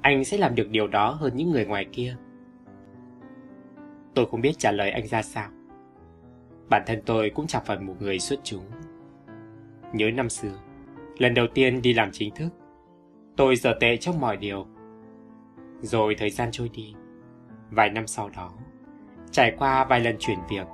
anh 0.00 0.24
sẽ 0.24 0.38
làm 0.38 0.54
được 0.54 0.68
điều 0.70 0.86
đó 0.86 1.10
hơn 1.10 1.36
những 1.36 1.50
người 1.50 1.66
ngoài 1.66 1.86
kia. 1.92 2.16
Tôi 4.16 4.26
không 4.26 4.40
biết 4.40 4.58
trả 4.58 4.72
lời 4.72 4.90
anh 4.90 5.06
ra 5.06 5.22
sao. 5.22 5.48
Bản 6.68 6.82
thân 6.86 7.02
tôi 7.06 7.30
cũng 7.34 7.46
chẳng 7.46 7.62
phải 7.66 7.78
một 7.78 7.94
người 8.00 8.18
xuất 8.18 8.40
chúng. 8.44 8.64
Nhớ 9.92 10.10
năm 10.10 10.28
xưa, 10.28 10.52
lần 11.18 11.34
đầu 11.34 11.46
tiên 11.54 11.82
đi 11.82 11.92
làm 11.92 12.10
chính 12.12 12.34
thức, 12.34 12.48
tôi 13.36 13.56
giờ 13.56 13.74
tệ 13.80 13.96
trong 13.96 14.20
mọi 14.20 14.36
điều. 14.36 14.66
Rồi 15.80 16.14
thời 16.18 16.30
gian 16.30 16.48
trôi 16.52 16.68
đi, 16.68 16.94
vài 17.70 17.90
năm 17.90 18.06
sau 18.06 18.30
đó, 18.36 18.52
trải 19.30 19.54
qua 19.58 19.84
vài 19.84 20.00
lần 20.00 20.16
chuyển 20.18 20.38
việc, 20.50 20.66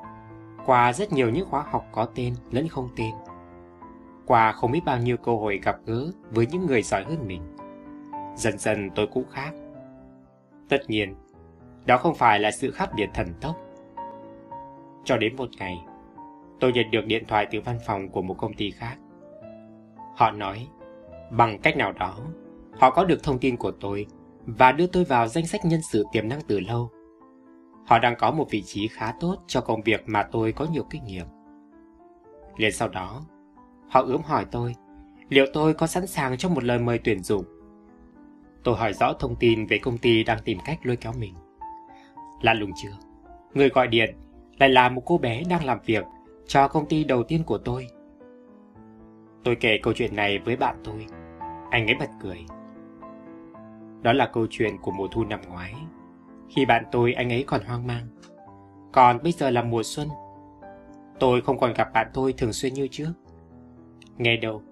qua 0.67 0.93
rất 0.93 1.13
nhiều 1.13 1.31
những 1.31 1.47
khóa 1.47 1.65
học 1.71 1.87
có 1.93 2.05
tên 2.15 2.35
lẫn 2.51 2.69
không 2.69 2.89
tên, 2.97 3.15
qua 4.27 4.53
không 4.53 4.73
biết 4.73 4.81
bao 4.85 4.99
nhiêu 4.99 5.17
cơ 5.17 5.33
hội 5.33 5.61
gặp 5.63 5.77
gỡ 5.87 6.11
với 6.31 6.47
những 6.47 6.67
người 6.67 6.83
giỏi 6.83 7.05
hơn 7.05 7.27
mình. 7.27 7.43
Dần 8.37 8.59
dần 8.59 8.91
tôi 8.95 9.07
cũng 9.07 9.25
khác. 9.31 9.53
Tất 10.69 10.83
nhiên, 10.89 11.15
đó 11.85 11.99
không 11.99 12.15
phải 12.15 12.39
là 12.39 12.51
sự 12.51 12.71
khác 12.71 12.91
biệt 12.97 13.11
thần 13.15 13.35
tốc. 13.41 13.57
Cho 15.05 15.17
đến 15.17 15.37
một 15.37 15.49
ngày, 15.59 15.77
tôi 16.61 16.73
nhận 16.73 16.91
được 16.91 17.07
điện 17.07 17.25
thoại 17.29 17.47
từ 17.51 17.61
văn 17.65 17.79
phòng 17.87 18.09
của 18.09 18.23
một 18.23 18.35
công 18.35 18.55
ty 18.55 18.71
khác. 18.71 18.97
Họ 20.17 20.31
nói, 20.31 20.69
bằng 21.31 21.59
cách 21.63 21.77
nào 21.77 21.93
đó, 21.93 22.19
họ 22.79 22.91
có 22.91 23.05
được 23.05 23.23
thông 23.23 23.39
tin 23.39 23.57
của 23.57 23.71
tôi 23.71 24.07
và 24.47 24.73
đưa 24.73 24.87
tôi 24.87 25.05
vào 25.05 25.29
danh 25.29 25.47
sách 25.47 25.65
nhân 25.65 25.81
sự 25.93 26.05
tiềm 26.13 26.29
năng 26.29 26.41
từ 26.47 26.61
lâu. 26.61 26.91
Họ 27.87 27.99
đang 27.99 28.15
có 28.19 28.31
một 28.31 28.47
vị 28.51 28.63
trí 28.63 28.89
khá 28.89 29.13
tốt 29.21 29.37
cho 29.47 29.61
công 29.61 29.83
việc 29.83 30.03
mà 30.07 30.23
tôi 30.23 30.53
có 30.53 30.67
nhiều 30.73 30.85
kinh 30.91 31.05
nghiệm. 31.05 31.27
Liền 32.57 32.73
sau 32.73 32.89
đó, 32.89 33.23
họ 33.89 34.03
ướm 34.03 34.23
hỏi 34.23 34.47
tôi 34.51 34.75
liệu 35.33 35.47
tôi 35.53 35.75
có 35.75 35.87
sẵn 35.87 36.07
sàng 36.07 36.37
cho 36.37 36.49
một 36.49 36.65
lời 36.65 36.79
mời 36.79 36.99
tuyển 37.05 37.23
dụng. 37.23 37.45
Tôi 38.65 38.77
hỏi 38.77 38.93
rõ 38.93 39.13
thông 39.13 39.37
tin 39.37 39.67
về 39.67 39.79
công 39.79 39.99
ty 39.99 40.25
đang 40.25 40.39
tìm 40.45 40.59
cách 40.65 40.79
lôi 40.83 40.97
kéo 40.97 41.13
mình. 41.19 41.35
Lạ 42.43 42.55
lùng 42.55 42.71
chưa? 42.77 42.97
Người 43.55 43.69
gọi 43.69 43.89
điện 43.89 44.17
lại 44.59 44.69
là 44.69 44.89
một 44.89 45.03
cô 45.07 45.19
bé 45.19 45.43
đang 45.49 45.65
làm 45.65 45.79
việc 45.87 46.05
cho 46.47 46.69
công 46.69 46.87
ty 46.87 47.05
đầu 47.05 47.23
tiên 47.23 47.45
của 47.45 47.59
tôi. 47.59 47.87
Tôi 49.45 49.57
kể 49.57 49.79
câu 49.83 49.95
chuyện 49.97 50.17
này 50.17 50.39
với 50.39 50.57
bạn 50.57 50.77
tôi. 50.85 51.07
Anh 51.71 51.87
ấy 51.87 51.95
bật 51.95 52.11
cười. 52.23 52.39
Đó 54.03 54.13
là 54.13 54.27
câu 54.27 54.47
chuyện 54.51 54.79
của 54.83 54.91
mùa 54.91 55.09
thu 55.09 55.25
năm 55.25 55.41
ngoái. 55.49 55.75
Khi 56.49 56.65
bạn 56.65 56.85
tôi 56.93 57.13
anh 57.13 57.33
ấy 57.33 57.45
còn 57.47 57.61
hoang 57.65 57.87
mang. 57.87 58.07
Còn 58.93 59.19
bây 59.23 59.33
giờ 59.33 59.51
là 59.51 59.63
mùa 59.63 59.83
xuân. 59.83 60.09
Tôi 61.21 61.41
không 61.41 61.59
còn 61.59 61.73
gặp 61.75 61.93
bạn 61.93 62.07
tôi 62.15 62.33
thường 62.33 62.53
xuyên 62.53 62.75
như 62.75 62.89
trước. 62.91 63.13
Nghe 64.19 64.37
đâu, 64.37 64.63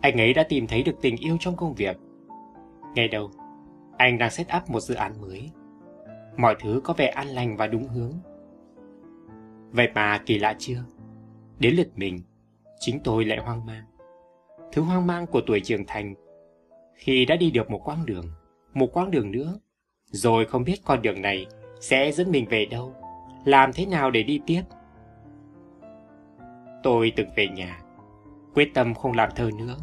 anh 0.00 0.20
ấy 0.20 0.34
đã 0.34 0.42
tìm 0.48 0.66
thấy 0.66 0.82
được 0.82 0.96
tình 1.00 1.16
yêu 1.16 1.36
trong 1.40 1.56
công 1.56 1.74
việc. 1.74 1.96
Nghe 2.94 3.08
đâu, 3.08 3.30
anh 3.96 4.18
đang 4.18 4.30
set 4.30 4.46
up 4.56 4.70
một 4.70 4.80
dự 4.80 4.94
án 4.94 5.20
mới. 5.20 5.50
Mọi 6.36 6.56
thứ 6.60 6.80
có 6.84 6.94
vẻ 6.94 7.06
an 7.06 7.26
lành 7.26 7.56
và 7.56 7.66
đúng 7.66 7.88
hướng. 7.88 8.12
Vậy 9.70 9.88
mà 9.94 10.18
kỳ 10.26 10.38
lạ 10.38 10.54
chưa? 10.58 10.84
Đến 11.58 11.74
lượt 11.74 11.88
mình, 11.96 12.20
chính 12.78 13.00
tôi 13.04 13.24
lại 13.24 13.38
hoang 13.38 13.66
mang. 13.66 13.84
Thứ 14.72 14.82
hoang 14.82 15.06
mang 15.06 15.26
của 15.26 15.40
tuổi 15.46 15.60
trưởng 15.60 15.84
thành 15.86 16.14
khi 16.94 17.24
đã 17.24 17.36
đi 17.36 17.50
được 17.50 17.70
một 17.70 17.80
quãng 17.84 18.06
đường, 18.06 18.26
một 18.74 18.90
quãng 18.92 19.10
đường 19.10 19.30
nữa, 19.30 19.58
rồi 20.04 20.44
không 20.44 20.64
biết 20.64 20.76
con 20.84 21.02
đường 21.02 21.22
này 21.22 21.46
sẽ 21.80 22.12
dẫn 22.12 22.30
mình 22.30 22.46
về 22.50 22.66
đâu, 22.66 22.94
làm 23.44 23.72
thế 23.72 23.86
nào 23.86 24.10
để 24.10 24.22
đi 24.22 24.40
tiếp. 24.46 24.62
Tôi 26.82 27.12
từng 27.16 27.28
về 27.36 27.48
nhà, 27.48 27.80
quyết 28.54 28.74
tâm 28.74 28.94
không 28.94 29.12
làm 29.12 29.28
thơ 29.36 29.50
nữa, 29.58 29.76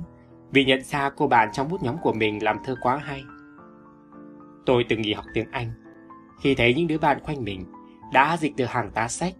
vì 0.52 0.66
nhận 0.66 0.84
ra 0.84 1.10
cô 1.10 1.28
bạn 1.28 1.50
trong 1.54 1.70
bút 1.70 1.84
nhóm 1.84 1.96
của 2.02 2.14
mình 2.14 2.44
làm 2.44 2.58
thơ 2.66 2.76
quá 2.82 2.98
hay. 2.98 3.24
Tôi 4.66 4.86
từng 4.90 5.02
nghỉ 5.02 5.14
học 5.14 5.26
tiếng 5.34 5.52
Anh, 5.52 5.72
khi 6.42 6.56
thấy 6.56 6.74
những 6.74 6.88
đứa 6.88 6.98
bạn 6.98 7.20
quanh 7.24 7.44
mình 7.44 7.66
đã 8.14 8.38
dịch 8.38 8.56
được 8.56 8.70
hàng 8.70 8.92
tá 8.94 9.08
sách. 9.08 9.34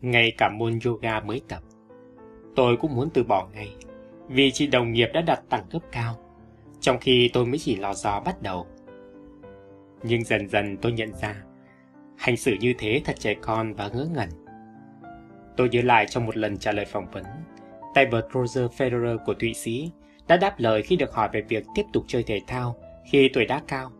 Ngay 0.00 0.32
cả 0.38 0.48
môn 0.48 0.78
yoga 0.84 1.20
mới 1.20 1.40
tập, 1.48 1.62
tôi 2.56 2.76
cũng 2.76 2.94
muốn 2.94 3.08
từ 3.14 3.22
bỏ 3.22 3.48
ngay, 3.54 3.76
vì 4.28 4.50
chị 4.50 4.66
đồng 4.66 4.92
nghiệp 4.92 5.08
đã 5.14 5.20
đặt 5.20 5.42
đẳng 5.50 5.64
cấp 5.70 5.82
cao, 5.92 6.18
trong 6.80 6.98
khi 7.00 7.30
tôi 7.32 7.46
mới 7.46 7.58
chỉ 7.58 7.76
lò 7.76 7.94
dò 7.94 8.20
bắt 8.20 8.42
đầu. 8.42 8.66
Nhưng 10.02 10.24
dần 10.24 10.48
dần 10.48 10.76
tôi 10.76 10.92
nhận 10.92 11.12
ra, 11.20 11.36
hành 12.16 12.36
xử 12.36 12.54
như 12.60 12.74
thế 12.78 13.02
thật 13.04 13.16
trẻ 13.18 13.34
con 13.34 13.74
và 13.74 13.88
ngớ 13.88 14.08
ngẩn. 14.14 14.28
Tôi 15.56 15.68
nhớ 15.68 15.82
lại 15.82 16.06
trong 16.06 16.26
một 16.26 16.36
lần 16.36 16.58
trả 16.58 16.72
lời 16.72 16.84
phỏng 16.84 17.10
vấn, 17.10 17.24
tay 17.94 18.06
vợt 18.06 18.26
Roger 18.34 18.64
Federer 18.64 19.18
của 19.26 19.34
Thụy 19.34 19.54
Sĩ 19.54 19.90
đã 20.28 20.36
đáp 20.36 20.54
lời 20.58 20.82
khi 20.82 20.96
được 20.96 21.14
hỏi 21.14 21.28
về 21.32 21.40
việc 21.40 21.64
tiếp 21.74 21.84
tục 21.92 22.04
chơi 22.06 22.22
thể 22.22 22.40
thao 22.46 22.76
khi 23.10 23.30
tuổi 23.34 23.44
đã 23.44 23.62
cao. 23.68 23.90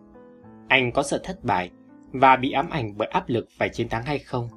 Anh 0.68 0.92
có 0.92 1.02
sợ 1.02 1.20
thất 1.24 1.44
bại 1.44 1.70
và 2.12 2.36
bị 2.36 2.52
ám 2.52 2.70
ảnh 2.70 2.94
bởi 2.96 3.08
áp 3.08 3.24
lực 3.26 3.48
phải 3.58 3.68
chiến 3.68 3.88
thắng 3.88 4.02
hay 4.02 4.18
không? 4.18 4.48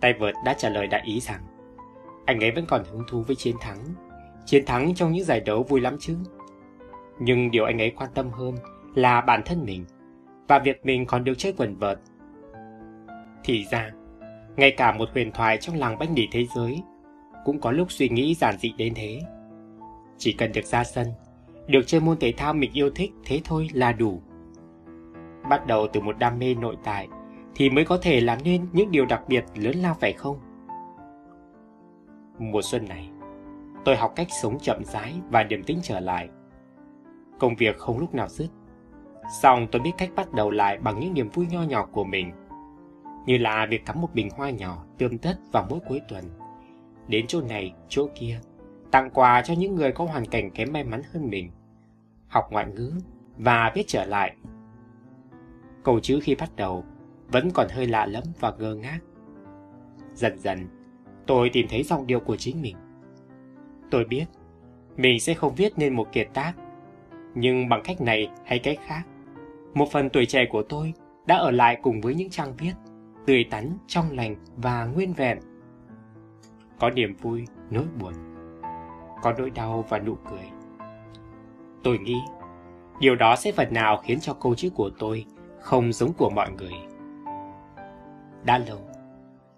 Tay 0.00 0.14
vợt 0.20 0.34
đã 0.44 0.54
trả 0.54 0.68
lời 0.68 0.86
đại 0.86 1.02
ý 1.04 1.20
rằng 1.20 1.40
anh 2.26 2.40
ấy 2.40 2.50
vẫn 2.50 2.66
còn 2.66 2.84
hứng 2.84 3.02
thú 3.08 3.22
với 3.22 3.36
chiến 3.36 3.56
thắng. 3.60 3.78
Chiến 4.46 4.66
thắng 4.66 4.94
trong 4.94 5.12
những 5.12 5.24
giải 5.24 5.40
đấu 5.40 5.62
vui 5.62 5.80
lắm 5.80 5.96
chứ. 6.00 6.16
Nhưng 7.18 7.50
điều 7.50 7.64
anh 7.64 7.78
ấy 7.78 7.90
quan 7.90 8.10
tâm 8.14 8.30
hơn 8.30 8.54
là 8.94 9.20
bản 9.20 9.42
thân 9.44 9.64
mình 9.64 9.84
và 10.48 10.58
việc 10.58 10.86
mình 10.86 11.06
còn 11.06 11.24
được 11.24 11.34
chơi 11.38 11.52
quần 11.56 11.76
vợt. 11.76 11.98
Thì 13.44 13.64
ra, 13.70 13.90
ngay 14.56 14.70
cả 14.70 14.92
một 14.92 15.08
huyền 15.12 15.32
thoại 15.32 15.58
trong 15.58 15.76
làng 15.76 15.98
bánh 15.98 16.14
đỉ 16.14 16.28
thế 16.32 16.46
giới 16.56 16.82
cũng 17.44 17.60
có 17.60 17.70
lúc 17.70 17.92
suy 17.92 18.08
nghĩ 18.08 18.34
giản 18.34 18.58
dị 18.58 18.72
đến 18.76 18.94
thế. 18.94 19.20
Chỉ 20.18 20.32
cần 20.32 20.52
được 20.52 20.64
ra 20.64 20.84
sân, 20.84 21.06
được 21.66 21.82
chơi 21.86 22.00
môn 22.00 22.18
thể 22.18 22.32
thao 22.36 22.54
mình 22.54 22.70
yêu 22.72 22.90
thích 22.94 23.12
thế 23.24 23.40
thôi 23.44 23.68
là 23.72 23.92
đủ. 23.92 24.22
Bắt 25.48 25.66
đầu 25.66 25.86
từ 25.92 26.00
một 26.00 26.18
đam 26.18 26.38
mê 26.38 26.54
nội 26.54 26.76
tại 26.84 27.08
thì 27.54 27.70
mới 27.70 27.84
có 27.84 27.98
thể 28.02 28.20
làm 28.20 28.38
nên 28.44 28.66
những 28.72 28.90
điều 28.90 29.06
đặc 29.06 29.22
biệt 29.28 29.44
lớn 29.54 29.76
lao 29.76 29.94
phải 29.94 30.12
không? 30.12 30.38
Mùa 32.38 32.62
xuân 32.62 32.88
này, 32.88 33.10
tôi 33.84 33.96
học 33.96 34.12
cách 34.16 34.26
sống 34.42 34.58
chậm 34.58 34.84
rãi 34.84 35.14
và 35.30 35.42
điềm 35.42 35.62
tĩnh 35.62 35.78
trở 35.82 36.00
lại. 36.00 36.28
Công 37.38 37.56
việc 37.56 37.78
không 37.78 37.98
lúc 37.98 38.14
nào 38.14 38.28
dứt. 38.28 38.48
Xong 39.42 39.66
tôi 39.72 39.82
biết 39.82 39.92
cách 39.98 40.10
bắt 40.16 40.32
đầu 40.32 40.50
lại 40.50 40.78
bằng 40.78 41.00
những 41.00 41.14
niềm 41.14 41.28
vui 41.28 41.46
nho 41.50 41.62
nhỏ 41.62 41.86
của 41.92 42.04
mình. 42.04 42.32
như 43.26 43.38
là 43.38 43.66
việc 43.70 43.86
cắm 43.86 44.00
một 44.00 44.14
bình 44.14 44.28
hoa 44.36 44.50
nhỏ 44.50 44.84
tươm 44.98 45.18
tất 45.18 45.38
vào 45.52 45.66
mỗi 45.70 45.78
cuối 45.88 46.00
tuần. 46.08 46.24
Đến 47.08 47.26
chỗ 47.28 47.40
này, 47.40 47.74
chỗ 47.88 48.08
kia, 48.14 48.40
tặng 48.90 49.10
quà 49.10 49.42
cho 49.42 49.54
những 49.54 49.74
người 49.74 49.92
có 49.92 50.04
hoàn 50.04 50.26
cảnh 50.26 50.50
kém 50.50 50.72
may 50.72 50.84
mắn 50.84 51.02
hơn 51.12 51.30
mình. 51.30 51.50
Học 52.28 52.48
ngoại 52.50 52.66
ngữ 52.66 52.92
và 53.38 53.72
viết 53.74 53.84
trở 53.86 54.04
lại. 54.04 54.36
Câu 55.82 56.00
chữ 56.00 56.20
khi 56.22 56.34
bắt 56.34 56.50
đầu 56.56 56.84
vẫn 57.28 57.50
còn 57.54 57.66
hơi 57.70 57.86
lạ 57.86 58.06
lẫm 58.06 58.24
và 58.40 58.52
ngơ 58.58 58.74
ngác. 58.74 58.98
Dần 60.14 60.38
dần, 60.38 60.68
tôi 61.26 61.50
tìm 61.52 61.66
thấy 61.70 61.82
giọng 61.82 62.06
điệu 62.06 62.20
của 62.20 62.36
chính 62.36 62.62
mình. 62.62 62.76
Tôi 63.90 64.04
biết, 64.04 64.24
mình 64.96 65.20
sẽ 65.20 65.34
không 65.34 65.54
viết 65.54 65.72
nên 65.76 65.94
một 65.94 66.12
kiệt 66.12 66.28
tác, 66.34 66.52
nhưng 67.34 67.68
bằng 67.68 67.82
cách 67.84 68.00
này 68.00 68.28
hay 68.44 68.58
cách 68.58 68.78
khác, 68.86 69.02
một 69.74 69.88
phần 69.92 70.10
tuổi 70.10 70.26
trẻ 70.26 70.44
của 70.50 70.62
tôi 70.62 70.92
đã 71.26 71.36
ở 71.36 71.50
lại 71.50 71.78
cùng 71.82 72.00
với 72.00 72.14
những 72.14 72.30
trang 72.30 72.56
viết, 72.58 72.72
tươi 73.26 73.44
tắn, 73.50 73.78
trong 73.86 74.10
lành 74.10 74.36
và 74.56 74.84
nguyên 74.84 75.12
vẹn. 75.12 75.38
Có 76.78 76.90
niềm 76.90 77.16
vui, 77.16 77.46
nỗi 77.70 77.84
buồn, 78.00 78.12
có 79.22 79.32
nỗi 79.38 79.50
đau 79.50 79.84
và 79.88 79.98
nụ 79.98 80.14
cười. 80.30 80.44
Tôi 81.84 81.98
nghĩ, 81.98 82.16
điều 83.00 83.16
đó 83.16 83.36
sẽ 83.36 83.52
phần 83.52 83.74
nào 83.74 84.00
khiến 84.04 84.20
cho 84.20 84.34
câu 84.34 84.54
chữ 84.54 84.70
của 84.70 84.90
tôi 84.98 85.24
không 85.62 85.92
giống 85.92 86.12
của 86.12 86.30
mọi 86.30 86.50
người. 86.50 86.72
Đã 88.44 88.58
lâu, 88.58 88.78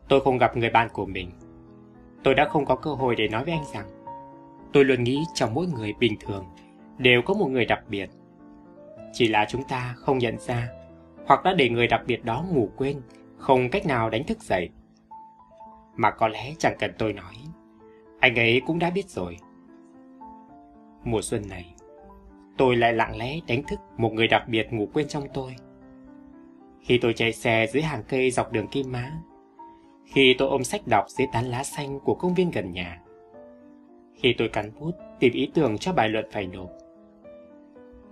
tôi 0.09 0.21
không 0.21 0.39
gặp 0.39 0.57
người 0.57 0.71
bạn 0.71 0.89
của 0.93 1.07
mình. 1.07 1.31
Tôi 2.25 2.35
đã 2.35 2.49
không 2.49 2.65
có 2.65 2.77
cơ 2.77 2.95
hội 2.95 3.15
để 3.17 3.29
nói 3.29 3.45
với 3.45 3.55
anh 3.55 3.65
rằng 3.75 3.87
tôi 4.73 4.85
luôn 4.85 5.05
nghĩ 5.05 5.25
trong 5.35 5.55
mỗi 5.55 5.67
người 5.67 5.93
bình 5.99 6.17
thường 6.21 6.45
đều 6.99 7.23
có 7.23 7.35
một 7.35 7.47
người 7.47 7.65
đặc 7.65 7.85
biệt. 7.89 8.11
Chỉ 9.13 9.29
là 9.29 9.47
chúng 9.49 9.63
ta 9.69 9.95
không 9.97 10.19
nhận 10.19 10.39
ra 10.39 10.69
hoặc 11.27 11.45
đã 11.45 11.55
để 11.55 11.69
người 11.69 11.87
đặc 11.87 12.03
biệt 12.07 12.25
đó 12.25 12.45
ngủ 12.51 12.71
quên, 12.77 13.01
không 13.39 13.69
cách 13.71 13.87
nào 13.87 14.11
đánh 14.11 14.25
thức 14.25 14.43
dậy. 14.43 14.71
Mà 15.97 16.11
có 16.11 16.29
lẽ 16.29 16.55
chẳng 16.59 16.77
cần 16.79 16.91
tôi 16.99 17.13
nói, 17.13 17.35
anh 18.21 18.35
ấy 18.35 18.63
cũng 18.67 18.79
đã 18.79 18.91
biết 18.91 19.09
rồi. 19.09 19.37
Mùa 21.05 21.23
xuân 21.23 21.43
này, 21.49 21.75
tôi 22.57 22.77
lại 22.77 22.93
lặng 22.93 23.17
lẽ 23.17 23.41
đánh 23.49 23.63
thức 23.63 23.81
một 23.97 24.13
người 24.13 24.29
đặc 24.29 24.49
biệt 24.49 24.73
ngủ 24.73 24.89
quên 24.93 25.09
trong 25.09 25.25
tôi. 25.35 25.57
Khi 26.85 26.99
tôi 26.99 27.13
chạy 27.13 27.33
xe 27.33 27.67
dưới 27.73 27.83
hàng 27.83 28.03
cây 28.09 28.31
dọc 28.31 28.53
đường 28.53 28.67
Kim 28.67 28.93
Mã, 28.93 29.13
khi 30.05 30.35
tôi 30.39 30.49
ôm 30.49 30.65
sách 30.65 30.87
đọc 30.87 31.05
dưới 31.09 31.27
tán 31.33 31.45
lá 31.45 31.65
xanh 31.65 32.01
của 32.01 32.15
công 32.15 32.35
viên 32.35 32.51
gần 32.51 32.73
nhà, 32.73 33.01
khi 34.15 34.35
tôi 34.39 34.49
cắn 34.49 34.71
bút 34.81 34.91
tìm 35.21 35.33
ý 35.33 35.51
tưởng 35.55 35.79
cho 35.79 35.93
bài 35.93 36.09
luận 36.09 36.25
phải 36.33 36.47
nộp, 36.47 36.71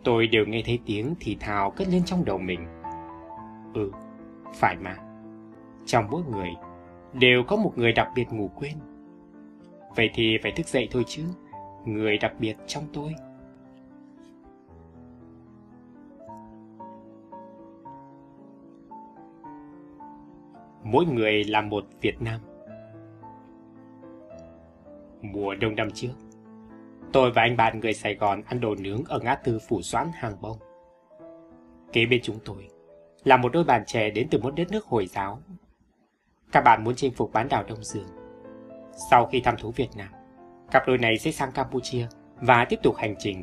tôi 0.04 0.26
đều 0.26 0.46
nghe 0.46 0.62
thấy 0.66 0.78
tiếng 0.86 1.14
thì 1.20 1.36
thào 1.40 1.70
cất 1.70 1.88
lên 1.88 2.04
trong 2.04 2.24
đầu 2.24 2.38
mình. 2.38 2.66
Ừ, 3.74 3.90
phải 4.54 4.76
mà. 4.76 4.96
Trong 5.86 6.04
mỗi 6.10 6.22
người 6.30 6.50
đều 7.12 7.42
có 7.48 7.56
một 7.56 7.72
người 7.76 7.92
đặc 7.92 8.08
biệt 8.16 8.32
ngủ 8.32 8.50
quên. 8.54 8.74
Vậy 9.96 10.10
thì 10.14 10.38
phải 10.42 10.52
thức 10.52 10.66
dậy 10.66 10.88
thôi 10.90 11.02
chứ, 11.06 11.22
người 11.84 12.18
đặc 12.18 12.32
biệt 12.38 12.56
trong 12.66 12.84
tôi. 12.92 13.14
Mỗi 20.84 21.06
người 21.06 21.44
là 21.44 21.60
một 21.60 21.84
Việt 22.00 22.22
Nam. 22.22 22.40
Mùa 25.22 25.54
đông 25.54 25.74
năm 25.74 25.90
trước, 25.90 26.12
tôi 27.12 27.30
và 27.30 27.42
anh 27.42 27.56
bạn 27.56 27.80
người 27.80 27.92
Sài 27.92 28.14
Gòn 28.14 28.42
ăn 28.46 28.60
đồ 28.60 28.74
nướng 28.74 29.04
ở 29.04 29.18
ngã 29.18 29.34
tư 29.34 29.58
Phủ 29.68 29.82
Doãn 29.82 30.06
Hàng 30.14 30.36
Bông. 30.40 30.58
Kế 31.92 32.06
bên 32.06 32.20
chúng 32.22 32.38
tôi 32.44 32.68
là 33.24 33.36
một 33.36 33.52
đôi 33.52 33.64
bạn 33.64 33.82
trẻ 33.86 34.10
đến 34.10 34.28
từ 34.30 34.38
một 34.38 34.54
đất 34.56 34.70
nước 34.70 34.84
Hồi 34.86 35.06
giáo. 35.06 35.38
Các 36.52 36.60
bạn 36.60 36.84
muốn 36.84 36.94
chinh 36.94 37.12
phục 37.12 37.32
bán 37.32 37.48
đảo 37.48 37.64
Đông 37.68 37.84
Dương. 37.84 38.08
Sau 39.10 39.26
khi 39.26 39.40
thăm 39.40 39.56
thú 39.56 39.70
Việt 39.70 39.88
Nam, 39.96 40.08
cặp 40.70 40.82
đôi 40.86 40.98
này 40.98 41.18
sẽ 41.18 41.32
sang 41.32 41.52
Campuchia 41.52 42.06
và 42.40 42.66
tiếp 42.68 42.78
tục 42.82 42.96
hành 42.96 43.14
trình. 43.18 43.42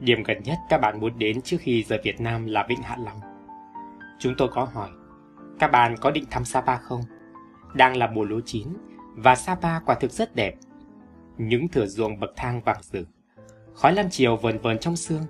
Điểm 0.00 0.22
gần 0.22 0.42
nhất 0.42 0.58
các 0.68 0.78
bạn 0.78 1.00
muốn 1.00 1.18
đến 1.18 1.42
trước 1.42 1.56
khi 1.60 1.82
rời 1.82 2.00
Việt 2.04 2.20
Nam 2.20 2.46
là 2.46 2.66
Vịnh 2.68 2.82
Hạ 2.82 2.96
Long. 3.04 3.20
Chúng 4.18 4.34
tôi 4.38 4.48
có 4.52 4.64
hỏi, 4.64 4.90
các 5.58 5.68
bạn 5.68 5.94
có 6.00 6.10
định 6.10 6.24
thăm 6.30 6.44
Sapa 6.44 6.76
không? 6.76 7.00
Đang 7.74 7.96
là 7.96 8.06
mùa 8.06 8.24
lúa 8.24 8.40
chín 8.44 8.68
và 9.16 9.34
Sapa 9.34 9.80
quả 9.80 9.94
thực 9.94 10.10
rất 10.10 10.34
đẹp. 10.34 10.54
Những 11.38 11.68
thửa 11.68 11.86
ruộng 11.86 12.20
bậc 12.20 12.30
thang 12.36 12.60
vàng 12.64 12.82
rực, 12.82 13.08
khói 13.74 13.92
lam 13.92 14.06
chiều 14.10 14.36
vờn 14.36 14.58
vờn 14.58 14.78
trong 14.78 14.96
sương. 14.96 15.22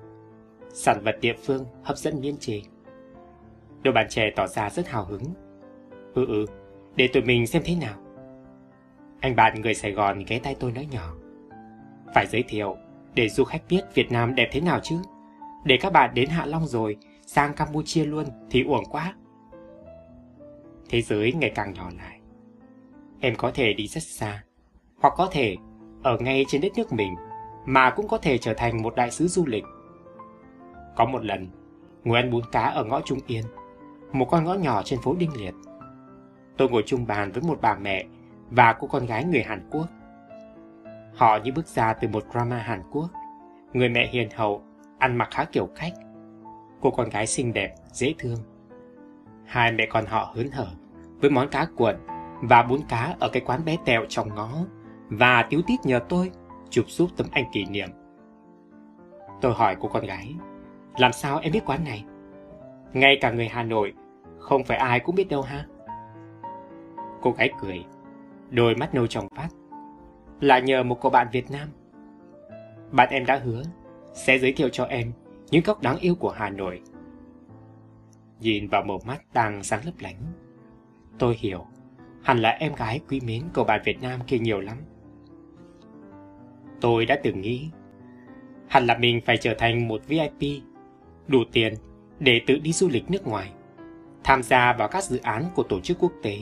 Sản 0.72 1.00
vật 1.04 1.16
địa 1.20 1.34
phương 1.44 1.66
hấp 1.82 1.96
dẫn 1.96 2.20
miên 2.20 2.36
chế. 2.36 2.62
Đôi 3.82 3.94
bạn 3.94 4.06
trẻ 4.10 4.30
tỏ 4.36 4.46
ra 4.46 4.70
rất 4.70 4.88
hào 4.88 5.04
hứng. 5.04 5.22
Ừ 6.14 6.26
ừ, 6.26 6.46
để 6.96 7.08
tụi 7.12 7.22
mình 7.22 7.46
xem 7.46 7.62
thế 7.64 7.76
nào. 7.76 7.94
Anh 9.20 9.36
bạn 9.36 9.60
người 9.60 9.74
Sài 9.74 9.92
Gòn 9.92 10.24
ghé 10.26 10.38
tay 10.38 10.56
tôi 10.60 10.72
nói 10.72 10.88
nhỏ. 10.90 11.14
Phải 12.14 12.26
giới 12.26 12.44
thiệu, 12.48 12.76
để 13.14 13.28
du 13.28 13.44
khách 13.44 13.62
biết 13.68 13.80
Việt 13.94 14.12
Nam 14.12 14.34
đẹp 14.34 14.48
thế 14.52 14.60
nào 14.60 14.80
chứ. 14.82 14.96
Để 15.64 15.78
các 15.80 15.92
bạn 15.92 16.14
đến 16.14 16.28
Hạ 16.28 16.46
Long 16.46 16.66
rồi, 16.66 16.96
sang 17.26 17.54
Campuchia 17.54 18.04
luôn 18.04 18.24
thì 18.50 18.62
uổng 18.62 18.84
quá. 18.84 19.14
Thế 20.88 21.02
giới 21.02 21.32
ngày 21.32 21.52
càng 21.54 21.72
nhỏ 21.74 21.90
lại. 21.98 22.20
Em 23.20 23.34
có 23.36 23.50
thể 23.54 23.72
đi 23.72 23.86
rất 23.86 24.02
xa, 24.02 24.44
hoặc 25.00 25.14
có 25.16 25.28
thể 25.32 25.56
ở 26.02 26.18
ngay 26.20 26.44
trên 26.48 26.60
đất 26.60 26.72
nước 26.76 26.92
mình, 26.92 27.14
mà 27.66 27.90
cũng 27.90 28.08
có 28.08 28.18
thể 28.18 28.38
trở 28.38 28.54
thành 28.54 28.82
một 28.82 28.96
đại 28.96 29.10
sứ 29.10 29.28
du 29.28 29.46
lịch. 29.46 29.64
Có 30.96 31.04
một 31.04 31.24
lần, 31.24 31.48
ngồi 32.04 32.16
ăn 32.16 32.30
bún 32.30 32.42
cá 32.52 32.62
ở 32.62 32.84
ngõ 32.84 33.00
Trung 33.00 33.18
Yên, 33.26 33.44
một 34.12 34.28
con 34.30 34.44
ngõ 34.44 34.54
nhỏ 34.54 34.82
trên 34.82 35.00
phố 35.02 35.14
Đinh 35.14 35.36
Liệt. 35.36 35.54
Tôi 36.56 36.68
ngồi 36.68 36.82
chung 36.86 37.06
bàn 37.06 37.32
với 37.32 37.42
một 37.42 37.58
bà 37.62 37.74
mẹ 37.74 38.06
và 38.50 38.72
cô 38.72 38.86
con 38.86 39.06
gái 39.06 39.24
người 39.24 39.42
Hàn 39.42 39.68
Quốc. 39.70 39.86
Họ 41.14 41.38
như 41.44 41.52
bước 41.52 41.66
ra 41.66 41.92
từ 41.92 42.08
một 42.08 42.24
drama 42.32 42.58
Hàn 42.58 42.82
Quốc. 42.90 43.10
Người 43.72 43.88
mẹ 43.88 44.08
hiền 44.12 44.28
hậu, 44.34 44.62
ăn 44.98 45.16
mặc 45.16 45.28
khá 45.30 45.44
kiểu 45.44 45.68
khách. 45.74 45.92
Cô 46.80 46.90
con 46.90 47.08
gái 47.08 47.26
xinh 47.26 47.52
đẹp, 47.52 47.74
dễ 47.92 48.14
thương. 48.18 48.38
Hai 49.46 49.72
mẹ 49.72 49.86
con 49.86 50.06
họ 50.06 50.32
hớn 50.34 50.50
hở 50.50 50.66
với 51.20 51.30
món 51.30 51.48
cá 51.48 51.66
cuộn 51.76 51.96
và 52.42 52.62
bún 52.62 52.80
cá 52.88 53.14
ở 53.20 53.28
cái 53.28 53.42
quán 53.46 53.64
bé 53.64 53.76
tẹo 53.84 54.04
trong 54.08 54.34
ngõ 54.34 54.50
và 55.08 55.42
tiếu 55.50 55.60
tít 55.66 55.86
nhờ 55.86 56.00
tôi 56.08 56.30
chụp 56.70 56.84
giúp 56.88 57.10
tấm 57.16 57.26
ảnh 57.30 57.44
kỷ 57.52 57.64
niệm. 57.64 57.88
Tôi 59.40 59.52
hỏi 59.54 59.76
cô 59.80 59.88
con 59.88 60.06
gái, 60.06 60.34
làm 60.96 61.12
sao 61.12 61.38
em 61.38 61.52
biết 61.52 61.64
quán 61.66 61.84
này? 61.84 62.04
Ngay 62.92 63.18
cả 63.20 63.30
người 63.30 63.48
Hà 63.48 63.62
Nội, 63.62 63.92
không 64.38 64.64
phải 64.64 64.78
ai 64.78 65.00
cũng 65.00 65.14
biết 65.14 65.28
đâu 65.28 65.42
ha. 65.42 65.66
Cô 67.22 67.32
gái 67.32 67.50
cười, 67.60 67.84
đôi 68.50 68.74
mắt 68.74 68.94
nâu 68.94 69.06
trong 69.06 69.28
phát. 69.36 69.48
Là 70.40 70.58
nhờ 70.58 70.82
một 70.82 70.98
cô 71.00 71.10
bạn 71.10 71.26
Việt 71.32 71.50
Nam. 71.50 71.68
Bạn 72.90 73.08
em 73.10 73.26
đã 73.26 73.40
hứa 73.44 73.62
sẽ 74.14 74.38
giới 74.38 74.52
thiệu 74.52 74.68
cho 74.68 74.84
em 74.84 75.12
những 75.50 75.62
góc 75.64 75.82
đáng 75.82 75.98
yêu 75.98 76.14
của 76.14 76.30
Hà 76.30 76.50
Nội. 76.50 76.80
Nhìn 78.40 78.68
vào 78.68 78.82
một 78.82 79.06
mắt 79.06 79.22
đang 79.34 79.62
sáng 79.62 79.80
lấp 79.84 79.94
lánh, 80.00 80.20
tôi 81.18 81.36
hiểu 81.38 81.66
hẳn 82.22 82.38
là 82.38 82.50
em 82.50 82.74
gái 82.74 83.00
quý 83.08 83.20
mến 83.20 83.42
cậu 83.52 83.64
bạn 83.64 83.80
Việt 83.84 84.02
Nam 84.02 84.20
kia 84.26 84.38
nhiều 84.38 84.60
lắm. 84.60 84.76
Tôi 86.80 87.06
đã 87.06 87.18
từng 87.22 87.40
nghĩ 87.40 87.68
hẳn 88.68 88.86
là 88.86 88.98
mình 88.98 89.20
phải 89.26 89.36
trở 89.36 89.54
thành 89.58 89.88
một 89.88 90.02
VIP 90.06 90.62
đủ 91.26 91.38
tiền 91.52 91.74
để 92.18 92.40
tự 92.46 92.58
đi 92.58 92.72
du 92.72 92.88
lịch 92.88 93.10
nước 93.10 93.26
ngoài, 93.26 93.52
tham 94.24 94.42
gia 94.42 94.72
vào 94.72 94.88
các 94.88 95.04
dự 95.04 95.18
án 95.18 95.44
của 95.54 95.62
tổ 95.62 95.80
chức 95.80 95.98
quốc 96.00 96.12
tế 96.22 96.38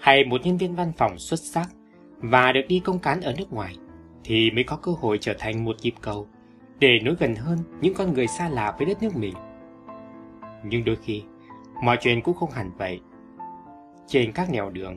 hay 0.00 0.24
một 0.24 0.40
nhân 0.44 0.56
viên 0.56 0.74
văn 0.74 0.92
phòng 0.96 1.18
xuất 1.18 1.40
sắc 1.40 1.68
và 2.16 2.52
được 2.52 2.62
đi 2.68 2.80
công 2.80 2.98
cán 2.98 3.20
ở 3.20 3.34
nước 3.38 3.52
ngoài 3.52 3.76
thì 4.24 4.50
mới 4.50 4.64
có 4.64 4.76
cơ 4.76 4.92
hội 4.92 5.18
trở 5.20 5.34
thành 5.38 5.64
một 5.64 5.76
nhịp 5.82 5.94
cầu 6.00 6.28
để 6.78 7.00
nối 7.02 7.14
gần 7.18 7.34
hơn 7.34 7.58
những 7.80 7.94
con 7.94 8.14
người 8.14 8.26
xa 8.26 8.48
lạ 8.48 8.74
với 8.78 8.86
đất 8.86 9.02
nước 9.02 9.16
mình. 9.16 9.34
Nhưng 10.64 10.84
đôi 10.84 10.96
khi, 10.96 11.22
mọi 11.82 11.96
chuyện 12.00 12.22
cũng 12.22 12.34
không 12.34 12.50
hẳn 12.50 12.70
vậy. 12.78 13.00
Trên 14.06 14.32
các 14.32 14.50
nẻo 14.50 14.70
đường, 14.70 14.96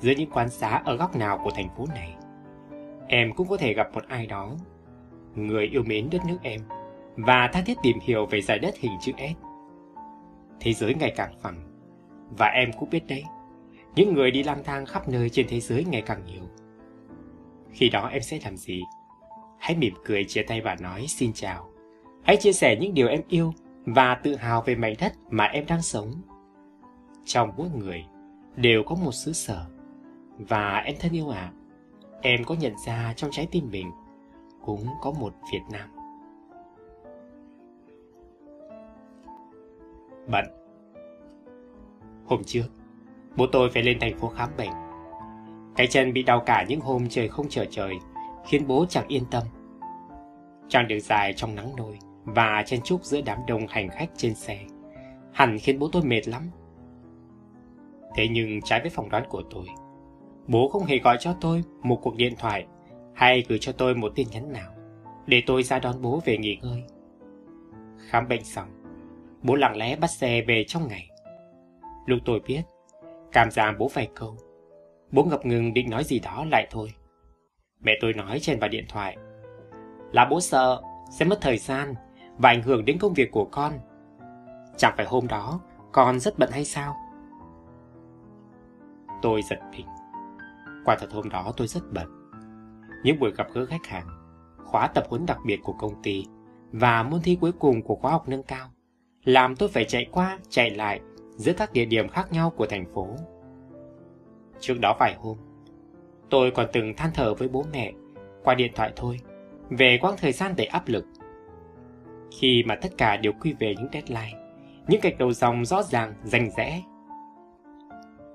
dưới 0.00 0.14
những 0.14 0.30
quán 0.30 0.50
xá 0.50 0.82
ở 0.84 0.96
góc 0.96 1.16
nào 1.16 1.40
của 1.44 1.50
thành 1.50 1.68
phố 1.76 1.86
này, 1.94 2.16
em 3.08 3.32
cũng 3.34 3.48
có 3.48 3.56
thể 3.56 3.74
gặp 3.74 3.88
một 3.94 4.04
ai 4.08 4.26
đó, 4.26 4.56
người 5.34 5.66
yêu 5.66 5.82
mến 5.82 6.08
đất 6.10 6.22
nước 6.26 6.38
em 6.42 6.60
và 7.16 7.50
tha 7.52 7.62
thiết 7.66 7.78
tìm 7.82 7.98
hiểu 8.02 8.26
về 8.26 8.42
giải 8.42 8.58
đất 8.58 8.74
hình 8.78 8.92
chữ 9.00 9.12
S. 9.18 9.44
Thế 10.60 10.72
giới 10.72 10.94
ngày 10.94 11.12
càng 11.16 11.32
phẳng, 11.40 11.62
và 12.38 12.46
em 12.46 12.70
cũng 12.78 12.90
biết 12.90 13.06
đấy, 13.08 13.24
những 13.94 14.14
người 14.14 14.30
đi 14.30 14.42
lang 14.42 14.64
thang 14.64 14.86
khắp 14.86 15.08
nơi 15.08 15.30
trên 15.30 15.46
thế 15.48 15.60
giới 15.60 15.84
ngày 15.84 16.02
càng 16.02 16.24
nhiều. 16.24 16.42
Khi 17.70 17.88
đó 17.88 18.08
em 18.12 18.22
sẽ 18.22 18.38
làm 18.44 18.56
gì? 18.56 18.82
Hãy 19.58 19.76
mỉm 19.76 19.94
cười 20.04 20.24
chia 20.24 20.42
tay 20.42 20.60
và 20.60 20.76
nói 20.80 21.06
xin 21.08 21.32
chào. 21.32 21.68
Hãy 22.22 22.36
chia 22.36 22.52
sẻ 22.52 22.76
những 22.80 22.94
điều 22.94 23.08
em 23.08 23.20
yêu 23.28 23.52
và 23.86 24.14
tự 24.14 24.36
hào 24.36 24.62
về 24.62 24.74
mảnh 24.74 24.94
đất 25.00 25.12
mà 25.30 25.44
em 25.44 25.66
đang 25.66 25.82
sống. 25.82 26.12
Trong 27.24 27.52
mỗi 27.56 27.68
người 27.70 28.04
đều 28.56 28.82
có 28.82 28.94
một 28.94 29.12
xứ 29.12 29.32
sở. 29.32 29.66
Và 30.38 30.76
em 30.76 30.96
thân 31.00 31.12
yêu 31.12 31.28
ạ, 31.28 31.40
à, 31.40 31.52
em 32.20 32.44
có 32.44 32.54
nhận 32.54 32.72
ra 32.86 33.12
trong 33.16 33.30
trái 33.30 33.48
tim 33.50 33.70
mình 33.70 33.90
cũng 34.64 34.86
có 35.02 35.10
một 35.10 35.34
Việt 35.52 35.62
Nam. 35.70 35.88
Bận 40.28 40.44
Hôm 42.26 42.44
trước, 42.44 42.66
Bố 43.36 43.46
tôi 43.46 43.70
phải 43.70 43.82
lên 43.82 43.98
thành 44.00 44.18
phố 44.18 44.28
khám 44.28 44.50
bệnh. 44.56 44.70
Cái 45.76 45.86
chân 45.86 46.12
bị 46.12 46.22
đau 46.22 46.40
cả 46.40 46.64
những 46.68 46.80
hôm 46.80 47.08
trời 47.08 47.28
không 47.28 47.46
trở 47.48 47.64
trời, 47.70 47.94
khiến 48.46 48.66
bố 48.66 48.86
chẳng 48.88 49.08
yên 49.08 49.24
tâm. 49.30 49.42
Chặng 50.68 50.88
đường 50.88 51.00
dài 51.00 51.32
trong 51.36 51.54
nắng 51.54 51.76
nôi 51.76 51.98
và 52.24 52.62
chen 52.66 52.80
chúc 52.84 53.04
giữa 53.04 53.20
đám 53.20 53.38
đông 53.46 53.66
hành 53.66 53.88
khách 53.88 54.10
trên 54.16 54.34
xe, 54.34 54.58
hẳn 55.32 55.58
khiến 55.58 55.78
bố 55.78 55.88
tôi 55.92 56.02
mệt 56.02 56.28
lắm. 56.28 56.50
Thế 58.16 58.28
nhưng 58.28 58.62
trái 58.62 58.80
với 58.80 58.90
phỏng 58.90 59.08
đoán 59.08 59.24
của 59.28 59.42
tôi, 59.50 59.66
bố 60.46 60.68
không 60.68 60.84
hề 60.84 60.98
gọi 60.98 61.16
cho 61.20 61.36
tôi 61.40 61.62
một 61.82 61.98
cuộc 62.02 62.16
điện 62.16 62.34
thoại 62.38 62.66
hay 63.14 63.44
gửi 63.48 63.58
cho 63.58 63.72
tôi 63.72 63.94
một 63.94 64.12
tin 64.14 64.28
nhắn 64.30 64.52
nào 64.52 64.72
để 65.26 65.42
tôi 65.46 65.62
ra 65.62 65.78
đón 65.78 66.02
bố 66.02 66.20
về 66.24 66.38
nghỉ 66.38 66.58
ngơi. 66.62 66.82
Khám 68.08 68.28
bệnh 68.28 68.44
xong, 68.44 68.68
bố 69.42 69.54
lặng 69.54 69.76
lẽ 69.76 69.96
bắt 69.96 70.10
xe 70.10 70.42
về 70.42 70.64
trong 70.68 70.88
ngày. 70.88 71.08
Lúc 72.06 72.18
tôi 72.24 72.40
biết, 72.46 72.62
cảm 73.32 73.50
giảm 73.50 73.78
bố 73.78 73.88
vài 73.94 74.08
câu, 74.14 74.36
bố 75.10 75.24
ngập 75.24 75.46
ngừng 75.46 75.74
định 75.74 75.90
nói 75.90 76.04
gì 76.04 76.18
đó 76.18 76.44
lại 76.50 76.66
thôi. 76.70 76.92
Mẹ 77.80 77.92
tôi 78.00 78.12
nói 78.12 78.38
trên 78.40 78.58
vào 78.58 78.68
điện 78.68 78.84
thoại 78.88 79.16
là 80.12 80.28
bố 80.30 80.40
sợ 80.40 80.82
sẽ 81.18 81.24
mất 81.24 81.38
thời 81.40 81.58
gian 81.58 81.94
và 82.38 82.48
ảnh 82.48 82.62
hưởng 82.62 82.84
đến 82.84 82.98
công 82.98 83.14
việc 83.14 83.30
của 83.30 83.44
con. 83.44 83.72
Chẳng 84.76 84.94
phải 84.96 85.06
hôm 85.06 85.26
đó 85.26 85.60
con 85.92 86.20
rất 86.20 86.38
bận 86.38 86.50
hay 86.52 86.64
sao? 86.64 86.96
Tôi 89.22 89.42
giật 89.50 89.58
mình. 89.70 89.86
Quả 90.84 90.96
thật 91.00 91.12
hôm 91.12 91.28
đó 91.28 91.52
tôi 91.56 91.66
rất 91.66 91.82
bận. 91.92 92.06
Những 93.04 93.20
buổi 93.20 93.32
gặp 93.36 93.46
gỡ 93.52 93.66
khách 93.66 93.86
hàng, 93.86 94.06
khóa 94.64 94.86
tập 94.86 95.04
huấn 95.08 95.26
đặc 95.26 95.38
biệt 95.46 95.60
của 95.62 95.72
công 95.72 96.02
ty 96.02 96.26
và 96.72 97.02
môn 97.02 97.20
thi 97.20 97.38
cuối 97.40 97.52
cùng 97.52 97.82
của 97.82 97.94
khóa 97.94 98.12
học 98.12 98.28
nâng 98.28 98.42
cao 98.42 98.68
làm 99.24 99.56
tôi 99.56 99.68
phải 99.68 99.84
chạy 99.84 100.06
qua, 100.10 100.38
chạy 100.48 100.70
lại 100.70 101.00
giữa 101.36 101.52
các 101.52 101.72
địa 101.72 101.84
điểm 101.84 102.08
khác 102.08 102.32
nhau 102.32 102.50
của 102.50 102.66
thành 102.66 102.84
phố. 102.94 103.08
Trước 104.60 104.80
đó 104.80 104.96
vài 105.00 105.14
hôm, 105.18 105.36
tôi 106.30 106.50
còn 106.50 106.66
từng 106.72 106.94
than 106.96 107.10
thở 107.14 107.34
với 107.34 107.48
bố 107.48 107.64
mẹ 107.72 107.92
qua 108.44 108.54
điện 108.54 108.72
thoại 108.74 108.92
thôi 108.96 109.20
về 109.70 109.98
quãng 110.00 110.14
thời 110.18 110.32
gian 110.32 110.54
đầy 110.56 110.66
áp 110.66 110.88
lực. 110.88 111.06
Khi 112.38 112.64
mà 112.66 112.74
tất 112.74 112.88
cả 112.98 113.16
đều 113.16 113.32
quy 113.32 113.52
về 113.52 113.74
những 113.78 113.88
deadline, 113.92 114.38
những 114.88 115.00
gạch 115.00 115.18
đầu 115.18 115.32
dòng 115.32 115.64
rõ 115.64 115.82
ràng, 115.82 116.14
rành 116.24 116.50
rẽ. 116.56 116.82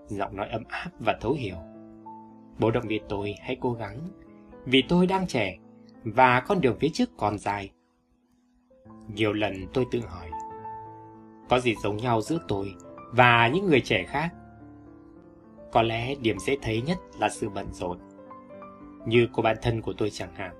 Giọng 0.08 0.36
nói 0.36 0.48
ấm 0.50 0.64
áp 0.68 0.90
và 1.00 1.18
thấu 1.22 1.34
hiểu. 1.34 1.56
Bố 2.60 2.72
động 2.72 2.88
viên 2.88 3.04
tôi 3.10 3.36
hãy 3.42 3.58
cố 3.62 3.74
gắng, 3.74 4.00
vì 4.66 4.84
tôi 4.90 5.08
đang 5.08 5.28
trẻ 5.28 5.58
và 6.04 6.40
con 6.40 6.62
đường 6.62 6.78
phía 6.80 6.90
trước 6.94 7.10
còn 7.18 7.38
dài. 7.38 7.72
Nhiều 9.16 9.34
lần 9.34 9.54
tôi 9.74 9.86
tự 9.92 10.00
hỏi, 10.00 10.30
có 11.50 11.60
gì 11.60 11.76
giống 11.84 11.98
nhau 11.98 12.22
giữa 12.22 12.40
tôi 12.48 12.74
và 13.12 13.48
những 13.48 13.66
người 13.66 13.82
trẻ 13.82 14.04
khác? 14.04 14.30
Có 15.72 15.82
lẽ 15.82 16.16
điểm 16.16 16.40
dễ 16.40 16.58
thấy 16.62 16.82
nhất 16.82 16.98
là 17.20 17.30
sự 17.30 17.50
bận 17.50 17.68
rộn. 17.74 17.98
Như 19.06 19.28
cô 19.34 19.44
bạn 19.44 19.58
thân 19.62 19.82
của 19.82 19.94
tôi 19.94 20.10
chẳng 20.10 20.36
hạn, 20.36 20.52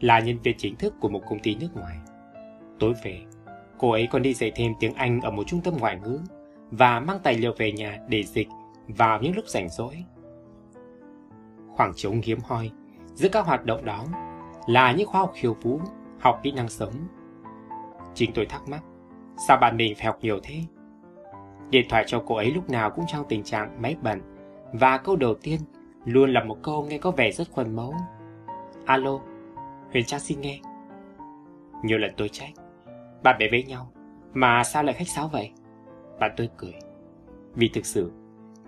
là 0.00 0.20
nhân 0.20 0.38
viên 0.42 0.56
chính 0.58 0.76
thức 0.76 0.94
của 1.00 1.08
một 1.08 1.22
công 1.28 1.38
ty 1.38 1.54
nước 1.54 1.68
ngoài. 1.74 1.98
Tối 2.80 2.94
về, 3.04 3.20
cô 3.78 3.90
ấy 3.90 4.08
còn 4.10 4.22
đi 4.22 4.34
dạy 4.34 4.52
thêm 4.54 4.72
tiếng 4.80 4.94
Anh 4.94 5.20
ở 5.20 5.30
một 5.30 5.44
trung 5.46 5.60
tâm 5.60 5.74
ngoại 5.78 6.00
ngữ 6.00 6.20
và 6.70 7.00
mang 7.00 7.18
tài 7.22 7.38
liệu 7.38 7.52
về 7.58 7.72
nhà 7.72 7.98
để 8.08 8.22
dịch 8.22 8.48
vào 8.88 9.20
những 9.22 9.36
lúc 9.36 9.44
rảnh 9.48 9.68
rỗi. 9.68 10.04
Khoảng 11.68 11.92
trống 11.96 12.20
hiếm 12.24 12.38
hoi 12.44 12.70
giữa 13.14 13.28
các 13.28 13.46
hoạt 13.46 13.64
động 13.64 13.84
đó 13.84 14.04
là 14.66 14.92
những 14.92 15.06
khoa 15.06 15.20
học 15.20 15.32
khiêu 15.34 15.54
vũ, 15.62 15.80
học 16.20 16.40
kỹ 16.42 16.52
năng 16.52 16.68
sống. 16.68 16.92
Chính 18.14 18.32
tôi 18.34 18.46
thắc 18.46 18.68
mắc, 18.68 18.80
sao 19.48 19.56
bạn 19.60 19.76
mình 19.76 19.94
phải 19.94 20.06
học 20.06 20.18
nhiều 20.20 20.40
thế? 20.42 20.60
Điện 21.70 21.86
thoại 21.88 22.04
cho 22.06 22.22
cô 22.26 22.34
ấy 22.34 22.50
lúc 22.50 22.70
nào 22.70 22.90
cũng 22.90 23.04
trong 23.08 23.26
tình 23.28 23.42
trạng 23.42 23.82
máy 23.82 23.96
bận 24.02 24.20
và 24.72 24.98
câu 24.98 25.16
đầu 25.16 25.34
tiên 25.34 25.60
luôn 26.04 26.32
là 26.32 26.44
một 26.44 26.56
câu 26.62 26.84
nghe 26.84 26.98
có 26.98 27.10
vẻ 27.10 27.30
rất 27.30 27.50
khuôn 27.50 27.76
mẫu. 27.76 27.94
Alo, 28.84 29.18
Huyền 29.92 30.04
Trang 30.04 30.20
xin 30.20 30.40
nghe. 30.40 30.60
Nhiều 31.82 31.98
lần 31.98 32.10
tôi 32.16 32.28
trách, 32.28 32.50
bạn 33.22 33.36
bè 33.38 33.48
với 33.50 33.62
nhau, 33.62 33.92
mà 34.34 34.64
sao 34.64 34.82
lại 34.82 34.94
khách 34.94 35.08
sáo 35.08 35.28
vậy? 35.28 35.50
Bạn 36.20 36.30
tôi 36.36 36.48
cười, 36.56 36.74
vì 37.54 37.68
thực 37.68 37.86
sự 37.86 38.12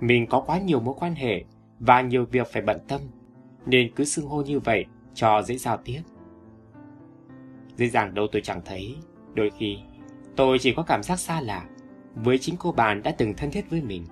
mình 0.01 0.27
có 0.27 0.41
quá 0.41 0.59
nhiều 0.59 0.81
mối 0.81 0.95
quan 0.99 1.15
hệ 1.15 1.45
và 1.79 2.01
nhiều 2.01 2.25
việc 2.25 2.47
phải 2.53 2.63
bận 2.63 2.79
tâm, 2.89 3.01
nên 3.67 3.95
cứ 3.97 4.05
xưng 4.05 4.27
hô 4.27 4.43
như 4.43 4.61
vậy 4.61 4.87
cho 5.15 5.43
dễ 5.43 5.57
giao 5.57 5.77
tiếp. 5.77 6.01
Dễ 7.77 7.87
dàng 7.89 8.15
đâu 8.15 8.27
tôi 8.33 8.43
chẳng 8.43 8.61
thấy, 8.65 8.97
đôi 9.35 9.51
khi 9.59 9.79
tôi 10.37 10.59
chỉ 10.61 10.75
có 10.75 10.83
cảm 10.83 11.03
giác 11.03 11.17
xa 11.17 11.41
lạ 11.41 11.69
với 12.15 12.39
chính 12.39 12.55
cô 12.59 12.73
bạn 12.73 13.03
đã 13.03 13.15
từng 13.19 13.35
thân 13.35 13.51
thiết 13.51 13.71
với 13.71 13.83
mình. 13.83 14.05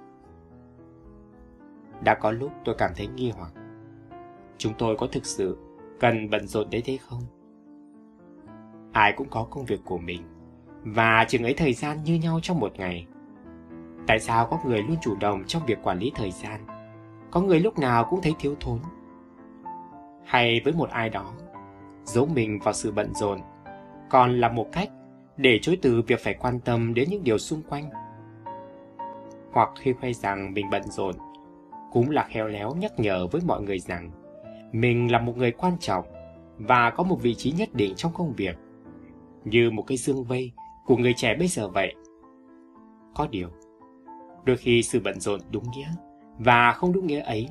Đã 2.05 2.15
có 2.15 2.31
lúc 2.31 2.53
tôi 2.65 2.75
cảm 2.79 2.91
thấy 2.97 3.07
nghi 3.07 3.31
hoặc. 3.31 3.53
Chúng 4.59 4.73
tôi 4.79 4.97
có 4.97 5.07
thực 5.07 5.27
sự 5.27 5.59
cần 6.01 6.31
bận 6.31 6.47
rộn 6.47 6.71
đến 6.71 6.83
thế 6.85 6.97
không? 6.97 7.23
Ai 8.93 9.13
cũng 9.13 9.29
có 9.31 9.45
công 9.51 9.65
việc 9.65 9.81
của 9.85 9.99
mình 9.99 10.23
và 10.85 11.25
chừng 11.29 11.43
ấy 11.43 11.55
thời 11.55 11.73
gian 11.73 12.05
như 12.05 12.15
nhau 12.15 12.41
trong 12.43 12.61
một 12.61 12.73
ngày. 12.77 13.07
Tại 14.07 14.19
sao 14.21 14.47
có 14.47 14.59
người 14.65 14.83
luôn 14.83 14.97
chủ 15.03 15.17
động 15.21 15.45
trong 15.47 15.63
việc 15.67 15.79
quản 15.83 15.99
lý 15.99 16.13
thời 16.15 16.31
gian, 16.31 16.67
có 17.31 17.41
người 17.41 17.61
lúc 17.61 17.79
nào 17.79 18.05
cũng 18.11 18.23
thấy 18.23 18.35
thiếu 18.39 18.55
thốn? 18.61 18.79
Hay 20.25 20.61
với 20.65 20.73
một 20.73 20.91
ai 20.91 21.09
đó, 21.09 21.33
giấu 22.05 22.27
mình 22.27 22.59
vào 22.59 22.75
sự 22.75 22.93
bận 22.93 23.15
rộn, 23.15 23.41
còn 24.11 24.41
là 24.41 24.49
một 24.49 24.67
cách 24.73 24.89
để 25.37 25.59
chối 25.63 25.79
từ 25.83 26.03
việc 26.07 26.21
phải 26.21 26.35
quan 26.35 26.61
tâm 26.61 26.95
đến 26.95 27.09
những 27.11 27.25
điều 27.25 27.39
xung 27.39 27.63
quanh. 27.63 27.91
Hoặc 29.53 29.69
khi 29.81 29.93
khoe 29.93 30.13
rằng 30.13 30.55
mình 30.55 30.67
bận 30.71 30.83
rộn, 30.83 31.15
cũng 31.93 32.11
là 32.11 32.27
khéo 32.31 32.47
léo 32.47 32.75
nhắc 32.75 32.93
nhở 32.97 33.27
với 33.27 33.43
mọi 33.47 33.63
người 33.63 33.79
rằng 33.79 34.11
mình 34.73 35.13
là 35.13 35.19
một 35.21 35.37
người 35.37 35.51
quan 35.51 35.79
trọng 35.81 36.05
và 36.59 36.91
có 36.91 37.03
một 37.03 37.17
vị 37.23 37.35
trí 37.35 37.53
nhất 37.53 37.69
định 37.73 37.95
trong 37.97 38.13
công 38.15 38.33
việc, 38.33 38.57
như 39.45 39.71
một 39.71 39.83
cái 39.87 39.99
dương 39.99 40.25
vây 40.25 40.53
của 40.87 40.97
người 40.97 41.15
trẻ 41.17 41.35
bây 41.35 41.49
giờ 41.49 41.69
vậy. 41.69 41.95
Có 43.15 43.27
điều, 43.31 43.49
đôi 44.45 44.57
khi 44.57 44.83
sự 44.83 45.01
bận 45.05 45.21
rộn 45.21 45.41
đúng 45.51 45.65
nghĩa 45.77 45.89
và 46.39 46.73
không 46.73 46.93
đúng 46.93 47.07
nghĩa 47.07 47.21
ấy 47.21 47.49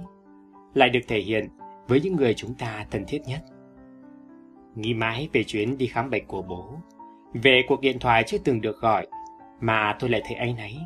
lại 0.74 0.90
được 0.90 1.00
thể 1.08 1.20
hiện 1.20 1.48
với 1.88 2.02
những 2.02 2.16
người 2.16 2.34
chúng 2.34 2.54
ta 2.54 2.86
thân 2.92 3.04
thiết 3.08 3.22
nhất. 3.28 3.40
Nghĩ 4.76 4.94
mãi 4.94 5.30
về 5.34 5.44
chuyến 5.44 5.78
đi 5.78 5.88
khám 5.88 6.10
bệnh 6.10 6.26
của 6.28 6.42
bố, 6.42 6.70
về 7.34 7.62
cuộc 7.68 7.82
điện 7.82 8.00
thoại 8.00 8.24
chưa 8.28 8.38
từng 8.38 8.62
được 8.62 8.80
gọi 8.82 9.08
mà 9.62 9.96
tôi 10.00 10.10
lại 10.10 10.22
thấy 10.26 10.36
anh 10.36 10.58
ấy. 10.58 10.78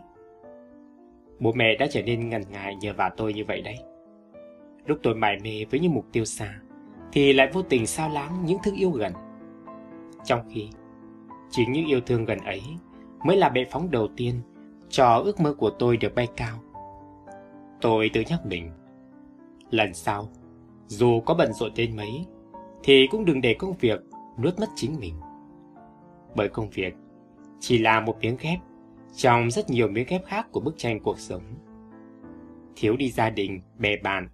Bố 1.39 1.51
mẹ 1.51 1.75
đã 1.75 1.87
trở 1.91 2.01
nên 2.01 2.29
ngần 2.29 2.41
ngại 2.51 2.75
nhờ 2.75 2.93
vào 2.97 3.09
tôi 3.17 3.33
như 3.33 3.45
vậy 3.45 3.61
đấy. 3.61 3.77
Lúc 4.85 4.99
tôi 5.03 5.15
mải 5.15 5.37
mê 5.43 5.65
với 5.71 5.79
những 5.79 5.93
mục 5.93 6.05
tiêu 6.11 6.25
xa, 6.25 6.59
thì 7.11 7.33
lại 7.33 7.49
vô 7.53 7.61
tình 7.61 7.87
sao 7.87 8.09
lãng 8.09 8.45
những 8.45 8.57
thứ 8.63 8.71
yêu 8.75 8.91
gần. 8.91 9.13
Trong 10.25 10.41
khi, 10.49 10.69
chính 11.51 11.71
những 11.71 11.85
yêu 11.85 12.01
thương 12.01 12.25
gần 12.25 12.39
ấy 12.39 12.61
mới 13.25 13.37
là 13.37 13.49
bệ 13.49 13.65
phóng 13.71 13.91
đầu 13.91 14.07
tiên 14.17 14.41
cho 14.89 15.15
ước 15.15 15.39
mơ 15.39 15.53
của 15.53 15.69
tôi 15.69 15.97
được 15.97 16.15
bay 16.15 16.27
cao. 16.37 16.57
Tôi 17.81 18.09
tự 18.13 18.23
nhắc 18.29 18.45
mình, 18.45 18.71
lần 19.69 19.93
sau, 19.93 20.29
dù 20.87 21.21
có 21.21 21.33
bận 21.33 21.53
rộn 21.53 21.71
đến 21.75 21.95
mấy, 21.95 22.25
thì 22.83 23.07
cũng 23.11 23.25
đừng 23.25 23.41
để 23.41 23.53
công 23.53 23.77
việc 23.77 24.01
nuốt 24.43 24.59
mất 24.59 24.69
chính 24.75 24.99
mình. 24.99 25.15
Bởi 26.35 26.49
công 26.49 26.69
việc 26.69 26.93
chỉ 27.59 27.77
là 27.77 27.99
một 27.99 28.17
miếng 28.21 28.37
ghép 28.41 28.59
trong 29.15 29.51
rất 29.51 29.69
nhiều 29.69 29.87
miếng 29.87 30.07
ghép 30.07 30.25
khác 30.25 30.47
của 30.51 30.59
bức 30.59 30.77
tranh 30.77 30.99
cuộc 30.99 31.19
sống. 31.19 31.41
Thiếu 32.75 32.95
đi 32.97 33.11
gia 33.11 33.29
đình, 33.29 33.61
bè 33.77 33.97
bạn 34.03 34.29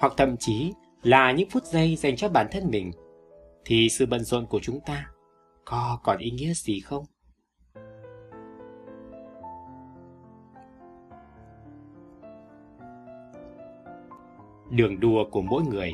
hoặc 0.00 0.12
thậm 0.16 0.36
chí 0.36 0.72
là 1.02 1.32
những 1.32 1.50
phút 1.50 1.64
giây 1.64 1.96
dành 1.96 2.16
cho 2.16 2.28
bản 2.28 2.46
thân 2.50 2.70
mình, 2.70 2.90
thì 3.64 3.88
sự 3.88 4.06
bận 4.06 4.24
rộn 4.24 4.46
của 4.46 4.60
chúng 4.62 4.80
ta 4.80 5.06
có 5.64 5.98
còn 6.02 6.18
ý 6.18 6.30
nghĩa 6.30 6.52
gì 6.54 6.80
không? 6.80 7.04
Đường 14.70 15.00
đua 15.00 15.24
của 15.30 15.42
mỗi 15.42 15.62
người 15.62 15.92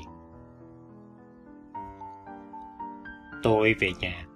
Tôi 3.42 3.74
về 3.80 3.90
nhà 4.00 4.26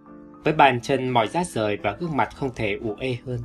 với 0.44 0.52
bàn 0.52 0.80
chân 0.80 1.08
mỏi 1.08 1.28
rát 1.28 1.46
rời 1.46 1.76
và 1.82 1.96
gương 2.00 2.16
mặt 2.16 2.28
không 2.34 2.50
thể 2.56 2.78
ủ 2.82 2.94
ê 2.98 3.16
hơn. 3.26 3.40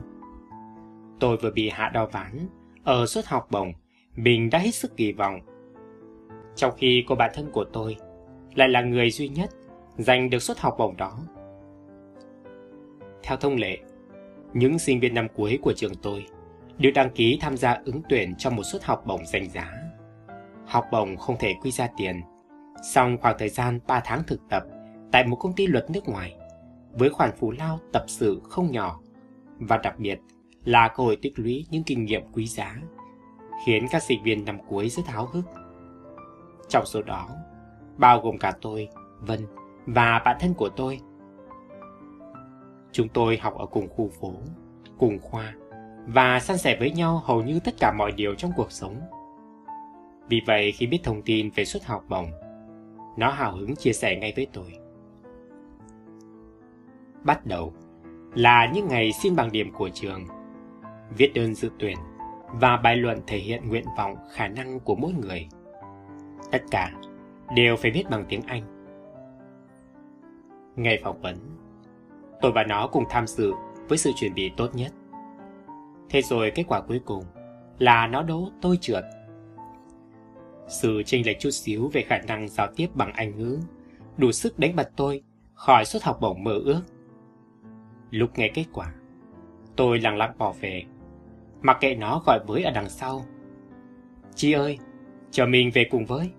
Tôi 1.19 1.37
vừa 1.37 1.51
bị 1.51 1.69
hạ 1.69 1.89
đau 1.93 2.07
ván 2.11 2.47
ở 2.83 3.05
suất 3.05 3.25
học 3.25 3.47
bổng, 3.51 3.73
mình 4.15 4.49
đã 4.49 4.59
hết 4.59 4.75
sức 4.75 4.97
kỳ 4.97 5.11
vọng 5.11 5.39
trong 6.55 6.73
khi 6.77 7.05
cô 7.07 7.15
bạn 7.15 7.31
thân 7.33 7.49
của 7.51 7.65
tôi 7.73 7.95
lại 8.55 8.69
là 8.69 8.81
người 8.81 9.11
duy 9.11 9.27
nhất 9.27 9.49
giành 9.97 10.29
được 10.29 10.39
suất 10.39 10.59
học 10.59 10.75
bổng 10.77 10.97
đó. 10.97 11.19
Theo 13.27 13.37
thông 13.37 13.55
lệ, 13.55 13.77
những 14.53 14.79
sinh 14.79 14.99
viên 14.99 15.13
năm 15.13 15.27
cuối 15.35 15.59
của 15.61 15.73
trường 15.73 15.95
tôi 15.95 16.25
đều 16.77 16.91
đăng 16.95 17.09
ký 17.09 17.37
tham 17.41 17.57
gia 17.57 17.73
ứng 17.85 18.01
tuyển 18.09 18.35
cho 18.35 18.49
một 18.49 18.63
suất 18.63 18.83
học 18.83 19.03
bổng 19.05 19.25
danh 19.25 19.49
giá. 19.49 19.73
Học 20.65 20.85
bổng 20.91 21.17
không 21.17 21.35
thể 21.39 21.53
quy 21.61 21.71
ra 21.71 21.87
tiền, 21.97 22.21
song 22.93 23.17
khoảng 23.21 23.35
thời 23.39 23.49
gian 23.49 23.79
3 23.87 24.01
tháng 24.05 24.23
thực 24.23 24.41
tập 24.49 24.63
tại 25.11 25.27
một 25.27 25.35
công 25.35 25.53
ty 25.53 25.67
luật 25.67 25.89
nước 25.89 26.07
ngoài 26.07 26.35
với 26.91 27.09
khoản 27.09 27.31
phù 27.39 27.51
lao 27.51 27.79
tập 27.93 28.03
sự 28.07 28.41
không 28.43 28.71
nhỏ 28.71 28.99
và 29.59 29.77
đặc 29.77 29.99
biệt 29.99 30.19
là 30.65 30.87
cơ 30.87 31.03
hội 31.03 31.17
tích 31.21 31.39
lũy 31.39 31.65
những 31.69 31.83
kinh 31.83 32.05
nghiệm 32.05 32.21
quý 32.33 32.47
giá 32.47 32.75
khiến 33.65 33.87
các 33.91 34.03
sinh 34.03 34.23
viên 34.23 34.45
năm 34.45 34.57
cuối 34.67 34.89
rất 34.89 35.07
háo 35.07 35.25
hức. 35.25 35.45
Trong 36.69 36.85
số 36.85 37.01
đó, 37.01 37.29
bao 37.97 38.21
gồm 38.21 38.37
cả 38.37 38.53
tôi, 38.61 38.87
Vân 39.19 39.39
và 39.85 40.21
bạn 40.25 40.37
thân 40.39 40.53
của 40.53 40.69
tôi. 40.69 40.99
Chúng 42.97 43.09
tôi 43.09 43.37
học 43.37 43.57
ở 43.57 43.65
cùng 43.65 43.87
khu 43.89 44.09
phố, 44.09 44.33
cùng 44.97 45.19
khoa 45.19 45.53
và 46.07 46.39
san 46.39 46.57
sẻ 46.57 46.77
với 46.79 46.91
nhau 46.91 47.21
hầu 47.25 47.43
như 47.43 47.59
tất 47.59 47.71
cả 47.79 47.93
mọi 47.97 48.11
điều 48.11 48.35
trong 48.35 48.51
cuộc 48.55 48.71
sống. 48.71 48.95
Vì 50.29 50.41
vậy 50.47 50.71
khi 50.71 50.87
biết 50.87 50.99
thông 51.03 51.21
tin 51.21 51.49
về 51.55 51.65
suất 51.65 51.85
học 51.85 52.03
bổng, 52.09 52.25
nó 53.17 53.29
hào 53.29 53.55
hứng 53.55 53.75
chia 53.75 53.93
sẻ 53.93 54.15
ngay 54.15 54.33
với 54.35 54.47
tôi. 54.53 54.73
Bắt 57.23 57.45
đầu 57.45 57.73
là 58.35 58.71
những 58.73 58.87
ngày 58.87 59.11
xin 59.11 59.35
bằng 59.35 59.51
điểm 59.51 59.71
của 59.73 59.89
trường, 59.89 60.25
viết 61.17 61.31
đơn 61.33 61.55
dự 61.55 61.69
tuyển 61.79 61.97
và 62.53 62.77
bài 62.77 62.95
luận 62.95 63.19
thể 63.27 63.37
hiện 63.37 63.69
nguyện 63.69 63.85
vọng 63.97 64.15
khả 64.31 64.47
năng 64.47 64.79
của 64.79 64.95
mỗi 64.95 65.13
người. 65.13 65.47
Tất 66.51 66.61
cả 66.71 66.91
đều 67.55 67.75
phải 67.75 67.91
viết 67.91 68.03
bằng 68.09 68.25
tiếng 68.29 68.41
Anh. 68.47 68.63
Ngày 70.75 70.99
phỏng 71.03 71.21
vấn, 71.21 71.56
tôi 72.41 72.51
và 72.51 72.63
nó 72.63 72.87
cùng 72.87 73.03
tham 73.09 73.27
dự 73.27 73.53
với 73.87 73.97
sự 73.97 74.11
chuẩn 74.15 74.33
bị 74.33 74.51
tốt 74.57 74.75
nhất. 74.75 74.91
Thế 76.09 76.21
rồi 76.21 76.51
kết 76.55 76.63
quả 76.67 76.81
cuối 76.81 77.01
cùng 77.05 77.23
là 77.79 78.07
nó 78.07 78.23
đố 78.23 78.49
tôi 78.61 78.77
trượt. 78.81 79.03
Sự 80.67 81.03
chênh 81.05 81.25
lệch 81.25 81.39
chút 81.39 81.51
xíu 81.51 81.89
về 81.93 82.01
khả 82.01 82.17
năng 82.17 82.47
giao 82.47 82.67
tiếp 82.75 82.87
bằng 82.93 83.13
Anh 83.13 83.37
ngữ 83.37 83.59
đủ 84.17 84.31
sức 84.31 84.59
đánh 84.59 84.75
bật 84.75 84.91
tôi 84.95 85.23
khỏi 85.53 85.85
suất 85.85 86.03
học 86.03 86.17
bổng 86.21 86.43
mơ 86.43 86.59
ước. 86.65 86.81
Lúc 88.09 88.29
nghe 88.37 88.51
kết 88.53 88.65
quả, 88.73 88.93
tôi 89.75 89.99
lặng 89.99 90.17
lặng 90.17 90.33
bỏ 90.37 90.53
về, 90.61 90.83
mặc 91.61 91.77
kệ 91.81 91.95
nó 91.95 92.21
gọi 92.25 92.39
với 92.47 92.63
ở 92.63 92.71
đằng 92.71 92.89
sau. 92.89 93.25
Chị 94.35 94.51
ơi, 94.51 94.77
chờ 95.31 95.45
mình 95.45 95.71
về 95.73 95.87
cùng 95.91 96.05
với. 96.05 96.29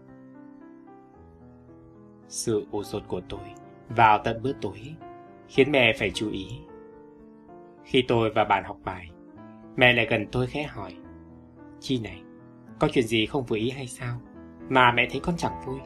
Sự 2.29 2.67
ủ 2.71 2.83
sột 2.83 3.03
của 3.09 3.21
tôi 3.29 3.41
vào 3.89 4.21
tận 4.25 4.43
bữa 4.43 4.53
tối 4.53 4.95
khiến 5.49 5.73
mẹ 5.73 5.93
phải 5.99 6.11
chú 6.15 6.31
ý. 6.31 6.47
Khi 7.85 8.05
tôi 8.09 8.31
và 8.35 8.45
bạn 8.45 8.65
học 8.65 8.77
bài, 8.85 9.11
mẹ 9.77 9.93
lại 9.93 10.07
gần 10.11 10.27
tôi 10.33 10.47
khẽ 10.47 10.63
hỏi. 10.63 10.95
Chi 11.81 12.01
này, 12.01 12.23
có 12.79 12.89
chuyện 12.93 13.05
gì 13.05 13.27
không 13.27 13.45
vừa 13.45 13.57
ý 13.57 13.71
hay 13.71 13.87
sao 13.87 14.21
mà 14.69 14.93
mẹ 14.93 15.09
thấy 15.11 15.21
con 15.21 15.37
chẳng 15.37 15.61
vui? 15.67 15.79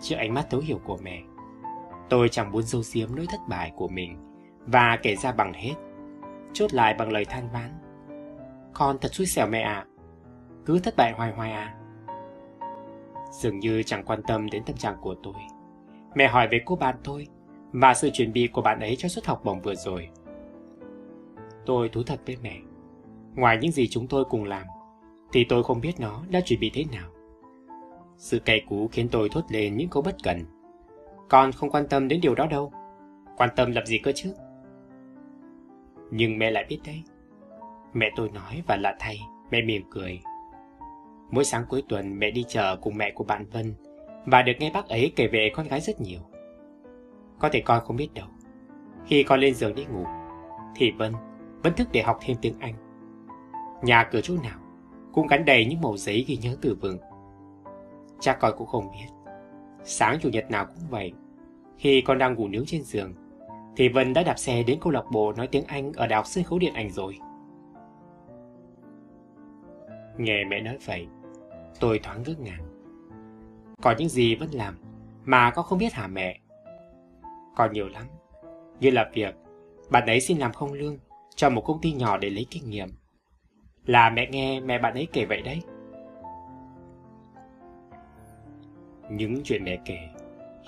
Trước 0.00 0.16
ánh 0.16 0.34
mắt 0.34 0.46
thấu 0.50 0.60
hiểu 0.60 0.80
của 0.84 0.98
mẹ, 1.02 1.22
tôi 2.08 2.28
chẳng 2.28 2.52
muốn 2.52 2.62
dâu 2.62 2.82
diếm 2.82 3.08
nỗi 3.16 3.26
thất 3.30 3.40
bại 3.48 3.72
của 3.76 3.88
mình 3.88 4.18
và 4.66 4.98
kể 5.02 5.16
ra 5.16 5.32
bằng 5.32 5.52
hết, 5.52 5.74
chốt 6.52 6.74
lại 6.74 6.94
bằng 6.98 7.12
lời 7.12 7.24
than 7.24 7.48
vãn. 7.52 7.70
Con 8.74 8.98
thật 9.00 9.14
xui 9.14 9.26
xẻo 9.26 9.46
mẹ 9.46 9.60
ạ, 9.60 9.86
cứ 10.66 10.78
thất 10.78 10.96
bại 10.96 11.12
hoài 11.12 11.32
hoài 11.32 11.52
à. 11.52 11.74
Dường 13.30 13.58
như 13.58 13.82
chẳng 13.82 14.04
quan 14.04 14.22
tâm 14.22 14.50
đến 14.50 14.62
tâm 14.66 14.76
trạng 14.76 14.96
của 15.00 15.14
tôi. 15.22 15.34
Mẹ 16.14 16.28
hỏi 16.28 16.48
về 16.50 16.60
cô 16.64 16.76
bạn 16.76 16.94
tôi 17.04 17.26
và 17.72 17.94
sự 17.94 18.10
chuẩn 18.10 18.32
bị 18.32 18.46
của 18.46 18.62
bạn 18.62 18.80
ấy 18.80 18.96
cho 18.96 19.08
suất 19.08 19.26
học 19.26 19.40
bổng 19.44 19.60
vừa 19.60 19.74
rồi. 19.74 20.08
Tôi 21.66 21.88
thú 21.88 22.02
thật 22.02 22.20
với 22.26 22.36
mẹ. 22.42 22.56
Ngoài 23.34 23.58
những 23.60 23.72
gì 23.72 23.88
chúng 23.88 24.06
tôi 24.06 24.24
cùng 24.24 24.44
làm, 24.44 24.66
thì 25.32 25.44
tôi 25.48 25.62
không 25.62 25.80
biết 25.80 25.92
nó 25.98 26.22
đã 26.30 26.40
chuẩn 26.40 26.60
bị 26.60 26.70
thế 26.74 26.84
nào. 26.92 27.10
Sự 28.16 28.38
cay 28.38 28.62
cú 28.68 28.88
khiến 28.92 29.08
tôi 29.08 29.28
thốt 29.28 29.44
lên 29.50 29.76
những 29.76 29.88
câu 29.88 30.02
bất 30.02 30.16
cần. 30.22 30.44
Con 31.28 31.52
không 31.52 31.70
quan 31.70 31.88
tâm 31.88 32.08
đến 32.08 32.20
điều 32.20 32.34
đó 32.34 32.46
đâu. 32.46 32.72
Quan 33.36 33.50
tâm 33.56 33.72
làm 33.72 33.86
gì 33.86 33.98
cơ 33.98 34.12
chứ? 34.14 34.34
Nhưng 36.10 36.38
mẹ 36.38 36.50
lại 36.50 36.66
biết 36.68 36.80
đấy. 36.86 37.02
Mẹ 37.92 38.10
tôi 38.16 38.30
nói 38.30 38.62
và 38.66 38.76
lạ 38.76 38.96
thay, 38.98 39.20
mẹ 39.50 39.62
mỉm 39.62 39.82
cười. 39.90 40.20
Mỗi 41.30 41.44
sáng 41.44 41.64
cuối 41.68 41.82
tuần 41.88 42.18
mẹ 42.18 42.30
đi 42.30 42.44
chợ 42.48 42.76
cùng 42.76 42.96
mẹ 42.96 43.10
của 43.10 43.24
bạn 43.24 43.46
Vân 43.52 43.74
và 44.26 44.42
được 44.42 44.52
nghe 44.58 44.70
bác 44.74 44.88
ấy 44.88 45.12
kể 45.16 45.28
về 45.28 45.50
con 45.54 45.68
gái 45.68 45.80
rất 45.80 46.00
nhiều. 46.00 46.20
Có 47.40 47.48
thể 47.52 47.60
con 47.60 47.84
không 47.84 47.96
biết 47.96 48.08
đâu. 48.14 48.26
Khi 49.06 49.22
con 49.22 49.40
lên 49.40 49.54
giường 49.54 49.74
đi 49.74 49.84
ngủ, 49.84 50.04
thì 50.76 50.90
Vân 50.90 51.12
vẫn 51.62 51.74
thức 51.76 51.88
để 51.92 52.02
học 52.02 52.18
thêm 52.22 52.36
tiếng 52.42 52.58
Anh. 52.58 52.74
Nhà 53.82 54.08
cửa 54.12 54.20
chỗ 54.20 54.34
nào 54.42 54.58
cũng 55.12 55.26
gắn 55.26 55.44
đầy 55.44 55.66
những 55.66 55.80
mẩu 55.80 55.96
giấy 55.96 56.24
ghi 56.28 56.36
nhớ 56.36 56.56
từ 56.62 56.76
vựng. 56.80 56.98
cha 58.20 58.36
con 58.40 58.52
cũng 58.58 58.66
không 58.66 58.90
biết. 58.92 59.30
Sáng 59.84 60.18
chủ 60.22 60.28
nhật 60.28 60.50
nào 60.50 60.66
cũng 60.66 60.84
vậy. 60.90 61.12
Khi 61.76 62.00
con 62.00 62.18
đang 62.18 62.34
ngủ 62.34 62.48
nướng 62.48 62.66
trên 62.66 62.82
giường, 62.82 63.14
thì 63.76 63.88
Vân 63.88 64.12
đã 64.12 64.22
đạp 64.22 64.38
xe 64.38 64.62
đến 64.62 64.78
câu 64.80 64.92
lạc 64.92 65.04
bộ 65.12 65.32
nói 65.32 65.46
tiếng 65.46 65.64
Anh 65.64 65.92
ở 65.92 66.06
Đại 66.06 66.16
học 66.16 66.26
Sân 66.26 66.44
khấu 66.44 66.58
Điện 66.58 66.74
ảnh 66.74 66.90
rồi. 66.90 67.18
Nghe 70.18 70.44
mẹ 70.44 70.60
nói 70.60 70.78
vậy, 70.86 71.06
tôi 71.80 71.98
thoáng 71.98 72.22
ngước 72.22 72.40
ngàng. 72.40 72.66
Có 73.82 73.94
những 73.98 74.08
gì 74.08 74.34
vẫn 74.34 74.48
làm 74.52 74.78
mà 75.24 75.50
con 75.50 75.64
không 75.64 75.78
biết 75.78 75.92
hả 75.92 76.06
mẹ? 76.06 76.40
Còn 77.56 77.72
nhiều 77.72 77.88
lắm, 77.88 78.06
như 78.80 78.90
là 78.90 79.10
việc 79.14 79.34
bạn 79.90 80.06
ấy 80.06 80.20
xin 80.20 80.38
làm 80.38 80.52
không 80.52 80.72
lương 80.72 80.98
cho 81.34 81.50
một 81.50 81.60
công 81.60 81.80
ty 81.80 81.92
nhỏ 81.92 82.18
để 82.18 82.30
lấy 82.30 82.46
kinh 82.50 82.70
nghiệm. 82.70 82.88
Là 83.86 84.10
mẹ 84.10 84.28
nghe 84.30 84.60
mẹ 84.60 84.78
bạn 84.78 84.94
ấy 84.94 85.08
kể 85.12 85.24
vậy 85.24 85.42
đấy. 85.42 85.60
Những 89.10 89.40
chuyện 89.44 89.64
mẹ 89.64 89.78
kể 89.84 89.98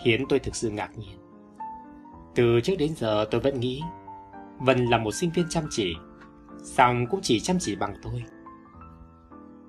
khiến 0.02 0.24
tôi 0.28 0.38
thực 0.38 0.56
sự 0.56 0.70
ngạc 0.70 0.98
nhiên. 0.98 1.18
Từ 2.34 2.60
trước 2.60 2.74
đến 2.78 2.94
giờ 2.96 3.26
tôi 3.30 3.40
vẫn 3.40 3.60
nghĩ 3.60 3.82
Vân 4.58 4.86
là 4.86 4.98
một 4.98 5.14
sinh 5.14 5.30
viên 5.30 5.46
chăm 5.48 5.64
chỉ, 5.70 5.94
song 6.64 7.06
cũng 7.10 7.20
chỉ 7.22 7.40
chăm 7.40 7.56
chỉ 7.60 7.76
bằng 7.76 7.94
tôi. 8.02 8.24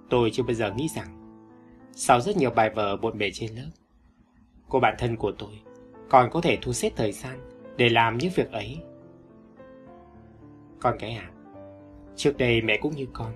Tôi 0.10 0.30
chưa 0.34 0.44
bao 0.44 0.54
giờ 0.54 0.72
nghĩ 0.72 0.88
rằng 0.96 1.20
sau 1.92 2.22
rất 2.22 2.38
nhiều 2.38 2.50
bài 2.50 2.70
vở 2.70 2.98
bộn 2.98 3.18
bề 3.18 3.32
trên 3.34 3.56
lớp, 3.56 3.70
cô 4.70 4.80
bạn 4.80 4.96
thân 5.00 5.16
của 5.16 5.32
tôi 5.32 5.60
còn 6.14 6.30
có 6.30 6.42
thể 6.42 6.58
thu 6.62 6.74
xếp 6.74 6.90
thời 6.96 7.12
gian 7.12 7.40
để 7.78 7.90
làm 7.90 8.18
những 8.18 8.32
việc 8.36 8.52
ấy. 8.52 8.82
Con 10.80 10.96
cái 11.00 11.12
à, 11.12 11.30
trước 12.16 12.38
đây 12.38 12.62
mẹ 12.62 12.78
cũng 12.82 12.96
như 12.96 13.08
con, 13.14 13.34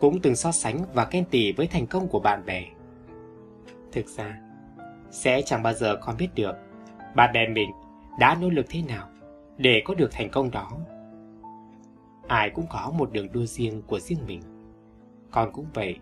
cũng 0.00 0.20
từng 0.20 0.36
so 0.36 0.52
sánh 0.52 0.84
và 0.94 1.04
khen 1.04 1.24
tỉ 1.24 1.52
với 1.52 1.66
thành 1.66 1.86
công 1.86 2.08
của 2.08 2.20
bạn 2.20 2.46
bè. 2.46 2.64
Thực 3.92 4.06
ra, 4.06 4.40
sẽ 5.10 5.42
chẳng 5.42 5.62
bao 5.62 5.72
giờ 5.74 5.96
con 5.96 6.16
biết 6.16 6.28
được 6.34 6.52
bạn 7.16 7.32
bè 7.34 7.48
mình 7.48 7.70
đã 8.18 8.36
nỗ 8.40 8.50
lực 8.50 8.66
thế 8.68 8.82
nào 8.88 9.08
để 9.56 9.82
có 9.84 9.94
được 9.94 10.12
thành 10.12 10.30
công 10.30 10.50
đó. 10.50 10.70
Ai 12.28 12.50
cũng 12.50 12.66
có 12.70 12.92
một 12.98 13.12
đường 13.12 13.32
đua 13.32 13.46
riêng 13.46 13.82
của 13.86 14.00
riêng 14.00 14.26
mình. 14.26 14.42
Con 15.30 15.52
cũng 15.52 15.66
vậy, 15.74 15.98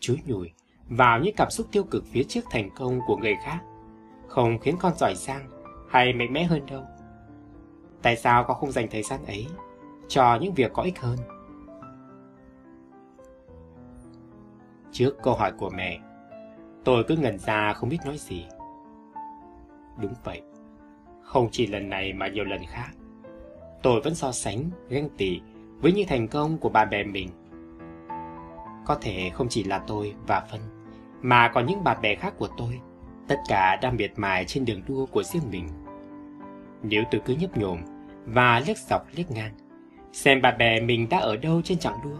chúi 0.00 0.18
nhủi 0.26 0.50
vào 0.88 1.20
những 1.20 1.34
cảm 1.36 1.50
xúc 1.50 1.66
tiêu 1.72 1.84
cực 1.84 2.04
phía 2.06 2.22
trước 2.28 2.44
thành 2.50 2.70
công 2.76 3.00
của 3.06 3.16
người 3.16 3.34
khác 3.44 3.60
không 4.32 4.58
khiến 4.58 4.76
con 4.80 4.94
giỏi 4.94 5.14
giang 5.14 5.48
hay 5.88 6.12
mạnh 6.12 6.32
mẽ 6.32 6.44
hơn 6.44 6.66
đâu. 6.66 6.82
Tại 8.02 8.16
sao 8.16 8.44
con 8.44 8.56
không 8.56 8.72
dành 8.72 8.88
thời 8.90 9.02
gian 9.02 9.24
ấy 9.24 9.46
cho 10.08 10.38
những 10.40 10.54
việc 10.54 10.72
có 10.72 10.82
ích 10.82 11.00
hơn? 11.00 11.18
Trước 14.92 15.16
câu 15.22 15.34
hỏi 15.34 15.52
của 15.52 15.70
mẹ, 15.70 16.00
tôi 16.84 17.04
cứ 17.08 17.16
ngần 17.16 17.38
ra 17.38 17.72
không 17.72 17.88
biết 17.88 17.98
nói 18.04 18.18
gì. 18.18 18.46
Đúng 20.00 20.14
vậy, 20.24 20.42
không 21.22 21.48
chỉ 21.52 21.66
lần 21.66 21.88
này 21.88 22.12
mà 22.12 22.28
nhiều 22.28 22.44
lần 22.44 22.60
khác. 22.68 22.90
Tôi 23.82 24.00
vẫn 24.00 24.14
so 24.14 24.32
sánh, 24.32 24.70
ganh 24.88 25.08
tị 25.16 25.40
với 25.80 25.92
những 25.92 26.08
thành 26.08 26.28
công 26.28 26.58
của 26.58 26.68
bạn 26.68 26.90
bè 26.90 27.04
mình. 27.04 27.28
Có 28.86 28.94
thể 29.00 29.30
không 29.34 29.48
chỉ 29.48 29.64
là 29.64 29.78
tôi 29.86 30.14
và 30.26 30.40
Phân, 30.50 30.60
mà 31.22 31.50
còn 31.54 31.66
những 31.66 31.84
bạn 31.84 32.00
bè 32.02 32.14
khác 32.14 32.34
của 32.38 32.48
tôi, 32.56 32.80
tất 33.32 33.42
cả 33.48 33.76
đang 33.82 33.96
miệt 33.96 34.12
mài 34.16 34.44
trên 34.44 34.64
đường 34.64 34.82
đua 34.88 35.06
của 35.06 35.22
riêng 35.22 35.50
mình. 35.50 35.68
Nếu 36.82 37.02
tôi 37.10 37.20
cứ 37.24 37.34
nhấp 37.34 37.56
nhổm 37.56 37.78
và 38.26 38.62
liếc 38.66 38.78
dọc 38.78 39.06
liếc 39.14 39.30
ngang, 39.30 39.52
xem 40.12 40.42
bạn 40.42 40.58
bè 40.58 40.80
mình 40.80 41.08
đã 41.08 41.18
ở 41.18 41.36
đâu 41.36 41.62
trên 41.62 41.78
chặng 41.78 41.98
đua, 42.04 42.16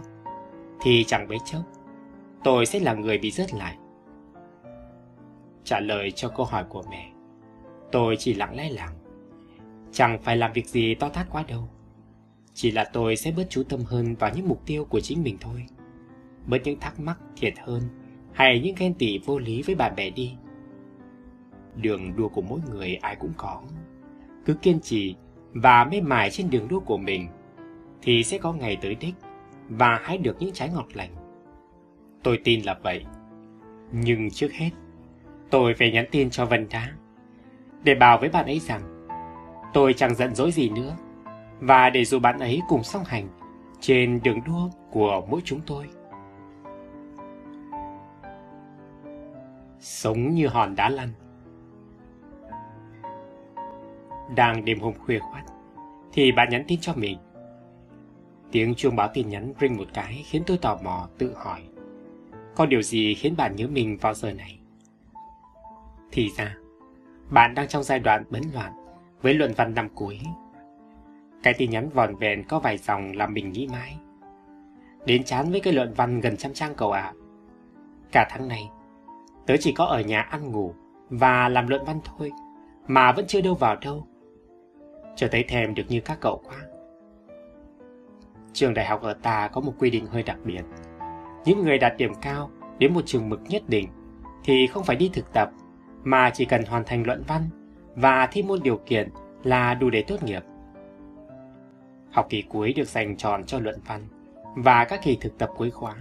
thì 0.81 1.03
chẳng 1.03 1.27
mấy 1.27 1.37
chốc, 1.45 1.61
tôi 2.43 2.65
sẽ 2.65 2.79
là 2.79 2.93
người 2.93 3.17
bị 3.17 3.31
rớt 3.31 3.53
lại. 3.53 3.77
Trả 5.63 5.79
lời 5.79 6.11
cho 6.11 6.29
câu 6.29 6.45
hỏi 6.45 6.63
của 6.69 6.83
mẹ, 6.91 7.11
tôi 7.91 8.15
chỉ 8.19 8.33
lặng 8.33 8.55
lẽ 8.55 8.69
lặng. 8.69 8.93
Chẳng 9.91 10.21
phải 10.23 10.37
làm 10.37 10.53
việc 10.53 10.67
gì 10.67 10.95
to 10.95 11.09
tát 11.09 11.29
quá 11.29 11.43
đâu. 11.47 11.69
Chỉ 12.53 12.71
là 12.71 12.83
tôi 12.93 13.15
sẽ 13.15 13.31
bớt 13.31 13.49
chú 13.49 13.63
tâm 13.63 13.79
hơn 13.85 14.15
vào 14.15 14.31
những 14.35 14.47
mục 14.47 14.61
tiêu 14.65 14.85
của 14.85 14.99
chính 14.99 15.23
mình 15.23 15.37
thôi. 15.41 15.65
Bớt 16.45 16.57
những 16.63 16.79
thắc 16.79 16.99
mắc 16.99 17.19
thiệt 17.35 17.53
hơn 17.59 17.81
hay 18.33 18.59
những 18.59 18.75
ghen 18.77 18.93
tị 18.93 19.17
vô 19.25 19.39
lý 19.39 19.61
với 19.61 19.75
bạn 19.75 19.95
bè 19.95 20.09
đi 20.09 20.35
đường 21.75 22.15
đua 22.15 22.27
của 22.29 22.41
mỗi 22.41 22.59
người 22.71 22.95
ai 22.95 23.15
cũng 23.15 23.33
có. 23.37 23.61
Cứ 24.45 24.53
kiên 24.53 24.79
trì 24.79 25.15
và 25.53 25.83
mê 25.83 26.01
mải 26.01 26.31
trên 26.31 26.49
đường 26.49 26.67
đua 26.67 26.79
của 26.79 26.97
mình, 26.97 27.27
thì 28.01 28.23
sẽ 28.23 28.37
có 28.37 28.53
ngày 28.53 28.77
tới 28.81 28.95
đích 28.95 29.15
và 29.69 29.99
hái 30.03 30.17
được 30.17 30.35
những 30.39 30.51
trái 30.53 30.69
ngọt 30.69 30.87
lành. 30.93 31.15
Tôi 32.23 32.39
tin 32.43 32.61
là 32.61 32.77
vậy. 32.83 33.05
Nhưng 33.91 34.31
trước 34.31 34.51
hết, 34.51 34.69
tôi 35.49 35.73
phải 35.73 35.91
nhắn 35.91 36.05
tin 36.11 36.29
cho 36.29 36.45
vân 36.45 36.67
đá, 36.69 36.89
để 37.83 37.95
bảo 37.95 38.17
với 38.17 38.29
bạn 38.29 38.45
ấy 38.45 38.59
rằng 38.59 39.07
tôi 39.73 39.93
chẳng 39.93 40.15
giận 40.15 40.35
dỗi 40.35 40.51
gì 40.51 40.69
nữa, 40.69 40.95
và 41.59 41.89
để 41.89 42.05
dù 42.05 42.19
bạn 42.19 42.39
ấy 42.39 42.61
cùng 42.69 42.83
song 42.83 43.03
hành 43.05 43.27
trên 43.79 44.19
đường 44.23 44.39
đua 44.45 44.69
của 44.91 45.25
mỗi 45.29 45.41
chúng 45.43 45.61
tôi. 45.65 45.89
Sống 49.79 50.29
như 50.29 50.47
hòn 50.47 50.75
đá 50.75 50.89
lăn 50.89 51.09
Đang 54.35 54.65
đêm 54.65 54.79
hôm 54.79 54.93
khuya 54.93 55.19
khoát, 55.19 55.43
thì 56.13 56.31
bạn 56.31 56.49
nhắn 56.51 56.63
tin 56.67 56.79
cho 56.81 56.93
mình. 56.95 57.17
Tiếng 58.51 58.75
chuông 58.75 58.95
báo 58.95 59.09
tin 59.13 59.29
nhắn 59.29 59.53
ring 59.61 59.77
một 59.77 59.87
cái 59.93 60.23
khiến 60.25 60.43
tôi 60.47 60.57
tò 60.57 60.79
mò 60.83 61.07
tự 61.17 61.33
hỏi. 61.35 61.61
Có 62.55 62.65
điều 62.65 62.81
gì 62.81 63.13
khiến 63.13 63.35
bạn 63.37 63.55
nhớ 63.55 63.67
mình 63.67 63.97
vào 63.97 64.13
giờ 64.13 64.33
này? 64.33 64.59
Thì 66.11 66.29
ra, 66.37 66.55
bạn 67.29 67.55
đang 67.55 67.67
trong 67.67 67.83
giai 67.83 67.99
đoạn 67.99 68.23
bấn 68.29 68.43
loạn 68.53 68.71
với 69.21 69.33
luận 69.33 69.53
văn 69.57 69.73
năm 69.73 69.89
cuối. 69.95 70.19
Cái 71.43 71.53
tin 71.53 71.69
nhắn 71.69 71.89
vòn 71.89 72.15
vẹn 72.15 72.43
có 72.43 72.59
vài 72.59 72.77
dòng 72.77 73.11
làm 73.15 73.33
mình 73.33 73.51
nghĩ 73.51 73.67
mãi. 73.67 73.97
Đến 75.05 75.23
chán 75.23 75.51
với 75.51 75.59
cái 75.59 75.73
luận 75.73 75.93
văn 75.93 76.19
gần 76.19 76.37
trăm 76.37 76.53
trang 76.53 76.75
cầu 76.75 76.91
ạ. 76.91 77.01
À. 77.01 77.13
Cả 78.11 78.27
tháng 78.29 78.47
này, 78.47 78.69
tớ 79.45 79.57
chỉ 79.59 79.71
có 79.71 79.85
ở 79.85 80.01
nhà 80.01 80.21
ăn 80.21 80.51
ngủ 80.51 80.73
và 81.09 81.49
làm 81.49 81.67
luận 81.67 81.85
văn 81.85 81.99
thôi, 82.05 82.31
mà 82.87 83.11
vẫn 83.11 83.25
chưa 83.27 83.41
đâu 83.41 83.55
vào 83.55 83.75
đâu. 83.75 84.07
Trở 85.15 85.27
thấy 85.27 85.43
thèm 85.43 85.75
được 85.75 85.83
như 85.89 86.01
các 86.01 86.17
cậu 86.21 86.41
quá. 86.47 86.57
Trường 88.53 88.73
đại 88.73 88.85
học 88.85 89.01
ở 89.01 89.13
ta 89.13 89.47
có 89.47 89.61
một 89.61 89.73
quy 89.79 89.89
định 89.89 90.05
hơi 90.05 90.23
đặc 90.23 90.37
biệt. 90.43 90.61
Những 91.45 91.61
người 91.61 91.77
đạt 91.77 91.97
điểm 91.97 92.11
cao 92.21 92.49
đến 92.77 92.93
một 92.93 93.01
trường 93.05 93.29
mực 93.29 93.41
nhất 93.47 93.63
định 93.67 93.87
thì 94.43 94.67
không 94.67 94.83
phải 94.83 94.95
đi 94.95 95.09
thực 95.13 95.33
tập, 95.33 95.51
mà 96.03 96.29
chỉ 96.29 96.45
cần 96.45 96.63
hoàn 96.65 96.83
thành 96.83 97.03
luận 97.03 97.23
văn 97.27 97.49
và 97.95 98.27
thi 98.31 98.43
môn 98.43 98.59
điều 98.63 98.77
kiện 98.85 99.09
là 99.43 99.73
đủ 99.73 99.89
để 99.89 100.03
tốt 100.07 100.23
nghiệp. 100.23 100.43
Học 102.11 102.27
kỳ 102.29 102.41
cuối 102.41 102.73
được 102.73 102.87
dành 102.87 103.17
tròn 103.17 103.43
cho 103.43 103.59
luận 103.59 103.79
văn 103.87 104.07
và 104.55 104.85
các 104.85 104.99
kỳ 105.03 105.17
thực 105.21 105.37
tập 105.37 105.49
cuối 105.57 105.71
khóa. 105.71 105.95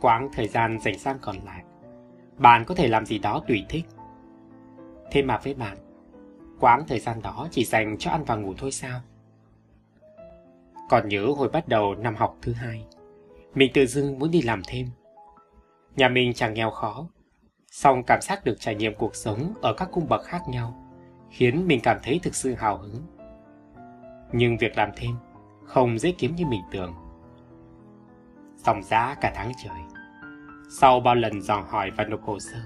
Quãng 0.00 0.28
thời 0.32 0.48
gian 0.48 0.78
dành 0.80 0.98
sang 0.98 1.18
còn 1.20 1.36
lại, 1.44 1.64
bạn 2.38 2.64
có 2.64 2.74
thể 2.74 2.88
làm 2.88 3.06
gì 3.06 3.18
đó 3.18 3.42
tùy 3.48 3.64
thích. 3.68 3.84
Thế 5.10 5.22
mà 5.22 5.38
với 5.44 5.54
bạn, 5.54 5.76
quãng 6.62 6.84
thời 6.88 6.98
gian 6.98 7.22
đó 7.22 7.48
chỉ 7.50 7.64
dành 7.64 7.96
cho 7.98 8.10
ăn 8.10 8.24
và 8.24 8.36
ngủ 8.36 8.54
thôi 8.58 8.72
sao? 8.72 9.00
Còn 10.88 11.08
nhớ 11.08 11.26
hồi 11.36 11.48
bắt 11.48 11.68
đầu 11.68 11.94
năm 11.94 12.16
học 12.16 12.36
thứ 12.42 12.52
hai, 12.52 12.86
mình 13.54 13.70
tự 13.74 13.86
dưng 13.86 14.18
muốn 14.18 14.30
đi 14.30 14.42
làm 14.42 14.62
thêm. 14.66 14.90
Nhà 15.96 16.08
mình 16.08 16.32
chẳng 16.32 16.54
nghèo 16.54 16.70
khó, 16.70 17.08
song 17.70 18.02
cảm 18.06 18.20
giác 18.20 18.44
được 18.44 18.60
trải 18.60 18.74
nghiệm 18.74 18.94
cuộc 18.94 19.16
sống 19.16 19.54
ở 19.62 19.74
các 19.74 19.88
cung 19.92 20.08
bậc 20.08 20.24
khác 20.24 20.42
nhau 20.48 20.88
khiến 21.30 21.66
mình 21.66 21.80
cảm 21.82 21.98
thấy 22.02 22.20
thực 22.22 22.34
sự 22.34 22.54
hào 22.54 22.78
hứng. 22.78 22.96
Nhưng 24.32 24.56
việc 24.56 24.76
làm 24.76 24.90
thêm 24.96 25.16
không 25.64 25.98
dễ 25.98 26.12
kiếm 26.18 26.34
như 26.36 26.46
mình 26.46 26.62
tưởng. 26.72 26.94
Dòng 28.56 28.82
giá 28.82 29.16
cả 29.20 29.32
tháng 29.34 29.52
trời. 29.64 29.80
Sau 30.80 31.00
bao 31.00 31.14
lần 31.14 31.42
dò 31.42 31.64
hỏi 31.68 31.90
và 31.96 32.04
nộp 32.04 32.22
hồ 32.22 32.38
sơ, 32.38 32.58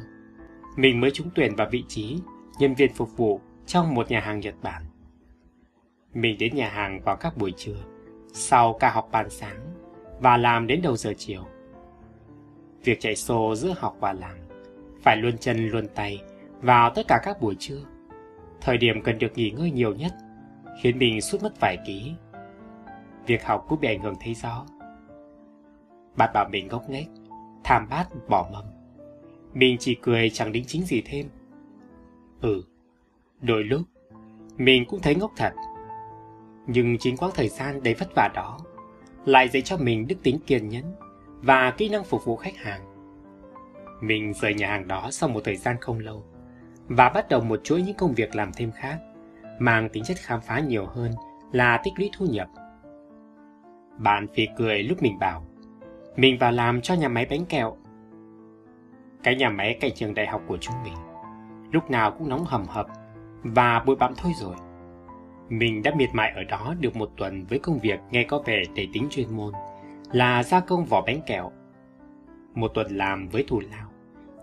mình 0.76 1.00
mới 1.00 1.10
trúng 1.10 1.30
tuyển 1.34 1.56
vào 1.56 1.68
vị 1.70 1.84
trí 1.88 2.18
nhân 2.58 2.74
viên 2.74 2.94
phục 2.94 3.16
vụ 3.16 3.40
trong 3.66 3.94
một 3.94 4.10
nhà 4.10 4.20
hàng 4.20 4.40
Nhật 4.40 4.54
Bản. 4.62 4.82
Mình 6.14 6.38
đến 6.38 6.54
nhà 6.54 6.68
hàng 6.68 7.00
vào 7.00 7.16
các 7.16 7.36
buổi 7.36 7.52
trưa, 7.56 7.76
sau 8.32 8.72
ca 8.80 8.90
học 8.90 9.08
ban 9.12 9.30
sáng 9.30 9.74
và 10.20 10.36
làm 10.36 10.66
đến 10.66 10.80
đầu 10.82 10.96
giờ 10.96 11.12
chiều. 11.18 11.44
Việc 12.84 13.00
chạy 13.00 13.16
xô 13.16 13.54
giữa 13.54 13.74
học 13.78 13.96
và 14.00 14.12
làm, 14.12 14.36
phải 15.02 15.16
luôn 15.16 15.38
chân 15.38 15.68
luôn 15.68 15.86
tay 15.94 16.22
vào 16.60 16.90
tất 16.94 17.02
cả 17.08 17.20
các 17.22 17.40
buổi 17.40 17.56
trưa. 17.58 17.80
Thời 18.60 18.78
điểm 18.78 19.02
cần 19.02 19.18
được 19.18 19.32
nghỉ 19.34 19.50
ngơi 19.50 19.70
nhiều 19.70 19.94
nhất, 19.94 20.12
khiến 20.82 20.98
mình 20.98 21.20
suốt 21.20 21.42
mất 21.42 21.60
vài 21.60 21.78
ký. 21.86 22.12
Việc 23.26 23.44
học 23.44 23.64
cũng 23.68 23.80
bị 23.80 23.88
ảnh 23.88 24.00
hưởng 24.00 24.14
thấy 24.20 24.34
rõ. 24.34 24.66
Bạn 26.16 26.30
bảo 26.34 26.48
mình 26.50 26.68
ngốc 26.68 26.90
nghếch, 26.90 27.08
tham 27.64 27.88
bát 27.90 28.08
bỏ 28.28 28.48
mầm. 28.52 28.64
Mình 29.54 29.76
chỉ 29.80 29.94
cười 30.02 30.30
chẳng 30.30 30.52
đính 30.52 30.64
chính 30.66 30.82
gì 30.82 31.02
thêm. 31.06 31.28
Ừ, 32.40 32.62
đôi 33.40 33.64
lúc, 33.64 33.82
mình 34.56 34.84
cũng 34.88 35.00
thấy 35.00 35.14
ngốc 35.14 35.32
thật. 35.36 35.52
Nhưng 36.66 36.98
chính 36.98 37.16
quãng 37.16 37.30
thời 37.34 37.48
gian 37.48 37.82
đầy 37.82 37.94
vất 37.94 38.08
vả 38.16 38.28
đó 38.34 38.58
lại 39.24 39.48
dạy 39.48 39.62
cho 39.62 39.76
mình 39.76 40.06
đức 40.08 40.16
tính 40.22 40.38
kiên 40.46 40.68
nhẫn 40.68 40.94
và 41.42 41.70
kỹ 41.70 41.88
năng 41.88 42.04
phục 42.04 42.24
vụ 42.24 42.36
khách 42.36 42.56
hàng. 42.56 42.80
Mình 44.00 44.32
rời 44.34 44.54
nhà 44.54 44.68
hàng 44.68 44.88
đó 44.88 45.08
sau 45.10 45.28
một 45.28 45.40
thời 45.44 45.56
gian 45.56 45.76
không 45.80 45.98
lâu 45.98 46.24
và 46.88 47.08
bắt 47.08 47.28
đầu 47.28 47.40
một 47.40 47.60
chuỗi 47.64 47.82
những 47.82 47.96
công 47.96 48.14
việc 48.14 48.34
làm 48.34 48.52
thêm 48.52 48.70
khác, 48.72 48.98
mang 49.58 49.88
tính 49.88 50.04
chất 50.04 50.16
khám 50.20 50.40
phá 50.40 50.60
nhiều 50.60 50.86
hơn 50.86 51.12
là 51.52 51.80
tích 51.84 51.94
lũy 51.96 52.10
thu 52.18 52.26
nhập. 52.26 52.48
Bạn 53.98 54.26
phì 54.34 54.48
cười 54.56 54.82
lúc 54.82 55.02
mình 55.02 55.18
bảo, 55.18 55.44
mình 56.16 56.38
vào 56.38 56.52
làm 56.52 56.80
cho 56.80 56.94
nhà 56.94 57.08
máy 57.08 57.26
bánh 57.30 57.46
kẹo. 57.46 57.76
Cái 59.22 59.36
nhà 59.36 59.50
máy 59.50 59.78
cạnh 59.80 59.92
trường 59.94 60.14
đại 60.14 60.26
học 60.26 60.42
của 60.46 60.58
chúng 60.60 60.82
mình, 60.84 60.94
lúc 61.72 61.90
nào 61.90 62.10
cũng 62.10 62.28
nóng 62.28 62.44
hầm 62.44 62.64
hập 62.66 62.86
và 63.42 63.82
bụi 63.86 63.96
bặm 63.96 64.14
thôi 64.16 64.32
rồi. 64.40 64.56
Mình 65.48 65.82
đã 65.82 65.94
miệt 65.94 66.08
mài 66.12 66.32
ở 66.36 66.44
đó 66.44 66.74
được 66.80 66.96
một 66.96 67.10
tuần 67.16 67.44
với 67.44 67.58
công 67.58 67.78
việc 67.78 68.00
nghe 68.10 68.24
có 68.24 68.42
vẻ 68.46 68.62
đầy 68.76 68.88
tính 68.92 69.06
chuyên 69.10 69.36
môn 69.36 69.52
là 70.12 70.42
gia 70.42 70.60
công 70.60 70.84
vỏ 70.84 71.02
bánh 71.06 71.20
kẹo. 71.26 71.50
Một 72.54 72.70
tuần 72.74 72.96
làm 72.96 73.28
với 73.28 73.44
thù 73.48 73.60
lao, 73.60 73.90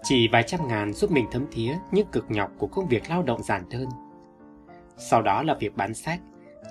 chỉ 0.03 0.28
vài 0.28 0.44
trăm 0.44 0.68
ngàn 0.68 0.94
giúp 0.94 1.11
mình 1.11 1.26
thấm 1.32 1.45
thía 1.52 1.78
những 1.91 2.07
cực 2.11 2.32
nhọc 2.32 2.52
của 2.57 2.68
công 2.68 2.88
việc 2.88 3.10
lao 3.10 3.24
động 3.24 3.44
giản 3.44 3.64
đơn. 3.70 3.88
Sau 4.98 5.22
đó 5.22 5.44
là 5.44 5.53
việc 5.53 5.76
bán 5.76 5.94
sách 5.94 6.20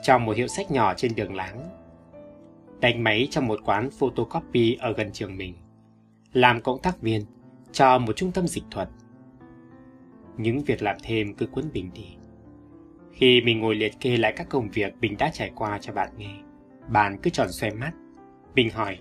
trong 0.02 0.24
một 0.24 0.36
hiệu 0.36 0.48
sách 0.48 0.70
nhỏ 0.70 0.94
trên 0.96 1.14
đường 1.16 1.34
láng. 1.34 1.68
Đánh 2.80 3.04
máy 3.04 3.28
trong 3.30 3.46
một 3.46 3.60
quán 3.64 3.90
photocopy 3.90 4.76
ở 4.80 4.92
gần 4.92 5.12
trường 5.12 5.36
mình. 5.36 5.54
Làm 6.32 6.60
cộng 6.60 6.82
tác 6.82 7.00
viên 7.00 7.24
cho 7.72 7.98
một 7.98 8.12
trung 8.16 8.32
tâm 8.32 8.46
dịch 8.46 8.64
thuật. 8.70 8.88
Những 10.36 10.64
việc 10.64 10.82
làm 10.82 10.96
thêm 11.02 11.34
cứ 11.34 11.46
cuốn 11.46 11.64
bình 11.72 11.90
đi 11.94 12.16
khi 13.12 13.40
mình 13.40 13.60
ngồi 13.60 13.74
liệt 13.74 14.00
kê 14.00 14.16
lại 14.16 14.32
các 14.36 14.48
công 14.48 14.68
việc 14.68 14.94
mình 15.00 15.16
đã 15.18 15.30
trải 15.32 15.52
qua 15.54 15.78
cho 15.78 15.92
bạn 15.92 16.08
nghe, 16.16 16.34
bạn 16.88 17.18
cứ 17.22 17.30
tròn 17.30 17.48
xoay 17.50 17.74
mắt. 17.74 17.92
Mình 18.54 18.70
hỏi, 18.70 18.98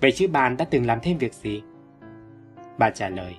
vậy 0.00 0.12
chứ 0.12 0.28
bạn 0.28 0.56
đã 0.56 0.64
từng 0.64 0.86
làm 0.86 0.98
thêm 1.02 1.18
việc 1.18 1.34
gì? 1.34 1.62
Bạn 2.78 2.92
trả 2.94 3.08
lời, 3.08 3.36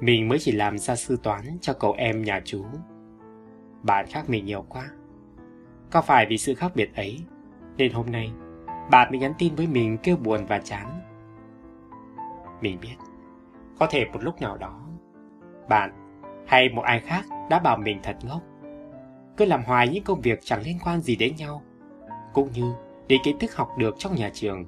mình 0.00 0.28
mới 0.28 0.38
chỉ 0.38 0.52
làm 0.52 0.78
gia 0.78 0.96
sư 0.96 1.18
toán 1.22 1.42
cho 1.60 1.72
cậu 1.72 1.92
em 1.92 2.22
nhà 2.22 2.40
chú. 2.44 2.64
Bạn 3.82 4.06
khác 4.08 4.30
mình 4.30 4.44
nhiều 4.44 4.64
quá. 4.68 4.90
Có 5.90 6.02
phải 6.02 6.26
vì 6.28 6.38
sự 6.38 6.54
khác 6.54 6.72
biệt 6.74 6.94
ấy, 6.94 7.20
nên 7.76 7.92
hôm 7.92 8.06
nay 8.10 8.32
bạn 8.90 9.10
mới 9.10 9.18
nhắn 9.18 9.32
tin 9.38 9.54
với 9.54 9.66
mình 9.66 9.98
kêu 10.02 10.16
buồn 10.16 10.46
và 10.46 10.58
chán. 10.58 11.00
Mình 12.60 12.78
biết, 12.80 12.96
có 13.78 13.86
thể 13.90 14.04
một 14.12 14.22
lúc 14.22 14.40
nào 14.40 14.56
đó, 14.56 14.86
bạn 15.68 16.07
hay 16.48 16.68
một 16.68 16.82
ai 16.82 17.00
khác 17.00 17.24
đã 17.50 17.58
bảo 17.58 17.76
mình 17.76 18.00
thật 18.02 18.16
ngốc 18.22 18.42
cứ 19.38 19.44
làm 19.44 19.64
hoài 19.64 19.88
những 19.88 20.04
công 20.04 20.20
việc 20.20 20.38
chẳng 20.42 20.62
liên 20.62 20.78
quan 20.84 21.00
gì 21.00 21.16
đến 21.16 21.36
nhau, 21.36 21.62
cũng 22.32 22.52
như 22.52 22.74
để 23.08 23.16
kiến 23.24 23.38
thức 23.38 23.54
học 23.54 23.68
được 23.78 23.94
trong 23.98 24.14
nhà 24.14 24.30
trường. 24.34 24.64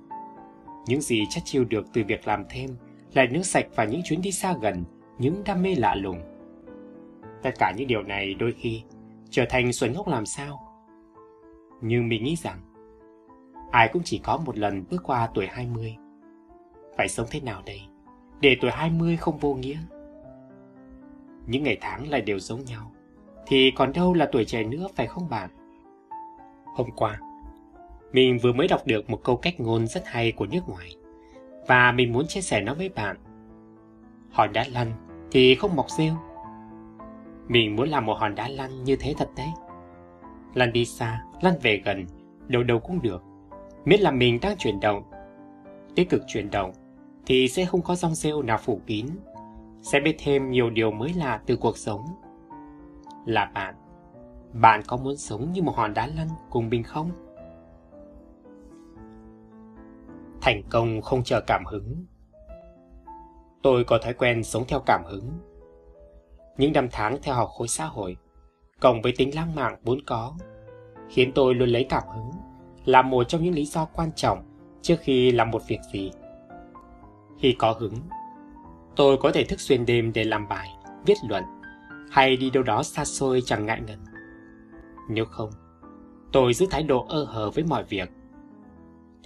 Những 0.87 1.01
gì 1.01 1.25
chất 1.31 1.41
chiêu 1.45 1.65
được 1.65 1.87
từ 1.93 2.05
việc 2.07 2.29
làm 2.29 2.45
thêm 2.51 2.71
là 3.13 3.27
nước 3.31 3.43
sạch 3.43 3.67
và 3.75 3.85
những 3.85 4.01
chuyến 4.05 4.23
đi 4.23 4.33
xa 4.33 4.55
gần, 4.61 4.85
những 5.19 5.43
đam 5.45 5.63
mê 5.63 5.75
lạ 5.75 5.95
lùng. 5.95 6.21
Tất 7.43 7.51
cả 7.59 7.73
những 7.77 7.87
điều 7.87 8.03
này 8.03 8.35
đôi 8.35 8.53
khi 8.53 8.83
trở 9.31 9.45
thành 9.49 9.73
xuẩn 9.73 9.93
ngốc 9.93 10.09
làm 10.09 10.27
sao. 10.27 10.61
Nhưng 11.81 12.09
mình 12.09 12.25
nghĩ 12.25 12.37
rằng, 12.37 12.61
ai 13.71 13.89
cũng 13.93 14.03
chỉ 14.05 14.19
có 14.19 14.37
một 14.47 14.59
lần 14.59 14.85
bước 14.91 15.03
qua 15.05 15.29
tuổi 15.35 15.47
20. 15.47 15.97
Phải 16.97 17.09
sống 17.09 17.27
thế 17.31 17.41
nào 17.41 17.63
đây, 17.67 17.81
để 18.41 18.57
tuổi 18.61 18.71
20 18.71 19.17
không 19.17 19.39
vô 19.39 19.55
nghĩa? 19.55 19.79
Những 21.47 21.63
ngày 21.63 21.79
tháng 21.81 22.11
lại 22.11 22.21
đều 22.21 22.39
giống 22.39 22.65
nhau 22.65 22.93
thì 23.47 23.73
còn 23.77 23.93
đâu 23.93 24.15
là 24.15 24.29
tuổi 24.33 24.45
trẻ 24.45 24.63
nữa 24.63 24.89
phải 24.97 25.07
không 25.07 25.29
bạn? 25.29 25.51
Hôm 26.65 26.91
qua, 26.97 27.21
mình 28.13 28.39
vừa 28.43 28.53
mới 28.53 28.69
đọc 28.69 28.87
được 28.87 29.11
một 29.11 29.21
câu 29.25 29.37
cách 29.37 29.61
ngôn 29.61 29.87
rất 29.87 30.03
hay 30.07 30.33
của 30.33 30.47
nước 30.47 30.69
ngoài 30.69 30.97
và 31.67 31.93
mình 31.93 32.13
muốn 32.13 32.27
chia 32.27 32.41
sẻ 32.41 32.61
nó 32.61 32.75
với 32.75 32.89
bạn. 32.89 33.17
Hòn 34.31 34.53
đá 34.53 34.65
lăn 34.73 34.93
thì 35.31 35.55
không 35.55 35.77
mọc 35.77 35.91
rêu. 35.91 36.15
Mình 37.49 37.77
muốn 37.77 37.89
làm 37.89 38.07
một 38.07 38.19
hòn 38.19 38.35
đá 38.35 38.49
lăn 38.49 38.85
như 38.85 38.97
thế 38.97 39.15
thật 39.19 39.29
đấy. 39.37 39.49
Lăn 40.55 40.73
đi 40.73 40.85
xa, 40.85 41.23
lăn 41.41 41.55
về 41.63 41.83
gần, 41.85 42.07
đâu 42.49 42.63
đâu 42.63 42.79
cũng 42.79 43.03
được. 43.03 43.23
Miễn 43.85 44.01
là 44.01 44.11
mình 44.11 44.39
đang 44.43 44.57
chuyển 44.59 44.81
động. 44.81 45.03
Tích 45.95 46.11
cực 46.11 46.23
chuyển 46.27 46.51
động 46.51 46.73
thì 47.27 47.49
sẽ 47.49 47.65
không 47.65 47.83
có 47.83 47.95
rong 47.95 48.15
rêu 48.15 48.43
nào 48.43 48.59
phủ 48.59 48.81
kín. 48.87 49.07
Sẽ 49.83 50.01
biết 50.01 50.17
thêm 50.19 50.51
nhiều 50.51 50.71
điều 50.71 50.91
mới 50.91 51.13
lạ 51.13 51.41
từ 51.47 51.57
cuộc 51.57 51.79
sống 51.79 52.05
là 53.27 53.51
bạn. 53.55 53.75
Bạn 54.53 54.83
có 54.87 54.97
muốn 54.97 55.17
sống 55.17 55.53
như 55.53 55.63
một 55.63 55.73
hòn 55.77 55.95
đá 55.95 56.07
lăn 56.07 56.29
cùng 56.51 56.69
mình 56.69 56.83
không? 56.83 57.11
Thành 60.41 60.63
công 60.71 61.03
không 61.03 61.23
chờ 61.25 61.41
cảm 61.47 61.65
hứng. 61.67 62.07
Tôi 63.63 63.85
có 63.85 63.99
thói 63.99 64.15
quen 64.15 64.45
sống 64.45 64.65
theo 64.69 64.81
cảm 64.87 65.05
hứng. 65.07 65.31
Những 66.57 66.73
năm 66.73 66.89
tháng 66.93 67.19
theo 67.23 67.35
học 67.35 67.49
khối 67.49 67.69
xã 67.69 67.85
hội, 67.85 68.17
cộng 68.81 69.03
với 69.03 69.13
tính 69.17 69.35
lãng 69.35 69.55
mạn 69.55 69.77
vốn 69.83 69.99
có, 70.07 70.35
khiến 71.09 71.33
tôi 71.35 71.55
luôn 71.55 71.69
lấy 71.69 71.87
cảm 71.89 72.03
hứng 72.15 72.31
là 72.85 73.03
một 73.03 73.25
trong 73.25 73.43
những 73.43 73.55
lý 73.55 73.65
do 73.65 73.85
quan 73.85 74.13
trọng 74.13 74.43
trước 74.83 74.97
khi 75.01 75.33
làm 75.33 75.51
một 75.51 75.63
việc 75.69 75.81
gì. 75.93 76.11
Khi 77.39 77.57
có 77.59 77.73
hứng, 77.73 77.95
tôi 79.01 79.17
có 79.17 79.33
thể 79.33 79.45
thức 79.45 79.61
xuyên 79.61 79.87
đêm 79.87 80.13
để 80.15 80.25
làm 80.25 80.49
bài, 80.49 80.69
viết 81.07 81.15
luận, 81.29 81.45
hay 82.11 82.37
đi 82.37 82.51
đâu 82.51 82.63
đó 82.63 82.83
xa 82.83 83.05
xôi 83.05 83.43
chẳng 83.45 83.67
ngại 83.67 83.81
ngần. 83.87 83.99
Nếu 85.09 85.25
không, 85.25 85.51
tôi 86.33 86.55
giữ 86.55 86.67
thái 86.71 86.83
độ 86.83 87.07
ơ 87.09 87.25
hờ 87.25 87.51
với 87.51 87.65
mọi 87.65 87.85
việc. 87.85 88.11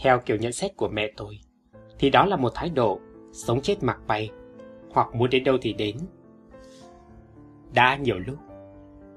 Theo 0.03 0.19
kiểu 0.19 0.37
nhận 0.37 0.53
xét 0.53 0.77
của 0.77 0.89
mẹ 0.89 1.13
tôi, 1.17 1.39
thì 1.99 2.11
đó 2.11 2.27
là 2.27 2.37
một 2.37 2.53
thái 2.55 2.69
độ 2.69 3.01
sống 3.33 3.61
chết 3.61 3.83
mặc 3.83 3.99
bay, 4.07 4.31
hoặc 4.93 5.15
muốn 5.15 5.31
đến 5.31 5.45
đâu 5.45 5.57
thì 5.63 5.73
đến. 5.73 5.97
Đã 7.73 7.97
nhiều 7.97 8.19
lúc, 8.19 8.39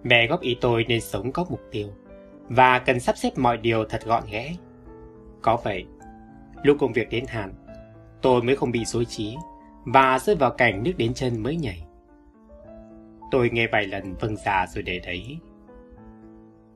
mẹ 0.03 0.27
góp 0.27 0.41
ý 0.41 0.57
tôi 0.61 0.85
nên 0.87 1.01
sống 1.01 1.31
có 1.31 1.45
mục 1.49 1.61
tiêu 1.71 1.87
và 2.49 2.79
cần 2.79 2.99
sắp 2.99 3.17
xếp 3.17 3.37
mọi 3.37 3.57
điều 3.57 3.85
thật 3.85 4.05
gọn 4.05 4.23
ghẽ. 4.31 4.55
Có 5.41 5.57
vậy, 5.63 5.85
lúc 6.63 6.77
công 6.79 6.93
việc 6.93 7.09
đến 7.09 7.25
hạn, 7.27 7.53
tôi 8.21 8.41
mới 8.41 8.55
không 8.55 8.71
bị 8.71 8.85
dối 8.85 9.05
trí 9.05 9.35
và 9.93 10.19
rơi 10.19 10.35
vào 10.35 10.51
cảnh 10.51 10.83
nước 10.83 10.91
đến 10.97 11.13
chân 11.13 11.43
mới 11.43 11.55
nhảy. 11.55 11.83
Tôi 13.31 13.49
nghe 13.49 13.67
vài 13.71 13.87
lần 13.87 14.15
vâng 14.19 14.35
già 14.35 14.65
rồi 14.67 14.83
để 14.83 14.99
đấy. 14.99 15.39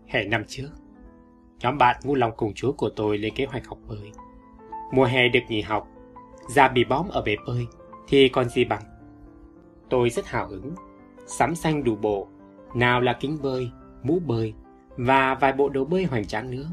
Hè 0.07 0.23
năm 0.23 0.43
trước, 0.47 0.69
nhóm 1.59 1.77
bạn 1.77 1.95
ngu 2.03 2.15
lòng 2.15 2.31
cùng 2.37 2.53
chúa 2.53 2.71
của 2.71 2.89
tôi 2.89 3.17
lên 3.17 3.33
kế 3.35 3.45
hoạch 3.45 3.67
học 3.67 3.77
bơi. 3.87 4.11
Mùa 4.91 5.05
hè 5.05 5.29
được 5.29 5.39
nghỉ 5.49 5.61
học, 5.61 5.87
ra 6.47 6.67
bị 6.67 6.83
bóm 6.83 7.07
ở 7.09 7.21
bể 7.21 7.35
bơi 7.47 7.67
thì 8.07 8.29
còn 8.29 8.49
gì 8.49 8.65
bằng. 8.65 8.83
Tôi 9.89 10.09
rất 10.09 10.25
hào 10.27 10.47
hứng, 10.47 10.75
sắm 11.27 11.55
xanh 11.55 11.83
đủ 11.83 11.95
bộ, 11.95 12.27
nào 12.75 13.01
là 13.01 13.13
kính 13.19 13.37
bơi, 13.41 13.71
mũ 14.03 14.19
bơi 14.19 14.53
và 14.97 15.35
vài 15.35 15.53
bộ 15.53 15.69
đồ 15.69 15.85
bơi 15.85 16.03
hoành 16.03 16.25
tráng 16.25 16.51
nữa. 16.51 16.69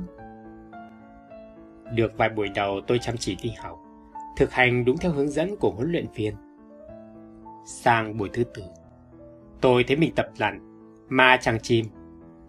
Được 1.95 2.13
vài 2.17 2.29
buổi 2.29 2.49
đầu 2.49 2.81
tôi 2.87 2.99
chăm 2.99 3.17
chỉ 3.17 3.37
đi 3.43 3.51
học, 3.59 3.79
thực 4.39 4.53
hành 4.53 4.85
đúng 4.85 4.99
theo 4.99 5.13
hướng 5.13 5.29
dẫn 5.29 5.57
của 5.57 5.71
huấn 5.71 5.93
luyện 5.93 6.07
viên. 6.15 6.35
Sang 7.65 8.17
buổi 8.17 8.31
thứ 8.33 8.45
tư, 8.45 8.63
tôi 9.61 9.85
thấy 9.85 9.97
mình 9.97 10.13
tập 10.17 10.29
lặn 10.39 10.61
mà 11.09 11.37
chẳng 11.41 11.61
chìm, 11.63 11.87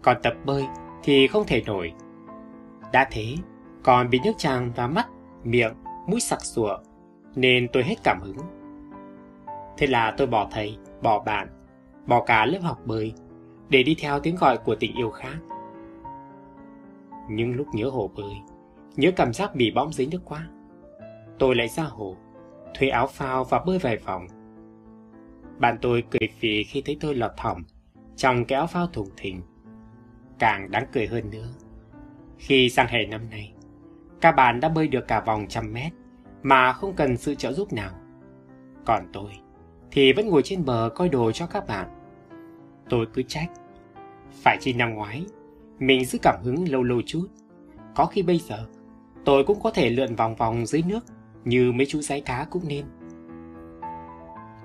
còn 0.02 0.16
tập 0.22 0.32
bơi 0.44 0.64
thì 1.02 1.26
không 1.26 1.46
thể 1.46 1.62
nổi. 1.66 1.92
Đã 2.92 3.08
thế, 3.10 3.34
còn 3.82 4.10
bị 4.10 4.20
nước 4.24 4.32
tràn 4.38 4.72
vào 4.72 4.88
mắt, 4.88 5.06
miệng, 5.44 5.72
mũi 6.06 6.20
sặc 6.20 6.44
sụa, 6.44 6.78
nên 7.34 7.68
tôi 7.72 7.82
hết 7.82 7.94
cảm 8.04 8.20
hứng. 8.20 8.36
Thế 9.78 9.86
là 9.86 10.14
tôi 10.16 10.26
bỏ 10.26 10.48
thầy, 10.52 10.78
bỏ 11.02 11.18
bạn, 11.18 11.48
bỏ 12.06 12.24
cả 12.24 12.46
lớp 12.46 12.60
học 12.62 12.78
bơi 12.84 13.12
để 13.68 13.82
đi 13.82 13.96
theo 14.00 14.20
tiếng 14.20 14.36
gọi 14.36 14.58
của 14.58 14.74
tình 14.74 14.96
yêu 14.96 15.10
khác. 15.10 15.36
Nhưng 17.30 17.52
lúc 17.56 17.66
nhớ 17.72 17.88
hồ 17.88 18.10
bơi, 18.16 18.34
nhớ 18.96 19.10
cảm 19.16 19.32
giác 19.32 19.54
bị 19.54 19.70
bõm 19.70 19.92
dưới 19.92 20.06
nước 20.06 20.20
quá. 20.24 20.48
Tôi 21.40 21.54
lại 21.54 21.68
ra 21.68 21.82
hồ, 21.82 22.16
thuê 22.74 22.88
áo 22.88 23.06
phao 23.06 23.44
và 23.44 23.58
bơi 23.66 23.78
vài 23.78 23.96
vòng. 23.96 24.26
Bạn 25.58 25.78
tôi 25.82 26.04
cười 26.10 26.28
phì 26.38 26.64
khi 26.64 26.82
thấy 26.86 26.96
tôi 27.00 27.14
lọt 27.14 27.30
thỏm 27.36 27.64
trong 28.16 28.44
cái 28.44 28.56
áo 28.56 28.66
phao 28.66 28.86
thùng 28.86 29.08
thình. 29.16 29.42
Càng 30.38 30.70
đáng 30.70 30.86
cười 30.92 31.06
hơn 31.06 31.30
nữa. 31.30 31.48
Khi 32.38 32.70
sang 32.70 32.86
hè 32.86 33.06
năm 33.06 33.30
nay, 33.30 33.52
các 34.20 34.32
bạn 34.32 34.60
đã 34.60 34.68
bơi 34.68 34.88
được 34.88 35.08
cả 35.08 35.20
vòng 35.20 35.46
trăm 35.48 35.72
mét 35.72 35.92
mà 36.42 36.72
không 36.72 36.96
cần 36.96 37.16
sự 37.16 37.34
trợ 37.34 37.52
giúp 37.52 37.72
nào. 37.72 37.90
Còn 38.86 39.06
tôi 39.12 39.30
thì 39.90 40.12
vẫn 40.12 40.28
ngồi 40.28 40.42
trên 40.42 40.64
bờ 40.64 40.90
coi 40.94 41.08
đồ 41.08 41.32
cho 41.32 41.46
các 41.46 41.66
bạn. 41.66 41.88
Tôi 42.88 43.06
cứ 43.14 43.22
trách. 43.22 43.50
Phải 44.42 44.56
chi 44.60 44.72
năm 44.72 44.94
ngoái, 44.94 45.24
mình 45.78 46.04
giữ 46.04 46.18
cảm 46.22 46.40
hứng 46.42 46.68
lâu 46.68 46.82
lâu 46.82 47.02
chút. 47.06 47.26
Có 47.94 48.06
khi 48.06 48.22
bây 48.22 48.38
giờ, 48.38 48.66
tôi 49.24 49.44
cũng 49.44 49.60
có 49.60 49.70
thể 49.70 49.90
lượn 49.90 50.14
vòng 50.14 50.36
vòng 50.36 50.66
dưới 50.66 50.82
nước 50.86 51.04
như 51.44 51.72
mấy 51.72 51.86
chú 51.86 52.00
giái 52.00 52.20
cá 52.20 52.46
cũng 52.50 52.68
nên. 52.68 52.84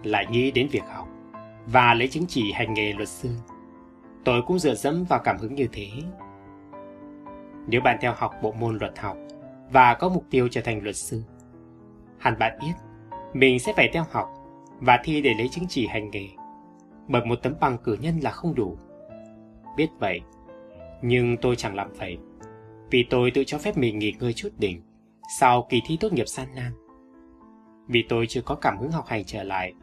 Lại 0.03 0.25
nghĩ 0.29 0.51
đến 0.51 0.67
việc 0.71 0.83
học 0.87 1.07
và 1.67 1.93
lấy 1.93 2.07
chứng 2.07 2.25
chỉ 2.27 2.51
hành 2.51 2.73
nghề 2.73 2.93
luật 2.93 3.09
sư. 3.09 3.29
Tôi 4.25 4.41
cũng 4.41 4.59
dựa 4.59 4.75
dẫm 4.75 5.03
vào 5.03 5.19
cảm 5.23 5.37
hứng 5.37 5.55
như 5.55 5.67
thế. 5.71 5.87
Nếu 7.67 7.81
bạn 7.81 7.97
theo 8.01 8.13
học 8.15 8.33
bộ 8.41 8.51
môn 8.51 8.77
luật 8.77 8.99
học 8.99 9.17
và 9.71 9.93
có 9.93 10.09
mục 10.09 10.25
tiêu 10.29 10.47
trở 10.51 10.61
thành 10.61 10.83
luật 10.83 10.95
sư, 10.95 11.23
hẳn 12.17 12.39
bạn 12.39 12.57
biết 12.61 12.73
mình 13.33 13.59
sẽ 13.59 13.73
phải 13.73 13.89
theo 13.93 14.03
học 14.11 14.29
và 14.79 14.99
thi 15.03 15.21
để 15.21 15.33
lấy 15.33 15.47
chứng 15.47 15.65
chỉ 15.69 15.87
hành 15.87 16.11
nghề. 16.11 16.27
Bởi 17.07 17.25
một 17.25 17.35
tấm 17.43 17.53
bằng 17.59 17.77
cử 17.77 17.97
nhân 18.01 18.19
là 18.19 18.31
không 18.31 18.55
đủ. 18.55 18.77
Biết 19.77 19.87
vậy, 19.99 20.21
nhưng 21.01 21.37
tôi 21.37 21.55
chẳng 21.55 21.75
làm 21.75 21.93
vậy. 21.93 22.17
Vì 22.91 23.03
tôi 23.09 23.31
tự 23.31 23.43
cho 23.43 23.57
phép 23.57 23.77
mình 23.77 23.99
nghỉ 23.99 24.13
ngơi 24.19 24.33
chút 24.33 24.49
đỉnh 24.57 24.81
sau 25.39 25.67
kỳ 25.69 25.81
thi 25.85 25.97
tốt 25.99 26.13
nghiệp 26.13 26.27
san 26.27 26.47
nan. 26.55 26.71
Vì 27.87 28.05
tôi 28.09 28.25
chưa 28.29 28.41
có 28.41 28.55
cảm 28.55 28.77
hứng 28.77 28.91
học 28.91 29.07
hành 29.07 29.23
trở 29.25 29.43
lại 29.43 29.73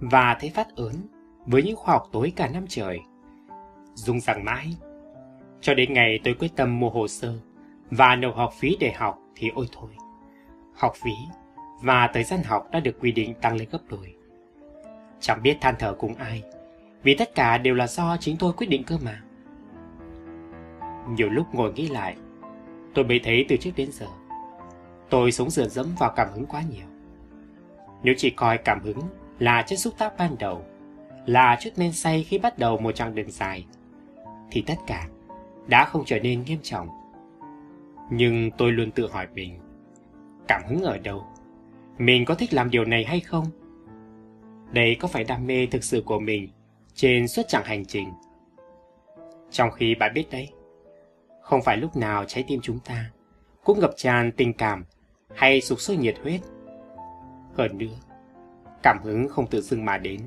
và 0.00 0.36
thấy 0.40 0.50
phát 0.50 0.68
ớn 0.76 0.94
với 1.46 1.62
những 1.62 1.76
khoa 1.76 1.94
học 1.94 2.08
tối 2.12 2.32
cả 2.36 2.48
năm 2.48 2.64
trời. 2.68 2.98
Dung 3.94 4.20
rằng 4.20 4.44
mãi. 4.44 4.76
Cho 5.60 5.74
đến 5.74 5.92
ngày 5.92 6.20
tôi 6.24 6.34
quyết 6.34 6.56
tâm 6.56 6.80
mua 6.80 6.90
hồ 6.90 7.08
sơ 7.08 7.34
và 7.90 8.16
nộp 8.16 8.36
học 8.36 8.52
phí 8.58 8.76
để 8.80 8.92
học 8.92 9.18
thì 9.36 9.50
ôi 9.54 9.66
thôi. 9.72 9.90
Học 10.74 10.92
phí 10.94 11.12
và 11.82 12.10
thời 12.14 12.24
gian 12.24 12.42
học 12.42 12.68
đã 12.72 12.80
được 12.80 13.00
quy 13.00 13.12
định 13.12 13.34
tăng 13.34 13.56
lên 13.56 13.68
gấp 13.72 13.78
đôi. 13.88 14.14
Chẳng 15.20 15.42
biết 15.42 15.56
than 15.60 15.74
thở 15.78 15.94
cùng 15.94 16.14
ai, 16.14 16.42
vì 17.02 17.14
tất 17.14 17.34
cả 17.34 17.58
đều 17.58 17.74
là 17.74 17.86
do 17.86 18.16
chính 18.20 18.36
tôi 18.38 18.52
quyết 18.52 18.66
định 18.66 18.84
cơ 18.84 18.98
mà. 19.04 19.22
Nhiều 21.08 21.28
lúc 21.28 21.46
ngồi 21.52 21.72
nghĩ 21.72 21.88
lại, 21.88 22.16
tôi 22.94 23.04
mới 23.04 23.20
thấy 23.24 23.44
từ 23.48 23.56
trước 23.56 23.70
đến 23.76 23.92
giờ, 23.92 24.06
tôi 25.10 25.32
sống 25.32 25.50
dựa 25.50 25.68
dẫm 25.68 25.86
vào 25.98 26.12
cảm 26.16 26.28
hứng 26.34 26.46
quá 26.46 26.62
nhiều. 26.70 26.86
Nếu 28.02 28.14
chỉ 28.18 28.30
coi 28.30 28.58
cảm 28.58 28.80
hứng 28.82 28.98
là 29.38 29.62
chất 29.62 29.78
xúc 29.78 29.94
tác 29.98 30.16
ban 30.18 30.36
đầu, 30.38 30.64
là 31.26 31.56
chút 31.60 31.70
men 31.76 31.92
say 31.92 32.24
khi 32.24 32.38
bắt 32.38 32.58
đầu 32.58 32.78
một 32.78 32.92
chặng 32.92 33.14
đường 33.14 33.30
dài, 33.30 33.66
thì 34.50 34.64
tất 34.66 34.74
cả 34.86 35.08
đã 35.66 35.84
không 35.84 36.04
trở 36.06 36.18
nên 36.18 36.44
nghiêm 36.44 36.58
trọng. 36.62 36.88
Nhưng 38.10 38.50
tôi 38.50 38.72
luôn 38.72 38.90
tự 38.90 39.08
hỏi 39.08 39.26
mình, 39.34 39.58
cảm 40.48 40.62
hứng 40.68 40.82
ở 40.82 40.98
đâu? 40.98 41.26
Mình 41.98 42.24
có 42.24 42.34
thích 42.34 42.54
làm 42.54 42.70
điều 42.70 42.84
này 42.84 43.04
hay 43.04 43.20
không? 43.20 43.46
Đây 44.72 44.96
có 45.00 45.08
phải 45.08 45.24
đam 45.24 45.46
mê 45.46 45.66
thực 45.66 45.84
sự 45.84 46.02
của 46.06 46.18
mình 46.18 46.48
trên 46.94 47.28
suốt 47.28 47.42
chặng 47.48 47.64
hành 47.64 47.84
trình? 47.84 48.08
Trong 49.50 49.70
khi 49.70 49.94
bạn 49.94 50.14
biết 50.14 50.26
đấy, 50.30 50.48
không 51.42 51.62
phải 51.62 51.76
lúc 51.76 51.96
nào 51.96 52.24
trái 52.24 52.44
tim 52.48 52.60
chúng 52.62 52.78
ta 52.78 53.10
cũng 53.64 53.80
ngập 53.80 53.90
tràn 53.96 54.32
tình 54.32 54.52
cảm 54.52 54.84
hay 55.34 55.60
sục 55.60 55.80
sôi 55.80 55.96
nhiệt 55.96 56.18
huyết. 56.22 56.40
Hơn 57.54 57.78
nữa, 57.78 57.86
cảm 58.82 58.98
hứng 59.02 59.28
không 59.28 59.46
tự 59.46 59.60
dưng 59.60 59.84
mà 59.84 59.98
đến. 59.98 60.20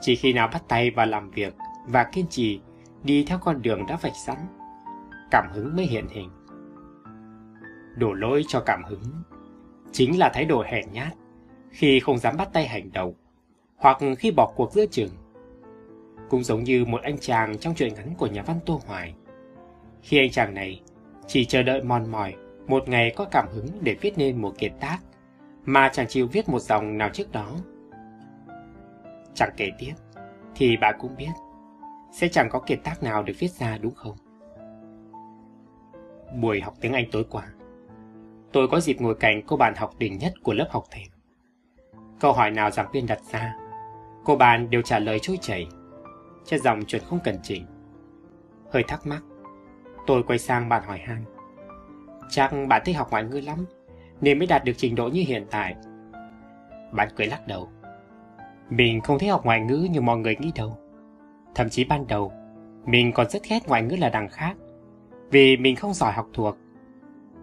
Chỉ 0.00 0.16
khi 0.16 0.32
nào 0.32 0.48
bắt 0.52 0.62
tay 0.68 0.90
vào 0.90 1.06
làm 1.06 1.30
việc 1.30 1.54
và 1.86 2.04
kiên 2.04 2.26
trì 2.30 2.60
đi 3.02 3.24
theo 3.24 3.38
con 3.38 3.62
đường 3.62 3.86
đã 3.86 3.96
vạch 3.96 4.16
sẵn, 4.26 4.36
cảm 5.30 5.50
hứng 5.52 5.76
mới 5.76 5.86
hiện 5.86 6.06
hình. 6.08 6.30
Đổ 7.96 8.12
lỗi 8.12 8.44
cho 8.48 8.60
cảm 8.66 8.84
hứng 8.84 9.22
chính 9.92 10.18
là 10.18 10.30
thái 10.34 10.44
độ 10.44 10.62
hèn 10.66 10.84
nhát 10.92 11.12
khi 11.70 12.00
không 12.00 12.18
dám 12.18 12.36
bắt 12.36 12.48
tay 12.52 12.66
hành 12.66 12.92
động 12.92 13.14
hoặc 13.76 13.98
khi 14.18 14.30
bỏ 14.30 14.52
cuộc 14.56 14.72
giữa 14.72 14.86
chừng. 14.86 15.10
Cũng 16.30 16.44
giống 16.44 16.64
như 16.64 16.84
một 16.84 17.02
anh 17.02 17.18
chàng 17.18 17.58
trong 17.58 17.74
truyện 17.74 17.94
ngắn 17.94 18.14
của 18.18 18.26
nhà 18.26 18.42
văn 18.42 18.58
Tô 18.66 18.80
Hoài. 18.86 19.14
Khi 20.02 20.18
anh 20.18 20.30
chàng 20.30 20.54
này 20.54 20.82
chỉ 21.26 21.44
chờ 21.44 21.62
đợi 21.62 21.82
mòn 21.82 22.10
mỏi 22.10 22.34
một 22.66 22.88
ngày 22.88 23.12
có 23.16 23.24
cảm 23.24 23.48
hứng 23.48 23.66
để 23.80 23.96
viết 24.00 24.18
nên 24.18 24.42
một 24.42 24.54
kiệt 24.58 24.72
tác 24.80 24.98
mà 25.64 25.90
chẳng 25.92 26.06
chịu 26.08 26.28
viết 26.32 26.48
một 26.48 26.58
dòng 26.58 26.98
nào 26.98 27.08
trước 27.12 27.32
đó. 27.32 27.52
Chẳng 29.34 29.50
kể 29.56 29.70
tiếp 29.78 29.94
thì 30.54 30.76
bà 30.76 30.92
cũng 30.92 31.16
biết 31.16 31.32
sẽ 32.12 32.28
chẳng 32.28 32.48
có 32.50 32.58
kiệt 32.58 32.78
tác 32.84 33.02
nào 33.02 33.22
được 33.22 33.34
viết 33.38 33.50
ra 33.50 33.78
đúng 33.78 33.94
không? 33.94 34.16
Buổi 36.40 36.60
học 36.60 36.74
tiếng 36.80 36.92
Anh 36.92 37.04
tối 37.12 37.24
qua, 37.30 37.44
tôi 38.52 38.68
có 38.68 38.80
dịp 38.80 39.00
ngồi 39.00 39.14
cạnh 39.14 39.42
cô 39.46 39.56
bạn 39.56 39.74
học 39.76 39.94
đỉnh 39.98 40.18
nhất 40.18 40.32
của 40.42 40.52
lớp 40.52 40.68
học 40.70 40.84
thềm. 40.90 41.08
Câu 42.20 42.32
hỏi 42.32 42.50
nào 42.50 42.70
giảng 42.70 42.90
viên 42.92 43.06
đặt 43.06 43.20
ra, 43.32 43.54
cô 44.24 44.36
bạn 44.36 44.70
đều 44.70 44.82
trả 44.82 44.98
lời 44.98 45.18
trôi 45.22 45.38
chảy, 45.40 45.66
cho 46.44 46.58
dòng 46.58 46.84
chuẩn 46.84 47.02
không 47.02 47.18
cần 47.24 47.36
chỉnh. 47.42 47.66
Hơi 48.72 48.84
thắc 48.88 49.06
mắc, 49.06 49.22
tôi 50.06 50.22
quay 50.22 50.38
sang 50.38 50.68
bạn 50.68 50.82
hỏi 50.82 50.98
han. 50.98 51.24
Chắc 52.28 52.52
bạn 52.68 52.82
thích 52.84 52.96
học 52.96 53.08
ngoại 53.10 53.24
ngữ 53.24 53.40
lắm, 53.40 53.66
nên 54.20 54.38
mới 54.38 54.46
đạt 54.46 54.64
được 54.64 54.72
trình 54.76 54.94
độ 54.94 55.08
như 55.08 55.24
hiện 55.26 55.46
tại. 55.50 55.74
Bạn 56.92 57.08
cười 57.16 57.26
lắc 57.26 57.46
đầu. 57.46 57.68
Mình 58.70 59.00
không 59.00 59.18
thích 59.18 59.30
học 59.30 59.44
ngoại 59.44 59.60
ngữ 59.60 59.88
như 59.90 60.00
mọi 60.00 60.18
người 60.18 60.36
nghĩ 60.36 60.52
đâu. 60.54 60.78
Thậm 61.54 61.68
chí 61.68 61.84
ban 61.84 62.06
đầu, 62.06 62.32
mình 62.86 63.12
còn 63.12 63.28
rất 63.30 63.42
ghét 63.48 63.68
ngoại 63.68 63.82
ngữ 63.82 63.96
là 63.96 64.08
đằng 64.08 64.28
khác, 64.28 64.56
vì 65.30 65.56
mình 65.56 65.76
không 65.76 65.94
giỏi 65.94 66.12
học 66.12 66.26
thuộc. 66.32 66.56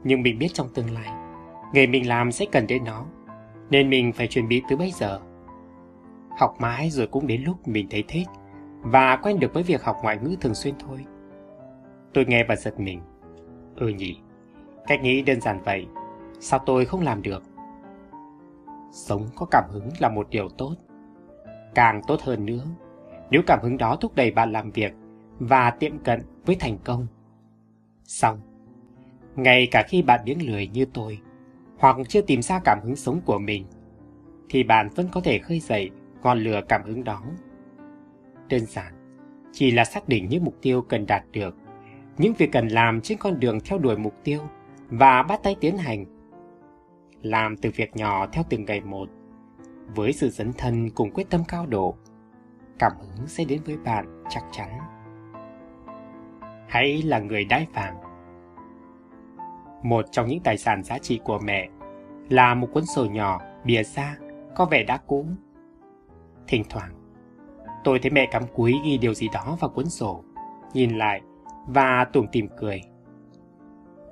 Nhưng 0.03 0.21
mình 0.21 0.39
biết 0.39 0.49
trong 0.53 0.67
tương 0.73 0.93
lai, 0.93 1.09
nghề 1.73 1.87
mình 1.87 2.07
làm 2.07 2.31
sẽ 2.31 2.45
cần 2.51 2.67
đến 2.67 2.83
nó, 2.83 3.05
nên 3.69 3.89
mình 3.89 4.13
phải 4.13 4.27
chuẩn 4.27 4.47
bị 4.47 4.61
từ 4.69 4.77
bây 4.77 4.91
giờ. 4.91 5.19
Học 6.39 6.55
mãi 6.59 6.89
rồi 6.89 7.07
cũng 7.07 7.27
đến 7.27 7.43
lúc 7.43 7.67
mình 7.67 7.87
thấy 7.89 8.03
thích 8.07 8.27
và 8.81 9.15
quen 9.15 9.39
được 9.39 9.53
với 9.53 9.63
việc 9.63 9.83
học 9.83 9.97
ngoại 10.03 10.17
ngữ 10.17 10.35
thường 10.41 10.55
xuyên 10.55 10.73
thôi. 10.79 11.05
Tôi 12.13 12.25
nghe 12.25 12.43
và 12.43 12.55
giật 12.55 12.79
mình. 12.79 13.01
Ừ 13.75 13.87
nhỉ, 13.87 14.17
cách 14.87 15.01
nghĩ 15.01 15.21
đơn 15.21 15.41
giản 15.41 15.61
vậy, 15.63 15.87
sao 16.39 16.59
tôi 16.65 16.85
không 16.85 17.01
làm 17.01 17.21
được? 17.21 17.43
sống 18.93 19.27
có 19.35 19.45
cảm 19.51 19.63
hứng 19.69 19.89
là 19.99 20.09
một 20.09 20.29
điều 20.29 20.49
tốt. 20.49 20.75
Càng 21.75 22.01
tốt 22.07 22.21
hơn 22.21 22.45
nữa, 22.45 22.65
nếu 23.29 23.41
cảm 23.47 23.59
hứng 23.61 23.77
đó 23.77 23.95
thúc 23.95 24.15
đẩy 24.15 24.31
bạn 24.31 24.51
làm 24.51 24.71
việc 24.71 24.93
và 25.39 25.71
tiệm 25.71 25.97
cận 25.99 26.21
với 26.45 26.55
thành 26.59 26.77
công. 26.83 27.07
Xong, 28.03 28.39
ngay 29.35 29.67
cả 29.71 29.83
khi 29.87 30.01
bạn 30.01 30.21
biếng 30.25 30.47
lười 30.47 30.67
như 30.67 30.85
tôi, 30.93 31.19
hoặc 31.77 31.97
chưa 32.07 32.21
tìm 32.21 32.41
ra 32.41 32.59
cảm 32.63 32.79
hứng 32.83 32.95
sống 32.95 33.21
của 33.25 33.39
mình, 33.39 33.65
thì 34.49 34.63
bạn 34.63 34.89
vẫn 34.95 35.07
có 35.11 35.21
thể 35.21 35.39
khơi 35.39 35.59
dậy 35.59 35.89
ngọn 36.23 36.39
lửa 36.39 36.61
cảm 36.69 36.83
hứng 36.83 37.03
đó. 37.03 37.23
Đơn 38.49 38.65
giản, 38.65 38.93
chỉ 39.51 39.71
là 39.71 39.85
xác 39.85 40.07
định 40.07 40.27
những 40.29 40.43
mục 40.43 40.55
tiêu 40.61 40.81
cần 40.81 41.05
đạt 41.05 41.23
được, 41.31 41.55
những 42.17 42.33
việc 42.33 42.51
cần 42.51 42.67
làm 42.67 43.01
trên 43.01 43.17
con 43.17 43.39
đường 43.39 43.59
theo 43.59 43.79
đuổi 43.79 43.97
mục 43.97 44.13
tiêu 44.23 44.41
và 44.97 45.23
bắt 45.23 45.39
tay 45.43 45.55
tiến 45.59 45.77
hành. 45.77 46.05
Làm 47.21 47.57
từ 47.57 47.71
việc 47.75 47.95
nhỏ 47.95 48.27
theo 48.31 48.43
từng 48.49 48.65
ngày 48.65 48.81
một, 48.81 49.09
với 49.95 50.13
sự 50.13 50.29
dấn 50.29 50.53
thân 50.53 50.89
cùng 50.89 51.11
quyết 51.11 51.29
tâm 51.29 51.41
cao 51.47 51.65
độ, 51.65 51.95
cảm 52.79 52.91
hứng 52.99 53.27
sẽ 53.27 53.45
đến 53.45 53.61
với 53.65 53.77
bạn 53.77 54.23
chắc 54.29 54.43
chắn. 54.51 54.69
Hãy 56.67 57.01
là 57.01 57.19
người 57.19 57.45
đai 57.45 57.67
vàng. 57.73 57.95
Một 59.83 60.05
trong 60.11 60.27
những 60.27 60.39
tài 60.39 60.57
sản 60.57 60.83
giá 60.83 60.97
trị 60.97 61.19
của 61.23 61.39
mẹ 61.39 61.69
là 62.29 62.53
một 62.53 62.67
cuốn 62.73 62.85
sổ 62.85 63.05
nhỏ 63.05 63.41
bìa 63.63 63.83
da 63.83 64.17
có 64.55 64.65
vẻ 64.65 64.83
đã 64.83 64.97
cũ. 65.07 65.25
Thỉnh 66.47 66.63
thoảng, 66.69 66.93
tôi 67.83 67.99
thấy 67.99 68.11
mẹ 68.11 68.25
cắm 68.31 68.43
cúi 68.55 68.75
ghi 68.85 68.97
điều 68.97 69.13
gì 69.13 69.29
đó 69.33 69.57
vào 69.59 69.69
cuốn 69.69 69.89
sổ, 69.89 70.23
nhìn 70.73 70.97
lại 70.97 71.21
và 71.67 72.05
tủm 72.13 72.27
tìm 72.31 72.47
cười. 72.57 72.81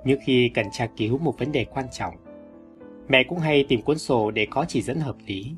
Những 0.04 0.20
khi 0.24 0.50
cần 0.50 0.66
tra 0.72 0.88
cứu 0.98 1.18
một 1.18 1.40
vấn 1.40 1.52
đề 1.52 1.66
quan 1.66 1.86
trọng, 1.92 2.16
mẹ 3.08 3.24
cũng 3.24 3.40
hay 3.40 3.66
tìm 3.70 3.82
cuốn 3.82 3.98
sổ 3.98 4.32
để 4.32 4.48
có 4.50 4.66
chỉ 4.68 4.82
dẫn 4.82 5.00
hợp 5.00 5.16
lý. 5.26 5.56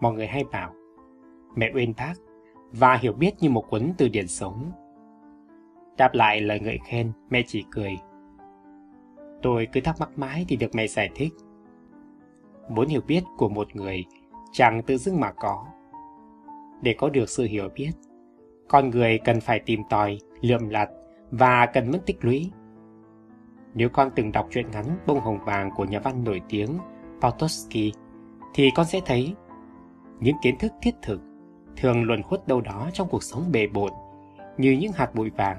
Mọi 0.00 0.12
người 0.12 0.26
hay 0.26 0.44
bảo, 0.52 0.74
mẹ 1.56 1.70
uyên 1.74 1.92
bác 1.96 2.14
và 2.72 2.96
hiểu 2.96 3.12
biết 3.12 3.30
như 3.40 3.50
một 3.50 3.64
cuốn 3.70 3.92
từ 3.98 4.08
điển 4.08 4.28
sống. 4.28 4.72
Đáp 5.96 6.14
lại 6.14 6.40
lời 6.40 6.60
ngợi 6.60 6.78
khen, 6.86 7.12
mẹ 7.30 7.42
chỉ 7.46 7.64
cười. 7.70 7.96
Tôi 9.42 9.68
cứ 9.72 9.80
thắc 9.80 10.00
mắc 10.00 10.10
mãi 10.16 10.44
thì 10.48 10.56
được 10.56 10.74
mẹ 10.74 10.86
giải 10.86 11.10
thích. 11.14 11.32
Muốn 12.68 12.88
hiểu 12.88 13.00
biết 13.06 13.22
của 13.36 13.48
một 13.48 13.76
người 13.76 14.04
chẳng 14.52 14.82
tự 14.82 14.96
dưng 14.96 15.20
mà 15.20 15.32
có. 15.32 15.66
Để 16.82 16.94
có 16.98 17.08
được 17.08 17.28
sự 17.28 17.44
hiểu 17.44 17.68
biết, 17.74 17.90
con 18.68 18.90
người 18.90 19.18
cần 19.18 19.40
phải 19.40 19.60
tìm 19.66 19.82
tòi, 19.90 20.18
lượm 20.40 20.68
lặt 20.68 20.88
và 21.30 21.66
cần 21.66 21.90
mất 21.90 21.98
tích 22.06 22.24
lũy. 22.24 22.50
Nếu 23.74 23.88
con 23.88 24.10
từng 24.16 24.32
đọc 24.32 24.46
truyện 24.50 24.70
ngắn 24.70 24.84
Bông 25.06 25.20
Hồng 25.20 25.44
Vàng 25.44 25.70
của 25.76 25.84
nhà 25.84 26.00
văn 26.00 26.24
nổi 26.24 26.42
tiếng 26.48 26.78
Potosky, 27.20 27.92
thì 28.54 28.70
con 28.74 28.86
sẽ 28.86 29.00
thấy 29.06 29.34
những 30.20 30.36
kiến 30.42 30.58
thức 30.58 30.72
thiết 30.82 30.94
thực 31.02 31.20
thường 31.76 32.04
luẩn 32.04 32.22
khuất 32.22 32.48
đâu 32.48 32.60
đó 32.60 32.90
trong 32.92 33.08
cuộc 33.08 33.22
sống 33.22 33.52
bề 33.52 33.66
bộn 33.66 33.92
như 34.58 34.72
những 34.72 34.92
hạt 34.92 35.14
bụi 35.14 35.30
vàng. 35.30 35.56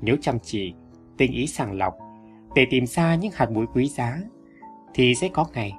Nếu 0.00 0.16
chăm 0.20 0.38
chỉ, 0.42 0.74
tinh 1.16 1.32
ý 1.32 1.46
sàng 1.46 1.72
lọc 1.72 1.96
để 2.54 2.66
tìm 2.70 2.86
ra 2.86 3.14
những 3.14 3.32
hạt 3.34 3.46
bụi 3.46 3.66
quý 3.74 3.86
giá, 3.86 4.18
thì 4.94 5.14
sẽ 5.14 5.28
có 5.32 5.46
ngày 5.54 5.72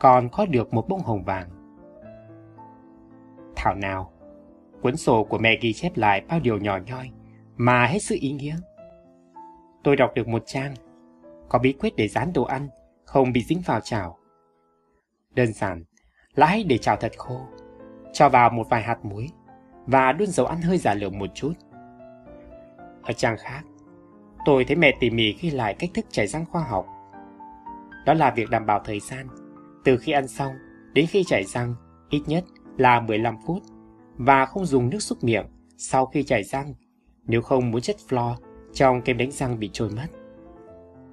còn 0.00 0.28
có 0.28 0.46
được 0.46 0.74
một 0.74 0.88
bông 0.88 1.00
hồng 1.00 1.24
vàng. 1.24 1.48
Thảo 3.56 3.74
nào, 3.74 4.12
cuốn 4.82 4.96
sổ 4.96 5.24
của 5.24 5.38
mẹ 5.38 5.58
ghi 5.60 5.72
chép 5.72 5.96
lại 5.96 6.22
bao 6.28 6.40
điều 6.40 6.58
nhỏ 6.58 6.78
nhoi 6.86 7.10
mà 7.56 7.86
hết 7.86 7.98
sức 7.98 8.14
ý 8.14 8.32
nghĩa. 8.32 8.56
Tôi 9.86 9.96
đọc 9.96 10.12
được 10.14 10.28
một 10.28 10.42
trang, 10.46 10.74
có 11.48 11.58
bí 11.58 11.72
quyết 11.72 11.96
để 11.96 12.08
dán 12.08 12.32
đồ 12.32 12.44
ăn, 12.44 12.68
không 13.04 13.32
bị 13.32 13.42
dính 13.42 13.60
vào 13.66 13.80
chảo. 13.80 14.18
Đơn 15.34 15.52
giản 15.52 15.84
là 16.34 16.46
hãy 16.46 16.64
để 16.64 16.78
chảo 16.78 16.96
thật 16.96 17.12
khô, 17.16 17.40
cho 18.12 18.28
vào 18.28 18.50
một 18.50 18.66
vài 18.70 18.82
hạt 18.82 19.04
muối 19.04 19.28
và 19.86 20.12
đun 20.12 20.28
dầu 20.28 20.46
ăn 20.46 20.62
hơi 20.62 20.78
giả 20.78 20.94
lửa 20.94 21.08
một 21.08 21.26
chút. 21.34 21.52
Ở 23.02 23.12
trang 23.12 23.36
khác, 23.38 23.62
tôi 24.44 24.64
thấy 24.64 24.76
mẹ 24.76 24.92
tỉ 25.00 25.10
mỉ 25.10 25.32
ghi 25.40 25.50
lại 25.50 25.74
cách 25.78 25.90
thức 25.94 26.06
chảy 26.10 26.26
răng 26.26 26.44
khoa 26.46 26.62
học. 26.62 26.86
Đó 28.06 28.14
là 28.14 28.30
việc 28.30 28.50
đảm 28.50 28.66
bảo 28.66 28.80
thời 28.84 29.00
gian, 29.00 29.26
từ 29.84 29.96
khi 29.96 30.12
ăn 30.12 30.28
xong 30.28 30.54
đến 30.92 31.06
khi 31.06 31.24
chảy 31.24 31.44
răng 31.44 31.74
ít 32.10 32.22
nhất 32.26 32.44
là 32.76 33.00
15 33.00 33.36
phút 33.46 33.62
và 34.16 34.46
không 34.46 34.66
dùng 34.66 34.90
nước 34.90 35.00
súc 35.00 35.24
miệng 35.24 35.46
sau 35.76 36.06
khi 36.06 36.22
chảy 36.22 36.44
răng 36.44 36.74
nếu 37.24 37.42
không 37.42 37.70
muốn 37.70 37.80
chất 37.80 37.96
flo 38.08 38.34
trong 38.76 39.02
kem 39.02 39.18
đánh 39.18 39.30
răng 39.30 39.58
bị 39.58 39.70
trôi 39.72 39.90
mất. 39.90 40.06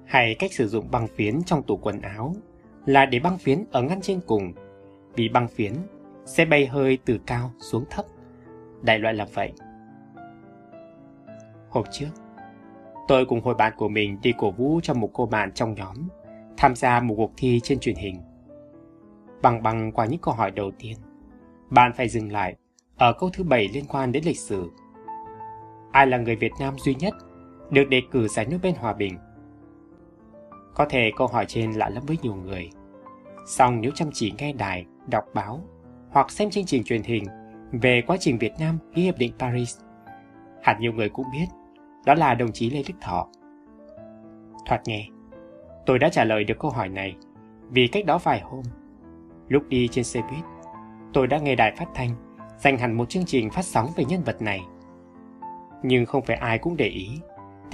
Hay 0.04 0.34
cách 0.38 0.52
sử 0.52 0.68
dụng 0.68 0.90
băng 0.90 1.08
phiến 1.08 1.42
trong 1.42 1.62
tủ 1.62 1.76
quần 1.76 2.00
áo 2.00 2.34
là 2.86 3.06
để 3.06 3.18
băng 3.18 3.38
phiến 3.38 3.64
ở 3.72 3.82
ngăn 3.82 4.00
trên 4.00 4.20
cùng 4.26 4.52
vì 5.14 5.28
băng 5.28 5.48
phiến 5.48 5.72
sẽ 6.24 6.44
bay 6.44 6.66
hơi 6.66 6.98
từ 7.04 7.18
cao 7.26 7.50
xuống 7.58 7.84
thấp. 7.90 8.04
Đại 8.82 8.98
loại 8.98 9.14
là 9.14 9.26
vậy. 9.34 9.52
Hôm 11.68 11.84
trước, 11.92 12.10
tôi 13.08 13.26
cùng 13.26 13.40
hội 13.40 13.54
bạn 13.54 13.72
của 13.76 13.88
mình 13.88 14.18
đi 14.22 14.32
cổ 14.38 14.50
vũ 14.50 14.80
cho 14.82 14.94
một 14.94 15.10
cô 15.12 15.26
bạn 15.26 15.52
trong 15.52 15.74
nhóm 15.74 15.96
tham 16.56 16.74
gia 16.74 17.00
một 17.00 17.14
cuộc 17.16 17.32
thi 17.36 17.60
trên 17.62 17.78
truyền 17.78 17.96
hình. 17.96 18.20
Bằng 19.42 19.62
bằng 19.62 19.92
qua 19.92 20.06
những 20.06 20.20
câu 20.20 20.34
hỏi 20.34 20.50
đầu 20.50 20.70
tiên, 20.78 20.96
bạn 21.70 21.92
phải 21.92 22.08
dừng 22.08 22.32
lại 22.32 22.56
ở 22.96 23.12
câu 23.12 23.30
thứ 23.32 23.44
bảy 23.44 23.68
liên 23.72 23.84
quan 23.88 24.12
đến 24.12 24.24
lịch 24.26 24.38
sử. 24.38 24.70
Ai 25.92 26.06
là 26.06 26.18
người 26.18 26.36
Việt 26.36 26.52
Nam 26.60 26.74
duy 26.78 26.94
nhất 26.94 27.14
được 27.74 27.88
đề 27.88 28.02
cử 28.10 28.28
giải 28.28 28.46
Nobel 28.46 28.74
Hòa 28.74 28.92
Bình? 28.92 29.18
Có 30.74 30.86
thể 30.90 31.12
câu 31.16 31.26
hỏi 31.26 31.44
trên 31.48 31.72
lạ 31.72 31.88
lắm 31.88 32.02
với 32.06 32.18
nhiều 32.22 32.34
người. 32.34 32.70
Song 33.46 33.80
nếu 33.80 33.90
chăm 33.94 34.10
chỉ 34.12 34.32
nghe 34.38 34.52
đài, 34.52 34.86
đọc 35.10 35.24
báo 35.34 35.60
hoặc 36.10 36.30
xem 36.30 36.50
chương 36.50 36.64
trình 36.64 36.84
truyền 36.84 37.02
hình 37.02 37.24
về 37.72 38.02
quá 38.06 38.16
trình 38.20 38.38
Việt 38.38 38.52
Nam 38.58 38.78
ký 38.94 39.02
hiệp 39.02 39.18
định 39.18 39.32
Paris, 39.38 39.78
hẳn 40.62 40.76
nhiều 40.80 40.92
người 40.92 41.08
cũng 41.08 41.26
biết 41.32 41.46
đó 42.06 42.14
là 42.14 42.34
đồng 42.34 42.52
chí 42.52 42.70
Lê 42.70 42.82
Đức 42.88 42.94
Thọ. 43.00 43.28
Thoạt 44.66 44.80
nghe, 44.86 45.08
tôi 45.86 45.98
đã 45.98 46.08
trả 46.08 46.24
lời 46.24 46.44
được 46.44 46.58
câu 46.58 46.70
hỏi 46.70 46.88
này 46.88 47.16
vì 47.70 47.88
cách 47.88 48.06
đó 48.06 48.18
vài 48.18 48.40
hôm, 48.40 48.62
lúc 49.48 49.68
đi 49.68 49.88
trên 49.88 50.04
xe 50.04 50.20
buýt, 50.20 50.44
tôi 51.12 51.26
đã 51.26 51.38
nghe 51.38 51.54
đài 51.54 51.74
phát 51.76 51.88
thanh 51.94 52.10
dành 52.58 52.78
hẳn 52.78 52.96
một 52.96 53.08
chương 53.08 53.24
trình 53.24 53.50
phát 53.50 53.64
sóng 53.64 53.88
về 53.96 54.04
nhân 54.04 54.22
vật 54.22 54.42
này. 54.42 54.60
Nhưng 55.82 56.06
không 56.06 56.22
phải 56.22 56.36
ai 56.36 56.58
cũng 56.58 56.76
để 56.76 56.86
ý 56.86 57.20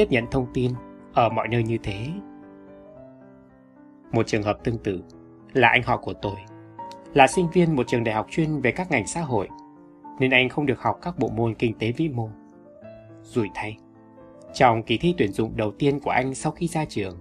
tiếp 0.01 0.11
nhận 0.11 0.27
thông 0.31 0.47
tin 0.55 0.73
ở 1.13 1.29
mọi 1.29 1.49
nơi 1.49 1.63
như 1.63 1.79
thế. 1.83 2.07
Một 4.13 4.27
trường 4.27 4.43
hợp 4.43 4.59
tương 4.65 4.79
tự 4.79 5.03
là 5.53 5.69
anh 5.69 5.83
họ 5.83 5.97
của 5.97 6.13
tôi, 6.13 6.35
là 7.15 7.27
sinh 7.27 7.47
viên 7.53 7.77
một 7.77 7.87
trường 7.87 8.05
đại 8.05 8.15
học 8.15 8.27
chuyên 8.31 8.61
về 8.61 8.73
các 8.73 8.91
ngành 8.91 9.07
xã 9.07 9.21
hội, 9.21 9.49
nên 10.19 10.31
anh 10.31 10.49
không 10.49 10.67
được 10.67 10.81
học 10.81 10.99
các 11.03 11.19
bộ 11.19 11.29
môn 11.29 11.55
kinh 11.55 11.79
tế 11.79 11.93
vĩ 11.93 12.09
mô. 12.09 12.29
Rủi 13.23 13.49
thay, 13.55 13.77
trong 14.53 14.83
kỳ 14.83 14.99
thi 14.99 15.15
tuyển 15.19 15.33
dụng 15.33 15.57
đầu 15.57 15.73
tiên 15.79 16.01
của 16.01 16.11
anh 16.11 16.35
sau 16.35 16.53
khi 16.53 16.67
ra 16.67 16.85
trường, 16.85 17.17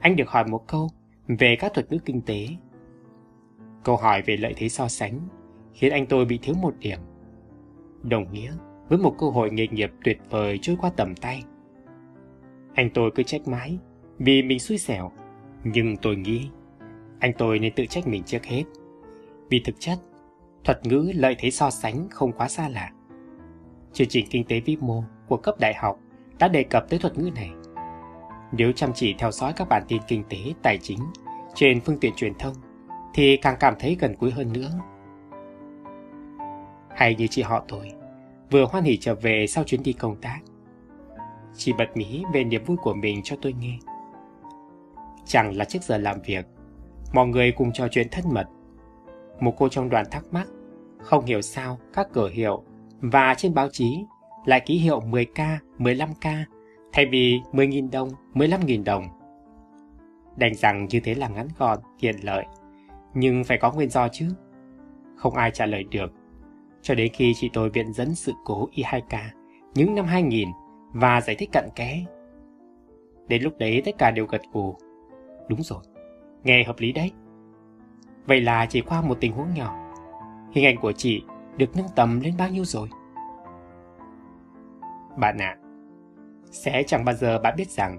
anh 0.00 0.16
được 0.16 0.28
hỏi 0.28 0.44
một 0.46 0.66
câu 0.66 0.90
về 1.28 1.56
các 1.60 1.74
thuật 1.74 1.92
ngữ 1.92 1.98
kinh 2.04 2.20
tế. 2.20 2.48
Câu 3.84 3.96
hỏi 3.96 4.22
về 4.22 4.36
lợi 4.36 4.54
thế 4.56 4.68
so 4.68 4.88
sánh 4.88 5.20
khiến 5.72 5.92
anh 5.92 6.06
tôi 6.06 6.24
bị 6.24 6.38
thiếu 6.42 6.54
một 6.62 6.74
điểm. 6.78 6.98
Đồng 8.02 8.32
nghĩa 8.32 8.52
với 8.88 8.98
một 8.98 9.14
cơ 9.18 9.26
hội 9.26 9.50
nghề 9.50 9.66
nghiệp 9.66 9.92
tuyệt 10.04 10.18
vời 10.30 10.58
trôi 10.62 10.76
qua 10.80 10.90
tầm 10.96 11.14
tay. 11.14 11.42
Anh 12.74 12.90
tôi 12.94 13.10
cứ 13.14 13.22
trách 13.22 13.48
mãi 13.48 13.78
vì 14.18 14.42
mình 14.42 14.58
xui 14.58 14.78
xẻo, 14.78 15.10
nhưng 15.64 15.96
tôi 15.96 16.16
nghĩ 16.16 16.48
anh 17.18 17.32
tôi 17.38 17.58
nên 17.58 17.74
tự 17.74 17.86
trách 17.86 18.06
mình 18.06 18.22
trước 18.24 18.44
hết. 18.44 18.64
Vì 19.50 19.60
thực 19.64 19.74
chất, 19.78 19.98
thuật 20.64 20.86
ngữ 20.86 21.12
lợi 21.14 21.36
thế 21.38 21.50
so 21.50 21.70
sánh 21.70 22.08
không 22.10 22.32
quá 22.32 22.48
xa 22.48 22.68
lạ. 22.68 22.90
Chương 23.92 24.08
trình 24.08 24.26
kinh 24.30 24.44
tế 24.44 24.60
vĩ 24.60 24.76
mô 24.80 25.04
của 25.28 25.36
cấp 25.36 25.54
đại 25.60 25.74
học 25.74 25.98
đã 26.38 26.48
đề 26.48 26.62
cập 26.62 26.88
tới 26.88 26.98
thuật 26.98 27.18
ngữ 27.18 27.30
này. 27.34 27.50
Nếu 28.52 28.72
chăm 28.72 28.90
chỉ 28.94 29.14
theo 29.18 29.30
dõi 29.30 29.52
các 29.56 29.68
bản 29.68 29.82
tin 29.88 30.02
kinh 30.08 30.24
tế, 30.28 30.38
tài 30.62 30.78
chính 30.78 30.98
trên 31.54 31.80
phương 31.80 31.98
tiện 32.00 32.14
truyền 32.16 32.34
thông, 32.38 32.54
thì 33.14 33.36
càng 33.36 33.56
cảm 33.60 33.74
thấy 33.78 33.96
gần 34.00 34.14
gũi 34.20 34.30
hơn 34.30 34.52
nữa. 34.52 34.70
Hay 36.96 37.14
như 37.14 37.26
chị 37.26 37.42
họ 37.42 37.64
tôi, 37.68 37.92
vừa 38.50 38.64
hoan 38.64 38.84
hỉ 38.84 38.96
trở 38.96 39.14
về 39.14 39.46
sau 39.46 39.64
chuyến 39.64 39.82
đi 39.82 39.92
công 39.92 40.16
tác. 40.16 40.40
Chị 41.56 41.72
bật 41.78 41.96
mí 41.96 42.24
về 42.32 42.44
niềm 42.44 42.64
vui 42.64 42.76
của 42.76 42.94
mình 42.94 43.20
cho 43.24 43.36
tôi 43.42 43.52
nghe. 43.52 43.78
Chẳng 45.26 45.56
là 45.56 45.64
trước 45.64 45.82
giờ 45.82 45.98
làm 45.98 46.22
việc, 46.22 46.46
mọi 47.12 47.26
người 47.26 47.52
cùng 47.52 47.72
trò 47.72 47.88
chuyện 47.88 48.08
thân 48.10 48.24
mật. 48.32 48.46
Một 49.40 49.54
cô 49.58 49.68
trong 49.68 49.90
đoàn 49.90 50.06
thắc 50.10 50.24
mắc, 50.32 50.48
không 50.98 51.24
hiểu 51.24 51.42
sao 51.42 51.78
các 51.92 52.08
cửa 52.12 52.28
hiệu 52.28 52.62
và 53.00 53.34
trên 53.34 53.54
báo 53.54 53.68
chí 53.72 54.04
lại 54.44 54.60
ký 54.66 54.78
hiệu 54.78 55.00
10k, 55.00 55.56
15k 55.78 56.44
thay 56.92 57.06
vì 57.06 57.40
10.000 57.52 57.90
đồng, 57.90 58.08
15.000 58.34 58.84
đồng. 58.84 59.04
Đành 60.36 60.54
rằng 60.54 60.86
như 60.90 61.00
thế 61.00 61.14
là 61.14 61.28
ngắn 61.28 61.48
gọn, 61.58 61.78
tiện 62.00 62.16
lợi, 62.22 62.44
nhưng 63.14 63.44
phải 63.44 63.58
có 63.58 63.72
nguyên 63.72 63.90
do 63.90 64.08
chứ. 64.08 64.28
Không 65.16 65.34
ai 65.34 65.50
trả 65.50 65.66
lời 65.66 65.84
được, 65.90 66.12
cho 66.82 66.94
đến 66.94 67.12
khi 67.12 67.32
chị 67.36 67.50
tôi 67.52 67.70
viện 67.70 67.92
dẫn 67.92 68.14
sự 68.14 68.32
cố 68.44 68.68
Y2K 68.74 69.18
những 69.74 69.94
năm 69.94 70.04
2000 70.04 70.48
và 70.94 71.20
giải 71.20 71.36
thích 71.36 71.48
cặn 71.52 71.68
kẽ. 71.74 72.04
Đến 73.28 73.42
lúc 73.42 73.58
đấy 73.58 73.82
tất 73.84 73.98
cả 73.98 74.10
đều 74.10 74.26
gật 74.26 74.42
gù. 74.52 74.76
Đúng 75.48 75.62
rồi, 75.62 75.80
nghe 76.44 76.64
hợp 76.64 76.76
lý 76.78 76.92
đấy. 76.92 77.12
Vậy 78.26 78.40
là 78.40 78.66
chỉ 78.66 78.80
qua 78.80 79.02
một 79.02 79.18
tình 79.20 79.32
huống 79.32 79.54
nhỏ, 79.54 79.92
hình 80.52 80.64
ảnh 80.64 80.76
của 80.80 80.92
chị 80.92 81.22
được 81.56 81.76
nâng 81.76 81.86
tầm 81.96 82.20
lên 82.20 82.34
bao 82.38 82.48
nhiêu 82.48 82.64
rồi? 82.64 82.88
Bạn 85.16 85.38
ạ, 85.38 85.56
à, 85.60 85.60
sẽ 86.50 86.82
chẳng 86.86 87.04
bao 87.04 87.14
giờ 87.14 87.38
bạn 87.38 87.54
biết 87.56 87.70
rằng 87.70 87.98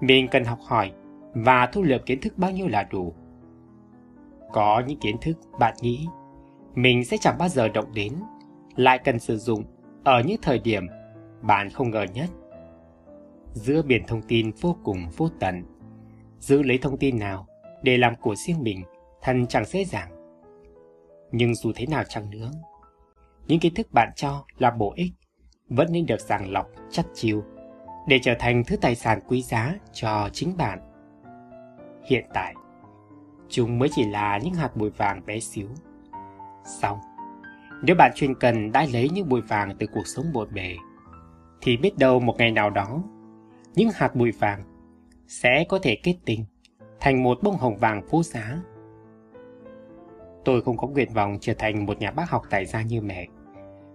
mình 0.00 0.28
cần 0.30 0.44
học 0.44 0.58
hỏi 0.62 0.92
và 1.34 1.66
thu 1.66 1.82
lượm 1.82 2.00
kiến 2.06 2.20
thức 2.20 2.38
bao 2.38 2.50
nhiêu 2.50 2.68
là 2.68 2.88
đủ. 2.90 3.14
Có 4.52 4.82
những 4.86 4.98
kiến 5.00 5.16
thức 5.20 5.38
bạn 5.58 5.74
nghĩ 5.80 6.06
mình 6.74 7.04
sẽ 7.04 7.16
chẳng 7.16 7.38
bao 7.38 7.48
giờ 7.48 7.68
động 7.68 7.94
đến, 7.94 8.12
lại 8.76 8.98
cần 8.98 9.18
sử 9.18 9.36
dụng 9.36 9.64
ở 10.04 10.22
những 10.26 10.40
thời 10.42 10.58
điểm 10.58 10.86
bạn 11.42 11.70
không 11.70 11.90
ngờ 11.90 12.06
nhất. 12.14 12.30
Giữa 13.52 13.82
biển 13.82 14.02
thông 14.06 14.22
tin 14.22 14.50
vô 14.60 14.76
cùng 14.84 15.08
vô 15.16 15.28
tận, 15.40 15.64
giữ 16.38 16.62
lấy 16.62 16.78
thông 16.78 16.96
tin 16.96 17.18
nào 17.18 17.46
để 17.82 17.98
làm 17.98 18.14
của 18.16 18.34
riêng 18.34 18.62
mình 18.62 18.82
thật 19.22 19.32
chẳng 19.48 19.64
dễ 19.64 19.84
dàng. 19.84 20.10
Nhưng 21.32 21.54
dù 21.54 21.72
thế 21.74 21.86
nào 21.86 22.04
chăng 22.08 22.30
nữa, 22.30 22.50
những 23.46 23.60
kiến 23.60 23.74
thức 23.74 23.86
bạn 23.92 24.10
cho 24.16 24.44
là 24.58 24.70
bổ 24.70 24.92
ích 24.96 25.12
vẫn 25.68 25.88
nên 25.90 26.06
được 26.06 26.20
sàng 26.20 26.52
lọc 26.52 26.66
chắc 26.90 27.06
chiêu 27.14 27.42
để 28.08 28.18
trở 28.22 28.34
thành 28.38 28.64
thứ 28.66 28.76
tài 28.76 28.94
sản 28.94 29.20
quý 29.28 29.42
giá 29.42 29.74
cho 29.92 30.28
chính 30.32 30.56
bạn. 30.56 30.78
Hiện 32.10 32.24
tại, 32.34 32.54
chúng 33.48 33.78
mới 33.78 33.88
chỉ 33.92 34.04
là 34.04 34.38
những 34.38 34.54
hạt 34.54 34.76
bụi 34.76 34.90
vàng 34.90 35.26
bé 35.26 35.40
xíu. 35.40 35.68
Xong, 36.80 36.98
nếu 37.82 37.96
bạn 37.96 38.12
chuyên 38.14 38.34
cần 38.34 38.72
đã 38.72 38.86
lấy 38.92 39.08
những 39.08 39.28
bụi 39.28 39.40
vàng 39.40 39.76
từ 39.78 39.86
cuộc 39.86 40.06
sống 40.06 40.26
bộn 40.32 40.54
bề, 40.54 40.76
thì 41.62 41.76
biết 41.76 41.98
đâu 41.98 42.20
một 42.20 42.34
ngày 42.38 42.50
nào 42.50 42.70
đó, 42.70 43.02
những 43.74 43.88
hạt 43.94 44.14
bụi 44.14 44.30
vàng 44.30 44.62
sẽ 45.28 45.64
có 45.68 45.78
thể 45.82 45.96
kết 46.02 46.16
tinh 46.24 46.44
thành 47.00 47.22
một 47.22 47.38
bông 47.42 47.56
hồng 47.56 47.76
vàng 47.76 48.02
phú 48.10 48.22
giá. 48.22 48.58
Tôi 50.44 50.62
không 50.62 50.76
có 50.76 50.86
nguyện 50.86 51.12
vọng 51.14 51.38
trở 51.40 51.54
thành 51.58 51.86
một 51.86 51.98
nhà 51.98 52.10
bác 52.10 52.30
học 52.30 52.42
tài 52.50 52.66
gia 52.66 52.82
như 52.82 53.00
mẹ. 53.00 53.26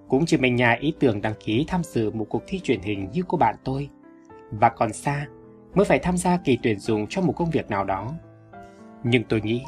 Cũng 0.08 0.26
chỉ 0.26 0.38
mình 0.38 0.56
nhà 0.56 0.78
ý 0.80 0.94
tưởng 1.00 1.22
đăng 1.22 1.34
ký 1.40 1.66
tham 1.68 1.84
dự 1.84 2.12
một 2.12 2.26
cuộc 2.30 2.44
thi 2.48 2.60
truyền 2.60 2.82
hình 2.82 3.10
như 3.14 3.22
cô 3.28 3.38
bạn 3.38 3.56
tôi. 3.64 3.90
Và 4.52 4.70
còn 4.70 4.94
xa, 4.94 5.28
mới 5.74 5.86
phải 5.86 6.00
tham 6.00 6.18
gia 6.18 6.38
kỳ 6.38 6.58
tuyển 6.64 6.80
dụng 6.80 7.06
cho 7.10 7.22
một 7.22 7.34
công 7.36 7.50
việc 7.50 7.70
nào 7.70 7.84
đó. 7.84 8.14
Nhưng 9.04 9.24
tôi 9.24 9.42
nghĩ, 9.42 9.62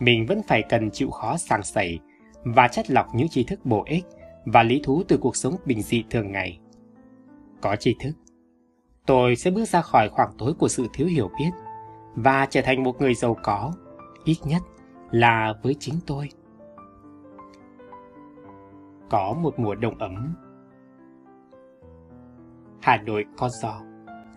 mình 0.00 0.26
vẫn 0.26 0.42
phải 0.42 0.62
cần 0.62 0.90
chịu 0.90 1.10
khó 1.10 1.36
sàng 1.36 1.62
sẩy 1.62 1.98
và 2.44 2.68
chất 2.68 2.90
lọc 2.90 3.06
những 3.14 3.28
tri 3.28 3.44
thức 3.44 3.60
bổ 3.64 3.84
ích 3.86 4.04
và 4.44 4.62
lý 4.62 4.80
thú 4.84 5.02
từ 5.08 5.16
cuộc 5.16 5.36
sống 5.36 5.56
bình 5.66 5.82
dị 5.82 6.04
thường 6.10 6.32
ngày. 6.32 6.58
Có 7.64 7.76
tri 7.76 7.96
thức, 8.00 8.12
tôi 9.06 9.36
sẽ 9.36 9.50
bước 9.50 9.64
ra 9.64 9.80
khỏi 9.80 10.08
khoảng 10.08 10.30
tối 10.38 10.54
của 10.58 10.68
sự 10.68 10.86
thiếu 10.92 11.06
hiểu 11.06 11.30
biết 11.38 11.50
và 12.14 12.46
trở 12.50 12.60
thành 12.62 12.82
một 12.82 13.00
người 13.00 13.14
giàu 13.14 13.36
có, 13.42 13.72
ít 14.24 14.36
nhất 14.44 14.62
là 15.10 15.54
với 15.62 15.76
chính 15.80 15.94
tôi. 16.06 16.28
Có 19.10 19.36
một 19.42 19.58
mùa 19.58 19.74
đông 19.74 19.98
ấm. 19.98 20.34
Hà 22.82 23.02
Nội 23.02 23.24
có 23.36 23.48
gió. 23.48 23.80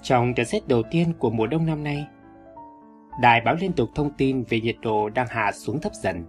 Trong 0.02 0.34
trận 0.34 0.46
rét 0.46 0.68
đầu 0.68 0.84
tiên 0.92 1.14
của 1.20 1.30
mùa 1.30 1.48
đông 1.48 1.66
năm 1.66 1.84
nay, 1.84 2.08
đài 3.22 3.42
báo 3.42 3.56
liên 3.56 3.74
tục 3.74 3.90
thông 3.96 4.12
tin 4.18 4.44
về 4.50 4.62
nhiệt 4.62 4.78
độ 4.82 5.10
đang 5.10 5.28
hạ 5.30 5.52
xuống 5.52 5.82
thấp 5.82 5.92
dần. 5.94 6.26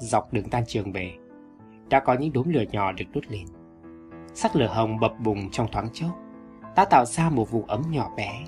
Dọc 0.00 0.32
đường 0.32 0.48
tan 0.50 0.64
trường 0.66 0.92
về, 0.92 1.14
đã 1.90 2.00
có 2.00 2.14
những 2.14 2.32
đốm 2.32 2.48
lửa 2.48 2.64
nhỏ 2.72 2.92
được 2.92 3.06
đốt 3.14 3.26
lên. 3.26 3.46
Sắc 4.34 4.56
lửa 4.56 4.66
hồng 4.66 5.00
bập 5.00 5.20
bùng 5.20 5.50
trong 5.50 5.66
thoáng 5.72 5.88
chốc, 5.92 6.10
đã 6.76 6.84
tạo 6.84 7.04
ra 7.04 7.30
một 7.30 7.50
vùng 7.50 7.66
ấm 7.66 7.82
nhỏ 7.90 8.10
bé. 8.16 8.44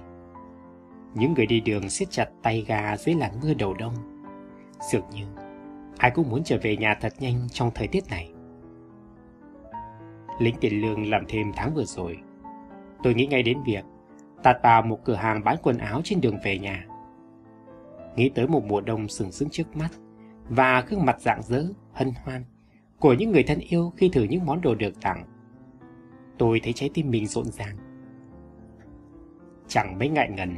Những 1.15 1.35
người 1.35 1.47
đi 1.47 1.61
đường 1.61 1.91
siết 1.91 2.11
chặt 2.11 2.29
tay 2.43 2.65
ga 2.69 2.97
dưới 2.97 3.15
làn 3.15 3.33
mưa 3.43 3.55
đầu 3.55 3.75
đông. 3.75 3.95
Dường 4.93 5.11
như 5.11 5.27
ai 5.99 6.11
cũng 6.11 6.31
muốn 6.31 6.45
trở 6.45 6.59
về 6.63 6.77
nhà 6.77 6.97
thật 7.01 7.13
nhanh 7.19 7.49
trong 7.53 7.71
thời 7.75 7.89
tiết 7.89 8.05
này. 8.11 8.33
Lính 10.39 10.55
tiền 10.61 10.81
lương 10.81 11.11
làm 11.11 11.25
thêm 11.29 11.53
tháng 11.57 11.75
vừa 11.75 11.85
rồi. 11.85 12.19
Tôi 13.03 13.15
nghĩ 13.15 13.27
ngay 13.27 13.43
đến 13.43 13.59
việc 13.67 13.85
tạt 14.43 14.57
vào 14.63 14.83
một 14.83 14.99
cửa 15.05 15.15
hàng 15.15 15.45
bán 15.45 15.57
quần 15.63 15.79
áo 15.79 16.01
trên 16.05 16.21
đường 16.21 16.39
về 16.45 16.59
nhà. 16.59 16.87
Nghĩ 18.17 18.29
tới 18.29 18.49
một 18.49 18.65
mùa 18.65 18.81
đông 18.81 19.09
sừng 19.09 19.33
sững 19.33 19.51
trước 19.51 19.77
mắt 19.77 19.89
và 20.49 20.81
gương 20.89 21.05
mặt 21.07 21.21
rạng 21.21 21.43
rỡ, 21.43 21.65
hân 21.93 22.13
hoan 22.25 22.45
của 22.99 23.13
những 23.13 23.31
người 23.31 23.43
thân 23.43 23.59
yêu 23.59 23.93
khi 23.97 24.09
thử 24.09 24.23
những 24.23 24.47
món 24.47 24.61
đồ 24.61 24.75
được 24.75 25.01
tặng. 25.01 25.25
Tôi 26.39 26.61
thấy 26.61 26.73
trái 26.73 26.91
tim 26.95 27.11
mình 27.11 27.27
rộn 27.27 27.45
ràng. 27.45 27.77
Chẳng 29.69 29.99
mấy 29.99 30.09
ngại 30.09 30.31
ngần, 30.31 30.57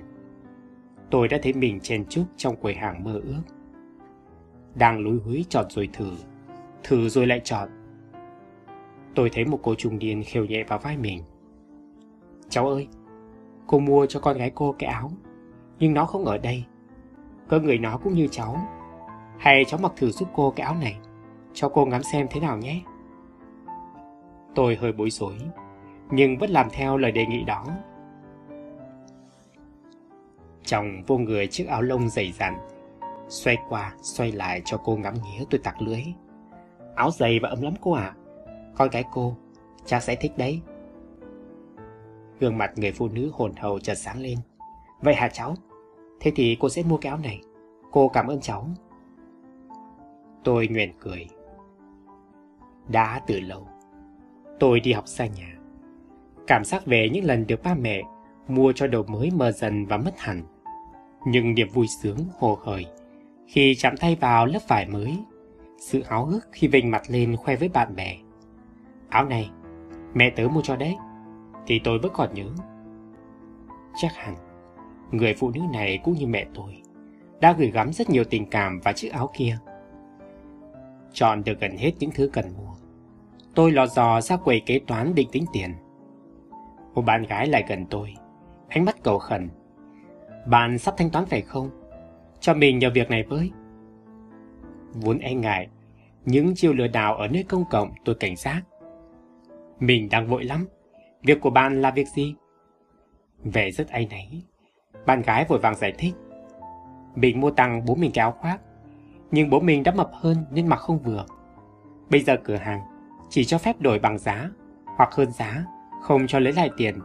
tôi 1.11 1.29
đã 1.29 1.39
thấy 1.43 1.53
mình 1.53 1.81
chen 1.81 2.05
chúc 2.09 2.25
trong 2.37 2.57
quầy 2.57 2.75
hàng 2.75 3.05
mơ 3.05 3.21
ước. 3.25 3.43
Đang 4.75 4.99
lúi 4.99 5.19
húi 5.19 5.47
chọn 5.49 5.65
rồi 5.69 5.89
thử, 5.93 6.11
thử 6.85 7.09
rồi 7.09 7.27
lại 7.27 7.41
chọn. 7.45 7.69
Tôi 9.15 9.31
thấy 9.33 9.45
một 9.45 9.61
cô 9.63 9.75
trung 9.75 9.99
niên 9.99 10.23
khều 10.27 10.45
nhẹ 10.45 10.65
vào 10.65 10.79
vai 10.79 10.97
mình. 10.97 11.23
Cháu 12.49 12.69
ơi, 12.69 12.89
cô 13.67 13.79
mua 13.79 14.07
cho 14.07 14.21
con 14.21 14.39
gái 14.39 14.51
cô 14.55 14.75
cái 14.79 14.91
áo, 14.91 15.11
nhưng 15.79 15.95
nó 15.95 16.05
không 16.05 16.25
ở 16.25 16.39
đây. 16.39 16.65
Cơ 17.49 17.61
người 17.61 17.79
nó 17.79 17.99
cũng 17.99 18.15
như 18.15 18.29
cháu. 18.31 18.57
Hay 19.39 19.65
cháu 19.65 19.81
mặc 19.83 19.93
thử 19.97 20.11
giúp 20.11 20.29
cô 20.35 20.51
cái 20.51 20.67
áo 20.67 20.75
này, 20.81 20.99
cho 21.53 21.69
cô 21.69 21.87
ngắm 21.87 22.03
xem 22.03 22.27
thế 22.31 22.41
nào 22.41 22.59
nhé. 22.59 22.83
Tôi 24.55 24.77
hơi 24.77 24.93
bối 24.93 25.11
rối, 25.11 25.35
nhưng 26.11 26.39
vẫn 26.39 26.51
làm 26.51 26.69
theo 26.71 26.97
lời 26.97 27.13
đề 27.13 27.27
nghị 27.27 27.45
đó. 27.45 27.65
Chồng 30.65 31.03
vô 31.07 31.19
người 31.19 31.47
chiếc 31.47 31.67
áo 31.69 31.83
lông 31.83 32.09
dày 32.09 32.33
dặn, 32.33 32.59
xoay 33.29 33.57
qua, 33.69 33.95
xoay 34.03 34.33
lại 34.33 34.63
cho 34.65 34.77
cô 34.85 34.97
ngắm 34.97 35.15
nghía 35.15 35.45
tôi 35.51 35.61
tặc 35.65 35.83
lưới. 35.83 36.03
Áo 36.95 37.11
dày 37.11 37.39
và 37.39 37.49
ấm 37.49 37.63
lắm 37.63 37.75
cô 37.81 37.93
ạ. 37.93 38.03
À. 38.03 38.15
Con 38.77 38.89
gái 38.89 39.05
cô, 39.13 39.37
cha 39.85 40.01
sẽ 40.01 40.15
thích 40.15 40.33
đấy. 40.37 40.61
Gương 42.41 42.59
mặt 42.59 42.73
người 42.77 42.93
phụ 42.93 43.09
nữ 43.09 43.31
hồn 43.35 43.53
hậu 43.57 43.79
chợt 43.79 43.95
sáng 43.95 44.21
lên. 44.21 44.39
Vậy 45.01 45.15
hả 45.15 45.29
cháu? 45.29 45.55
Thế 46.21 46.33
thì 46.37 46.57
cô 46.61 46.69
sẽ 46.69 46.83
mua 46.83 46.97
cái 46.97 47.11
áo 47.11 47.19
này. 47.23 47.41
Cô 47.91 48.09
cảm 48.09 48.27
ơn 48.27 48.41
cháu. 48.41 48.69
Tôi 50.45 50.69
nguyện 50.69 50.93
cười. 51.01 51.27
Đã 52.89 53.21
từ 53.27 53.41
lâu, 53.41 53.69
tôi 54.61 54.81
đi 54.81 54.93
học 54.93 55.09
xa 55.09 55.27
nhà. 55.27 55.56
Cảm 56.47 56.65
giác 56.65 56.87
về 56.87 57.09
những 57.13 57.25
lần 57.25 57.47
được 57.47 57.63
ba 57.63 57.75
mẹ 57.75 58.03
mua 58.49 58.73
cho 58.73 58.87
đồ 58.87 59.03
mới 59.03 59.31
mờ 59.31 59.53
dần 59.53 59.87
và 59.87 59.97
mất 59.97 60.19
hẳn. 60.19 60.43
Nhưng 61.27 61.55
niềm 61.55 61.69
vui 61.69 61.87
sướng 62.03 62.19
hồ 62.39 62.59
hởi 62.63 62.87
khi 63.47 63.75
chạm 63.75 63.97
tay 63.97 64.17
vào 64.21 64.47
lớp 64.47 64.59
vải 64.69 64.87
mới, 64.87 65.19
sự 65.79 66.03
háo 66.03 66.25
hức 66.25 66.49
khi 66.53 66.69
vênh 66.69 66.91
mặt 66.91 67.03
lên 67.09 67.37
khoe 67.37 67.57
với 67.57 67.69
bạn 67.69 67.97
bè. 67.97 68.17
Áo 69.09 69.25
này, 69.25 69.51
mẹ 70.15 70.31
tớ 70.31 70.49
mua 70.49 70.61
cho 70.63 70.77
đấy, 70.77 70.97
thì 71.67 71.81
tôi 71.85 71.99
vẫn 71.99 72.13
còn 72.15 72.35
nhớ. 72.35 72.47
Chắc 73.97 74.13
hẳn, 74.17 74.35
người 75.11 75.35
phụ 75.35 75.51
nữ 75.51 75.61
này 75.73 75.99
cũng 76.05 76.15
như 76.15 76.27
mẹ 76.27 76.47
tôi, 76.55 76.83
đã 77.41 77.53
gửi 77.53 77.71
gắm 77.71 77.93
rất 77.93 78.11
nhiều 78.11 78.25
tình 78.25 78.51
cảm 78.51 78.81
vào 78.81 78.95
chiếc 78.95 79.13
áo 79.13 79.31
kia. 79.35 79.59
Chọn 81.13 81.45
được 81.45 81.61
gần 81.61 81.77
hết 81.77 81.93
những 81.99 82.11
thứ 82.15 82.31
cần 82.33 82.45
mua. 82.59 82.75
Tôi 83.55 83.73
lò 83.73 83.87
dò 83.87 84.21
ra 84.21 84.37
quầy 84.37 84.61
kế 84.61 84.81
toán 84.87 85.15
định 85.15 85.29
tính 85.33 85.45
tiền. 85.53 85.75
Một 86.97 87.03
bạn 87.03 87.23
gái 87.23 87.47
lại 87.47 87.65
gần 87.69 87.87
tôi, 87.91 88.15
ánh 88.69 88.85
mắt 88.85 88.97
cầu 89.03 89.19
khẩn. 89.19 89.49
Bạn 90.47 90.79
sắp 90.79 90.95
thanh 90.97 91.11
toán 91.11 91.27
phải 91.27 91.41
không? 91.41 91.71
Cho 92.41 92.55
mình 92.55 92.79
nhờ 92.79 92.91
việc 92.95 93.11
này 93.11 93.23
với. 93.23 93.51
Vốn 94.93 95.19
e 95.19 95.35
ngại, 95.35 95.69
những 96.25 96.55
chiêu 96.55 96.73
lừa 96.73 96.87
đảo 96.87 97.17
ở 97.17 97.29
nơi 97.29 97.43
công 97.43 97.65
cộng 97.71 97.91
tôi 98.05 98.15
cảnh 98.15 98.37
giác. 98.37 98.63
Mình 99.81 100.09
đang 100.11 100.27
vội 100.27 100.45
lắm. 100.45 100.67
Việc 101.23 101.41
của 101.41 101.51
bạn 101.51 101.83
là 101.83 101.91
việc 101.91 102.09
gì? 102.09 102.35
Vẻ 103.45 103.71
rất 103.71 103.89
ai 103.89 104.09
nấy. 104.11 104.43
Bạn 105.07 105.23
gái 105.23 105.45
vội 105.49 105.59
vàng 105.59 105.75
giải 105.75 105.93
thích. 105.99 106.15
Mình 107.15 107.41
mua 107.41 107.51
tặng 107.51 107.85
bố 107.87 107.95
mình 107.95 108.11
cái 108.15 108.23
áo 108.23 108.33
khoác. 108.33 108.61
Nhưng 109.31 109.51
bố 109.51 109.61
mình 109.61 109.83
đã 109.83 109.93
mập 109.93 110.11
hơn 110.13 110.37
nên 110.51 110.67
mặc 110.67 110.77
không 110.77 110.99
vừa. 110.99 111.25
Bây 112.11 112.21
giờ 112.21 112.37
cửa 112.45 112.57
hàng 112.57 112.81
chỉ 113.31 113.45
cho 113.45 113.59
phép 113.59 113.81
đổi 113.81 113.99
bằng 113.99 114.19
giá 114.19 114.51
hoặc 114.97 115.13
hơn 115.13 115.31
giá, 115.31 115.65
không 116.07 116.27
cho 116.27 116.39
lấy 116.39 116.53
lại 116.53 116.71
tiền. 116.77 116.99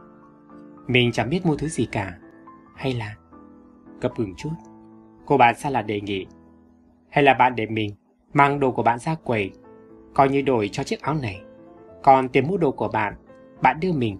Mình 0.87 1.11
chẳng 1.11 1.29
biết 1.29 1.45
mua 1.45 1.55
thứ 1.55 1.67
gì 1.67 1.87
cả. 1.91 2.17
Hay 2.75 2.93
là... 2.93 3.15
Cập 4.01 4.19
ngừng 4.19 4.33
chút. 4.37 4.51
Cô 5.25 5.37
bạn 5.37 5.55
xa 5.55 5.69
là 5.69 5.81
đề 5.81 6.01
nghị? 6.01 6.25
Hay 7.09 7.23
là 7.23 7.33
bạn 7.33 7.55
để 7.55 7.65
mình 7.65 7.95
mang 8.33 8.59
đồ 8.59 8.71
của 8.71 8.83
bạn 8.83 8.99
ra 8.99 9.15
quầy, 9.23 9.51
coi 10.13 10.29
như 10.29 10.41
đổi 10.41 10.69
cho 10.71 10.83
chiếc 10.83 11.01
áo 11.01 11.15
này? 11.15 11.41
Còn 12.03 12.29
tiền 12.29 12.47
mua 12.47 12.57
đồ 12.57 12.71
của 12.71 12.87
bạn, 12.87 13.15
bạn 13.61 13.79
đưa 13.79 13.91
mình, 13.91 14.17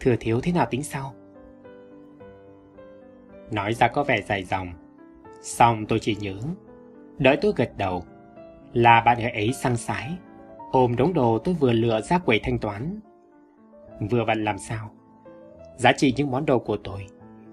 thừa 0.00 0.16
thiếu 0.20 0.40
thế 0.40 0.52
nào 0.52 0.66
tính 0.70 0.82
sau? 0.82 1.14
Nói 3.50 3.74
ra 3.74 3.88
có 3.88 4.04
vẻ 4.04 4.22
dài 4.22 4.44
dòng, 4.44 4.72
xong 5.42 5.86
tôi 5.86 5.98
chỉ 5.98 6.16
nhớ, 6.20 6.36
đợi 7.18 7.38
tôi 7.42 7.52
gật 7.56 7.72
đầu, 7.76 8.04
là 8.72 9.00
bạn 9.00 9.18
gái 9.18 9.32
ấy 9.32 9.52
sang 9.52 9.76
sái, 9.76 10.16
ôm 10.70 10.96
đống 10.96 11.14
đồ 11.14 11.38
tôi 11.38 11.54
vừa 11.54 11.72
lựa 11.72 12.00
ra 12.00 12.18
quầy 12.18 12.40
thanh 12.42 12.58
toán. 12.58 13.00
Vừa 14.00 14.24
vặn 14.24 14.44
làm 14.44 14.58
sao? 14.58 14.90
Giá 15.76 15.92
trị 15.92 16.14
những 16.16 16.30
món 16.30 16.46
đồ 16.46 16.58
của 16.58 16.76
tôi 16.76 17.06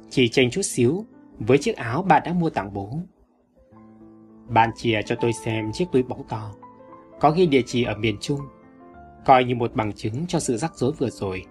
chỉ 0.10 0.30
chênh 0.30 0.50
chút 0.50 0.62
xíu 0.62 1.06
với 1.40 1.58
chiếc 1.58 1.76
áo 1.76 2.04
bạn 2.04 2.22
đã 2.26 2.34
mua 2.34 2.50
tặng 2.50 2.74
bố. 2.74 3.00
Bạn 4.48 4.70
chia 4.76 5.02
cho 5.06 5.16
tôi 5.16 5.34
xem 5.34 5.72
chiếc 5.72 5.86
túi 5.92 6.04
bóng 6.04 6.28
to, 6.28 6.52
có 7.20 7.32
ghi 7.32 7.46
địa 7.46 7.62
chỉ 7.66 7.84
ở 7.84 7.96
miền 7.96 8.18
Trung, 8.22 8.40
coi 9.26 9.44
như 9.44 9.56
một 9.56 9.76
bằng 9.76 9.94
chứng 9.94 10.26
cho 10.28 10.40
sự 10.40 10.58
rắc 10.58 10.76
rối 10.76 10.92
vừa 10.92 11.10
rồi. 11.10 11.46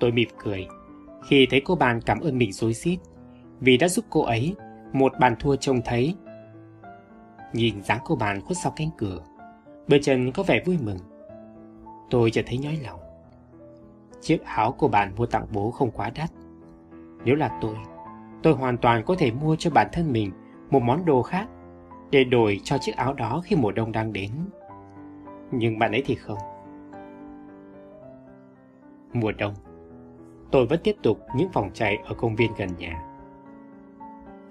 Tôi 0.00 0.12
mỉm 0.12 0.28
cười 0.38 0.66
khi 1.24 1.46
thấy 1.50 1.62
cô 1.64 1.74
bạn 1.74 2.00
cảm 2.00 2.20
ơn 2.20 2.38
mình 2.38 2.52
rối 2.52 2.72
rít 2.72 2.98
vì 3.60 3.76
đã 3.76 3.88
giúp 3.88 4.04
cô 4.10 4.22
ấy 4.22 4.54
một 4.92 5.12
bàn 5.20 5.36
thua 5.40 5.56
trông 5.56 5.80
thấy. 5.84 6.14
Nhìn 7.52 7.82
dáng 7.82 8.00
cô 8.04 8.16
bạn 8.16 8.40
khuất 8.40 8.58
sau 8.62 8.72
cánh 8.76 8.90
cửa, 8.98 9.18
đôi 9.88 10.00
chân 10.02 10.32
có 10.32 10.42
vẻ 10.42 10.62
vui 10.66 10.78
mừng. 10.82 10.98
Tôi 12.10 12.30
chợt 12.30 12.42
thấy 12.46 12.58
nhói 12.58 12.78
lòng. 12.84 13.00
Chiếc 14.20 14.44
áo 14.44 14.72
của 14.72 14.88
bạn 14.88 15.12
mua 15.16 15.26
tặng 15.26 15.46
bố 15.52 15.70
không 15.70 15.90
quá 15.90 16.10
đắt. 16.14 16.30
Nếu 17.24 17.34
là 17.34 17.58
tôi, 17.60 17.76
tôi 18.42 18.54
hoàn 18.54 18.78
toàn 18.78 19.02
có 19.06 19.14
thể 19.18 19.30
mua 19.30 19.56
cho 19.56 19.70
bản 19.70 19.88
thân 19.92 20.12
mình 20.12 20.32
một 20.70 20.82
món 20.82 21.04
đồ 21.04 21.22
khác 21.22 21.48
để 22.10 22.24
đổi 22.24 22.60
cho 22.64 22.78
chiếc 22.78 22.96
áo 22.96 23.14
đó 23.14 23.42
khi 23.44 23.56
mùa 23.56 23.72
đông 23.72 23.92
đang 23.92 24.12
đến. 24.12 24.30
Nhưng 25.50 25.78
bạn 25.78 25.92
ấy 25.92 26.02
thì 26.06 26.14
không. 26.14 26.38
Mùa 29.12 29.32
đông, 29.32 29.54
tôi 30.50 30.66
vẫn 30.66 30.80
tiếp 30.84 30.96
tục 31.02 31.20
những 31.36 31.50
vòng 31.52 31.70
chạy 31.74 31.98
ở 32.04 32.14
công 32.14 32.36
viên 32.36 32.50
gần 32.58 32.68
nhà. 32.78 33.02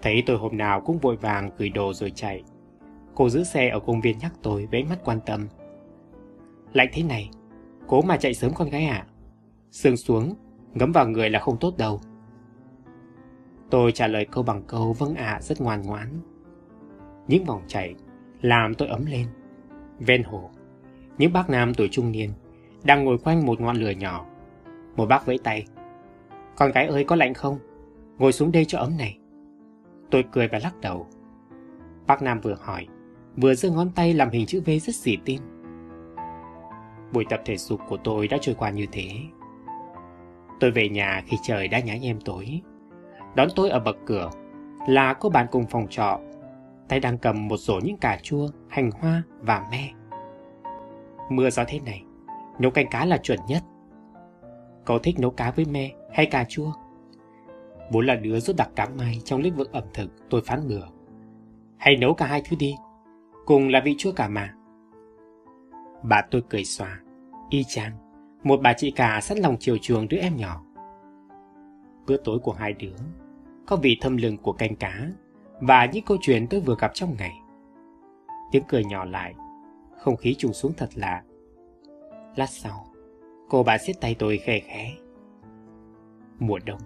Thấy 0.01 0.23
tôi 0.25 0.37
hôm 0.37 0.57
nào 0.57 0.81
cũng 0.81 0.97
vội 0.97 1.15
vàng 1.15 1.49
gửi 1.57 1.69
đồ 1.69 1.93
rồi 1.93 2.11
chạy. 2.11 2.43
Cô 3.15 3.29
giữ 3.29 3.43
xe 3.43 3.69
ở 3.69 3.79
công 3.79 4.01
viên 4.01 4.17
nhắc 4.17 4.33
tôi 4.41 4.65
với 4.65 4.79
ánh 4.79 4.89
mắt 4.89 4.99
quan 5.05 5.19
tâm. 5.25 5.47
Lạnh 6.73 6.87
thế 6.93 7.03
này, 7.03 7.29
cố 7.87 8.01
mà 8.01 8.17
chạy 8.17 8.33
sớm 8.33 8.51
con 8.53 8.69
gái 8.69 8.85
ạ. 8.85 9.05
À? 9.07 9.08
Sương 9.71 9.97
xuống, 9.97 10.35
ngấm 10.73 10.91
vào 10.91 11.07
người 11.07 11.29
là 11.29 11.39
không 11.39 11.57
tốt 11.59 11.77
đâu. 11.77 12.01
Tôi 13.69 13.91
trả 13.91 14.07
lời 14.07 14.25
câu 14.31 14.43
bằng 14.43 14.63
câu 14.67 14.93
vâng 14.93 15.15
ạ 15.15 15.39
rất 15.41 15.61
ngoan 15.61 15.81
ngoãn. 15.81 16.21
Những 17.27 17.45
vòng 17.45 17.61
chảy 17.67 17.95
làm 18.41 18.75
tôi 18.75 18.87
ấm 18.87 19.05
lên. 19.05 19.27
Ven 19.99 20.23
hồ, 20.23 20.49
những 21.17 21.33
bác 21.33 21.49
nam 21.49 21.73
tuổi 21.73 21.87
trung 21.91 22.11
niên 22.11 22.29
đang 22.83 23.05
ngồi 23.05 23.17
quanh 23.17 23.45
một 23.45 23.61
ngọn 23.61 23.77
lửa 23.77 23.89
nhỏ. 23.89 24.25
Một 24.95 25.05
bác 25.05 25.25
vẫy 25.25 25.39
tay. 25.43 25.65
Con 26.55 26.71
gái 26.71 26.87
ơi 26.87 27.03
có 27.03 27.15
lạnh 27.15 27.33
không? 27.33 27.59
Ngồi 28.17 28.31
xuống 28.31 28.51
đây 28.51 28.65
cho 28.65 28.79
ấm 28.79 28.97
này. 28.97 29.17
Tôi 30.11 30.25
cười 30.31 30.47
và 30.47 30.59
lắc 30.59 30.81
đầu. 30.81 31.07
Bác 32.07 32.21
Nam 32.21 32.41
vừa 32.41 32.55
hỏi, 32.59 32.87
vừa 33.35 33.55
giơ 33.55 33.69
ngón 33.69 33.91
tay 33.95 34.13
làm 34.13 34.29
hình 34.29 34.45
chữ 34.45 34.61
V 34.65 34.69
rất 34.81 34.95
xỉ 34.95 35.17
tin. 35.25 35.41
Buổi 37.13 37.25
tập 37.29 37.41
thể 37.45 37.57
dục 37.57 37.79
của 37.89 37.97
tôi 38.03 38.27
đã 38.27 38.37
trôi 38.41 38.55
qua 38.55 38.69
như 38.69 38.85
thế. 38.91 39.09
Tôi 40.59 40.71
về 40.71 40.89
nhà 40.89 41.23
khi 41.27 41.37
trời 41.43 41.67
đã 41.67 41.79
nhá 41.79 41.97
nhem 41.97 42.21
tối. 42.21 42.61
Đón 43.35 43.47
tôi 43.55 43.69
ở 43.69 43.79
bậc 43.79 43.97
cửa 44.05 44.29
là 44.87 45.13
cô 45.13 45.29
bạn 45.29 45.47
cùng 45.51 45.65
phòng 45.65 45.87
trọ. 45.89 46.19
Tay 46.87 46.99
đang 46.99 47.17
cầm 47.17 47.47
một 47.47 47.57
rổ 47.57 47.79
những 47.83 47.97
cà 47.97 48.19
chua, 48.23 48.47
hành 48.69 48.91
hoa 48.91 49.23
và 49.41 49.67
me. 49.71 49.89
Mưa 51.29 51.49
gió 51.49 51.63
thế 51.67 51.79
này, 51.79 52.03
nấu 52.59 52.71
canh 52.71 52.89
cá 52.91 53.05
là 53.05 53.17
chuẩn 53.17 53.39
nhất. 53.47 53.63
Cậu 54.85 54.99
thích 54.99 55.19
nấu 55.19 55.31
cá 55.31 55.51
với 55.51 55.65
me 55.65 55.91
hay 56.13 56.25
cà 56.25 56.43
chua? 56.43 56.71
Vốn 57.91 58.05
là 58.05 58.15
đứa 58.15 58.39
rất 58.39 58.55
đặc 58.55 58.69
cám 58.75 58.89
may 58.97 59.21
trong 59.25 59.41
lĩnh 59.41 59.55
vực 59.55 59.71
ẩm 59.71 59.83
thực, 59.93 60.29
tôi 60.29 60.41
phán 60.45 60.67
bừa. 60.67 60.85
Hay 61.77 61.97
nấu 61.97 62.13
cả 62.13 62.25
hai 62.25 62.41
thứ 62.49 62.55
đi, 62.59 62.75
cùng 63.45 63.69
là 63.69 63.81
vị 63.85 63.95
chua 63.97 64.11
cả 64.11 64.27
mà. 64.27 64.53
Bà 66.03 66.21
tôi 66.31 66.41
cười 66.49 66.63
xòa, 66.63 66.99
y 67.49 67.63
chang, 67.63 67.91
một 68.43 68.59
bà 68.63 68.73
chị 68.73 68.91
cả 68.91 69.21
sẵn 69.21 69.37
lòng 69.37 69.57
chiều 69.59 69.77
chuộng 69.77 70.07
đứa 70.07 70.17
em 70.17 70.35
nhỏ. 70.35 70.63
Bữa 72.07 72.17
tối 72.17 72.39
của 72.39 72.51
hai 72.53 72.73
đứa, 72.73 72.95
có 73.67 73.75
vị 73.75 73.97
thâm 74.01 74.17
lừng 74.17 74.37
của 74.37 74.53
canh 74.53 74.75
cá 74.75 75.09
và 75.61 75.85
những 75.85 76.05
câu 76.05 76.17
chuyện 76.21 76.47
tôi 76.49 76.59
vừa 76.59 76.75
gặp 76.79 76.91
trong 76.93 77.15
ngày. 77.19 77.33
Tiếng 78.51 78.63
cười 78.67 78.85
nhỏ 78.85 79.05
lại, 79.05 79.35
không 79.97 80.17
khí 80.17 80.35
trùng 80.37 80.53
xuống 80.53 80.73
thật 80.77 80.89
lạ. 80.95 81.23
Lát 82.35 82.49
sau, 82.49 82.85
cô 83.49 83.63
bà 83.63 83.77
siết 83.77 84.01
tay 84.01 84.15
tôi 84.19 84.37
khẽ 84.37 84.59
khẽ. 84.59 84.91
Mùa 86.39 86.59
đông, 86.65 86.81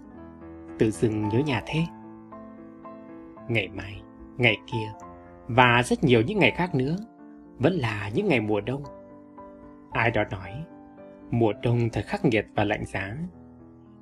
tự 0.78 0.90
dưng 0.90 1.28
nhớ 1.28 1.38
nhà 1.38 1.62
thế. 1.66 1.84
Ngày 3.48 3.68
mai, 3.68 4.02
ngày 4.36 4.56
kia 4.66 4.92
và 5.48 5.82
rất 5.82 6.04
nhiều 6.04 6.22
những 6.22 6.38
ngày 6.38 6.50
khác 6.50 6.74
nữa 6.74 6.96
vẫn 7.58 7.72
là 7.72 8.10
những 8.14 8.28
ngày 8.28 8.40
mùa 8.40 8.60
đông. 8.60 8.82
Ai 9.90 10.10
đó 10.10 10.24
nói, 10.30 10.50
mùa 11.30 11.52
đông 11.62 11.88
thật 11.92 12.04
khắc 12.06 12.24
nghiệt 12.24 12.46
và 12.54 12.64
lạnh 12.64 12.84
giá. 12.86 13.16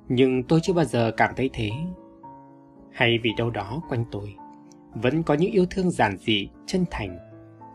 Nhưng 0.09 0.43
tôi 0.43 0.59
chưa 0.63 0.73
bao 0.73 0.85
giờ 0.85 1.11
cảm 1.17 1.33
thấy 1.35 1.49
thế. 1.53 1.69
Hay 2.91 3.19
vì 3.23 3.29
đâu 3.37 3.49
đó 3.49 3.81
quanh 3.89 4.05
tôi 4.11 4.35
vẫn 4.95 5.23
có 5.23 5.33
những 5.33 5.51
yêu 5.51 5.65
thương 5.69 5.91
giản 5.91 6.17
dị, 6.17 6.49
chân 6.65 6.85
thành, 6.91 7.17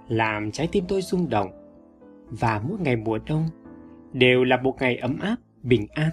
làm 0.08 0.50
trái 0.50 0.68
tim 0.72 0.84
tôi 0.88 1.02
rung 1.02 1.28
động. 1.28 1.50
Và 2.30 2.62
mỗi 2.68 2.78
ngày 2.78 2.96
mùa 2.96 3.18
đông 3.26 3.48
đều 4.12 4.44
là 4.44 4.56
một 4.56 4.76
ngày 4.80 4.96
ấm 4.96 5.18
áp, 5.18 5.36
bình 5.62 5.86
an. 5.94 6.10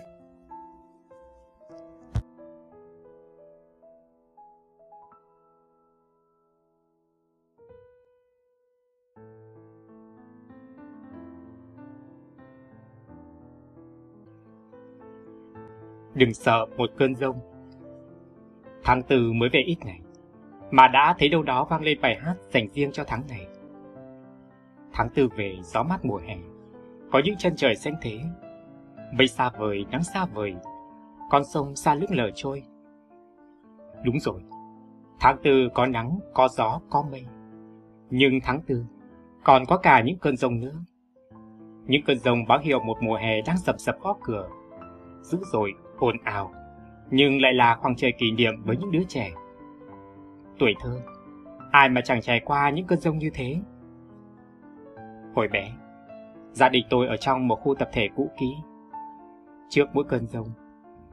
Đừng 16.16 16.34
sợ 16.34 16.66
một 16.78 16.90
cơn 16.98 17.16
rông. 17.16 17.40
Tháng 18.84 19.04
tư 19.04 19.32
mới 19.34 19.50
về 19.50 19.60
ít 19.60 19.78
ngày, 19.86 20.00
mà 20.72 20.88
đã 20.88 21.16
thấy 21.20 21.30
đâu 21.30 21.44
đó 21.44 21.68
vang 21.70 21.82
lên 21.84 22.02
bài 22.02 22.18
hát 22.22 22.36
dành 22.54 22.68
riêng 22.74 22.92
cho 22.92 23.04
tháng 23.08 23.24
này. 23.30 23.48
Tháng 24.94 25.10
tư 25.16 25.30
về 25.38 25.58
gió 25.64 25.84
mát 25.84 26.06
mùa 26.06 26.18
hè, 26.18 26.38
có 27.12 27.22
những 27.26 27.36
chân 27.38 27.56
trời 27.56 27.76
xanh 27.76 27.96
thế. 28.02 28.20
Mây 29.18 29.28
xa 29.28 29.50
vời, 29.60 29.86
nắng 29.92 30.04
xa 30.04 30.26
vời, 30.26 30.56
con 31.30 31.44
sông 31.44 31.76
xa 31.76 31.96
lững 31.96 32.16
lờ 32.16 32.32
trôi. 32.36 32.64
Đúng 34.04 34.20
rồi, 34.20 34.42
tháng 35.20 35.38
tư 35.44 35.70
có 35.74 35.86
nắng, 35.86 36.20
có 36.34 36.48
gió, 36.48 36.80
có 36.90 37.06
mây. 37.12 37.26
Nhưng 38.10 38.40
tháng 38.44 38.62
tư 38.62 38.86
còn 39.44 39.66
có 39.66 39.78
cả 39.78 40.02
những 40.02 40.18
cơn 40.18 40.38
rông 40.38 40.60
nữa. 40.60 40.76
Những 41.86 42.02
cơn 42.06 42.20
rông 42.20 42.46
báo 42.48 42.60
hiệu 42.60 42.80
một 42.80 42.98
mùa 43.02 43.16
hè 43.16 43.42
đang 43.42 43.58
sập 43.58 43.76
sập 43.80 44.00
gõ 44.00 44.18
cửa, 44.24 44.50
dữ 45.22 45.38
dội 45.54 45.74
ồn 45.98 46.16
ào, 46.24 46.52
nhưng 47.10 47.42
lại 47.42 47.54
là 47.54 47.76
khoảng 47.76 47.96
trời 47.96 48.14
kỷ 48.18 48.32
niệm 48.32 48.54
với 48.64 48.78
những 48.78 48.92
đứa 48.92 49.04
trẻ. 49.08 49.32
Tuổi 50.60 50.76
thơ, 50.80 51.02
ai 51.72 51.90
mà 51.90 52.02
chẳng 52.02 52.22
trải 52.22 52.40
qua 52.40 52.70
những 52.70 52.88
cơn 52.88 53.00
rông 53.00 53.18
như 53.18 53.30
thế. 53.34 53.58
Hồi 55.36 55.48
bé, 55.48 55.72
gia 56.52 56.70
đình 56.70 56.86
tôi 56.90 57.08
ở 57.08 57.18
trong 57.18 57.48
một 57.48 57.56
khu 57.56 57.76
tập 57.76 57.90
thể 57.94 58.10
cũ 58.16 58.32
kỹ. 58.40 58.56
Trước 59.70 59.86
mỗi 59.94 60.04
cơn 60.04 60.28
rông, 60.28 60.48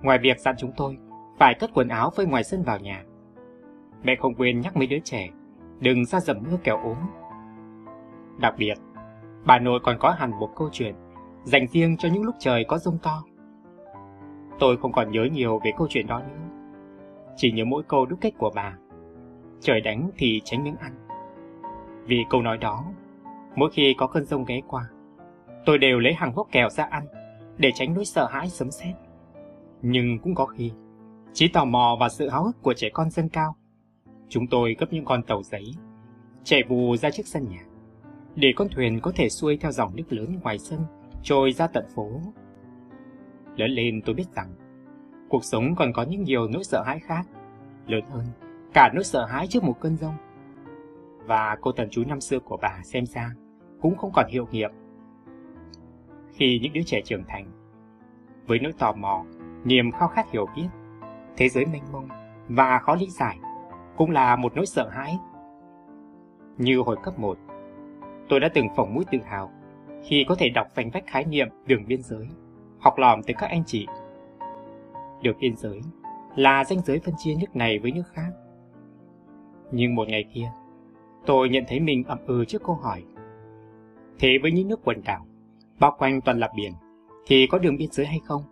ngoài 0.02 0.18
việc 0.18 0.40
dặn 0.40 0.54
chúng 0.59 0.72
tôi 0.76 0.98
phải 1.38 1.54
cất 1.54 1.70
quần 1.74 1.88
áo 1.88 2.10
phơi 2.10 2.26
ngoài 2.26 2.44
sân 2.44 2.62
vào 2.62 2.78
nhà, 2.78 3.04
mẹ 4.02 4.16
không 4.16 4.34
quên 4.34 4.60
nhắc 4.60 4.76
mấy 4.76 4.86
đứa 4.86 4.98
trẻ 5.04 5.28
đừng 5.80 6.04
ra 6.04 6.20
dầm 6.20 6.36
mưa 6.50 6.56
kẻo 6.64 6.78
ốm. 6.78 6.96
Đặc 8.38 8.54
biệt, 8.59 8.74
bà 9.44 9.59
nội 9.59 9.80
còn 9.82 9.96
có 9.98 10.10
hẳn 10.10 10.30
một 10.30 10.50
câu 10.56 10.68
chuyện 10.72 10.94
dành 11.44 11.66
riêng 11.66 11.96
cho 11.96 12.09
những 12.12 12.22
lúc 12.22 12.34
trời 12.38 12.64
có 12.68 12.78
rông 12.78 12.98
to. 13.02 13.24
Tôi 14.62 14.76
không 14.76 14.93
còn 14.93 15.10
nhớ 15.10 15.28
nhiều 15.32 15.60
về 15.64 15.72
câu 15.78 15.86
chuyện 15.90 16.06
đó 16.06 16.22
nữa. 16.22 16.64
Chỉ 17.36 17.52
nhớ 17.52 17.64
mỗi 17.64 17.82
câu 17.89 18.06
đúc 18.06 18.18
kết 18.20 18.30
của 18.39 18.51
bà. 18.55 18.76
Trời 19.60 19.80
đánh 19.80 20.10
thì 20.16 20.40
tránh 20.44 20.64
miếng 20.64 20.76
ăn. 20.76 20.93
Vì 22.06 22.24
câu 22.30 22.43
nói 22.43 22.59
đó, 22.59 22.84
mỗi 23.56 23.70
khi 23.70 23.94
có 23.98 24.06
cơn 24.06 24.24
rông 24.24 24.44
ghé 24.44 24.60
qua, 24.68 24.89
tôi 25.66 25.78
đều 25.78 25.98
lấy 25.98 26.14
hàng 26.14 26.32
hốc 26.32 26.48
kèo 26.52 26.68
ra 26.68 26.84
ăn 26.84 27.06
để 27.56 27.72
tránh 27.74 27.94
nỗi 27.94 28.05
sợ 28.05 28.26
hãi 28.30 28.48
sấm 28.48 28.70
sét. 28.70 28.94
Nhưng 29.82 30.18
cũng 30.18 30.34
có 30.34 30.47
khi, 30.47 30.72
trí 31.32 31.48
tò 31.48 31.64
mò 31.64 31.97
và 32.01 32.09
sự 32.09 32.28
háo 32.28 32.44
hức 32.44 32.62
của 32.62 32.74
trẻ 32.74 32.89
con 32.93 33.10
dâng 33.10 33.28
cao, 33.28 33.56
chúng 34.28 34.47
tôi 34.47 34.76
gấp 34.78 34.86
những 34.90 35.05
con 35.05 35.22
tàu 35.22 35.43
giấy, 35.43 35.64
chạy 36.44 36.62
vù 36.68 36.97
ra 36.97 37.10
trước 37.10 37.26
sân 37.26 37.48
nhà, 37.48 37.64
để 38.34 38.52
con 38.56 38.68
thuyền 38.68 39.01
có 39.01 39.12
thể 39.14 39.28
xuôi 39.28 39.56
theo 39.56 39.72
dòng 39.72 39.97
nước 39.97 40.12
lớn 40.12 40.39
ngoài 40.43 40.59
sân, 40.59 40.80
trôi 41.22 41.52
ra 41.52 41.66
tận 41.66 41.84
phố 41.94 42.09
Lớn 43.56 43.70
lên 43.70 44.00
tôi 44.04 44.14
biết 44.14 44.28
rằng 44.36 44.54
cuộc 45.28 45.44
sống 45.44 45.74
còn 45.76 45.92
có 45.92 46.02
những 46.02 46.22
nhiều 46.22 46.48
nỗi 46.48 46.64
sợ 46.64 46.82
hãi 46.82 46.98
khác, 46.98 47.22
lớn 47.86 48.04
hơn 48.10 48.24
cả 48.74 48.90
nỗi 48.94 49.04
sợ 49.04 49.26
hãi 49.26 49.46
trước 49.46 49.64
một 49.64 49.80
cơn 49.80 49.96
rông. 49.96 50.14
Và 51.26 51.56
cô 51.60 51.72
thần 51.72 51.88
chú 51.90 52.04
năm 52.04 52.20
xưa 52.20 52.38
của 52.38 52.56
bà 52.62 52.80
xem 52.84 53.06
ra 53.06 53.30
cũng 53.80 53.96
không 53.96 54.12
còn 54.14 54.26
hiệu 54.28 54.46
nghiệm. 54.50 54.70
Khi 56.32 56.58
những 56.62 56.72
đứa 56.72 56.82
trẻ 56.86 57.00
trưởng 57.04 57.24
thành, 57.28 57.46
với 58.46 58.58
nỗi 58.58 58.72
tò 58.78 58.92
mò, 58.92 59.24
niềm 59.64 59.92
khao 59.92 60.08
khát 60.08 60.30
hiểu 60.30 60.46
biết, 60.56 60.68
thế 61.36 61.48
giới 61.48 61.66
mênh 61.66 61.82
mông 61.92 62.08
và 62.48 62.78
khó 62.78 62.94
lý 62.94 63.06
giải 63.06 63.38
cũng 63.96 64.10
là 64.10 64.36
một 64.36 64.52
nỗi 64.56 64.66
sợ 64.66 64.88
hãi. 64.88 65.18
Như 66.58 66.78
hồi 66.80 66.96
cấp 67.02 67.18
1, 67.18 67.38
tôi 68.28 68.40
đã 68.40 68.48
từng 68.54 68.68
phỏng 68.76 68.94
mũi 68.94 69.04
tự 69.12 69.18
hào 69.24 69.52
khi 70.04 70.24
có 70.28 70.34
thể 70.34 70.48
đọc 70.48 70.66
vành 70.74 70.90
vách 70.90 71.06
khái 71.06 71.24
niệm 71.24 71.48
đường 71.66 71.84
biên 71.86 72.02
giới 72.02 72.28
học 72.82 72.98
lỏm 72.98 73.22
từ 73.22 73.34
các 73.38 73.50
anh 73.50 73.62
chị. 73.66 73.86
Được 75.22 75.36
biên 75.40 75.56
giới 75.56 75.80
là 76.36 76.64
danh 76.64 76.80
giới 76.80 76.98
phân 76.98 77.14
chia 77.18 77.34
nước 77.40 77.56
này 77.56 77.78
với 77.78 77.92
nước 77.92 78.06
khác. 78.12 78.30
Nhưng 79.72 79.94
một 79.94 80.09
ngày 80.09 80.24
kia, 80.34 80.52
Tôi 81.26 81.48
nhận 81.48 81.64
thấy 81.68 81.80
mình 81.80 82.04
ậm 82.04 82.18
ừ 82.26 82.44
trước 82.44 82.62
câu 82.64 82.74
hỏi. 82.76 83.02
Thế 84.18 84.38
với 84.42 84.52
những 84.52 84.68
nước 84.68 84.80
quần 84.84 85.02
đảo, 85.04 85.26
bao 85.80 85.96
quanh 85.98 86.20
toàn 86.20 86.38
là 86.38 86.48
biển, 86.56 86.72
thì 87.26 87.46
có 87.46 87.59
đường 87.59 87.76
biên 87.76 87.90
giới 87.92 88.06
hay 88.06 88.20
không? 88.24 88.42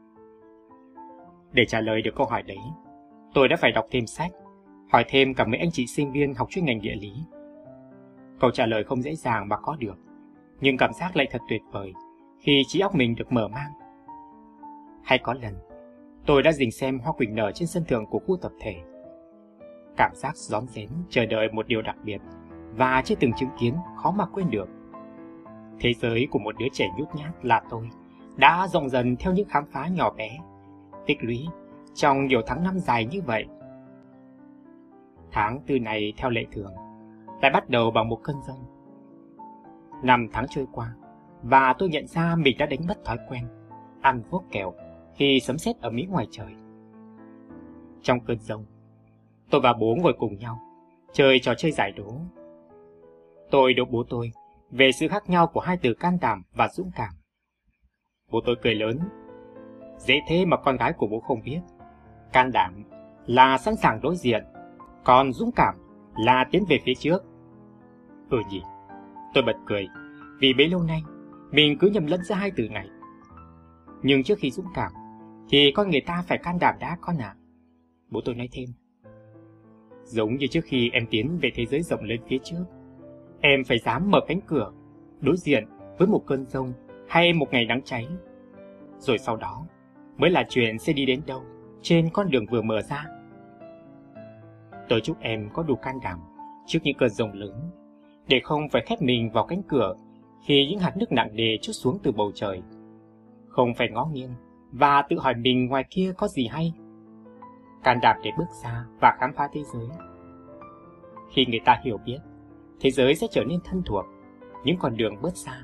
Để 1.52 1.64
trả 1.64 1.80
lời 1.80 2.02
được 2.02 2.10
câu 2.16 2.26
hỏi 2.26 2.42
đấy, 2.42 2.58
tôi 3.34 3.48
đã 3.48 3.56
phải 3.56 3.72
đọc 3.72 3.86
thêm 3.90 4.06
sách, 4.06 4.32
hỏi 4.92 5.04
thêm 5.08 5.34
cả 5.34 5.44
mấy 5.44 5.60
anh 5.60 5.70
chị 5.72 5.86
sinh 5.86 6.12
viên 6.12 6.34
học 6.34 6.48
chuyên 6.50 6.64
ngành 6.64 6.80
địa 6.80 6.94
lý. 7.00 7.12
Câu 8.40 8.50
trả 8.50 8.66
lời 8.66 8.84
không 8.84 9.02
dễ 9.02 9.14
dàng 9.14 9.48
mà 9.48 9.56
có 9.56 9.76
được, 9.78 9.98
nhưng 10.60 10.76
cảm 10.76 10.92
giác 10.92 11.16
lại 11.16 11.26
thật 11.30 11.40
tuyệt 11.48 11.62
vời 11.72 11.92
khi 12.38 12.62
trí 12.66 12.80
óc 12.80 12.94
mình 12.94 13.14
được 13.14 13.32
mở 13.32 13.48
mang. 13.48 13.70
Hay 15.10 15.18
có 15.18 15.34
lần, 15.42 15.54
tôi 16.26 16.42
đã 16.42 16.52
dình 16.52 16.70
xem 16.70 16.98
hoa 16.98 17.12
quỳnh 17.12 17.34
nở 17.34 17.52
trên 17.54 17.68
sân 17.68 17.84
thượng 17.84 18.06
của 18.06 18.18
khu 18.18 18.36
tập 18.36 18.52
thể. 18.60 18.76
Cảm 19.96 20.10
giác 20.14 20.36
rón 20.36 20.66
rén 20.66 20.88
chờ 21.08 21.26
đợi 21.26 21.48
một 21.52 21.66
điều 21.66 21.82
đặc 21.82 21.96
biệt 22.04 22.18
và 22.76 23.02
chưa 23.04 23.14
từng 23.20 23.32
chứng 23.32 23.48
kiến 23.60 23.74
khó 23.96 24.10
mà 24.10 24.26
quên 24.26 24.50
được. 24.50 24.68
Thế 25.80 25.92
giới 25.94 26.28
của 26.30 26.38
một 26.38 26.54
đứa 26.58 26.66
trẻ 26.72 26.88
nhút 26.98 27.08
nhát 27.14 27.44
là 27.44 27.62
tôi 27.70 27.88
đã 28.36 28.66
rộng 28.68 28.88
dần 28.88 29.16
theo 29.16 29.32
những 29.32 29.48
khám 29.48 29.64
phá 29.72 29.86
nhỏ 29.86 30.10
bé, 30.10 30.38
tích 31.06 31.18
lũy 31.20 31.46
trong 31.94 32.26
nhiều 32.26 32.40
tháng 32.46 32.64
năm 32.64 32.78
dài 32.78 33.04
như 33.04 33.20
vậy. 33.22 33.46
Tháng 35.30 35.60
tư 35.66 35.78
này 35.78 36.12
theo 36.16 36.30
lệ 36.30 36.44
thường, 36.52 36.72
lại 37.42 37.50
bắt 37.54 37.70
đầu 37.70 37.90
bằng 37.90 38.08
một 38.08 38.20
cơn 38.22 38.36
rông. 38.46 38.64
Năm 40.02 40.28
tháng 40.32 40.46
trôi 40.50 40.66
qua, 40.72 40.94
và 41.42 41.74
tôi 41.78 41.88
nhận 41.88 42.06
ra 42.06 42.36
mình 42.36 42.56
đã 42.58 42.66
đánh 42.66 42.86
mất 42.88 43.04
thói 43.04 43.18
quen 43.28 43.48
ăn 44.00 44.22
vuốt 44.30 44.42
kẹo 44.50 44.72
khi 45.20 45.40
sấm 45.40 45.58
sét 45.58 45.80
ở 45.80 45.90
Mỹ 45.90 46.06
ngoài 46.10 46.26
trời. 46.30 46.54
Trong 48.02 48.20
cơn 48.20 48.38
rông, 48.38 48.64
tôi 49.50 49.60
và 49.60 49.72
bố 49.72 49.96
ngồi 50.02 50.12
cùng 50.18 50.38
nhau, 50.38 50.60
chơi 51.12 51.38
trò 51.42 51.54
chơi 51.54 51.72
giải 51.72 51.92
đố. 51.92 52.20
Tôi 53.50 53.74
đố 53.74 53.84
bố 53.84 54.04
tôi 54.08 54.32
về 54.70 54.92
sự 54.92 55.08
khác 55.08 55.30
nhau 55.30 55.46
của 55.46 55.60
hai 55.60 55.76
từ 55.76 55.94
can 55.94 56.18
đảm 56.20 56.42
và 56.54 56.68
dũng 56.68 56.90
cảm. 56.96 57.14
Bố 58.30 58.40
tôi 58.46 58.56
cười 58.62 58.74
lớn. 58.74 58.98
Dễ 59.98 60.20
thế 60.28 60.44
mà 60.44 60.56
con 60.56 60.76
gái 60.76 60.92
của 60.92 61.06
bố 61.06 61.20
không 61.20 61.42
biết. 61.44 61.60
Can 62.32 62.52
đảm 62.52 62.84
là 63.26 63.58
sẵn 63.58 63.76
sàng 63.76 64.00
đối 64.00 64.16
diện, 64.16 64.44
còn 65.04 65.32
dũng 65.32 65.52
cảm 65.52 65.74
là 66.16 66.44
tiến 66.50 66.64
về 66.68 66.78
phía 66.84 66.94
trước. 66.98 67.22
Ừ 68.30 68.38
nhỉ, 68.50 68.62
tôi 69.34 69.44
bật 69.44 69.56
cười, 69.66 69.88
vì 70.40 70.52
bấy 70.52 70.68
lâu 70.68 70.82
nay 70.82 71.02
mình 71.50 71.78
cứ 71.78 71.88
nhầm 71.88 72.06
lẫn 72.06 72.24
giữa 72.24 72.34
hai 72.34 72.50
từ 72.56 72.68
này. 72.68 72.88
Nhưng 74.02 74.22
trước 74.22 74.38
khi 74.38 74.50
dũng 74.50 74.66
cảm, 74.74 74.92
thì 75.50 75.72
con 75.74 75.90
người 75.90 76.00
ta 76.00 76.24
phải 76.26 76.38
can 76.38 76.58
đảm 76.58 76.74
đã 76.80 76.96
con 77.00 77.18
ạ. 77.18 77.34
À. 77.34 77.38
Bố 78.10 78.20
tôi 78.24 78.34
nói 78.34 78.48
thêm. 78.52 78.68
Giống 80.04 80.36
như 80.36 80.46
trước 80.46 80.60
khi 80.64 80.90
em 80.92 81.06
tiến 81.10 81.38
về 81.42 81.50
thế 81.54 81.66
giới 81.66 81.82
rộng 81.82 82.04
lớn 82.04 82.18
phía 82.28 82.38
trước, 82.44 82.64
em 83.40 83.64
phải 83.64 83.78
dám 83.78 84.10
mở 84.10 84.20
cánh 84.28 84.40
cửa, 84.46 84.72
đối 85.20 85.36
diện 85.36 85.64
với 85.98 86.08
một 86.08 86.22
cơn 86.26 86.46
rông 86.46 86.72
hay 87.08 87.32
một 87.32 87.46
ngày 87.50 87.64
nắng 87.64 87.82
cháy. 87.84 88.08
Rồi 88.98 89.18
sau 89.18 89.36
đó 89.36 89.66
mới 90.16 90.30
là 90.30 90.46
chuyện 90.48 90.78
sẽ 90.78 90.92
đi 90.92 91.06
đến 91.06 91.20
đâu 91.26 91.42
trên 91.82 92.10
con 92.12 92.30
đường 92.30 92.46
vừa 92.50 92.62
mở 92.62 92.82
ra. 92.82 93.06
Tôi 94.88 95.00
chúc 95.00 95.20
em 95.20 95.48
có 95.52 95.62
đủ 95.62 95.74
can 95.76 95.94
đảm 96.02 96.18
trước 96.66 96.78
những 96.82 96.96
cơn 96.98 97.10
rông 97.10 97.32
lớn, 97.32 97.70
để 98.26 98.40
không 98.44 98.68
phải 98.68 98.82
khép 98.86 99.02
mình 99.02 99.30
vào 99.30 99.46
cánh 99.46 99.62
cửa 99.68 99.94
khi 100.46 100.66
những 100.70 100.78
hạt 100.78 100.96
nước 100.96 101.12
nặng 101.12 101.30
nề 101.32 101.56
chút 101.62 101.72
xuống 101.72 101.98
từ 102.02 102.12
bầu 102.12 102.32
trời. 102.34 102.62
Không 103.48 103.74
phải 103.74 103.88
ngó 103.90 104.04
nghiêng 104.04 104.30
và 104.72 105.02
tự 105.08 105.18
hỏi 105.18 105.34
mình 105.34 105.66
ngoài 105.66 105.84
kia 105.90 106.12
có 106.16 106.28
gì 106.28 106.46
hay. 106.46 106.74
Can 107.82 107.98
đảm 108.02 108.16
để 108.24 108.30
bước 108.38 108.48
ra 108.64 108.84
và 109.00 109.16
khám 109.18 109.32
phá 109.32 109.48
thế 109.52 109.62
giới. 109.72 109.88
Khi 111.30 111.46
người 111.46 111.60
ta 111.64 111.80
hiểu 111.84 111.98
biết, 112.04 112.18
thế 112.80 112.90
giới 112.90 113.14
sẽ 113.14 113.26
trở 113.30 113.44
nên 113.44 113.60
thân 113.64 113.82
thuộc, 113.86 114.04
những 114.64 114.76
con 114.78 114.96
đường 114.96 115.22
bớt 115.22 115.36
xa. 115.36 115.62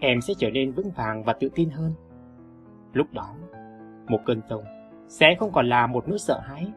Em 0.00 0.20
sẽ 0.20 0.34
trở 0.38 0.50
nên 0.50 0.72
vững 0.72 0.90
vàng 0.90 1.24
và 1.24 1.32
tự 1.32 1.48
tin 1.54 1.70
hơn. 1.70 1.92
Lúc 2.92 3.06
đó, 3.12 3.34
một 4.08 4.20
cơn 4.26 4.40
rông 4.50 4.64
sẽ 5.08 5.34
không 5.38 5.52
còn 5.52 5.68
là 5.68 5.86
một 5.86 6.08
nỗi 6.08 6.18
sợ 6.18 6.40
hãi, 6.44 6.72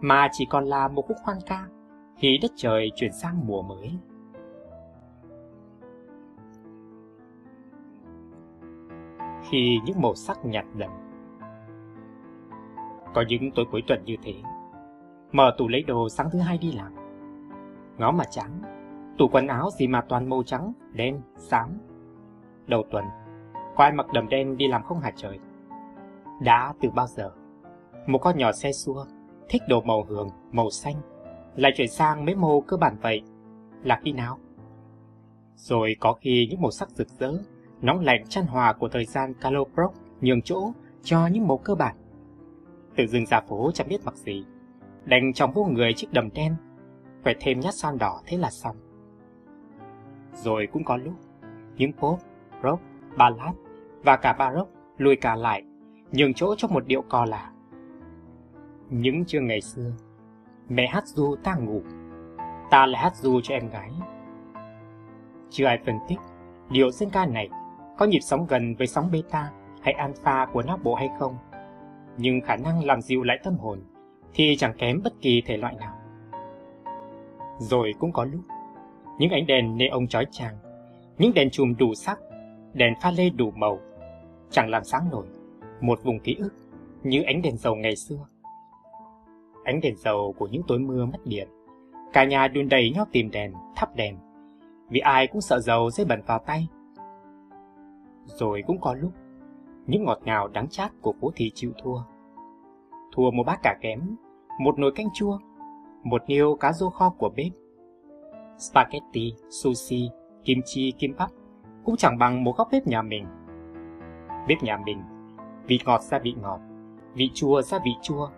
mà 0.00 0.28
chỉ 0.32 0.46
còn 0.50 0.64
là 0.64 0.88
một 0.88 1.02
khúc 1.08 1.16
khoan 1.24 1.38
ca 1.46 1.66
khi 2.16 2.38
đất 2.42 2.50
trời 2.56 2.90
chuyển 2.96 3.12
sang 3.12 3.46
mùa 3.46 3.62
mới. 3.62 3.98
Khi 9.54 9.80
những 9.84 10.00
màu 10.00 10.14
sắc 10.14 10.44
nhạt 10.44 10.64
dần. 10.76 10.90
Có 13.14 13.24
những 13.28 13.50
tối 13.54 13.64
cuối 13.72 13.82
tuần 13.86 14.04
như 14.04 14.16
thế, 14.22 14.34
mở 15.32 15.54
tủ 15.58 15.68
lấy 15.68 15.82
đồ 15.82 16.08
sáng 16.08 16.28
thứ 16.32 16.38
hai 16.38 16.58
đi 16.58 16.72
làm. 16.72 16.94
Ngó 17.98 18.12
mà 18.12 18.24
trắng, 18.30 18.60
tủ 19.18 19.28
quần 19.32 19.46
áo 19.46 19.70
gì 19.78 19.86
mà 19.86 20.00
toàn 20.08 20.28
màu 20.28 20.42
trắng, 20.42 20.72
đen, 20.92 21.20
xám. 21.36 21.78
Đầu 22.66 22.84
tuần, 22.90 23.04
có 23.76 23.84
ai 23.84 23.92
mặc 23.92 24.06
đầm 24.12 24.28
đen 24.28 24.56
đi 24.56 24.68
làm 24.68 24.82
không 24.82 25.00
hả 25.00 25.12
trời? 25.16 25.38
Đã 26.40 26.74
từ 26.80 26.90
bao 26.90 27.06
giờ, 27.06 27.30
một 28.06 28.18
con 28.18 28.38
nhỏ 28.38 28.52
xe 28.52 28.72
xua, 28.72 29.04
thích 29.48 29.62
đồ 29.68 29.80
màu 29.80 30.04
hường, 30.08 30.28
màu 30.52 30.70
xanh, 30.70 30.96
lại 31.56 31.72
chuyển 31.76 31.88
sang 31.88 32.24
mấy 32.24 32.34
màu 32.34 32.60
cơ 32.60 32.76
bản 32.76 32.96
vậy, 33.02 33.22
là 33.82 34.00
khi 34.04 34.12
nào? 34.12 34.38
Rồi 35.54 35.96
có 36.00 36.12
khi 36.12 36.46
những 36.50 36.62
màu 36.62 36.70
sắc 36.70 36.90
rực 36.90 37.08
rỡ, 37.08 37.32
nóng 37.84 38.00
lạnh 38.00 38.24
chăn 38.28 38.46
hòa 38.46 38.72
của 38.72 38.88
thời 38.88 39.04
gian 39.04 39.34
Caloproc 39.34 39.94
nhường 40.20 40.42
chỗ 40.42 40.72
cho 41.02 41.26
những 41.26 41.48
màu 41.48 41.58
cơ 41.58 41.74
bản. 41.74 41.96
Tự 42.96 43.06
dưng 43.06 43.26
ra 43.26 43.40
phố 43.40 43.70
chẳng 43.74 43.88
biết 43.88 44.04
mặc 44.04 44.16
gì, 44.16 44.44
đành 45.04 45.32
trong 45.32 45.52
vô 45.52 45.64
người 45.64 45.92
chiếc 45.92 46.12
đầm 46.12 46.28
đen, 46.34 46.56
phải 47.24 47.34
thêm 47.40 47.60
nhát 47.60 47.74
son 47.74 47.98
đỏ 47.98 48.20
thế 48.26 48.38
là 48.38 48.50
xong. 48.50 48.76
Rồi 50.32 50.68
cũng 50.72 50.84
có 50.84 50.96
lúc, 50.96 51.14
những 51.76 51.92
pop, 51.92 52.18
rock, 52.62 52.82
ballad 53.16 53.54
và 54.04 54.16
cả 54.16 54.32
baroque 54.32 54.72
lùi 54.96 55.16
cả 55.16 55.34
lại, 55.34 55.62
nhường 56.12 56.34
chỗ 56.34 56.54
cho 56.58 56.68
một 56.68 56.86
điệu 56.86 57.02
co 57.08 57.24
là. 57.24 57.50
Những 58.90 59.24
trưa 59.24 59.40
ngày 59.40 59.60
xưa, 59.60 59.92
mẹ 60.68 60.86
hát 60.86 61.06
du 61.06 61.36
ta 61.42 61.54
ngủ, 61.54 61.82
ta 62.70 62.86
lại 62.86 63.02
hát 63.02 63.16
du 63.16 63.40
cho 63.42 63.54
em 63.54 63.68
gái. 63.68 63.90
Chưa 65.50 65.66
ai 65.66 65.78
phân 65.86 65.98
tích 66.08 66.18
điệu 66.70 66.90
dân 66.90 67.10
ca 67.10 67.26
này 67.26 67.48
có 67.98 68.06
nhịp 68.06 68.20
sóng 68.22 68.46
gần 68.48 68.74
với 68.74 68.86
sóng 68.86 69.10
beta 69.12 69.50
hay 69.82 69.94
alpha 69.94 70.46
của 70.52 70.62
não 70.62 70.78
bộ 70.82 70.94
hay 70.94 71.08
không, 71.18 71.36
nhưng 72.18 72.40
khả 72.40 72.56
năng 72.56 72.84
làm 72.84 73.00
dịu 73.00 73.22
lại 73.22 73.38
tâm 73.44 73.56
hồn 73.56 73.80
thì 74.34 74.56
chẳng 74.56 74.74
kém 74.78 75.00
bất 75.04 75.12
kỳ 75.20 75.42
thể 75.46 75.56
loại 75.56 75.74
nào. 75.74 75.94
Rồi 77.58 77.94
cũng 77.98 78.12
có 78.12 78.24
lúc, 78.24 78.40
những 79.18 79.30
ánh 79.30 79.46
đèn 79.46 79.76
neon 79.76 80.06
chói 80.08 80.26
chang, 80.30 80.54
những 81.18 81.34
đèn 81.34 81.50
chùm 81.50 81.74
đủ 81.78 81.94
sắc, 81.94 82.18
đèn 82.72 82.94
pha 83.02 83.10
lê 83.10 83.30
đủ 83.30 83.50
màu, 83.50 83.78
chẳng 84.50 84.70
làm 84.70 84.84
sáng 84.84 85.10
nổi 85.10 85.26
một 85.80 85.98
vùng 86.04 86.18
ký 86.18 86.36
ức 86.38 86.54
như 87.02 87.22
ánh 87.22 87.42
đèn 87.42 87.56
dầu 87.56 87.74
ngày 87.74 87.96
xưa. 87.96 88.26
Ánh 89.64 89.80
đèn 89.80 89.96
dầu 89.96 90.34
của 90.38 90.46
những 90.46 90.62
tối 90.68 90.78
mưa 90.78 91.06
mất 91.06 91.18
điện, 91.24 91.48
cả 92.12 92.24
nhà 92.24 92.48
đun 92.48 92.68
đầy 92.68 92.90
nhau 92.90 93.06
tìm 93.12 93.30
đèn, 93.30 93.52
thắp 93.76 93.96
đèn, 93.96 94.16
vì 94.88 95.00
ai 95.00 95.26
cũng 95.26 95.40
sợ 95.40 95.60
dầu 95.60 95.90
sẽ 95.90 96.04
bẩn 96.04 96.22
vào 96.26 96.38
tay. 96.38 96.68
Rồi 98.24 98.62
cũng 98.66 98.80
có 98.80 98.94
lúc, 98.94 99.12
những 99.86 100.04
ngọt 100.04 100.18
ngào 100.24 100.48
đắng 100.48 100.68
chát 100.68 100.92
của 101.00 101.12
phố 101.20 101.30
thị 101.36 101.50
chịu 101.54 101.72
thua. 101.82 101.98
Thua 103.12 103.30
một 103.30 103.42
bát 103.46 103.60
cà 103.62 103.76
kém, 103.80 104.16
một 104.60 104.78
nồi 104.78 104.92
canh 104.94 105.08
chua, 105.14 105.38
một 106.02 106.22
niêu 106.26 106.56
cá 106.56 106.72
rô 106.72 106.90
kho 106.90 107.10
của 107.10 107.30
bếp. 107.36 107.52
Spaghetti, 108.58 109.32
sushi, 109.50 110.10
kim 110.44 110.60
chi, 110.64 110.92
kim 110.98 111.14
bắp 111.18 111.30
cũng 111.84 111.96
chẳng 111.96 112.18
bằng 112.18 112.44
một 112.44 112.56
góc 112.56 112.68
bếp 112.72 112.86
nhà 112.86 113.02
mình. 113.02 113.26
Bếp 114.48 114.62
nhà 114.62 114.78
mình, 114.86 115.02
vị 115.66 115.78
ngọt 115.84 116.02
ra 116.02 116.18
vị 116.18 116.34
ngọt, 116.42 116.60
vị 117.14 117.30
chua 117.34 117.62
ra 117.62 117.78
vị 117.84 117.92
chua, 118.02 118.28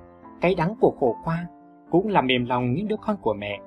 cái 0.40 0.54
đắng 0.54 0.74
của 0.80 0.94
khổ 1.00 1.16
qua 1.24 1.46
cũng 1.90 2.08
làm 2.08 2.26
mềm 2.26 2.46
lòng 2.46 2.72
những 2.72 2.88
đứa 2.88 2.96
con 2.96 3.16
của 3.20 3.34
mẹ. 3.34 3.60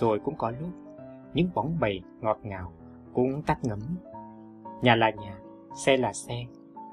Rồi 0.00 0.20
cũng 0.24 0.36
có 0.36 0.50
lúc, 0.50 0.70
những 1.34 1.50
bóng 1.54 1.76
bầy 1.80 2.02
ngọt 2.20 2.38
ngào 2.42 2.72
cũng 3.14 3.42
tắt 3.42 3.58
ngấm. 3.62 3.80
Nhà 4.82 4.96
là 4.96 5.10
nhà, 5.10 5.38
xe 5.76 5.96
là 5.96 6.12
xe, 6.12 6.44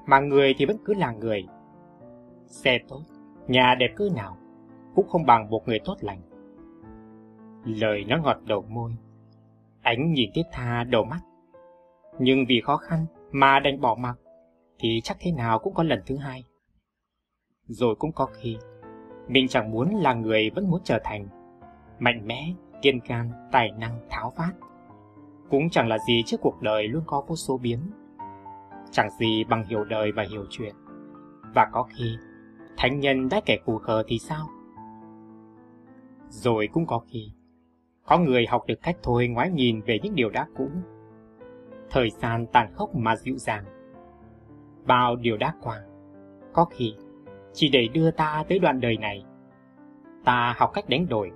mà 0.06 0.20
người 0.20 0.54
thì 0.58 0.66
vẫn 0.66 0.76
cứ 0.84 0.94
là 0.94 1.12
người. 1.12 1.46
Xe 2.46 2.78
tốt, 2.88 3.02
nhà 3.48 3.74
đẹp 3.78 3.90
cỡ 3.96 4.08
nào, 4.16 4.36
cũng 4.94 5.08
không 5.08 5.26
bằng 5.26 5.50
một 5.50 5.68
người 5.68 5.80
tốt 5.84 5.96
lành. 6.00 6.20
Lời 7.64 8.04
nó 8.08 8.18
ngọt 8.18 8.36
đầu 8.44 8.64
môi, 8.68 8.96
ánh 9.82 10.12
nhìn 10.12 10.30
tiết 10.34 10.42
tha 10.52 10.84
đầu 10.84 11.04
mắt. 11.04 11.20
Nhưng 12.18 12.44
vì 12.48 12.60
khó 12.60 12.76
khăn 12.76 13.06
mà 13.30 13.60
đành 13.60 13.80
bỏ 13.80 13.94
mặc, 13.94 14.18
thì 14.78 15.00
chắc 15.04 15.16
thế 15.20 15.32
nào 15.32 15.58
cũng 15.58 15.74
có 15.74 15.82
lần 15.82 16.02
thứ 16.06 16.16
hai. 16.16 16.44
Rồi 17.66 17.94
cũng 17.98 18.12
có 18.12 18.26
khi, 18.26 18.56
mình 19.28 19.48
chẳng 19.48 19.70
muốn 19.70 19.94
là 19.94 20.14
người 20.14 20.50
vẫn 20.50 20.70
muốn 20.70 20.80
trở 20.84 20.98
thành 21.04 21.28
mạnh 21.98 22.26
mẽ, 22.26 22.52
kiên 22.82 23.00
can, 23.00 23.30
tài 23.52 23.70
năng, 23.70 24.00
tháo 24.10 24.32
phát. 24.36 24.52
Cũng 25.52 25.70
chẳng 25.70 25.88
là 25.88 25.98
gì 25.98 26.22
trước 26.26 26.40
cuộc 26.40 26.62
đời 26.62 26.88
luôn 26.88 27.02
có 27.06 27.22
vô 27.26 27.36
số 27.36 27.58
biến. 27.58 27.78
Chẳng 28.90 29.10
gì 29.10 29.44
bằng 29.44 29.64
hiểu 29.64 29.84
đời 29.84 30.12
và 30.12 30.24
hiểu 30.30 30.44
chuyện. 30.50 30.74
Và 31.54 31.68
có 31.72 31.82
khi, 31.82 32.16
thánh 32.76 33.00
nhân 33.00 33.28
đã 33.28 33.40
kẻ 33.46 33.58
phù 33.64 33.78
khờ 33.78 34.02
thì 34.06 34.18
sao? 34.18 34.46
Rồi 36.28 36.68
cũng 36.72 36.86
có 36.86 36.98
khi, 36.98 37.32
Có 38.06 38.18
người 38.18 38.46
học 38.46 38.62
được 38.66 38.82
cách 38.82 38.96
thôi 39.02 39.28
ngoái 39.28 39.50
nhìn 39.50 39.80
về 39.80 39.98
những 40.02 40.14
điều 40.14 40.30
đã 40.30 40.46
cũ. 40.56 40.68
Thời 41.90 42.10
gian 42.10 42.46
tàn 42.46 42.72
khốc 42.74 42.94
mà 42.94 43.16
dịu 43.16 43.36
dàng. 43.36 43.64
Bao 44.86 45.16
điều 45.16 45.36
đã 45.36 45.54
qua, 45.62 45.80
có 46.52 46.64
khi 46.64 46.94
chỉ 47.52 47.68
để 47.68 47.88
đưa 47.94 48.10
ta 48.10 48.44
tới 48.48 48.58
đoạn 48.58 48.80
đời 48.80 48.96
này. 48.96 49.24
Ta 50.24 50.54
học 50.56 50.70
cách 50.74 50.88
đánh 50.88 51.08
đổi, 51.08 51.30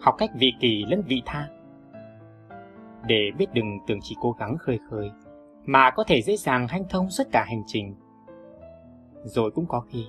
học 0.00 0.14
cách 0.18 0.30
vị 0.38 0.52
kỳ 0.60 0.84
lẫn 0.88 1.02
vị 1.06 1.22
tha. 1.26 1.48
Để 3.08 3.30
biết 3.38 3.46
đừng 3.52 3.78
tưởng 3.86 3.98
chỉ 4.02 4.16
cố 4.20 4.32
gắng 4.32 4.56
khơi 4.58 4.78
khơi, 4.90 5.10
mà 5.66 5.90
có 5.90 6.04
thể 6.04 6.22
dễ 6.22 6.36
dàng 6.36 6.68
hanh 6.68 6.84
thông 6.88 7.10
suốt 7.10 7.24
cả 7.32 7.44
hành 7.48 7.62
trình. 7.66 7.94
Rồi 9.24 9.50
cũng 9.50 9.66
có 9.66 9.80
khi, 9.80 10.06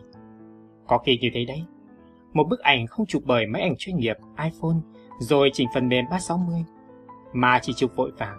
có 0.87 0.97
khi 0.97 1.17
như 1.21 1.29
thế 1.33 1.45
đấy, 1.45 1.63
một 2.33 2.43
bức 2.49 2.59
ảnh 2.59 2.87
không 2.87 3.05
chụp 3.05 3.23
bởi 3.25 3.45
máy 3.47 3.61
ảnh 3.61 3.75
chuyên 3.77 3.95
nghiệp 3.95 4.17
iPhone 4.43 4.77
rồi 5.19 5.49
chỉnh 5.53 5.67
phần 5.73 5.87
mềm 5.87 6.05
360, 6.11 6.65
mà 7.33 7.59
chỉ 7.61 7.73
chụp 7.73 7.91
vội 7.95 8.11
vàng, 8.17 8.37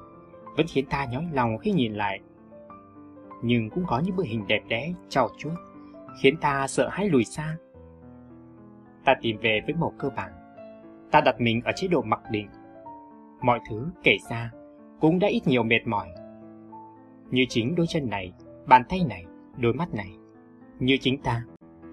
vẫn 0.56 0.66
khiến 0.68 0.86
ta 0.90 1.06
nhói 1.12 1.26
lòng 1.32 1.58
khi 1.58 1.72
nhìn 1.72 1.94
lại. 1.94 2.20
Nhưng 3.42 3.70
cũng 3.70 3.84
có 3.86 3.98
những 4.04 4.16
bức 4.16 4.26
hình 4.26 4.46
đẹp 4.46 4.62
đẽ, 4.68 4.92
trau 5.08 5.28
chuốt, 5.38 5.52
khiến 6.22 6.36
ta 6.36 6.66
sợ 6.68 6.88
hãi 6.88 7.08
lùi 7.08 7.24
xa. 7.24 7.56
Ta 9.04 9.14
tìm 9.20 9.36
về 9.42 9.60
với 9.66 9.74
màu 9.74 9.92
cơ 9.98 10.10
bản. 10.16 10.32
Ta 11.10 11.20
đặt 11.20 11.40
mình 11.40 11.60
ở 11.64 11.72
chế 11.76 11.88
độ 11.88 12.02
mặc 12.02 12.20
định. 12.30 12.48
Mọi 13.40 13.60
thứ 13.68 13.90
kể 14.02 14.16
ra 14.30 14.50
cũng 15.00 15.18
đã 15.18 15.28
ít 15.28 15.40
nhiều 15.46 15.62
mệt 15.62 15.86
mỏi. 15.86 16.08
Như 17.30 17.44
chính 17.48 17.74
đôi 17.74 17.86
chân 17.86 18.10
này, 18.10 18.32
bàn 18.66 18.82
tay 18.88 19.00
này, 19.08 19.24
đôi 19.56 19.72
mắt 19.72 19.94
này. 19.94 20.16
Như 20.78 20.96
chính 21.00 21.22
ta, 21.22 21.44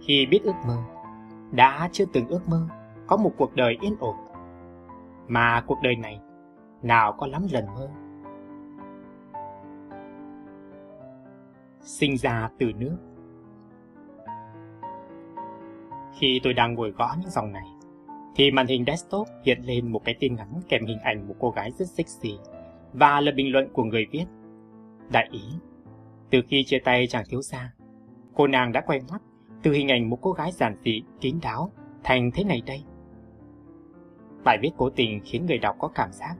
khi 0.07 0.25
biết 0.25 0.39
ước 0.43 0.55
mơ, 0.67 0.77
đã 1.51 1.89
chưa 1.91 2.05
từng 2.13 2.27
ước 2.27 2.49
mơ 2.49 2.67
có 3.07 3.17
một 3.17 3.31
cuộc 3.37 3.55
đời 3.55 3.77
yên 3.81 3.95
ổn. 3.99 4.15
Mà 5.27 5.63
cuộc 5.67 5.77
đời 5.83 5.95
này, 5.95 6.19
nào 6.81 7.13
có 7.17 7.27
lắm 7.27 7.45
lần 7.51 7.65
mơ. 7.75 7.89
Sinh 11.81 12.17
ra 12.17 12.49
từ 12.59 12.71
nước 12.77 12.97
Khi 16.19 16.39
tôi 16.43 16.53
đang 16.53 16.73
ngồi 16.73 16.91
gõ 16.91 17.15
những 17.21 17.29
dòng 17.29 17.51
này, 17.51 17.67
thì 18.37 18.51
màn 18.51 18.67
hình 18.67 18.83
desktop 18.87 19.27
hiện 19.43 19.61
lên 19.61 19.91
một 19.91 20.01
cái 20.05 20.15
tin 20.19 20.35
ngắn 20.35 20.61
kèm 20.69 20.85
hình 20.85 20.99
ảnh 20.99 21.27
một 21.27 21.35
cô 21.39 21.49
gái 21.49 21.71
rất 21.71 21.87
sexy 21.87 22.37
và 22.93 23.21
là 23.21 23.31
bình 23.31 23.51
luận 23.51 23.69
của 23.73 23.83
người 23.83 24.05
viết. 24.11 24.25
Đại 25.11 25.27
ý, 25.31 25.41
từ 26.29 26.41
khi 26.47 26.63
chia 26.63 26.79
tay 26.79 27.07
chàng 27.07 27.23
thiếu 27.29 27.41
gia, 27.41 27.73
cô 28.35 28.47
nàng 28.47 28.71
đã 28.71 28.81
quay 28.81 28.99
mắt 29.11 29.21
từ 29.63 29.71
hình 29.71 29.91
ảnh 29.91 30.09
một 30.09 30.19
cô 30.21 30.31
gái 30.31 30.51
giản 30.51 30.75
dị, 30.83 31.03
kín 31.21 31.39
đáo 31.41 31.71
thành 32.03 32.31
thế 32.33 32.43
này 32.43 32.61
đây. 32.65 32.83
Bài 34.43 34.57
viết 34.61 34.71
cố 34.77 34.89
tình 34.89 35.19
khiến 35.23 35.45
người 35.45 35.57
đọc 35.57 35.75
có 35.79 35.87
cảm 35.87 36.11
giác 36.11 36.35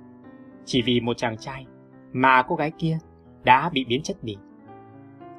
chỉ 0.65 0.81
vì 0.81 0.99
một 0.99 1.17
chàng 1.17 1.37
trai 1.37 1.65
mà 2.13 2.43
cô 2.47 2.55
gái 2.55 2.71
kia 2.77 2.97
đã 3.43 3.69
bị 3.69 3.85
biến 3.89 4.01
chất 4.03 4.23
đi. 4.23 4.37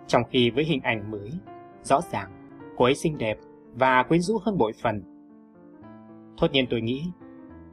Trong 0.06 0.22
khi 0.30 0.50
với 0.50 0.64
hình 0.64 0.80
ảnh 0.82 1.10
mới, 1.10 1.30
rõ 1.82 2.00
ràng 2.00 2.30
cô 2.76 2.84
ấy 2.84 2.94
xinh 2.94 3.18
đẹp 3.18 3.38
và 3.74 4.02
quyến 4.02 4.20
rũ 4.20 4.38
hơn 4.42 4.58
bội 4.58 4.72
phần. 4.82 5.17
Thốt 6.38 6.52
nhiên 6.52 6.66
tôi 6.70 6.80
nghĩ, 6.80 7.10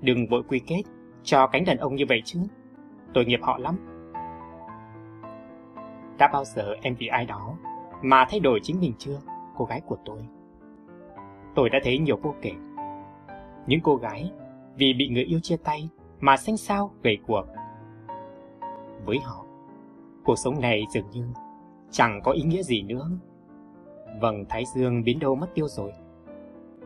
đừng 0.01 0.27
vội 0.27 0.43
quy 0.47 0.59
kết 0.59 0.81
cho 1.23 1.47
cánh 1.47 1.65
đàn 1.65 1.77
ông 1.77 1.95
như 1.95 2.03
vậy 2.09 2.21
chứ, 2.25 2.39
tội 3.13 3.25
nghiệp 3.25 3.39
họ 3.41 3.57
lắm. 3.57 3.75
Đã 6.17 6.29
bao 6.33 6.45
giờ 6.45 6.75
em 6.81 6.95
vì 6.99 7.07
ai 7.07 7.25
đó 7.25 7.57
mà 8.01 8.25
thay 8.29 8.39
đổi 8.39 8.59
chính 8.63 8.79
mình 8.79 8.93
chưa, 8.97 9.19
cô 9.55 9.65
gái 9.65 9.81
của 9.81 9.97
tôi? 10.05 10.19
Tôi 11.55 11.69
đã 11.69 11.79
thấy 11.83 11.99
nhiều 11.99 12.17
vô 12.21 12.35
kể. 12.41 12.51
Những 13.67 13.79
cô 13.83 13.95
gái 13.95 14.31
vì 14.75 14.93
bị 14.93 15.07
người 15.07 15.23
yêu 15.23 15.39
chia 15.39 15.57
tay 15.57 15.89
mà 16.19 16.37
xanh 16.37 16.57
xao 16.57 16.91
gầy 17.03 17.17
cuộc. 17.27 17.45
Với 19.05 19.19
họ, 19.19 19.45
cuộc 20.25 20.35
sống 20.35 20.61
này 20.61 20.83
dường 20.93 21.09
như 21.09 21.27
chẳng 21.91 22.21
có 22.23 22.31
ý 22.31 22.41
nghĩa 22.41 22.63
gì 22.63 22.81
nữa. 22.81 23.09
Vầng 24.21 24.45
thái 24.49 24.63
dương 24.75 25.03
biến 25.03 25.19
đâu 25.19 25.35
mất 25.35 25.47
tiêu 25.53 25.67
rồi. 25.67 25.91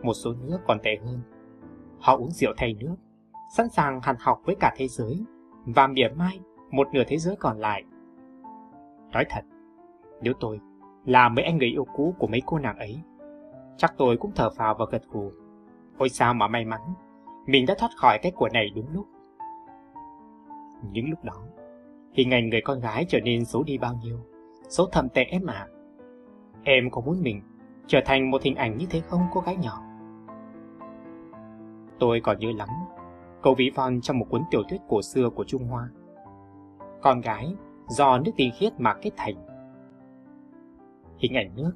Một 0.01 0.13
số 0.13 0.33
nước 0.47 0.59
còn 0.67 0.79
tệ 0.83 0.97
hơn. 1.05 1.21
Họ 1.99 2.17
uống 2.17 2.31
rượu 2.31 2.53
thay 2.57 2.73
nước, 2.79 2.95
sẵn 3.57 3.69
sàng 3.69 3.99
hàn 4.03 4.15
học 4.19 4.41
với 4.45 4.55
cả 4.59 4.73
thế 4.77 4.87
giới 4.87 5.23
và 5.65 5.87
mỉa 5.87 6.07
mai 6.15 6.39
một 6.71 6.87
nửa 6.93 7.03
thế 7.07 7.17
giới 7.17 7.35
còn 7.35 7.57
lại. 7.57 7.83
Nói 9.11 9.25
thật, 9.29 9.41
nếu 10.21 10.33
tôi 10.39 10.59
là 11.05 11.29
mấy 11.29 11.45
anh 11.45 11.57
người 11.57 11.67
yêu 11.67 11.85
cũ 11.95 12.15
của 12.19 12.27
mấy 12.27 12.41
cô 12.45 12.59
nàng 12.59 12.77
ấy, 12.77 12.99
chắc 13.77 13.93
tôi 13.97 14.17
cũng 14.17 14.31
thở 14.35 14.49
phào 14.49 14.75
và 14.79 14.85
gật 14.91 15.01
gù. 15.11 15.31
Ôi 15.97 16.09
sao 16.09 16.33
mà 16.33 16.47
may 16.47 16.65
mắn, 16.65 16.81
mình 17.45 17.65
đã 17.65 17.75
thoát 17.79 17.89
khỏi 17.97 18.19
cái 18.21 18.31
của 18.31 18.49
này 18.53 18.69
đúng 18.75 18.87
lúc. 18.93 19.05
Những 20.91 21.09
lúc 21.09 21.23
đó, 21.23 21.43
hình 22.13 22.33
ảnh 22.33 22.49
người 22.49 22.61
con 22.61 22.79
gái 22.79 23.05
trở 23.09 23.19
nên 23.19 23.45
xấu 23.45 23.63
đi 23.63 23.77
bao 23.77 23.93
nhiêu, 24.03 24.19
xấu 24.69 24.87
thầm 24.91 25.09
tệ 25.09 25.23
em 25.23 25.45
ạ. 25.45 25.67
Em 26.63 26.89
có 26.91 27.01
muốn 27.01 27.21
mình 27.21 27.41
trở 27.87 27.99
thành 28.05 28.31
một 28.31 28.41
hình 28.41 28.55
ảnh 28.55 28.77
như 28.77 28.85
thế 28.89 28.99
không 28.99 29.21
cô 29.33 29.41
gái 29.41 29.57
nhỏ? 29.57 29.88
Tôi 31.99 32.21
còn 32.23 32.39
nhớ 32.39 32.51
lắm 32.57 32.69
câu 33.41 33.53
ví 33.53 33.69
von 33.75 34.01
trong 34.01 34.19
một 34.19 34.25
cuốn 34.29 34.43
tiểu 34.51 34.63
thuyết 34.69 34.81
cổ 34.87 35.01
xưa 35.01 35.29
của 35.29 35.43
Trung 35.43 35.63
Hoa. 35.63 35.89
Con 37.01 37.21
gái 37.21 37.55
do 37.87 38.17
nước 38.17 38.31
tinh 38.37 38.51
khiết 38.57 38.73
mà 38.79 38.93
kết 39.01 39.11
thành. 39.17 39.35
Hình 41.17 41.33
ảnh 41.33 41.55
nước 41.55 41.71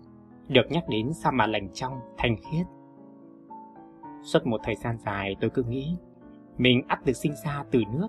được 0.48 0.66
nhắc 0.70 0.84
đến 0.90 1.14
sao 1.14 1.32
mà 1.32 1.48
lành 1.48 1.70
trong, 1.74 2.00
thanh 2.18 2.36
khiết. 2.36 2.66
Suốt 4.24 4.46
một 4.46 4.62
thời 4.64 4.76
gian 4.76 4.98
dài 4.98 5.36
tôi 5.42 5.50
cứ 5.50 5.64
nghĩ 5.64 5.98
mình 6.58 6.82
ắt 6.88 7.06
được 7.06 7.14
sinh 7.14 7.34
ra 7.46 7.64
từ 7.72 7.80
nước 7.94 8.08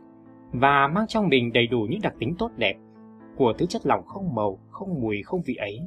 và 0.52 0.88
mang 0.88 1.06
trong 1.06 1.28
mình 1.28 1.52
đầy 1.52 1.66
đủ 1.66 1.86
những 1.90 2.00
đặc 2.02 2.14
tính 2.18 2.34
tốt 2.38 2.50
đẹp 2.56 2.76
của 3.36 3.52
thứ 3.58 3.66
chất 3.66 3.86
lỏng 3.86 4.06
không 4.06 4.34
màu, 4.34 4.58
không 4.70 5.00
mùi, 5.00 5.22
không 5.22 5.42
vị 5.42 5.54
ấy. 5.54 5.80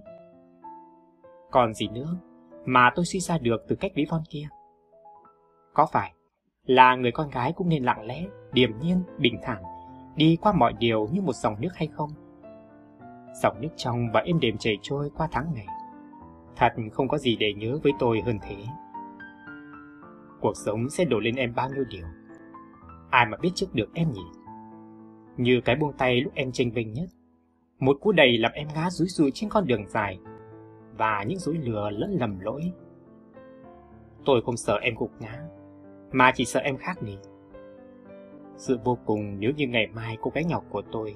Còn 1.52 1.74
gì 1.74 1.88
nữa 1.88 2.18
mà 2.66 2.92
tôi 2.96 3.06
suy 3.06 3.20
ra 3.20 3.38
được 3.38 3.66
từ 3.68 3.76
cách 3.76 3.92
ví 3.96 4.06
von 4.10 4.22
kia? 4.30 4.48
Có 5.74 5.86
phải 5.92 6.14
là 6.68 6.96
người 6.96 7.12
con 7.12 7.30
gái 7.30 7.54
cũng 7.56 7.70
nên 7.70 7.84
lặng 7.84 8.06
lẽ, 8.06 8.26
điềm 8.54 8.80
nhiên, 8.80 9.04
bình 9.18 9.40
thản, 9.44 9.64
đi 10.16 10.38
qua 10.42 10.52
mọi 10.52 10.74
điều 10.80 11.08
như 11.12 11.22
một 11.22 11.36
dòng 11.36 11.56
nước 11.62 11.76
hay 11.76 11.88
không? 11.88 12.10
Dòng 13.44 13.62
nước 13.62 13.70
trong 13.76 14.08
và 14.14 14.20
êm 14.20 14.40
đềm 14.40 14.58
chảy 14.58 14.78
trôi 14.82 15.10
qua 15.18 15.28
tháng 15.32 15.54
ngày. 15.54 15.68
Thật 16.56 16.74
không 16.92 17.08
có 17.08 17.18
gì 17.18 17.38
để 17.40 17.54
nhớ 17.54 17.80
với 17.84 17.92
tôi 18.00 18.22
hơn 18.26 18.40
thế. 18.42 18.56
Cuộc 20.42 20.54
sống 20.66 20.90
sẽ 20.90 21.06
đổ 21.06 21.20
lên 21.20 21.36
em 21.36 21.54
bao 21.56 21.70
nhiêu 21.70 21.86
điều. 21.90 22.06
Ai 23.10 23.26
mà 23.26 23.38
biết 23.42 23.50
trước 23.56 23.76
được 23.76 23.90
em 23.94 24.12
nhỉ? 24.14 24.26
Như 25.38 25.62
cái 25.66 25.76
buông 25.76 25.94
tay 25.98 26.22
lúc 26.22 26.34
em 26.36 26.52
tranh 26.52 26.72
vinh 26.72 26.94
nhất. 26.94 27.10
Một 27.80 27.98
cú 28.02 28.12
đầy 28.12 28.38
làm 28.38 28.52
em 28.52 28.68
ngã 28.76 28.90
rúi 28.90 29.08
rụi 29.08 29.32
trên 29.34 29.50
con 29.50 29.68
đường 29.68 29.88
dài. 29.88 30.20
Và 30.98 31.24
những 31.28 31.40
dối 31.40 31.58
lừa 31.58 31.90
lẫn 31.90 32.18
lầm 32.20 32.40
lỗi. 32.40 32.62
Tôi 34.26 34.42
không 34.46 34.58
sợ 34.58 34.80
em 34.82 34.96
gục 34.98 35.12
ngã, 35.20 35.48
mà 36.12 36.32
chỉ 36.36 36.46
sợ 36.46 36.60
em 36.60 36.78
khác 36.78 37.02
đi. 37.02 37.18
Sự 38.56 38.80
vô 38.84 38.98
cùng 39.06 39.40
nếu 39.40 39.52
như 39.52 39.68
ngày 39.68 39.88
mai 39.88 40.18
cô 40.22 40.32
gái 40.36 40.44
nhỏ 40.44 40.62
của 40.70 40.82
tôi 40.92 41.16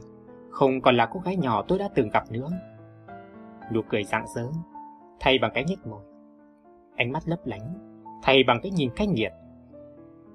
không 0.52 0.82
còn 0.82 0.96
là 0.96 1.06
cô 1.06 1.20
gái 1.20 1.38
nhỏ 1.38 1.64
tôi 1.68 1.80
đã 1.80 1.90
từng 1.96 2.10
gặp 2.10 2.24
nữa. 2.32 2.50
Nụ 3.74 3.82
cười 3.90 4.04
rạng 4.04 4.26
rỡ, 4.36 4.48
thay 5.20 5.38
bằng 5.42 5.52
cái 5.54 5.64
nhếch 5.64 5.88
môi. 5.88 6.02
Ánh 6.96 7.12
mắt 7.12 7.24
lấp 7.26 7.40
lánh, 7.46 7.74
thay 8.24 8.44
bằng 8.48 8.60
cái 8.64 8.72
nhìn 8.72 8.90
cách 8.96 9.10
nghiệt. 9.10 9.32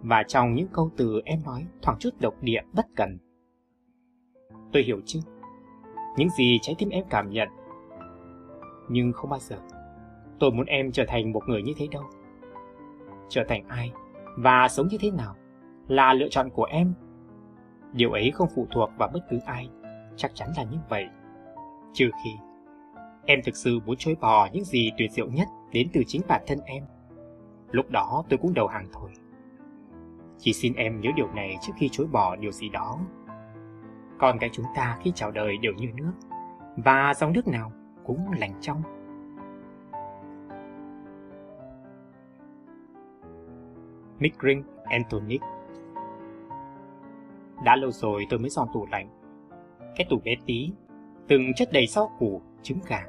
Và 0.02 0.22
trong 0.28 0.54
những 0.54 0.68
câu 0.72 0.90
từ 0.96 1.20
em 1.24 1.38
nói 1.44 1.66
thoảng 1.82 1.96
chút 2.00 2.10
độc 2.20 2.34
địa 2.40 2.60
bất 2.72 2.86
cần. 2.96 3.18
Tôi 4.72 4.82
hiểu 4.82 5.00
chứ, 5.06 5.20
những 6.16 6.30
gì 6.30 6.58
trái 6.62 6.74
tim 6.78 6.88
em 6.88 7.04
cảm 7.10 7.30
nhận. 7.30 7.48
Nhưng 8.88 9.12
không 9.12 9.30
bao 9.30 9.40
giờ 9.40 9.56
tôi 10.38 10.50
muốn 10.50 10.66
em 10.66 10.92
trở 10.92 11.04
thành 11.08 11.32
một 11.32 11.42
người 11.46 11.62
như 11.62 11.72
thế 11.76 11.86
đâu. 11.90 12.02
Trở 13.28 13.44
thành 13.48 13.68
ai 13.68 13.92
và 14.36 14.68
sống 14.68 14.88
như 14.88 14.96
thế 15.00 15.10
nào 15.10 15.34
là 15.88 16.12
lựa 16.12 16.28
chọn 16.30 16.50
của 16.50 16.64
em. 16.64 16.94
Điều 17.92 18.12
ấy 18.12 18.30
không 18.34 18.48
phụ 18.54 18.66
thuộc 18.70 18.90
vào 18.98 19.10
bất 19.14 19.20
cứ 19.30 19.38
ai, 19.46 19.68
chắc 20.16 20.34
chắn 20.34 20.48
là 20.56 20.62
như 20.62 20.78
vậy. 20.88 21.06
Trừ 21.92 22.10
khi 22.24 22.30
em 23.26 23.40
thực 23.44 23.56
sự 23.56 23.80
muốn 23.86 23.96
chối 23.96 24.16
bỏ 24.20 24.48
những 24.52 24.64
gì 24.64 24.90
tuyệt 24.98 25.12
diệu 25.12 25.28
nhất 25.28 25.48
đến 25.72 25.88
từ 25.92 26.02
chính 26.06 26.22
bản 26.28 26.42
thân 26.46 26.58
em. 26.64 26.84
Lúc 27.70 27.90
đó 27.90 28.24
tôi 28.28 28.38
cũng 28.38 28.54
đầu 28.54 28.66
hàng 28.66 28.86
thôi. 28.92 29.10
Chỉ 30.38 30.52
xin 30.52 30.74
em 30.74 31.00
nhớ 31.00 31.10
điều 31.16 31.28
này 31.28 31.56
trước 31.62 31.72
khi 31.76 31.88
chối 31.92 32.06
bỏ 32.06 32.36
điều 32.36 32.52
gì 32.52 32.68
đó. 32.68 32.98
Còn 34.18 34.38
cái 34.38 34.50
chúng 34.52 34.66
ta 34.76 34.98
khi 35.02 35.12
chào 35.14 35.30
đời 35.30 35.56
đều 35.62 35.72
như 35.72 35.88
nước, 35.94 36.12
và 36.76 37.14
dòng 37.16 37.32
nước 37.32 37.46
nào 37.46 37.72
cũng 38.04 38.30
lành 38.38 38.52
trong. 38.60 38.82
Mickring 44.18 44.62
Antonic 44.84 45.40
Đã 47.64 47.76
lâu 47.76 47.90
rồi 47.90 48.26
tôi 48.30 48.38
mới 48.38 48.50
dọn 48.50 48.68
tủ 48.74 48.86
lạnh. 48.90 49.08
Cái 49.96 50.06
tủ 50.10 50.18
bé 50.24 50.34
tí, 50.46 50.70
từng 51.28 51.54
chất 51.56 51.68
đầy 51.72 51.86
rau 51.86 52.10
củ, 52.18 52.42
trứng 52.62 52.78
gà, 52.88 53.04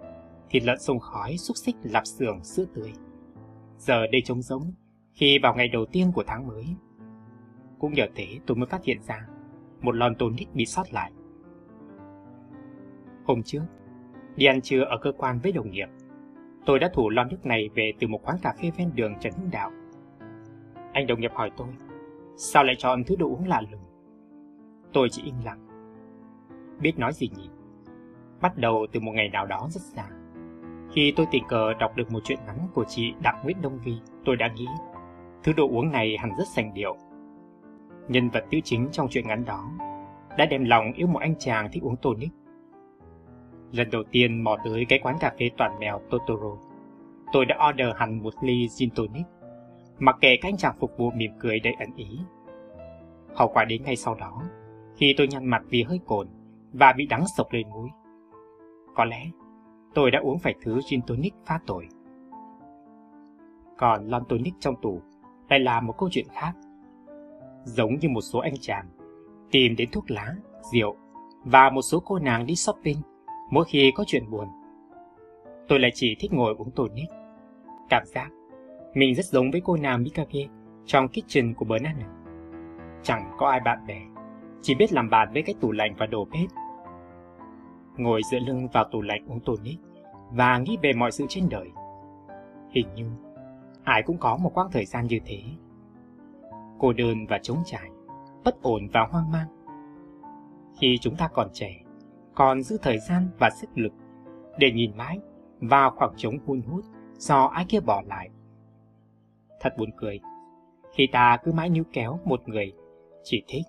thịt 0.50 0.64
lợn 0.64 0.80
sông 0.80 1.00
khói, 1.00 1.38
xúc 1.38 1.58
xích, 1.58 1.76
lạp 1.84 2.08
xưởng, 2.08 2.44
sữa 2.44 2.66
tươi. 2.74 2.94
Giờ 3.78 4.08
đây 4.12 4.22
trống 4.26 4.42
rỗng, 4.42 4.74
khi 5.14 5.40
vào 5.44 5.56
ngày 5.56 5.68
đầu 5.68 5.86
tiên 5.92 6.12
của 6.16 6.24
tháng 6.28 6.48
mới. 6.48 6.66
Cũng 7.80 7.94
nhờ 7.94 8.08
thế 8.16 8.26
tôi 8.46 8.58
mới 8.58 8.68
phát 8.68 8.84
hiện 8.84 8.98
ra 9.08 9.28
một 9.82 9.96
lon 9.96 10.16
tonic 10.16 10.54
bị 10.54 10.66
sót 10.66 10.94
lại. 10.94 11.12
Hôm 13.26 13.44
trước, 13.44 13.64
đi 14.36 14.46
ăn 14.46 14.62
trưa 14.62 14.82
ở 14.82 14.98
cơ 15.02 15.12
quan 15.18 15.40
với 15.44 15.52
đồng 15.52 15.72
nghiệp, 15.72 15.88
tôi 16.66 16.80
đã 16.80 16.90
thủ 16.94 17.10
lon 17.10 17.28
nước 17.30 17.46
này 17.46 17.70
về 17.76 17.92
từ 18.00 18.08
một 18.08 18.20
quán 18.24 18.38
cà 18.42 18.54
phê 18.62 18.72
ven 18.78 18.92
đường 18.96 19.14
Trần 19.20 19.34
Hưng 19.34 19.52
Đạo. 19.52 19.72
Anh 20.98 21.08
đồng 21.08 21.20
nghiệp 21.20 21.32
hỏi 21.34 21.52
tôi, 21.58 21.68
sao 22.36 22.64
lại 22.64 22.76
chọn 22.80 23.04
thứ 23.04 23.16
đồ 23.16 23.26
uống 23.26 23.48
lạ 23.48 23.62
lùng? 23.72 23.82
Tôi 24.94 25.08
chỉ 25.12 25.22
im 25.26 25.36
lặng. 25.46 25.68
Biết 26.80 27.00
nói 27.00 27.14
gì 27.14 27.30
nhỉ? 27.38 27.50
Bắt 28.42 28.58
đầu 28.58 28.88
từ 28.92 29.00
một 29.00 29.12
ngày 29.12 29.30
nào 29.30 29.46
đó 29.46 29.68
rất 29.72 29.82
xa. 29.82 30.04
Khi 30.94 31.14
tôi 31.16 31.26
tình 31.32 31.44
cờ 31.48 31.74
đọc 31.74 31.96
được 31.96 32.12
một 32.12 32.20
chuyện 32.24 32.40
ngắn 32.46 32.68
của 32.74 32.84
chị 32.88 33.14
Đặng 33.22 33.42
Nguyễn 33.44 33.58
Đông 33.62 33.80
Vi, 33.84 33.94
tôi 34.26 34.36
đã 34.36 34.54
nghĩ 34.56 34.68
thứ 35.44 35.54
đồ 35.54 35.70
uống 35.70 35.92
này 35.92 36.18
hẳn 36.20 36.32
rất 36.38 36.48
sành 36.48 36.74
điệu. 36.74 36.98
Nhân 38.08 38.30
vật 38.30 38.46
nữ 38.52 38.60
chính 38.64 38.88
trong 38.92 39.08
chuyện 39.10 39.28
ngắn 39.28 39.46
đó 39.46 39.72
đã 40.38 40.46
đem 40.46 40.64
lòng 40.64 40.94
yêu 40.94 41.08
một 41.08 41.20
anh 41.20 41.36
chàng 41.40 41.70
thích 41.72 41.84
uống 41.84 41.96
tonic. 41.96 42.32
Lần 43.72 43.90
đầu 43.90 44.04
tiên 44.12 44.44
mò 44.44 44.58
tới 44.66 44.86
cái 44.90 45.00
quán 45.00 45.18
cà 45.20 45.32
phê 45.40 45.50
toàn 45.58 45.80
mèo 45.80 46.02
Totoro, 46.10 46.58
tôi 47.34 47.46
đã 47.46 47.70
order 47.70 47.96
hẳn 47.96 48.24
một 48.24 48.34
ly 48.42 48.68
gin 48.68 48.90
tonic, 48.90 49.26
mặc 50.00 50.16
kệ 50.22 50.38
các 50.42 50.50
anh 50.50 50.58
chàng 50.58 50.76
phục 50.80 50.98
vụ 50.98 51.12
mỉm 51.12 51.32
cười 51.40 51.60
đầy 51.60 51.74
ẩn 51.80 51.90
ý. 51.96 52.20
Hậu 53.36 53.52
quả 53.54 53.66
đến 53.66 53.84
ngay 53.84 53.96
sau 53.96 54.16
đó, 54.16 54.44
khi 54.96 55.14
tôi 55.18 55.28
nhăn 55.28 55.46
mặt 55.46 55.64
vì 55.70 55.84
hơi 55.84 56.00
cồn 56.06 56.28
và 56.74 56.94
bị 56.94 57.06
đắng 57.06 57.26
sộc 57.38 57.48
lên 57.52 57.70
mũi. 57.70 57.90
Có 58.96 59.06
lẽ 59.06 59.26
tôi 59.94 60.12
đã 60.12 60.20
uống 60.20 60.40
phải 60.40 60.56
thứ 60.62 60.82
gin 60.82 61.02
tonic 61.02 61.34
phá 61.46 61.60
tội. 61.66 61.88
Còn 63.78 64.08
lon 64.08 64.24
tonic 64.30 64.54
trong 64.60 64.76
tủ 64.82 65.02
lại 65.50 65.60
là 65.60 65.82
một 65.82 65.98
câu 65.98 66.10
chuyện 66.12 66.28
khác. 66.32 66.54
Giống 67.64 68.00
như 68.00 68.10
một 68.10 68.22
số 68.22 68.40
anh 68.40 68.54
chàng 68.62 68.86
tìm 69.52 69.76
đến 69.76 69.90
thuốc 69.92 70.12
lá, 70.12 70.36
rượu 70.74 70.96
và 71.44 71.70
một 71.70 71.82
số 71.82 72.00
cô 72.06 72.20
nàng 72.20 72.46
đi 72.46 72.56
shopping 72.56 72.98
mỗi 73.52 73.66
khi 73.66 73.92
có 73.96 74.04
chuyện 74.08 74.30
buồn. 74.30 74.48
Tôi 75.68 75.80
lại 75.80 75.92
chỉ 75.94 76.16
thích 76.20 76.34
ngồi 76.34 76.56
uống 76.58 76.72
tonic. 76.72 77.10
Cảm 77.90 78.04
giác 78.06 78.30
mình 78.94 79.16
rất 79.16 79.26
giống 79.26 79.52
với 79.52 79.62
cô 79.66 79.76
nàng 79.76 80.04
Mikage 80.04 80.48
trong 80.86 81.08
kitchen 81.08 81.54
của 81.54 81.66
Banana. 81.66 82.08
Chẳng 83.04 83.32
có 83.38 83.50
ai 83.50 83.60
bạn 83.60 83.88
bè, 83.88 84.02
chỉ 84.62 84.76
biết 84.76 84.94
làm 84.94 85.10
bạn 85.10 85.30
với 85.34 85.42
cái 85.42 85.56
tủ 85.62 85.72
lạnh 85.72 85.96
và 85.98 86.06
đồ 86.06 86.26
bếp. 86.26 86.50
Ngồi 87.98 88.22
dựa 88.32 88.40
lưng 88.40 88.68
vào 88.74 88.84
tủ 88.92 89.02
lạnh 89.02 89.26
uống 89.28 89.40
tonic 89.40 89.80
và 90.32 90.58
nghĩ 90.58 90.78
về 90.84 90.94
mọi 90.94 91.12
sự 91.12 91.26
trên 91.30 91.50
đời. 91.50 91.72
Hình 92.70 92.88
như 92.96 93.06
ai 93.84 94.04
cũng 94.04 94.18
có 94.18 94.38
một 94.38 94.52
quãng 94.54 94.72
thời 94.72 94.86
gian 94.86 95.08
như 95.08 95.20
thế. 95.26 95.42
Cô 96.80 96.94
đơn 96.94 97.26
và 97.30 97.40
trống 97.44 97.64
trải, 97.66 97.90
bất 98.44 98.62
ổn 98.62 98.88
và 98.94 99.08
hoang 99.12 99.32
mang. 99.32 99.48
Khi 100.82 100.98
chúng 101.02 101.16
ta 101.16 101.28
còn 101.28 101.48
trẻ, 101.54 101.84
còn 102.36 102.62
giữ 102.64 102.78
thời 102.82 103.00
gian 103.00 103.30
và 103.40 103.50
sức 103.50 103.70
lực 103.76 103.94
để 104.58 104.72
nhìn 104.72 104.98
mãi 104.98 105.20
vào 105.60 105.92
khoảng 105.96 106.14
trống 106.18 106.38
hun 106.46 106.62
hút 106.62 106.86
do 107.18 107.46
ai 107.46 107.66
kia 107.70 107.80
bỏ 107.80 108.02
lại. 108.08 108.30
Thật 109.60 109.74
buồn 109.78 109.90
cười, 109.98 110.20
khi 110.94 111.08
ta 111.12 111.38
cứ 111.44 111.52
mãi 111.52 111.70
níu 111.70 111.84
kéo 111.94 112.20
một 112.26 112.50
người 112.50 112.74
chỉ 113.24 113.44
thích 113.48 113.66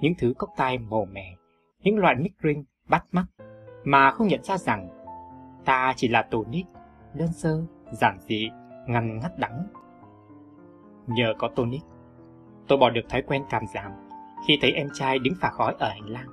những 0.00 0.14
thứ 0.18 0.32
cốc 0.38 0.50
tai 0.56 0.78
màu 0.78 1.04
mè, 1.04 1.34
những 1.82 1.98
loại 1.98 2.14
mic 2.16 2.32
ring 2.42 2.64
bắt 2.88 3.06
mắt 3.12 3.24
mà 3.84 4.10
không 4.10 4.28
nhận 4.28 4.42
ra 4.42 4.58
rằng 4.58 4.88
ta 5.64 5.94
chỉ 5.96 6.08
là 6.08 6.22
tổ 6.22 6.44
nít 6.50 6.66
đơn 7.14 7.32
sơ, 7.32 7.64
giản 7.92 8.18
dị, 8.20 8.50
ngăn 8.86 9.18
ngắt 9.18 9.38
đắng. 9.38 9.66
Nhờ 11.06 11.34
có 11.38 11.48
tonic, 11.48 11.82
tôi 12.68 12.78
bỏ 12.78 12.90
được 12.90 13.08
thói 13.08 13.22
quen 13.22 13.44
cảm 13.50 13.66
giảm 13.74 13.92
khi 14.46 14.58
thấy 14.60 14.72
em 14.72 14.88
trai 14.94 15.18
đứng 15.18 15.34
phả 15.40 15.50
khói 15.50 15.74
ở 15.78 15.88
hành 15.88 16.08
lang. 16.08 16.28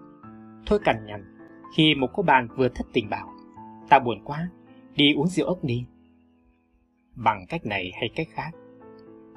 Thôi 0.65 0.79
cằn 0.83 1.05
nhằn 1.05 1.37
khi 1.75 1.95
một 1.95 2.07
cô 2.13 2.23
bạn 2.23 2.47
vừa 2.55 2.69
thất 2.69 2.87
tình 2.93 3.09
bảo, 3.09 3.27
ta 3.89 3.99
buồn 3.99 4.21
quá, 4.25 4.49
đi 4.95 5.13
uống 5.13 5.27
rượu 5.27 5.47
ốc 5.47 5.63
đi. 5.63 5.85
Bằng 7.15 7.45
cách 7.49 7.65
này 7.65 7.91
hay 7.93 8.09
cách 8.15 8.27
khác, 8.31 8.51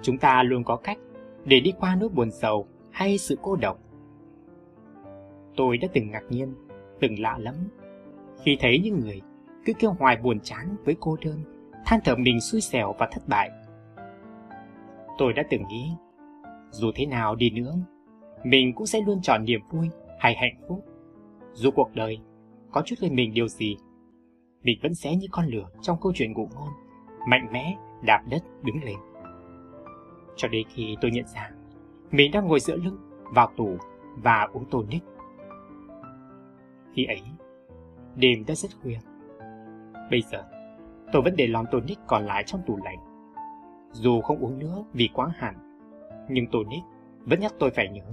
chúng 0.03 0.19
ta 0.19 0.43
luôn 0.43 0.65
có 0.65 0.77
cách 0.77 0.99
để 1.45 1.61
đi 1.61 1.73
qua 1.81 1.97
nỗi 2.01 2.09
buồn 2.09 2.31
sầu 2.31 2.67
hay 2.91 3.19
sự 3.19 3.39
cô 3.43 3.57
độc. 3.57 3.79
Tôi 5.57 5.79
đã 5.79 5.89
từng 5.93 6.11
ngạc 6.11 6.23
nhiên, 6.29 6.55
từng 7.01 7.19
lạ 7.19 7.39
lắm, 7.39 7.55
khi 8.43 8.57
thấy 8.61 8.81
những 8.85 9.01
người 9.01 9.21
cứ 9.65 9.73
kêu 9.79 9.93
hoài 9.99 10.17
buồn 10.17 10.41
chán 10.41 10.77
với 10.85 10.97
cô 11.01 11.17
đơn, 11.25 11.43
than 11.85 12.01
thở 12.05 12.15
mình 12.17 12.41
xui 12.41 12.61
xẻo 12.61 12.95
và 12.99 13.09
thất 13.13 13.29
bại. 13.29 13.51
Tôi 15.19 15.33
đã 15.33 15.43
từng 15.51 15.63
nghĩ, 15.69 15.91
dù 16.71 16.91
thế 16.95 17.07
nào 17.07 17.35
đi 17.35 17.51
nữa, 17.51 17.75
mình 18.45 18.75
cũng 18.75 18.87
sẽ 18.87 19.01
luôn 19.07 19.23
chọn 19.23 19.45
niềm 19.45 19.61
vui 19.71 19.89
hay 20.19 20.35
hạnh 20.35 20.61
phúc. 20.69 20.85
Dù 21.53 21.71
cuộc 21.71 21.91
đời 21.95 22.19
có 22.71 22.83
chút 22.85 22.97
lên 23.01 23.15
mình 23.15 23.35
điều 23.35 23.49
gì, 23.49 23.77
mình 24.63 24.79
vẫn 24.83 24.95
sẽ 24.95 25.17
như 25.17 25.27
con 25.31 25.47
lửa 25.47 25.69
trong 25.83 25.99
câu 26.01 26.13
chuyện 26.15 26.33
ngụ 26.33 26.49
ngôn, 26.55 26.69
mạnh 27.29 27.49
mẽ 27.53 27.77
đạp 28.03 28.23
đất 28.31 28.43
đứng 28.63 28.85
lên. 28.85 28.97
Cho 30.37 30.49
đến 30.49 30.67
khi 30.69 30.97
tôi 31.01 31.11
nhận 31.11 31.27
ra, 31.27 31.51
mình 32.11 32.31
đang 32.33 32.47
ngồi 32.47 32.61
giữa 32.61 32.77
lưng 32.77 32.99
vào 33.35 33.53
tủ 33.57 33.79
và 34.17 34.49
uống 34.53 34.71
tonic. 34.71 35.03
Khi 36.93 37.05
ấy, 37.05 37.23
đêm 38.17 38.45
đã 38.47 38.55
rất 38.55 38.69
khuya. 38.83 38.99
Bây 40.11 40.23
giờ, 40.23 40.45
tôi 41.13 41.23
vẫn 41.23 41.37
để 41.37 41.47
lon 41.47 41.65
tonic 41.71 41.99
còn 42.07 42.27
lại 42.27 42.45
trong 42.47 42.61
tủ 42.67 42.79
lạnh. 42.85 42.99
Dù 43.93 44.21
không 44.21 44.39
uống 44.39 44.59
nữa 44.59 44.85
vì 44.93 45.09
quá 45.15 45.33
hẳn, 45.37 45.55
nhưng 46.29 46.47
tonic 46.47 46.83
vẫn 47.25 47.41
nhắc 47.41 47.53
tôi 47.59 47.71
phải 47.71 47.89
nhớ. 47.89 48.05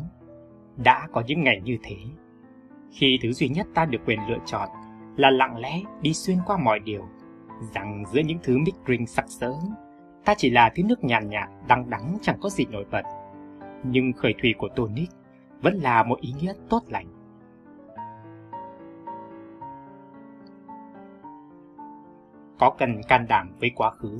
Đã 0.83 1.07
có 1.11 1.23
những 1.27 1.43
ngày 1.43 1.61
như 1.63 1.77
thế, 1.83 1.95
khi 2.91 3.19
thứ 3.21 3.31
duy 3.31 3.49
nhất 3.49 3.67
ta 3.73 3.85
được 3.85 3.99
quyền 4.05 4.19
lựa 4.29 4.37
chọn 4.45 4.69
là 5.15 5.29
lặng 5.29 5.57
lẽ 5.57 5.81
đi 6.01 6.13
xuyên 6.13 6.37
qua 6.45 6.57
mọi 6.57 6.79
điều, 6.79 7.05
rằng 7.73 8.03
giữa 8.13 8.21
những 8.21 8.37
thứ 8.43 8.57
mic 8.57 8.75
drink 8.87 9.09
sặc 9.09 9.25
sỡ, 9.27 9.53
ta 10.27 10.33
chỉ 10.37 10.49
là 10.49 10.71
thứ 10.75 10.83
nước 10.83 11.03
nhàn 11.03 11.29
nhạt, 11.29 11.49
đắng 11.67 11.89
đắng 11.89 12.17
chẳng 12.21 12.37
có 12.41 12.49
gì 12.49 12.65
nổi 12.65 12.85
bật. 12.91 13.03
Nhưng 13.83 14.13
khởi 14.13 14.33
thủy 14.41 14.55
của 14.57 14.69
tonic 14.75 15.09
vẫn 15.61 15.75
là 15.75 16.03
một 16.03 16.19
ý 16.19 16.33
nghĩa 16.39 16.53
tốt 16.69 16.83
lành. 16.87 17.07
có 22.59 22.75
cần 22.77 23.01
can 23.07 23.25
đảm 23.27 23.55
với 23.59 23.71
quá 23.75 23.91
khứ. 23.91 24.17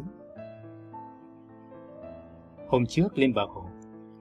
Hôm 2.67 2.85
trước 2.85 3.17
lên 3.17 3.34
bờ 3.34 3.45
hồ, 3.45 3.65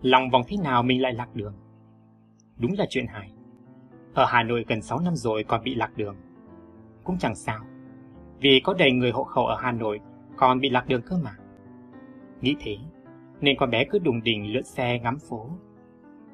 lòng 0.02 0.30
vòng 0.30 0.42
thế 0.48 0.56
nào 0.64 0.82
mình 0.82 1.02
lại 1.02 1.12
lạc 1.12 1.34
đường. 1.34 1.54
Đúng 2.56 2.72
là 2.78 2.86
chuyện 2.88 3.06
hài. 3.06 3.32
Ở 4.14 4.24
Hà 4.28 4.42
Nội 4.42 4.64
gần 4.68 4.82
6 4.82 4.98
năm 5.00 5.14
rồi 5.16 5.44
còn 5.44 5.64
bị 5.64 5.74
lạc 5.74 5.96
đường. 5.96 6.16
Cũng 7.04 7.18
chẳng 7.18 7.34
sao, 7.34 7.60
vì 8.40 8.60
có 8.64 8.74
đầy 8.78 8.92
người 8.92 9.10
hộ 9.10 9.24
khẩu 9.24 9.46
ở 9.46 9.56
Hà 9.60 9.72
Nội 9.72 10.00
còn 10.36 10.60
bị 10.60 10.70
lạc 10.70 10.88
đường 10.88 11.02
cơ 11.02 11.16
mà. 11.24 11.36
Nghĩ 12.40 12.56
thế, 12.60 12.76
nên 13.40 13.56
con 13.58 13.70
bé 13.70 13.84
cứ 13.84 13.98
đùng 13.98 14.22
đình 14.22 14.52
lượn 14.52 14.64
xe 14.64 14.98
ngắm 14.98 15.18
phố. 15.18 15.50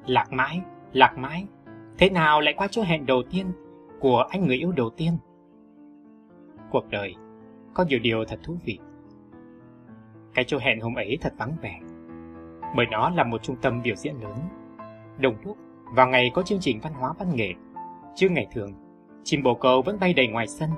Lạc 0.05 0.31
mãi, 0.31 0.61
lạc 0.93 1.17
mãi, 1.17 1.47
thế 1.97 2.09
nào 2.09 2.41
lại 2.41 2.53
qua 2.57 2.67
chỗ 2.71 2.81
hẹn 2.81 3.05
đầu 3.05 3.23
tiên 3.31 3.45
của 3.99 4.25
anh 4.29 4.47
người 4.47 4.57
yêu 4.57 4.71
đầu 4.71 4.89
tiên? 4.89 5.17
Cuộc 6.71 6.89
đời 6.89 7.15
có 7.73 7.85
nhiều 7.89 7.99
điều 7.99 8.25
thật 8.25 8.39
thú 8.43 8.57
vị. 8.65 8.79
Cái 10.33 10.45
chỗ 10.47 10.57
hẹn 10.57 10.79
hôm 10.79 10.95
ấy 10.95 11.17
thật 11.21 11.33
vắng 11.37 11.55
vẻ, 11.61 11.79
bởi 12.75 12.85
nó 12.91 13.09
là 13.09 13.23
một 13.23 13.43
trung 13.43 13.55
tâm 13.61 13.81
biểu 13.81 13.95
diễn 13.95 14.15
lớn. 14.15 14.37
Đồng 15.17 15.35
lúc, 15.45 15.57
vào 15.95 16.07
ngày 16.07 16.31
có 16.33 16.43
chương 16.43 16.59
trình 16.59 16.79
văn 16.83 16.93
hóa 16.93 17.13
văn 17.19 17.35
nghệ, 17.35 17.53
chứ 18.15 18.29
ngày 18.29 18.47
thường, 18.53 18.73
chim 19.23 19.43
bồ 19.43 19.55
câu 19.55 19.81
vẫn 19.81 19.97
bay 19.99 20.13
đầy 20.13 20.27
ngoài 20.27 20.47
sân. 20.47 20.69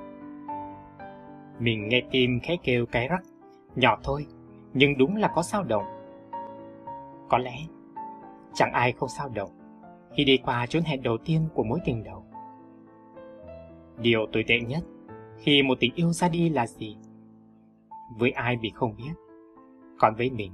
Mình 1.58 1.88
nghe 1.88 2.02
tim 2.10 2.40
khẽ 2.42 2.56
kêu 2.62 2.86
cái 2.86 3.08
rắc, 3.08 3.22
nhỏ 3.76 3.98
thôi, 4.02 4.26
nhưng 4.78 4.98
đúng 4.98 5.16
là 5.16 5.28
có 5.28 5.42
sao 5.42 5.64
động. 5.64 5.84
Có 7.28 7.38
lẽ, 7.38 7.56
chẳng 8.54 8.72
ai 8.72 8.92
không 8.92 9.08
sao 9.08 9.28
động 9.28 9.50
khi 10.16 10.24
đi 10.24 10.38
qua 10.44 10.66
chốn 10.66 10.82
hẹn 10.82 11.02
đầu 11.02 11.16
tiên 11.24 11.48
của 11.54 11.64
mối 11.64 11.78
tình 11.84 12.04
đầu. 12.04 12.24
Điều 13.98 14.26
tồi 14.32 14.44
tệ 14.48 14.60
nhất 14.60 14.84
khi 15.38 15.62
một 15.62 15.78
tình 15.80 15.94
yêu 15.94 16.12
ra 16.12 16.28
đi 16.28 16.48
là 16.48 16.66
gì? 16.66 16.96
Với 18.18 18.30
ai 18.30 18.56
bị 18.56 18.70
không 18.74 18.96
biết. 18.96 19.12
Còn 19.98 20.14
với 20.14 20.30
mình, 20.30 20.52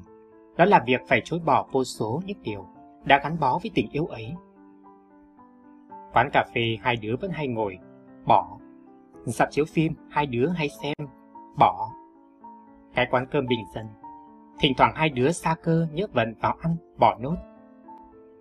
đó 0.56 0.64
là 0.64 0.82
việc 0.86 1.00
phải 1.08 1.20
chối 1.24 1.40
bỏ 1.44 1.66
vô 1.72 1.84
số 1.84 2.22
những 2.26 2.42
điều 2.42 2.66
đã 3.04 3.20
gắn 3.24 3.40
bó 3.40 3.58
với 3.62 3.70
tình 3.74 3.90
yêu 3.92 4.06
ấy. 4.06 4.34
Quán 6.12 6.30
cà 6.32 6.44
phê 6.54 6.78
hai 6.80 6.96
đứa 6.96 7.16
vẫn 7.20 7.30
hay 7.30 7.48
ngồi, 7.48 7.78
bỏ. 8.26 8.58
Dạp 9.24 9.48
chiếu 9.50 9.64
phim 9.64 9.92
hai 10.10 10.26
đứa 10.26 10.48
hay 10.48 10.68
xem, 10.82 11.08
bỏ. 11.58 11.92
Cái 12.94 13.06
quán 13.10 13.26
cơm 13.30 13.46
bình 13.46 13.64
dân, 13.74 13.86
thỉnh 14.62 14.74
thoảng 14.76 14.92
hai 14.94 15.08
đứa 15.08 15.32
xa 15.32 15.54
cơ 15.62 15.86
nhớ 15.92 16.06
vần 16.12 16.34
vào 16.40 16.56
ăn, 16.60 16.76
bỏ 16.98 17.18
nốt. 17.20 17.36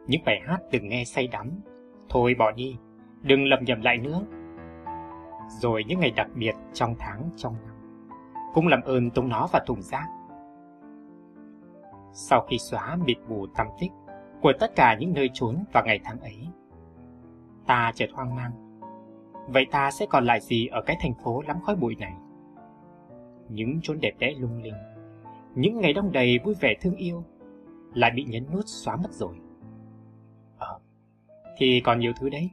Những 0.07 0.22
bài 0.26 0.41
hát 0.48 0.57
từng 0.72 0.88
nghe 0.88 1.03
say 1.06 1.27
đắm, 1.27 1.52
thôi 2.10 2.35
bỏ 2.39 2.52
đi, 2.52 2.77
đừng 3.22 3.45
lầm 3.45 3.64
nhầm 3.64 3.81
lại 3.81 3.98
nữa 3.98 4.22
rồi 5.48 5.84
những 5.88 5.99
ngày 5.99 6.11
đặc 6.11 6.27
biệt 6.35 6.56
trong 6.73 6.95
tháng 6.99 7.30
trong 7.35 7.53
năm. 7.53 7.76
Cũng 8.53 8.68
làm 8.68 8.81
ơn 8.81 9.10
tung 9.10 9.30
nó 9.30 9.48
vào 9.52 9.61
thùng 9.65 9.81
rác. 9.81 10.07
Sau 12.14 12.45
khi 12.49 12.57
xóa 12.57 12.98
mịt 13.06 13.18
mù 13.27 13.48
tâm 13.48 13.68
tích 13.80 13.91
của 14.41 14.53
tất 14.60 14.76
cả 14.76 14.98
những 14.99 15.14
nơi 15.14 15.30
trốn 15.34 15.64
vào 15.73 15.84
ngày 15.85 15.99
tháng 16.03 16.19
ấy. 16.19 16.48
Ta 17.68 17.91
chợt 17.95 18.10
hoang 18.14 18.35
mang. 18.35 18.52
Vậy 19.48 19.65
ta 19.72 19.91
sẽ 19.91 20.06
còn 20.10 20.26
lại 20.26 20.39
gì 20.41 20.68
ở 20.68 20.81
cái 20.81 20.98
thành 21.02 21.14
phố 21.23 21.41
lắm 21.48 21.57
khói 21.65 21.76
bụi 21.76 21.95
này? 21.95 22.14
Những 23.49 23.80
chốn 23.84 23.98
đẹp 24.02 24.14
đẽ 24.19 24.34
lung 24.39 24.61
linh, 24.61 24.73
những 25.55 25.79
ngày 25.79 25.93
đông 25.93 26.11
đầy 26.11 26.39
vui 26.43 26.55
vẻ 26.61 26.75
thương 26.81 26.95
yêu, 26.95 27.23
lại 27.93 28.11
bị 28.15 28.23
nhấn 28.23 28.45
nút 28.53 28.63
xóa 28.65 28.95
mất 28.95 29.11
rồi. 29.11 29.35
Ờ, 30.57 30.79
thì 31.57 31.81
còn 31.83 31.99
nhiều 31.99 32.13
thứ 32.19 32.29
đấy, 32.29 32.49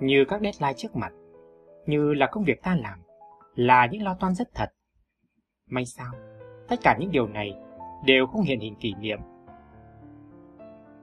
như 0.00 0.24
các 0.28 0.40
deadline 0.40 0.74
trước 0.76 0.96
mặt, 0.96 1.12
như 1.86 2.14
là 2.14 2.26
công 2.32 2.44
việc 2.44 2.62
ta 2.62 2.76
làm, 2.76 2.98
là 3.54 3.86
những 3.86 4.02
lo 4.02 4.14
toan 4.14 4.34
rất 4.34 4.48
thật. 4.54 4.68
May 5.70 5.84
sao, 5.86 6.12
tất 6.68 6.76
cả 6.82 6.96
những 7.00 7.10
điều 7.10 7.28
này 7.28 7.52
đều 8.06 8.26
không 8.26 8.42
hiện 8.42 8.60
hình 8.60 8.74
kỷ 8.80 8.94
niệm. 9.00 9.18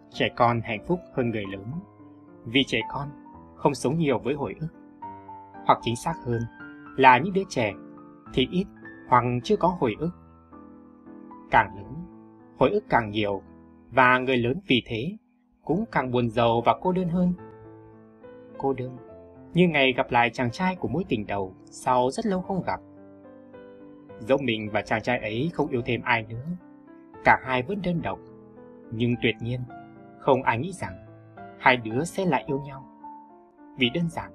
Trẻ 0.10 0.30
con 0.36 0.62
hạnh 0.62 0.86
phúc 0.88 1.00
hơn 1.14 1.30
người 1.30 1.44
lớn, 1.52 1.72
vì 2.46 2.64
trẻ 2.64 2.80
con 2.92 3.10
không 3.56 3.76
sống 3.76 3.98
nhiều 3.98 4.20
với 4.20 4.34
hồi 4.34 4.56
ức. 4.60 4.68
Hoặc 5.66 5.80
chính 5.82 5.96
xác 5.96 6.14
hơn 6.26 6.42
là 6.98 7.18
những 7.18 7.34
đứa 7.34 7.44
trẻ 7.50 7.74
thì 8.34 8.48
ít 8.52 8.66
hoặc 9.10 9.24
chưa 9.44 9.56
có 9.56 9.68
hồi 9.68 9.96
ức. 10.00 10.12
Càng 11.56 11.76
lớn, 11.76 11.94
hồi 12.58 12.70
ức 12.70 12.84
càng 12.90 13.10
nhiều 13.10 13.42
và 13.92 14.20
người 14.20 14.38
lớn 14.38 14.60
vì 14.68 14.84
thế 14.86 15.18
cũng 15.64 15.86
càng 15.92 16.12
buồn 16.12 16.30
giàu 16.30 16.62
và 16.66 16.76
cô 16.82 16.92
đơn 16.92 17.10
hơn. 17.10 17.34
Cô 18.58 18.74
đơn, 18.74 18.98
như 19.54 19.68
ngày 19.68 19.94
gặp 19.94 20.12
lại 20.12 20.30
chàng 20.30 20.52
trai 20.52 20.76
của 20.76 20.88
mối 20.88 21.04
tình 21.10 21.28
đầu 21.28 21.54
sau 21.66 22.12
rất 22.12 22.26
lâu 22.26 22.42
không 22.42 22.64
gặp. 22.66 22.80
Dẫu 24.20 24.38
mình 24.38 24.70
và 24.72 24.82
chàng 24.82 25.02
trai 25.02 25.20
ấy 25.20 25.50
không 25.54 25.70
yêu 25.70 25.82
thêm 25.86 26.02
ai 26.02 26.26
nữa, 26.30 26.46
cả 27.26 27.40
hai 27.46 27.64
vẫn 27.64 27.82
đơn 27.84 28.02
độc, 28.02 28.20
nhưng 28.92 29.16
tuyệt 29.22 29.36
nhiên 29.42 29.60
không 30.20 30.44
ai 30.44 30.60
nghĩ 30.60 30.72
rằng 30.72 30.94
hai 31.60 31.78
đứa 31.78 32.04
sẽ 32.04 32.26
lại 32.26 32.44
yêu 32.48 32.60
nhau. 32.60 32.86
Vì 33.78 33.90
đơn 33.90 34.10
giản, 34.10 34.32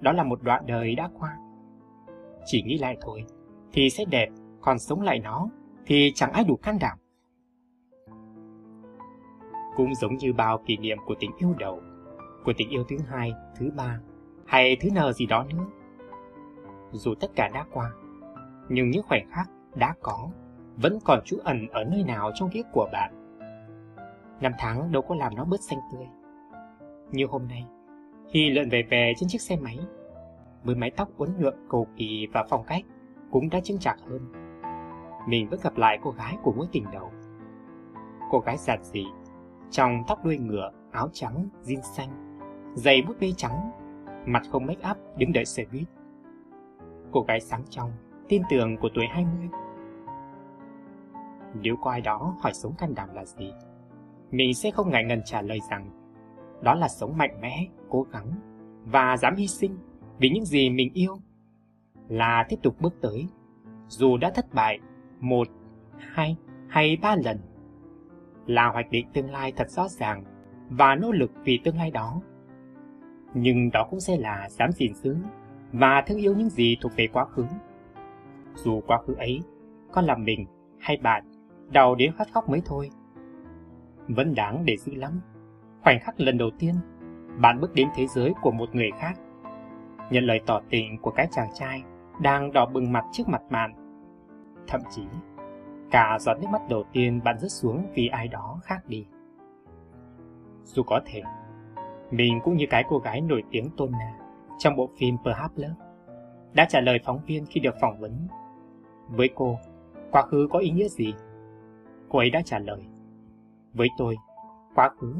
đó 0.00 0.12
là 0.12 0.24
một 0.24 0.42
đoạn 0.42 0.66
đời 0.66 0.94
đã 0.94 1.10
qua. 1.18 1.36
Chỉ 2.44 2.62
nghĩ 2.62 2.78
lại 2.78 2.96
thôi, 3.00 3.24
thì 3.72 3.90
sẽ 3.90 4.04
đẹp, 4.04 4.28
còn 4.60 4.78
sống 4.78 5.00
lại 5.00 5.18
nó, 5.18 5.48
thì 5.88 6.12
chẳng 6.14 6.32
ai 6.32 6.44
đủ 6.44 6.56
can 6.56 6.78
đảm. 6.80 6.98
Cũng 9.76 9.94
giống 9.94 10.16
như 10.16 10.32
bao 10.32 10.62
kỷ 10.66 10.76
niệm 10.76 10.98
của 11.06 11.14
tình 11.20 11.30
yêu 11.38 11.54
đầu, 11.58 11.80
của 12.44 12.52
tình 12.56 12.68
yêu 12.68 12.84
thứ 12.88 12.96
hai, 13.08 13.32
thứ 13.56 13.70
ba, 13.76 14.00
hay 14.46 14.76
thứ 14.80 14.88
nờ 14.94 15.12
gì 15.12 15.26
đó 15.26 15.44
nữa. 15.44 15.64
Dù 16.92 17.14
tất 17.20 17.30
cả 17.36 17.50
đã 17.54 17.64
qua, 17.72 17.90
nhưng 18.68 18.90
những 18.90 19.02
khoảnh 19.02 19.30
khắc 19.30 19.50
đã 19.74 19.94
có 20.02 20.28
vẫn 20.76 20.98
còn 21.04 21.20
trú 21.24 21.38
ẩn 21.44 21.66
ở 21.68 21.84
nơi 21.84 22.02
nào 22.02 22.30
trong 22.34 22.50
ký 22.50 22.62
của 22.72 22.88
bạn. 22.92 23.38
Năm 24.40 24.52
tháng 24.58 24.92
đâu 24.92 25.02
có 25.02 25.14
làm 25.14 25.34
nó 25.34 25.44
bớt 25.44 25.60
xanh 25.60 25.78
tươi. 25.92 26.06
Như 27.12 27.26
hôm 27.26 27.48
nay, 27.48 27.64
khi 28.32 28.50
lượn 28.50 28.68
về 28.68 28.82
về 28.90 29.12
trên 29.16 29.28
chiếc 29.28 29.40
xe 29.40 29.56
máy, 29.56 29.78
với 30.64 30.74
mái 30.74 30.90
tóc 30.90 31.08
uốn 31.16 31.28
lượn 31.38 31.54
cầu 31.70 31.86
kỳ 31.96 32.26
và 32.32 32.46
phong 32.48 32.64
cách 32.64 32.84
cũng 33.30 33.50
đã 33.50 33.60
chứng 33.60 33.78
chạc 33.78 33.96
hơn. 34.06 34.47
Mình 35.28 35.48
vẫn 35.48 35.60
gặp 35.62 35.76
lại 35.76 35.98
cô 36.02 36.10
gái 36.10 36.36
của 36.42 36.52
mối 36.52 36.66
tình 36.72 36.84
đầu. 36.92 37.10
Cô 38.30 38.38
gái 38.38 38.56
giản 38.56 38.82
dị, 38.82 39.04
trong 39.70 40.02
tóc 40.06 40.24
đuôi 40.24 40.38
ngựa, 40.38 40.70
áo 40.92 41.08
trắng, 41.12 41.48
jean 41.64 41.80
xanh, 41.80 42.40
giày 42.74 43.02
bút 43.02 43.16
bê 43.20 43.32
trắng, 43.36 43.70
mặt 44.26 44.42
không 44.50 44.66
make 44.66 44.90
up 44.90 44.96
đứng 45.16 45.32
đợi 45.32 45.44
xe 45.44 45.64
buýt. 45.72 45.88
Cô 47.12 47.20
gái 47.20 47.40
sáng 47.40 47.62
trong, 47.70 47.92
tin 48.28 48.42
tưởng 48.50 48.76
của 48.76 48.88
tuổi 48.94 49.06
20. 49.10 49.48
Nếu 51.62 51.76
có 51.76 51.90
ai 51.90 52.00
đó 52.00 52.36
hỏi 52.40 52.54
sống 52.54 52.74
can 52.78 52.94
đảm 52.94 53.08
là 53.14 53.24
gì, 53.24 53.52
mình 54.30 54.54
sẽ 54.54 54.70
không 54.70 54.90
ngại 54.90 55.04
ngần 55.04 55.22
trả 55.24 55.42
lời 55.42 55.60
rằng 55.70 55.90
đó 56.62 56.74
là 56.74 56.88
sống 56.88 57.16
mạnh 57.16 57.40
mẽ, 57.40 57.66
cố 57.88 58.02
gắng 58.02 58.32
và 58.84 59.16
dám 59.16 59.36
hy 59.36 59.46
sinh 59.46 59.78
vì 60.18 60.30
những 60.30 60.44
gì 60.44 60.70
mình 60.70 60.90
yêu. 60.94 61.16
Là 62.08 62.46
tiếp 62.48 62.56
tục 62.62 62.74
bước 62.80 62.94
tới, 63.00 63.28
dù 63.88 64.16
đã 64.16 64.30
thất 64.30 64.54
bại 64.54 64.78
một, 65.20 65.48
hai 65.98 66.36
hay 66.68 66.98
ba 67.02 67.16
lần. 67.24 67.38
Là 68.46 68.68
hoạch 68.68 68.90
định 68.90 69.06
tương 69.12 69.30
lai 69.30 69.52
thật 69.56 69.70
rõ 69.70 69.88
ràng 69.88 70.24
và 70.70 70.94
nỗ 70.94 71.12
lực 71.12 71.30
vì 71.44 71.60
tương 71.64 71.76
lai 71.76 71.90
đó. 71.90 72.20
Nhưng 73.34 73.70
đó 73.70 73.86
cũng 73.90 74.00
sẽ 74.00 74.16
là 74.16 74.48
dám 74.50 74.72
gìn 74.72 74.94
giữ 74.94 75.16
và 75.72 76.02
thương 76.06 76.18
yêu 76.18 76.34
những 76.34 76.50
gì 76.50 76.76
thuộc 76.80 76.92
về 76.96 77.06
quá 77.12 77.24
khứ. 77.24 77.44
Dù 78.54 78.80
quá 78.86 78.98
khứ 79.06 79.14
ấy 79.14 79.40
có 79.92 80.02
làm 80.02 80.24
mình 80.24 80.46
hay 80.78 80.96
bạn 80.96 81.24
đau 81.72 81.94
đến 81.94 82.12
phát 82.18 82.28
khóc 82.32 82.48
mới 82.48 82.62
thôi. 82.64 82.90
Vẫn 84.08 84.34
đáng 84.34 84.64
để 84.64 84.76
giữ 84.76 84.94
lắm. 84.94 85.20
Khoảnh 85.82 86.00
khắc 86.00 86.20
lần 86.20 86.38
đầu 86.38 86.50
tiên, 86.58 86.74
bạn 87.40 87.60
bước 87.60 87.74
đến 87.74 87.88
thế 87.96 88.06
giới 88.06 88.32
của 88.42 88.50
một 88.50 88.74
người 88.74 88.90
khác. 88.98 89.18
Nhận 90.10 90.24
lời 90.24 90.40
tỏ 90.46 90.60
tình 90.70 90.98
của 91.02 91.10
cái 91.10 91.28
chàng 91.30 91.48
trai 91.54 91.82
đang 92.22 92.52
đỏ 92.52 92.66
bừng 92.66 92.92
mặt 92.92 93.04
trước 93.12 93.28
mặt 93.28 93.42
bạn. 93.50 93.87
Thậm 94.68 94.80
chí, 94.90 95.02
cả 95.90 96.18
giọt 96.20 96.34
nước 96.40 96.48
mắt 96.50 96.62
đầu 96.68 96.84
tiên 96.92 97.20
bạn 97.24 97.38
rớt 97.38 97.52
xuống 97.52 97.86
vì 97.94 98.08
ai 98.08 98.28
đó 98.28 98.60
khác 98.62 98.80
đi. 98.86 99.06
Dù 100.64 100.82
có 100.82 101.00
thể, 101.06 101.22
mình 102.10 102.40
cũng 102.44 102.56
như 102.56 102.64
cái 102.70 102.84
cô 102.88 102.98
gái 102.98 103.20
nổi 103.20 103.42
tiếng 103.50 103.70
Tona 103.76 104.18
trong 104.58 104.76
bộ 104.76 104.88
phim 104.98 105.16
Perhaps 105.24 105.58
Love 105.58 105.74
đã 106.54 106.66
trả 106.68 106.80
lời 106.80 106.98
phóng 107.04 107.20
viên 107.26 107.46
khi 107.46 107.60
được 107.60 107.74
phỏng 107.80 108.00
vấn. 108.00 108.28
Với 109.08 109.30
cô, 109.34 109.58
quá 110.10 110.22
khứ 110.22 110.48
có 110.50 110.58
ý 110.58 110.70
nghĩa 110.70 110.88
gì? 110.88 111.14
Cô 112.08 112.18
ấy 112.18 112.30
đã 112.30 112.42
trả 112.44 112.58
lời. 112.58 112.80
Với 113.72 113.88
tôi, 113.98 114.16
quá 114.74 114.88
khứ 114.88 115.14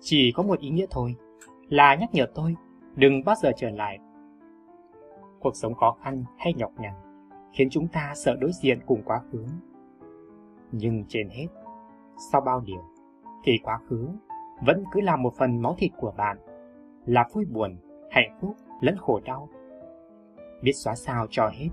chỉ 0.00 0.32
có 0.34 0.42
một 0.42 0.58
ý 0.58 0.70
nghĩa 0.70 0.86
thôi, 0.90 1.14
là 1.68 1.94
nhắc 1.94 2.08
nhở 2.12 2.26
tôi 2.34 2.56
đừng 2.94 3.24
bao 3.24 3.34
giờ 3.34 3.52
trở 3.56 3.70
lại. 3.70 3.98
Cuộc 5.40 5.56
sống 5.56 5.74
khó 5.74 5.96
khăn 6.02 6.24
hay 6.38 6.54
nhọc 6.54 6.72
nhằn 6.78 6.92
khiến 7.54 7.68
chúng 7.70 7.88
ta 7.88 8.12
sợ 8.14 8.36
đối 8.40 8.52
diện 8.52 8.78
cùng 8.86 9.02
quá 9.04 9.20
khứ. 9.32 9.44
Nhưng 10.72 11.04
trên 11.08 11.28
hết, 11.28 11.46
sau 12.32 12.40
bao 12.40 12.60
điều, 12.60 12.82
thì 13.44 13.58
quá 13.62 13.78
khứ 13.88 14.08
vẫn 14.66 14.84
cứ 14.92 15.00
là 15.00 15.16
một 15.16 15.34
phần 15.38 15.62
máu 15.62 15.74
thịt 15.78 15.92
của 15.96 16.12
bạn, 16.16 16.36
là 17.06 17.28
vui 17.32 17.44
buồn, 17.44 17.76
hạnh 18.10 18.38
phúc 18.40 18.56
lẫn 18.80 18.96
khổ 18.98 19.20
đau. 19.24 19.48
Biết 20.62 20.72
xóa 20.72 20.94
sao 20.94 21.26
cho 21.30 21.48
hết. 21.48 21.68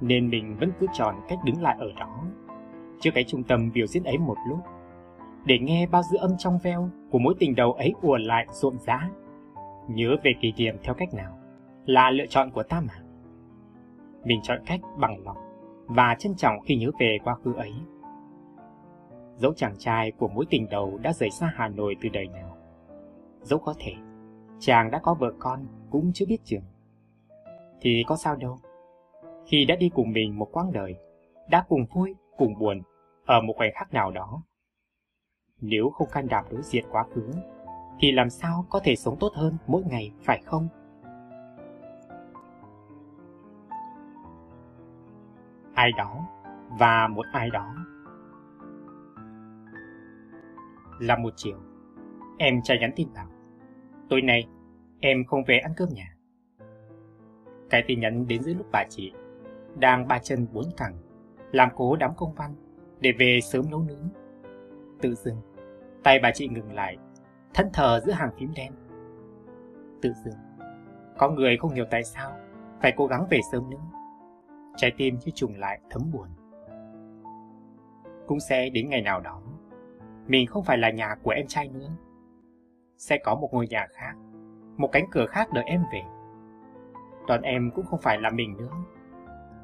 Nên 0.00 0.30
mình 0.30 0.56
vẫn 0.60 0.72
cứ 0.80 0.86
chọn 0.92 1.14
cách 1.28 1.38
đứng 1.44 1.62
lại 1.62 1.76
ở 1.80 1.86
đó, 2.00 2.24
trước 3.00 3.10
cái 3.14 3.24
trung 3.24 3.42
tâm 3.42 3.70
biểu 3.74 3.86
diễn 3.86 4.04
ấy 4.04 4.18
một 4.18 4.36
lúc, 4.48 4.58
để 5.44 5.58
nghe 5.58 5.86
bao 5.86 6.02
dư 6.02 6.18
âm 6.18 6.30
trong 6.38 6.58
veo 6.62 6.90
của 7.10 7.18
mối 7.18 7.34
tình 7.38 7.54
đầu 7.54 7.72
ấy 7.72 7.92
ùa 8.02 8.16
lại 8.16 8.46
rộn 8.50 8.78
rã. 8.78 9.08
Nhớ 9.88 10.16
về 10.24 10.32
kỷ 10.40 10.52
niệm 10.56 10.76
theo 10.82 10.94
cách 10.94 11.14
nào 11.14 11.38
là 11.86 12.10
lựa 12.10 12.26
chọn 12.26 12.50
của 12.50 12.62
ta 12.62 12.80
mà. 12.80 13.01
Mình 14.24 14.40
chọn 14.42 14.60
cách 14.66 14.80
bằng 14.98 15.24
lòng 15.24 15.36
và 15.86 16.16
trân 16.18 16.34
trọng 16.34 16.60
khi 16.64 16.76
nhớ 16.76 16.90
về 16.98 17.18
quá 17.24 17.34
khứ 17.34 17.54
ấy. 17.54 17.72
Dẫu 19.36 19.54
chàng 19.54 19.74
trai 19.78 20.12
của 20.12 20.28
mối 20.28 20.44
tình 20.50 20.68
đầu 20.70 20.98
đã 21.02 21.12
rời 21.12 21.30
xa 21.30 21.52
Hà 21.56 21.68
Nội 21.68 21.96
từ 22.02 22.08
đời 22.08 22.28
nào. 22.28 22.56
Dẫu 23.42 23.58
có 23.58 23.74
thể, 23.78 23.92
chàng 24.58 24.90
đã 24.90 25.00
có 25.02 25.14
vợ 25.14 25.32
con 25.38 25.66
cũng 25.90 26.10
chưa 26.14 26.26
biết 26.28 26.38
chừng. 26.44 26.62
Thì 27.80 28.04
có 28.06 28.16
sao 28.16 28.36
đâu. 28.36 28.58
Khi 29.46 29.64
đã 29.64 29.76
đi 29.76 29.90
cùng 29.94 30.12
mình 30.12 30.38
một 30.38 30.48
quãng 30.52 30.72
đời, 30.72 30.94
đã 31.50 31.64
cùng 31.68 31.86
vui, 31.94 32.14
cùng 32.36 32.58
buồn, 32.58 32.82
ở 33.26 33.40
một 33.40 33.54
khoảnh 33.56 33.70
khắc 33.74 33.94
nào 33.94 34.10
đó. 34.10 34.42
Nếu 35.60 35.90
không 35.90 36.08
can 36.12 36.28
đảm 36.28 36.44
đối 36.50 36.62
diện 36.62 36.84
quá 36.90 37.04
khứ, 37.14 37.30
thì 38.00 38.12
làm 38.12 38.30
sao 38.30 38.66
có 38.70 38.80
thể 38.84 38.96
sống 38.96 39.16
tốt 39.20 39.32
hơn 39.34 39.56
mỗi 39.66 39.82
ngày, 39.82 40.12
phải 40.22 40.42
không? 40.44 40.68
Ai 45.82 45.92
đó 45.92 46.28
và 46.78 47.08
một 47.08 47.26
ai 47.32 47.50
đó. 47.50 47.74
Là 50.98 51.16
một 51.18 51.32
chiều, 51.36 51.58
em 52.38 52.62
trai 52.62 52.78
nhắn 52.78 52.90
tin 52.96 53.08
bảo, 53.14 53.26
tối 54.08 54.22
nay 54.22 54.48
em 55.00 55.24
không 55.24 55.44
về 55.44 55.58
ăn 55.58 55.72
cơm 55.76 55.88
nhà. 55.88 56.16
Cái 57.70 57.84
tin 57.86 58.00
nhắn 58.00 58.26
đến 58.26 58.42
giữa 58.42 58.54
lúc 58.54 58.66
bà 58.72 58.84
chị 58.88 59.12
đang 59.76 60.08
ba 60.08 60.18
chân 60.18 60.46
bốn 60.52 60.64
cẳng 60.76 60.96
làm 61.52 61.68
cố 61.76 61.96
đám 61.96 62.10
công 62.16 62.34
văn 62.34 62.54
để 63.00 63.12
về 63.18 63.38
sớm 63.42 63.70
nấu 63.70 63.82
nướng. 63.82 64.08
Tự 65.00 65.14
dưng, 65.14 65.36
tay 66.02 66.18
bà 66.22 66.30
chị 66.34 66.48
ngừng 66.48 66.72
lại, 66.72 66.96
thân 67.54 67.66
thờ 67.72 68.00
giữa 68.06 68.12
hàng 68.12 68.30
phím 68.38 68.52
đen. 68.56 68.72
Tự 70.02 70.12
dưng, 70.24 70.38
có 71.18 71.30
người 71.30 71.56
không 71.56 71.74
hiểu 71.74 71.84
tại 71.90 72.04
sao 72.04 72.32
phải 72.82 72.92
cố 72.96 73.06
gắng 73.06 73.26
về 73.30 73.40
sớm 73.52 73.70
nữa. 73.70 74.01
Trái 74.76 74.92
tim 74.96 75.18
như 75.24 75.32
trùng 75.34 75.54
lại 75.54 75.80
thấm 75.90 76.02
buồn. 76.12 76.28
Cũng 78.26 78.40
sẽ 78.40 78.70
đến 78.70 78.88
ngày 78.88 79.02
nào 79.02 79.20
đó, 79.20 79.42
mình 80.26 80.46
không 80.46 80.64
phải 80.64 80.78
là 80.78 80.90
nhà 80.90 81.14
của 81.22 81.30
em 81.30 81.46
trai 81.46 81.68
nữa. 81.68 81.90
Sẽ 82.96 83.18
có 83.24 83.34
một 83.34 83.48
ngôi 83.52 83.66
nhà 83.68 83.86
khác, 83.92 84.14
một 84.76 84.88
cánh 84.92 85.06
cửa 85.10 85.26
khác 85.26 85.48
đợi 85.52 85.64
em 85.66 85.82
về. 85.92 86.02
Còn 87.28 87.42
em 87.42 87.70
cũng 87.74 87.86
không 87.86 88.00
phải 88.00 88.20
là 88.20 88.30
mình 88.30 88.56
nữa, 88.56 88.70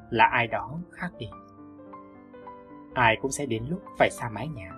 là 0.09 0.25
ai 0.25 0.47
đó 0.47 0.79
khác 0.91 1.09
đi 1.19 1.27
ai 2.93 3.17
cũng 3.21 3.31
sẽ 3.31 3.45
đến 3.45 3.63
lúc 3.69 3.81
phải 3.97 4.09
xa 4.11 4.29
mái 4.29 4.47
nhà, 4.47 4.71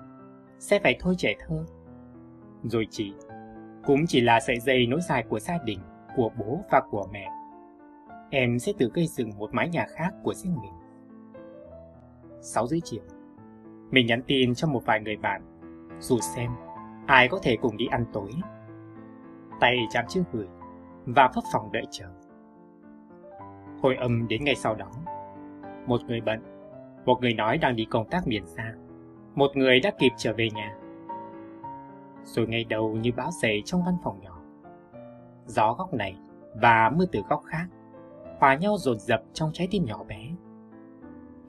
sẽ 0.60 0.80
phải 0.80 0.96
thôi 1.00 1.16
trẻ 1.18 1.36
thơ 1.40 1.66
Rồi 2.64 2.88
chị 2.92 3.14
cũng 3.86 4.06
chỉ 4.08 4.22
là 4.22 4.40
sợi 4.40 4.60
dây 4.60 4.88
nối 4.88 5.02
dài 5.02 5.24
của 5.30 5.40
gia 5.40 5.58
đình, 5.66 5.80
của 6.16 6.32
bố 6.40 6.60
và 6.72 6.82
của 6.92 7.08
mẹ. 7.14 7.28
Em 8.34 8.60
sẽ 8.60 8.74
tự 8.78 8.92
gây 8.94 9.08
dựng 9.08 9.30
một 9.38 9.54
mái 9.54 9.70
nhà 9.70 9.86
khác 9.96 10.14
của 10.24 10.34
riêng 10.34 10.56
mình. 10.62 10.72
6 12.42 12.68
rưỡi 12.68 12.80
chiều, 12.84 13.02
mình 13.90 14.08
nhắn 14.08 14.22
tin 14.28 14.56
cho 14.56 14.68
một 14.68 14.86
vài 14.86 15.00
người 15.00 15.18
bạn, 15.18 15.42
dù 16.00 16.20
xem 16.20 16.52
ai 17.08 17.28
có 17.28 17.40
thể 17.44 17.58
cùng 17.62 17.78
đi 17.78 17.86
ăn 17.92 18.06
tối. 18.14 18.32
Tay 19.60 19.78
chạm 19.92 20.06
chữ 20.08 20.24
gửi 20.32 20.48
và 21.06 21.30
phấp 21.36 21.44
phòng 21.54 21.72
đợi 21.72 21.84
chờ. 21.92 22.06
Hồi 23.82 23.96
âm 23.96 24.28
đến 24.28 24.44
ngày 24.44 24.56
sau 24.56 24.76
đó, 24.76 24.92
một 25.88 26.02
người 26.08 26.22
bận, 26.22 26.40
một 27.06 27.22
người 27.22 27.34
nói 27.34 27.58
đang 27.58 27.76
đi 27.76 27.86
công 27.86 28.10
tác 28.10 28.28
miền 28.28 28.46
xa, 28.46 28.74
một 29.36 29.52
người 29.56 29.80
đã 29.80 29.92
kịp 30.00 30.12
trở 30.18 30.34
về 30.34 30.50
nhà. 30.54 30.76
Rồi 32.24 32.48
ngày 32.48 32.64
đầu 32.64 32.92
như 32.92 33.12
bão 33.18 33.32
dày 33.42 33.62
trong 33.66 33.84
văn 33.86 33.98
phòng 34.04 34.20
nhỏ. 34.22 34.42
Gió 35.46 35.74
góc 35.74 35.94
này 35.94 36.16
và 36.62 36.90
mưa 36.90 37.06
từ 37.12 37.22
góc 37.30 37.44
khác 37.46 37.68
hòa 38.42 38.56
nhau 38.56 38.78
dồn 38.78 39.00
dập 39.00 39.24
trong 39.34 39.50
trái 39.54 39.68
tim 39.72 39.86
nhỏ 39.86 40.04
bé. 40.04 40.30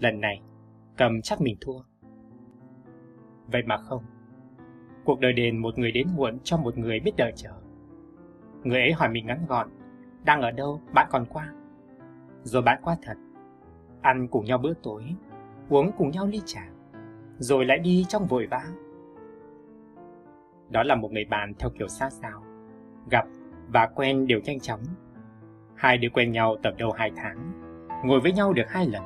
Lần 0.00 0.20
này, 0.20 0.42
cầm 0.96 1.22
chắc 1.22 1.40
mình 1.40 1.56
thua. 1.60 1.80
Vậy 3.46 3.62
mà 3.66 3.76
không. 3.76 4.04
Cuộc 5.04 5.20
đời 5.20 5.32
đền 5.32 5.58
một 5.58 5.78
người 5.78 5.92
đến 5.92 6.08
muộn 6.16 6.38
cho 6.44 6.56
một 6.56 6.78
người 6.78 7.00
biết 7.00 7.12
đợi 7.16 7.32
chờ. 7.36 7.50
Người 8.64 8.80
ấy 8.80 8.92
hỏi 8.92 9.08
mình 9.08 9.26
ngắn 9.26 9.46
gọn, 9.48 9.68
đang 10.24 10.42
ở 10.42 10.50
đâu, 10.50 10.80
bạn 10.94 11.08
còn 11.10 11.26
qua. 11.26 11.52
Rồi 12.42 12.62
bạn 12.62 12.80
qua 12.84 12.96
thật. 13.02 13.16
Ăn 14.00 14.28
cùng 14.28 14.44
nhau 14.44 14.58
bữa 14.58 14.74
tối, 14.82 15.04
uống 15.68 15.90
cùng 15.98 16.10
nhau 16.10 16.26
ly 16.26 16.40
trà, 16.44 16.68
rồi 17.38 17.64
lại 17.64 17.78
đi 17.78 18.04
trong 18.08 18.26
vội 18.26 18.46
vã. 18.50 18.64
Đó 20.70 20.82
là 20.82 20.94
một 20.94 21.12
người 21.12 21.24
bạn 21.24 21.52
theo 21.58 21.70
kiểu 21.78 21.88
xa 21.88 22.10
xao, 22.10 22.42
gặp 23.10 23.26
và 23.68 23.86
quen 23.94 24.26
đều 24.26 24.40
nhanh 24.44 24.60
chóng. 24.60 24.80
Hai 25.82 25.98
đứa 25.98 26.08
quen 26.08 26.32
nhau 26.32 26.56
tầm 26.62 26.76
đâu 26.76 26.92
hai 26.92 27.10
tháng, 27.16 27.52
ngồi 28.04 28.20
với 28.20 28.32
nhau 28.32 28.52
được 28.52 28.68
hai 28.68 28.86
lần. 28.86 29.02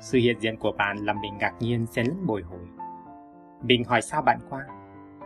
Sự 0.00 0.18
hiện 0.18 0.36
diện 0.40 0.56
của 0.56 0.72
bạn 0.72 0.96
làm 0.96 1.20
mình 1.20 1.38
ngạc 1.38 1.54
nhiên 1.60 1.86
xen 1.86 2.06
lẫn 2.06 2.26
bồi 2.26 2.42
hồi. 2.42 2.60
Mình 3.62 3.84
hỏi 3.84 4.02
sao 4.02 4.22
bạn 4.22 4.38
qua, 4.50 4.66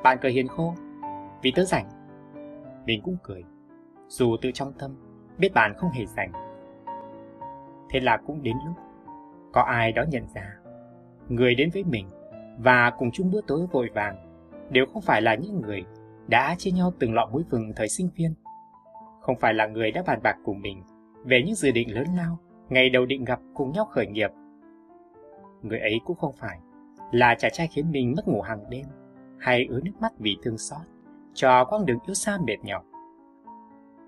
bạn 0.02 0.18
cười 0.20 0.32
hiền 0.32 0.48
khô, 0.48 0.74
vì 1.42 1.52
tớ 1.56 1.64
rảnh. 1.64 1.86
Mình 2.86 3.00
cũng 3.04 3.16
cười, 3.22 3.44
dù 4.08 4.36
tự 4.42 4.50
trong 4.54 4.72
tâm 4.78 4.90
biết 5.38 5.54
bạn 5.54 5.74
không 5.76 5.90
hề 5.90 6.06
rảnh. 6.06 6.32
Thế 7.90 8.00
là 8.00 8.16
cũng 8.16 8.42
đến 8.42 8.56
lúc 8.66 8.76
có 9.52 9.62
ai 9.62 9.92
đó 9.92 10.04
nhận 10.08 10.26
ra 10.34 10.56
người 11.28 11.54
đến 11.54 11.70
với 11.74 11.84
mình 11.84 12.06
và 12.58 12.90
cùng 12.90 13.10
chung 13.12 13.30
bữa 13.30 13.40
tối 13.46 13.66
vội 13.72 13.90
vàng 13.94 14.16
đều 14.70 14.86
không 14.92 15.02
phải 15.02 15.22
là 15.22 15.34
những 15.34 15.60
người 15.60 15.84
đã 16.26 16.54
chia 16.58 16.70
nhau 16.70 16.92
từng 16.98 17.14
lọ 17.14 17.28
muối 17.32 17.42
vừng 17.50 17.72
thời 17.76 17.88
sinh 17.88 18.08
viên. 18.16 18.34
Không 19.22 19.36
phải 19.40 19.54
là 19.54 19.66
người 19.66 19.90
đã 19.90 20.02
bàn 20.06 20.20
bạc 20.22 20.36
cùng 20.44 20.60
mình 20.60 20.82
về 21.24 21.42
những 21.46 21.54
dự 21.54 21.70
định 21.70 21.94
lớn 21.94 22.06
lao 22.16 22.38
ngày 22.68 22.90
đầu 22.90 23.06
định 23.06 23.24
gặp 23.24 23.40
cùng 23.54 23.72
nhau 23.72 23.84
khởi 23.84 24.06
nghiệp. 24.06 24.30
Người 25.62 25.78
ấy 25.78 26.00
cũng 26.04 26.16
không 26.16 26.32
phải 26.32 26.58
là 27.12 27.34
chàng 27.38 27.52
trai 27.54 27.68
khiến 27.68 27.90
mình 27.90 28.14
mất 28.16 28.28
ngủ 28.28 28.40
hàng 28.40 28.70
đêm 28.70 28.86
hay 29.38 29.66
ứa 29.70 29.80
nước 29.84 29.92
mắt 30.00 30.12
vì 30.18 30.36
thương 30.42 30.58
xót 30.58 30.86
cho 31.34 31.64
quãng 31.64 31.86
đường 31.86 31.98
yếu 32.06 32.14
xa 32.14 32.38
mệt 32.46 32.56
nhọc. 32.62 32.84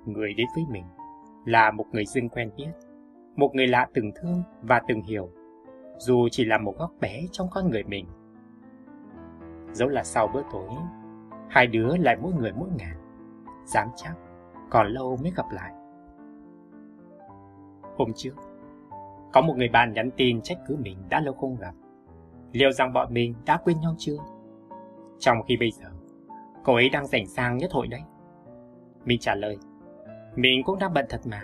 Người 0.07 0.35
đến 0.35 0.47
với 0.55 0.65
mình 0.71 0.85
là 1.45 1.71
một 1.71 1.87
người 1.93 2.07
dưng 2.07 2.29
quen 2.29 2.51
biết, 2.57 2.73
một 3.37 3.51
người 3.55 3.67
lạ 3.67 3.89
từng 3.95 4.13
thương 4.17 4.43
và 4.63 4.83
từng 4.89 5.03
hiểu, 5.03 5.31
dù 5.99 6.29
chỉ 6.31 6.45
là 6.45 6.59
một 6.59 6.75
góc 6.79 6.91
bé 7.01 7.21
trong 7.33 7.49
con 7.51 7.71
người 7.71 7.83
mình. 7.83 8.07
Dẫu 9.73 9.89
là 9.89 10.05
sau 10.05 10.29
bữa 10.35 10.43
tối, 10.53 10.69
hai 11.49 11.67
đứa 11.67 11.97
lại 11.97 12.17
mỗi 12.23 12.33
người 12.33 12.53
mỗi 12.53 12.69
ngàn 12.79 12.97
dám 13.67 13.89
chắc 13.97 14.15
còn 14.71 14.87
lâu 14.87 15.17
mới 15.23 15.33
gặp 15.37 15.47
lại. 15.51 15.73
Hôm 17.97 18.13
trước, 18.17 18.35
có 19.33 19.41
một 19.41 19.55
người 19.57 19.69
bạn 19.69 19.93
nhắn 19.93 20.11
tin 20.17 20.43
trách 20.43 20.59
cứ 20.67 20.77
mình 20.77 20.99
đã 21.09 21.21
lâu 21.21 21.35
không 21.35 21.57
gặp. 21.57 21.75
Liệu 22.53 22.73
rằng 22.73 22.93
bọn 22.93 23.15
mình 23.15 23.35
đã 23.47 23.61
quên 23.65 23.81
nhau 23.81 23.95
chưa? 23.99 24.17
Trong 25.19 25.43
khi 25.49 25.57
bây 25.57 25.71
giờ, 25.71 25.91
cô 26.65 26.75
ấy 26.75 26.89
đang 26.89 27.07
rảnh 27.07 27.27
sang 27.27 27.57
nhất 27.57 27.73
hội 27.73 27.89
đấy. 27.89 28.03
Mình 29.05 29.19
trả 29.21 29.35
lời, 29.35 29.59
mình 30.37 30.63
cũng 30.65 30.79
đang 30.79 30.95
bận 30.95 31.07
thật 31.09 31.21
mà. 31.25 31.43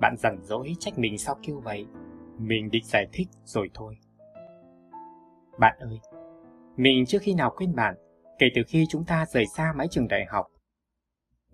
Bạn 0.00 0.16
rảnh 0.16 0.38
rỗi 0.42 0.76
trách 0.78 0.98
mình 0.98 1.18
sao 1.18 1.36
kêu 1.42 1.60
vậy? 1.60 1.86
Mình 2.38 2.70
định 2.70 2.84
giải 2.84 3.06
thích 3.12 3.28
rồi 3.44 3.70
thôi. 3.74 3.98
Bạn 5.58 5.78
ơi, 5.80 6.00
mình 6.76 7.06
chưa 7.06 7.18
khi 7.18 7.34
nào 7.34 7.52
quên 7.56 7.74
bạn 7.74 7.94
kể 8.38 8.46
từ 8.54 8.62
khi 8.66 8.86
chúng 8.88 9.04
ta 9.04 9.26
rời 9.26 9.46
xa 9.46 9.72
mái 9.76 9.88
trường 9.90 10.08
đại 10.08 10.24
học. 10.28 10.46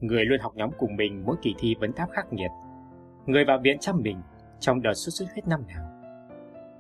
Người 0.05 0.25
luôn 0.25 0.41
học 0.41 0.53
nhóm 0.57 0.71
cùng 0.79 0.97
mình 0.97 1.23
mỗi 1.27 1.37
kỳ 1.43 1.55
thi 1.59 1.75
vấn 1.81 1.93
đáp 1.97 2.07
khắc 2.13 2.33
nghiệt. 2.33 2.51
Người 3.27 3.45
vào 3.45 3.59
viện 3.63 3.79
chăm 3.81 4.01
mình 4.03 4.23
trong 4.61 4.83
đợt 4.83 4.95
xuất 4.95 5.13
xuất 5.13 5.27
huyết 5.33 5.49
năm 5.49 5.61
nào. 5.67 5.91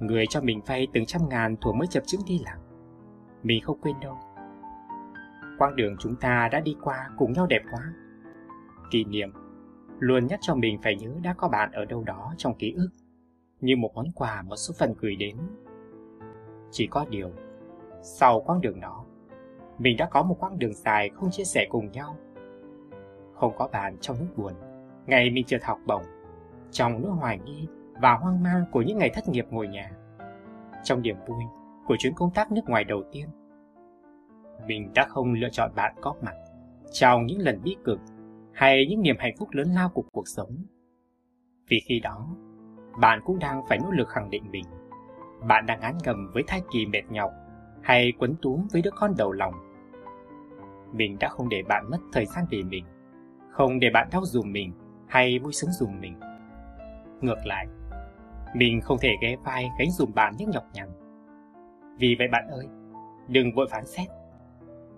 Người 0.01 0.25
cho 0.27 0.41
mình 0.41 0.61
vay 0.67 0.87
từng 0.93 1.07
trăm 1.07 1.23
ngàn 1.29 1.57
thủa 1.61 1.73
mới 1.73 1.87
chập 1.87 2.03
chững 2.07 2.21
đi 2.27 2.41
làm. 2.45 2.59
Mình 3.43 3.63
không 3.65 3.81
quên 3.81 3.95
đâu. 4.01 4.19
Quãng 5.59 5.77
đường 5.77 5.97
chúng 5.99 6.17
ta 6.17 6.49
đã 6.53 6.61
đi 6.61 6.77
qua 6.83 7.09
cùng 7.19 7.33
nhau 7.33 7.47
đẹp 7.47 7.63
quá. 7.73 7.93
Kỷ 8.91 9.05
niệm 9.05 9.33
luôn 9.99 10.27
nhắc 10.27 10.39
cho 10.43 10.55
mình 10.55 10.79
phải 10.83 10.97
nhớ 10.97 11.11
đã 11.23 11.35
có 11.39 11.49
bạn 11.49 11.73
ở 11.73 11.85
đâu 11.85 12.05
đó 12.05 12.35
trong 12.37 12.55
ký 12.55 12.73
ức, 12.77 12.91
như 13.61 13.77
một 13.77 13.91
món 13.95 14.07
quà 14.15 14.43
một 14.43 14.57
số 14.57 14.75
phần 14.79 14.95
gửi 15.01 15.17
đến. 15.17 15.37
Chỉ 16.71 16.87
có 16.87 17.07
điều, 17.11 17.31
sau 18.03 18.41
quãng 18.41 18.61
đường 18.61 18.81
đó, 18.81 19.05
mình 19.79 19.97
đã 19.97 20.09
có 20.11 20.23
một 20.23 20.37
quãng 20.41 20.59
đường 20.59 20.75
dài 20.75 21.11
không 21.15 21.31
chia 21.31 21.45
sẻ 21.45 21.67
cùng 21.71 21.91
nhau. 21.91 22.17
Không 23.35 23.53
có 23.57 23.69
bạn 23.73 23.97
trong 24.01 24.17
lúc 24.21 24.39
buồn, 24.39 24.53
ngày 25.07 25.31
mình 25.31 25.45
trượt 25.45 25.65
học 25.65 25.79
bổng, 25.87 26.03
trong 26.71 27.03
nỗi 27.03 27.11
hoài 27.11 27.39
nghi 27.39 27.67
và 28.01 28.15
hoang 28.15 28.43
mang 28.43 28.65
của 28.73 28.83
những 28.83 28.99
ngày 28.99 29.11
thất 29.15 29.29
nghiệp 29.29 29.47
ngồi 29.51 29.69
nhà. 29.69 29.91
Trong 30.83 31.03
niềm 31.03 31.17
vui 31.27 31.45
của 31.87 31.97
chuyến 31.99 32.15
công 32.15 32.31
tác 32.31 32.53
nước 32.53 32.63
ngoài 32.67 32.85
đầu 32.85 33.03
tiên, 33.13 33.29
mình 34.67 34.91
đã 34.95 35.07
không 35.09 35.33
lựa 35.33 35.49
chọn 35.53 35.71
bạn 35.75 35.95
có 36.01 36.15
mặt 36.23 36.35
trong 36.93 37.27
những 37.27 37.39
lần 37.39 37.61
bi 37.65 37.77
cực 37.85 38.01
hay 38.53 38.87
những 38.91 39.03
niềm 39.03 39.17
hạnh 39.19 39.35
phúc 39.39 39.49
lớn 39.53 39.69
lao 39.75 39.89
của 39.89 40.05
cuộc 40.13 40.29
sống. 40.29 40.57
Vì 41.69 41.81
khi 41.81 42.01
đó, 42.01 42.29
bạn 43.01 43.21
cũng 43.25 43.39
đang 43.39 43.63
phải 43.69 43.79
nỗ 43.79 43.91
lực 43.91 44.09
khẳng 44.09 44.31
định 44.31 44.51
mình. 44.51 44.65
Bạn 45.49 45.67
đang 45.67 45.81
ngán 45.81 45.99
ngầm 46.05 46.31
với 46.35 46.43
thai 46.47 46.63
kỳ 46.73 46.87
mệt 46.87 47.03
nhọc 47.11 47.31
hay 47.83 48.13
quấn 48.19 48.35
túm 48.43 48.67
với 48.73 48.83
đứa 48.83 48.91
con 48.91 49.15
đầu 49.19 49.33
lòng. 49.33 49.55
Mình 50.93 51.17
đã 51.21 51.29
không 51.29 51.49
để 51.49 51.63
bạn 51.69 51.91
mất 51.91 51.99
thời 52.13 52.27
gian 52.27 52.45
vì 52.51 52.63
mình, 52.63 52.85
không 53.55 53.81
để 53.81 53.91
bạn 53.91 54.09
đau 54.13 54.23
dùm 54.25 54.53
mình 54.53 54.73
hay 55.07 55.39
vui 55.39 55.53
sướng 55.53 55.71
dùm 55.71 56.01
mình. 56.01 56.21
Ngược 57.21 57.47
lại, 57.47 57.67
mình 58.55 58.81
không 58.81 58.99
thể 59.01 59.15
ghé 59.23 59.37
vai 59.45 59.71
gánh 59.79 59.91
dùm 59.91 60.15
bạn 60.15 60.35
những 60.39 60.51
nhọc 60.51 60.65
nhằn. 60.73 60.89
Vì 61.99 62.17
vậy 62.19 62.29
bạn 62.33 62.49
ơi, 62.49 62.67
đừng 63.29 63.55
vội 63.55 63.67
phán 63.71 63.87
xét. 63.87 64.09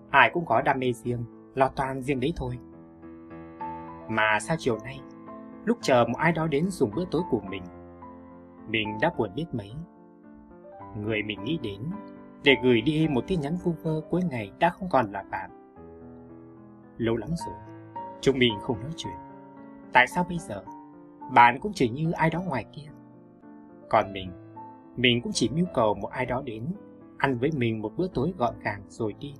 Ai 0.09 0.29
cũng 0.33 0.45
có 0.45 0.61
đam 0.61 0.79
mê 0.79 0.93
riêng, 0.93 1.23
lo 1.55 1.67
toan 1.67 2.01
riêng 2.01 2.19
đấy 2.19 2.33
thôi. 2.35 2.57
Mà 4.09 4.39
sao 4.39 4.57
chiều 4.59 4.77
nay, 4.83 4.99
lúc 5.65 5.77
chờ 5.81 6.05
một 6.07 6.17
ai 6.17 6.31
đó 6.31 6.47
đến 6.47 6.69
dùng 6.69 6.91
bữa 6.95 7.05
tối 7.11 7.21
của 7.29 7.41
mình, 7.49 7.63
mình 8.67 8.97
đã 9.01 9.11
buồn 9.17 9.29
biết 9.35 9.45
mấy. 9.51 9.71
Người 10.97 11.23
mình 11.23 11.43
nghĩ 11.43 11.59
đến 11.63 11.81
để 12.43 12.55
gửi 12.63 12.81
đi 12.81 13.07
một 13.07 13.23
tin 13.27 13.41
nhắn 13.41 13.57
vu 13.63 13.71
vơ 13.83 14.01
cuối 14.09 14.21
ngày 14.29 14.51
đã 14.59 14.69
không 14.69 14.89
còn 14.89 15.11
là 15.11 15.23
bạn. 15.31 15.49
Lâu 16.97 17.15
lắm 17.15 17.29
rồi, 17.45 17.66
chúng 18.21 18.39
mình 18.39 18.53
không 18.61 18.79
nói 18.79 18.91
chuyện. 18.97 19.13
Tại 19.93 20.07
sao 20.07 20.25
bây 20.29 20.37
giờ, 20.37 20.63
bạn 21.33 21.59
cũng 21.59 21.71
chỉ 21.75 21.89
như 21.89 22.11
ai 22.11 22.29
đó 22.29 22.41
ngoài 22.41 22.65
kia? 22.73 22.87
Còn 23.89 24.13
mình, 24.13 24.31
mình 24.95 25.21
cũng 25.21 25.31
chỉ 25.31 25.49
mưu 25.49 25.65
cầu 25.73 25.93
một 25.93 26.07
ai 26.07 26.25
đó 26.25 26.41
đến, 26.45 26.65
ăn 27.17 27.37
với 27.37 27.49
mình 27.57 27.81
một 27.81 27.93
bữa 27.97 28.07
tối 28.13 28.33
gọn 28.37 28.53
gàng 28.59 28.81
rồi 28.87 29.13
đi. 29.19 29.33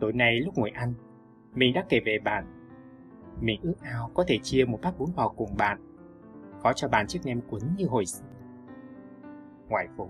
Tối 0.00 0.12
nay 0.12 0.40
lúc 0.40 0.58
ngồi 0.58 0.70
ăn, 0.70 0.94
mình 1.54 1.74
đã 1.74 1.84
kể 1.88 2.00
về 2.06 2.18
bạn. 2.24 2.44
Mình 3.40 3.60
ước 3.62 3.74
ao 3.82 4.10
có 4.14 4.24
thể 4.28 4.38
chia 4.42 4.64
một 4.64 4.78
bát 4.82 4.98
bún 4.98 5.08
bò 5.16 5.28
cùng 5.28 5.56
bạn, 5.58 5.78
có 6.62 6.72
cho 6.72 6.88
bạn 6.88 7.06
chiếc 7.06 7.20
nem 7.24 7.40
cuốn 7.40 7.60
như 7.76 7.86
hồi 7.86 8.06
xưa. 8.06 8.24
Ngoài 9.68 9.88
phố, 9.96 10.08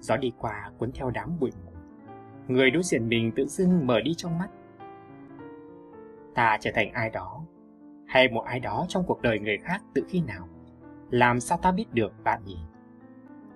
gió 0.00 0.16
đi 0.16 0.32
qua 0.38 0.70
cuốn 0.78 0.92
theo 0.92 1.10
đám 1.10 1.38
bụi 1.40 1.50
mù. 1.64 1.72
Người 2.48 2.70
đối 2.70 2.82
diện 2.82 3.08
mình 3.08 3.32
tự 3.36 3.46
dưng 3.46 3.86
mở 3.86 4.00
đi 4.00 4.14
trong 4.14 4.38
mắt. 4.38 4.48
Ta 6.34 6.58
trở 6.60 6.70
thành 6.74 6.92
ai 6.92 7.10
đó, 7.10 7.44
hay 8.06 8.28
một 8.28 8.40
ai 8.40 8.60
đó 8.60 8.84
trong 8.88 9.04
cuộc 9.06 9.22
đời 9.22 9.38
người 9.38 9.58
khác 9.58 9.82
từ 9.94 10.02
khi 10.08 10.20
nào, 10.20 10.48
làm 11.10 11.40
sao 11.40 11.58
ta 11.62 11.72
biết 11.72 11.86
được 11.92 12.12
bạn 12.24 12.44
nhỉ? 12.44 12.58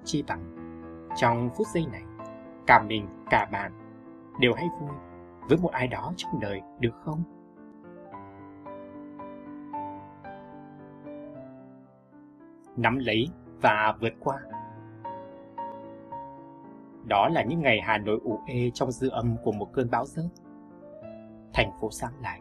Chi 0.05 0.25
bằng, 0.29 0.55
trong 1.17 1.51
phút 1.57 1.67
giây 1.75 1.87
này, 1.93 2.03
cả 2.67 2.83
mình, 2.83 3.07
cả 3.31 3.49
bạn 3.53 3.73
đều 4.41 4.55
hay 4.55 4.67
vui 4.81 4.91
với 5.49 5.59
một 5.59 5.73
ai 5.73 5.89
đó 5.89 6.13
trong 6.17 6.41
đời 6.41 6.61
được 6.81 6.95
không? 7.05 7.23
Nắm 12.77 12.99
lấy 12.99 13.29
và 13.61 13.97
vượt 14.01 14.13
qua 14.21 14.37
Đó 17.05 17.29
là 17.29 17.43
những 17.43 17.61
ngày 17.61 17.81
Hà 17.83 17.99
Nội 17.99 18.21
ủ 18.25 18.41
ê 18.47 18.71
trong 18.75 18.93
dư 18.93 19.09
âm 19.09 19.37
của 19.45 19.53
một 19.53 19.73
cơn 19.73 19.91
bão 19.91 20.05
rớt. 20.05 20.25
Thành 21.55 21.71
phố 21.81 21.91
sáng 21.91 22.13
lại, 22.23 22.41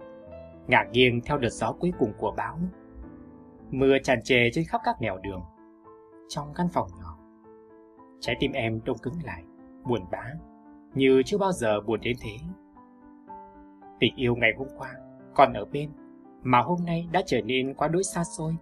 ngả 0.67 0.83
nghiêng 0.91 1.21
theo 1.21 1.37
đợt 1.37 1.49
gió 1.49 1.71
cuối 1.79 1.91
cùng 1.99 2.13
của 2.17 2.33
bão. 2.37 2.59
Mưa 3.71 3.97
tràn 4.03 4.19
trề 4.23 4.49
trên 4.53 4.65
khắp 4.67 4.81
các 4.83 5.01
nẻo 5.01 5.17
đường. 5.23 5.41
Trong 6.29 6.53
căn 6.55 6.67
phòng 6.73 6.87
nhỏ, 6.99 7.17
trái 8.19 8.35
tim 8.39 8.51
em 8.51 8.79
đông 8.85 8.97
cứng 8.97 9.13
lại, 9.23 9.43
buồn 9.83 10.01
bã, 10.11 10.23
như 10.93 11.21
chưa 11.25 11.37
bao 11.37 11.51
giờ 11.51 11.81
buồn 11.81 11.99
đến 12.01 12.17
thế. 12.21 12.37
Tình 13.99 14.15
yêu 14.15 14.35
ngày 14.35 14.51
hôm 14.57 14.67
qua 14.77 14.93
còn 15.35 15.53
ở 15.53 15.65
bên, 15.65 15.91
mà 16.43 16.61
hôm 16.61 16.77
nay 16.85 17.07
đã 17.11 17.21
trở 17.25 17.41
nên 17.41 17.73
quá 17.73 17.87
đối 17.87 18.03
xa 18.03 18.23
xôi. 18.23 18.55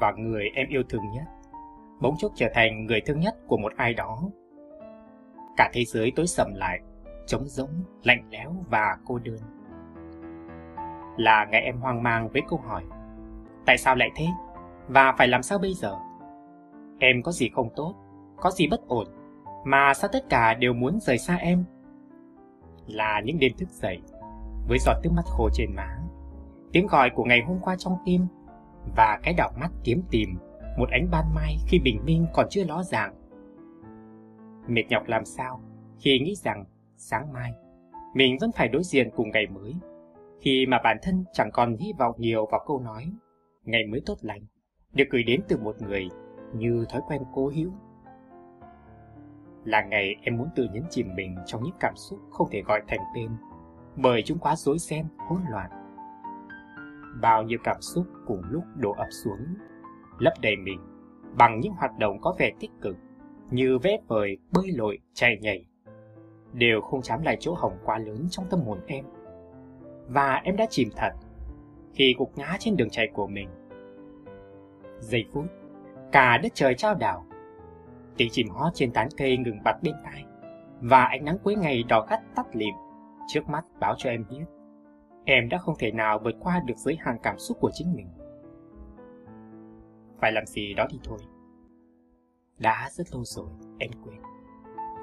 Và 0.00 0.12
người 0.16 0.44
em 0.54 0.68
yêu 0.68 0.82
thương 0.88 1.02
nhất, 1.14 1.24
bỗng 2.00 2.16
chốc 2.18 2.32
trở 2.34 2.46
thành 2.54 2.86
người 2.86 3.00
thương 3.06 3.20
nhất 3.20 3.34
của 3.46 3.56
một 3.56 3.72
ai 3.76 3.94
đó. 3.94 4.22
Cả 5.56 5.70
thế 5.72 5.84
giới 5.84 6.12
tối 6.16 6.26
sầm 6.26 6.54
lại, 6.54 6.80
trống 7.26 7.44
rỗng, 7.44 7.84
lạnh 8.02 8.28
lẽo 8.30 8.54
và 8.70 8.98
cô 9.04 9.18
đơn. 9.18 9.38
Là 11.16 11.44
ngày 11.44 11.62
em 11.62 11.80
hoang 11.80 12.02
mang 12.02 12.28
với 12.28 12.42
câu 12.48 12.58
hỏi, 12.58 12.84
tại 13.66 13.78
sao 13.78 13.94
lại 13.96 14.10
thế? 14.16 14.26
Và 14.88 15.14
phải 15.18 15.28
làm 15.28 15.42
sao 15.42 15.58
bây 15.58 15.74
giờ? 15.74 15.96
Em 16.98 17.22
có 17.22 17.32
gì 17.32 17.48
không 17.48 17.70
tốt, 17.76 17.94
có 18.36 18.50
gì 18.50 18.66
bất 18.66 18.88
ổn, 18.88 19.06
mà 19.64 19.94
sao 19.94 20.10
tất 20.12 20.28
cả 20.28 20.54
đều 20.54 20.72
muốn 20.72 21.00
rời 21.00 21.18
xa 21.18 21.36
em? 21.36 21.64
Là 22.86 23.20
những 23.24 23.38
đêm 23.38 23.52
thức 23.58 23.68
dậy, 23.68 24.00
với 24.68 24.78
giọt 24.78 24.96
nước 25.02 25.10
mắt 25.16 25.24
khô 25.24 25.48
trên 25.52 25.74
má, 25.76 25.98
tiếng 26.72 26.86
gọi 26.86 27.10
của 27.10 27.24
ngày 27.24 27.42
hôm 27.46 27.58
qua 27.60 27.76
trong 27.78 27.96
tim 28.04 28.26
và 28.96 29.18
cái 29.22 29.34
đảo 29.34 29.52
mắt 29.60 29.70
kiếm 29.84 30.02
tìm 30.10 30.38
một 30.78 30.90
ánh 30.90 31.08
ban 31.10 31.34
mai 31.34 31.56
khi 31.66 31.78
bình 31.78 32.00
minh 32.04 32.26
còn 32.32 32.46
chưa 32.50 32.64
ló 32.64 32.82
dạng. 32.82 33.14
Mệt 34.66 34.84
nhọc 34.88 35.02
làm 35.06 35.24
sao 35.24 35.60
khi 35.98 36.18
nghĩ 36.18 36.34
rằng 36.34 36.64
sáng 36.96 37.32
mai 37.32 37.52
mình 38.14 38.36
vẫn 38.40 38.52
phải 38.52 38.68
đối 38.68 38.82
diện 38.82 39.10
cùng 39.16 39.30
ngày 39.30 39.46
mới, 39.46 39.74
khi 40.40 40.66
mà 40.66 40.78
bản 40.84 40.96
thân 41.02 41.24
chẳng 41.32 41.50
còn 41.52 41.76
hy 41.76 41.92
vọng 41.98 42.14
nhiều 42.18 42.46
vào 42.46 42.64
câu 42.66 42.80
nói 42.80 43.12
ngày 43.64 43.86
mới 43.86 44.00
tốt 44.06 44.16
lành 44.22 44.40
được 44.92 45.04
gửi 45.10 45.22
đến 45.22 45.40
từ 45.48 45.56
một 45.58 45.82
người 45.82 46.08
như 46.54 46.84
thói 46.88 47.02
quen 47.08 47.22
cố 47.34 47.50
hữu. 47.56 47.72
Là 49.64 49.82
ngày 49.82 50.16
em 50.22 50.36
muốn 50.36 50.48
tự 50.56 50.68
nhấn 50.72 50.82
chìm 50.90 51.14
mình 51.14 51.36
trong 51.46 51.62
những 51.62 51.76
cảm 51.80 51.96
xúc 51.96 52.18
không 52.30 52.48
thể 52.50 52.62
gọi 52.62 52.82
thành 52.88 53.00
tên 53.14 53.30
bởi 53.96 54.22
chúng 54.22 54.38
quá 54.38 54.56
rối 54.56 54.78
ren, 54.78 55.06
hỗn 55.28 55.40
loạn. 55.50 55.70
Bao 57.20 57.42
nhiêu 57.42 57.58
cảm 57.64 57.80
xúc 57.80 58.06
cùng 58.26 58.42
lúc 58.50 58.64
đổ 58.76 58.92
ập 58.92 59.08
xuống, 59.10 59.38
lấp 60.18 60.32
đầy 60.42 60.56
mình 60.56 60.80
bằng 61.36 61.60
những 61.60 61.72
hoạt 61.72 61.98
động 61.98 62.20
có 62.20 62.34
vẻ 62.38 62.52
tích 62.60 62.70
cực 62.80 62.96
như 63.50 63.78
vẽ 63.78 63.98
vời, 64.08 64.38
bơi 64.52 64.72
lội, 64.74 64.98
chạy 65.12 65.38
nhảy, 65.40 65.66
đều 66.52 66.80
không 66.80 67.02
chám 67.02 67.22
lại 67.22 67.36
chỗ 67.40 67.54
hỏng 67.54 67.78
quá 67.84 67.98
lớn 67.98 68.26
trong 68.30 68.46
tâm 68.50 68.60
hồn 68.60 68.80
em. 68.86 69.04
Và 70.08 70.40
em 70.44 70.56
đã 70.56 70.66
chìm 70.70 70.88
thật 70.96 71.12
khi 71.92 72.14
gục 72.18 72.38
ngã 72.38 72.56
trên 72.58 72.76
đường 72.76 72.90
chạy 72.90 73.08
của 73.14 73.26
mình. 73.26 73.48
Giây 74.98 75.24
phút, 75.32 75.44
cả 76.12 76.38
đất 76.42 76.52
trời 76.54 76.74
trao 76.74 76.94
đảo, 76.94 77.26
tiếng 78.16 78.30
chim 78.30 78.48
hót 78.48 78.74
trên 78.74 78.92
tán 78.92 79.08
cây 79.16 79.36
ngừng 79.36 79.62
bặt 79.64 79.76
bên 79.82 79.94
tai, 80.04 80.24
và 80.80 81.04
ánh 81.04 81.24
nắng 81.24 81.38
cuối 81.42 81.54
ngày 81.54 81.82
đỏ 81.88 82.06
gắt 82.10 82.20
tắt 82.34 82.46
lịm 82.52 82.74
trước 83.28 83.48
mắt 83.48 83.64
báo 83.80 83.94
cho 83.98 84.10
em 84.10 84.24
biết 84.30 84.44
em 85.24 85.48
đã 85.48 85.58
không 85.58 85.74
thể 85.78 85.90
nào 85.90 86.18
vượt 86.18 86.34
qua 86.40 86.60
được 86.66 86.76
giới 86.76 86.96
hạn 87.00 87.16
cảm 87.22 87.38
xúc 87.38 87.58
của 87.60 87.70
chính 87.74 87.94
mình. 87.94 88.08
Phải 90.20 90.32
làm 90.32 90.46
gì 90.46 90.74
đó 90.74 90.86
thì 90.90 90.98
thôi. 91.04 91.18
Đã 92.58 92.88
rất 92.90 93.04
lâu 93.12 93.24
rồi, 93.24 93.48
em 93.78 93.90
quên. 94.04 94.20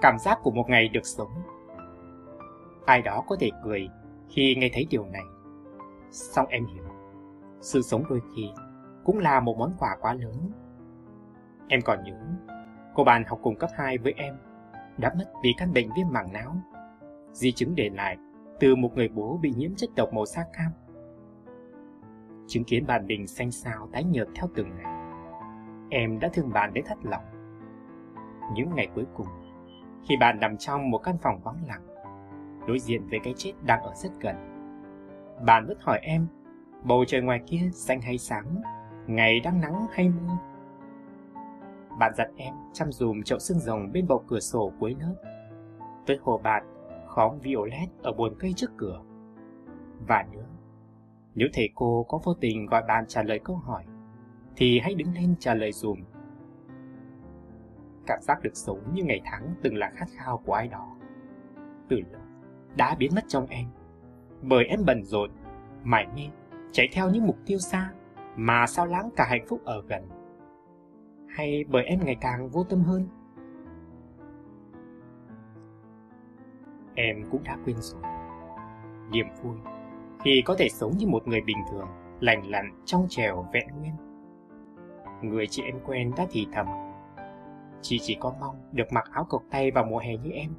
Cảm 0.02 0.20
giác 0.20 0.40
của 0.44 0.52
một 0.52 0.66
ngày 0.70 0.88
được 0.88 1.06
sống. 1.06 1.32
Ai 2.86 3.02
đó 3.02 3.24
có 3.28 3.36
thể 3.40 3.50
cười 3.64 3.88
khi 4.32 4.56
nghe 4.56 4.70
thấy 4.74 4.88
điều 4.90 5.06
này. 5.06 5.26
Xong 6.12 6.48
em 6.48 6.66
hiểu, 6.66 6.84
sự 7.60 7.82
sống 7.82 8.04
đôi 8.10 8.22
khi 8.36 8.50
cũng 9.04 9.20
là 9.20 9.40
một 9.40 9.58
món 9.58 9.74
quà 9.80 9.98
quá 10.02 10.14
lớn. 10.14 10.52
Em 11.68 11.82
còn 11.86 12.04
nhớ, 12.04 12.20
cô 12.96 13.04
bạn 13.04 13.24
học 13.28 13.40
cùng 13.44 13.56
cấp 13.56 13.70
2 13.78 13.98
với 13.98 14.14
em 14.18 14.36
đã 14.98 15.14
mất 15.18 15.26
vì 15.44 15.54
căn 15.58 15.74
bệnh 15.74 15.90
viêm 15.96 16.06
màng 16.12 16.34
não 16.34 16.56
di 17.34 17.52
chứng 17.52 17.76
để 17.76 17.90
lại 17.90 18.18
từ 18.60 18.76
một 18.76 18.96
người 18.96 19.08
bố 19.08 19.40
bị 19.42 19.54
nhiễm 19.58 19.76
chất 19.76 19.90
độc 19.96 20.14
màu 20.14 20.26
da 20.26 20.44
cam. 20.54 20.72
Chứng 22.48 22.64
kiến 22.64 22.88
bạn 22.88 23.08
mình 23.08 23.28
xanh 23.28 23.52
xao 23.52 23.90
tái 23.92 24.04
nhợt 24.04 24.28
theo 24.36 24.50
từng 24.56 24.70
ngày, 24.76 25.04
em 25.90 26.20
đã 26.20 26.30
thương 26.34 26.50
bạn 26.50 26.74
đến 26.74 26.86
thất 26.88 26.98
lòng. 27.04 27.24
Những 28.54 28.76
ngày 28.76 28.88
cuối 28.96 29.06
cùng, 29.14 29.28
khi 30.10 30.18
bạn 30.18 30.40
nằm 30.40 30.58
trong 30.58 30.90
một 30.90 30.98
căn 30.98 31.18
phòng 31.22 31.40
vắng 31.44 31.64
lặng, 31.68 31.91
đối 32.68 32.80
diện 32.80 33.08
với 33.08 33.20
cái 33.24 33.34
chết 33.38 33.54
đang 33.66 33.84
ở 33.84 33.92
rất 33.96 34.12
gần, 34.20 34.36
bạn 35.46 35.66
vẫn 35.68 35.78
hỏi 35.82 36.00
em, 36.02 36.28
bầu 36.84 37.06
trời 37.08 37.22
ngoài 37.22 37.42
kia 37.48 37.70
xanh 37.74 38.02
hay 38.02 38.18
sáng, 38.18 38.62
ngày 39.08 39.40
đang 39.40 39.62
nắng 39.62 39.88
hay 39.92 40.10
mưa? 40.10 40.38
Bạn 42.00 42.14
dặn 42.18 42.32
em 42.38 42.54
chăm 42.74 42.92
dùm 42.92 43.22
chậu 43.22 43.40
xương 43.40 43.60
rồng 43.60 43.92
bên 43.92 44.08
bầu 44.08 44.24
cửa 44.28 44.40
sổ 44.40 44.72
cuối 44.80 44.96
lớp. 45.00 45.16
tới 46.06 46.18
hồ 46.22 46.38
bạn 46.38 46.64
khóm 47.08 47.40
violet 47.40 47.90
ở 48.04 48.14
buồn 48.14 48.36
cây 48.40 48.54
trước 48.54 48.72
cửa. 48.78 49.02
Và 50.08 50.26
nữa, 50.32 50.46
nếu 51.36 51.48
thầy 51.54 51.70
cô 51.76 52.06
có 52.10 52.20
vô 52.24 52.34
tình 52.34 52.66
gọi 52.66 52.84
bạn 52.88 53.06
trả 53.08 53.24
lời 53.24 53.40
câu 53.44 53.56
hỏi, 53.56 53.84
thì 54.56 54.80
hãy 54.80 54.96
đứng 54.96 55.14
lên 55.14 55.36
trả 55.40 55.54
lời 55.54 55.72
dùm. 55.72 56.00
Cảm 58.08 58.22
giác 58.22 58.44
được 58.44 58.56
sống 58.56 58.94
như 58.94 59.04
ngày 59.04 59.22
tháng 59.26 59.56
từng 59.64 59.78
là 59.78 59.92
khát 59.96 60.06
khao 60.16 60.38
của 60.46 60.54
ai 60.54 60.68
đó. 60.68 60.96
Từ 61.90 61.98
lâu, 62.12 62.21
đã 62.76 62.96
biến 62.96 63.12
mất 63.16 63.24
trong 63.28 63.46
em. 63.48 63.66
Bởi 64.42 64.66
em 64.66 64.80
bận 64.86 65.04
rộn, 65.04 65.32
mải 65.84 66.08
mê, 66.16 66.22
chạy 66.72 66.88
theo 66.92 67.10
những 67.10 67.28
mục 67.28 67.38
tiêu 67.46 67.58
xa, 67.58 67.92
mà 68.36 68.66
sao 68.68 68.86
lãng 68.86 69.10
cả 69.16 69.26
hạnh 69.30 69.46
phúc 69.48 69.62
ở 69.66 69.84
gần. 69.88 70.10
Hay 71.28 71.64
bởi 71.68 71.84
em 71.84 72.00
ngày 72.06 72.18
càng 72.22 72.50
vô 72.50 72.64
tâm 72.64 72.84
hơn, 72.84 73.08
em 76.96 77.24
cũng 77.32 77.44
đã 77.44 77.58
quên 77.66 77.76
rồi. 77.80 78.02
Niềm 79.12 79.26
vui 79.42 79.56
khi 80.24 80.42
có 80.46 80.56
thể 80.60 80.70
sống 80.70 80.98
như 80.98 81.08
một 81.08 81.28
người 81.28 81.42
bình 81.42 81.58
thường, 81.72 81.88
lành 82.20 82.50
lặn, 82.50 82.72
trong 82.86 83.06
trèo, 83.10 83.46
vẹn 83.54 83.68
nguyên. 83.80 83.94
Người 85.22 85.48
chị 85.48 85.64
em 85.64 85.76
quen 85.86 86.12
đã 86.18 86.26
thì 86.32 86.48
thầm. 86.54 86.66
Chị 87.82 88.00
chỉ 88.02 88.18
có 88.20 88.34
mong 88.40 88.56
được 88.72 88.84
mặc 88.92 89.10
áo 89.12 89.26
cộc 89.30 89.44
tay 89.52 89.72
vào 89.72 89.86
mùa 89.86 90.00
hè 90.00 90.18
như 90.18 90.30
em. 90.30 90.52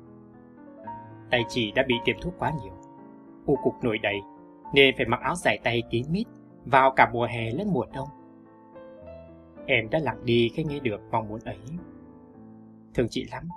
Tay 1.32 1.44
chị 1.48 1.72
đã 1.72 1.84
bị 1.88 1.94
tiêm 2.04 2.16
thuốc 2.20 2.34
quá 2.38 2.52
nhiều. 2.62 2.72
U 3.46 3.56
cục 3.62 3.84
nổi 3.84 3.98
đầy, 3.98 4.20
nên 4.74 4.94
phải 4.96 5.06
mặc 5.06 5.20
áo 5.20 5.34
dài 5.34 5.58
tay 5.64 5.82
kín 5.90 6.06
mít 6.10 6.26
vào 6.64 6.90
cả 6.96 7.10
mùa 7.12 7.26
hè 7.26 7.50
lẫn 7.50 7.68
mùa 7.72 7.86
đông. 7.94 8.08
Em 9.66 9.90
đã 9.90 9.98
lặng 9.98 10.24
đi 10.24 10.50
khi 10.54 10.64
nghe 10.64 10.78
được 10.78 11.00
mong 11.10 11.28
muốn 11.28 11.40
ấy. 11.44 11.58
Thương 12.94 13.06
chị 13.10 13.26
lắm, 13.30 13.48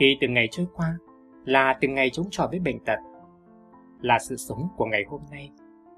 khi 0.00 0.16
từng 0.20 0.34
ngày 0.34 0.48
trôi 0.50 0.66
qua, 0.74 0.98
là 1.44 1.78
từng 1.80 1.94
ngày 1.94 2.10
chống 2.10 2.26
chọi 2.30 2.48
với 2.48 2.58
bệnh 2.58 2.84
tật, 2.84 2.98
là 4.00 4.18
sự 4.18 4.36
sống 4.36 4.68
của 4.76 4.86
ngày 4.86 5.04
hôm 5.08 5.20
nay, 5.30 5.50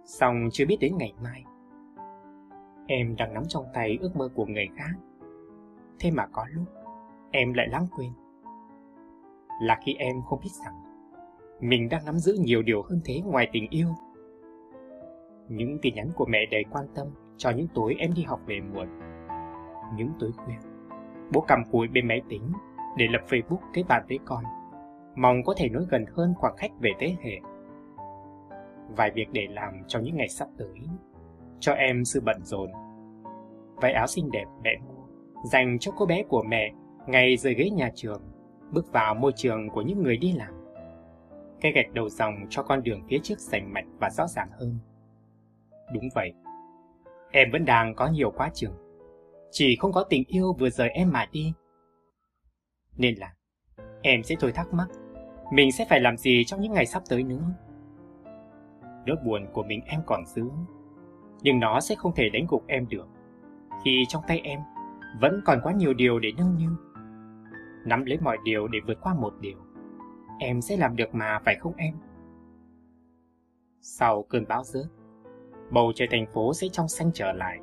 song 0.05 0.49
chưa 0.53 0.67
biết 0.67 0.77
đến 0.81 0.97
ngày 0.99 1.13
mai. 1.23 1.45
Em 2.87 3.17
đang 3.17 3.35
nắm 3.35 3.43
trong 3.49 3.65
tay 3.75 3.99
ước 4.01 4.17
mơ 4.17 4.29
của 4.35 4.47
người 4.47 4.69
khác, 4.77 4.93
thế 5.99 6.11
mà 6.11 6.27
có 6.27 6.47
lúc 6.53 6.65
em 7.31 7.53
lại 7.53 7.69
lãng 7.69 7.87
quên. 7.97 8.11
Là 9.61 9.79
khi 9.85 9.95
em 9.99 10.23
không 10.23 10.41
biết 10.43 10.51
rằng 10.65 10.86
mình 11.61 11.89
đang 11.89 12.05
nắm 12.05 12.19
giữ 12.19 12.37
nhiều 12.41 12.63
điều 12.63 12.83
hơn 12.83 13.01
thế 13.05 13.21
ngoài 13.25 13.49
tình 13.53 13.67
yêu. 13.71 13.89
Những 15.49 15.79
tin 15.83 15.95
nhắn 15.95 16.11
của 16.15 16.27
mẹ 16.29 16.39
đầy 16.51 16.65
quan 16.71 16.85
tâm 16.95 17.07
cho 17.37 17.51
những 17.51 17.69
tối 17.75 17.97
em 17.99 18.11
đi 18.15 18.23
học 18.23 18.41
về 18.47 18.61
muộn. 18.61 18.89
Những 19.97 20.11
tối 20.21 20.31
khuya, 20.37 20.59
bố 21.33 21.45
cầm 21.49 21.59
cùi 21.73 21.89
bên 21.89 22.09
máy 22.09 22.23
tính 22.29 22.53
để 22.97 23.07
lập 23.11 23.21
Facebook 23.29 23.61
kết 23.73 23.83
bạn 23.89 24.05
với 24.09 24.19
con 24.25 24.45
mong 25.17 25.43
có 25.45 25.55
thể 25.57 25.69
nối 25.69 25.87
gần 25.91 26.05
hơn 26.17 26.35
khoảng 26.37 26.55
cách 26.57 26.71
về 26.81 26.91
thế 26.99 27.17
hệ. 27.21 27.41
Vài 28.97 29.11
việc 29.15 29.27
để 29.33 29.47
làm 29.51 29.75
trong 29.87 30.03
những 30.03 30.17
ngày 30.17 30.29
sắp 30.29 30.49
tới, 30.59 30.75
cho 31.61 31.73
em 31.73 32.05
sự 32.05 32.21
bận 32.21 32.37
rộn. 32.43 32.71
Váy 33.77 33.93
áo 33.93 34.07
xinh 34.07 34.31
đẹp 34.31 34.45
mẹ 34.63 34.71
mua, 34.89 35.05
dành 35.45 35.79
cho 35.79 35.93
cô 35.97 36.07
bé 36.07 36.23
của 36.23 36.43
mẹ 36.49 36.73
ngày 37.07 37.37
rời 37.37 37.55
ghế 37.55 37.71
nhà 37.71 37.91
trường, 37.95 38.23
bước 38.73 38.93
vào 38.93 39.15
môi 39.15 39.33
trường 39.37 39.69
của 39.69 39.83
những 39.83 40.03
người 40.03 40.17
đi 40.17 40.33
làm 40.33 40.55
cây 41.61 41.73
gạch 41.73 41.93
đầu 41.93 42.09
dòng 42.09 42.35
cho 42.51 42.63
con 42.63 42.83
đường 42.83 43.03
phía 43.09 43.19
trước 43.23 43.41
sành 43.41 43.73
mạch 43.73 43.85
và 44.01 44.11
rõ 44.11 44.27
ràng 44.27 44.49
hơn. 44.61 44.79
Đúng 45.93 46.09
vậy, 46.15 46.33
em 47.31 47.51
vẫn 47.53 47.65
đang 47.65 47.95
có 47.95 48.09
nhiều 48.09 48.31
quá 48.31 48.51
trường, 48.55 48.75
chỉ 49.51 49.77
không 49.77 49.93
có 49.93 50.05
tình 50.11 50.25
yêu 50.27 50.53
vừa 50.53 50.71
rời 50.71 50.89
em 50.89 51.13
mà 51.13 51.27
đi. 51.33 51.53
Nên 52.97 53.15
là 53.15 53.35
em 54.03 54.23
sẽ 54.23 54.35
thôi 54.41 54.53
thắc 54.53 54.75
mắc 54.75 54.89
mình 55.51 55.73
sẽ 55.73 55.87
phải 55.91 56.01
làm 56.01 56.17
gì 56.17 56.45
trong 56.45 56.61
những 56.61 56.73
ngày 56.73 56.87
sắp 56.87 57.03
tới 57.09 57.23
nữa. 57.23 57.43
Nỗi 59.07 59.17
buồn 59.25 59.47
của 59.53 59.63
mình 59.63 59.81
em 59.87 60.01
còn 60.07 60.27
giữ, 60.27 60.45
nhưng 61.43 61.61
nó 61.61 61.81
sẽ 61.81 61.95
không 61.95 62.15
thể 62.17 62.29
đánh 62.29 62.47
gục 62.49 62.67
em 62.67 62.89
được, 62.89 63.09
khi 63.85 64.05
trong 64.09 64.23
tay 64.29 64.41
em 64.45 64.61
vẫn 65.21 65.41
còn 65.45 65.61
quá 65.63 65.73
nhiều 65.73 65.95
điều 65.95 66.19
để 66.19 66.29
nâng 66.37 66.59
niu. 66.59 66.71
nắm 67.87 68.05
lấy 68.05 68.19
mọi 68.21 68.39
điều 68.45 68.69
để 68.69 68.79
vượt 68.87 68.99
qua 69.01 69.15
một 69.15 69.35
điều. 69.41 69.59
Em 70.39 70.61
sẽ 70.61 70.77
làm 70.77 70.97
được 70.97 71.15
mà, 71.15 71.39
phải 71.45 71.55
không 71.55 71.73
em? 71.77 71.95
Sau 73.81 74.23
cơn 74.23 74.45
bão 74.49 74.65
rớt, 74.65 74.87
bầu 75.71 75.93
trời 75.95 76.09
thành 76.11 76.27
phố 76.27 76.55
sẽ 76.55 76.69
trong 76.73 76.89
xanh 76.89 77.11
trở 77.15 77.33
lại. 77.33 77.59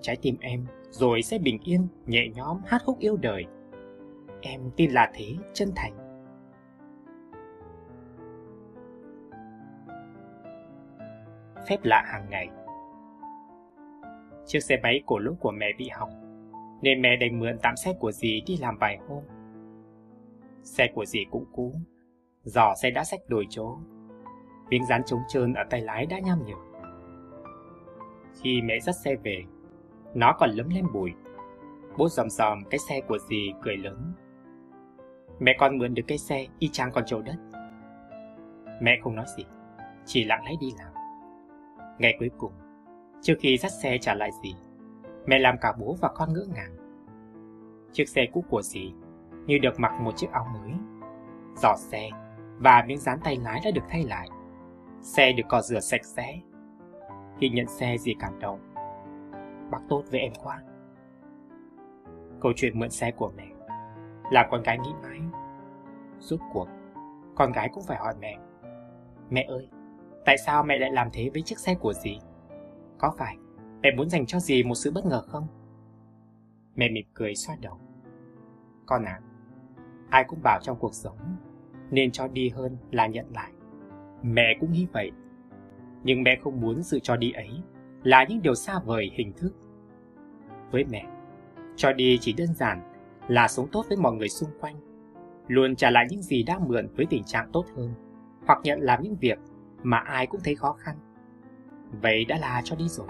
Trái 0.00 0.16
tim 0.22 0.36
em 0.40 0.66
rồi 0.90 1.22
sẽ 1.22 1.38
bình 1.38 1.58
yên, 1.64 1.88
nhẹ 2.06 2.28
nhõm 2.34 2.60
hát 2.66 2.82
khúc 2.84 2.98
yêu 2.98 3.16
đời. 3.16 3.44
Em 4.40 4.60
tin 4.76 4.90
là 4.90 5.10
thế, 5.14 5.26
chân 5.52 5.72
thành. 5.76 5.92
Phép 11.68 11.84
lạ 11.84 12.02
hàng 12.06 12.26
ngày 12.30 12.48
Chiếc 14.46 14.60
xe 14.60 14.76
máy 14.82 15.02
cổ 15.06 15.18
lúc 15.18 15.36
của 15.40 15.50
mẹ 15.50 15.66
bị 15.78 15.88
hỏng, 15.88 16.10
nên 16.82 17.02
mẹ 17.02 17.16
đành 17.16 17.40
mượn 17.40 17.58
tạm 17.62 17.76
xe 17.76 17.92
của 18.00 18.12
dì 18.12 18.42
đi 18.46 18.56
làm 18.56 18.78
vài 18.78 18.98
hôm. 19.08 19.22
Xe 20.66 20.88
của 20.94 21.04
dì 21.04 21.24
cũng 21.30 21.44
cũ, 21.52 21.72
giò 22.42 22.74
xe 22.82 22.90
đã 22.90 23.04
sách 23.04 23.20
đổi 23.28 23.46
chỗ, 23.50 23.78
miếng 24.70 24.86
dán 24.86 25.04
trống 25.04 25.20
trơn 25.28 25.54
ở 25.54 25.64
tay 25.70 25.80
lái 25.80 26.06
đã 26.06 26.18
nham 26.18 26.44
nhở. 26.44 26.54
Khi 28.40 28.62
mẹ 28.62 28.80
dắt 28.80 28.94
xe 29.04 29.16
về, 29.16 29.44
nó 30.14 30.32
còn 30.38 30.50
lấm 30.50 30.68
lem 30.68 30.86
bụi. 30.92 31.12
Bố 31.98 32.08
dòm 32.08 32.30
dòm 32.30 32.64
cái 32.70 32.78
xe 32.78 33.00
của 33.00 33.18
dì 33.18 33.52
cười 33.62 33.76
lớn. 33.76 34.12
Mẹ 35.38 35.56
con 35.58 35.78
mượn 35.78 35.94
được 35.94 36.02
cái 36.06 36.18
xe 36.18 36.46
y 36.58 36.68
chang 36.68 36.90
con 36.92 37.04
trâu 37.06 37.22
đất. 37.22 37.36
Mẹ 38.80 38.98
không 39.02 39.14
nói 39.14 39.26
gì, 39.36 39.44
chỉ 40.06 40.24
lặng 40.24 40.44
lẽ 40.44 40.52
đi 40.60 40.72
làm. 40.78 40.92
Ngày 41.98 42.16
cuối 42.18 42.30
cùng, 42.38 42.52
trước 43.22 43.34
khi 43.40 43.56
dắt 43.56 43.72
xe 43.82 43.98
trả 43.98 44.14
lại 44.14 44.30
dì, 44.42 44.54
mẹ 45.26 45.38
làm 45.38 45.56
cả 45.60 45.72
bố 45.78 45.96
và 46.00 46.08
con 46.14 46.32
ngỡ 46.32 46.46
ngàng. 46.54 46.76
Chiếc 47.92 48.08
xe 48.08 48.26
cũ 48.32 48.44
của 48.50 48.62
dì 48.62 48.92
như 49.46 49.58
được 49.58 49.80
mặc 49.80 50.00
một 50.00 50.16
chiếc 50.16 50.30
áo 50.32 50.46
mới. 50.52 50.72
Giỏ 51.62 51.74
xe 51.76 52.10
và 52.58 52.84
miếng 52.86 52.98
dán 52.98 53.18
tay 53.24 53.36
lái 53.36 53.60
đã 53.64 53.70
được 53.70 53.84
thay 53.88 54.04
lại. 54.04 54.28
Xe 55.00 55.32
được 55.32 55.48
cọ 55.48 55.60
rửa 55.60 55.80
sạch 55.80 56.04
sẽ. 56.04 56.40
Khi 57.38 57.48
nhận 57.48 57.66
xe 57.66 57.98
gì 57.98 58.14
cảm 58.20 58.38
động. 58.38 58.60
Bác 59.70 59.80
tốt 59.88 60.02
với 60.10 60.20
em 60.20 60.32
quá. 60.44 60.62
Câu 62.40 62.52
chuyện 62.56 62.78
mượn 62.78 62.90
xe 62.90 63.10
của 63.10 63.32
mẹ 63.36 63.46
làm 64.30 64.46
con 64.50 64.62
gái 64.62 64.78
nghĩ 64.78 64.90
mãi. 65.02 65.20
Rốt 66.18 66.40
cuộc, 66.52 66.68
con 67.34 67.52
gái 67.52 67.68
cũng 67.72 67.84
phải 67.86 67.98
hỏi 67.98 68.14
mẹ. 68.20 68.38
Mẹ 69.30 69.42
ơi, 69.42 69.68
tại 70.24 70.36
sao 70.46 70.62
mẹ 70.62 70.78
lại 70.78 70.90
làm 70.92 71.08
thế 71.12 71.30
với 71.32 71.42
chiếc 71.42 71.58
xe 71.58 71.74
của 71.74 71.92
dì? 71.92 72.18
Có 72.98 73.14
phải 73.18 73.36
mẹ 73.82 73.90
muốn 73.96 74.08
dành 74.08 74.26
cho 74.26 74.38
dì 74.38 74.62
một 74.62 74.74
sự 74.74 74.92
bất 74.94 75.06
ngờ 75.06 75.22
không? 75.28 75.46
Mẹ 76.74 76.88
mỉm 76.90 77.06
cười 77.14 77.34
xoa 77.34 77.56
đầu. 77.60 77.78
Con 78.86 79.04
à, 79.04 79.20
ai 80.10 80.24
cũng 80.24 80.42
bảo 80.42 80.58
trong 80.62 80.76
cuộc 80.80 80.94
sống 80.94 81.18
nên 81.90 82.10
cho 82.10 82.28
đi 82.28 82.48
hơn 82.48 82.76
là 82.90 83.06
nhận 83.06 83.26
lại. 83.34 83.52
Mẹ 84.22 84.56
cũng 84.60 84.72
nghĩ 84.72 84.86
vậy. 84.92 85.10
Nhưng 86.04 86.22
mẹ 86.22 86.38
không 86.42 86.60
muốn 86.60 86.82
sự 86.82 86.98
cho 87.02 87.16
đi 87.16 87.32
ấy 87.32 87.50
là 88.02 88.24
những 88.28 88.42
điều 88.42 88.54
xa 88.54 88.78
vời 88.78 89.10
hình 89.14 89.32
thức. 89.32 89.52
Với 90.70 90.84
mẹ, 90.84 91.06
cho 91.76 91.92
đi 91.92 92.18
chỉ 92.20 92.32
đơn 92.32 92.54
giản 92.54 92.80
là 93.28 93.48
sống 93.48 93.68
tốt 93.72 93.86
với 93.88 93.98
mọi 93.98 94.12
người 94.12 94.28
xung 94.28 94.50
quanh, 94.60 94.76
luôn 95.48 95.76
trả 95.76 95.90
lại 95.90 96.06
những 96.10 96.22
gì 96.22 96.42
đã 96.42 96.58
mượn 96.58 96.88
với 96.96 97.06
tình 97.10 97.24
trạng 97.24 97.50
tốt 97.52 97.64
hơn, 97.76 97.94
hoặc 98.46 98.60
nhận 98.62 98.80
làm 98.80 99.02
những 99.02 99.16
việc 99.16 99.38
mà 99.82 99.98
ai 99.98 100.26
cũng 100.26 100.40
thấy 100.44 100.54
khó 100.54 100.72
khăn. 100.72 100.96
Vậy 102.02 102.24
đã 102.24 102.38
là 102.38 102.62
cho 102.64 102.76
đi 102.76 102.88
rồi. 102.88 103.08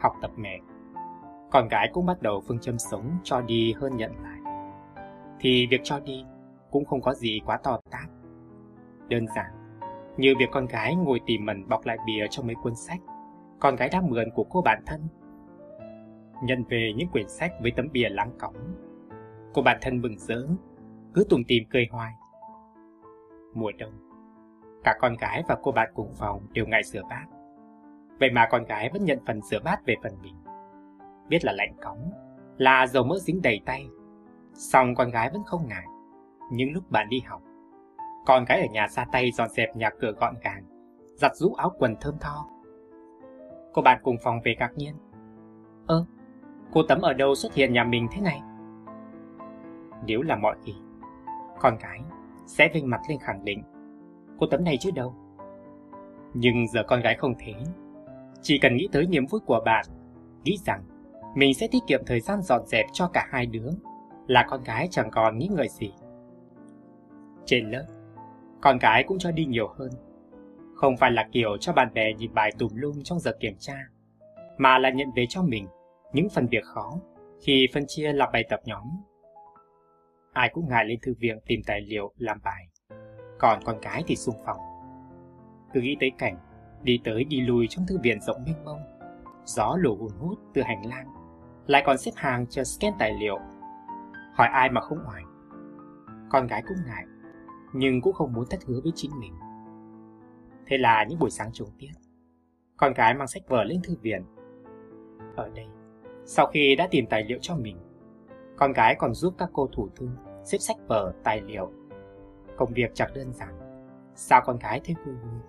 Học 0.00 0.12
tập 0.22 0.30
mẹ 0.36 0.60
con 1.50 1.68
gái 1.68 1.90
cũng 1.92 2.06
bắt 2.06 2.22
đầu 2.22 2.42
phương 2.48 2.60
châm 2.60 2.78
sống 2.78 3.18
cho 3.24 3.40
đi 3.40 3.72
hơn 3.72 3.96
nhận 3.96 4.12
lại. 4.22 4.54
Thì 5.40 5.66
việc 5.70 5.80
cho 5.84 6.00
đi 6.00 6.24
cũng 6.70 6.84
không 6.84 7.00
có 7.00 7.14
gì 7.14 7.40
quá 7.46 7.58
to 7.62 7.80
tát. 7.90 8.10
Đơn 9.08 9.26
giản, 9.36 9.80
như 10.16 10.34
việc 10.38 10.48
con 10.52 10.66
gái 10.66 10.94
ngồi 10.94 11.20
tìm 11.26 11.46
mẩn 11.46 11.68
bọc 11.68 11.86
lại 11.86 11.98
bìa 12.06 12.26
trong 12.30 12.46
mấy 12.46 12.56
cuốn 12.62 12.74
sách, 12.74 13.00
con 13.60 13.76
gái 13.76 13.88
đã 13.92 14.00
mượn 14.00 14.30
của 14.34 14.44
cô 14.44 14.62
bạn 14.62 14.82
thân 14.86 15.00
nhận 16.42 16.64
về 16.64 16.92
những 16.96 17.08
quyển 17.08 17.28
sách 17.28 17.52
với 17.60 17.72
tấm 17.76 17.88
bìa 17.92 18.08
láng 18.08 18.30
cõng. 18.38 18.54
Cô 19.54 19.62
bạn 19.62 19.78
thân 19.80 20.00
mừng 20.00 20.18
rỡ, 20.18 20.46
cứ 21.14 21.24
tùng 21.28 21.44
tìm 21.44 21.64
cười 21.70 21.86
hoài. 21.90 22.12
Mùa 23.54 23.72
đông, 23.78 23.92
cả 24.84 24.94
con 25.00 25.16
gái 25.16 25.42
và 25.48 25.56
cô 25.62 25.72
bạn 25.72 25.90
cùng 25.94 26.14
phòng 26.14 26.46
đều 26.52 26.66
ngại 26.66 26.82
rửa 26.84 27.02
bát. 27.10 27.26
Vậy 28.20 28.30
mà 28.30 28.48
con 28.50 28.64
gái 28.64 28.90
vẫn 28.92 29.04
nhận 29.04 29.18
phần 29.26 29.42
rửa 29.42 29.58
bát 29.64 29.86
về 29.86 29.94
phần 30.02 30.12
mình. 30.22 30.34
Biết 31.30 31.44
là 31.44 31.52
lạnh 31.52 31.74
cóng, 31.82 32.10
là 32.58 32.86
dầu 32.86 33.04
mỡ 33.04 33.18
dính 33.18 33.42
đầy 33.42 33.60
tay. 33.66 33.86
Xong 34.54 34.94
con 34.94 35.10
gái 35.10 35.30
vẫn 35.32 35.42
không 35.44 35.68
ngại. 35.68 35.84
những 36.52 36.72
lúc 36.72 36.90
bạn 36.90 37.08
đi 37.08 37.20
học, 37.20 37.42
con 38.26 38.44
gái 38.44 38.60
ở 38.60 38.66
nhà 38.72 38.88
ra 38.88 39.04
tay 39.12 39.30
dọn 39.32 39.48
dẹp 39.48 39.76
nhà 39.76 39.90
cửa 40.00 40.12
gọn 40.20 40.34
gàng, 40.42 40.64
giặt 41.14 41.32
rũ 41.34 41.54
áo 41.54 41.72
quần 41.78 41.96
thơm 42.00 42.14
tho. 42.20 42.48
Cô 43.72 43.82
bạn 43.82 44.00
cùng 44.02 44.16
phòng 44.22 44.40
về 44.44 44.54
ngạc 44.58 44.70
nhiên. 44.76 44.94
Ơ, 45.86 46.04
cô 46.72 46.82
Tấm 46.88 47.00
ở 47.00 47.12
đâu 47.12 47.34
xuất 47.34 47.54
hiện 47.54 47.72
nhà 47.72 47.84
mình 47.84 48.08
thế 48.12 48.20
này? 48.20 48.40
Nếu 50.06 50.22
là 50.22 50.36
mọi 50.36 50.56
kỳ, 50.64 50.74
con 51.60 51.76
gái 51.78 52.00
sẽ 52.46 52.68
vinh 52.74 52.90
mặt 52.90 53.00
lên 53.08 53.18
khẳng 53.18 53.44
định 53.44 53.62
cô 54.40 54.46
Tấm 54.46 54.64
này 54.64 54.76
chứ 54.80 54.90
đâu. 54.94 55.14
Nhưng 56.34 56.68
giờ 56.68 56.82
con 56.88 57.00
gái 57.00 57.14
không 57.14 57.34
thế. 57.38 57.54
Chỉ 58.42 58.58
cần 58.58 58.76
nghĩ 58.76 58.88
tới 58.92 59.06
niềm 59.06 59.26
vui 59.26 59.40
của 59.46 59.60
bạn, 59.64 59.86
nghĩ 60.44 60.56
rằng 60.64 60.82
mình 61.34 61.54
sẽ 61.54 61.68
tiết 61.70 61.78
kiệm 61.86 62.00
thời 62.06 62.20
gian 62.20 62.42
dọn 62.42 62.66
dẹp 62.66 62.86
cho 62.92 63.08
cả 63.12 63.26
hai 63.30 63.46
đứa, 63.46 63.70
là 64.26 64.46
con 64.48 64.62
gái 64.64 64.88
chẳng 64.90 65.10
còn 65.10 65.38
nghĩ 65.38 65.48
ngợi 65.52 65.68
gì. 65.68 65.92
Trên 67.44 67.70
lớp, 67.70 67.86
con 68.60 68.78
gái 68.78 69.04
cũng 69.06 69.18
cho 69.18 69.30
đi 69.30 69.44
nhiều 69.44 69.68
hơn. 69.68 69.90
Không 70.74 70.96
phải 70.96 71.10
là 71.10 71.28
kiểu 71.32 71.56
cho 71.60 71.72
bạn 71.72 71.94
bè 71.94 72.12
nhìn 72.12 72.34
bài 72.34 72.52
tùm 72.58 72.70
lum 72.74 73.02
trong 73.04 73.20
giờ 73.20 73.32
kiểm 73.40 73.54
tra, 73.58 73.74
mà 74.58 74.78
là 74.78 74.90
nhận 74.90 75.08
về 75.16 75.26
cho 75.28 75.42
mình 75.42 75.66
những 76.12 76.28
phần 76.28 76.46
việc 76.46 76.64
khó 76.64 76.92
khi 77.40 77.66
phân 77.74 77.84
chia 77.86 78.12
làm 78.12 78.28
bài 78.32 78.44
tập 78.50 78.60
nhóm. 78.64 78.84
Ai 80.32 80.50
cũng 80.52 80.68
ngại 80.68 80.84
lên 80.84 80.98
thư 81.02 81.14
viện 81.18 81.38
tìm 81.46 81.60
tài 81.66 81.80
liệu 81.80 82.12
làm 82.16 82.38
bài, 82.44 82.66
còn 83.38 83.60
con 83.64 83.76
cái 83.82 84.02
thì 84.06 84.16
xung 84.16 84.36
phòng. 84.46 84.60
Cứ 85.72 85.80
nghĩ 85.80 85.96
tới 86.00 86.10
cảnh 86.18 86.36
đi 86.82 87.00
tới 87.04 87.24
đi 87.24 87.40
lui 87.40 87.66
trong 87.70 87.86
thư 87.88 87.98
viện 88.02 88.20
rộng 88.20 88.44
mênh 88.46 88.64
mông, 88.64 88.80
gió 89.44 89.76
lùa 89.80 89.96
hùn 89.96 90.12
hút 90.18 90.38
từ 90.54 90.62
hành 90.62 90.86
lang, 90.86 91.06
lại 91.70 91.82
còn 91.86 91.98
xếp 91.98 92.10
hàng 92.16 92.46
chờ 92.46 92.64
scan 92.64 92.92
tài 92.98 93.12
liệu. 93.20 93.38
Hỏi 94.34 94.48
ai 94.52 94.70
mà 94.70 94.80
không 94.80 94.98
hỏi. 94.98 95.22
Con 96.30 96.46
gái 96.46 96.62
cũng 96.68 96.76
ngại, 96.86 97.04
nhưng 97.72 98.00
cũng 98.00 98.12
không 98.12 98.32
muốn 98.32 98.44
thất 98.50 98.60
hứa 98.66 98.80
với 98.82 98.92
chính 98.94 99.10
mình. 99.20 99.34
Thế 100.66 100.78
là 100.78 101.04
những 101.04 101.18
buổi 101.18 101.30
sáng 101.30 101.52
trùng 101.52 101.68
tiết, 101.78 101.90
con 102.76 102.92
gái 102.92 103.14
mang 103.14 103.26
sách 103.26 103.42
vở 103.48 103.64
lên 103.64 103.80
thư 103.84 103.96
viện. 104.02 104.24
Ở 105.36 105.48
đây, 105.54 105.66
sau 106.24 106.46
khi 106.46 106.76
đã 106.76 106.88
tìm 106.90 107.06
tài 107.06 107.24
liệu 107.24 107.38
cho 107.42 107.56
mình, 107.56 107.78
con 108.56 108.72
gái 108.72 108.94
còn 108.98 109.14
giúp 109.14 109.34
các 109.38 109.48
cô 109.52 109.68
thủ 109.72 109.88
thư 109.96 110.08
xếp 110.44 110.58
sách 110.58 110.76
vở, 110.88 111.12
tài 111.24 111.40
liệu. 111.40 111.72
Công 112.56 112.72
việc 112.74 112.90
chẳng 112.94 113.10
đơn 113.14 113.32
giản, 113.32 113.54
sao 114.14 114.42
con 114.44 114.58
gái 114.58 114.80
thấy 114.84 114.94
vui 115.04 115.14
vui. 115.14 115.40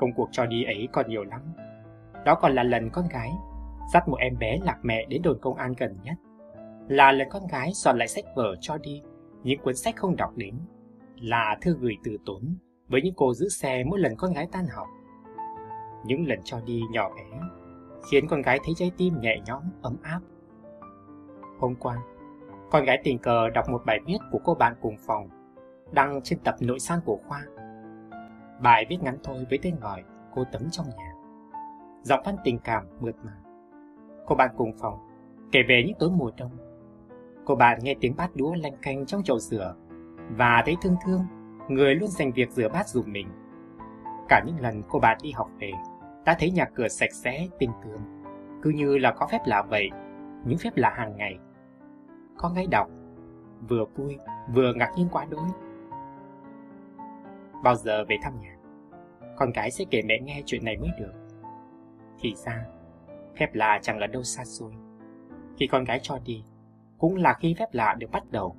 Công 0.00 0.12
cuộc 0.12 0.28
cho 0.32 0.46
đi 0.46 0.64
ấy 0.64 0.88
còn 0.92 1.08
nhiều 1.08 1.24
lắm. 1.24 1.40
Đó 2.24 2.34
còn 2.34 2.54
là 2.54 2.62
lần 2.62 2.90
con 2.90 3.08
gái 3.08 3.30
dắt 3.92 4.08
một 4.08 4.16
em 4.16 4.38
bé 4.38 4.58
lạc 4.62 4.78
mẹ 4.82 5.06
đến 5.08 5.22
đồn 5.22 5.38
công 5.40 5.54
an 5.54 5.74
gần 5.78 5.96
nhất. 6.02 6.14
Là 6.88 7.12
lần 7.12 7.28
con 7.30 7.46
gái 7.46 7.72
soạn 7.74 7.98
lại 7.98 8.08
sách 8.08 8.24
vở 8.36 8.56
cho 8.60 8.78
đi 8.78 9.02
những 9.42 9.60
cuốn 9.62 9.76
sách 9.76 9.96
không 9.96 10.16
đọc 10.16 10.30
đến. 10.36 10.54
Là 11.16 11.56
thư 11.60 11.76
gửi 11.80 11.96
từ 12.04 12.16
tốn 12.26 12.56
với 12.88 13.02
những 13.02 13.14
cô 13.16 13.34
giữ 13.34 13.48
xe 13.48 13.84
mỗi 13.84 13.98
lần 13.98 14.16
con 14.16 14.32
gái 14.32 14.48
tan 14.52 14.66
học. 14.66 14.86
Những 16.04 16.26
lần 16.26 16.38
cho 16.44 16.60
đi 16.60 16.82
nhỏ 16.92 17.10
bé 17.16 17.38
khiến 18.10 18.26
con 18.28 18.42
gái 18.42 18.60
thấy 18.64 18.74
trái 18.76 18.92
tim 18.96 19.20
nhẹ 19.20 19.40
nhõm, 19.46 19.62
ấm 19.82 19.96
áp. 20.02 20.20
Hôm 21.58 21.74
qua, 21.74 21.96
con 22.70 22.84
gái 22.84 23.00
tình 23.04 23.18
cờ 23.18 23.48
đọc 23.48 23.68
một 23.68 23.82
bài 23.86 23.98
viết 24.06 24.18
của 24.30 24.38
cô 24.44 24.54
bạn 24.54 24.74
cùng 24.80 24.96
phòng, 25.06 25.28
đăng 25.92 26.20
trên 26.22 26.38
tập 26.44 26.54
nội 26.60 26.78
san 26.78 26.98
của 27.04 27.18
khoa. 27.28 27.42
Bài 28.62 28.86
viết 28.88 28.96
ngắn 29.02 29.18
thôi 29.24 29.46
với 29.50 29.58
tên 29.62 29.76
gọi 29.80 30.04
Cô 30.34 30.44
Tấm 30.52 30.70
trong 30.70 30.86
nhà. 30.96 31.12
Giọng 32.02 32.20
văn 32.24 32.36
tình 32.44 32.58
cảm 32.58 32.86
mượt 33.00 33.14
mà. 33.24 33.32
Cô 34.26 34.34
bạn 34.34 34.50
cùng 34.56 34.72
phòng 34.78 34.98
kể 35.52 35.60
về 35.68 35.82
những 35.86 35.96
tối 35.98 36.10
mùa 36.10 36.30
đông. 36.36 36.50
Cô 37.44 37.54
bạn 37.54 37.78
nghe 37.82 37.94
tiếng 38.00 38.16
bát 38.16 38.36
đũa 38.36 38.54
lanh 38.54 38.76
canh 38.82 39.06
trong 39.06 39.22
chậu 39.22 39.38
rửa 39.38 39.74
và 40.36 40.62
thấy 40.66 40.76
thương 40.82 40.96
thương 41.04 41.20
người 41.68 41.94
luôn 41.94 42.08
dành 42.08 42.32
việc 42.32 42.50
rửa 42.50 42.68
bát 42.68 42.88
dùm 42.88 43.12
mình. 43.12 43.28
Cả 44.28 44.42
những 44.46 44.60
lần 44.60 44.82
cô 44.88 44.98
bạn 44.98 45.18
đi 45.22 45.32
học 45.32 45.50
về, 45.58 45.72
đã 46.24 46.36
thấy 46.38 46.50
nhà 46.50 46.64
cửa 46.74 46.88
sạch 46.88 47.12
sẽ, 47.12 47.48
tinh 47.58 47.70
tường. 47.84 48.00
Cứ 48.62 48.70
như 48.70 48.98
là 48.98 49.12
có 49.12 49.26
phép 49.32 49.38
lạ 49.46 49.62
vậy, 49.62 49.90
những 50.44 50.58
phép 50.58 50.70
lạ 50.76 50.94
hàng 50.96 51.16
ngày. 51.16 51.38
Con 52.36 52.54
gái 52.54 52.66
đọc, 52.70 52.88
vừa 53.68 53.84
vui, 53.96 54.18
vừa 54.54 54.72
ngạc 54.74 54.90
nhiên 54.96 55.08
quá 55.12 55.26
đỗi. 55.30 55.48
Bao 57.62 57.74
giờ 57.74 58.04
về 58.08 58.16
thăm 58.22 58.40
nhà, 58.40 58.56
con 59.36 59.50
gái 59.50 59.70
sẽ 59.70 59.84
kể 59.90 60.02
mẹ 60.02 60.18
nghe 60.22 60.42
chuyện 60.46 60.64
này 60.64 60.76
mới 60.76 60.90
được. 60.98 61.12
Thì 62.20 62.34
ra, 62.34 62.64
phép 63.38 63.54
lạ 63.54 63.78
chẳng 63.82 63.98
là 63.98 64.06
đâu 64.06 64.22
xa 64.22 64.44
xôi, 64.44 64.72
Khi 65.56 65.66
con 65.66 65.84
gái 65.84 66.00
cho 66.02 66.18
đi, 66.24 66.44
cũng 66.98 67.16
là 67.16 67.34
khi 67.34 67.54
phép 67.58 67.66
lạ 67.72 67.94
được 67.98 68.10
bắt 68.12 68.22
đầu. 68.30 68.56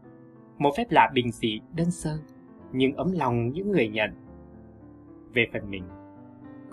Một 0.58 0.72
phép 0.78 0.92
lạ 0.92 1.10
bình 1.14 1.32
dị, 1.32 1.60
đơn 1.76 1.92
sơ, 1.92 2.18
nhưng 2.72 2.94
ấm 2.94 3.12
lòng 3.12 3.50
những 3.50 3.72
người 3.72 3.88
nhận. 3.88 4.12
Về 5.34 5.48
phần 5.54 5.70
mình, 5.70 5.84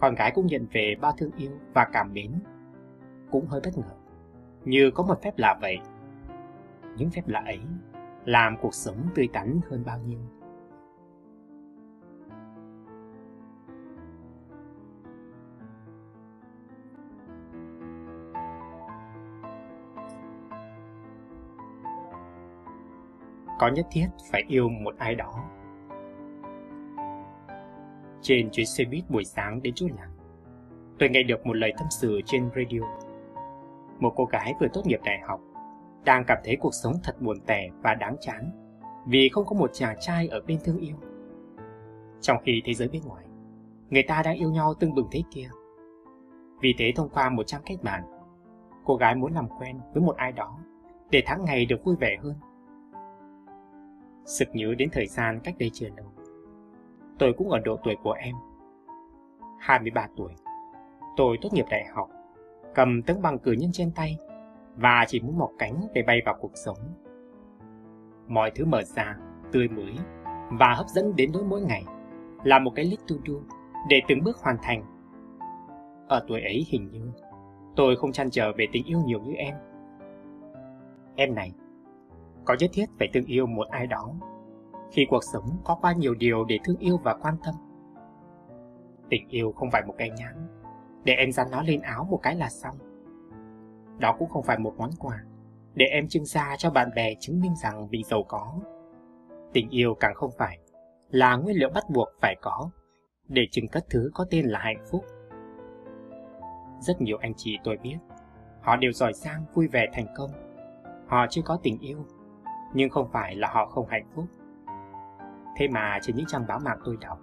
con 0.01 0.15
gái 0.15 0.33
cũng 0.35 0.47
nhận 0.47 0.67
về 0.73 0.95
bao 1.01 1.13
thương 1.19 1.31
yêu 1.37 1.51
và 1.75 1.87
cảm 1.93 2.13
mến. 2.13 2.33
Cũng 3.31 3.47
hơi 3.47 3.61
bất 3.65 3.79
ngờ, 3.79 3.95
như 4.65 4.91
có 4.91 5.03
một 5.05 5.23
phép 5.23 5.39
lạ 5.39 5.59
vậy. 5.61 5.79
Những 6.97 7.11
phép 7.11 7.29
lạ 7.29 7.43
ấy 7.47 7.61
làm 8.25 8.57
cuộc 8.61 8.75
sống 8.75 8.97
tươi 9.15 9.29
tắn 9.33 9.61
hơn 9.71 9.83
bao 9.87 9.99
nhiêu. 9.99 10.19
Có 23.59 23.69
nhất 23.69 23.87
thiết 23.91 24.07
phải 24.31 24.43
yêu 24.49 24.69
một 24.69 24.95
ai 24.99 25.15
đó. 25.15 25.33
Trên 28.23 28.51
chuyến 28.51 28.67
xe 28.67 28.85
buýt 28.85 29.11
buổi 29.11 29.25
sáng 29.25 29.63
đến 29.63 29.75
chỗ 29.77 29.87
làm, 29.99 30.09
tôi 30.99 31.09
nghe 31.09 31.23
được 31.23 31.47
một 31.47 31.57
lời 31.57 31.73
tâm 31.79 31.87
sự 31.91 32.21
trên 32.25 32.51
radio. 32.57 32.81
Một 33.99 34.13
cô 34.17 34.25
gái 34.25 34.55
vừa 34.61 34.69
tốt 34.73 34.83
nghiệp 34.87 35.01
đại 35.05 35.21
học, 35.29 35.41
đang 36.05 36.25
cảm 36.27 36.39
thấy 36.45 36.57
cuộc 36.57 36.75
sống 36.83 36.95
thật 37.03 37.21
buồn 37.21 37.41
tẻ 37.47 37.69
và 37.83 37.95
đáng 37.95 38.17
chán 38.21 38.51
vì 39.07 39.29
không 39.33 39.47
có 39.47 39.57
một 39.57 39.71
chàng 39.73 39.97
trai 40.01 40.29
ở 40.29 40.41
bên 40.47 40.59
thương 40.65 40.79
yêu. 40.79 40.97
Trong 42.21 42.39
khi 42.45 42.63
thế 42.65 42.75
giới 42.75 42.89
bên 42.89 43.03
ngoài, 43.07 43.25
người 43.91 44.03
ta 44.03 44.23
đang 44.23 44.37
yêu 44.37 44.51
nhau 44.51 44.75
tưng 44.75 44.95
bừng 44.95 45.09
thế 45.13 45.23
kia. 45.35 45.49
Vì 46.61 46.75
thế 46.79 46.93
thông 46.97 47.09
qua 47.09 47.31
một 47.31 47.47
trang 47.47 47.63
kết 47.67 47.77
bạn, 47.83 48.03
cô 48.85 48.97
gái 48.97 49.15
muốn 49.15 49.33
làm 49.33 49.49
quen 49.59 49.81
với 49.95 50.03
một 50.03 50.17
ai 50.17 50.33
đó 50.33 50.59
để 51.11 51.23
tháng 51.27 51.45
ngày 51.45 51.67
được 51.67 51.85
vui 51.85 51.97
vẻ 51.97 52.17
hơn 52.23 52.35
Sực 54.25 54.49
nhớ 54.53 54.75
đến 54.79 54.89
thời 54.93 55.07
gian 55.07 55.41
cách 55.45 55.55
đây 55.59 55.71
chưa 55.73 55.89
lâu. 55.97 56.07
Tôi 57.19 57.33
cũng 57.39 57.51
ở 57.51 57.59
độ 57.59 57.77
tuổi 57.85 57.97
của 58.03 58.13
em. 58.13 58.35
23 59.61 60.09
tuổi. 60.17 60.33
Tôi 61.17 61.39
tốt 61.43 61.49
nghiệp 61.53 61.65
đại 61.71 61.85
học, 61.95 62.11
cầm 62.75 63.03
tấm 63.03 63.17
bằng 63.23 63.39
cử 63.39 63.53
nhân 63.53 63.71
trên 63.73 63.91
tay 63.91 64.19
và 64.77 65.05
chỉ 65.09 65.21
muốn 65.21 65.39
mọc 65.39 65.51
cánh 65.59 65.81
để 65.95 66.03
bay 66.03 66.21
vào 66.25 66.37
cuộc 66.41 66.53
sống. 66.55 66.79
Mọi 68.29 68.51
thứ 68.55 68.65
mở 68.65 68.83
ra, 68.83 69.17
tươi 69.53 69.69
mới 69.69 69.95
và 70.59 70.75
hấp 70.75 70.87
dẫn 70.87 71.17
đến 71.17 71.31
đối 71.33 71.45
mỗi 71.45 71.61
ngày 71.61 71.85
là 72.45 72.59
một 72.59 72.73
cái 72.75 72.85
list 72.85 73.01
to 73.09 73.17
do 73.27 73.35
để 73.89 74.01
từng 74.09 74.25
bước 74.25 74.39
hoàn 74.39 74.57
thành. 74.63 74.85
Ở 76.09 76.25
tuổi 76.29 76.41
ấy 76.41 76.67
hình 76.69 76.91
như 76.91 77.13
tôi 77.77 77.97
không 77.97 78.13
chăn 78.13 78.31
trở 78.31 78.53
về 78.53 78.67
tình 78.73 78.85
yêu 78.85 78.99
nhiều 79.07 79.21
như 79.21 79.33
em. 79.33 79.55
Em 81.17 81.35
này, 81.35 81.53
có 82.45 82.57
nhất 82.61 82.71
thiết 82.73 82.87
phải 82.99 83.09
thương 83.15 83.25
yêu 83.25 83.47
một 83.47 83.69
ai 83.71 83.87
đó 83.87 84.15
khi 84.93 85.07
cuộc 85.11 85.25
sống 85.33 85.45
có 85.65 85.79
quá 85.81 85.93
nhiều 85.93 86.15
điều 86.15 86.45
để 86.45 86.59
thương 86.65 86.77
yêu 86.77 86.97
và 86.97 87.15
quan 87.23 87.37
tâm. 87.45 87.55
Tình 89.11 89.29
yêu 89.29 89.53
không 89.53 89.71
phải 89.71 89.83
một 89.87 89.95
cái 89.99 90.11
nhãn 90.11 90.49
để 91.05 91.15
em 91.15 91.33
dán 91.33 91.51
nó 91.51 91.63
lên 91.63 91.81
áo 91.81 92.07
một 92.11 92.21
cái 92.23 92.37
là 92.37 92.49
xong. 92.49 92.77
Đó 93.99 94.17
cũng 94.19 94.29
không 94.29 94.43
phải 94.43 94.59
một 94.59 94.75
món 94.79 94.91
quà 94.99 95.25
để 95.75 95.87
em 95.87 96.09
trưng 96.09 96.25
ra 96.25 96.57
cho 96.59 96.71
bạn 96.71 96.89
bè 96.97 97.15
chứng 97.21 97.41
minh 97.41 97.55
rằng 97.63 97.89
mình 97.91 98.05
giàu 98.05 98.23
có. 98.29 98.55
Tình 99.53 99.69
yêu 99.71 99.95
càng 100.01 100.15
không 100.15 100.31
phải 100.39 100.59
là 101.11 101.37
nguyên 101.37 101.57
liệu 101.57 101.69
bắt 101.75 101.85
buộc 101.91 102.09
phải 102.21 102.37
có 102.43 102.71
để 103.29 103.43
chứng 103.51 103.69
cất 103.69 103.85
thứ 103.91 104.11
có 104.15 104.27
tên 104.31 104.47
là 104.47 104.59
hạnh 104.59 104.85
phúc. 104.91 105.05
Rất 106.81 107.01
nhiều 107.01 107.19
anh 107.21 107.33
chị 107.37 107.59
tôi 107.65 107.77
biết, 107.83 107.97
họ 108.61 108.77
đều 108.77 108.93
giỏi 108.93 109.13
giang, 109.13 109.45
vui 109.55 109.69
vẻ 109.69 109.87
thành 109.93 110.07
công. 110.17 110.31
Họ 111.07 111.27
chưa 111.31 111.43
có 111.43 111.59
tình 111.63 111.79
yêu 111.79 112.07
nhưng 112.75 112.91
không 112.91 113.09
phải 113.13 113.37
là 113.37 113.49
họ 113.53 113.67
không 113.67 113.87
hạnh 113.89 114.07
phúc. 114.15 114.25
Thế 115.57 115.69
mà 115.69 115.99
trên 116.03 116.17
những 116.17 116.27
trang 116.27 116.47
báo 116.49 116.61
mạng 116.65 116.79
tôi 116.85 116.97
đọc, 117.01 117.19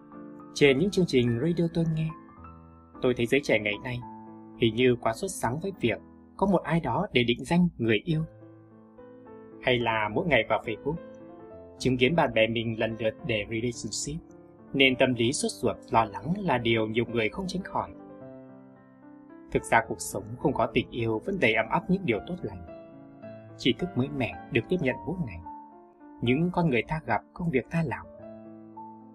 trên 0.54 0.80
những 0.80 0.92
chương 0.92 1.06
trình 1.08 1.40
radio 1.42 1.68
tôi 1.74 1.86
nghe, 1.96 2.10
tôi 3.02 3.14
thấy 3.18 3.26
giới 3.26 3.42
trẻ 3.44 3.60
ngày 3.60 3.76
nay 3.84 4.00
hình 4.62 4.76
như 4.76 4.96
quá 5.02 5.14
xuất 5.14 5.32
sáng 5.32 5.60
với 5.60 5.72
việc 5.82 6.00
có 6.38 6.48
một 6.48 6.64
ai 6.64 6.80
đó 6.80 7.08
để 7.14 7.24
định 7.24 7.46
danh 7.46 7.68
người 7.78 8.02
yêu. 8.06 8.22
Hay 9.62 9.80
là 9.80 10.10
mỗi 10.14 10.26
ngày 10.28 10.44
vào 10.50 10.64
Facebook, 10.66 10.96
chứng 11.80 11.98
kiến 11.98 12.16
bạn 12.16 12.34
bè 12.34 12.48
mình 12.48 12.80
lần 12.80 12.96
lượt 13.00 13.14
để 13.26 13.46
relationship, 13.50 14.22
nên 14.74 14.96
tâm 14.96 15.14
lý 15.14 15.34
sốt 15.34 15.52
ruột 15.52 15.76
lo 15.92 16.06
lắng 16.06 16.34
là 16.38 16.58
điều 16.58 16.88
nhiều 16.88 17.06
người 17.06 17.30
không 17.30 17.48
tránh 17.48 17.64
khỏi. 17.64 17.92
Thực 19.52 19.64
ra 19.64 19.82
cuộc 19.88 20.02
sống 20.02 20.24
không 20.40 20.54
có 20.54 20.68
tình 20.74 20.90
yêu 20.92 21.22
vẫn 21.26 21.38
đầy 21.42 21.54
ấm 21.54 21.66
áp 21.70 21.90
những 21.90 22.06
điều 22.06 22.20
tốt 22.28 22.36
lành 22.42 22.81
tri 23.62 23.74
thức 23.74 23.90
mới 23.96 24.10
mẻ 24.10 24.34
được 24.52 24.62
tiếp 24.70 24.78
nhận 24.82 24.96
mỗi 25.06 25.16
ngày. 25.26 25.40
Những 26.22 26.50
con 26.54 26.70
người 26.70 26.84
ta 26.88 27.02
gặp, 27.06 27.22
công 27.34 27.50
việc 27.50 27.70
ta 27.72 27.84
làm. 27.86 28.06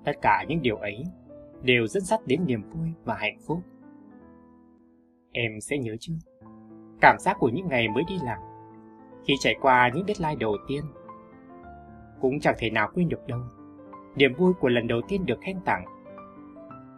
Tất 0.04 0.12
cả 0.22 0.44
những 0.48 0.62
điều 0.62 0.76
ấy 0.76 1.04
đều 1.62 1.86
dẫn 1.86 2.02
dắt 2.02 2.20
đến 2.26 2.40
niềm 2.46 2.62
vui 2.70 2.88
và 3.04 3.14
hạnh 3.14 3.38
phúc. 3.46 3.58
Em 5.32 5.60
sẽ 5.60 5.78
nhớ 5.78 5.96
chứ? 6.00 6.12
Cảm 7.00 7.16
giác 7.18 7.36
của 7.40 7.48
những 7.48 7.68
ngày 7.68 7.88
mới 7.88 8.04
đi 8.08 8.14
làm, 8.24 8.38
khi 9.24 9.34
trải 9.40 9.54
qua 9.60 9.90
những 9.94 10.06
deadline 10.06 10.40
đầu 10.40 10.56
tiên, 10.68 10.84
cũng 12.20 12.40
chẳng 12.40 12.54
thể 12.58 12.70
nào 12.70 12.90
quên 12.94 13.08
được 13.08 13.26
đâu. 13.26 13.40
Niềm 14.16 14.34
vui 14.34 14.52
của 14.60 14.68
lần 14.68 14.86
đầu 14.86 15.00
tiên 15.08 15.26
được 15.26 15.38
khen 15.40 15.60
tặng. 15.64 15.84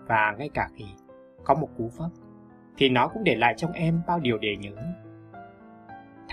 Và 0.06 0.34
ngay 0.38 0.48
cả 0.54 0.68
khi 0.74 0.84
có 1.44 1.54
một 1.54 1.68
cú 1.78 1.90
vấp, 1.96 2.10
thì 2.76 2.88
nó 2.88 3.08
cũng 3.08 3.24
để 3.24 3.34
lại 3.34 3.54
trong 3.56 3.72
em 3.72 4.00
bao 4.06 4.20
điều 4.20 4.38
để 4.38 4.56
nhớ 4.56 4.76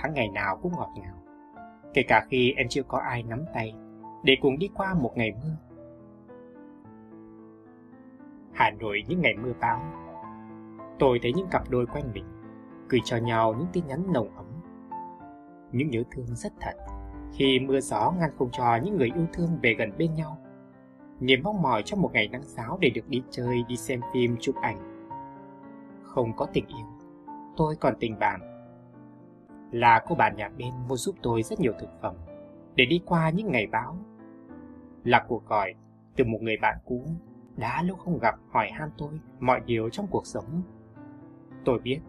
tháng 0.05 0.13
ngày 0.13 0.29
nào 0.29 0.57
cũng 0.61 0.71
ngọt 0.75 0.89
ngào. 0.95 1.15
Kể 1.93 2.03
cả 2.07 2.25
khi 2.29 2.53
em 2.57 2.67
chưa 2.69 2.83
có 2.83 2.97
ai 2.97 3.23
nắm 3.23 3.45
tay 3.53 3.73
để 4.23 4.37
cùng 4.41 4.59
đi 4.59 4.69
qua 4.75 4.93
một 4.93 5.11
ngày 5.15 5.31
mưa. 5.31 5.55
Hà 8.53 8.71
Nội 8.71 9.03
những 9.07 9.21
ngày 9.21 9.33
mưa 9.35 9.53
bão. 9.59 9.81
Tôi 10.99 11.19
thấy 11.21 11.33
những 11.33 11.47
cặp 11.51 11.69
đôi 11.69 11.85
quanh 11.85 12.13
mình 12.13 12.25
gửi 12.89 13.01
cho 13.05 13.17
nhau 13.17 13.53
những 13.53 13.67
tin 13.73 13.87
nhắn 13.87 14.13
nồng 14.13 14.35
ấm. 14.35 14.45
Những 15.71 15.89
nhớ 15.89 16.03
thương 16.11 16.35
rất 16.35 16.53
thật 16.59 16.73
khi 17.33 17.59
mưa 17.59 17.79
gió 17.79 18.13
ngăn 18.19 18.29
không 18.37 18.49
cho 18.51 18.79
những 18.83 18.97
người 18.97 19.11
yêu 19.15 19.25
thương 19.33 19.49
về 19.61 19.73
gần 19.73 19.91
bên 19.97 20.13
nhau. 20.13 20.37
Niềm 21.19 21.39
mong 21.43 21.61
mỏi 21.61 21.81
cho 21.85 21.97
một 21.97 22.09
ngày 22.13 22.27
nắng 22.27 22.43
giáo 22.43 22.77
để 22.81 22.89
được 22.89 23.09
đi 23.09 23.23
chơi, 23.29 23.63
đi 23.67 23.77
xem 23.77 24.01
phim, 24.13 24.35
chụp 24.39 24.55
ảnh. 24.61 24.77
Không 26.03 26.33
có 26.35 26.47
tình 26.53 26.65
yêu, 26.67 26.87
tôi 27.57 27.75
còn 27.75 27.93
tình 27.99 28.19
bạn 28.19 28.54
là 29.75 30.03
cô 30.07 30.15
bạn 30.15 30.35
nhà 30.35 30.49
bên 30.57 30.73
mua 30.89 30.95
giúp 30.95 31.15
tôi 31.23 31.43
rất 31.43 31.59
nhiều 31.59 31.73
thực 31.79 31.89
phẩm 32.01 32.15
để 32.75 32.85
đi 32.85 33.01
qua 33.05 33.29
những 33.29 33.51
ngày 33.51 33.67
bão. 33.67 33.97
Là 35.03 35.25
cuộc 35.27 35.45
gọi 35.45 35.73
từ 36.15 36.23
một 36.23 36.37
người 36.41 36.57
bạn 36.57 36.77
cũ 36.85 37.05
đã 37.55 37.83
lâu 37.83 37.95
không 37.95 38.19
gặp 38.19 38.35
hỏi 38.51 38.69
han 38.71 38.89
tôi 38.97 39.09
mọi 39.39 39.61
điều 39.65 39.89
trong 39.89 40.07
cuộc 40.07 40.25
sống. 40.25 40.61
Tôi 41.65 41.79
biết 41.79 41.99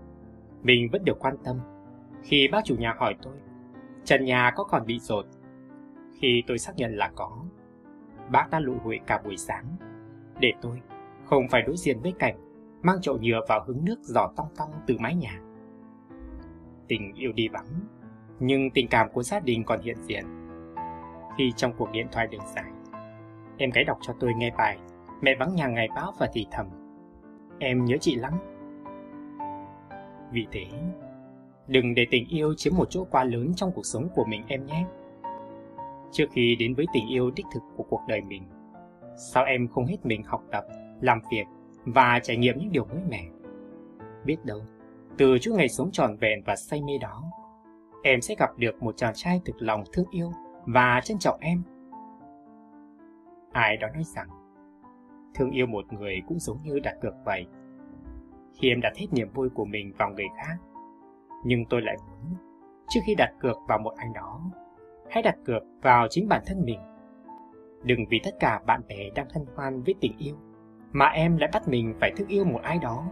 mình 0.63 0.89
vẫn 0.93 1.05
được 1.05 1.19
quan 1.19 1.37
tâm 1.45 1.61
khi 2.23 2.49
bác 2.53 2.65
chủ 2.65 2.77
nhà 2.77 2.95
hỏi 2.99 3.17
tôi 3.23 3.35
trần 4.05 4.25
nhà 4.25 4.53
có 4.57 4.65
còn 4.65 4.87
bị 4.87 4.99
rột. 4.99 5.27
Khi 6.21 6.43
tôi 6.47 6.59
xác 6.59 6.73
nhận 6.77 6.97
là 6.97 7.11
có, 7.15 7.45
bác 8.31 8.51
đã 8.51 8.61
lụi 8.61 8.77
hụi 8.79 9.01
cả 9.07 9.21
buổi 9.25 9.37
sáng 9.37 9.65
để 10.41 10.53
tôi 10.63 10.81
không 11.25 11.49
phải 11.51 11.63
đối 11.63 11.77
diện 11.77 12.01
với 12.01 12.13
cảnh 12.19 12.37
mang 12.83 13.01
chậu 13.01 13.19
nhựa 13.19 13.41
vào 13.49 13.65
hứng 13.67 13.85
nước 13.85 13.99
giỏ 14.03 14.33
tong 14.37 14.49
tong 14.57 14.71
từ 14.87 14.97
mái 14.99 15.15
nhà 15.15 15.41
tình 16.89 17.13
yêu 17.15 17.33
đi 17.33 17.49
vắng, 17.49 17.67
nhưng 18.41 18.71
tình 18.71 18.89
cảm 18.89 19.09
của 19.13 19.23
gia 19.23 19.41
đình 19.41 19.65
còn 19.65 19.81
hiện 19.81 19.97
diện. 20.03 20.25
Khi 21.39 21.53
trong 21.57 21.73
cuộc 21.79 21.91
điện 21.93 22.07
thoại 22.13 22.27
đường 22.27 22.47
dài, 22.55 22.71
em 23.57 23.71
gái 23.71 23.85
đọc 23.85 23.99
cho 24.03 24.15
tôi 24.21 24.33
nghe 24.35 24.51
bài 24.59 24.79
Mẹ 25.21 25.35
vắng 25.35 25.55
nhà 25.55 25.67
ngày 25.67 25.89
báo 25.95 26.13
và 26.19 26.29
thì 26.33 26.47
thầm. 26.51 26.67
Em 27.59 27.85
nhớ 27.85 27.97
chị 28.01 28.15
lắm. 28.15 28.33
Vì 30.33 30.47
thế, 30.53 30.67
đừng 31.67 31.95
để 31.95 32.07
tình 32.11 32.29
yêu 32.29 32.55
chiếm 32.55 32.73
một 32.77 32.91
chỗ 32.91 33.07
quá 33.11 33.25
lớn 33.25 33.53
trong 33.57 33.73
cuộc 33.75 33.87
sống 33.87 34.09
của 34.15 34.25
mình 34.25 34.43
em 34.49 34.67
nhé. 34.67 34.87
Trước 36.13 36.27
khi 36.33 36.57
đến 36.57 36.75
với 36.75 36.87
tình 36.93 37.09
yêu 37.09 37.31
đích 37.31 37.47
thực 37.55 37.63
của 37.77 37.83
cuộc 37.83 38.01
đời 38.09 38.21
mình, 38.21 38.43
sao 39.17 39.45
em 39.45 39.69
không 39.69 39.87
hết 39.87 40.07
mình 40.07 40.23
học 40.23 40.43
tập, 40.53 40.65
làm 41.01 41.21
việc 41.33 41.45
và 41.85 42.21
trải 42.23 42.37
nghiệm 42.37 42.59
những 42.59 42.73
điều 42.73 42.85
mới 42.85 43.03
mẻ? 43.11 43.25
Biết 44.25 44.45
đâu, 44.45 44.61
từ 45.19 45.39
chút 45.39 45.55
ngày 45.57 45.69
sống 45.69 45.91
tròn 45.93 46.17
vẹn 46.21 46.43
và 46.47 46.57
say 46.57 46.81
mê 46.83 46.99
đó, 47.01 47.23
em 48.03 48.21
sẽ 48.21 48.35
gặp 48.39 48.51
được 48.57 48.83
một 48.83 48.97
chàng 48.97 49.13
trai 49.15 49.41
thực 49.45 49.57
lòng 49.59 49.85
thương 49.93 50.07
yêu 50.11 50.33
và 50.67 51.01
trân 51.05 51.19
trọng 51.19 51.41
em. 51.41 51.63
Ai 53.53 53.77
đó 53.77 53.89
nói 53.95 54.03
rằng, 54.05 54.29
thương 55.35 55.51
yêu 55.51 55.67
một 55.67 55.93
người 55.93 56.23
cũng 56.29 56.39
giống 56.39 56.63
như 56.63 56.79
đặt 56.79 56.95
cược 57.03 57.15
vậy. 57.25 57.47
Khi 58.55 58.69
em 58.69 58.81
đặt 58.81 58.93
hết 58.97 59.07
niềm 59.13 59.29
vui 59.35 59.49
của 59.49 59.65
mình 59.65 59.93
vào 59.99 60.11
người 60.11 60.27
khác, 60.37 60.57
nhưng 61.45 61.65
tôi 61.71 61.83
lại 61.83 61.97
muốn, 62.07 62.37
trước 62.89 63.01
khi 63.07 63.15
đặt 63.15 63.33
cược 63.41 63.57
vào 63.69 63.79
một 63.79 63.93
ai 63.97 64.09
đó, 64.15 64.41
hãy 65.11 65.23
đặt 65.23 65.37
cược 65.45 65.63
vào 65.83 66.07
chính 66.11 66.29
bản 66.29 66.43
thân 66.47 66.65
mình. 66.65 66.81
Đừng 67.83 68.05
vì 68.11 68.21
tất 68.25 68.35
cả 68.41 68.61
bạn 68.67 68.81
bè 68.89 69.11
đang 69.15 69.27
thân 69.31 69.47
hoan 69.57 69.83
với 69.83 69.95
tình 70.01 70.13
yêu, 70.19 70.37
mà 70.93 71.07
em 71.07 71.37
lại 71.37 71.51
bắt 71.53 71.69
mình 71.69 71.95
phải 72.01 72.13
thương 72.17 72.29
yêu 72.29 72.45
một 72.45 72.61
ai 72.63 72.79
đó 72.79 73.05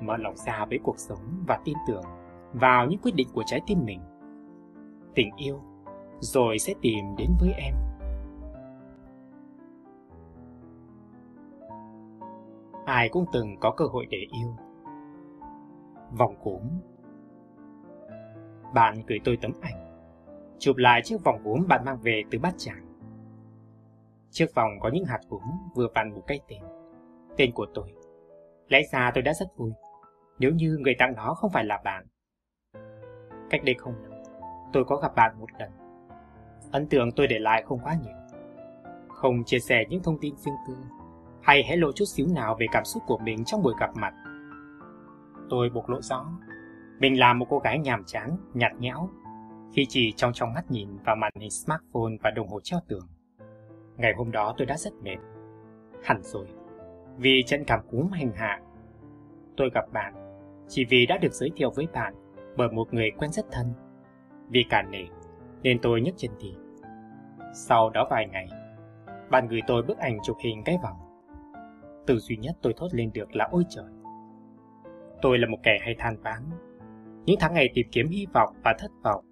mở 0.00 0.16
lòng 0.16 0.36
ra 0.36 0.66
với 0.68 0.78
cuộc 0.84 0.98
sống 0.98 1.44
và 1.46 1.58
tin 1.64 1.76
tưởng 1.86 2.04
vào 2.52 2.86
những 2.86 3.00
quyết 3.02 3.14
định 3.14 3.28
của 3.34 3.42
trái 3.46 3.60
tim 3.66 3.84
mình. 3.84 4.00
Tình 5.14 5.30
yêu 5.36 5.60
rồi 6.20 6.58
sẽ 6.58 6.74
tìm 6.82 7.04
đến 7.18 7.30
với 7.40 7.52
em. 7.52 7.74
Ai 12.84 13.08
cũng 13.08 13.24
từng 13.32 13.56
có 13.60 13.70
cơ 13.70 13.84
hội 13.84 14.06
để 14.10 14.18
yêu. 14.32 14.56
Vòng 16.18 16.36
cúm 16.42 16.62
Bạn 18.74 18.94
gửi 19.06 19.18
tôi 19.24 19.38
tấm 19.42 19.52
ảnh, 19.60 19.84
chụp 20.58 20.76
lại 20.76 21.00
chiếc 21.04 21.24
vòng 21.24 21.42
gốm 21.44 21.64
bạn 21.68 21.84
mang 21.84 21.98
về 22.02 22.22
từ 22.30 22.38
bát 22.38 22.54
tràng. 22.56 22.84
Chiếc 24.30 24.54
vòng 24.54 24.70
có 24.80 24.90
những 24.92 25.04
hạt 25.04 25.20
gốm 25.28 25.42
vừa 25.74 25.86
vặn 25.94 26.14
một 26.14 26.22
cái 26.26 26.40
tên. 26.48 26.62
Tên 27.36 27.52
của 27.52 27.66
tôi. 27.74 27.92
Lẽ 28.68 28.82
ra 28.92 29.10
tôi 29.14 29.22
đã 29.22 29.32
rất 29.32 29.56
vui, 29.56 29.72
nếu 30.38 30.52
như 30.52 30.76
người 30.80 30.94
tặng 30.98 31.14
nó 31.16 31.34
không 31.34 31.50
phải 31.50 31.64
là 31.64 31.80
bạn. 31.84 32.06
Cách 33.50 33.60
đây 33.64 33.74
không 33.78 33.94
lâu, 34.02 34.12
tôi 34.72 34.84
có 34.84 34.96
gặp 34.96 35.14
bạn 35.16 35.40
một 35.40 35.48
lần. 35.58 35.70
Ấn 36.72 36.86
tượng 36.88 37.12
tôi 37.12 37.26
để 37.26 37.38
lại 37.38 37.62
không 37.66 37.78
quá 37.78 37.96
nhiều. 38.02 38.14
Không 39.08 39.44
chia 39.44 39.58
sẻ 39.58 39.84
những 39.88 40.02
thông 40.02 40.18
tin 40.20 40.36
riêng 40.36 40.54
tư, 40.68 40.76
hay 41.42 41.62
hé 41.62 41.76
lộ 41.76 41.92
chút 41.92 42.04
xíu 42.04 42.26
nào 42.34 42.56
về 42.60 42.66
cảm 42.72 42.84
xúc 42.84 43.02
của 43.06 43.18
mình 43.18 43.44
trong 43.44 43.62
buổi 43.62 43.74
gặp 43.80 43.90
mặt. 43.96 44.14
Tôi 45.50 45.70
bộc 45.70 45.88
lộ 45.88 46.00
rõ, 46.00 46.26
mình 46.98 47.18
là 47.18 47.32
một 47.32 47.46
cô 47.50 47.58
gái 47.58 47.78
nhàm 47.78 48.04
chán, 48.06 48.36
nhạt 48.54 48.72
nhẽo, 48.78 49.08
khi 49.72 49.86
chỉ 49.88 50.12
trong 50.16 50.32
trong 50.32 50.54
mắt 50.54 50.70
nhìn 50.70 50.88
vào 51.04 51.16
màn 51.16 51.32
hình 51.40 51.50
smartphone 51.50 52.12
và 52.22 52.30
đồng 52.30 52.48
hồ 52.48 52.60
treo 52.62 52.80
tường. 52.88 53.08
Ngày 53.96 54.12
hôm 54.16 54.30
đó 54.30 54.54
tôi 54.58 54.66
đã 54.66 54.76
rất 54.76 54.92
mệt. 55.02 55.16
Hẳn 56.04 56.22
rồi, 56.22 56.46
vì 57.16 57.42
trận 57.46 57.64
cảm 57.66 57.80
cúm 57.90 58.10
hành 58.10 58.32
hạ. 58.34 58.60
Tôi 59.56 59.70
gặp 59.74 59.84
bạn, 59.92 60.23
chỉ 60.68 60.84
vì 60.84 61.06
đã 61.06 61.18
được 61.18 61.32
giới 61.32 61.50
thiệu 61.56 61.70
với 61.70 61.86
bạn 61.92 62.14
bởi 62.56 62.68
một 62.70 62.94
người 62.94 63.10
quen 63.18 63.32
rất 63.32 63.46
thân. 63.52 63.72
Vì 64.48 64.64
cả 64.70 64.82
nể, 64.82 65.04
nên 65.62 65.78
tôi 65.82 66.00
nhấc 66.00 66.14
chân 66.16 66.30
đi. 66.38 66.54
Sau 67.54 67.90
đó 67.90 68.06
vài 68.10 68.26
ngày, 68.26 68.48
bạn 69.30 69.48
gửi 69.48 69.60
tôi 69.66 69.82
bức 69.82 69.98
ảnh 69.98 70.18
chụp 70.22 70.36
hình 70.40 70.62
cái 70.64 70.78
vòng. 70.82 70.96
Từ 72.06 72.18
duy 72.18 72.36
nhất 72.36 72.56
tôi 72.62 72.74
thốt 72.76 72.88
lên 72.92 73.10
được 73.14 73.36
là 73.36 73.48
ôi 73.50 73.64
trời. 73.68 73.90
Tôi 75.22 75.38
là 75.38 75.48
một 75.48 75.58
kẻ 75.62 75.78
hay 75.80 75.94
than 75.98 76.16
vãn. 76.22 76.42
Những 77.24 77.36
tháng 77.40 77.54
ngày 77.54 77.68
tìm 77.74 77.86
kiếm 77.92 78.08
hy 78.08 78.26
vọng 78.34 78.54
và 78.64 78.74
thất 78.78 78.90
vọng 79.04 79.24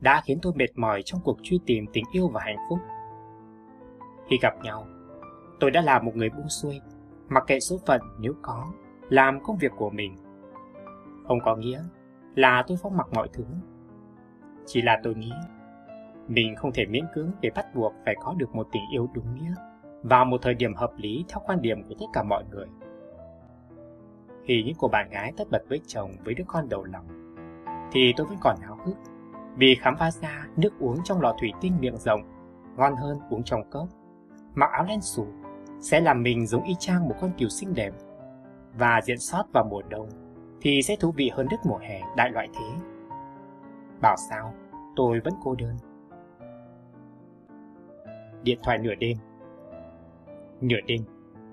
đã 0.00 0.22
khiến 0.24 0.38
tôi 0.42 0.52
mệt 0.56 0.70
mỏi 0.74 1.02
trong 1.04 1.20
cuộc 1.24 1.38
truy 1.42 1.60
tìm 1.66 1.86
tình 1.92 2.04
yêu 2.12 2.28
và 2.28 2.40
hạnh 2.44 2.66
phúc. 2.68 2.78
Khi 4.28 4.38
gặp 4.42 4.54
nhau, 4.62 4.86
tôi 5.60 5.70
đã 5.70 5.80
là 5.80 5.98
một 5.98 6.16
người 6.16 6.30
buông 6.30 6.48
xuôi, 6.48 6.80
mặc 7.28 7.44
kệ 7.46 7.60
số 7.60 7.76
phận 7.86 8.00
nếu 8.20 8.34
có, 8.42 8.72
làm 9.08 9.40
công 9.42 9.56
việc 9.56 9.72
của 9.76 9.90
mình. 9.90 10.16
Không 11.24 11.38
có 11.44 11.56
nghĩa 11.56 11.82
là 12.34 12.64
tôi 12.66 12.76
phóng 12.82 12.96
mặc 12.96 13.06
mọi 13.12 13.28
thứ. 13.32 13.44
Chỉ 14.66 14.82
là 14.82 15.00
tôi 15.02 15.14
nghĩ 15.14 15.32
mình 16.28 16.56
không 16.56 16.72
thể 16.72 16.86
miễn 16.86 17.04
cưỡng 17.14 17.30
để 17.40 17.50
bắt 17.54 17.74
buộc 17.74 17.92
phải 18.04 18.14
có 18.20 18.34
được 18.38 18.54
một 18.54 18.68
tình 18.72 18.82
yêu 18.92 19.08
đúng 19.14 19.34
nghĩa 19.34 19.54
vào 20.02 20.24
một 20.24 20.42
thời 20.42 20.54
điểm 20.54 20.74
hợp 20.74 20.90
lý 20.96 21.24
theo 21.28 21.42
quan 21.46 21.62
điểm 21.62 21.82
của 21.88 21.94
tất 22.00 22.06
cả 22.12 22.22
mọi 22.22 22.44
người. 22.50 22.66
Khi 24.44 24.62
những 24.66 24.74
cô 24.78 24.88
bạn 24.88 25.10
gái 25.10 25.32
tất 25.36 25.50
bật 25.50 25.62
với 25.68 25.80
chồng 25.86 26.10
với 26.24 26.34
đứa 26.34 26.44
con 26.46 26.68
đầu 26.68 26.84
lòng, 26.84 27.34
thì 27.92 28.12
tôi 28.16 28.26
vẫn 28.26 28.36
còn 28.40 28.56
háo 28.62 28.78
hức 28.84 28.96
vì 29.56 29.74
khám 29.74 29.96
phá 29.96 30.10
ra 30.10 30.46
nước 30.56 30.78
uống 30.78 30.96
trong 31.04 31.20
lọ 31.20 31.36
thủy 31.40 31.52
tinh 31.60 31.80
miệng 31.80 31.96
rộng 31.96 32.20
ngon 32.76 32.96
hơn 32.96 33.18
uống 33.30 33.42
trong 33.42 33.70
cốc. 33.70 33.88
Mặc 34.54 34.70
áo 34.72 34.84
len 34.84 35.00
xù 35.00 35.26
sẽ 35.80 36.00
làm 36.00 36.22
mình 36.22 36.46
giống 36.46 36.64
y 36.64 36.74
chang 36.78 37.08
một 37.08 37.14
con 37.20 37.30
cừu 37.38 37.48
xinh 37.48 37.74
đẹp 37.74 37.92
và 38.78 39.00
diện 39.04 39.18
sót 39.18 39.44
vào 39.52 39.64
mùa 39.64 39.82
đông 39.82 40.08
thì 40.60 40.82
sẽ 40.82 40.96
thú 40.96 41.12
vị 41.12 41.30
hơn 41.34 41.46
đất 41.50 41.60
mùa 41.64 41.78
hè 41.78 42.00
đại 42.16 42.30
loại 42.30 42.48
thế. 42.54 42.66
Bảo 44.02 44.16
sao, 44.30 44.54
tôi 44.96 45.20
vẫn 45.20 45.34
cô 45.42 45.54
đơn. 45.54 45.76
Điện 48.42 48.58
thoại 48.62 48.78
nửa 48.78 48.94
đêm 48.94 49.16
Nửa 50.60 50.80
đêm, 50.86 51.00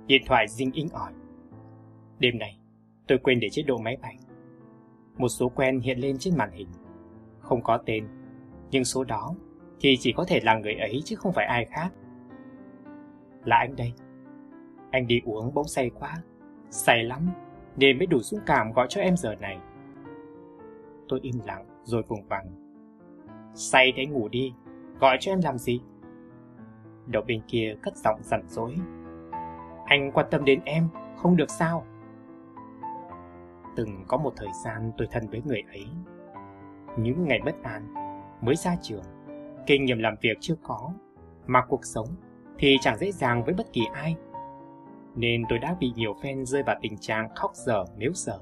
điện 0.08 0.22
thoại 0.26 0.48
dinh 0.48 0.72
inh 0.72 0.90
ỏi. 0.90 1.11
Đêm 2.19 2.38
này, 2.40 2.60
tôi 3.08 3.18
quên 3.18 3.40
để 3.40 3.50
chế 3.50 3.61
độ 3.61 3.77
máy 3.77 3.98
bay. 4.02 4.18
Một 5.18 5.27
số 5.27 5.50
quen 5.50 5.80
hiện 5.80 6.00
lên 6.00 6.18
trên 6.18 6.38
màn 6.38 6.52
hình. 6.52 6.68
Không 7.40 7.64
có 7.64 7.77
tên, 7.86 8.08
nhưng 8.72 8.86
số 8.86 9.03
đó 9.03 9.36
thì 9.80 9.98
chỉ 10.00 10.14
có 10.18 10.26
thể 10.27 10.40
là 10.44 10.58
người 10.58 10.74
ấy 10.74 11.02
chứ 11.06 11.16
không 11.16 11.34
phải 11.34 11.45
ai 11.45 11.66
khác. 11.66 11.90
Là 13.45 13.58
anh 13.58 13.76
đây. 13.76 13.94
Anh 14.92 15.08
đi 15.08 15.22
uống 15.26 15.53
bỗng 15.53 15.68
say 15.68 15.90
quá, 15.90 16.16
say 16.69 17.03
lắm, 17.03 17.30
nên 17.77 17.97
mới 17.97 18.07
đủ 18.07 18.19
dũng 18.19 18.39
cảm 18.45 18.72
gọi 18.73 18.88
cho 18.89 19.01
em 19.01 19.17
giờ 19.17 19.35
này. 19.35 19.59
Tôi 21.09 21.19
im 21.23 21.35
lặng 21.45 21.65
rồi 21.83 22.03
vùng 22.07 22.27
vằng. 22.27 22.47
Say 23.53 23.93
thế 23.95 24.06
ngủ 24.06 24.27
đi, 24.27 24.53
gọi 24.99 25.17
cho 25.19 25.31
em 25.31 25.41
làm 25.43 25.57
gì? 25.57 25.81
Đầu 27.06 27.23
bên 27.27 27.41
kia 27.47 27.75
cất 27.81 27.97
giọng 27.97 28.19
rằn 28.23 28.41
rối. 28.47 28.75
Anh 29.85 30.11
quan 30.14 30.27
tâm 30.31 30.45
đến 30.45 30.61
em, 30.65 30.88
không 31.17 31.35
được 31.38 31.49
sao? 31.49 31.85
Từng 33.75 34.06
có 34.07 34.17
một 34.17 34.33
thời 34.35 34.49
gian 34.65 34.91
tôi 34.97 35.07
thân 35.11 35.27
với 35.27 35.41
người 35.45 35.61
ấy. 35.67 35.88
Những 36.97 37.27
ngày 37.27 37.39
bất 37.45 37.64
an, 37.64 37.93
mới 38.41 38.56
ra 38.56 38.75
trường, 38.81 39.03
kinh 39.65 39.85
nghiệm 39.85 39.99
làm 39.99 40.15
việc 40.22 40.38
chưa 40.39 40.56
có, 40.64 40.91
mà 41.47 41.65
cuộc 41.65 41.85
sống 41.85 42.07
thì 42.57 42.77
chẳng 42.81 42.97
dễ 42.97 43.11
dàng 43.11 43.43
với 43.43 43.53
bất 43.53 43.73
kỳ 43.73 43.81
ai. 43.93 44.15
Nên 45.18 45.44
tôi 45.50 45.60
đã 45.60 45.76
bị 45.80 45.92
nhiều 45.96 46.14
fan 46.22 46.46
rơi 46.46 46.64
vào 46.64 46.76
tình 46.82 46.98
trạng 46.98 47.30
khóc 47.36 47.52
dở 47.54 47.86
nếu 47.98 48.12
dở, 48.14 48.40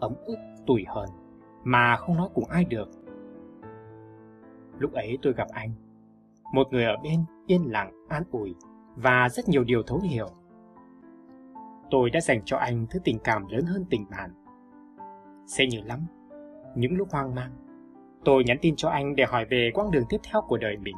ấm 0.00 0.14
ức, 0.24 0.36
tủi 0.66 0.84
hờn, 0.88 1.08
mà 1.64 1.96
không 1.96 2.16
nói 2.16 2.28
cùng 2.34 2.44
ai 2.44 2.64
được. 2.64 2.88
Lúc 4.78 4.92
ấy 4.92 5.18
tôi 5.22 5.32
gặp 5.32 5.48
anh, 5.52 5.70
một 6.52 6.66
người 6.70 6.84
ở 6.84 6.96
bên 7.02 7.24
yên 7.46 7.72
lặng, 7.72 7.92
an 8.08 8.22
ủi 8.30 8.54
và 8.96 9.28
rất 9.28 9.48
nhiều 9.48 9.64
điều 9.64 9.82
thấu 9.82 9.98
hiểu. 9.98 10.28
Tôi 11.90 12.10
đã 12.10 12.20
dành 12.20 12.40
cho 12.44 12.56
anh 12.56 12.86
thứ 12.90 12.98
tình 13.04 13.18
cảm 13.24 13.46
lớn 13.48 13.64
hơn 13.66 13.84
tình 13.90 14.06
bạn. 14.10 14.30
Sẽ 15.46 15.66
nhớ 15.66 15.80
lắm, 15.84 16.06
những 16.74 16.96
lúc 16.96 17.08
hoang 17.10 17.34
mang, 17.34 17.50
tôi 18.24 18.44
nhắn 18.44 18.56
tin 18.60 18.76
cho 18.76 18.88
anh 18.88 19.16
để 19.16 19.24
hỏi 19.24 19.44
về 19.50 19.70
quãng 19.74 19.90
đường 19.90 20.04
tiếp 20.08 20.18
theo 20.30 20.42
của 20.48 20.56
đời 20.56 20.76
mình. 20.76 20.96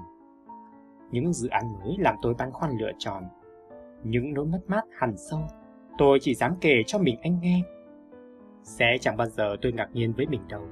Những 1.11 1.33
dự 1.33 1.49
án 1.49 1.73
mới 1.79 1.97
làm 1.99 2.15
tôi 2.23 2.35
băn 2.39 2.51
khoăn 2.51 2.71
lựa 2.79 2.93
chọn. 2.99 3.25
Những 4.09 4.35
nỗi 4.35 4.47
mất 4.47 4.61
mát 4.67 4.85
hằn 4.99 5.17
sâu, 5.17 5.41
tôi 5.99 6.19
chỉ 6.21 6.35
dám 6.35 6.57
kể 6.61 6.83
cho 6.87 6.99
mình 6.99 7.17
anh 7.23 7.41
nghe. 7.41 7.63
Sẽ 8.63 8.97
chẳng 9.01 9.17
bao 9.17 9.27
giờ 9.27 9.57
tôi 9.63 9.73
ngạc 9.73 9.89
nhiên 9.93 10.13
với 10.17 10.27
mình 10.27 10.41
đâu, 10.49 10.63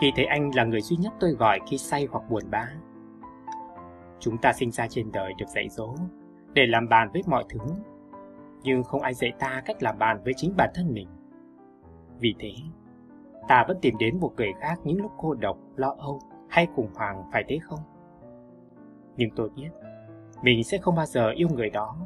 khi 0.00 0.12
thấy 0.16 0.24
anh 0.24 0.50
là 0.54 0.64
người 0.64 0.80
duy 0.80 0.96
nhất 0.96 1.12
tôi 1.20 1.30
gọi 1.30 1.58
khi 1.68 1.78
say 1.78 2.06
hoặc 2.10 2.30
buồn 2.30 2.42
bã. 2.50 2.68
Chúng 4.18 4.38
ta 4.38 4.52
sinh 4.52 4.70
ra 4.70 4.86
trên 4.88 5.12
đời 5.12 5.32
được 5.38 5.48
dạy 5.48 5.68
dỗ 5.68 5.94
để 6.52 6.66
làm 6.66 6.88
bàn 6.88 7.08
với 7.12 7.22
mọi 7.26 7.44
thứ, 7.48 7.60
nhưng 8.62 8.82
không 8.82 9.02
ai 9.02 9.14
dạy 9.14 9.32
ta 9.38 9.62
cách 9.64 9.82
làm 9.82 9.98
bàn 9.98 10.20
với 10.24 10.32
chính 10.36 10.56
bản 10.56 10.70
thân 10.74 10.92
mình. 10.92 11.08
Vì 12.18 12.34
thế, 12.38 12.52
ta 13.48 13.64
vẫn 13.68 13.78
tìm 13.82 13.94
đến 13.98 14.20
một 14.20 14.32
người 14.36 14.52
khác 14.60 14.80
những 14.84 15.02
lúc 15.02 15.12
cô 15.18 15.34
độc, 15.34 15.58
lo 15.76 15.94
âu 15.98 16.20
hay 16.48 16.66
khủng 16.74 16.90
hoảng 16.94 17.22
phải 17.32 17.44
thế 17.48 17.58
không? 17.62 17.80
Nhưng 19.16 19.30
tôi 19.36 19.50
biết, 19.56 19.70
mình 20.42 20.64
sẽ 20.64 20.78
không 20.78 20.94
bao 20.94 21.06
giờ 21.06 21.30
yêu 21.30 21.48
người 21.48 21.70
đó. 21.70 21.96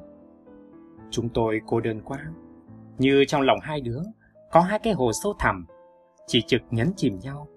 Chúng 1.11 1.29
tôi 1.29 1.61
cô 1.67 1.81
đơn 1.81 2.01
quá, 2.05 2.19
như 2.99 3.25
trong 3.29 3.43
lòng 3.43 3.59
hai 3.63 3.81
đứa 3.81 4.01
có 4.51 4.61
hai 4.61 4.79
cái 4.79 4.93
hồ 4.93 5.11
sâu 5.23 5.35
thẳm, 5.39 5.67
chỉ 6.27 6.43
trực 6.47 6.61
nhấn 6.71 6.93
chìm 6.97 7.19
nhau. 7.23 7.49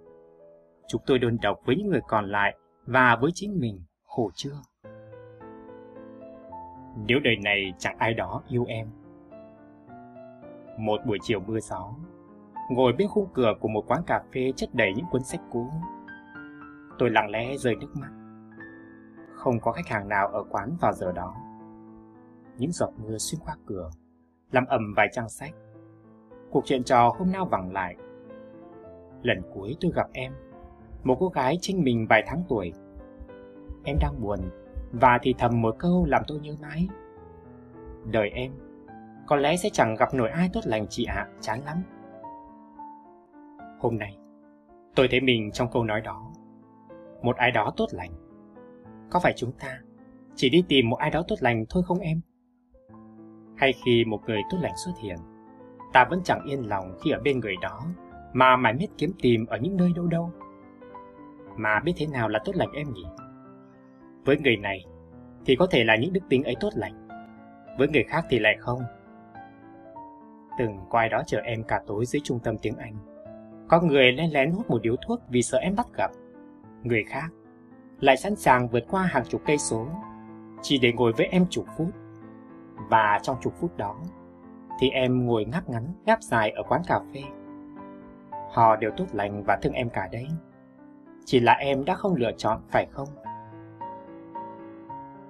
Chúng 0.87 1.01
tôi 1.05 1.19
đơn 1.19 1.37
độc 1.41 1.59
với 1.65 1.75
những 1.75 1.87
người 1.87 2.01
còn 2.07 2.31
lại 2.31 2.57
và 2.85 3.17
với 3.21 3.31
chính 3.33 3.59
mình 3.59 3.83
khổ 4.05 4.31
chưa? 4.35 4.61
Nếu 7.07 7.19
đời 7.23 7.35
này 7.43 7.73
chẳng 7.77 7.97
ai 7.97 8.13
đó 8.13 8.43
yêu 8.47 8.65
em. 8.67 8.87
Một 10.77 10.97
buổi 11.05 11.17
chiều 11.21 11.39
mưa 11.39 11.59
gió, 11.59 11.93
ngồi 12.69 12.93
bên 12.93 13.07
khung 13.07 13.29
cửa 13.33 13.53
của 13.59 13.67
một 13.67 13.83
quán 13.87 14.01
cà 14.07 14.21
phê 14.33 14.51
chất 14.55 14.69
đầy 14.73 14.93
những 14.95 15.05
cuốn 15.11 15.23
sách 15.23 15.41
cũ. 15.51 15.69
Tôi 16.99 17.09
lặng 17.09 17.29
lẽ 17.29 17.57
rơi 17.57 17.75
nước 17.75 17.93
mắt. 17.95 18.09
Không 19.33 19.59
có 19.59 19.71
khách 19.71 19.87
hàng 19.87 20.09
nào 20.09 20.27
ở 20.27 20.43
quán 20.49 20.77
vào 20.81 20.93
giờ 20.93 21.11
đó. 21.11 21.35
Những 22.59 22.71
giọt 22.71 22.89
mưa 22.97 23.17
xuyên 23.17 23.41
qua 23.45 23.55
cửa, 23.65 23.89
làm 24.51 24.65
ầm 24.65 24.93
vài 24.95 25.07
trang 25.11 25.29
sách. 25.29 25.51
Cuộc 26.51 26.65
chuyện 26.65 26.83
trò 26.83 27.13
hôm 27.17 27.31
nào 27.31 27.45
vẳng 27.45 27.73
lại. 27.73 27.95
Lần 29.21 29.41
cuối 29.53 29.75
tôi 29.81 29.91
gặp 29.95 30.07
em, 30.13 30.33
một 31.03 31.17
cô 31.19 31.27
gái 31.27 31.57
trinh 31.61 31.83
mình 31.83 32.07
vài 32.09 32.23
tháng 32.27 32.43
tuổi, 32.49 32.73
em 33.83 33.97
đang 34.01 34.21
buồn 34.21 34.39
và 34.91 35.19
thì 35.21 35.33
thầm 35.37 35.61
một 35.61 35.75
câu 35.79 36.05
làm 36.05 36.23
tôi 36.27 36.39
nhớ 36.39 36.55
mãi. 36.61 36.87
Đời 38.05 38.29
em, 38.29 38.51
có 39.27 39.35
lẽ 39.35 39.57
sẽ 39.57 39.69
chẳng 39.73 39.95
gặp 39.95 40.13
nổi 40.13 40.29
ai 40.29 40.49
tốt 40.53 40.61
lành 40.63 40.87
chị 40.89 41.05
ạ, 41.05 41.27
chán 41.39 41.61
lắm. 41.65 41.83
Hôm 43.79 43.97
nay, 43.97 44.17
tôi 44.95 45.07
thấy 45.11 45.21
mình 45.21 45.51
trong 45.51 45.71
câu 45.71 45.83
nói 45.83 46.01
đó. 46.01 46.31
Một 47.21 47.35
ai 47.37 47.51
đó 47.51 47.73
tốt 47.77 47.87
lành. 47.91 48.11
Có 49.09 49.19
phải 49.19 49.33
chúng 49.35 49.51
ta 49.51 49.79
chỉ 50.35 50.49
đi 50.49 50.63
tìm 50.67 50.89
một 50.89 50.97
ai 50.97 51.09
đó 51.09 51.23
tốt 51.27 51.35
lành 51.39 51.65
thôi 51.69 51.83
không 51.87 51.99
em? 51.99 52.21
Hay 53.59 53.73
khi 53.85 54.05
một 54.05 54.21
người 54.27 54.41
tốt 54.49 54.57
lành 54.61 54.77
xuất 54.85 54.91
hiện, 55.01 55.17
ta 55.93 56.05
vẫn 56.09 56.21
chẳng 56.23 56.43
yên 56.45 56.69
lòng 56.69 56.97
khi 57.03 57.11
ở 57.11 57.19
bên 57.23 57.39
người 57.39 57.55
đó 57.61 57.81
mà 58.33 58.55
mãi 58.55 58.73
miết 58.73 58.87
kiếm 58.97 59.11
tìm 59.21 59.45
ở 59.45 59.57
những 59.57 59.77
nơi 59.77 59.91
đâu 59.95 60.07
đâu. 60.07 60.31
Mà 61.55 61.79
biết 61.79 61.93
thế 61.97 62.07
nào 62.07 62.29
là 62.29 62.39
tốt 62.45 62.55
lành 62.55 62.71
em 62.71 62.93
nhỉ? 62.93 63.05
Với 64.25 64.37
người 64.37 64.57
này 64.57 64.85
thì 65.45 65.55
có 65.55 65.67
thể 65.71 65.83
là 65.83 65.95
những 65.95 66.13
đức 66.13 66.23
tính 66.29 66.43
ấy 66.43 66.55
tốt 66.59 66.69
lành, 66.75 67.07
với 67.77 67.87
người 67.87 68.03
khác 68.03 68.25
thì 68.29 68.39
lại 68.39 68.57
không. 68.59 68.81
Từng 70.59 70.79
quay 70.89 71.09
đó 71.09 71.21
chờ 71.27 71.39
em 71.39 71.63
cả 71.63 71.81
tối 71.87 72.05
dưới 72.05 72.21
trung 72.23 72.39
tâm 72.43 72.57
tiếng 72.61 72.77
Anh. 72.77 72.95
Có 73.67 73.81
người 73.81 74.11
lén 74.11 74.31
lén 74.31 74.51
hút 74.51 74.69
một 74.69 74.81
điếu 74.81 74.95
thuốc 75.07 75.21
vì 75.29 75.41
sợ 75.41 75.57
em 75.57 75.75
bắt 75.75 75.87
gặp. 75.97 76.11
Người 76.83 77.03
khác 77.03 77.29
lại 77.99 78.17
sẵn 78.17 78.35
sàng 78.35 78.67
vượt 78.67 78.83
qua 78.89 79.03
hàng 79.03 79.23
chục 79.29 79.41
cây 79.45 79.57
số 79.57 79.87
chỉ 80.61 80.77
để 80.77 80.91
ngồi 80.93 81.13
với 81.13 81.25
em 81.25 81.45
chục 81.49 81.65
phút. 81.77 81.87
Và 82.87 83.19
trong 83.23 83.37
chục 83.41 83.53
phút 83.59 83.77
đó 83.77 83.95
thì 84.79 84.89
em 84.89 85.25
ngồi 85.25 85.45
ngáp 85.45 85.69
ngắn, 85.69 85.93
ngáp 86.05 86.21
dài 86.21 86.51
ở 86.51 86.63
quán 86.63 86.81
cà 86.87 86.99
phê. 87.13 87.21
Họ 88.51 88.75
đều 88.75 88.91
tốt 88.97 89.05
lành 89.11 89.43
và 89.43 89.59
thương 89.61 89.73
em 89.73 89.89
cả 89.89 90.09
đấy. 90.11 90.27
Chỉ 91.25 91.39
là 91.39 91.53
em 91.53 91.85
đã 91.85 91.95
không 91.95 92.15
lựa 92.15 92.31
chọn 92.37 92.61
phải 92.69 92.87
không? 92.91 93.07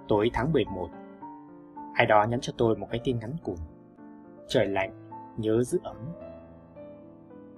Tối 0.07 0.29
tháng 0.33 0.53
11, 0.53 0.89
ai 1.93 2.05
đó 2.05 2.23
nhắn 2.23 2.39
cho 2.41 2.53
tôi 2.57 2.75
một 2.75 2.87
cái 2.91 3.01
tin 3.03 3.19
ngắn 3.19 3.33
cùng. 3.43 3.57
Trời 4.47 4.67
lạnh, 4.67 4.91
nhớ 5.37 5.63
giữ 5.63 5.79
ấm. 5.83 5.97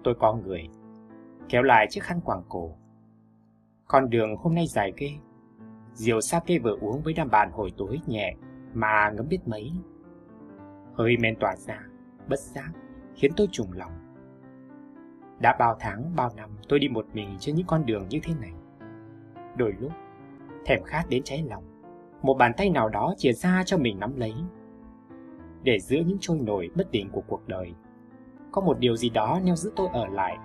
Tôi 0.04 0.16
có 0.20 0.34
người, 0.34 0.70
kéo 1.50 1.64
lại 1.64 1.88
chiếc 1.90 2.04
khăn 2.04 2.22
quàng 2.22 2.44
cổ. 2.50 2.72
Con 3.88 4.10
đường 4.10 4.36
hôm 4.36 4.56
nay 4.56 4.68
dài 4.68 4.94
ghê. 4.98 5.10
Rượu 5.94 6.20
kê 6.46 6.60
vừa 6.60 6.78
uống 6.82 7.02
với 7.02 7.14
đám 7.14 7.30
bạn 7.30 7.52
hồi 7.52 7.74
tối 7.78 8.00
nhẹ 8.08 8.36
mà 8.74 9.10
ngấm 9.10 9.28
biết 9.28 9.40
mấy. 9.46 9.72
Hơi 10.94 11.18
men 11.18 11.36
tỏa 11.40 11.56
ra, 11.56 11.80
bất 12.30 12.40
giác, 12.40 12.72
khiến 13.16 13.32
tôi 13.38 13.48
trùng 13.52 13.72
lòng. 13.74 13.92
Đã 15.40 15.56
bao 15.60 15.76
tháng, 15.80 16.16
bao 16.16 16.30
năm 16.36 16.50
tôi 16.70 16.80
đi 16.80 16.88
một 16.88 17.06
mình 17.14 17.38
trên 17.40 17.56
những 17.56 17.68
con 17.68 17.86
đường 17.86 18.08
như 18.10 18.20
thế 18.24 18.34
này. 18.42 18.54
Đôi 19.58 19.74
lúc, 19.80 19.92
thèm 20.66 20.84
khát 20.84 21.04
đến 21.10 21.22
cháy 21.26 21.46
lòng, 21.50 21.64
một 22.22 22.34
bàn 22.34 22.52
tay 22.58 22.70
nào 22.70 22.90
đó 22.90 23.14
chìa 23.18 23.32
ra 23.32 23.64
cho 23.66 23.78
mình 23.78 24.00
nắm 24.00 24.16
lấy. 24.16 24.34
Để 25.64 25.80
giữa 25.80 26.00
những 26.06 26.18
trôi 26.22 26.40
nổi 26.40 26.70
bất 26.76 26.92
định 26.92 27.10
của 27.12 27.22
cuộc 27.28 27.48
đời, 27.48 27.74
có 28.52 28.62
một 28.62 28.80
điều 28.80 28.96
gì 28.96 29.10
đó 29.10 29.40
neo 29.44 29.56
giữ 29.56 29.72
tôi 29.76 29.88
ở 29.94 30.08
lại. 30.08 30.38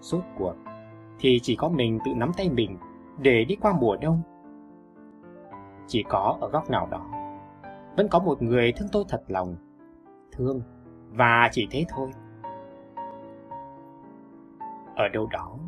Suốt 0.00 0.20
cuộc, 0.38 0.54
thì 1.18 1.38
chỉ 1.42 1.56
có 1.56 1.68
mình 1.68 1.98
tự 2.04 2.14
nắm 2.14 2.32
tay 2.36 2.50
mình 2.50 2.78
để 3.18 3.44
đi 3.44 3.56
qua 3.56 3.72
mùa 3.80 3.96
đông. 3.96 4.22
Chỉ 5.86 6.04
có 6.08 6.38
ở 6.40 6.48
góc 6.48 6.70
nào 6.70 6.88
đó, 6.90 7.13
vẫn 7.96 8.08
có 8.08 8.18
một 8.18 8.42
người 8.42 8.72
thương 8.72 8.88
tôi 8.92 9.04
thật 9.08 9.22
lòng. 9.28 9.56
Thương, 10.32 10.62
và 11.10 11.48
chỉ 11.52 11.66
thế 11.70 11.84
thôi. 11.88 12.10
Ở 14.96 15.08
đâu 15.08 15.26
đó, 15.32 15.58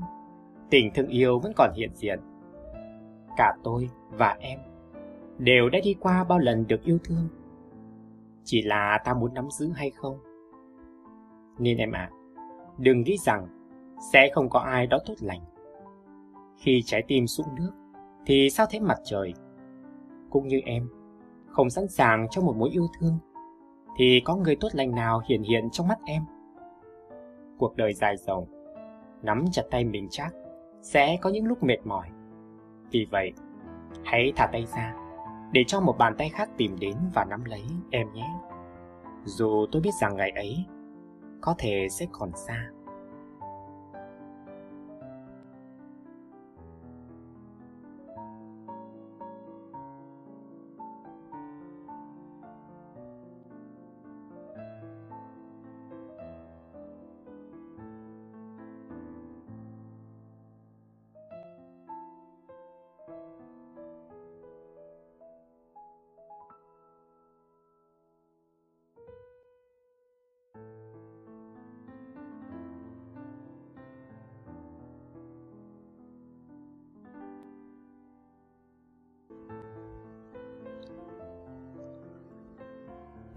tình 0.70 0.90
thương 0.94 1.08
yêu 1.08 1.38
vẫn 1.38 1.52
còn 1.56 1.70
hiện 1.76 1.90
diện. 1.94 2.20
Cả 3.36 3.56
tôi 3.62 3.90
và 4.10 4.36
em 4.40 4.58
đều 5.38 5.68
đã 5.68 5.78
đi 5.84 5.94
qua 6.00 6.24
bao 6.24 6.38
lần 6.38 6.66
được 6.68 6.82
yêu 6.84 6.98
thương. 7.04 7.28
Chỉ 8.44 8.62
là 8.62 8.98
ta 9.04 9.14
muốn 9.14 9.34
nắm 9.34 9.50
giữ 9.50 9.70
hay 9.74 9.90
không? 9.90 10.18
Nên 11.58 11.76
em 11.76 11.92
ạ, 11.92 12.10
à, 12.12 12.16
đừng 12.78 13.02
nghĩ 13.02 13.16
rằng 13.18 13.46
sẽ 14.12 14.30
không 14.34 14.48
có 14.50 14.60
ai 14.60 14.86
đó 14.86 14.98
tốt 15.06 15.14
lành. 15.20 15.40
Khi 16.56 16.82
trái 16.84 17.02
tim 17.08 17.26
sũng 17.26 17.46
nước, 17.58 17.70
thì 18.26 18.50
sao 18.50 18.66
thế 18.70 18.80
mặt 18.80 18.98
trời? 19.04 19.34
Cũng 20.30 20.48
như 20.48 20.60
em, 20.64 20.88
không 21.56 21.70
sẵn 21.70 21.88
sàng 21.88 22.26
cho 22.30 22.42
một 22.42 22.56
mối 22.56 22.70
yêu 22.70 22.86
thương, 23.00 23.18
thì 23.96 24.22
có 24.24 24.36
người 24.36 24.56
tốt 24.56 24.68
lành 24.72 24.94
nào 24.94 25.22
hiện 25.28 25.42
hiện 25.42 25.70
trong 25.70 25.88
mắt 25.88 25.98
em? 26.04 26.22
Cuộc 27.58 27.76
đời 27.76 27.94
dài 27.94 28.16
dòng, 28.16 28.44
nắm 29.22 29.44
chặt 29.52 29.62
tay 29.70 29.84
mình 29.84 30.08
chắc, 30.10 30.34
sẽ 30.82 31.18
có 31.20 31.30
những 31.30 31.46
lúc 31.46 31.62
mệt 31.62 31.78
mỏi. 31.84 32.08
Vì 32.90 33.06
vậy, 33.10 33.32
hãy 34.04 34.32
thả 34.36 34.46
tay 34.52 34.66
ra, 34.76 34.94
để 35.52 35.64
cho 35.66 35.80
một 35.80 35.98
bàn 35.98 36.14
tay 36.18 36.28
khác 36.28 36.50
tìm 36.56 36.76
đến 36.80 36.96
và 37.14 37.24
nắm 37.24 37.44
lấy 37.44 37.62
em 37.90 38.12
nhé. 38.12 38.30
Dù 39.24 39.66
tôi 39.72 39.82
biết 39.82 39.94
rằng 40.00 40.16
ngày 40.16 40.30
ấy 40.30 40.64
có 41.40 41.54
thể 41.58 41.86
sẽ 41.90 42.06
còn 42.12 42.30
xa. 42.46 42.70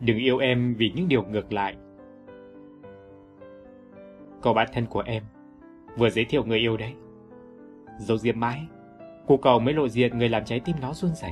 Đừng 0.10 0.18
yêu 0.18 0.38
em 0.38 0.76
vì 0.78 0.92
những 0.96 1.08
điều 1.08 1.24
ngược 1.24 1.54
lại. 1.54 1.76
Cậu 4.42 4.54
bạn 4.54 4.68
thân 4.74 4.86
của 4.86 5.04
em 5.06 5.24
vừa 5.98 6.10
giới 6.10 6.26
thiệu 6.26 6.44
người 6.46 6.60
yêu 6.60 6.78
đấy. 6.78 6.94
Dấu 7.98 8.18
diêm 8.18 8.40
mãi, 8.40 8.62
cô 9.28 9.38
cầu 9.38 9.60
mới 9.60 9.74
lộ 9.74 9.88
diện 9.88 10.18
người 10.18 10.30
làm 10.30 10.46
trái 10.46 10.60
tim 10.60 10.76
nó 10.82 10.94
run 10.94 11.12
rẩy. 11.16 11.32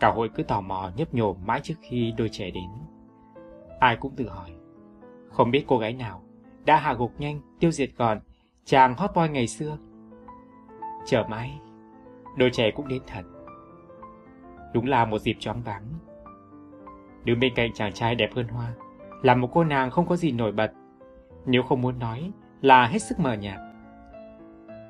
Cả 0.00 0.10
hội 0.10 0.28
cứ 0.34 0.42
tò 0.42 0.60
mò 0.60 0.90
nhấp 0.96 1.14
nhổ 1.14 1.34
mãi 1.34 1.60
trước 1.62 1.74
khi 1.80 2.14
đôi 2.18 2.28
trẻ 2.28 2.50
đến. 2.50 2.70
Ai 3.80 3.96
cũng 3.96 4.16
tự 4.16 4.28
hỏi, 4.28 4.50
không 5.30 5.50
biết 5.50 5.64
cô 5.66 5.78
gái 5.78 5.92
nào 5.92 6.22
đã 6.64 6.76
hạ 6.76 6.94
gục 6.94 7.12
nhanh, 7.18 7.40
tiêu 7.60 7.70
diệt 7.70 7.90
gọn 7.96 8.20
chàng 8.64 8.94
hot 8.94 9.10
boy 9.14 9.28
ngày 9.28 9.46
xưa. 9.46 9.78
Chờ 11.06 11.24
mãi, 11.30 11.60
đôi 12.36 12.50
trẻ 12.52 12.70
cũng 12.70 12.88
đến 12.88 13.02
thật. 13.06 13.22
Đúng 14.74 14.86
là 14.86 15.04
một 15.04 15.18
dịp 15.18 15.36
choáng 15.40 15.62
váng 15.62 15.82
đứng 17.26 17.40
bên 17.40 17.54
cạnh 17.54 17.72
chàng 17.72 17.92
trai 17.92 18.14
đẹp 18.14 18.30
hơn 18.34 18.48
hoa, 18.48 18.72
là 19.22 19.34
một 19.34 19.48
cô 19.52 19.64
nàng 19.64 19.90
không 19.90 20.06
có 20.06 20.16
gì 20.16 20.32
nổi 20.32 20.52
bật, 20.52 20.72
nếu 21.46 21.62
không 21.62 21.82
muốn 21.82 21.98
nói 21.98 22.30
là 22.60 22.86
hết 22.86 22.98
sức 22.98 23.20
mờ 23.20 23.34
nhạt. 23.34 23.58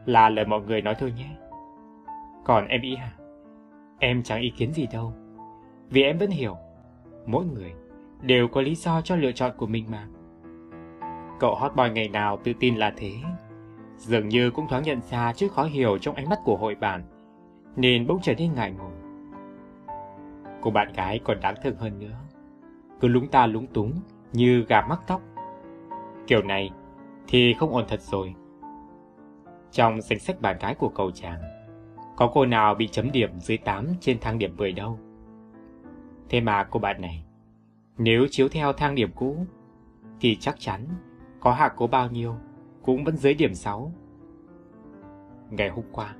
Là 0.07 0.29
lời 0.29 0.45
mọi 0.45 0.61
người 0.61 0.83
nói 0.83 0.95
thôi 0.99 1.13
nhé. 1.17 1.29
Còn 2.45 2.67
em 2.67 2.81
ý 2.81 2.95
à? 2.95 3.13
Em 3.99 4.23
chẳng 4.23 4.41
ý 4.41 4.53
kiến 4.57 4.73
gì 4.73 4.87
đâu, 4.93 5.13
vì 5.91 6.03
em 6.03 6.19
vẫn 6.19 6.31
hiểu, 6.31 6.57
mỗi 7.27 7.45
người 7.45 7.73
đều 8.23 8.49
có 8.49 8.61
lý 8.61 8.75
do 8.75 9.01
cho 9.01 9.17
lựa 9.17 9.33
chọn 9.33 9.53
của 9.57 9.67
mình 9.67 9.85
mà. 9.91 10.07
Cậu 11.41 11.55
hot 11.55 11.77
boy 11.77 11.91
ngày 11.91 12.09
nào 12.09 12.39
tự 12.45 12.53
tin 12.61 12.77
là 12.77 12.93
thế, 12.97 13.13
dường 13.97 14.29
như 14.29 14.51
cũng 14.51 14.69
thoáng 14.69 14.83
nhận 14.83 15.01
ra 15.11 15.33
chứ 15.33 15.49
khó 15.49 15.65
hiểu 15.65 15.99
trong 15.99 16.15
ánh 16.15 16.29
mắt 16.29 16.39
của 16.45 16.57
hội 16.57 16.75
bạn, 16.75 17.03
nên 17.77 18.07
bỗng 18.07 18.19
trở 18.23 18.35
nên 18.39 18.55
ngại 18.55 18.71
ngùng. 18.71 18.93
Cô 20.61 20.71
bạn 20.71 20.93
gái 20.93 21.21
còn 21.25 21.41
đáng 21.41 21.55
thương 21.63 21.77
hơn 21.77 21.99
nữa 21.99 22.26
cứ 23.01 23.09
lúng 23.09 23.29
ta 23.29 23.47
lúng 23.47 23.67
túng 23.67 23.93
như 24.33 24.65
gà 24.69 24.81
mắc 24.81 25.01
tóc. 25.07 25.23
Kiểu 26.27 26.43
này 26.43 26.71
thì 27.29 27.55
không 27.55 27.73
ổn 27.73 27.85
thật 27.89 28.01
rồi. 28.01 28.35
Trong 29.71 30.01
danh 30.01 30.19
sách 30.19 30.41
bạn 30.41 30.57
gái 30.61 30.75
của 30.75 30.89
cậu 30.89 31.11
chàng, 31.11 31.41
có 32.17 32.31
cô 32.35 32.47
nào 32.47 32.75
bị 32.75 32.89
chấm 32.89 33.13
điểm 33.13 33.41
dưới 33.41 33.57
8 33.57 33.87
trên 34.01 34.19
thang 34.21 34.39
điểm 34.39 34.57
10 34.57 34.73
đâu. 34.73 34.99
Thế 36.29 36.41
mà 36.41 36.65
cô 36.65 36.81
bạn 36.81 37.01
này, 37.01 37.25
nếu 37.99 38.27
chiếu 38.31 38.49
theo 38.49 38.73
thang 38.73 38.95
điểm 38.95 39.11
cũ, 39.15 39.47
thì 40.21 40.37
chắc 40.37 40.55
chắn 40.59 40.87
có 41.41 41.53
hạ 41.53 41.73
cố 41.77 41.87
bao 41.87 42.11
nhiêu 42.11 42.35
cũng 42.83 43.05
vẫn 43.05 43.17
dưới 43.17 43.35
điểm 43.35 43.55
6. 43.55 43.93
Ngày 45.51 45.69
hôm 45.69 45.85
qua, 45.93 46.15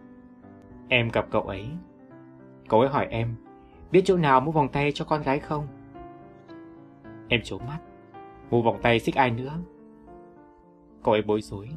em 0.89 1.09
gặp 1.09 1.27
cậu 1.31 1.43
ấy. 1.43 1.69
Cậu 2.69 2.81
ấy 2.81 2.89
hỏi 2.89 3.07
em, 3.11 3.35
biết 3.91 4.03
chỗ 4.05 4.17
nào 4.17 4.41
mua 4.41 4.53
vòng 4.53 4.69
tay 4.69 4.93
cho 4.95 5.05
con 5.05 5.23
gái 5.23 5.39
không? 5.39 5.67
Em 7.29 7.41
trốn 7.45 7.61
mắt 7.67 7.79
Mua 8.51 8.63
vòng 8.63 8.79
tay 8.83 9.01
xích 9.01 9.15
ai 9.15 9.31
nữa. 9.31 9.53
Cậu 11.03 11.15
ấy 11.15 11.23
bối 11.23 11.41
rối. 11.41 11.69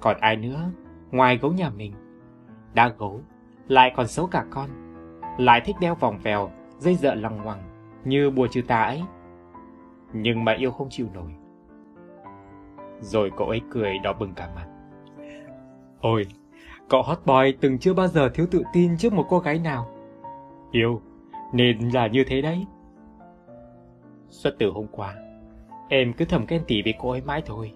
Còn 0.00 0.16
ai 0.20 0.36
nữa, 0.36 0.70
Ngoài 1.10 1.38
gấu 1.38 1.52
nhà 1.52 1.70
mình. 1.70 1.92
Đã 2.74 2.92
gấu, 2.98 3.20
Lại 3.68 3.92
còn 3.96 4.06
xấu 4.06 4.26
cả 4.26 4.44
con. 4.50 4.70
Lại 5.38 5.60
thích 5.64 5.76
đeo 5.80 5.94
vòng 5.94 6.18
vèo, 6.22 6.50
Dây 6.78 6.94
dợ 6.94 7.14
lằng 7.14 7.36
ngoằng, 7.36 7.62
Như 8.04 8.30
bùa 8.30 8.46
trừ 8.46 8.62
tà 8.62 8.82
ấy. 8.82 9.02
Nhưng 10.12 10.44
mà 10.44 10.52
yêu 10.52 10.70
không 10.70 10.88
chịu 10.90 11.06
nổi. 11.14 11.34
Rồi 13.00 13.30
cậu 13.36 13.48
ấy 13.48 13.60
cười 13.70 13.98
đỏ 13.98 14.12
bừng 14.12 14.34
cả 14.34 14.50
mặt. 14.56 14.66
Ôi, 16.00 16.26
Cậu 16.88 17.02
hot 17.02 17.18
boy 17.26 17.52
từng 17.60 17.78
chưa 17.78 17.94
bao 17.94 18.06
giờ 18.06 18.28
thiếu 18.28 18.46
tự 18.50 18.62
tin 18.72 18.96
trước 18.98 19.12
một 19.12 19.26
cô 19.28 19.38
gái 19.38 19.58
nào. 19.58 19.88
Yêu, 20.70 21.00
Nên 21.52 21.78
là 21.78 22.06
như 22.06 22.24
thế 22.26 22.42
đấy. 22.42 22.66
Suốt 24.30 24.50
từ 24.58 24.70
hôm 24.70 24.86
qua, 24.92 25.14
em 25.88 26.12
cứ 26.12 26.24
thầm 26.24 26.44
ghen 26.48 26.62
tỉ 26.66 26.82
với 26.82 26.94
cô 26.98 27.10
ấy 27.10 27.20
mãi 27.20 27.42
thôi. 27.46 27.72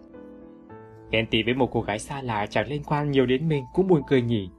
Ghen 1.11 1.27
tị 1.27 1.43
với 1.43 1.55
một 1.55 1.69
cô 1.73 1.81
gái 1.81 1.99
xa 1.99 2.23
lạ 2.23 2.47
chẳng 2.47 2.69
liên 2.69 2.83
quan 2.85 3.11
nhiều 3.11 3.27
đến 3.27 3.49
mình 3.49 3.65
cũng 3.75 3.89
buồn 3.89 4.03
cười 4.07 4.23
nhỉ. 4.23 4.51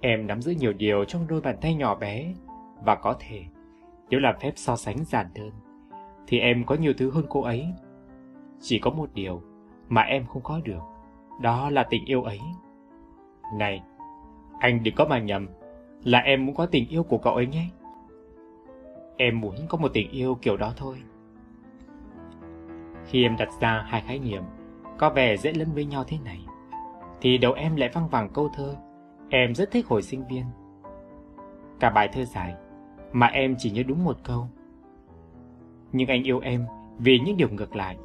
Em 0.00 0.26
nắm 0.26 0.42
giữ 0.42 0.52
nhiều 0.52 0.72
điều 0.72 1.04
trong 1.04 1.26
đôi 1.26 1.40
bàn 1.40 1.56
tay 1.60 1.74
nhỏ 1.74 1.94
bé 1.94 2.34
và 2.84 2.94
có 2.94 3.16
thể 3.20 3.44
nếu 4.10 4.20
làm 4.20 4.34
phép 4.40 4.52
so 4.56 4.76
sánh 4.76 5.04
giản 5.04 5.26
đơn 5.34 5.50
thì 6.26 6.38
em 6.38 6.64
có 6.64 6.74
nhiều 6.74 6.92
thứ 6.98 7.10
hơn 7.10 7.24
cô 7.28 7.42
ấy. 7.42 7.66
Chỉ 8.60 8.78
có 8.78 8.90
một 8.90 9.10
điều 9.14 9.42
mà 9.88 10.02
em 10.02 10.26
không 10.26 10.42
có 10.42 10.60
được, 10.64 10.82
đó 11.40 11.70
là 11.70 11.86
tình 11.90 12.04
yêu 12.04 12.22
ấy. 12.22 12.40
Này, 13.58 13.82
anh 14.60 14.82
đừng 14.82 14.94
có 14.94 15.04
mà 15.04 15.18
nhầm, 15.18 15.48
là 16.04 16.18
em 16.18 16.46
muốn 16.46 16.54
có 16.54 16.66
tình 16.66 16.88
yêu 16.88 17.02
của 17.02 17.18
cậu 17.18 17.34
ấy 17.34 17.46
nhé. 17.46 17.66
Em 19.20 19.40
muốn 19.40 19.54
có 19.68 19.78
một 19.78 19.88
tình 19.94 20.10
yêu 20.10 20.38
kiểu 20.42 20.56
đó 20.56 20.72
thôi. 20.76 21.02
Khi 23.06 23.22
em 23.22 23.36
đặt 23.36 23.48
ra 23.60 23.84
hai 23.88 24.00
khái 24.00 24.18
niệm 24.18 24.42
có 24.98 25.10
vẻ 25.10 25.36
dễ 25.36 25.52
lẫn 25.52 25.72
với 25.74 25.84
nhau 25.84 26.04
thế 26.06 26.18
này, 26.24 26.40
thì 27.20 27.38
đầu 27.38 27.52
em 27.52 27.76
lại 27.76 27.90
văng 27.92 28.08
vẳng 28.08 28.28
câu 28.34 28.50
thơ 28.54 28.76
em 29.30 29.54
rất 29.54 29.70
thích 29.70 29.86
hồi 29.86 30.02
sinh 30.02 30.26
viên. 30.26 30.44
Cả 31.80 31.90
bài 31.90 32.08
thơ 32.12 32.24
dài, 32.24 32.54
mà 33.12 33.26
em 33.26 33.54
chỉ 33.58 33.70
nhớ 33.70 33.82
đúng 33.86 34.04
một 34.04 34.16
câu. 34.24 34.48
Nhưng 35.92 36.08
anh 36.08 36.22
yêu 36.22 36.40
em 36.40 36.66
vì 36.98 37.18
những 37.18 37.36
điều 37.36 37.48
ngược 37.48 37.76
lại. 37.76 37.96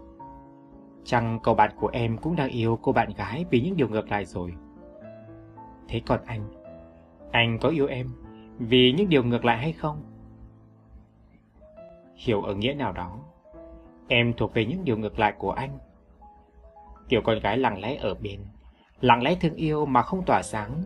Chăng 1.03 1.39
cậu 1.43 1.55
bạn 1.55 1.71
của 1.79 1.89
em 1.93 2.17
cũng 2.17 2.35
đang 2.35 2.49
yêu 2.49 2.79
cô 2.81 2.91
bạn 2.91 3.09
gái 3.17 3.45
vì 3.49 3.61
những 3.61 3.77
điều 3.77 3.89
ngược 3.89 4.09
lại 4.11 4.25
rồi. 4.25 4.53
Thế 5.87 6.01
còn 6.05 6.19
anh, 6.25 6.41
anh 7.31 7.57
có 7.61 7.69
yêu 7.69 7.87
em 7.87 8.07
vì 8.59 8.93
những 8.97 9.09
điều 9.09 9.23
ngược 9.23 9.45
lại 9.45 9.57
hay 9.57 9.73
không? 9.73 10.12
Hiểu 12.15 12.41
ở 12.41 12.55
nghĩa 12.55 12.73
nào 12.73 12.91
đó, 12.91 13.19
em 14.07 14.33
thuộc 14.33 14.53
về 14.53 14.65
những 14.65 14.83
điều 14.83 14.97
ngược 14.97 15.19
lại 15.19 15.33
của 15.37 15.51
anh. 15.51 15.77
Kiểu 17.09 17.21
con 17.21 17.39
gái 17.39 17.57
lặng 17.57 17.81
lẽ 17.81 17.95
ở 17.95 18.15
bên, 18.15 18.39
lặng 19.01 19.23
lẽ 19.23 19.35
thương 19.41 19.53
yêu 19.53 19.85
mà 19.85 20.01
không 20.01 20.25
tỏa 20.25 20.41
sáng. 20.43 20.83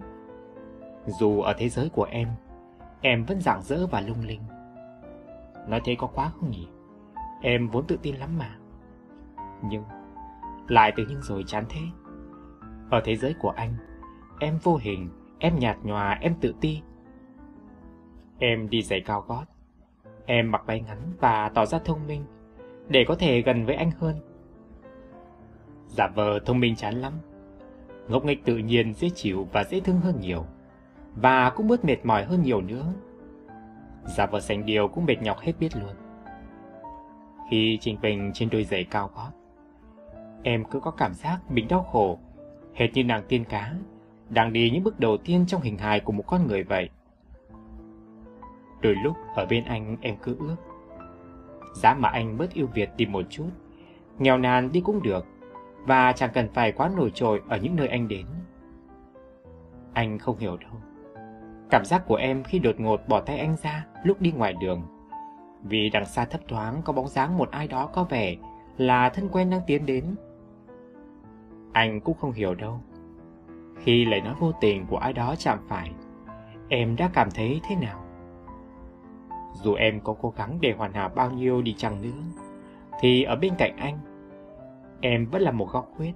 Dù 1.06 1.42
ở 1.42 1.54
thế 1.58 1.70
giới 1.70 1.90
của 1.90 2.04
em, 2.04 2.30
em 3.02 3.24
vẫn 3.24 3.42
rạng 3.42 3.62
rỡ 3.62 3.88
và 3.88 4.02
lung 4.02 4.22
linh. 4.26 4.42
Nói 5.68 5.82
thế 5.86 5.96
có 6.00 6.08
quá 6.08 6.32
không 6.40 6.52
nhỉ? 6.52 6.68
Em 7.42 7.68
vốn 7.68 7.88
tự 7.88 8.00
tin 8.02 8.16
lắm 8.16 8.30
mà. 8.38 8.58
Nhưng, 9.64 9.84
lại 10.68 10.94
tự 10.96 11.06
nhiên 11.06 11.22
rồi 11.22 11.44
chán 11.48 11.66
thế. 11.70 11.82
Ở 12.90 13.02
thế 13.06 13.16
giới 13.16 13.36
của 13.40 13.50
anh, 13.50 13.74
em 14.40 14.58
vô 14.64 14.76
hình, 14.82 15.10
em 15.40 15.60
nhạt 15.60 15.78
nhòa, 15.84 16.18
em 16.22 16.36
tự 16.42 16.56
ti. 16.62 16.82
Em 18.40 18.70
đi 18.70 18.82
giày 18.82 19.02
cao 19.02 19.22
gót, 19.28 19.46
em 20.28 20.52
mặc 20.52 20.64
váy 20.66 20.82
ngắn 20.82 20.98
và 21.20 21.52
tỏ 21.54 21.66
ra 21.66 21.80
thông 21.80 22.08
minh 22.08 22.26
để 22.90 23.06
có 23.08 23.16
thể 23.16 23.42
gần 23.42 23.66
với 23.66 23.76
anh 23.76 23.92
hơn. 24.00 24.16
Giả 25.88 26.08
vờ 26.08 26.40
thông 26.46 26.60
minh 26.60 26.76
chán 26.76 26.96
lắm, 26.96 27.14
ngốc 28.08 28.26
nghếch 28.26 28.46
tự 28.46 28.58
nhiên 28.58 28.94
dễ 28.94 29.10
chịu 29.10 29.48
và 29.52 29.64
dễ 29.64 29.80
thương 29.80 30.00
hơn 30.00 30.20
nhiều, 30.20 30.46
và 31.16 31.50
cũng 31.50 31.68
bớt 31.68 31.86
mệt 31.86 31.98
mỏi 32.04 32.26
hơn 32.26 32.42
nhiều 32.42 32.62
nữa. 32.62 32.94
Giả 34.06 34.26
vờ 34.26 34.40
sành 34.40 34.66
điều 34.66 34.88
cũng 34.88 35.06
mệt 35.06 35.22
nhọc 35.22 35.40
hết 35.40 35.54
biết 35.60 35.76
luôn. 35.76 35.96
Khi 37.52 37.78
trình 37.82 37.98
bình 38.02 38.32
trên 38.34 38.50
đôi 38.50 38.64
giày 38.64 38.84
cao 38.84 39.10
gót, 39.16 39.32
em 40.44 40.66
cứ 40.66 40.80
có 40.80 40.92
cảm 40.92 41.14
giác 41.14 41.40
mình 41.50 41.68
đau 41.68 41.84
khổ, 41.84 42.20
hệt 42.74 42.94
như 42.94 43.04
nàng 43.04 43.24
tiên 43.28 43.44
cá, 43.50 43.74
đang 44.30 44.54
đi 44.54 44.70
những 44.70 44.84
bước 44.84 45.00
đầu 45.00 45.18
tiên 45.18 45.46
trong 45.48 45.62
hình 45.62 45.78
hài 45.78 46.00
của 46.00 46.12
một 46.12 46.24
con 46.28 46.48
người 46.48 46.64
vậy. 46.64 46.90
Đôi 48.82 48.96
lúc 48.96 49.18
ở 49.36 49.46
bên 49.46 49.64
anh 49.64 49.98
em 50.02 50.16
cứ 50.24 50.36
ước, 50.40 50.56
giá 51.74 51.94
mà 51.94 52.10
anh 52.10 52.38
bớt 52.38 52.54
yêu 52.54 52.68
Việt 52.74 52.90
đi 52.98 53.06
một 53.06 53.26
chút, 53.30 53.50
nghèo 54.20 54.38
nàn 54.38 54.72
đi 54.72 54.82
cũng 54.82 55.04
được, 55.04 55.26
và 55.86 56.12
chẳng 56.12 56.30
cần 56.34 56.50
phải 56.54 56.72
quá 56.72 56.90
nổi 56.96 57.12
trội 57.14 57.42
ở 57.48 57.58
những 57.58 57.76
nơi 57.76 57.88
anh 57.88 58.08
đến. 58.08 58.26
Anh 59.94 60.20
không 60.20 60.38
hiểu 60.38 60.58
đâu. 60.58 60.72
Cảm 61.70 61.86
giác 61.86 62.04
của 62.08 62.16
em 62.16 62.44
khi 62.44 62.60
đột 62.60 62.80
ngột 62.80 63.02
bỏ 63.08 63.20
tay 63.22 63.40
anh 63.40 63.56
ra 63.64 63.86
lúc 64.04 64.22
đi 64.22 64.32
ngoài 64.32 64.54
đường. 64.62 64.82
Vì 65.64 65.90
đằng 65.90 66.06
xa 66.06 66.26
thấp 66.26 66.42
thoáng 66.48 66.82
có 66.86 66.94
bóng 66.94 67.08
dáng 67.08 67.38
một 67.38 67.52
ai 67.52 67.68
đó 67.68 67.90
có 67.94 68.04
vẻ 68.04 68.36
là 68.78 69.10
thân 69.10 69.30
quen 69.32 69.50
đang 69.50 69.62
tiến 69.68 69.86
đến. 69.86 70.16
Anh 71.74 72.02
cũng 72.02 72.18
không 72.18 72.32
hiểu 72.32 72.56
đâu. 72.56 72.80
Khi 73.84 74.06
lời 74.06 74.22
nói 74.22 74.36
vô 74.40 74.52
tình 74.62 74.86
của 74.86 74.98
ai 74.98 75.14
đó 75.14 75.36
chạm 75.38 75.60
phải, 75.68 75.92
em 76.70 76.96
đã 76.96 77.10
cảm 77.14 77.32
thấy 77.32 77.62
thế 77.70 77.76
nào? 77.76 78.07
Dù 79.64 79.74
em 79.74 80.00
có 80.00 80.16
cố 80.22 80.34
gắng 80.38 80.58
để 80.62 80.74
hoàn 80.78 80.94
hảo 80.94 81.10
bao 81.16 81.32
nhiêu 81.32 81.62
đi 81.62 81.74
chăng 81.74 82.02
nữa, 82.02 82.42
thì 83.00 83.24
ở 83.24 83.36
bên 83.36 83.54
cạnh 83.58 83.78
anh, 83.78 84.00
em 85.02 85.26
vẫn 85.26 85.42
là 85.42 85.52
một 85.52 85.70
góc 85.72 85.92
khuyết. 85.96 86.14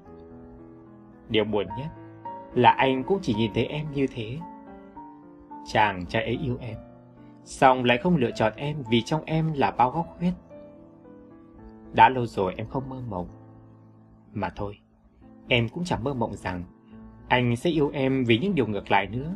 Điều 1.30 1.46
buồn 1.46 1.68
nhất 1.78 1.88
là 2.54 2.72
anh 2.72 3.04
cũng 3.04 3.20
chỉ 3.22 3.34
nhìn 3.34 3.52
thấy 3.54 3.66
em 3.66 3.86
như 3.94 4.08
thế. 4.08 4.38
Chàng 5.66 6.06
trai 6.06 6.24
ấy 6.24 6.40
yêu 6.44 6.58
em, 6.62 6.78
xong 7.44 7.84
lại 7.84 7.98
không 7.98 8.16
lựa 8.16 8.32
chọn 8.32 8.54
em 8.56 8.84
vì 8.90 9.02
trong 9.02 9.24
em 9.26 9.54
là 9.54 9.72
bao 9.72 9.92
góc 9.92 10.08
khuyết. 10.18 10.32
Đã 11.94 12.10
lâu 12.10 12.26
rồi 12.26 12.54
em 12.58 12.68
không 12.68 12.90
mơ 12.90 13.02
mộng. 13.10 13.28
Mà 14.34 14.50
thôi, 14.56 14.80
em 15.48 15.70
cũng 15.70 15.84
chẳng 15.84 16.04
mơ 16.04 16.14
mộng 16.14 16.36
rằng 16.36 16.64
anh 17.28 17.56
sẽ 17.56 17.70
yêu 17.70 17.92
em 17.94 18.24
vì 18.24 18.38
những 18.38 18.56
điều 18.56 18.68
ngược 18.68 18.92
lại 18.92 19.08
nữa. 19.08 19.34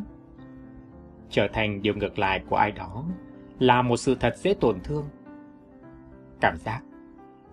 Trở 1.29 1.47
thành 1.53 1.81
điều 1.81 1.95
ngược 1.95 2.19
lại 2.19 2.43
của 2.49 2.55
ai 2.55 2.71
đó 2.71 3.05
là 3.59 3.81
một 3.81 3.97
sự 3.97 4.15
thật 4.19 4.37
dễ 4.37 4.53
tổn 4.53 4.79
thương. 4.83 5.05
Cảm 6.41 6.57
giác 6.57 6.81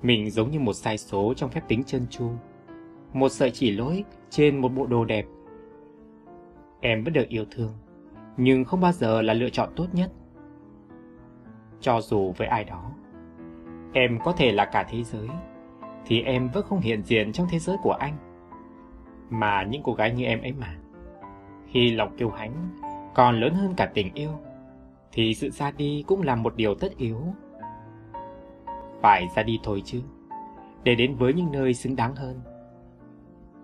mình 0.03 0.31
giống 0.31 0.51
như 0.51 0.61
một 0.61 0.73
sai 0.73 0.99
số 0.99 1.35
trong 1.35 1.51
phép 1.51 1.61
tính 1.69 1.85
chân 1.85 2.07
chu, 2.11 2.31
một 3.13 3.29
sợi 3.29 3.51
chỉ 3.51 3.71
lỗi 3.71 4.05
trên 4.31 4.59
một 4.59 4.69
bộ 4.69 4.87
đồ 4.87 5.05
đẹp. 5.05 5.27
Em 6.81 7.05
vẫn 7.05 7.13
được 7.13 7.29
yêu 7.29 7.45
thương, 7.51 7.73
nhưng 8.37 8.65
không 8.65 8.81
bao 8.81 8.93
giờ 8.93 9.23
là 9.23 9.35
lựa 9.35 9.51
chọn 9.51 9.69
tốt 9.77 9.87
nhất. 9.93 10.13
Cho 11.81 12.01
dù 12.01 12.33
với 12.37 12.49
ai 12.49 12.65
đó, 12.65 12.93
em 13.93 14.19
có 14.25 14.33
thể 14.33 14.53
là 14.53 14.65
cả 14.65 14.87
thế 14.91 15.03
giới, 15.03 15.29
thì 16.07 16.23
em 16.23 16.49
vẫn 16.49 16.65
không 16.69 16.81
hiện 16.81 17.03
diện 17.03 17.33
trong 17.33 17.47
thế 17.51 17.59
giới 17.59 17.77
của 17.83 17.93
anh. 17.93 18.17
Mà 19.31 19.63
những 19.63 19.83
cô 19.85 19.93
gái 19.93 20.15
như 20.15 20.25
em 20.25 20.41
ấy 20.41 20.53
mà, 20.53 20.77
khi 21.67 21.93
lòng 21.93 22.17
kiêu 22.17 22.31
hãnh 22.31 22.53
còn 23.15 23.41
lớn 23.41 23.55
hơn 23.55 23.75
cả 23.77 23.91
tình 23.95 24.15
yêu, 24.15 24.31
thì 25.13 25.35
sự 25.35 25.51
ra 25.51 25.71
đi 25.71 26.05
cũng 26.07 26.23
là 26.23 26.37
một 26.37 26.57
điều 26.57 26.75
tất 26.75 26.97
yếu. 26.97 27.19
Phải 29.03 29.29
ra 29.37 29.43
đi 29.43 29.61
thôi 29.63 29.83
chứ, 29.85 30.01
để 30.85 30.95
đến 30.95 31.15
với 31.15 31.35
những 31.35 31.53
nơi 31.53 31.75
xứng 31.75 31.97
đáng 31.97 32.17
hơn. 32.17 32.41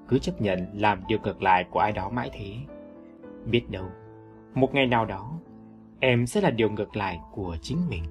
Cứ 0.09 0.18
chấp 0.18 0.41
nhận 0.41 0.67
làm 0.75 1.02
điều 1.09 1.18
ngược 1.23 1.43
lại 1.43 1.65
của 1.70 1.81
ai 1.81 1.93
đó 1.93 2.10
mãi 2.10 2.31
thế. 2.33 2.55
Biết 3.44 3.70
đâu, 3.70 3.85
một 4.55 4.75
ngày 4.75 4.86
nào 4.86 5.05
đó, 5.05 5.39
em 6.01 6.27
sẽ 6.27 6.41
là 6.41 6.51
điều 6.51 6.70
ngược 6.70 6.97
lại 6.97 7.20
của 7.33 7.57
chính 7.62 7.78
mình. 7.89 8.05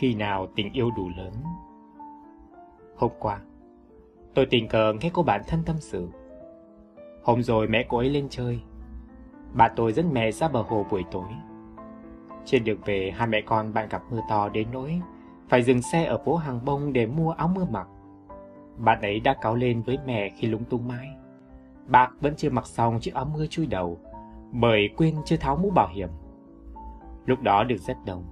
Khi 0.00 0.14
nào 0.14 0.46
tình 0.54 0.72
yêu 0.72 0.90
đủ 0.90 1.10
lớn? 1.16 1.32
Hôm 2.96 3.10
qua, 3.18 3.40
tôi 4.34 4.46
tình 4.46 4.68
cờ 4.68 4.92
nghe 5.00 5.10
cô 5.12 5.22
bạn 5.22 5.42
thân 5.46 5.62
tâm 5.66 5.76
sự. 5.78 6.08
Hôm 7.22 7.42
rồi 7.42 7.68
mẹ 7.68 7.86
cô 7.88 7.98
ấy 7.98 8.08
lên 8.10 8.26
chơi. 8.30 8.60
Bà 9.52 9.68
tôi 9.68 9.92
dẫn 9.92 10.12
mẹ 10.12 10.32
ra 10.32 10.48
bờ 10.48 10.62
hồ 10.62 10.86
buổi 10.90 11.04
tối. 11.10 11.24
Trên 12.44 12.64
đường 12.64 12.80
về, 12.84 13.12
hai 13.16 13.26
mẹ 13.26 13.40
con 13.40 13.74
bạn 13.74 13.88
gặp 13.88 14.02
mưa 14.10 14.20
to 14.28 14.48
đến 14.48 14.68
nỗi 14.72 15.00
phải 15.48 15.62
dừng 15.62 15.82
xe 15.82 16.04
ở 16.04 16.18
phố 16.24 16.36
hàng 16.36 16.64
bông 16.64 16.92
để 16.92 17.06
mua 17.06 17.30
áo 17.30 17.48
mưa 17.48 17.66
mặc. 17.70 17.88
Bạn 18.76 19.00
ấy 19.00 19.20
đã 19.20 19.34
cáo 19.40 19.54
lên 19.54 19.82
với 19.82 19.98
mẹ 20.06 20.28
khi 20.28 20.48
lúng 20.48 20.64
túng 20.64 20.88
mãi. 20.88 21.08
Bác 21.86 22.10
vẫn 22.20 22.34
chưa 22.36 22.50
mặc 22.50 22.66
xong 22.66 23.00
chiếc 23.00 23.14
áo 23.14 23.24
mưa 23.24 23.46
chui 23.46 23.66
đầu, 23.66 23.98
bởi 24.52 24.88
quên 24.96 25.14
chưa 25.24 25.36
tháo 25.36 25.56
mũ 25.56 25.70
bảo 25.70 25.88
hiểm. 25.88 26.08
Lúc 27.26 27.42
đó 27.42 27.64
được 27.64 27.78
rất 27.78 27.96
đông, 28.06 28.24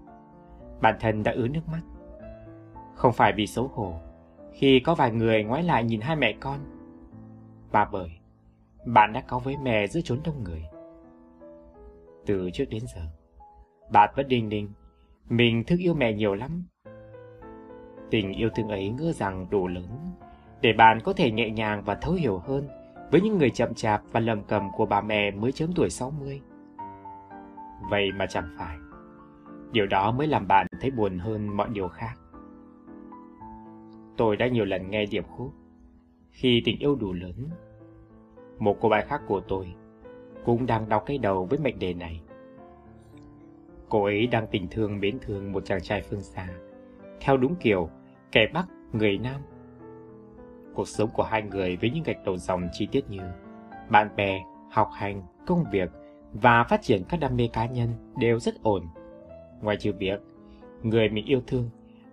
bản 0.81 0.97
thân 1.01 1.23
đã 1.23 1.33
ứa 1.33 1.49
nước 1.49 1.69
mắt. 1.69 1.81
Không 2.95 3.13
phải 3.13 3.33
vì 3.33 3.47
xấu 3.47 3.71
hổ, 3.75 3.95
khi 4.53 4.81
có 4.81 4.95
vài 4.95 5.11
người 5.11 5.45
ngoái 5.45 5.63
lại 5.63 5.85
nhìn 5.85 6.01
hai 6.01 6.17
mẹ 6.17 6.33
con, 6.41 6.59
Và 7.71 7.85
bởi 7.85 8.11
bạn 8.87 9.13
đã 9.13 9.21
có 9.21 9.39
với 9.39 9.57
mẹ 9.63 9.87
giữa 9.87 10.01
chốn 10.01 10.19
đông 10.25 10.45
người. 10.45 10.65
Từ 12.27 12.51
trước 12.51 12.65
đến 12.71 12.83
giờ, 12.95 13.03
bạn 13.91 14.13
vẫn 14.17 14.29
đinh 14.29 14.49
đinh, 14.49 14.73
mình 15.29 15.65
thương 15.65 15.79
yêu 15.79 15.95
mẹ 15.95 16.13
nhiều 16.13 16.35
lắm. 16.35 16.65
Tình 18.11 18.33
yêu 18.33 18.49
thương 18.55 18.69
ấy 18.69 18.91
ngỡ 18.91 19.13
rằng 19.13 19.47
đủ 19.51 19.69
lớn, 19.69 19.89
để 20.61 20.73
bạn 20.73 21.01
có 21.05 21.13
thể 21.13 21.31
nhẹ 21.31 21.51
nhàng 21.51 21.83
và 21.85 21.95
thấu 21.95 22.15
hiểu 22.15 22.39
hơn 22.39 22.69
với 23.11 23.21
những 23.21 23.39
người 23.39 23.51
chậm 23.51 23.75
chạp 23.75 24.03
và 24.13 24.21
lầm 24.21 24.43
cầm 24.43 24.71
của 24.77 24.87
bà 24.87 25.01
mẹ 25.01 25.31
mới 25.31 25.53
chớm 25.53 25.73
tuổi 25.75 25.91
60. 25.91 26.41
Vậy 27.91 28.13
mà 28.13 28.27
chẳng 28.27 28.55
phải. 28.59 28.77
Điều 29.73 29.87
đó 29.87 30.13
mới 30.13 30.27
làm 30.27 30.49
bạn 30.49 30.67
thấy 30.81 30.91
buồn 30.91 31.19
hơn 31.19 31.57
mọi 31.57 31.69
điều 31.73 31.89
khác. 31.89 32.15
Tôi 34.17 34.37
đã 34.37 34.49
nhiều 34.49 34.65
lần 34.65 34.91
nghe 34.91 35.07
điệp 35.07 35.27
khúc 35.29 35.53
Khi 36.31 36.63
tình 36.65 36.79
yêu 36.79 36.97
đủ 36.97 37.13
lớn 37.13 37.49
Một 38.59 38.77
cô 38.81 38.89
bạn 38.89 39.07
khác 39.09 39.21
của 39.27 39.41
tôi 39.41 39.75
cũng 40.45 40.67
đang 40.67 40.89
đau 40.89 41.01
cái 41.01 41.19
đầu 41.19 41.45
với 41.45 41.59
mệnh 41.59 41.79
đề 41.79 41.95
này. 41.95 42.21
Cô 43.89 44.05
ấy 44.05 44.27
đang 44.27 44.47
tình 44.51 44.69
thương 44.71 45.01
mến 45.01 45.19
thương 45.19 45.53
một 45.53 45.65
chàng 45.65 45.81
trai 45.83 46.03
phương 46.03 46.21
xa, 46.21 46.49
theo 47.21 47.37
đúng 47.37 47.55
kiểu 47.55 47.89
kẻ 48.33 48.47
Bắc, 48.55 48.67
người 48.93 49.19
Nam. 49.19 49.41
Cuộc 50.75 50.89
sống 50.89 51.11
của 51.15 51.23
hai 51.23 51.43
người 51.43 51.77
với 51.77 51.91
những 51.91 52.03
gạch 52.03 52.25
đầu 52.25 52.37
dòng 52.37 52.69
chi 52.73 52.89
tiết 52.93 53.11
như 53.11 53.21
bạn 53.91 54.17
bè, 54.17 54.41
học 54.71 54.89
hành, 54.93 55.23
công 55.47 55.65
việc 55.73 55.91
và 56.33 56.65
phát 56.65 56.83
triển 56.83 57.03
các 57.09 57.21
đam 57.21 57.37
mê 57.37 57.49
cá 57.53 57.67
nhân 57.67 58.15
đều 58.19 58.39
rất 58.39 58.63
ổn. 58.63 58.83
Ngoài 59.63 59.77
trừ 59.77 59.93
việc, 59.99 60.21
người 60.83 61.09
mình 61.09 61.25
yêu 61.25 61.41
thương 61.47 61.71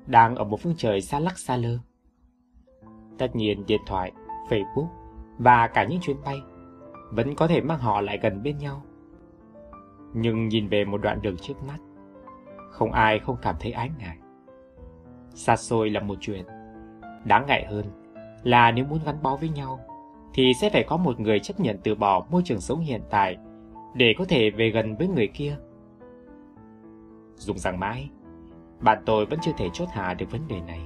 đang 0.08 0.36
ở 0.36 0.44
một 0.44 0.62
phương 0.62 0.76
trời 0.78 1.02
xa 1.02 1.20
lắc 1.20 1.38
xa 1.38 1.58
lơ. 1.58 1.78
Tất 3.18 3.36
nhiên 3.36 3.66
điện 3.68 3.82
thoại, 3.88 4.12
Facebook 4.50 4.88
và 5.38 5.68
cả 5.68 5.84
những 5.84 6.00
chuyến 6.00 6.18
bay 6.26 6.42
vẫn 7.12 7.36
có 7.36 7.48
thể 7.48 7.62
mang 7.62 7.80
họ 7.80 8.02
lại 8.02 8.20
gần 8.22 8.44
bên 8.44 8.58
nhau. 8.58 8.82
Nhưng 10.14 10.48
nhìn 10.48 10.68
về 10.68 10.86
một 10.86 10.98
đoạn 10.98 11.22
đường 11.22 11.38
trước 11.38 11.64
mắt, 11.68 11.78
không 12.72 12.92
ai 12.92 13.20
không 13.20 13.38
cảm 13.42 13.56
thấy 13.60 13.72
ái 13.72 13.92
ngại. 14.00 14.18
Xa 15.30 15.56
xôi 15.56 15.90
là 15.90 16.00
một 16.00 16.18
chuyện, 16.22 16.46
đáng 17.26 17.46
ngại 17.48 17.66
hơn 17.66 17.86
là 18.44 18.72
nếu 18.72 18.86
muốn 18.86 19.00
gắn 19.06 19.16
bó 19.22 19.36
với 19.36 19.50
nhau 19.50 19.80
thì 20.34 20.54
sẽ 20.62 20.70
phải 20.70 20.84
có 20.84 20.98
một 20.98 21.20
người 21.20 21.40
chấp 21.40 21.60
nhận 21.60 21.78
từ 21.84 21.96
bỏ 21.96 22.26
môi 22.30 22.42
trường 22.46 22.62
sống 22.62 22.80
hiện 22.80 23.02
tại 23.10 23.38
để 23.96 24.14
có 24.18 24.26
thể 24.26 24.50
về 24.50 24.70
gần 24.70 24.96
với 24.96 25.08
người 25.08 25.28
kia. 25.28 25.58
Dùng 27.36 27.58
rằng 27.58 27.80
mãi, 27.80 28.10
bạn 28.80 29.04
tôi 29.06 29.26
vẫn 29.26 29.40
chưa 29.42 29.52
thể 29.58 29.70
chốt 29.74 29.88
hạ 29.92 30.14
được 30.14 30.32
vấn 30.32 30.48
đề 30.48 30.62
này. 30.62 30.82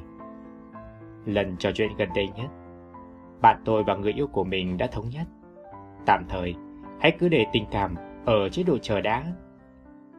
Lần 1.25 1.57
trò 1.57 1.71
chuyện 1.71 1.89
gần 1.97 2.09
đây 2.15 2.29
nhất, 2.35 2.47
bạn 3.41 3.61
tôi 3.65 3.83
và 3.83 3.95
người 3.95 4.13
yêu 4.13 4.27
của 4.27 4.43
mình 4.43 4.77
đã 4.77 4.87
thống 4.87 5.09
nhất. 5.09 5.27
Tạm 6.05 6.25
thời, 6.29 6.55
hãy 6.99 7.15
cứ 7.19 7.29
để 7.29 7.45
tình 7.53 7.65
cảm 7.71 7.95
ở 8.25 8.49
chế 8.49 8.63
độ 8.63 8.77
chờ 8.77 9.01
đã. 9.01 9.25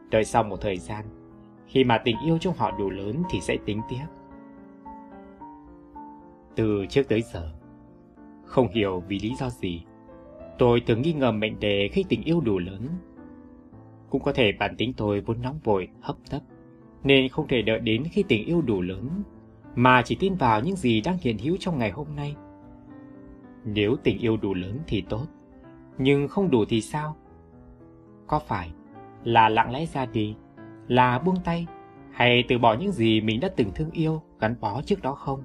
Đợi 0.09 0.23
sau 0.23 0.43
một 0.43 0.61
thời 0.61 0.77
gian, 0.77 1.05
khi 1.67 1.83
mà 1.83 1.97
tình 1.97 2.17
yêu 2.25 2.37
trong 2.37 2.53
họ 2.57 2.71
đủ 2.71 2.89
lớn 2.89 3.23
thì 3.29 3.41
sẽ 3.41 3.57
tính 3.65 3.81
tiếp. 3.89 4.05
Từ 6.55 6.85
trước 6.89 7.03
tới 7.09 7.21
giờ, 7.21 7.51
không 8.45 8.67
hiểu 8.67 9.03
vì 9.07 9.19
lý 9.19 9.35
do 9.35 9.49
gì, 9.49 9.83
tôi 10.57 10.81
thường 10.87 11.01
nghi 11.01 11.13
ngờ 11.13 11.31
mệnh 11.31 11.59
đề 11.59 11.89
khi 11.91 12.05
tình 12.09 12.23
yêu 12.23 12.41
đủ 12.41 12.59
lớn. 12.59 12.87
Cũng 14.11 14.21
có 14.21 14.33
thể 14.33 14.51
bản 14.51 14.75
tính 14.77 14.93
tôi 14.97 15.21
vốn 15.21 15.41
nóng 15.41 15.59
vội, 15.63 15.87
hấp 16.01 16.15
tấp, 16.29 16.39
nên 17.03 17.29
không 17.29 17.47
thể 17.47 17.61
đợi 17.61 17.79
đến 17.79 18.03
khi 18.11 18.23
tình 18.23 18.45
yêu 18.45 18.61
đủ 18.61 18.81
lớn, 18.81 19.09
mà 19.75 20.01
chỉ 20.05 20.15
tin 20.15 20.35
vào 20.35 20.61
những 20.61 20.75
gì 20.75 21.01
đang 21.01 21.17
hiện 21.21 21.37
hữu 21.37 21.57
trong 21.59 21.79
ngày 21.79 21.91
hôm 21.91 22.07
nay. 22.15 22.35
Nếu 23.65 23.95
tình 24.03 24.17
yêu 24.17 24.37
đủ 24.37 24.53
lớn 24.53 24.79
thì 24.87 25.01
tốt, 25.09 25.25
nhưng 25.97 26.27
không 26.27 26.51
đủ 26.51 26.65
thì 26.69 26.81
sao? 26.81 27.15
Có 28.27 28.39
phải 28.39 28.71
là 29.23 29.49
lặng 29.49 29.71
lẽ 29.71 29.85
ra 29.85 30.05
đi, 30.05 30.35
là 30.87 31.19
buông 31.19 31.37
tay, 31.43 31.67
hay 32.11 32.43
từ 32.47 32.57
bỏ 32.57 32.73
những 32.73 32.91
gì 32.91 33.21
mình 33.21 33.39
đã 33.39 33.49
từng 33.55 33.71
thương 33.75 33.91
yêu, 33.91 34.21
gắn 34.39 34.55
bó 34.61 34.81
trước 34.81 35.01
đó 35.01 35.13
không? 35.13 35.43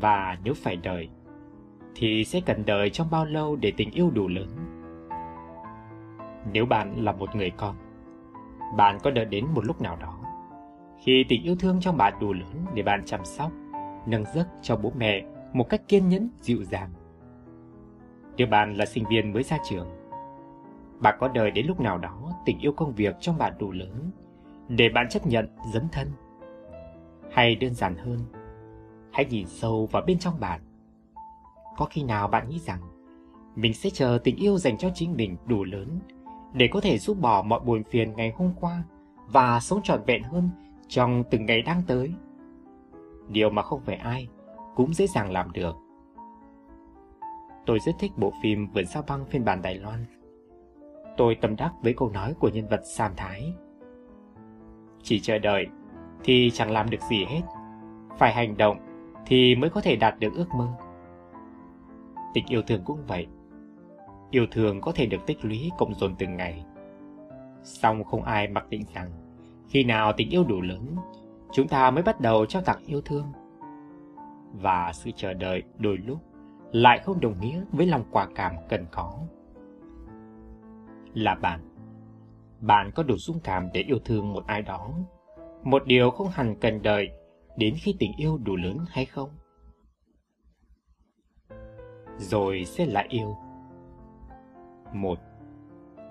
Và 0.00 0.38
nếu 0.44 0.54
phải 0.54 0.76
đợi, 0.76 1.08
thì 1.94 2.24
sẽ 2.24 2.40
cần 2.46 2.62
đợi 2.66 2.90
trong 2.90 3.10
bao 3.10 3.24
lâu 3.24 3.56
để 3.56 3.72
tình 3.76 3.90
yêu 3.90 4.10
đủ 4.10 4.28
lớn? 4.28 4.48
Nếu 6.52 6.66
bạn 6.66 7.04
là 7.04 7.12
một 7.12 7.36
người 7.36 7.50
con, 7.50 7.76
bạn 8.76 8.98
có 9.02 9.10
đợi 9.10 9.24
đến 9.24 9.46
một 9.54 9.64
lúc 9.64 9.80
nào 9.80 9.96
đó, 9.96 10.18
khi 10.98 11.24
tình 11.28 11.42
yêu 11.42 11.56
thương 11.56 11.80
trong 11.80 11.96
bạn 11.96 12.12
đủ 12.20 12.32
lớn 12.32 12.64
để 12.74 12.82
bạn 12.82 13.02
chăm 13.06 13.24
sóc, 13.24 13.52
nâng 14.06 14.24
giấc 14.34 14.48
cho 14.62 14.76
bố 14.76 14.92
mẹ 14.96 15.24
một 15.52 15.68
cách 15.68 15.88
kiên 15.88 16.08
nhẫn, 16.08 16.28
dịu 16.40 16.64
dàng. 16.64 16.90
Nếu 18.36 18.46
bạn 18.46 18.74
là 18.74 18.86
sinh 18.86 19.04
viên 19.10 19.32
mới 19.32 19.42
ra 19.42 19.58
trường, 19.64 19.88
bạn 21.00 21.16
có 21.20 21.28
đợi 21.28 21.50
đến 21.50 21.66
lúc 21.66 21.80
nào 21.80 21.98
đó 21.98 22.32
tình 22.44 22.58
yêu 22.58 22.72
công 22.72 22.94
việc 22.94 23.16
trong 23.20 23.38
bạn 23.38 23.52
đủ 23.58 23.70
lớn 23.70 24.10
để 24.68 24.88
bạn 24.88 25.08
chấp 25.08 25.26
nhận 25.26 25.48
dấn 25.72 25.88
thân? 25.92 26.12
Hay 27.32 27.56
đơn 27.56 27.74
giản 27.74 27.96
hơn, 27.96 28.18
hãy 29.12 29.24
nhìn 29.24 29.46
sâu 29.46 29.86
vào 29.86 30.02
bên 30.06 30.18
trong 30.18 30.40
bạn. 30.40 30.60
Có 31.76 31.84
khi 31.90 32.02
nào 32.02 32.28
bạn 32.28 32.48
nghĩ 32.48 32.58
rằng 32.58 32.80
mình 33.56 33.74
sẽ 33.74 33.90
chờ 33.90 34.18
tình 34.24 34.36
yêu 34.36 34.58
dành 34.58 34.78
cho 34.78 34.90
chính 34.94 35.16
mình 35.16 35.36
đủ 35.46 35.64
lớn 35.64 35.98
để 36.52 36.68
có 36.68 36.80
thể 36.80 36.98
giúp 36.98 37.16
bỏ 37.20 37.42
mọi 37.42 37.60
buồn 37.60 37.82
phiền 37.84 38.12
ngày 38.16 38.32
hôm 38.36 38.52
qua 38.60 38.82
và 39.26 39.60
sống 39.60 39.80
trọn 39.82 40.00
vẹn 40.06 40.22
hơn 40.22 40.50
trong 40.88 41.24
từng 41.30 41.46
ngày 41.46 41.62
đang 41.62 41.82
tới? 41.86 42.12
Điều 43.28 43.50
mà 43.50 43.62
không 43.62 43.80
phải 43.80 43.96
ai 43.96 44.28
cũng 44.74 44.94
dễ 44.94 45.06
dàng 45.06 45.32
làm 45.32 45.52
được. 45.52 45.76
Tôi 47.66 47.78
rất 47.78 47.92
thích 47.98 48.12
bộ 48.16 48.32
phim 48.42 48.66
Vườn 48.66 48.86
sao 48.86 49.02
băng 49.08 49.24
phiên 49.26 49.44
bản 49.44 49.62
Đài 49.62 49.74
Loan. 49.74 50.04
Tôi 51.16 51.34
tâm 51.34 51.56
đắc 51.56 51.72
với 51.82 51.94
câu 51.96 52.10
nói 52.10 52.34
của 52.38 52.48
nhân 52.48 52.68
vật 52.68 52.80
Sam 52.84 53.12
Thái. 53.16 53.52
Chỉ 55.02 55.20
chờ 55.20 55.38
đợi 55.38 55.66
thì 56.24 56.50
chẳng 56.54 56.70
làm 56.70 56.90
được 56.90 57.00
gì 57.10 57.24
hết. 57.24 57.42
Phải 58.18 58.34
hành 58.34 58.56
động 58.56 58.78
thì 59.26 59.54
mới 59.54 59.70
có 59.70 59.80
thể 59.80 59.96
đạt 59.96 60.18
được 60.18 60.34
ước 60.34 60.54
mơ. 60.54 60.68
Tình 62.34 62.46
yêu 62.48 62.62
thương 62.62 62.84
cũng 62.84 63.04
vậy. 63.06 63.26
Yêu 64.30 64.46
thương 64.50 64.80
có 64.80 64.92
thể 64.92 65.06
được 65.06 65.26
tích 65.26 65.44
lũy 65.44 65.70
cộng 65.78 65.94
dồn 65.94 66.14
từng 66.18 66.36
ngày. 66.36 66.64
Song 67.62 68.04
không 68.04 68.22
ai 68.22 68.48
mặc 68.48 68.68
định 68.68 68.84
rằng 68.94 69.10
khi 69.68 69.84
nào 69.84 70.12
tình 70.16 70.30
yêu 70.30 70.44
đủ 70.44 70.60
lớn, 70.60 70.96
chúng 71.52 71.68
ta 71.68 71.90
mới 71.90 72.02
bắt 72.02 72.20
đầu 72.20 72.46
trao 72.46 72.62
tặng 72.62 72.82
yêu 72.86 73.00
thương. 73.00 73.32
Và 74.52 74.92
sự 74.94 75.10
chờ 75.16 75.34
đợi 75.34 75.62
đôi 75.78 75.96
lúc 75.96 76.18
lại 76.72 76.98
không 76.98 77.20
đồng 77.20 77.40
nghĩa 77.40 77.62
với 77.72 77.86
lòng 77.86 78.04
quả 78.10 78.28
cảm 78.34 78.52
cần 78.68 78.86
có. 78.90 79.18
Là 81.14 81.34
bạn, 81.34 81.60
bạn 82.60 82.90
có 82.94 83.02
đủ 83.02 83.14
dũng 83.18 83.40
cảm 83.40 83.68
để 83.74 83.80
yêu 83.80 83.98
thương 84.04 84.32
một 84.32 84.46
ai 84.46 84.62
đó, 84.62 84.90
một 85.62 85.86
điều 85.86 86.10
không 86.10 86.28
hẳn 86.28 86.56
cần 86.60 86.82
đợi 86.82 87.08
đến 87.56 87.74
khi 87.78 87.94
tình 87.98 88.12
yêu 88.16 88.38
đủ 88.38 88.56
lớn 88.56 88.78
hay 88.88 89.04
không? 89.04 89.30
Rồi 92.18 92.64
sẽ 92.64 92.86
lại 92.86 93.06
yêu. 93.10 93.36
Một, 94.92 95.18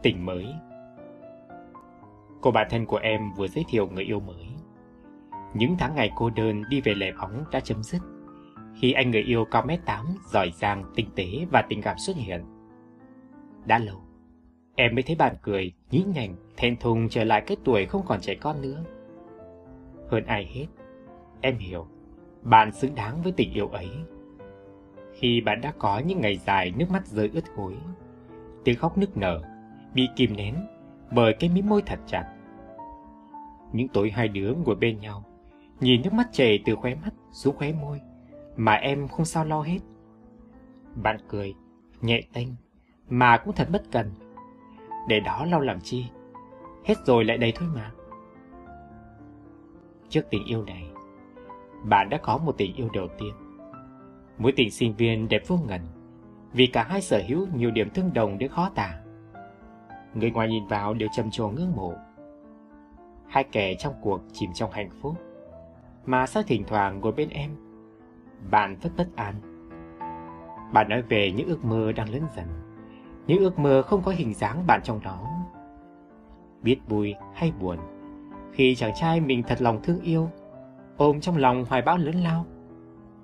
tình 0.03 0.25
mới. 0.25 0.45
Cô 2.41 2.51
bạn 2.51 2.67
thân 2.69 2.85
của 2.85 2.97
em 2.97 3.31
vừa 3.37 3.47
giới 3.47 3.65
thiệu 3.69 3.87
người 3.87 4.03
yêu 4.03 4.19
mới. 4.19 4.47
Những 5.53 5.75
tháng 5.79 5.95
ngày 5.95 6.11
cô 6.15 6.29
đơn 6.29 6.63
đi 6.69 6.81
về 6.81 6.93
lẻ 6.93 7.11
bóng 7.21 7.43
đã 7.51 7.59
chấm 7.59 7.83
dứt 7.83 8.01
khi 8.79 8.91
anh 8.91 9.11
người 9.11 9.21
yêu 9.21 9.45
cao 9.45 9.63
mét 9.65 9.79
8, 9.85 10.05
giỏi 10.31 10.51
giang, 10.55 10.83
tinh 10.95 11.09
tế 11.15 11.25
và 11.51 11.61
tình 11.69 11.81
cảm 11.81 11.97
xuất 11.97 12.15
hiện. 12.15 12.45
Đã 13.65 13.79
lâu, 13.79 14.01
em 14.75 14.95
mới 14.95 15.03
thấy 15.03 15.15
bạn 15.15 15.35
cười, 15.41 15.73
nhí 15.91 16.03
nhảnh, 16.13 16.35
thẹn 16.57 16.77
thùng 16.77 17.09
trở 17.09 17.23
lại 17.23 17.43
cái 17.47 17.57
tuổi 17.63 17.85
không 17.85 18.01
còn 18.05 18.21
trẻ 18.21 18.35
con 18.35 18.61
nữa. 18.61 18.83
Hơn 20.09 20.25
ai 20.25 20.45
hết, 20.45 20.65
em 21.41 21.57
hiểu, 21.57 21.87
bạn 22.41 22.71
xứng 22.71 22.95
đáng 22.95 23.21
với 23.21 23.31
tình 23.31 23.53
yêu 23.53 23.67
ấy. 23.67 23.89
Khi 25.13 25.41
bạn 25.41 25.61
đã 25.61 25.73
có 25.79 25.99
những 25.99 26.21
ngày 26.21 26.37
dài 26.37 26.73
nước 26.77 26.91
mắt 26.91 27.07
rơi 27.07 27.29
ướt 27.33 27.55
gối, 27.55 27.73
tiếng 28.67 28.77
khóc 28.77 28.97
nức 28.97 29.17
nở, 29.17 29.41
bị 29.93 30.09
kìm 30.15 30.35
nén 30.35 30.55
bởi 31.11 31.33
cái 31.39 31.49
mí 31.49 31.61
môi 31.61 31.81
thật 31.81 31.99
chặt. 32.07 32.33
Những 33.73 33.87
tối 33.87 34.11
hai 34.11 34.27
đứa 34.27 34.53
ngồi 34.65 34.75
bên 34.75 34.99
nhau, 34.99 35.23
nhìn 35.79 36.01
nước 36.01 36.13
mắt 36.13 36.27
chảy 36.31 36.59
từ 36.65 36.75
khóe 36.75 36.95
mắt 36.95 37.13
xuống 37.31 37.55
khóe 37.57 37.71
môi, 37.71 38.01
mà 38.55 38.73
em 38.73 39.07
không 39.07 39.25
sao 39.25 39.45
lo 39.45 39.61
hết. 39.61 39.79
Bạn 40.95 41.17
cười, 41.27 41.55
nhẹ 42.01 42.21
tênh, 42.33 42.47
mà 43.09 43.37
cũng 43.37 43.55
thật 43.55 43.67
bất 43.71 43.83
cần. 43.91 44.11
Để 45.07 45.19
đó 45.19 45.45
lau 45.45 45.59
làm 45.59 45.81
chi, 45.81 46.05
hết 46.85 46.95
rồi 47.05 47.25
lại 47.25 47.37
đây 47.37 47.53
thôi 47.55 47.69
mà. 47.75 47.91
Trước 50.09 50.27
tình 50.29 50.45
yêu 50.45 50.63
này, 50.63 50.89
bạn 51.83 52.09
đã 52.09 52.17
có 52.17 52.37
một 52.37 52.57
tình 52.57 52.75
yêu 52.75 52.89
đầu 52.93 53.07
tiên. 53.19 53.33
Mối 54.37 54.51
tình 54.55 54.71
sinh 54.71 54.93
viên 54.95 55.27
đẹp 55.27 55.41
vô 55.47 55.57
ngần, 55.67 55.81
vì 56.53 56.67
cả 56.67 56.83
hai 56.83 57.01
sở 57.01 57.21
hữu 57.27 57.47
nhiều 57.53 57.71
điểm 57.71 57.89
tương 57.89 58.13
đồng 58.13 58.37
đến 58.37 58.51
khó 58.51 58.69
tả. 58.75 58.99
Người 60.13 60.31
ngoài 60.31 60.47
nhìn 60.47 60.67
vào 60.67 60.93
đều 60.93 61.09
trầm 61.15 61.31
trồ 61.31 61.49
ngưỡng 61.49 61.75
mộ. 61.75 61.93
Hai 63.27 63.43
kẻ 63.43 63.73
trong 63.73 63.93
cuộc 64.01 64.21
chìm 64.33 64.49
trong 64.53 64.71
hạnh 64.71 64.89
phúc, 65.01 65.15
mà 66.05 66.27
sao 66.27 66.43
thỉnh 66.43 66.63
thoảng 66.67 66.99
ngồi 66.99 67.11
bên 67.11 67.29
em 67.29 67.55
bạn 68.51 68.77
rất 68.81 68.89
bất 68.97 69.07
an. 69.15 69.35
Bạn 70.73 70.89
nói 70.89 71.01
về 71.01 71.31
những 71.31 71.47
ước 71.47 71.65
mơ 71.65 71.91
đang 71.91 72.09
lớn 72.09 72.21
dần, 72.35 72.45
những 73.27 73.39
ước 73.39 73.59
mơ 73.59 73.81
không 73.81 74.01
có 74.03 74.11
hình 74.11 74.33
dáng 74.33 74.67
bạn 74.67 74.81
trong 74.83 74.99
đó. 75.03 75.27
Biết 76.61 76.77
vui 76.87 77.15
hay 77.33 77.51
buồn, 77.59 77.77
khi 78.53 78.75
chàng 78.75 78.93
trai 78.95 79.19
mình 79.19 79.43
thật 79.43 79.61
lòng 79.61 79.79
thương 79.83 79.99
yêu, 80.01 80.29
ôm 80.97 81.21
trong 81.21 81.37
lòng 81.37 81.65
hoài 81.65 81.81
bão 81.81 81.97
lớn 81.97 82.15
lao, 82.15 82.45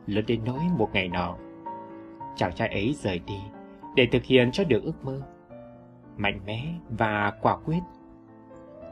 lớn 0.07 0.23
đến 0.27 0.41
nỗi 0.45 0.59
một 0.77 0.89
ngày 0.93 1.09
nọ, 1.09 1.35
chàng 2.35 2.53
trai 2.55 2.67
ấy 2.67 2.95
rời 2.99 3.19
đi 3.19 3.39
để 3.95 4.07
thực 4.11 4.23
hiện 4.23 4.51
cho 4.51 4.63
được 4.63 4.83
ước 4.83 5.05
mơ, 5.05 5.21
mạnh 6.17 6.39
mẽ 6.45 6.73
và 6.89 7.33
quả 7.41 7.57
quyết, 7.57 7.81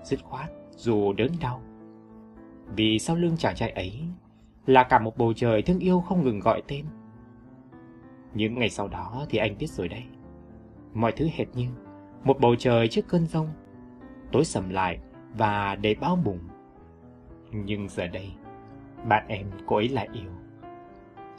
dứt 0.03 0.23
khoát 0.23 0.49
dù 0.71 1.13
đớn 1.13 1.31
đau. 1.41 1.61
Vì 2.75 2.99
sau 2.99 3.15
lưng 3.15 3.37
chàng 3.37 3.55
trai 3.55 3.69
ấy 3.69 3.99
là 4.65 4.83
cả 4.83 4.99
một 4.99 5.17
bầu 5.17 5.33
trời 5.33 5.61
thương 5.61 5.79
yêu 5.79 6.01
không 6.01 6.23
ngừng 6.23 6.39
gọi 6.39 6.63
tên. 6.67 6.85
Những 8.33 8.59
ngày 8.59 8.69
sau 8.69 8.87
đó 8.87 9.25
thì 9.29 9.37
anh 9.37 9.57
biết 9.57 9.69
rồi 9.69 9.87
đây 9.87 10.03
Mọi 10.93 11.11
thứ 11.11 11.27
hệt 11.35 11.47
như 11.55 11.67
một 12.23 12.39
bầu 12.39 12.55
trời 12.55 12.87
trước 12.87 13.07
cơn 13.07 13.25
rông, 13.27 13.47
tối 14.31 14.45
sầm 14.45 14.69
lại 14.69 14.99
và 15.33 15.75
đầy 15.75 15.95
bao 15.95 16.15
bùng. 16.15 16.39
Nhưng 17.51 17.89
giờ 17.89 18.07
đây, 18.07 18.31
bạn 19.07 19.27
em 19.27 19.47
cô 19.65 19.75
ấy 19.75 19.89
lại 19.89 20.07
yêu. 20.13 20.31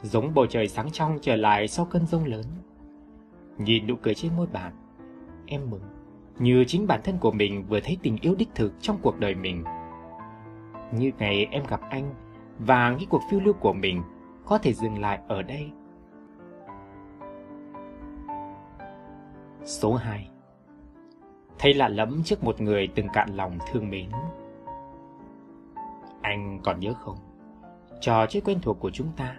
Giống 0.03 0.33
bầu 0.33 0.45
trời 0.45 0.67
sáng 0.67 0.91
trong 0.91 1.17
trở 1.21 1.35
lại 1.35 1.67
sau 1.67 1.85
cơn 1.85 2.05
rông 2.05 2.25
lớn. 2.25 2.45
Nhìn 3.57 3.87
nụ 3.87 3.95
cười 4.01 4.15
trên 4.15 4.35
môi 4.35 4.47
bạn, 4.47 4.73
em 5.45 5.69
mừng, 5.69 5.81
như 6.39 6.63
chính 6.67 6.87
bản 6.87 7.01
thân 7.03 7.17
của 7.17 7.31
mình 7.31 7.65
vừa 7.69 7.79
thấy 7.79 7.97
tình 8.01 8.17
yêu 8.21 8.35
đích 8.35 8.49
thực 8.55 8.73
trong 8.81 8.97
cuộc 9.01 9.19
đời 9.19 9.35
mình. 9.35 9.63
Như 10.91 11.11
ngày 11.17 11.45
em 11.51 11.63
gặp 11.69 11.81
anh 11.89 12.13
và 12.59 12.91
nghĩ 12.91 13.07
cuộc 13.09 13.21
phiêu 13.29 13.39
lưu 13.39 13.53
của 13.53 13.73
mình 13.73 14.03
có 14.45 14.57
thể 14.57 14.73
dừng 14.73 14.99
lại 14.99 15.19
ở 15.27 15.41
đây. 15.41 15.71
Số 19.65 19.93
2 19.93 20.29
Thấy 21.59 21.73
lạ 21.73 21.87
lẫm 21.87 22.23
trước 22.23 22.43
một 22.43 22.61
người 22.61 22.87
từng 22.95 23.07
cạn 23.13 23.35
lòng 23.35 23.57
thương 23.71 23.89
mến. 23.89 24.09
Anh 26.21 26.59
còn 26.63 26.79
nhớ 26.79 26.93
không? 26.93 27.17
Trò 28.01 28.25
chơi 28.25 28.41
quen 28.41 28.59
thuộc 28.61 28.79
của 28.79 28.91
chúng 28.91 29.07
ta 29.17 29.35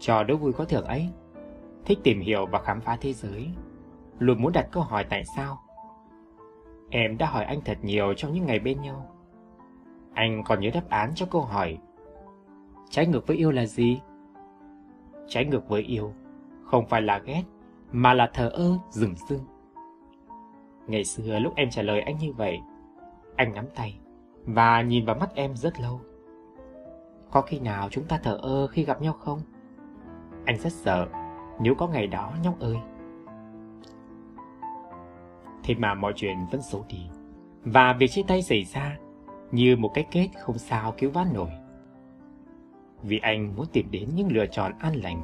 cho 0.00 0.24
đố 0.24 0.36
vui 0.36 0.52
có 0.52 0.64
thưởng 0.64 0.84
ấy. 0.84 1.08
Thích 1.84 1.98
tìm 2.02 2.20
hiểu 2.20 2.46
và 2.46 2.58
khám 2.58 2.80
phá 2.80 2.98
thế 3.00 3.12
giới. 3.12 3.48
Luôn 4.18 4.42
muốn 4.42 4.52
đặt 4.52 4.68
câu 4.72 4.82
hỏi 4.82 5.04
tại 5.10 5.22
sao. 5.36 5.62
Em 6.90 7.18
đã 7.18 7.26
hỏi 7.26 7.44
anh 7.44 7.60
thật 7.64 7.78
nhiều 7.82 8.14
trong 8.14 8.32
những 8.32 8.46
ngày 8.46 8.58
bên 8.58 8.80
nhau. 8.80 9.06
Anh 10.14 10.44
còn 10.44 10.60
nhớ 10.60 10.70
đáp 10.74 10.88
án 10.88 11.12
cho 11.14 11.26
câu 11.26 11.42
hỏi 11.42 11.78
Trái 12.90 13.06
ngược 13.06 13.26
với 13.26 13.36
yêu 13.36 13.50
là 13.50 13.66
gì? 13.66 14.00
Trái 15.28 15.44
ngược 15.44 15.68
với 15.68 15.82
yêu 15.82 16.12
Không 16.64 16.86
phải 16.86 17.02
là 17.02 17.18
ghét 17.18 17.42
Mà 17.92 18.14
là 18.14 18.30
thờ 18.34 18.48
ơ, 18.48 18.78
dừng 18.90 19.14
dưng. 19.28 19.40
Ngày 20.86 21.04
xưa 21.04 21.38
lúc 21.38 21.52
em 21.56 21.70
trả 21.70 21.82
lời 21.82 22.00
anh 22.00 22.18
như 22.18 22.32
vậy 22.32 22.60
Anh 23.36 23.54
nắm 23.54 23.64
tay 23.74 23.98
Và 24.44 24.82
nhìn 24.82 25.04
vào 25.04 25.16
mắt 25.16 25.34
em 25.34 25.56
rất 25.56 25.80
lâu 25.80 26.00
Có 27.30 27.40
khi 27.40 27.58
nào 27.58 27.88
chúng 27.90 28.04
ta 28.04 28.18
thờ 28.22 28.38
ơ 28.42 28.66
khi 28.66 28.84
gặp 28.84 29.02
nhau 29.02 29.12
không? 29.12 29.40
Anh 30.44 30.58
rất 30.58 30.72
sợ 30.72 31.06
Nếu 31.60 31.74
có 31.74 31.88
ngày 31.88 32.06
đó 32.06 32.32
nhóc 32.42 32.60
ơi 32.60 32.76
Thế 35.62 35.74
mà 35.74 35.94
mọi 35.94 36.12
chuyện 36.16 36.36
vẫn 36.50 36.62
xấu 36.62 36.84
đi 36.88 37.08
Và 37.64 37.92
việc 37.92 38.10
chia 38.10 38.22
tay 38.28 38.42
xảy 38.42 38.64
ra 38.64 38.98
Như 39.52 39.76
một 39.76 39.90
cái 39.94 40.06
kết 40.10 40.28
không 40.40 40.58
sao 40.58 40.94
cứu 40.98 41.10
vãn 41.10 41.26
nổi 41.34 41.50
vì 43.02 43.18
anh 43.18 43.56
muốn 43.56 43.66
tìm 43.72 43.90
đến 43.90 44.08
những 44.14 44.32
lựa 44.32 44.46
chọn 44.46 44.72
an 44.78 44.94
lành, 44.94 45.22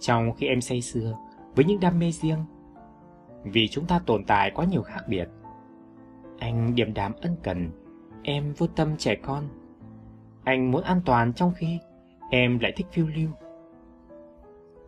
trong 0.00 0.32
khi 0.32 0.46
em 0.46 0.60
say 0.60 0.80
sưa 0.80 1.18
với 1.54 1.64
những 1.64 1.80
đam 1.80 1.98
mê 1.98 2.10
riêng. 2.10 2.44
Vì 3.44 3.68
chúng 3.68 3.86
ta 3.86 4.00
tồn 4.06 4.24
tại 4.24 4.50
quá 4.54 4.64
nhiều 4.64 4.82
khác 4.82 5.00
biệt. 5.08 5.28
Anh 6.38 6.74
điềm 6.74 6.94
đạm 6.94 7.12
ân 7.20 7.36
cần, 7.42 7.70
em 8.22 8.52
vô 8.52 8.66
tâm 8.66 8.96
trẻ 8.96 9.14
con. 9.14 9.44
Anh 10.44 10.70
muốn 10.70 10.82
an 10.82 11.00
toàn 11.04 11.32
trong 11.32 11.52
khi 11.56 11.78
em 12.30 12.58
lại 12.58 12.72
thích 12.76 12.86
phiêu 12.92 13.06
lưu. 13.06 13.28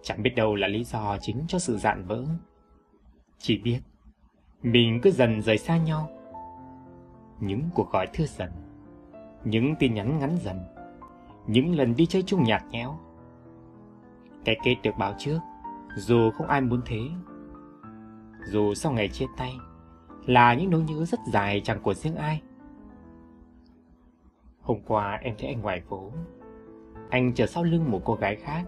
Chẳng 0.04 0.22
biết 0.22 0.34
đâu 0.36 0.54
là 0.54 0.68
lý 0.68 0.84
do 0.84 1.16
chính 1.20 1.44
cho 1.48 1.58
sự 1.58 1.78
dạn 1.78 2.04
vỡ. 2.06 2.24
Chỉ 3.38 3.58
biết, 3.58 3.80
mình 4.62 5.00
cứ 5.02 5.10
dần 5.10 5.42
rời 5.42 5.58
xa 5.58 5.76
nhau. 5.76 6.10
Những 7.40 7.62
cuộc 7.74 7.90
gọi 7.92 8.06
thưa 8.12 8.26
dần, 8.26 8.50
những 9.44 9.74
tin 9.78 9.94
nhắn 9.94 10.18
ngắn 10.18 10.36
dần 10.42 10.74
những 11.46 11.76
lần 11.76 11.96
đi 11.96 12.06
chơi 12.06 12.22
chung 12.22 12.44
nhạt 12.44 12.62
nhẽo. 12.70 12.98
Cái 14.44 14.56
kết 14.64 14.76
được 14.82 14.96
báo 14.98 15.14
trước, 15.18 15.38
dù 15.96 16.30
không 16.30 16.46
ai 16.46 16.60
muốn 16.60 16.80
thế. 16.86 17.00
Dù 18.46 18.74
sau 18.74 18.92
ngày 18.92 19.08
chia 19.08 19.26
tay, 19.36 19.52
là 20.26 20.54
những 20.54 20.70
nỗi 20.70 20.82
nhớ 20.82 21.04
rất 21.04 21.20
dài 21.32 21.60
chẳng 21.64 21.82
của 21.82 21.94
riêng 21.94 22.16
ai. 22.16 22.42
Hôm 24.60 24.78
qua 24.86 25.18
em 25.22 25.34
thấy 25.38 25.48
anh 25.48 25.60
ngoài 25.60 25.82
phố, 25.88 26.12
anh 27.10 27.34
chờ 27.34 27.46
sau 27.46 27.64
lưng 27.64 27.90
một 27.90 28.00
cô 28.04 28.14
gái 28.14 28.36
khác. 28.36 28.64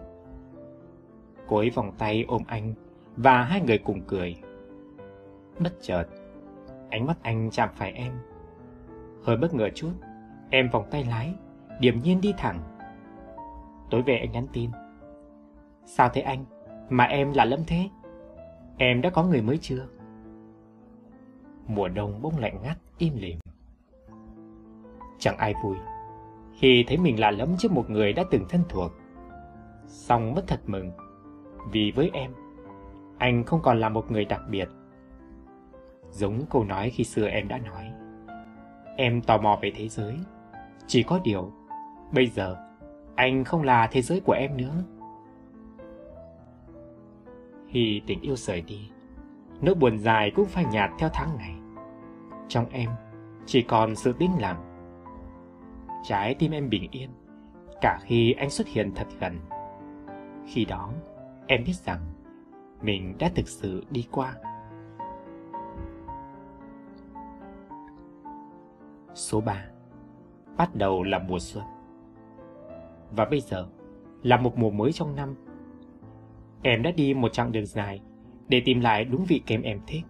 Cô 1.49 1.57
ấy 1.57 1.71
vòng 1.71 1.93
tay 1.99 2.25
ôm 2.29 2.43
anh 2.47 2.75
và 3.17 3.43
hai 3.43 3.61
người 3.61 3.79
cùng 3.79 4.01
cười. 4.07 4.37
Bất 5.59 5.73
chợt, 5.83 6.05
ánh 6.91 7.07
mắt 7.07 7.17
anh 7.23 7.51
chạm 7.51 7.69
phải 7.75 7.93
em. 7.93 8.13
Hơi 9.25 9.37
bất 9.37 9.55
ngờ 9.55 9.69
chút, 9.75 9.93
em 10.51 10.71
vòng 10.71 10.89
tay 10.91 11.05
lái 11.05 11.35
điềm 11.81 12.03
nhiên 12.03 12.21
đi 12.21 12.35
thẳng. 12.39 12.61
Tối 13.91 14.03
về 14.03 14.19
anh 14.19 14.33
nhắn 14.33 14.47
tin. 14.53 14.71
Sao 15.85 16.09
thế 16.13 16.21
anh? 16.21 16.45
Mà 16.89 17.05
em 17.05 17.33
lạ 17.33 17.45
lẫm 17.45 17.61
thế? 17.67 17.89
Em 18.79 19.01
đã 19.01 19.11
có 19.11 19.23
người 19.23 19.43
mới 19.43 19.59
chưa? 19.59 19.87
Mùa 21.67 21.89
đông 21.89 22.23
bông 22.23 22.39
lạnh 22.39 22.63
ngắt, 22.63 22.79
im 22.99 23.17
lìm. 23.17 23.39
Chẳng 25.19 25.37
ai 25.37 25.55
vui 25.63 25.77
khi 26.59 26.85
thấy 26.89 26.97
mình 26.97 27.21
lạ 27.21 27.31
lẫm 27.31 27.57
trước 27.59 27.73
một 27.73 27.91
người 27.91 28.13
đã 28.13 28.25
từng 28.31 28.45
thân 28.49 28.63
thuộc. 28.69 28.93
Xong 29.87 30.35
mất 30.35 30.45
thật 30.47 30.61
mừng, 30.67 30.91
vì 31.71 31.93
với 31.97 32.11
em, 32.13 32.31
anh 33.19 33.45
không 33.45 33.61
còn 33.63 33.81
là 33.81 33.89
một 33.89 34.11
người 34.11 34.25
đặc 34.25 34.41
biệt. 34.51 34.69
Giống 36.11 36.41
câu 36.51 36.65
nói 36.65 36.91
khi 36.91 37.05
xưa 37.05 37.27
em 37.29 37.49
đã 37.49 37.59
nói. 37.59 37.93
Em 38.97 39.23
tò 39.23 39.39
mò 39.39 39.59
về 39.63 39.73
thế 39.77 39.89
giới, 39.89 40.15
chỉ 40.87 41.03
có 41.03 41.21
điều 41.25 41.53
Bây 42.13 42.27
giờ, 42.27 42.57
anh 43.15 43.45
không 43.45 43.63
là 43.63 43.87
thế 43.87 44.03
giới 44.03 44.21
của 44.21 44.33
em 44.33 44.57
nữa. 44.57 44.85
Khi 47.69 48.03
tình 48.07 48.21
yêu 48.21 48.37
rời 48.37 48.61
đi, 48.61 48.91
nỗi 49.61 49.75
buồn 49.75 49.99
dài 49.99 50.33
cũng 50.37 50.47
phai 50.47 50.65
nhạt 50.73 50.91
theo 50.99 51.09
tháng 51.13 51.37
ngày. 51.37 51.55
Trong 52.49 52.67
em, 52.71 52.91
chỉ 53.47 53.63
còn 53.63 53.97
sự 53.97 54.13
tĩnh 54.13 54.31
lặng. 54.41 54.63
Trái 56.05 56.35
tim 56.35 56.53
em 56.53 56.69
bình 56.69 56.89
yên, 56.91 57.11
cả 57.81 57.99
khi 58.03 58.33
anh 58.33 58.51
xuất 58.51 58.67
hiện 58.67 58.93
thật 58.95 59.07
gần. 59.21 59.39
Khi 60.47 60.65
đó, 60.65 60.93
em 61.47 61.65
biết 61.65 61.75
rằng 61.75 62.01
mình 62.83 63.15
đã 63.19 63.31
thực 63.35 63.49
sự 63.49 63.85
đi 63.91 64.07
qua. 64.11 64.35
Số 69.15 69.41
3 69.41 69.65
Bắt 70.57 70.75
đầu 70.75 71.03
là 71.03 71.19
mùa 71.19 71.39
xuân 71.39 71.65
và 73.11 73.25
bây 73.25 73.41
giờ 73.41 73.67
là 74.23 74.37
một 74.37 74.59
mùa 74.59 74.71
mới 74.71 74.93
trong 74.93 75.17
năm. 75.17 75.35
Em 76.63 76.83
đã 76.83 76.91
đi 76.91 77.15
một 77.15 77.33
chặng 77.33 77.53
đường 77.53 77.67
dài 77.67 78.01
để 78.49 78.63
tìm 78.65 78.81
lại 78.81 79.05
đúng 79.05 79.25
vị 79.25 79.43
kem 79.47 79.63
em 79.63 79.81
thích. 79.87 80.05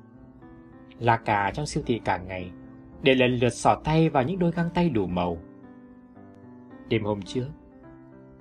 Là 0.98 1.16
cả 1.16 1.50
trong 1.54 1.66
siêu 1.66 1.82
thị 1.86 2.00
cả 2.04 2.18
ngày 2.18 2.50
để 3.02 3.14
lần 3.14 3.36
lượt 3.36 3.48
xỏ 3.48 3.74
tay 3.84 4.08
vào 4.08 4.22
những 4.22 4.38
đôi 4.38 4.50
găng 4.50 4.70
tay 4.74 4.90
đủ 4.90 5.06
màu. 5.06 5.38
Đêm 6.88 7.04
hôm 7.04 7.22
trước, 7.22 7.46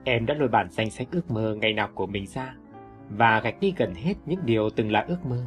em 0.04 0.26
đã 0.26 0.34
lôi 0.34 0.48
bản 0.48 0.68
danh 0.72 0.90
sách 0.90 1.08
ước 1.12 1.32
mơ 1.32 1.56
ngày 1.62 1.74
nào 1.74 1.90
của 1.96 2.06
mình 2.06 2.28
ra 2.28 2.56
và 3.10 3.40
gạch 3.40 3.60
đi 3.60 3.74
gần 3.78 3.94
hết 3.96 4.14
những 4.26 4.40
điều 4.46 4.70
từng 4.70 4.92
là 4.92 5.06
ước 5.08 5.26
mơ. 5.26 5.46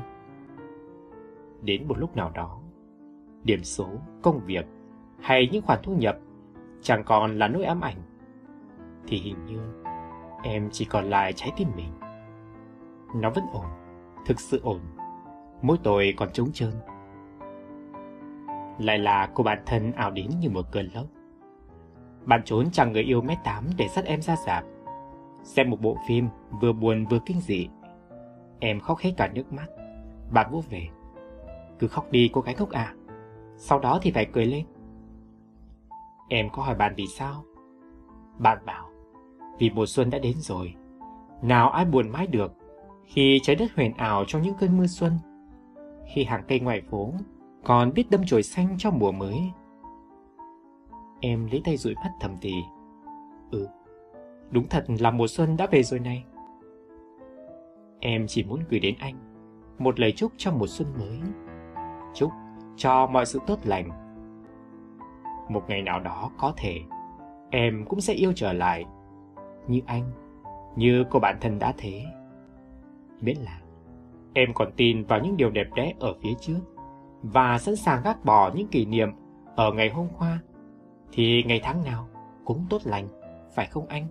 Đến 1.63 1.89
một 1.89 1.99
lúc 1.99 2.17
nào 2.17 2.31
đó, 2.35 2.61
điểm 3.45 3.65
số, 3.65 3.89
công 4.23 4.41
việc 4.45 4.67
hay 5.21 5.49
những 5.53 5.63
khoản 5.63 5.79
thu 5.83 5.97
nhập 5.97 6.19
chẳng 6.83 7.05
còn 7.05 7.39
là 7.39 7.49
nỗi 7.49 7.65
ám 7.65 7.81
ảnh 7.81 7.97
thì 9.07 9.17
hình 9.17 9.45
như 9.47 9.59
em 10.43 10.69
chỉ 10.73 10.85
còn 10.85 11.05
lại 11.05 11.33
trái 11.33 11.53
tim 11.57 11.69
mình. 11.77 11.93
Nó 13.15 13.31
vẫn 13.31 13.45
ổn, 13.53 13.67
thực 14.27 14.41
sự 14.41 14.61
ổn. 14.63 14.81
Mỗi 15.63 15.77
tôi 15.83 16.15
còn 16.17 16.33
trống 16.33 16.53
trơn. 16.53 16.73
Lại 18.79 18.99
là 18.99 19.31
cô 19.35 19.45
bạn 19.45 19.63
thân 19.67 19.93
ảo 19.93 20.11
đến 20.11 20.27
như 20.41 20.51
một 20.51 20.67
cơn 20.73 20.89
lốc. 20.95 21.07
Bạn 22.25 22.43
trốn 22.45 22.71
chẳng 22.73 22.93
người 22.93 23.03
yêu 23.03 23.21
mét 23.21 23.39
tám 23.45 23.65
để 23.77 23.89
dắt 23.89 24.05
em 24.05 24.23
ra 24.23 24.37
dạp. 24.47 24.65
Xem 25.49 25.71
một 25.71 25.81
bộ 25.81 25.97
phim 26.07 26.29
vừa 26.61 26.73
buồn 26.73 27.07
vừa 27.07 27.19
kinh 27.27 27.41
dị. 27.41 27.69
Em 28.61 28.81
khóc 28.81 28.99
hết 28.99 29.13
cả 29.17 29.31
nước 29.35 29.53
mắt. 29.53 29.67
Bạn 30.31 30.51
vô 30.51 30.63
về. 30.71 30.89
Cứ 31.79 31.89
khóc 31.89 32.11
đi 32.11 32.31
cô 32.33 32.41
gái 32.41 32.55
ngốc 32.59 32.71
à. 32.71 32.95
Sau 33.57 33.79
đó 33.79 33.99
thì 34.03 34.11
phải 34.11 34.27
cười 34.33 34.47
lên. 34.47 34.65
Em 36.29 36.49
có 36.53 36.63
hỏi 36.63 36.75
bạn 36.75 36.95
vì 36.97 37.07
sao? 37.07 37.45
Bạn 38.39 38.59
bảo 38.67 38.89
vì 39.59 39.71
mùa 39.71 39.87
xuân 39.87 40.11
đã 40.11 40.19
đến 40.19 40.37
rồi. 40.37 40.75
Nào 41.43 41.71
ai 41.71 41.85
buồn 41.85 42.09
mãi 42.09 42.27
được 42.27 42.53
khi 43.05 43.41
trái 43.43 43.57
đất 43.57 43.75
huyền 43.77 43.93
ảo 43.97 44.25
trong 44.27 44.43
những 44.43 44.55
cơn 44.61 44.79
mưa 44.79 44.87
xuân. 44.87 45.13
Khi 46.15 46.25
hàng 46.25 46.45
cây 46.49 46.61
ngoài 46.61 46.83
phố 46.91 47.13
còn 47.65 47.93
biết 47.95 48.11
đâm 48.11 48.21
chồi 48.27 48.43
xanh 48.43 48.75
cho 48.79 48.91
mùa 48.91 49.13
mới. 49.13 49.39
Em 51.21 51.47
lấy 51.47 51.63
tay 51.65 51.77
dụi 51.77 51.95
mắt 51.95 52.11
thầm 52.21 52.37
thì. 52.41 52.53
Ừ, 53.51 53.69
đúng 54.51 54.69
thật 54.69 54.85
là 54.99 55.11
mùa 55.11 55.27
xuân 55.27 55.57
đã 55.57 55.67
về 55.71 55.83
rồi 55.83 56.01
này. 56.01 56.25
Em 58.01 58.27
chỉ 58.29 58.45
muốn 58.45 58.61
gửi 58.71 58.81
đến 58.81 58.95
anh 58.99 59.29
một 59.79 60.01
lời 60.01 60.13
chúc 60.13 60.33
cho 60.37 60.53
mùa 60.53 60.67
xuân 60.67 60.89
mới. 60.99 61.19
Chúc 62.15 62.31
cho 62.77 63.07
mọi 63.07 63.27
sự 63.27 63.39
tốt 63.47 63.59
lành. 63.65 63.89
Một 65.49 65.63
ngày 65.69 65.83
nào 65.83 66.01
đó 66.01 66.31
có 66.39 66.55
thể 66.57 66.81
em 67.51 67.85
cũng 67.89 68.01
sẽ 68.01 68.15
yêu 68.15 68.33
trở 68.37 68.53
lại 68.53 68.85
như 69.67 69.81
anh, 69.87 70.03
như 70.77 71.05
cô 71.11 71.21
bạn 71.21 71.37
thân 71.41 71.59
đã 71.59 71.75
thế. 71.79 72.05
Miễn 73.21 73.37
là 73.37 73.61
Em 74.35 74.55
còn 74.55 74.73
tin 74.77 75.05
vào 75.05 75.21
những 75.21 75.37
điều 75.37 75.51
đẹp 75.51 75.67
đẽ 75.75 75.93
ở 76.01 76.15
phía 76.23 76.33
trước 76.41 76.61
và 77.23 77.59
sẵn 77.59 77.77
sàng 77.77 78.03
gác 78.05 78.25
bỏ 78.25 78.51
những 78.55 78.69
kỷ 78.69 78.85
niệm 78.87 79.09
ở 79.57 79.73
ngày 79.73 79.91
hôm 79.91 80.09
qua 80.19 80.39
thì 81.13 81.43
ngày 81.43 81.61
tháng 81.63 81.85
nào 81.85 82.09
cũng 82.45 82.67
tốt 82.71 82.81
lành, 82.85 83.09
phải 83.55 83.67
không 83.67 83.87
anh? 83.87 84.07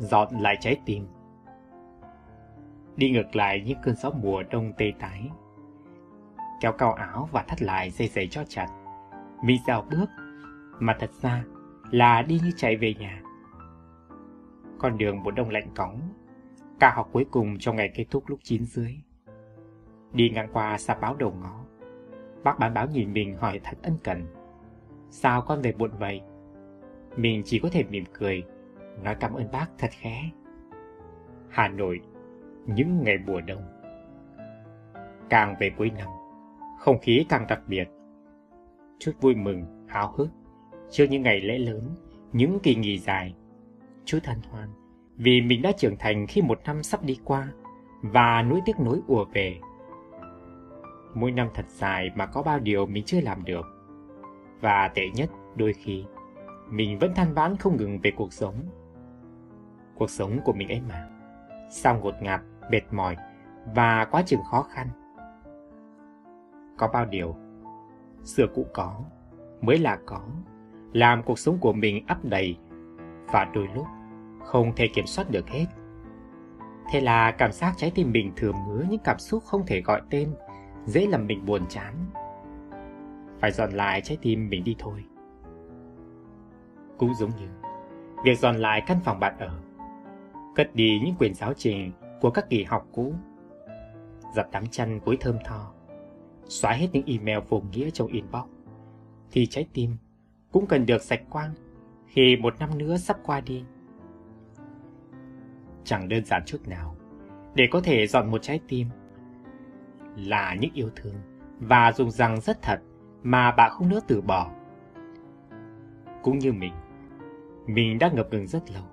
Dọn 0.00 0.28
lại 0.40 0.56
trái 0.60 0.80
tim 0.84 1.06
Đi 2.96 3.10
ngược 3.10 3.36
lại 3.36 3.62
những 3.66 3.78
cơn 3.82 3.96
gió 3.96 4.10
mùa 4.10 4.42
đông 4.50 4.72
tê 4.78 4.92
tái 4.98 5.30
Kéo 6.60 6.72
cao 6.72 6.92
áo 6.92 7.28
và 7.32 7.42
thắt 7.42 7.62
lại 7.62 7.90
dây 7.90 8.08
giày 8.08 8.26
cho 8.26 8.44
chặt 8.48 8.68
Mi 9.44 9.58
dao 9.66 9.86
bước 9.90 10.06
Mà 10.78 10.96
thật 11.00 11.10
ra 11.22 11.44
là 11.90 12.22
đi 12.22 12.40
như 12.44 12.50
chạy 12.56 12.76
về 12.76 12.94
nhà 12.94 13.22
con 14.80 14.98
đường 14.98 15.22
mùa 15.22 15.30
đông 15.30 15.50
lạnh 15.50 15.68
cóng. 15.74 16.00
Ca 16.80 16.92
học 16.94 17.08
cuối 17.12 17.26
cùng 17.30 17.58
trong 17.58 17.76
ngày 17.76 17.90
kết 17.94 18.04
thúc 18.10 18.24
lúc 18.26 18.38
9 18.42 18.64
dưới. 18.64 18.96
Đi 20.12 20.30
ngang 20.30 20.48
qua 20.52 20.78
xa 20.78 20.94
báo 20.94 21.16
đầu 21.16 21.34
ngõ. 21.40 21.64
Bác 22.44 22.58
bán 22.58 22.74
báo 22.74 22.86
nhìn 22.86 23.12
mình 23.12 23.36
hỏi 23.36 23.60
thật 23.64 23.78
ân 23.82 23.98
cần. 24.04 24.26
Sao 25.10 25.42
con 25.42 25.62
về 25.62 25.72
muộn 25.78 25.90
vậy? 25.98 26.20
Mình 27.16 27.42
chỉ 27.44 27.58
có 27.58 27.68
thể 27.72 27.84
mỉm 27.90 28.04
cười, 28.12 28.42
nói 29.02 29.16
cảm 29.20 29.34
ơn 29.34 29.50
bác 29.52 29.66
thật 29.78 29.90
khẽ. 29.90 30.30
Hà 31.48 31.68
Nội, 31.68 32.00
những 32.66 33.02
ngày 33.04 33.18
mùa 33.26 33.40
đông. 33.40 33.62
Càng 35.30 35.54
về 35.60 35.70
cuối 35.76 35.90
năm, 35.98 36.08
không 36.78 36.98
khí 36.98 37.26
càng 37.28 37.46
đặc 37.48 37.60
biệt. 37.66 37.88
Chút 38.98 39.12
vui 39.20 39.34
mừng, 39.34 39.86
háo 39.88 40.12
hức, 40.12 40.28
trước 40.90 41.04
những 41.10 41.22
ngày 41.22 41.40
lễ 41.40 41.58
lớn, 41.58 41.94
những 42.32 42.58
kỳ 42.62 42.74
nghỉ 42.74 42.98
dài, 42.98 43.34
chút 44.04 44.18
thanh 44.22 44.40
hoan 44.50 44.68
vì 45.16 45.40
mình 45.40 45.62
đã 45.62 45.72
trưởng 45.72 45.96
thành 45.96 46.26
khi 46.26 46.42
một 46.42 46.60
năm 46.64 46.82
sắp 46.82 47.02
đi 47.02 47.18
qua 47.24 47.48
và 48.02 48.42
nỗi 48.42 48.60
tiếc 48.66 48.80
nối 48.80 49.00
ùa 49.06 49.24
về. 49.32 49.56
Mỗi 51.14 51.30
năm 51.30 51.48
thật 51.54 51.64
dài 51.68 52.10
mà 52.14 52.26
có 52.26 52.42
bao 52.42 52.58
điều 52.58 52.86
mình 52.86 53.04
chưa 53.04 53.20
làm 53.20 53.44
được. 53.44 53.66
Và 54.60 54.88
tệ 54.94 55.02
nhất 55.14 55.30
đôi 55.56 55.72
khi, 55.72 56.04
mình 56.70 56.98
vẫn 56.98 57.14
than 57.14 57.34
vãn 57.34 57.56
không 57.56 57.76
ngừng 57.76 57.98
về 58.02 58.12
cuộc 58.16 58.32
sống. 58.32 58.54
Cuộc 60.00 60.10
sống 60.10 60.40
của 60.44 60.52
mình 60.52 60.68
ấy 60.68 60.80
mà, 60.88 61.08
sao 61.70 61.98
ngột 61.98 62.14
ngạt, 62.20 62.40
mệt 62.70 62.80
mỏi 62.90 63.16
và 63.74 64.04
quá 64.04 64.22
chừng 64.26 64.40
khó 64.50 64.62
khăn. 64.62 64.88
Có 66.78 66.88
bao 66.88 67.06
điều, 67.06 67.36
xưa 68.24 68.46
cũ 68.54 68.66
có, 68.74 69.00
mới 69.60 69.78
là 69.78 69.98
có, 70.06 70.20
làm 70.92 71.22
cuộc 71.22 71.38
sống 71.38 71.58
của 71.58 71.72
mình 71.72 72.06
ấp 72.06 72.24
đầy 72.24 72.58
và 73.32 73.50
đôi 73.54 73.68
lúc 73.74 73.86
không 74.44 74.72
thể 74.76 74.88
kiểm 74.94 75.06
soát 75.06 75.30
được 75.30 75.48
hết. 75.48 75.66
Thế 76.92 77.00
là 77.00 77.30
cảm 77.30 77.52
giác 77.52 77.74
trái 77.76 77.92
tim 77.94 78.12
mình 78.12 78.32
thường 78.36 78.56
ngứa 78.68 78.84
những 78.90 79.00
cảm 79.04 79.18
xúc 79.18 79.42
không 79.44 79.66
thể 79.66 79.80
gọi 79.80 80.02
tên, 80.10 80.34
dễ 80.84 81.06
làm 81.06 81.26
mình 81.26 81.46
buồn 81.46 81.62
chán. 81.68 81.94
Phải 83.40 83.50
dọn 83.50 83.72
lại 83.72 84.00
trái 84.00 84.18
tim 84.22 84.48
mình 84.50 84.64
đi 84.64 84.76
thôi. 84.78 85.04
Cũng 86.98 87.14
giống 87.14 87.30
như 87.30 87.48
việc 88.24 88.38
dọn 88.38 88.56
lại 88.56 88.82
căn 88.86 89.00
phòng 89.04 89.20
bạn 89.20 89.38
ở, 89.38 89.60
cất 90.54 90.74
đi 90.74 91.00
những 91.04 91.14
quyền 91.18 91.34
giáo 91.34 91.52
trình 91.54 91.92
của 92.20 92.30
các 92.30 92.50
kỳ 92.50 92.64
học 92.64 92.86
cũ, 92.92 93.14
dập 94.34 94.48
đám 94.52 94.66
chăn 94.66 95.00
cuối 95.00 95.16
thơm 95.20 95.36
tho, 95.44 95.72
xóa 96.44 96.72
hết 96.72 96.88
những 96.92 97.06
email 97.06 97.38
vô 97.48 97.62
nghĩa 97.72 97.90
trong 97.90 98.08
inbox, 98.08 98.44
thì 99.30 99.46
trái 99.46 99.68
tim 99.72 99.96
cũng 100.52 100.66
cần 100.66 100.86
được 100.86 101.02
sạch 101.02 101.22
quang 101.30 101.54
khi 102.06 102.36
một 102.36 102.58
năm 102.58 102.78
nữa 102.78 102.96
sắp 102.96 103.16
qua 103.22 103.40
đi. 103.40 103.64
Chẳng 105.84 106.08
đơn 106.08 106.24
giản 106.24 106.42
chút 106.46 106.68
nào 106.68 106.96
để 107.54 107.68
có 107.70 107.80
thể 107.80 108.06
dọn 108.06 108.30
một 108.30 108.42
trái 108.42 108.60
tim 108.68 108.86
là 110.16 110.54
những 110.60 110.70
yêu 110.74 110.90
thương 110.96 111.14
và 111.58 111.92
dùng 111.92 112.10
rằng 112.10 112.40
rất 112.40 112.62
thật 112.62 112.80
mà 113.22 113.50
bạn 113.50 113.70
không 113.70 113.88
nỡ 113.88 114.00
từ 114.08 114.20
bỏ. 114.20 114.50
Cũng 116.22 116.38
như 116.38 116.52
mình, 116.52 116.72
mình 117.66 117.98
đã 117.98 118.10
ngập 118.14 118.28
ngừng 118.30 118.46
rất 118.46 118.70
lâu 118.70 118.84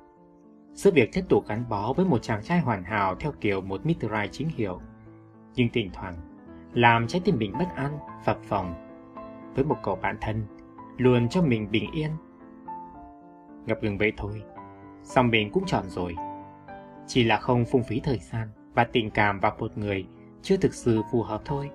sự 0.78 0.92
việc 0.92 1.10
tiếp 1.14 1.24
tục 1.30 1.48
gắn 1.48 1.64
bó 1.70 1.94
với 1.94 2.06
một 2.06 2.22
chàng 2.22 2.44
trai 2.44 2.60
hoàn 2.60 2.84
hảo 2.84 3.16
theo 3.16 3.32
kiểu 3.42 3.62
một 3.62 3.86
Mitterai 3.86 4.30
chính 4.32 4.50
hiệu, 4.56 4.82
nhưng 5.56 5.70
thỉnh 5.70 5.90
thoảng 5.94 6.16
làm 6.74 7.08
trái 7.08 7.22
tim 7.26 7.38
mình 7.38 7.54
bất 7.60 7.76
an, 7.76 7.98
phập 8.26 8.44
phồng 8.44 8.74
với 9.56 9.66
một 9.66 9.78
cậu 9.84 9.96
bạn 9.96 10.18
thân 10.22 10.46
luôn 10.98 11.30
cho 11.30 11.42
mình 11.42 11.72
bình 11.72 11.92
yên 11.92 12.12
ngập 13.66 13.84
ngừng 13.84 13.98
vậy 13.98 14.14
thôi. 14.18 14.44
Xong 15.04 15.28
mình 15.28 15.52
cũng 15.52 15.64
chọn 15.66 15.90
rồi. 15.90 16.16
Chỉ 17.08 17.24
là 17.24 17.38
không 17.38 17.66
phung 17.66 17.84
phí 17.84 18.00
thời 18.00 18.20
gian 18.20 18.48
và 18.74 18.84
tình 18.84 19.12
cảm 19.12 19.40
vào 19.40 19.56
một 19.60 19.78
người 19.78 20.08
chưa 20.42 20.58
thực 20.58 20.74
sự 20.74 21.02
phù 21.12 21.24
hợp 21.24 21.42
thôi. 21.46 21.70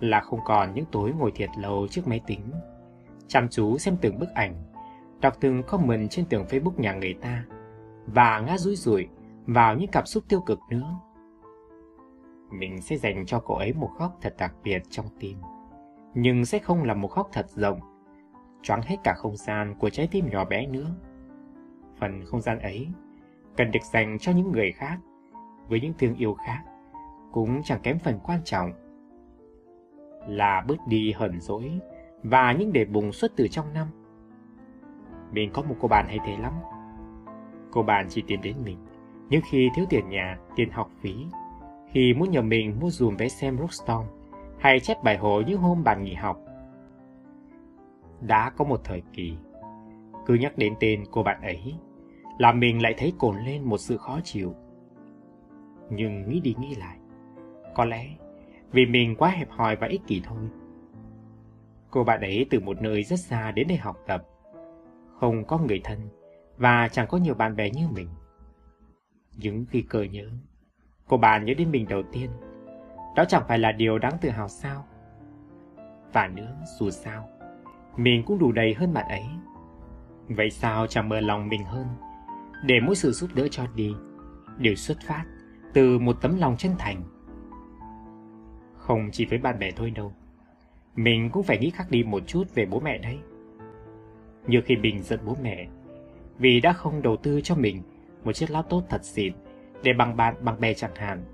Là 0.00 0.20
không 0.20 0.40
còn 0.44 0.74
những 0.74 0.84
tối 0.92 1.12
ngồi 1.18 1.32
thiệt 1.34 1.50
lâu 1.58 1.86
trước 1.90 2.08
máy 2.08 2.20
tính, 2.26 2.52
chăm 3.28 3.48
chú 3.48 3.78
xem 3.78 3.96
từng 4.00 4.18
bức 4.18 4.28
ảnh, 4.34 4.54
đọc 5.20 5.36
từng 5.40 5.62
comment 5.62 6.10
trên 6.10 6.24
tường 6.26 6.44
Facebook 6.48 6.80
nhà 6.80 6.94
người 6.94 7.14
ta 7.14 7.44
và 8.06 8.40
ngã 8.40 8.58
rúi 8.58 8.76
rủi 8.76 9.08
vào 9.46 9.74
những 9.74 9.90
cảm 9.90 10.06
xúc 10.06 10.24
tiêu 10.28 10.40
cực 10.40 10.58
nữa. 10.70 11.00
Mình 12.50 12.80
sẽ 12.80 12.96
dành 12.96 13.26
cho 13.26 13.40
cậu 13.40 13.56
ấy 13.56 13.72
một 13.72 13.90
góc 13.98 14.18
thật 14.20 14.34
đặc 14.38 14.54
biệt 14.64 14.82
trong 14.90 15.06
tim, 15.20 15.38
nhưng 16.14 16.44
sẽ 16.44 16.58
không 16.58 16.84
là 16.84 16.94
một 16.94 17.14
góc 17.14 17.28
thật 17.32 17.46
rộng 17.50 17.80
choáng 18.62 18.82
hết 18.82 18.96
cả 19.04 19.14
không 19.16 19.36
gian 19.36 19.74
của 19.78 19.90
trái 19.90 20.08
tim 20.10 20.30
nhỏ 20.30 20.44
bé 20.44 20.66
nữa. 20.66 20.94
Phần 21.98 22.24
không 22.24 22.40
gian 22.40 22.58
ấy 22.58 22.88
cần 23.56 23.70
được 23.70 23.82
dành 23.92 24.18
cho 24.18 24.32
những 24.32 24.52
người 24.52 24.72
khác, 24.72 24.98
với 25.68 25.80
những 25.80 25.92
thương 25.98 26.14
yêu 26.14 26.34
khác, 26.34 26.62
cũng 27.32 27.62
chẳng 27.62 27.80
kém 27.82 27.98
phần 27.98 28.18
quan 28.24 28.40
trọng. 28.44 28.72
Là 30.28 30.64
bớt 30.68 30.86
đi 30.86 31.12
hờn 31.12 31.40
dỗi 31.40 31.80
và 32.22 32.52
những 32.52 32.72
đề 32.72 32.84
bùng 32.84 33.12
xuất 33.12 33.32
từ 33.36 33.48
trong 33.48 33.72
năm. 33.74 33.86
Mình 35.32 35.50
có 35.52 35.62
một 35.62 35.74
cô 35.80 35.88
bạn 35.88 36.06
hay 36.08 36.18
thế 36.26 36.36
lắm. 36.36 36.52
Cô 37.70 37.82
bạn 37.82 38.06
chỉ 38.08 38.22
tìm 38.26 38.40
đến 38.42 38.56
mình, 38.64 38.78
những 39.28 39.42
khi 39.50 39.70
thiếu 39.74 39.84
tiền 39.88 40.08
nhà, 40.08 40.38
tiền 40.56 40.70
học 40.70 40.90
phí, 41.00 41.14
khi 41.92 42.14
muốn 42.14 42.30
nhờ 42.30 42.42
mình 42.42 42.76
mua 42.80 42.90
dùm 42.90 43.16
vé 43.16 43.28
xem 43.28 43.58
Rockstorm, 43.58 44.04
hay 44.58 44.80
chép 44.80 45.02
bài 45.02 45.16
hộ 45.16 45.40
những 45.40 45.58
hôm 45.58 45.84
bạn 45.84 46.04
nghỉ 46.04 46.14
học, 46.14 46.40
đã 48.20 48.50
có 48.50 48.64
một 48.64 48.80
thời 48.84 49.02
kỳ. 49.12 49.36
Cứ 50.26 50.34
nhắc 50.34 50.58
đến 50.58 50.74
tên 50.80 51.04
cô 51.10 51.22
bạn 51.22 51.42
ấy, 51.42 51.74
là 52.38 52.52
mình 52.52 52.82
lại 52.82 52.94
thấy 52.98 53.12
cồn 53.18 53.36
lên 53.38 53.64
một 53.64 53.78
sự 53.78 53.96
khó 53.96 54.20
chịu. 54.24 54.54
Nhưng 55.90 56.28
nghĩ 56.28 56.40
đi 56.40 56.54
nghĩ 56.58 56.74
lại, 56.74 56.96
có 57.74 57.84
lẽ 57.84 58.06
vì 58.72 58.86
mình 58.86 59.16
quá 59.16 59.28
hẹp 59.28 59.50
hòi 59.50 59.76
và 59.76 59.86
ích 59.86 60.00
kỷ 60.06 60.22
thôi. 60.24 60.48
Cô 61.90 62.04
bạn 62.04 62.20
ấy 62.20 62.46
từ 62.50 62.60
một 62.60 62.82
nơi 62.82 63.02
rất 63.02 63.20
xa 63.20 63.50
đến 63.50 63.68
đây 63.68 63.78
học 63.78 63.96
tập, 64.06 64.28
không 65.20 65.44
có 65.44 65.58
người 65.58 65.80
thân 65.84 65.98
và 66.56 66.88
chẳng 66.88 67.06
có 67.08 67.18
nhiều 67.18 67.34
bạn 67.34 67.56
bè 67.56 67.70
như 67.70 67.88
mình. 67.88 68.08
Nhưng 69.36 69.64
khi 69.70 69.82
cờ 69.82 70.02
nhớ, 70.02 70.28
cô 71.08 71.16
bạn 71.16 71.44
nhớ 71.44 71.54
đến 71.54 71.70
mình 71.70 71.86
đầu 71.88 72.02
tiên, 72.12 72.30
đó 73.16 73.24
chẳng 73.28 73.42
phải 73.48 73.58
là 73.58 73.72
điều 73.72 73.98
đáng 73.98 74.12
tự 74.20 74.28
hào 74.30 74.48
sao? 74.48 74.86
Và 76.12 76.28
nữa, 76.28 76.56
dù 76.78 76.90
sao, 76.90 77.28
mình 77.96 78.22
cũng 78.26 78.38
đủ 78.38 78.52
đầy 78.52 78.74
hơn 78.74 78.94
bạn 78.94 79.08
ấy. 79.08 79.24
Vậy 80.28 80.50
sao 80.50 80.86
chẳng 80.86 81.08
mở 81.08 81.20
lòng 81.20 81.48
mình 81.48 81.64
hơn, 81.64 81.86
để 82.64 82.80
mỗi 82.80 82.96
sự 82.96 83.12
giúp 83.12 83.30
đỡ 83.34 83.48
cho 83.50 83.66
đi 83.74 83.94
đều 84.58 84.74
xuất 84.74 84.98
phát 85.06 85.24
từ 85.72 85.98
một 85.98 86.16
tấm 86.20 86.38
lòng 86.38 86.56
chân 86.56 86.72
thành. 86.78 87.02
Không 88.76 89.08
chỉ 89.12 89.24
với 89.24 89.38
bạn 89.38 89.58
bè 89.58 89.70
thôi 89.70 89.90
đâu, 89.90 90.12
mình 90.96 91.30
cũng 91.30 91.42
phải 91.42 91.58
nghĩ 91.58 91.70
khác 91.70 91.90
đi 91.90 92.02
một 92.02 92.22
chút 92.26 92.54
về 92.54 92.66
bố 92.66 92.80
mẹ 92.80 92.98
đấy. 92.98 93.18
Như 94.50 94.60
khi 94.60 94.76
mình 94.76 95.02
giận 95.02 95.20
bố 95.26 95.36
mẹ, 95.42 95.66
vì 96.38 96.60
đã 96.60 96.72
không 96.72 97.02
đầu 97.02 97.16
tư 97.16 97.40
cho 97.40 97.54
mình 97.54 97.82
một 98.24 98.32
chiếc 98.32 98.50
laptop 98.50 98.84
thật 98.88 99.04
xịn 99.04 99.32
để 99.82 99.92
bằng 99.92 100.16
bạn 100.16 100.34
bằng 100.40 100.60
bè 100.60 100.74
chẳng 100.74 100.94
hạn. 100.94 101.24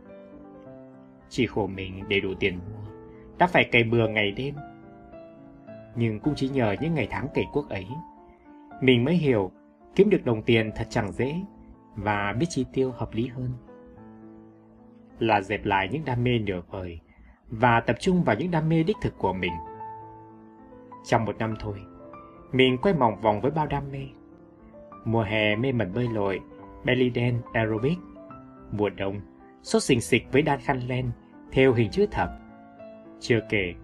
Chỉ 1.28 1.46
khổ 1.46 1.66
mình 1.66 2.04
để 2.08 2.20
đủ 2.20 2.34
tiền 2.40 2.58
mua, 2.58 2.90
đã 3.38 3.46
phải 3.46 3.64
cày 3.64 3.84
bừa 3.84 4.08
ngày 4.08 4.30
đêm 4.30 4.54
nhưng 5.96 6.20
cũng 6.20 6.34
chỉ 6.36 6.48
nhờ 6.48 6.76
những 6.80 6.94
ngày 6.94 7.08
tháng 7.10 7.26
kể 7.34 7.42
quốc 7.52 7.68
ấy. 7.68 7.86
Mình 8.80 9.04
mới 9.04 9.14
hiểu 9.14 9.50
kiếm 9.94 10.10
được 10.10 10.24
đồng 10.24 10.42
tiền 10.42 10.70
thật 10.76 10.86
chẳng 10.90 11.12
dễ 11.12 11.34
và 11.96 12.34
biết 12.38 12.46
chi 12.48 12.66
tiêu 12.72 12.92
hợp 12.96 13.14
lý 13.14 13.26
hơn. 13.26 13.50
Là 15.18 15.40
dẹp 15.40 15.64
lại 15.64 15.88
những 15.92 16.04
đam 16.04 16.24
mê 16.24 16.38
nửa 16.38 16.60
vời 16.70 17.00
và 17.48 17.80
tập 17.80 17.96
trung 18.00 18.22
vào 18.22 18.36
những 18.36 18.50
đam 18.50 18.68
mê 18.68 18.82
đích 18.82 18.96
thực 19.02 19.18
của 19.18 19.32
mình. 19.32 19.52
Trong 21.04 21.24
một 21.24 21.38
năm 21.38 21.54
thôi, 21.58 21.78
mình 22.56 22.78
quay 22.78 22.94
mòng 22.94 23.20
vòng 23.20 23.40
với 23.40 23.50
bao 23.50 23.66
đam 23.66 23.82
mê. 23.92 24.06
Mùa 25.04 25.22
hè 25.22 25.56
mê 25.56 25.72
mẩn 25.72 25.92
bơi 25.92 26.08
lội, 26.08 26.40
belly 26.84 27.12
dance 27.14 27.48
aerobic. 27.52 27.98
Mùa 28.72 28.88
đông, 28.88 29.20
sốt 29.62 29.82
xình 29.82 30.00
xịch 30.00 30.26
với 30.32 30.42
đan 30.42 30.60
khăn 30.60 30.80
len 30.88 31.10
theo 31.52 31.72
hình 31.72 31.90
chữ 31.90 32.06
thập. 32.10 32.30
Chưa 33.20 33.40
kể, 33.48 33.74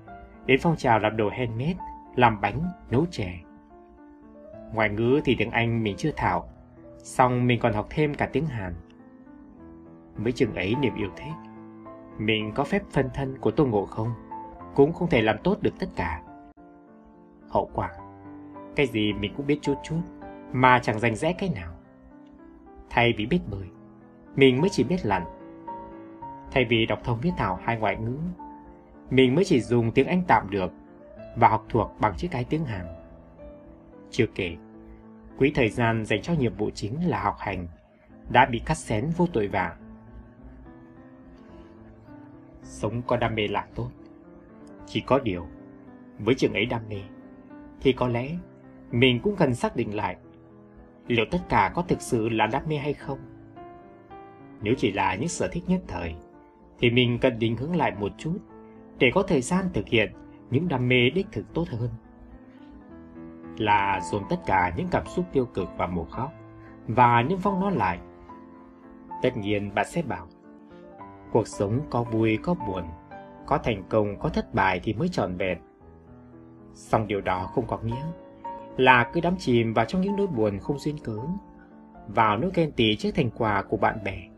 đến 0.47 0.61
phong 0.63 0.77
trào 0.77 0.99
làm 0.99 1.17
đồ 1.17 1.29
handmade, 1.29 1.77
làm 2.17 2.41
bánh, 2.41 2.63
nấu 2.91 3.07
chè. 3.11 3.41
Ngoại 4.73 4.89
ngữ 4.89 5.21
thì 5.25 5.35
tiếng 5.39 5.51
Anh 5.51 5.83
mình 5.83 5.97
chưa 5.97 6.13
thạo, 6.17 6.49
xong 6.99 7.47
mình 7.47 7.61
còn 7.61 7.73
học 7.73 7.87
thêm 7.91 8.15
cả 8.15 8.29
tiếng 8.33 8.47
Hàn. 8.47 8.75
Mấy 10.17 10.33
chừng 10.33 10.55
ấy 10.55 10.75
niềm 10.81 10.95
yêu 10.95 11.11
thích, 11.17 11.51
mình 12.19 12.53
có 12.55 12.65
phép 12.65 12.83
phân 12.91 13.11
thân 13.15 13.39
của 13.39 13.51
Tô 13.51 13.67
Ngộ 13.67 13.87
không, 13.87 14.09
cũng 14.75 14.93
không 14.93 15.09
thể 15.09 15.23
làm 15.23 15.37
tốt 15.45 15.57
được 15.61 15.79
tất 15.79 15.87
cả. 15.97 16.23
Hậu 17.51 17.71
quả, 17.75 17.91
cái 18.77 18.87
gì 18.87 19.13
mình 19.13 19.35
cũng 19.37 19.47
biết 19.47 19.59
chút 19.63 19.75
chút, 19.83 20.01
mà 20.53 20.79
chẳng 20.79 20.99
rành 20.99 21.17
rẽ 21.17 21.33
cái 21.33 21.49
nào. 21.49 21.75
Thay 22.91 23.15
vì 23.17 23.27
biết 23.27 23.41
bơi, 23.51 23.67
mình 24.37 24.61
mới 24.61 24.71
chỉ 24.71 24.85
biết 24.85 25.07
lặn. 25.07 25.23
Thay 26.51 26.65
vì 26.65 26.87
đọc 26.87 27.01
thông 27.05 27.21
viết 27.21 27.31
thảo 27.37 27.59
hai 27.63 27.77
ngoại 27.77 27.97
ngữ, 27.97 28.19
mình 29.11 29.35
mới 29.35 29.45
chỉ 29.45 29.61
dùng 29.61 29.93
tiếng 29.93 30.07
Anh 30.07 30.23
tạm 30.27 30.51
được 30.51 30.73
và 31.37 31.49
học 31.49 31.67
thuộc 31.69 31.91
bằng 32.01 32.15
chiếc 32.17 32.29
cái 32.31 32.45
tiếng 32.45 32.65
Hàn. 32.65 32.87
Chưa 34.11 34.27
kể, 34.35 34.57
quỹ 35.39 35.53
thời 35.55 35.69
gian 35.69 36.05
dành 36.05 36.23
cho 36.23 36.33
nhiệm 36.33 36.55
vụ 36.55 36.71
chính 36.71 37.09
là 37.09 37.23
học 37.23 37.37
hành 37.39 37.69
đã 38.31 38.47
bị 38.47 38.63
cắt 38.67 38.77
xén 38.77 39.11
vô 39.17 39.27
tội 39.33 39.49
vạ. 39.49 39.77
Sống 42.63 43.03
có 43.07 43.17
đam 43.17 43.35
mê 43.35 43.49
là 43.49 43.67
tốt. 43.75 43.91
Chỉ 44.87 45.01
có 45.01 45.19
điều, 45.19 45.47
với 46.19 46.35
trường 46.35 46.53
ấy 46.53 46.67
đam 46.67 46.81
mê, 46.89 47.01
thì 47.81 47.93
có 47.93 48.09
lẽ 48.09 48.29
mình 48.93 49.21
cũng 49.23 49.37
cần 49.37 49.55
xác 49.55 49.77
định 49.77 49.95
lại 49.95 50.17
liệu 51.07 51.27
tất 51.31 51.39
cả 51.49 51.73
có 51.75 51.83
thực 51.83 52.01
sự 52.01 52.29
là 52.29 52.47
đam 52.47 52.63
mê 52.69 52.77
hay 52.77 52.93
không. 52.93 53.19
Nếu 54.63 54.75
chỉ 54.79 54.93
là 54.93 55.15
những 55.15 55.29
sở 55.29 55.49
thích 55.53 55.65
nhất 55.67 55.81
thời, 55.89 56.15
thì 56.79 56.91
mình 56.91 57.19
cần 57.21 57.39
định 57.39 57.57
hướng 57.57 57.77
lại 57.77 57.93
một 58.01 58.13
chút 58.19 58.39
để 58.99 59.11
có 59.15 59.23
thời 59.23 59.41
gian 59.41 59.65
thực 59.75 59.89
hiện 59.89 60.13
những 60.51 60.69
đam 60.69 60.89
mê 60.89 61.11
đích 61.11 61.27
thực 61.33 61.55
tốt 61.55 61.65
hơn. 61.69 61.91
Là 63.59 64.01
dồn 64.11 64.23
tất 64.31 64.37
cả 64.47 64.75
những 64.77 64.89
cảm 64.91 65.07
xúc 65.07 65.25
tiêu 65.33 65.47
cực 65.47 65.69
vào 65.77 65.89
một 65.89 66.07
khóc 66.11 66.33
và 66.87 67.23
niêm 67.23 67.39
phong 67.39 67.61
nó 67.61 67.71
lại. 67.71 67.99
Tất 69.23 69.37
nhiên 69.37 69.75
bạn 69.75 69.87
sẽ 69.89 70.03
bảo, 70.03 70.27
cuộc 71.33 71.49
sống 71.49 71.81
có 71.91 72.03
vui 72.03 72.39
có 72.43 72.55
buồn, 72.55 72.85
có 73.47 73.59
thành 73.59 73.83
công 73.89 74.19
có 74.19 74.29
thất 74.29 74.55
bại 74.55 74.81
thì 74.85 74.93
mới 74.95 75.09
tròn 75.09 75.37
vẹn. 75.37 75.59
Song 76.75 77.07
điều 77.07 77.21
đó 77.21 77.51
không 77.55 77.67
có 77.67 77.79
nghĩa 77.79 78.05
là 78.77 79.11
cứ 79.13 79.21
đắm 79.21 79.37
chìm 79.39 79.75
vào 79.75 79.85
trong 79.85 80.01
những 80.01 80.17
nỗi 80.17 80.27
buồn 80.27 80.59
không 80.59 80.79
duyên 80.79 80.99
cớ, 80.99 81.19
vào 82.09 82.39
nỗi 82.39 82.51
ghen 82.55 82.73
tị 82.73 82.97
trước 82.97 83.11
thành 83.15 83.31
quả 83.31 83.63
của 83.63 83.77
bạn 83.77 84.05
bè, 84.05 84.29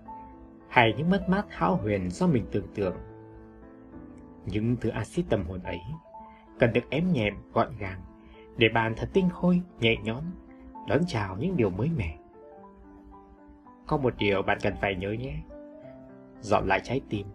hay 0.68 0.94
những 0.96 1.10
mất 1.10 1.28
mát 1.28 1.46
hão 1.48 1.76
huyền 1.76 2.10
do 2.10 2.26
mình 2.26 2.46
tưởng 2.52 2.66
tượng. 2.74 2.96
Những 4.46 4.76
thứ 4.80 4.88
axit 4.88 5.24
tâm 5.28 5.44
hồn 5.44 5.62
ấy 5.62 5.80
cần 6.58 6.72
được 6.72 6.90
ém 6.90 7.12
nhẹm 7.12 7.34
gọn 7.52 7.76
gàng 7.78 8.00
để 8.56 8.68
bạn 8.68 8.94
thật 8.96 9.08
tinh 9.12 9.28
khôi, 9.30 9.62
nhẹ 9.80 9.96
nhõm, 10.02 10.24
đón 10.88 10.98
chào 11.06 11.36
những 11.36 11.56
điều 11.56 11.70
mới 11.70 11.90
mẻ. 11.96 12.18
Có 13.86 13.96
một 13.96 14.14
điều 14.18 14.42
bạn 14.42 14.58
cần 14.62 14.74
phải 14.80 14.94
nhớ 14.94 15.12
nhé. 15.12 15.34
Dọn 16.40 16.66
lại 16.66 16.80
trái 16.84 17.00
tim 17.08 17.26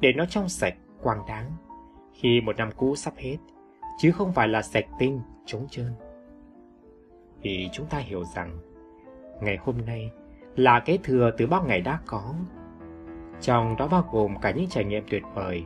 để 0.00 0.12
nó 0.12 0.26
trong 0.26 0.48
sạch, 0.48 0.74
quang 1.02 1.26
đáng 1.28 1.52
khi 2.14 2.40
một 2.40 2.56
năm 2.56 2.70
cũ 2.76 2.96
sắp 2.96 3.14
hết, 3.16 3.36
chứ 3.98 4.12
không 4.12 4.32
phải 4.32 4.48
là 4.48 4.62
sạch 4.62 4.84
tinh, 4.98 5.20
trống 5.46 5.66
trơn. 5.70 5.92
Vì 7.46 7.68
chúng 7.72 7.86
ta 7.86 7.98
hiểu 7.98 8.24
rằng 8.24 8.58
ngày 9.40 9.58
hôm 9.60 9.74
nay 9.86 10.10
là 10.56 10.80
kế 10.80 10.98
thừa 11.04 11.30
từ 11.38 11.46
bao 11.46 11.64
ngày 11.64 11.80
đã 11.80 11.98
có. 12.06 12.34
Trong 13.40 13.76
đó 13.76 13.88
bao 13.88 14.08
gồm 14.12 14.38
cả 14.40 14.50
những 14.50 14.68
trải 14.68 14.84
nghiệm 14.84 15.04
tuyệt 15.10 15.22
vời, 15.34 15.64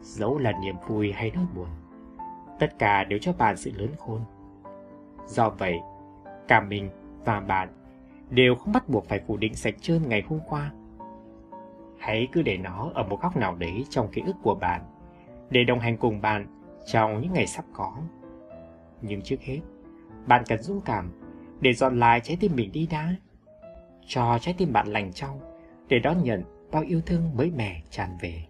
dẫu 0.00 0.38
là 0.38 0.52
niềm 0.64 0.74
vui 0.86 1.12
hay 1.12 1.32
nỗi 1.34 1.44
buồn. 1.54 1.68
Tất 2.58 2.78
cả 2.78 3.04
đều 3.04 3.18
cho 3.18 3.32
bạn 3.32 3.56
sự 3.56 3.72
lớn 3.76 3.88
khôn. 3.98 4.20
Do 5.26 5.50
vậy, 5.50 5.78
cả 6.48 6.60
mình 6.60 6.90
và 7.24 7.40
bạn 7.40 7.68
đều 8.30 8.54
không 8.54 8.72
bắt 8.72 8.88
buộc 8.88 9.08
phải 9.08 9.20
phủ 9.26 9.36
định 9.36 9.54
sạch 9.54 9.74
trơn 9.80 10.08
ngày 10.08 10.22
hôm 10.28 10.40
qua. 10.48 10.70
Hãy 11.98 12.28
cứ 12.32 12.42
để 12.42 12.56
nó 12.56 12.90
ở 12.94 13.02
một 13.02 13.22
góc 13.22 13.36
nào 13.36 13.54
đấy 13.54 13.86
trong 13.90 14.08
ký 14.08 14.22
ức 14.26 14.36
của 14.42 14.54
bạn, 14.54 14.82
để 15.50 15.64
đồng 15.64 15.80
hành 15.80 15.96
cùng 15.96 16.20
bạn 16.20 16.46
trong 16.86 17.20
những 17.20 17.32
ngày 17.32 17.46
sắp 17.46 17.64
có. 17.72 17.96
Nhưng 19.02 19.22
trước 19.22 19.40
hết, 19.40 19.60
bạn 20.28 20.44
cần 20.48 20.62
dũng 20.62 20.80
cảm 20.84 21.10
để 21.60 21.72
dọn 21.72 22.00
lại 22.00 22.20
trái 22.20 22.36
tim 22.40 22.56
mình 22.56 22.72
đi 22.72 22.86
đã. 22.90 23.14
Cho 24.06 24.38
trái 24.40 24.54
tim 24.58 24.72
bạn 24.72 24.88
lành 24.88 25.12
trong 25.12 25.40
để 25.88 25.98
đón 25.98 26.22
nhận 26.22 26.42
bao 26.72 26.82
yêu 26.82 27.00
thương 27.06 27.36
mới 27.36 27.50
mẻ 27.50 27.82
tràn 27.90 28.10
về. 28.20 28.44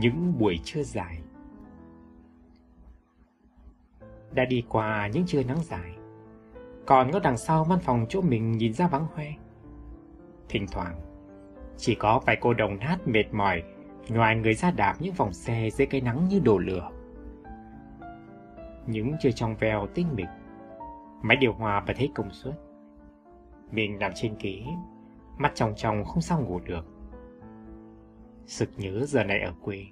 những 0.00 0.38
buổi 0.38 0.58
trưa 0.64 0.82
dài 0.82 1.18
đã 4.36 4.44
đi 4.44 4.64
qua 4.68 5.06
những 5.12 5.26
trưa 5.26 5.42
nắng 5.42 5.58
dài. 5.62 5.94
Còn 6.86 7.10
ngó 7.10 7.18
đằng 7.18 7.36
sau 7.36 7.64
văn 7.64 7.78
phòng 7.78 8.06
chỗ 8.08 8.20
mình 8.20 8.52
nhìn 8.52 8.72
ra 8.72 8.88
vắng 8.88 9.06
hoe. 9.14 9.26
Thỉnh 10.48 10.66
thoảng, 10.72 11.00
chỉ 11.76 11.94
có 11.94 12.20
vài 12.26 12.36
cô 12.40 12.54
đồng 12.54 12.78
nát 12.78 12.98
mệt 13.06 13.24
mỏi 13.32 13.62
ngoài 14.08 14.36
người 14.36 14.54
ra 14.54 14.70
đạp 14.70 14.94
những 15.00 15.14
vòng 15.14 15.32
xe 15.32 15.70
dưới 15.70 15.86
cái 15.86 16.00
nắng 16.00 16.28
như 16.28 16.40
đổ 16.44 16.58
lửa. 16.58 16.90
Những 18.86 19.12
trưa 19.20 19.30
trong 19.30 19.56
veo 19.56 19.86
tinh 19.94 20.06
mịch, 20.14 20.28
máy 21.22 21.36
điều 21.36 21.52
hòa 21.52 21.84
bật 21.86 21.96
hết 21.96 22.08
công 22.14 22.30
suất. 22.32 22.54
Mình 23.70 23.98
nằm 23.98 24.12
trên 24.14 24.34
ghế, 24.40 24.62
mắt 25.38 25.52
trong 25.54 25.72
trong 25.76 26.04
không 26.04 26.22
sao 26.22 26.40
ngủ 26.40 26.60
được. 26.64 26.86
Sực 28.46 28.70
nhớ 28.76 29.04
giờ 29.06 29.24
này 29.24 29.40
ở 29.40 29.52
quê, 29.62 29.86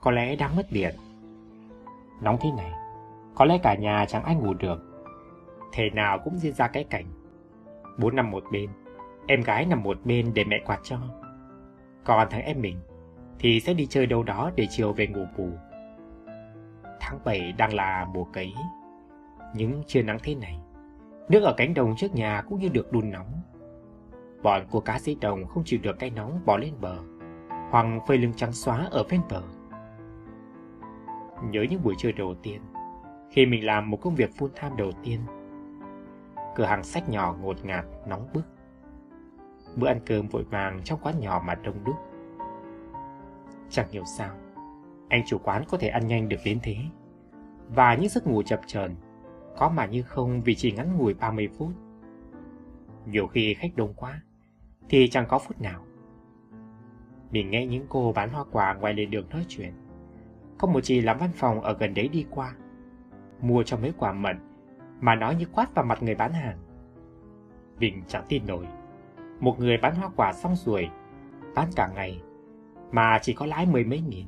Có 0.00 0.10
lẽ 0.10 0.36
đang 0.36 0.56
mất 0.56 0.66
điện. 0.70 0.94
Nóng 2.22 2.36
thế 2.40 2.50
này 2.56 2.72
có 3.34 3.44
lẽ 3.44 3.58
cả 3.58 3.74
nhà 3.74 4.04
chẳng 4.08 4.24
ai 4.24 4.34
ngủ 4.34 4.54
được. 4.54 4.82
Thế 5.72 5.90
nào 5.90 6.18
cũng 6.24 6.38
diễn 6.38 6.52
ra 6.52 6.68
cái 6.68 6.84
cảnh. 6.84 7.06
Bố 7.98 8.10
nằm 8.10 8.30
một 8.30 8.44
bên 8.52 8.70
Em 9.26 9.40
gái 9.40 9.66
nằm 9.66 9.82
một 9.82 9.98
bên 10.04 10.34
để 10.34 10.44
mẹ 10.44 10.62
quạt 10.66 10.80
cho. 10.82 10.98
Còn 12.04 12.28
thằng 12.30 12.42
em 12.42 12.60
mình 12.60 12.76
Thì 13.38 13.60
sẽ 13.60 13.74
đi 13.74 13.86
chơi 13.86 14.06
đâu 14.06 14.22
đó 14.22 14.50
để 14.56 14.66
chiều 14.70 14.92
về 14.92 15.06
ngủ 15.06 15.26
bù. 15.36 15.48
Tháng 17.00 17.18
7 17.24 17.52
đang 17.52 17.74
là 17.74 18.06
mùa 18.14 18.24
cấy. 18.24 18.52
Những 19.54 19.82
trưa 19.86 20.02
nắng 20.02 20.18
thế 20.22 20.34
này 20.34 20.58
Nước 21.28 21.42
ở 21.42 21.54
cánh 21.56 21.74
đồng 21.74 21.96
trước 21.96 22.14
nhà 22.14 22.42
cũng 22.48 22.60
như 22.60 22.68
được 22.68 22.92
đun 22.92 23.10
nóng. 23.10 23.40
Bọn 24.42 24.62
của 24.70 24.80
cá 24.80 24.98
sĩ 24.98 25.16
đồng 25.20 25.46
không 25.46 25.62
chịu 25.66 25.80
được 25.82 25.98
cái 25.98 26.10
nóng 26.10 26.40
bỏ 26.46 26.56
lên 26.56 26.74
bờ 26.80 26.98
hoặc 27.70 27.86
phơi 28.06 28.18
lưng 28.18 28.32
trắng 28.36 28.52
xóa 28.52 28.88
ở 28.90 29.04
ven 29.08 29.20
bờ. 29.30 29.42
Nhớ 31.50 31.64
những 31.70 31.82
buổi 31.82 31.94
trưa 31.98 32.12
đầu 32.12 32.34
tiên, 32.42 32.60
khi 33.34 33.46
mình 33.46 33.66
làm 33.66 33.90
một 33.90 33.98
công 34.02 34.14
việc 34.14 34.30
full 34.38 34.48
time 34.48 34.74
đầu 34.78 34.92
tiên. 35.02 35.20
Cửa 36.54 36.64
hàng 36.64 36.82
sách 36.82 37.08
nhỏ 37.08 37.36
ngột 37.40 37.64
ngạt, 37.64 37.84
nóng 38.06 38.28
bức. 38.34 38.42
Bữa 39.76 39.86
ăn 39.86 40.00
cơm 40.06 40.28
vội 40.28 40.44
vàng 40.44 40.80
trong 40.84 41.00
quán 41.02 41.20
nhỏ 41.20 41.42
mà 41.46 41.54
đông 41.54 41.84
đúc. 41.84 41.96
Chẳng 43.70 43.86
hiểu 43.90 44.04
sao, 44.18 44.36
anh 45.08 45.22
chủ 45.26 45.38
quán 45.38 45.64
có 45.68 45.78
thể 45.78 45.88
ăn 45.88 46.06
nhanh 46.06 46.28
được 46.28 46.36
đến 46.44 46.58
thế. 46.62 46.76
Và 47.68 47.94
những 47.94 48.08
giấc 48.08 48.26
ngủ 48.26 48.42
chập 48.42 48.60
chờn 48.66 48.94
có 49.56 49.68
mà 49.68 49.86
như 49.86 50.02
không 50.02 50.42
vì 50.42 50.54
chỉ 50.54 50.72
ngắn 50.72 50.96
ngủi 50.96 51.14
30 51.14 51.48
phút. 51.58 51.70
Nhiều 53.06 53.26
khi 53.26 53.54
khách 53.54 53.76
đông 53.76 53.94
quá, 53.96 54.20
thì 54.88 55.08
chẳng 55.08 55.26
có 55.28 55.38
phút 55.38 55.60
nào 55.60 55.84
mình 57.30 57.50
nghe 57.50 57.66
những 57.66 57.86
cô 57.88 58.12
bán 58.12 58.30
hoa 58.30 58.44
quả 58.52 58.74
ngoài 58.74 58.94
lề 58.94 59.04
đường 59.04 59.28
nói 59.30 59.44
chuyện. 59.48 59.72
Có 60.58 60.68
một 60.68 60.80
chị 60.80 61.00
làm 61.00 61.18
văn 61.18 61.30
phòng 61.34 61.60
ở 61.60 61.76
gần 61.78 61.94
đấy 61.94 62.08
đi 62.08 62.26
qua. 62.30 62.54
Mua 63.44 63.62
cho 63.62 63.76
mấy 63.76 63.92
quả 63.98 64.12
mận, 64.12 64.36
mà 65.00 65.14
nói 65.14 65.36
như 65.36 65.44
quát 65.52 65.74
vào 65.74 65.84
mặt 65.84 66.02
người 66.02 66.14
bán 66.14 66.32
hàng. 66.32 66.58
Mình 67.78 68.02
chẳng 68.06 68.24
tin 68.28 68.46
nổi. 68.46 68.66
Một 69.40 69.58
người 69.58 69.76
bán 69.82 69.94
hoa 69.94 70.08
quả 70.16 70.32
xong 70.32 70.54
rồi, 70.56 70.90
bán 71.54 71.68
cả 71.76 71.90
ngày, 71.94 72.22
mà 72.92 73.18
chỉ 73.22 73.32
có 73.32 73.46
lãi 73.46 73.66
mười 73.66 73.84
mấy 73.84 74.00
nghìn. 74.00 74.26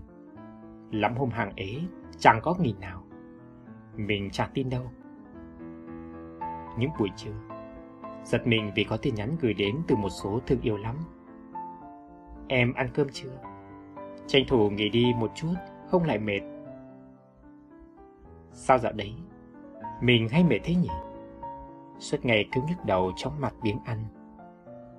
Lắm 0.91 1.17
hôm 1.17 1.31
hàng 1.31 1.53
ế, 1.57 1.81
chẳng 2.19 2.41
có 2.43 2.55
nghìn 2.61 2.81
nào. 2.81 3.03
Mình 3.97 4.31
chẳng 4.31 4.51
tin 4.55 4.71
đâu. 4.71 4.91
Những 6.79 6.91
buổi 6.99 7.09
trưa, 7.17 7.35
giật 8.25 8.47
mình 8.47 8.73
vì 8.75 8.85
có 8.85 8.97
tin 8.97 9.15
nhắn 9.15 9.37
gửi 9.41 9.55
đến 9.55 9.77
từ 9.87 9.97
một 9.97 10.09
số 10.09 10.41
thương 10.47 10.61
yêu 10.61 10.77
lắm 10.77 10.97
Em 12.49 12.73
ăn 12.73 12.89
cơm 12.95 13.07
chưa? 13.13 13.39
Tranh 14.27 14.45
thủ 14.49 14.71
nghỉ 14.71 14.89
đi 14.89 15.13
một 15.19 15.33
chút, 15.35 15.55
không 15.89 16.05
lại 16.05 16.19
mệt. 16.19 16.41
Sao 18.59 18.79
dạo 18.79 18.93
đấy? 18.93 19.15
Mình 20.01 20.29
hay 20.29 20.45
mệt 20.45 20.59
thế 20.65 20.75
nhỉ? 20.75 20.89
Suốt 21.99 22.25
ngày 22.25 22.49
cứ 22.53 22.61
nhức 22.69 22.85
đầu 22.85 23.13
chóng 23.17 23.41
mặt 23.41 23.55
biếng 23.63 23.79
ăn. 23.85 24.05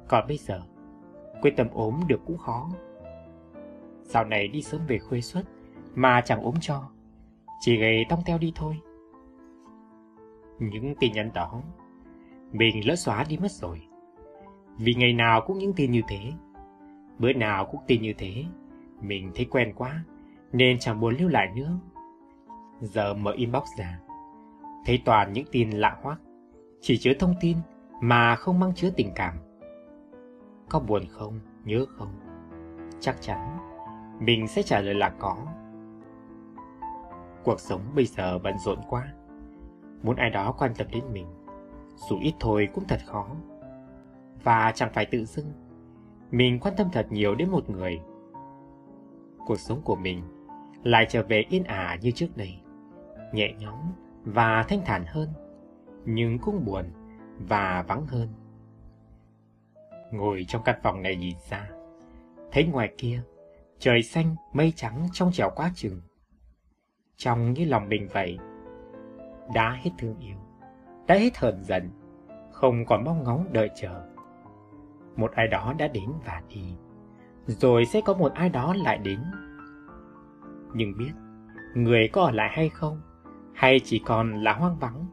Còn 0.08 0.28
bây 0.28 0.38
giờ, 0.38 0.62
quyết 1.42 1.54
tâm 1.58 1.68
ốm 1.74 2.00
được 2.08 2.22
cũng 2.26 2.38
khó. 2.38 2.70
Sau 4.04 4.26
này 4.26 4.48
đi 4.48 4.62
sớm 4.62 4.82
về 4.88 5.00
khuê 5.00 5.22
suốt 5.22 5.42
mà 5.96 6.22
chẳng 6.26 6.42
ốm 6.42 6.56
cho, 6.62 6.90
chỉ 7.60 7.78
gầy 7.78 8.06
tông 8.10 8.20
teo 8.26 8.38
đi 8.38 8.52
thôi. 8.56 8.80
Những 10.60 10.96
tin 11.00 11.14
nhắn 11.14 11.32
đó, 11.34 11.62
mình 12.52 12.88
lỡ 12.88 12.96
xóa 12.96 13.26
đi 13.30 13.38
mất 13.38 13.52
rồi. 13.52 13.82
Vì 14.78 14.94
ngày 14.94 15.14
nào 15.14 15.42
cũng 15.48 15.58
những 15.58 15.74
tin 15.74 15.92
như 15.92 16.02
thế, 16.08 16.32
bữa 17.20 17.34
nào 17.34 17.66
cũng 17.66 17.82
tin 17.88 18.02
như 18.02 18.14
thế, 18.18 18.44
mình 19.02 19.32
thấy 19.36 19.46
quen 19.46 19.74
quá, 19.76 20.04
nên 20.54 20.80
chẳng 20.80 21.00
muốn 21.00 21.16
lưu 21.18 21.30
lại 21.30 21.52
nữa. 21.56 21.80
Giờ 22.82 23.14
mở 23.14 23.32
inbox 23.32 23.64
ra, 23.78 24.00
thấy 24.86 25.02
toàn 25.06 25.34
những 25.34 25.46
tin 25.52 25.70
lạ 25.70 25.98
hoắc, 26.02 26.20
chỉ 26.82 26.98
chứa 26.98 27.14
thông 27.20 27.34
tin 27.40 27.58
mà 28.02 28.36
không 28.36 28.60
mang 28.60 28.74
chứa 28.76 28.90
tình 28.90 29.12
cảm. 29.16 29.34
Có 30.70 30.80
buồn 30.80 31.04
không, 31.10 31.40
nhớ 31.66 31.86
không? 31.98 32.10
Chắc 33.00 33.22
chắn, 33.22 33.58
mình 34.20 34.48
sẽ 34.48 34.64
trả 34.64 34.80
lời 34.80 34.94
là 34.94 35.10
có. 35.10 35.38
Cuộc 37.44 37.60
sống 37.60 37.82
bây 37.96 38.06
giờ 38.06 38.40
bận 38.40 38.58
rộn 38.58 38.80
quá. 38.90 39.14
Muốn 40.04 40.16
ai 40.16 40.30
đó 40.30 40.52
quan 40.58 40.72
tâm 40.78 40.88
đến 40.92 41.04
mình, 41.14 41.28
dù 42.10 42.20
ít 42.20 42.34
thôi 42.40 42.70
cũng 42.74 42.84
thật 42.88 43.00
khó. 43.06 43.28
Và 44.44 44.72
chẳng 44.76 44.92
phải 44.94 45.06
tự 45.06 45.26
dưng, 45.26 45.52
mình 46.32 46.60
quan 46.60 46.74
tâm 46.78 46.88
thật 46.94 47.08
nhiều 47.10 47.36
đến 47.36 47.50
một 47.50 47.70
người. 47.70 48.00
Cuộc 49.46 49.60
sống 49.60 49.82
của 49.82 49.96
mình 49.96 50.22
lại 50.84 51.06
trở 51.10 51.24
về 51.24 51.46
yên 51.50 51.64
ả 51.64 51.98
như 52.02 52.12
trước 52.12 52.28
đây, 52.36 52.60
nhẹ 53.34 53.54
nhõm 53.60 53.80
và 54.24 54.64
thanh 54.64 54.82
thản 54.86 55.06
hơn, 55.08 55.30
nhưng 56.06 56.40
cũng 56.40 56.66
buồn 56.66 56.86
và 57.40 57.86
vắng 57.88 58.08
hơn. 58.08 58.30
Ngồi 60.12 60.46
trong 60.48 60.62
căn 60.66 60.80
phòng 60.84 61.02
này 61.02 61.16
nhìn 61.16 61.36
ra, 61.50 61.70
thấy 62.52 62.66
ngoài 62.66 62.94
kia, 62.98 63.22
trời 63.80 64.04
xanh, 64.04 64.36
mây 64.54 64.74
trắng 64.76 65.08
trong 65.14 65.32
trẻo 65.32 65.50
quá 65.56 65.72
chừng. 65.76 66.02
Trong 67.18 67.54
như 67.54 67.66
lòng 67.66 67.90
mình 67.90 68.08
vậy, 68.14 68.38
đã 69.54 69.80
hết 69.82 69.92
thương 69.98 70.20
yêu, 70.20 70.38
đã 71.08 71.16
hết 71.16 71.38
hờn 71.38 71.64
giận, 71.64 71.90
không 72.52 72.86
còn 72.86 73.04
mong 73.04 73.24
ngóng 73.24 73.54
đợi 73.54 73.70
chờ. 73.76 74.06
Một 75.16 75.32
ai 75.32 75.48
đó 75.48 75.74
đã 75.78 75.88
đến 75.88 76.10
và 76.26 76.42
đi, 76.50 76.76
rồi 77.46 77.86
sẽ 77.86 78.02
có 78.06 78.14
một 78.14 78.34
ai 78.34 78.50
đó 78.50 78.74
lại 78.74 78.98
đến. 78.98 79.20
Nhưng 80.74 80.98
biết, 80.98 81.12
người 81.76 82.10
có 82.14 82.22
ở 82.22 82.32
lại 82.32 82.50
hay 82.54 82.70
không, 82.70 83.02
hay 83.58 83.80
chỉ 83.84 84.00
còn 84.06 84.44
là 84.44 84.54
hoang 84.54 84.80
vắng. 84.80 85.06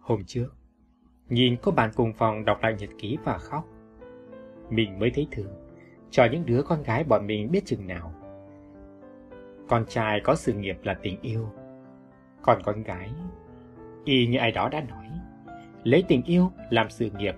Hôm 0.00 0.24
trước, 0.26 0.48
nhìn 1.28 1.56
cô 1.62 1.72
bạn 1.72 1.90
cùng 1.94 2.12
phòng 2.12 2.44
đọc 2.44 2.58
lại 2.62 2.76
nhật 2.78 2.90
ký 2.98 3.18
và 3.24 3.38
khóc. 3.38 3.68
Mình 4.70 4.98
mới 4.98 5.10
thấy 5.10 5.28
thương, 5.30 5.52
cho 6.10 6.26
những 6.32 6.46
đứa 6.46 6.62
con 6.62 6.82
gái 6.82 7.04
bọn 7.04 7.26
mình 7.26 7.50
biết 7.50 7.60
chừng 7.64 7.86
nào. 7.86 8.14
Con 9.68 9.84
trai 9.88 10.20
có 10.24 10.34
sự 10.34 10.52
nghiệp 10.52 10.76
là 10.82 10.94
tình 11.02 11.20
yêu, 11.20 11.48
còn 12.42 12.62
con 12.64 12.82
gái, 12.82 13.10
y 14.04 14.26
như 14.26 14.38
ai 14.38 14.52
đó 14.52 14.68
đã 14.68 14.80
nói, 14.80 15.06
lấy 15.84 16.04
tình 16.08 16.22
yêu 16.22 16.52
làm 16.70 16.90
sự 16.90 17.10
nghiệp. 17.10 17.34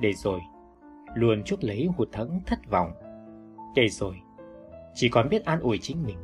Để 0.00 0.12
rồi, 0.12 0.40
luôn 1.14 1.42
chuốc 1.44 1.64
lấy 1.64 1.88
hụt 1.96 2.08
thẫn 2.12 2.40
thất 2.46 2.58
vọng. 2.70 2.92
Để 3.74 3.88
rồi, 3.88 4.14
chỉ 4.94 5.08
còn 5.08 5.28
biết 5.28 5.44
an 5.44 5.60
ủi 5.60 5.78
chính 5.78 6.02
mình, 6.02 6.18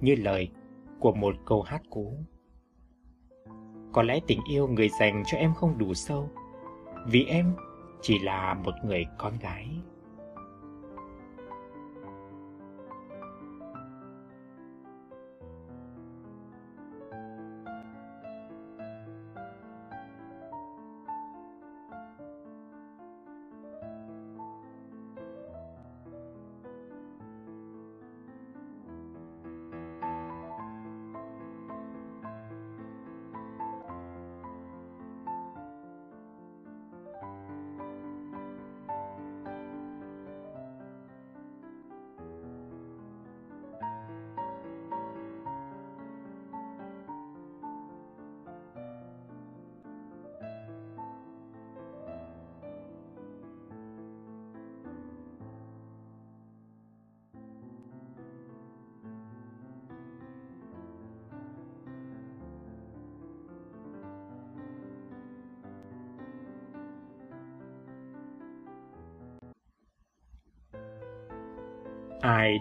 như 0.00 0.14
lời 0.14 0.50
của 1.00 1.12
một 1.12 1.34
câu 1.46 1.62
hát 1.62 1.82
cũ. 1.90 2.18
Có 3.92 4.02
lẽ 4.02 4.20
tình 4.26 4.40
yêu 4.50 4.68
người 4.68 4.88
dành 5.00 5.22
cho 5.26 5.38
em 5.38 5.54
không 5.54 5.78
đủ 5.78 5.94
sâu, 5.94 6.30
vì 7.06 7.24
em 7.24 7.52
chỉ 8.00 8.18
là 8.18 8.54
một 8.54 8.74
người 8.84 9.06
con 9.18 9.38
gái. 9.38 9.68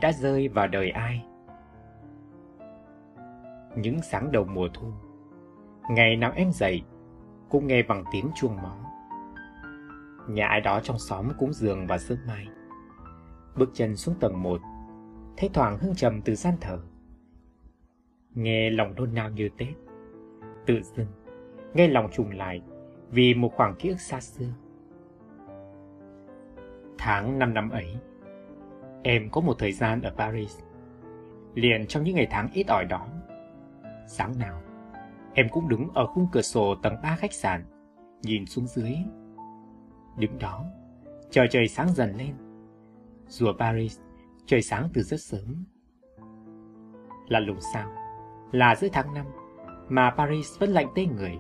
Đã 0.02 0.12
rơi 0.12 0.48
vào 0.48 0.68
đời 0.68 0.90
ai. 0.90 1.26
Những 3.76 4.02
sáng 4.02 4.32
đầu 4.32 4.44
mùa 4.44 4.68
thu, 4.74 4.88
ngày 5.90 6.16
nào 6.16 6.32
em 6.36 6.52
dậy 6.52 6.84
cũng 7.50 7.68
nghe 7.68 7.84
bằng 7.84 8.04
tiếng 8.12 8.30
chuông 8.36 8.56
mõ, 8.56 8.86
Nhà 10.28 10.48
ai 10.48 10.62
đó 10.62 10.80
trong 10.84 11.00
xóm 11.00 11.30
cúng 11.38 11.54
giường 11.54 11.88
và 11.88 11.98
sớm 11.98 12.18
mai. 12.28 12.48
Bước 13.56 13.70
chân 13.74 13.96
xuống 13.96 14.16
tầng 14.20 14.44
một, 14.44 14.62
thấy 15.38 15.50
thoảng 15.54 15.78
hương 15.78 15.96
trầm 15.96 16.22
từ 16.22 16.36
gian 16.36 16.54
thờ. 16.62 16.80
Nghe 18.32 18.70
lòng 18.70 18.96
nôn 18.96 19.14
nao 19.14 19.30
như 19.30 19.50
Tết, 19.58 19.74
tự 20.66 20.82
dưng, 20.82 21.08
nghe 21.74 21.88
lòng 21.88 22.10
trùng 22.12 22.32
lại 22.32 22.62
vì 23.10 23.34
một 23.34 23.52
khoảng 23.56 23.76
ký 23.76 23.90
ức 23.90 24.00
xa 24.00 24.22
xưa. 24.22 24.50
Tháng 26.98 27.40
năm 27.40 27.54
năm 27.54 27.70
ấy, 27.70 27.98
Em 29.08 29.30
có 29.30 29.42
một 29.42 29.56
thời 29.60 29.72
gian 29.72 30.02
ở 30.02 30.14
Paris. 30.18 30.60
Liền 31.54 31.88
trong 31.88 32.04
những 32.04 32.16
ngày 32.16 32.28
tháng 32.32 32.50
ít 32.54 32.68
ỏi 32.68 32.86
đó. 32.86 33.08
Sáng 34.08 34.40
nào, 34.40 34.62
em 35.34 35.48
cũng 35.50 35.70
đứng 35.70 35.88
ở 35.94 36.08
khung 36.08 36.28
cửa 36.32 36.42
sổ 36.42 36.76
tầng 36.76 36.96
3 37.04 37.16
khách 37.16 37.34
sạn, 37.34 37.64
nhìn 38.22 38.46
xuống 38.46 38.68
dưới. 38.68 38.96
Đứng 40.18 40.40
đó, 40.40 40.66
chờ 41.30 41.46
trời 41.52 41.68
sáng 41.68 41.94
dần 41.94 42.14
lên. 42.18 42.34
Dù 43.28 43.48
ở 43.48 43.54
Paris, 43.60 44.00
trời 44.46 44.62
sáng 44.62 44.90
từ 44.94 45.02
rất 45.02 45.22
sớm. 45.22 45.66
Là 47.28 47.40
lùng 47.40 47.60
sao, 47.74 47.92
là 48.52 48.76
giữa 48.76 48.88
tháng 48.94 49.14
5, 49.14 49.26
mà 49.90 50.14
Paris 50.18 50.60
vẫn 50.60 50.70
lạnh 50.70 50.88
tê 50.96 51.06
người. 51.06 51.40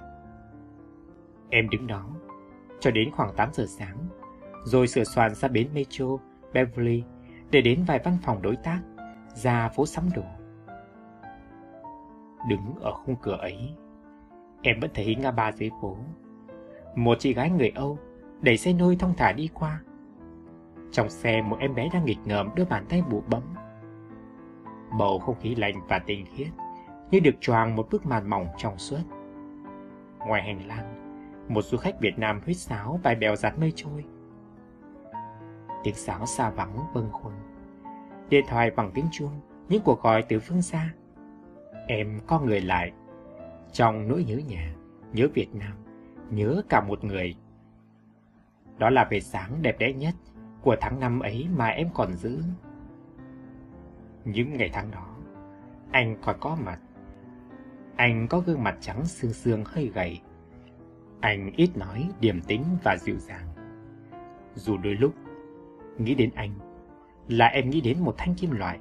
Em 1.50 1.69
đứng 1.69 1.88
đó, 1.88 2.10
cho 2.80 2.92
đến 2.92 3.11
khoảng 3.11 3.35
8 3.35 3.50
giờ 3.53 3.66
sáng, 3.68 3.98
rồi 4.64 4.88
sửa 4.88 5.03
soạn 5.03 5.35
ra 5.35 5.48
bến 5.48 5.69
metro 5.74 6.06
Beverly 6.53 7.03
để 7.56 7.61
đến 7.61 7.84
vài 7.88 8.00
văn 8.03 8.17
phòng 8.22 8.42
đối 8.42 8.56
tác, 8.56 8.80
ra 9.34 9.69
phố 9.69 9.85
sắm 9.85 10.09
đồ. 10.16 10.24
Đứng 12.50 12.75
ở 12.82 12.93
khung 12.93 13.16
cửa 13.22 13.38
ấy, 13.38 13.75
em 14.61 14.80
vẫn 14.80 14.92
thấy 14.93 15.16
ngã 15.16 15.32
ba 15.32 15.51
dưới 15.51 15.69
phố. 15.82 15.98
Một 16.95 17.17
chị 17.19 17.34
gái 17.34 17.50
người 17.50 17.69
Âu 17.69 18.00
đẩy 18.42 18.58
xe 18.58 18.74
nôi 18.74 18.95
thong 18.95 19.14
thả 19.17 19.32
đi 19.32 19.50
qua. 19.53 19.82
Trong 20.92 21.09
xe 21.09 21.42
một 21.42 21.58
em 21.59 21.75
bé 21.75 21.90
đang 21.93 22.06
nghịch 22.06 22.17
ngợm 22.25 22.50
đưa 22.56 22.66
bàn 22.66 22.85
tay 22.90 23.03
bụ 23.09 23.24
bấm. 23.30 23.43
Bầu 25.00 25.19
không 25.19 25.40
khí 25.40 25.56
lạnh 25.56 25.75
và 25.88 26.00
tinh 26.00 26.25
khiết 26.34 26.48
như 27.11 27.19
được 27.19 27.35
choàng 27.42 27.75
một 27.75 27.88
bức 27.92 28.06
màn 28.06 28.30
mỏng 28.30 28.48
trong 28.58 28.77
suốt. 28.77 29.01
Ngoài 30.27 30.43
hành 30.43 30.67
lang, 30.67 31.16
một 31.50 31.61
du 31.61 31.77
khách 31.77 32.00
Việt 32.00 32.19
Nam 32.19 32.42
huýt 32.45 32.58
sáo 32.58 33.00
bài 33.03 33.16
bèo 33.16 33.35
giặt 33.35 33.59
mây 33.59 33.74
trôi 33.75 34.06
tiếng 35.85 35.95
sáo 35.95 36.25
xa 36.25 36.50
vắng 36.50 36.77
vâng 36.93 37.09
khuâng. 37.11 37.34
Điện 38.29 38.45
thoại 38.49 38.71
bằng 38.71 38.91
tiếng 38.93 39.05
chuông, 39.11 39.41
những 39.69 39.81
cuộc 39.85 40.01
gọi 40.01 40.23
từ 40.29 40.39
phương 40.39 40.61
xa. 40.61 40.93
Em 41.87 42.19
co 42.27 42.39
người 42.39 42.61
lại, 42.61 42.91
trong 43.71 44.07
nỗi 44.07 44.23
nhớ 44.23 44.37
nhà, 44.47 44.75
nhớ 45.13 45.27
Việt 45.33 45.55
Nam, 45.55 45.73
nhớ 46.29 46.61
cả 46.69 46.81
một 46.81 47.03
người. 47.03 47.35
Đó 48.77 48.89
là 48.89 49.07
về 49.09 49.19
sáng 49.19 49.61
đẹp 49.61 49.79
đẽ 49.79 49.93
nhất 49.93 50.15
của 50.61 50.75
tháng 50.81 50.99
năm 50.99 51.19
ấy 51.19 51.47
mà 51.55 51.67
em 51.67 51.89
còn 51.93 52.13
giữ. 52.13 52.39
Những 54.25 54.57
ngày 54.57 54.69
tháng 54.73 54.91
đó, 54.91 55.15
anh 55.91 56.17
còn 56.21 56.35
có 56.39 56.57
mặt. 56.65 56.79
Anh 57.95 58.27
có 58.27 58.39
gương 58.39 58.63
mặt 58.63 58.77
trắng 58.81 59.05
xương 59.05 59.33
xương 59.33 59.63
hơi 59.65 59.91
gầy. 59.93 60.21
Anh 61.21 61.51
ít 61.55 61.77
nói, 61.77 62.09
điềm 62.19 62.41
tĩnh 62.41 62.63
và 62.83 62.97
dịu 62.97 63.17
dàng 63.17 63.47
Dù 64.55 64.77
đôi 64.77 64.93
lúc, 64.93 65.13
nghĩ 65.97 66.15
đến 66.15 66.29
anh 66.35 66.65
là 67.27 67.45
em 67.45 67.69
nghĩ 67.69 67.81
đến 67.81 67.99
một 67.99 68.15
thanh 68.17 68.35
kim 68.35 68.51
loại 68.51 68.79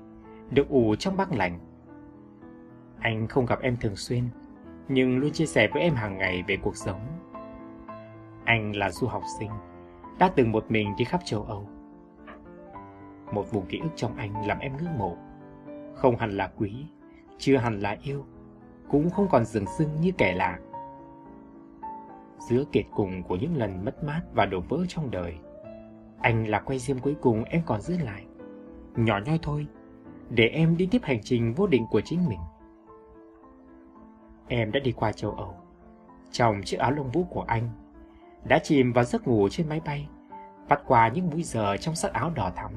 được 0.50 0.68
ủ 0.68 0.96
trong 0.96 1.16
băng 1.16 1.38
lạnh. 1.38 1.58
Anh 2.98 3.28
không 3.28 3.46
gặp 3.46 3.60
em 3.60 3.76
thường 3.76 3.96
xuyên, 3.96 4.24
nhưng 4.88 5.18
luôn 5.18 5.32
chia 5.32 5.46
sẻ 5.46 5.68
với 5.72 5.82
em 5.82 5.94
hàng 5.94 6.18
ngày 6.18 6.44
về 6.48 6.56
cuộc 6.62 6.76
sống. 6.76 7.00
Anh 8.44 8.76
là 8.76 8.90
du 8.90 9.06
học 9.06 9.22
sinh, 9.38 9.50
đã 10.18 10.30
từng 10.36 10.52
một 10.52 10.64
mình 10.68 10.94
đi 10.98 11.04
khắp 11.04 11.20
châu 11.24 11.42
Âu. 11.42 11.68
Một 13.32 13.52
vùng 13.52 13.66
ký 13.66 13.78
ức 13.78 13.90
trong 13.96 14.16
anh 14.16 14.46
làm 14.46 14.58
em 14.58 14.76
ngưỡng 14.76 14.98
mộ. 14.98 15.16
Không 15.94 16.16
hẳn 16.16 16.36
là 16.36 16.50
quý, 16.56 16.86
chưa 17.38 17.56
hẳn 17.56 17.80
là 17.80 17.96
yêu, 18.02 18.24
cũng 18.88 19.10
không 19.10 19.28
còn 19.30 19.44
dừng 19.44 19.66
dưng 19.78 20.00
như 20.00 20.12
kẻ 20.18 20.34
lạ. 20.34 20.58
Giữa 22.48 22.64
kiệt 22.72 22.84
cùng 22.94 23.22
của 23.22 23.36
những 23.36 23.56
lần 23.56 23.84
mất 23.84 24.04
mát 24.04 24.20
và 24.32 24.46
đổ 24.46 24.60
vỡ 24.60 24.78
trong 24.88 25.10
đời, 25.10 25.34
anh 26.20 26.46
là 26.46 26.60
quay 26.60 26.78
diêm 26.78 26.98
cuối 26.98 27.16
cùng 27.20 27.44
em 27.44 27.62
còn 27.66 27.80
giữ 27.80 27.98
lại. 27.98 28.26
Nhỏ 28.96 29.20
nhoi 29.24 29.38
thôi, 29.42 29.66
để 30.30 30.48
em 30.48 30.76
đi 30.76 30.88
tiếp 30.90 31.00
hành 31.02 31.20
trình 31.22 31.54
vô 31.54 31.66
định 31.66 31.86
của 31.90 32.00
chính 32.00 32.28
mình. 32.28 32.40
Em 34.48 34.72
đã 34.72 34.80
đi 34.80 34.92
qua 34.92 35.12
châu 35.12 35.30
Âu, 35.30 35.54
trong 36.30 36.62
chiếc 36.64 36.76
áo 36.76 36.90
lông 36.90 37.10
vũ 37.10 37.24
của 37.24 37.44
anh, 37.46 37.68
đã 38.44 38.58
chìm 38.58 38.92
vào 38.92 39.04
giấc 39.04 39.28
ngủ 39.28 39.48
trên 39.48 39.68
máy 39.68 39.80
bay, 39.84 40.08
vắt 40.68 40.82
qua 40.86 41.08
những 41.08 41.30
múi 41.30 41.42
giờ 41.42 41.76
trong 41.76 41.94
sắc 41.94 42.12
áo 42.12 42.30
đỏ 42.34 42.50
thắm. 42.56 42.72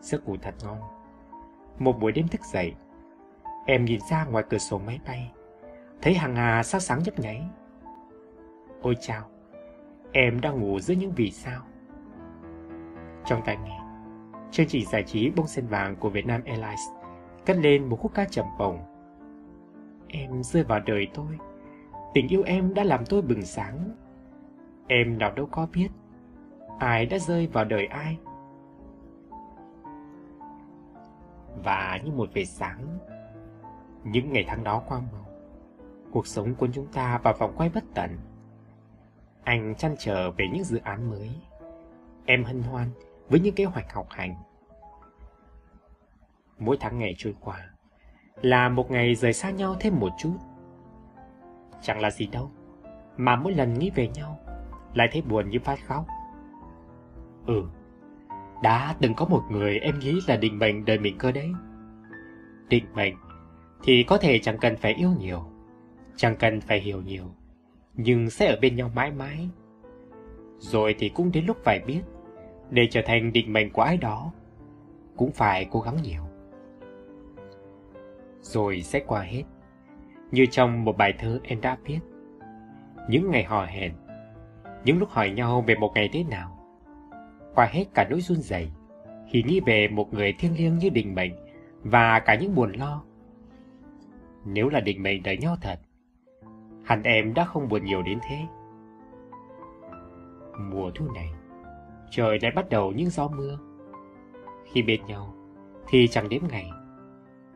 Giấc 0.00 0.28
ngủ 0.28 0.36
thật 0.42 0.54
ngon. 0.64 0.78
Một 1.78 2.00
buổi 2.00 2.12
đêm 2.12 2.28
thức 2.28 2.40
dậy, 2.44 2.74
em 3.66 3.84
nhìn 3.84 4.00
ra 4.10 4.24
ngoài 4.24 4.44
cửa 4.50 4.58
sổ 4.58 4.78
máy 4.78 5.00
bay, 5.06 5.32
thấy 6.02 6.14
hàng 6.14 6.36
hà 6.36 6.62
sao 6.62 6.80
sáng 6.80 7.02
nhấp 7.02 7.18
nháy. 7.18 7.42
Ôi 8.82 8.96
chao, 9.00 9.24
em 10.12 10.40
đang 10.40 10.60
ngủ 10.60 10.80
giữa 10.80 10.94
những 10.94 11.12
vì 11.16 11.30
sao. 11.30 11.62
Trong 13.24 13.42
tai 13.44 13.56
nghe, 13.64 13.75
chương 14.56 14.66
trình 14.66 14.86
giải 14.86 15.02
trí 15.02 15.30
bông 15.30 15.46
sen 15.46 15.66
vàng 15.66 15.96
của 15.96 16.10
Vietnam 16.10 16.42
Airlines 16.44 16.80
cất 17.46 17.56
lên 17.56 17.88
một 17.88 17.96
khúc 17.96 18.12
ca 18.14 18.24
trầm 18.24 18.46
bổng. 18.58 18.78
Em 20.08 20.42
rơi 20.42 20.64
vào 20.64 20.80
đời 20.86 21.06
tôi, 21.14 21.38
tình 22.14 22.28
yêu 22.28 22.42
em 22.42 22.74
đã 22.74 22.84
làm 22.84 23.04
tôi 23.06 23.22
bừng 23.22 23.42
sáng. 23.42 23.90
Em 24.86 25.18
nào 25.18 25.32
đâu 25.32 25.46
có 25.50 25.66
biết, 25.72 25.88
ai 26.78 27.06
đã 27.06 27.18
rơi 27.18 27.46
vào 27.46 27.64
đời 27.64 27.86
ai. 27.86 28.18
Và 31.64 32.00
như 32.04 32.10
một 32.12 32.28
vệt 32.34 32.48
sáng, 32.48 32.98
những 34.04 34.32
ngày 34.32 34.44
tháng 34.48 34.64
đó 34.64 34.82
qua 34.88 35.00
màu, 35.12 35.26
cuộc 36.12 36.26
sống 36.26 36.54
của 36.54 36.68
chúng 36.72 36.86
ta 36.86 37.18
vào 37.18 37.34
vòng 37.38 37.52
quay 37.56 37.70
bất 37.74 37.84
tận. 37.94 38.18
Anh 39.44 39.74
chăn 39.74 39.94
trở 39.98 40.30
về 40.30 40.48
những 40.52 40.64
dự 40.64 40.78
án 40.78 41.10
mới. 41.10 41.30
Em 42.26 42.44
hân 42.44 42.62
hoan 42.62 42.88
với 43.28 43.40
những 43.40 43.54
kế 43.54 43.64
hoạch 43.64 43.92
học 43.92 44.06
hành. 44.10 44.34
Mỗi 46.58 46.76
tháng 46.80 46.98
ngày 46.98 47.14
trôi 47.18 47.34
qua 47.40 47.70
là 48.42 48.68
một 48.68 48.90
ngày 48.90 49.14
rời 49.14 49.32
xa 49.32 49.50
nhau 49.50 49.76
thêm 49.80 50.00
một 50.00 50.12
chút. 50.18 50.36
Chẳng 51.82 52.00
là 52.00 52.10
gì 52.10 52.26
đâu, 52.26 52.50
mà 53.16 53.36
mỗi 53.36 53.52
lần 53.52 53.74
nghĩ 53.74 53.90
về 53.94 54.08
nhau 54.08 54.40
lại 54.94 55.08
thấy 55.12 55.22
buồn 55.22 55.50
như 55.50 55.58
phát 55.58 55.78
khóc. 55.86 56.06
Ừ, 57.46 57.64
đã 58.62 58.94
từng 59.00 59.14
có 59.14 59.24
một 59.24 59.42
người 59.50 59.78
em 59.78 59.98
nghĩ 59.98 60.20
là 60.28 60.36
định 60.36 60.58
mệnh 60.58 60.84
đời 60.84 60.98
mình 60.98 61.18
cơ 61.18 61.32
đấy. 61.32 61.50
Định 62.68 62.84
mệnh 62.94 63.14
thì 63.82 64.02
có 64.02 64.18
thể 64.18 64.38
chẳng 64.38 64.58
cần 64.58 64.76
phải 64.76 64.94
yêu 64.94 65.10
nhiều, 65.18 65.44
chẳng 66.16 66.36
cần 66.36 66.60
phải 66.60 66.80
hiểu 66.80 67.02
nhiều, 67.02 67.34
nhưng 67.94 68.30
sẽ 68.30 68.46
ở 68.46 68.58
bên 68.60 68.76
nhau 68.76 68.90
mãi 68.94 69.10
mãi. 69.10 69.48
Rồi 70.58 70.94
thì 70.98 71.08
cũng 71.08 71.32
đến 71.32 71.44
lúc 71.46 71.56
phải 71.64 71.80
biết 71.86 72.00
để 72.70 72.88
trở 72.90 73.00
thành 73.06 73.32
định 73.32 73.52
mệnh 73.52 73.70
của 73.72 73.82
ai 73.82 73.96
đó 73.96 74.32
cũng 75.16 75.32
phải 75.32 75.68
cố 75.70 75.80
gắng 75.80 76.02
nhiều 76.02 76.25
rồi 78.52 78.82
sẽ 78.82 79.00
qua 79.06 79.20
hết. 79.20 79.42
Như 80.30 80.46
trong 80.46 80.84
một 80.84 80.96
bài 80.96 81.14
thơ 81.18 81.40
em 81.42 81.60
đã 81.60 81.76
viết 81.84 81.98
những 83.08 83.30
ngày 83.30 83.44
hò 83.44 83.64
hẹn 83.64 83.92
những 84.84 84.98
lúc 84.98 85.08
hỏi 85.10 85.30
nhau 85.30 85.64
về 85.66 85.74
một 85.74 85.92
ngày 85.94 86.08
thế 86.12 86.24
nào 86.24 86.58
qua 87.54 87.66
hết 87.66 87.84
cả 87.94 88.06
nỗi 88.10 88.20
run 88.20 88.38
rẩy 88.38 88.70
khi 89.28 89.42
nghĩ 89.42 89.60
về 89.66 89.88
một 89.88 90.14
người 90.14 90.32
thiêng 90.32 90.56
liêng 90.56 90.78
như 90.78 90.88
định 90.88 91.14
mệnh 91.14 91.32
và 91.82 92.20
cả 92.20 92.34
những 92.34 92.54
buồn 92.54 92.72
lo. 92.72 93.02
Nếu 94.44 94.68
là 94.68 94.80
định 94.80 95.02
mệnh 95.02 95.22
đời 95.22 95.36
nhau 95.36 95.56
thật 95.60 95.78
hẳn 96.84 97.02
em 97.02 97.34
đã 97.34 97.44
không 97.44 97.68
buồn 97.68 97.84
nhiều 97.84 98.02
đến 98.02 98.18
thế. 98.28 98.38
Mùa 100.70 100.90
thu 100.94 101.10
này 101.14 101.30
trời 102.10 102.38
lại 102.42 102.52
bắt 102.54 102.68
đầu 102.68 102.92
những 102.92 103.10
gió 103.10 103.28
mưa. 103.28 103.58
Khi 104.72 104.82
bên 104.82 105.06
nhau 105.06 105.34
thì 105.88 106.08
chẳng 106.08 106.28
đếm 106.28 106.42
ngày, 106.50 106.70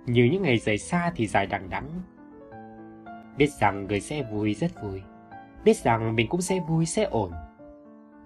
như 0.06 0.24
những 0.24 0.42
ngày 0.42 0.58
rời 0.58 0.78
xa 0.78 1.12
thì 1.14 1.26
dài 1.26 1.46
đằng 1.46 1.70
đẵng. 1.70 1.88
Biết 3.36 3.50
rằng 3.60 3.86
người 3.86 4.00
sẽ 4.00 4.22
vui 4.32 4.54
rất 4.54 4.82
vui, 4.82 5.02
biết 5.64 5.76
rằng 5.76 6.16
mình 6.16 6.28
cũng 6.28 6.40
sẽ 6.40 6.60
vui 6.68 6.86
sẽ 6.86 7.04
ổn, 7.04 7.32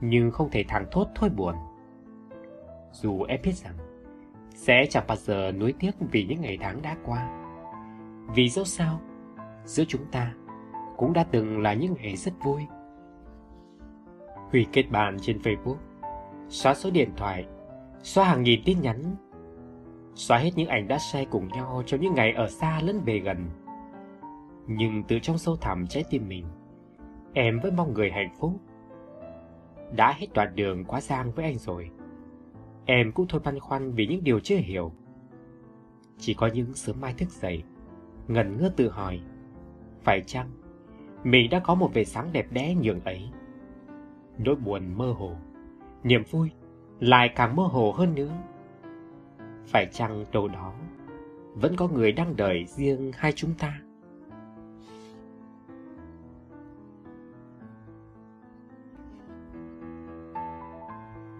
nhưng 0.00 0.30
không 0.30 0.50
thể 0.50 0.64
thẳng 0.68 0.86
thốt 0.90 1.08
thôi 1.14 1.30
buồn. 1.36 1.54
Dù 2.92 3.22
em 3.22 3.40
biết 3.42 3.54
rằng 3.54 3.74
sẽ 4.54 4.86
chẳng 4.90 5.04
bao 5.06 5.16
giờ 5.16 5.52
nuối 5.52 5.74
tiếc 5.78 5.90
vì 6.10 6.24
những 6.24 6.40
ngày 6.40 6.58
tháng 6.60 6.82
đã 6.82 6.96
qua. 7.04 7.40
Vì 8.34 8.48
dẫu 8.48 8.64
sao, 8.64 9.00
giữa 9.64 9.84
chúng 9.88 10.06
ta 10.12 10.32
cũng 10.96 11.12
đã 11.12 11.24
từng 11.24 11.62
là 11.62 11.74
những 11.74 11.94
ngày 11.94 12.16
rất 12.16 12.32
vui. 12.44 12.62
Huy 14.50 14.66
kết 14.72 14.90
bạn 14.90 15.16
trên 15.20 15.38
Facebook 15.38 15.76
xóa 16.48 16.74
số 16.74 16.90
điện 16.90 17.10
thoại, 17.16 17.46
xóa 18.02 18.24
hàng 18.24 18.42
nghìn 18.42 18.60
tin 18.64 18.80
nhắn, 18.80 19.16
xóa 20.14 20.38
hết 20.38 20.50
những 20.56 20.68
ảnh 20.68 20.88
đã 20.88 20.98
share 20.98 21.24
cùng 21.24 21.48
nhau 21.48 21.82
trong 21.86 22.00
những 22.00 22.14
ngày 22.14 22.32
ở 22.32 22.48
xa 22.48 22.80
lẫn 22.80 23.00
về 23.04 23.18
gần. 23.18 23.46
Nhưng 24.66 25.02
từ 25.08 25.18
trong 25.18 25.38
sâu 25.38 25.56
thẳm 25.56 25.86
trái 25.86 26.04
tim 26.10 26.28
mình, 26.28 26.46
em 27.32 27.60
vẫn 27.60 27.76
mong 27.76 27.94
người 27.94 28.10
hạnh 28.10 28.34
phúc. 28.38 28.60
Đã 29.96 30.12
hết 30.12 30.26
đoạn 30.34 30.52
đường 30.54 30.84
quá 30.84 31.00
giang 31.00 31.32
với 31.32 31.44
anh 31.44 31.58
rồi, 31.58 31.90
em 32.84 33.12
cũng 33.12 33.26
thôi 33.28 33.40
băn 33.44 33.60
khoăn 33.60 33.92
vì 33.92 34.06
những 34.06 34.24
điều 34.24 34.40
chưa 34.40 34.56
hiểu. 34.56 34.92
Chỉ 36.18 36.34
có 36.34 36.46
những 36.46 36.74
sớm 36.74 37.00
mai 37.00 37.14
thức 37.14 37.28
dậy, 37.30 37.62
ngần 38.28 38.56
ngơ 38.56 38.72
tự 38.76 38.88
hỏi, 38.88 39.20
phải 40.02 40.22
chăng 40.26 40.50
mình 41.24 41.50
đã 41.50 41.58
có 41.58 41.74
một 41.74 41.90
về 41.94 42.04
sáng 42.04 42.32
đẹp 42.32 42.46
đẽ 42.50 42.74
nhường 42.74 43.00
ấy? 43.00 43.28
Nỗi 44.38 44.54
buồn 44.56 44.94
mơ 44.96 45.12
hồ 45.18 45.36
niềm 46.02 46.22
vui 46.30 46.50
lại 47.00 47.28
càng 47.36 47.56
mơ 47.56 47.62
hồ 47.62 47.92
hơn 47.92 48.14
nữa. 48.14 48.32
Phải 49.66 49.86
chăng 49.92 50.24
đâu 50.32 50.48
đó 50.48 50.72
vẫn 51.54 51.76
có 51.76 51.88
người 51.88 52.12
đang 52.12 52.36
đợi 52.36 52.64
riêng 52.66 53.12
hai 53.14 53.32
chúng 53.32 53.54
ta? 53.54 53.80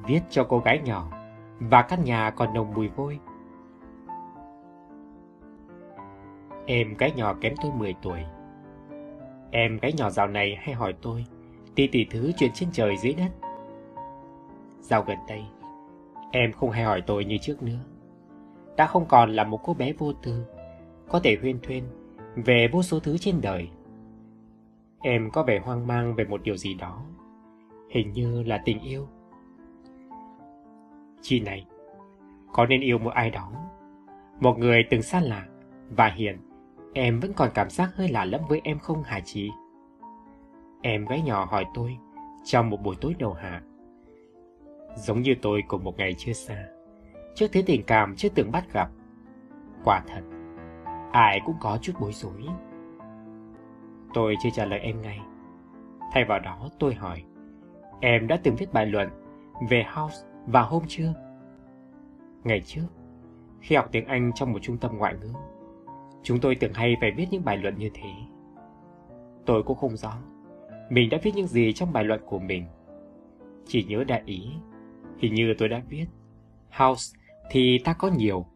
Viết 0.07 0.21
cho 0.31 0.47
cô 0.49 0.59
gái 0.59 0.81
nhỏ 0.85 1.11
và 1.59 1.83
căn 1.83 2.05
nhà 2.05 2.31
còn 2.31 2.55
nồng 2.55 2.75
mùi 2.75 2.89
vôi. 2.89 3.19
Em 6.67 6.95
gái 6.95 7.13
nhỏ 7.17 7.35
kém 7.41 7.55
tôi 7.63 7.73
10 7.73 7.95
tuổi. 8.03 8.21
Em 9.51 9.79
gái 9.79 9.93
nhỏ 9.93 10.11
dạo 10.11 10.27
này 10.27 10.57
hay 10.61 10.75
hỏi 10.75 10.95
tôi 11.03 11.25
tí 11.75 11.87
tỷ 11.87 12.05
thứ 12.05 12.33
chuyện 12.37 12.51
trên 12.55 12.69
trời 12.73 12.97
dưới 12.97 13.15
đất. 13.15 13.31
Dạo 14.81 15.05
gần 15.07 15.19
đây, 15.29 15.45
em 16.31 16.53
không 16.53 16.71
hay 16.71 16.85
hỏi 16.85 17.03
tôi 17.07 17.25
như 17.25 17.39
trước 17.39 17.63
nữa. 17.63 17.94
Đã 18.77 18.87
không 18.87 19.07
còn 19.09 19.31
là 19.31 19.45
một 19.45 19.61
cô 19.63 19.75
bé 19.75 19.93
vô 19.93 20.13
tư, 20.13 20.47
có 21.09 21.21
thể 21.21 21.37
huyên 21.41 21.59
thuyên 21.63 21.85
về 22.37 22.69
vô 22.73 22.83
số 22.83 23.01
thứ 23.01 23.19
trên 23.19 23.41
đời. 23.41 23.69
Em 25.03 25.31
có 25.31 25.43
vẻ 25.43 25.59
hoang 25.59 25.87
mang 25.87 26.15
về 26.15 26.25
một 26.25 26.43
điều 26.43 26.57
gì 26.57 26.75
đó, 26.75 27.03
hình 27.91 28.13
như 28.13 28.43
là 28.43 28.63
tình 28.65 28.81
yêu. 28.81 29.09
Chị 31.23 31.41
này, 31.41 31.67
có 32.53 32.67
nên 32.67 32.81
yêu 32.81 32.99
một 32.99 33.11
ai 33.11 33.31
đó, 33.31 33.53
một 34.41 34.59
người 34.59 34.85
từng 34.91 35.03
xa 35.03 35.21
lạ 35.21 35.47
và 35.91 36.09
hiện 36.09 36.39
em 36.95 37.21
vẫn 37.21 37.33
còn 37.33 37.51
cảm 37.55 37.71
giác 37.71 37.91
hơi 37.97 38.09
lạ 38.09 38.25
lẫm 38.25 38.41
với 38.49 38.61
em 38.65 38.79
không 38.79 39.03
hả 39.03 39.21
chị? 39.25 39.51
Em 40.83 41.05
gái 41.05 41.23
nhỏ 41.23 41.45
hỏi 41.51 41.65
tôi 41.75 41.97
trong 42.45 42.71
một 42.71 42.83
buổi 42.83 42.97
tối 43.01 43.15
đầu 43.19 43.33
hạ. 43.33 43.63
Giống 44.97 45.23
như 45.23 45.35
tôi 45.43 45.63
cùng 45.69 45.85
một 45.85 45.97
ngày 45.99 46.15
chưa 46.19 46.33
xa 46.33 46.65
Trước 47.35 47.47
thế 47.53 47.63
tình 47.67 47.83
cảm 47.87 48.15
chưa 48.17 48.29
từng 48.29 48.53
bắt 48.53 48.73
gặp. 48.73 48.89
Quả 49.85 50.03
thật 50.09 50.23
Ai 51.13 51.41
cũng 51.47 51.57
có 51.61 51.79
chút 51.83 51.93
bối 52.01 52.13
rối. 52.13 52.43
Tôi 54.15 54.37
chưa 54.43 54.51
trả 54.53 54.65
lời 54.65 54.79
em 54.79 55.03
ngay. 55.03 55.21
Thay 56.13 56.25
vào 56.25 56.41
đó 56.41 56.69
tôi 56.79 56.95
hỏi 56.95 57.25
Em 58.01 58.27
đã 58.27 58.41
từng 58.43 58.57
viết 58.57 58.73
bài 58.73 58.87
luận 58.87 59.09
Về 59.71 59.85
House 59.95 60.17
vào 60.47 60.67
hôm 60.69 60.83
chưa? 60.89 61.15
Ngày 62.45 62.61
trước 62.61 62.87
Khi 63.61 63.77
học 63.77 63.89
tiếng 63.93 64.07
Anh 64.07 64.33
trong 64.35 64.53
một 64.53 64.59
trung 64.63 64.79
tâm 64.79 64.99
ngoại 64.99 65.15
ngữ 65.21 65.29
Chúng 66.23 66.41
tôi 66.41 66.55
thường 66.55 66.73
hay 66.75 66.97
phải 67.01 67.11
viết 67.11 67.27
những 67.31 67.45
bài 67.45 67.57
luận 67.57 67.79
như 67.79 67.91
thế. 67.95 68.11
Tôi 69.47 69.63
cũng 69.63 69.77
không 69.77 69.97
rõ 69.97 70.13
Mình 70.91 71.11
đã 71.11 71.19
viết 71.23 71.35
những 71.35 71.47
gì 71.47 71.73
trong 71.73 71.93
bài 71.93 72.05
luận 72.05 72.21
của 72.27 72.39
mình. 72.39 72.67
Chỉ 73.67 73.85
nhớ 73.85 74.05
đại 74.05 74.23
ý, 74.27 74.51
hình 75.19 75.35
như 75.35 75.55
tôi 75.59 75.69
đã 75.69 75.83
viết, 75.89 76.07
House 76.71 77.19
thì 77.51 77.79
ta 77.85 77.93
có 77.93 78.09
nhiều, 78.09 78.47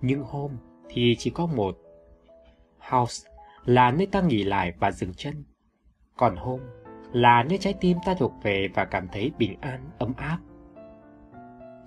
nhưng 0.00 0.22
home 0.22 0.54
thì 0.88 1.16
chỉ 1.18 1.30
có 1.30 1.46
một. 1.46 1.78
House 2.90 3.30
là 3.64 3.90
nơi 3.90 4.06
ta 4.06 4.20
nghỉ 4.20 4.44
lại 4.44 4.72
và 4.78 4.90
dừng 4.90 5.14
chân. 5.14 5.44
Còn 6.16 6.36
home 6.36 6.64
là 7.12 7.42
nơi 7.42 7.58
trái 7.58 7.74
tim 7.80 7.96
ta 8.06 8.14
thuộc 8.14 8.32
về 8.42 8.68
và 8.74 8.84
cảm 8.84 9.08
thấy 9.12 9.32
bình 9.38 9.60
an, 9.60 9.90
ấm 9.98 10.12
áp. 10.16 10.38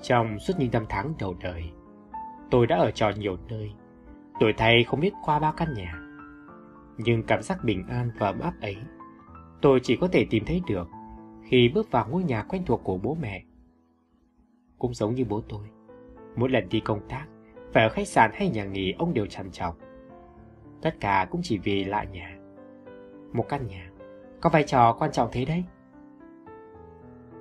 Trong 0.01 0.39
suốt 0.39 0.53
những 0.59 0.71
năm 0.71 0.85
tháng 0.89 1.13
đầu 1.19 1.35
đời, 1.41 1.63
tôi 2.51 2.67
đã 2.67 2.77
ở 2.77 2.91
trò 2.91 3.11
nhiều 3.17 3.37
nơi. 3.49 3.71
Tuổi 4.39 4.53
thay 4.57 4.83
không 4.83 4.99
biết 4.99 5.13
qua 5.23 5.39
bao 5.39 5.53
căn 5.57 5.73
nhà. 5.73 5.99
Nhưng 6.97 7.23
cảm 7.23 7.41
giác 7.41 7.63
bình 7.63 7.87
an 7.87 8.11
và 8.19 8.27
ấm 8.27 8.39
áp 8.39 8.53
ấy, 8.61 8.75
tôi 9.61 9.79
chỉ 9.83 9.95
có 9.95 10.07
thể 10.07 10.25
tìm 10.29 10.43
thấy 10.45 10.61
được 10.67 10.87
khi 11.43 11.69
bước 11.69 11.91
vào 11.91 12.07
ngôi 12.09 12.23
nhà 12.23 12.43
quen 12.43 12.63
thuộc 12.65 12.81
của 12.83 12.97
bố 12.97 13.17
mẹ. 13.21 13.43
Cũng 14.77 14.93
giống 14.93 15.15
như 15.15 15.25
bố 15.29 15.41
tôi, 15.49 15.67
mỗi 16.35 16.49
lần 16.49 16.69
đi 16.69 16.79
công 16.79 17.07
tác, 17.09 17.25
phải 17.73 17.83
ở 17.83 17.89
khách 17.89 18.07
sạn 18.07 18.31
hay 18.33 18.49
nhà 18.49 18.65
nghỉ 18.65 18.93
ông 18.97 19.13
đều 19.13 19.25
trằn 19.25 19.51
trọc. 19.51 19.77
Tất 20.81 20.95
cả 20.99 21.27
cũng 21.31 21.41
chỉ 21.43 21.57
vì 21.57 21.83
lại 21.83 22.07
nhà. 22.11 22.37
Một 23.33 23.45
căn 23.49 23.67
nhà, 23.67 23.89
có 24.41 24.49
vai 24.49 24.63
trò 24.63 24.93
quan 24.99 25.11
trọng 25.11 25.29
thế 25.31 25.45
đấy. 25.45 25.63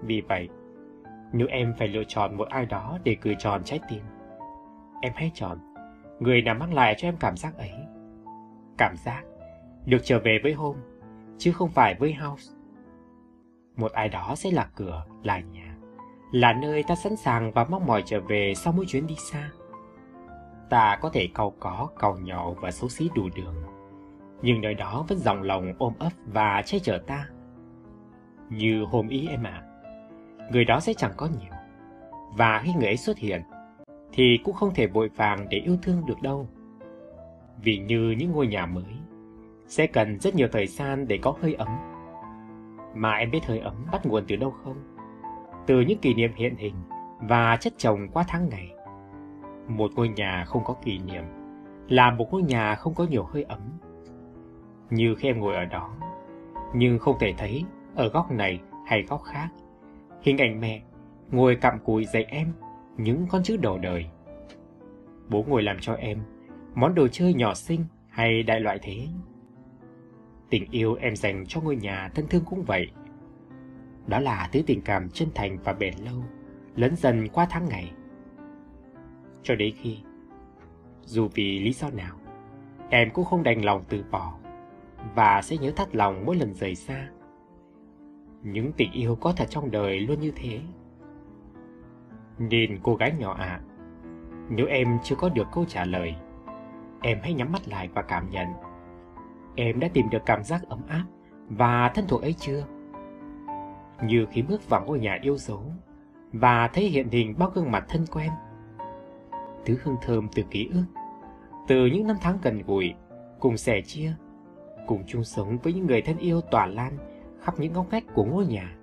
Vì 0.02 0.20
vậy, 0.20 0.48
nếu 1.32 1.46
em 1.46 1.74
phải 1.78 1.88
lựa 1.88 2.04
chọn 2.08 2.36
một 2.36 2.48
ai 2.48 2.66
đó 2.66 2.98
để 3.04 3.16
cười 3.20 3.36
tròn 3.38 3.62
trái 3.64 3.80
tim, 3.88 4.02
em 5.02 5.12
hãy 5.16 5.30
chọn 5.34 5.58
người 6.20 6.42
nào 6.42 6.54
mang 6.54 6.74
lại 6.74 6.94
cho 6.98 7.08
em 7.08 7.16
cảm 7.20 7.36
giác 7.36 7.56
ấy. 7.56 7.72
Cảm 8.78 8.96
giác 8.96 9.24
được 9.86 9.98
trở 10.02 10.18
về 10.18 10.38
với 10.42 10.52
home, 10.52 10.80
chứ 11.38 11.52
không 11.52 11.70
phải 11.70 11.94
với 11.94 12.14
house. 12.14 12.54
Một 13.76 13.92
ai 13.92 14.08
đó 14.08 14.34
sẽ 14.36 14.50
là 14.50 14.68
cửa, 14.74 15.06
là 15.22 15.40
nhà, 15.40 15.69
là 16.32 16.52
nơi 16.52 16.82
ta 16.82 16.94
sẵn 16.94 17.16
sàng 17.16 17.52
và 17.52 17.64
mong 17.64 17.86
mỏi 17.86 18.02
trở 18.06 18.20
về 18.20 18.52
sau 18.56 18.72
mỗi 18.72 18.86
chuyến 18.86 19.06
đi 19.06 19.14
xa. 19.32 19.50
Ta 20.70 20.98
có 21.00 21.10
thể 21.10 21.28
cầu 21.34 21.54
có, 21.60 21.88
cầu 21.98 22.16
nhỏ 22.18 22.50
và 22.60 22.70
xấu 22.70 22.88
xí 22.88 23.10
đủ 23.14 23.28
đường, 23.36 23.54
nhưng 24.42 24.60
nơi 24.60 24.74
đó 24.74 25.04
vẫn 25.08 25.18
dòng 25.18 25.42
lòng 25.42 25.72
ôm 25.78 25.92
ấp 25.98 26.12
và 26.26 26.62
che 26.66 26.78
chở 26.78 26.98
ta. 27.06 27.26
Như 28.50 28.84
hôm 28.84 29.08
ý 29.08 29.28
em 29.28 29.42
ạ, 29.42 29.62
à, 29.62 29.66
người 30.52 30.64
đó 30.64 30.80
sẽ 30.80 30.94
chẳng 30.94 31.12
có 31.16 31.26
nhiều. 31.26 31.52
Và 32.36 32.62
khi 32.64 32.72
người 32.74 32.86
ấy 32.86 32.96
xuất 32.96 33.18
hiện, 33.18 33.42
thì 34.12 34.38
cũng 34.44 34.54
không 34.54 34.74
thể 34.74 34.86
vội 34.86 35.08
vàng 35.16 35.46
để 35.50 35.58
yêu 35.58 35.76
thương 35.82 36.06
được 36.06 36.22
đâu. 36.22 36.48
Vì 37.62 37.78
như 37.78 38.14
những 38.18 38.32
ngôi 38.32 38.46
nhà 38.46 38.66
mới, 38.66 38.84
sẽ 39.66 39.86
cần 39.86 40.20
rất 40.20 40.34
nhiều 40.34 40.48
thời 40.52 40.66
gian 40.66 41.08
để 41.08 41.18
có 41.22 41.34
hơi 41.42 41.54
ấm. 41.54 41.68
Mà 42.94 43.12
em 43.12 43.30
biết 43.30 43.44
hơi 43.46 43.58
ấm 43.58 43.74
bắt 43.92 44.06
nguồn 44.06 44.24
từ 44.28 44.36
đâu 44.36 44.50
không? 44.64 44.89
Từ 45.66 45.80
những 45.80 45.98
kỷ 45.98 46.14
niệm 46.14 46.32
hiện 46.36 46.56
hình 46.56 46.74
và 47.20 47.56
chất 47.56 47.72
chồng 47.76 48.08
qua 48.12 48.24
tháng 48.28 48.48
ngày. 48.48 48.70
Một 49.68 49.90
ngôi 49.94 50.08
nhà 50.08 50.44
không 50.46 50.64
có 50.64 50.74
kỷ 50.84 50.98
niệm 50.98 51.24
là 51.88 52.10
một 52.10 52.32
ngôi 52.32 52.42
nhà 52.42 52.74
không 52.74 52.94
có 52.94 53.06
nhiều 53.10 53.24
hơi 53.24 53.42
ấm. 53.42 53.60
Như 54.90 55.14
khi 55.14 55.28
em 55.28 55.40
ngồi 55.40 55.54
ở 55.54 55.64
đó, 55.64 55.90
nhưng 56.74 56.98
không 56.98 57.16
thể 57.20 57.34
thấy 57.38 57.64
ở 57.94 58.08
góc 58.08 58.30
này 58.30 58.60
hay 58.86 59.02
góc 59.02 59.22
khác 59.22 59.48
Hình 60.22 60.38
ảnh 60.38 60.60
mẹ 60.60 60.82
ngồi 61.30 61.56
cặm 61.56 61.78
cụi 61.78 62.04
dạy 62.04 62.24
em 62.24 62.52
những 62.96 63.26
con 63.30 63.42
chữ 63.42 63.56
đầu 63.56 63.78
đời. 63.78 64.06
Bố 65.28 65.44
ngồi 65.48 65.62
làm 65.62 65.76
cho 65.80 65.94
em 65.94 66.18
món 66.74 66.94
đồ 66.94 67.08
chơi 67.08 67.34
nhỏ 67.34 67.54
xinh 67.54 67.84
hay 68.08 68.42
đại 68.42 68.60
loại 68.60 68.78
thế. 68.82 69.06
Tình 70.50 70.64
yêu 70.70 70.94
em 70.94 71.16
dành 71.16 71.44
cho 71.46 71.60
ngôi 71.60 71.76
nhà 71.76 72.10
thân 72.14 72.26
thương 72.26 72.44
cũng 72.44 72.62
vậy. 72.62 72.90
Đó 74.10 74.18
là 74.18 74.48
thứ 74.52 74.62
tình 74.66 74.80
cảm 74.82 75.08
chân 75.10 75.28
thành 75.34 75.58
và 75.64 75.72
bền 75.72 75.94
lâu, 76.04 76.24
lớn 76.76 76.96
dần 76.96 77.28
qua 77.28 77.46
tháng 77.50 77.68
ngày. 77.68 77.92
Cho 79.42 79.54
đến 79.54 79.74
khi, 79.76 79.98
dù 81.02 81.28
vì 81.34 81.58
lý 81.58 81.72
do 81.72 81.90
nào, 81.90 82.16
em 82.88 83.10
cũng 83.10 83.24
không 83.24 83.42
đành 83.42 83.64
lòng 83.64 83.84
từ 83.88 84.04
bỏ 84.10 84.34
và 85.14 85.42
sẽ 85.42 85.56
nhớ 85.56 85.70
thắt 85.70 85.96
lòng 85.96 86.24
mỗi 86.26 86.36
lần 86.36 86.54
rời 86.54 86.74
xa 86.74 87.08
những 88.42 88.72
tình 88.72 88.92
yêu 88.92 89.16
có 89.16 89.32
thật 89.32 89.46
trong 89.50 89.70
đời 89.70 90.00
luôn 90.00 90.20
như 90.20 90.32
thế. 90.36 90.60
Nên 92.38 92.78
cô 92.82 92.94
gái 92.94 93.12
nhỏ 93.18 93.34
ạ, 93.34 93.44
à, 93.44 93.60
nếu 94.50 94.66
em 94.66 94.98
chưa 95.04 95.16
có 95.16 95.28
được 95.28 95.46
câu 95.52 95.64
trả 95.64 95.84
lời, 95.84 96.14
em 97.02 97.18
hãy 97.22 97.34
nhắm 97.34 97.52
mắt 97.52 97.68
lại 97.68 97.88
và 97.94 98.02
cảm 98.02 98.30
nhận. 98.30 98.46
Em 99.56 99.80
đã 99.80 99.88
tìm 99.94 100.10
được 100.10 100.22
cảm 100.26 100.44
giác 100.44 100.62
ấm 100.68 100.80
áp 100.88 101.04
và 101.48 101.88
thân 101.94 102.04
thuộc 102.08 102.22
ấy 102.22 102.32
chưa? 102.32 102.66
Như 104.02 104.26
khi 104.30 104.42
bước 104.42 104.68
vào 104.68 104.84
ngôi 104.86 104.98
nhà 104.98 105.18
yêu 105.22 105.36
dấu 105.36 105.62
và 106.32 106.68
thấy 106.68 106.84
hiện 106.84 107.08
hình 107.10 107.34
bao 107.38 107.50
gương 107.50 107.70
mặt 107.70 107.84
thân 107.88 108.06
quen. 108.12 108.30
Thứ 109.64 109.76
hương 109.82 109.96
thơm 110.02 110.28
từ 110.34 110.42
ký 110.50 110.70
ức, 110.74 110.84
từ 111.68 111.86
những 111.86 112.06
năm 112.06 112.16
tháng 112.20 112.38
gần 112.42 112.62
gũi, 112.66 112.94
cùng 113.40 113.56
sẻ 113.56 113.80
chia, 113.80 114.12
cùng 114.86 115.02
chung 115.06 115.24
sống 115.24 115.58
với 115.62 115.72
những 115.72 115.86
người 115.86 116.02
thân 116.02 116.18
yêu 116.18 116.40
tỏa 116.40 116.66
lan 116.66 116.92
khắp 117.40 117.54
những 117.58 117.72
ngóc 117.72 117.86
ngách 117.90 118.04
của 118.14 118.24
ngôi 118.24 118.46
nhà. 118.46 118.76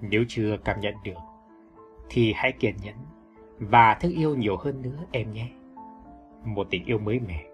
Nếu 0.00 0.24
chưa 0.28 0.56
cảm 0.64 0.80
nhận 0.80 0.94
được, 1.04 1.18
thì 2.08 2.32
hãy 2.32 2.52
kiên 2.52 2.74
nhẫn 2.82 2.94
và 3.58 3.94
thương 3.94 4.12
yêu 4.12 4.34
nhiều 4.34 4.56
hơn 4.56 4.82
nữa 4.82 4.98
em 5.10 5.32
nhé. 5.32 5.48
Một 6.44 6.66
tình 6.70 6.84
yêu 6.84 6.98
mới 6.98 7.20
mẻ, 7.20 7.44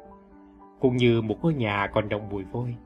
cũng 0.80 0.96
như 0.96 1.22
một 1.22 1.36
ngôi 1.42 1.54
nhà 1.54 1.86
còn 1.94 2.08
đồng 2.08 2.28
mùi 2.28 2.44
vôi, 2.44 2.76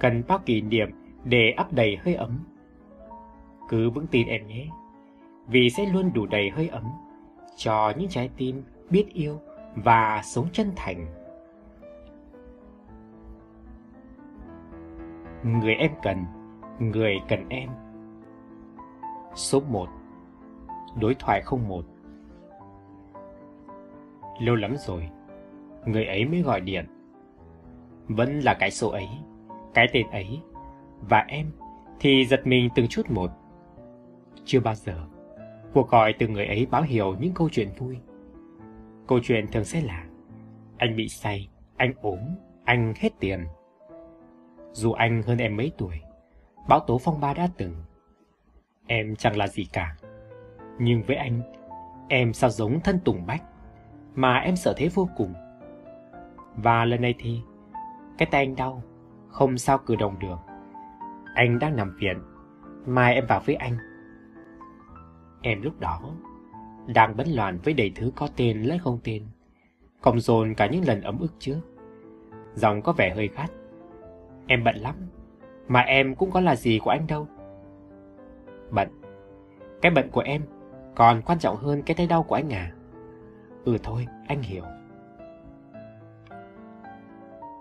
cần 0.00 0.22
bao 0.28 0.38
kỷ 0.38 0.60
niệm 0.60 0.90
để 1.24 1.50
ấp 1.56 1.72
đầy 1.72 1.96
hơi 1.96 2.14
ấm. 2.14 2.38
Cứ 3.68 3.90
vững 3.90 4.06
tin 4.06 4.26
em 4.26 4.46
nhé, 4.46 4.68
vì 5.46 5.70
sẽ 5.70 5.86
luôn 5.86 6.10
đủ 6.14 6.26
đầy 6.26 6.50
hơi 6.50 6.68
ấm 6.68 6.84
cho 7.56 7.92
những 7.96 8.08
trái 8.08 8.30
tim 8.36 8.62
biết 8.90 9.06
yêu 9.12 9.40
và 9.74 10.20
sống 10.24 10.48
chân 10.52 10.72
thành. 10.76 11.06
Người 15.44 15.74
em 15.74 15.90
cần, 16.02 16.24
người 16.78 17.14
cần 17.28 17.48
em. 17.48 17.70
Số 19.34 19.60
1 19.60 19.88
Đối 21.00 21.14
thoại 21.14 21.42
01 21.68 21.84
Lâu 24.40 24.54
lắm 24.54 24.76
rồi, 24.76 25.08
người 25.86 26.04
ấy 26.04 26.24
mới 26.24 26.42
gọi 26.42 26.60
điện. 26.60 26.86
Vẫn 28.08 28.40
là 28.40 28.54
cái 28.54 28.70
số 28.70 28.88
ấy, 28.88 29.08
cái 29.74 29.88
tên 29.92 30.10
ấy, 30.10 30.40
và 31.08 31.24
em 31.28 31.50
thì 32.00 32.26
giật 32.26 32.40
mình 32.46 32.68
từng 32.74 32.88
chút 32.88 33.10
một. 33.10 33.30
Chưa 34.48 34.60
bao 34.60 34.74
giờ, 34.74 35.06
cuộc 35.74 35.90
gọi 35.90 36.14
từ 36.18 36.28
người 36.28 36.46
ấy 36.46 36.66
báo 36.70 36.82
hiệu 36.82 37.16
những 37.20 37.34
câu 37.34 37.48
chuyện 37.52 37.68
vui. 37.78 37.98
Câu 39.06 39.18
chuyện 39.22 39.46
thường 39.52 39.64
sẽ 39.64 39.80
là 39.80 40.04
Anh 40.78 40.96
bị 40.96 41.08
say, 41.08 41.48
anh 41.76 41.92
ốm, 42.02 42.18
anh 42.64 42.92
hết 42.96 43.10
tiền 43.20 43.46
dù 44.72 44.92
anh 44.92 45.22
hơn 45.22 45.38
em 45.38 45.56
mấy 45.56 45.72
tuổi, 45.78 46.00
bão 46.68 46.80
tố 46.80 46.98
phong 46.98 47.20
ba 47.20 47.34
đã 47.34 47.48
từng. 47.56 47.74
Em 48.86 49.16
chẳng 49.16 49.36
là 49.36 49.48
gì 49.48 49.64
cả. 49.72 49.96
Nhưng 50.78 51.02
với 51.02 51.16
anh, 51.16 51.40
em 52.08 52.32
sao 52.32 52.50
giống 52.50 52.80
thân 52.80 53.00
Tùng 53.04 53.26
Bách, 53.26 53.42
mà 54.14 54.38
em 54.38 54.56
sợ 54.56 54.74
thế 54.76 54.88
vô 54.94 55.08
cùng. 55.16 55.34
Và 56.56 56.84
lần 56.84 57.02
này 57.02 57.14
thì, 57.18 57.40
cái 58.18 58.28
tay 58.30 58.44
anh 58.44 58.56
đau, 58.56 58.82
không 59.28 59.58
sao 59.58 59.78
cử 59.78 59.96
động 59.96 60.18
được. 60.18 60.38
Anh 61.34 61.58
đang 61.58 61.76
nằm 61.76 61.96
viện, 62.00 62.18
mai 62.86 63.14
em 63.14 63.26
vào 63.26 63.40
với 63.46 63.54
anh. 63.54 63.87
Em 65.48 65.62
lúc 65.62 65.80
đó 65.80 66.00
đang 66.86 67.16
bấn 67.16 67.28
loạn 67.28 67.58
với 67.64 67.74
đầy 67.74 67.92
thứ 67.94 68.12
có 68.16 68.28
tên 68.36 68.62
lẫn 68.62 68.78
không 68.78 68.98
tên, 69.04 69.22
cộng 70.00 70.20
dồn 70.20 70.54
cả 70.54 70.66
những 70.66 70.84
lần 70.86 71.00
ấm 71.00 71.18
ức 71.18 71.32
trước. 71.38 71.60
Giọng 72.54 72.82
có 72.82 72.92
vẻ 72.92 73.14
hơi 73.14 73.28
gắt, 73.36 73.50
Em 74.46 74.64
bận 74.64 74.76
lắm, 74.76 74.94
mà 75.68 75.80
em 75.80 76.14
cũng 76.14 76.30
có 76.30 76.40
là 76.40 76.56
gì 76.56 76.78
của 76.78 76.90
anh 76.90 77.06
đâu. 77.06 77.28
Bận. 78.70 78.88
Cái 79.82 79.92
bận 79.92 80.10
của 80.10 80.20
em 80.20 80.42
còn 80.94 81.22
quan 81.22 81.38
trọng 81.38 81.56
hơn 81.56 81.82
cái 81.82 81.94
tay 81.94 82.06
đau 82.06 82.22
của 82.22 82.34
anh 82.34 82.52
à? 82.52 82.72
Ừ 83.64 83.78
thôi, 83.82 84.06
anh 84.26 84.42
hiểu. 84.42 84.64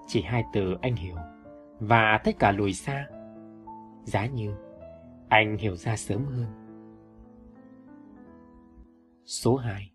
Chỉ 0.08 0.22
hai 0.22 0.44
từ 0.54 0.78
anh 0.82 0.96
hiểu, 0.96 1.16
và 1.80 2.20
tất 2.24 2.40
cả 2.40 2.52
lùi 2.52 2.74
xa. 2.74 3.08
Giá 4.04 4.26
như 4.26 4.56
anh 5.30 5.58
hiểu 5.58 5.76
ra 5.76 5.96
sớm 5.96 6.26
hơn. 6.26 6.57
Số 9.30 9.56
2 9.56 9.92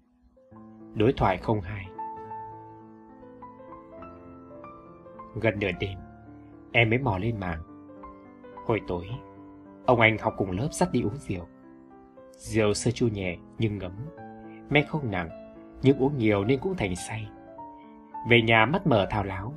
Đối 0.94 1.12
thoại 1.12 1.40
02 1.62 1.86
Gần 5.40 5.58
nửa 5.58 5.70
đêm 5.80 5.98
Em 6.72 6.90
mới 6.90 6.98
mò 6.98 7.18
lên 7.18 7.40
mạng. 7.40 7.62
Hồi 8.66 8.80
tối, 8.88 9.06
ông 9.86 10.00
anh 10.00 10.18
học 10.18 10.34
cùng 10.36 10.50
lớp 10.50 10.68
dắt 10.72 10.88
đi 10.92 11.02
uống 11.02 11.16
rượu. 11.16 11.46
Rượu 12.36 12.74
sơ 12.74 12.90
chua 12.90 13.08
nhẹ 13.08 13.36
nhưng 13.58 13.78
ngấm, 13.78 13.92
men 14.70 14.86
không 14.86 15.10
nặng, 15.10 15.28
nhưng 15.82 15.98
uống 15.98 16.18
nhiều 16.18 16.44
nên 16.44 16.60
cũng 16.60 16.76
thành 16.76 16.96
say. 16.96 17.28
Về 18.28 18.42
nhà 18.42 18.66
mắt 18.66 18.86
mở 18.86 19.06
thao 19.10 19.24
láo. 19.24 19.54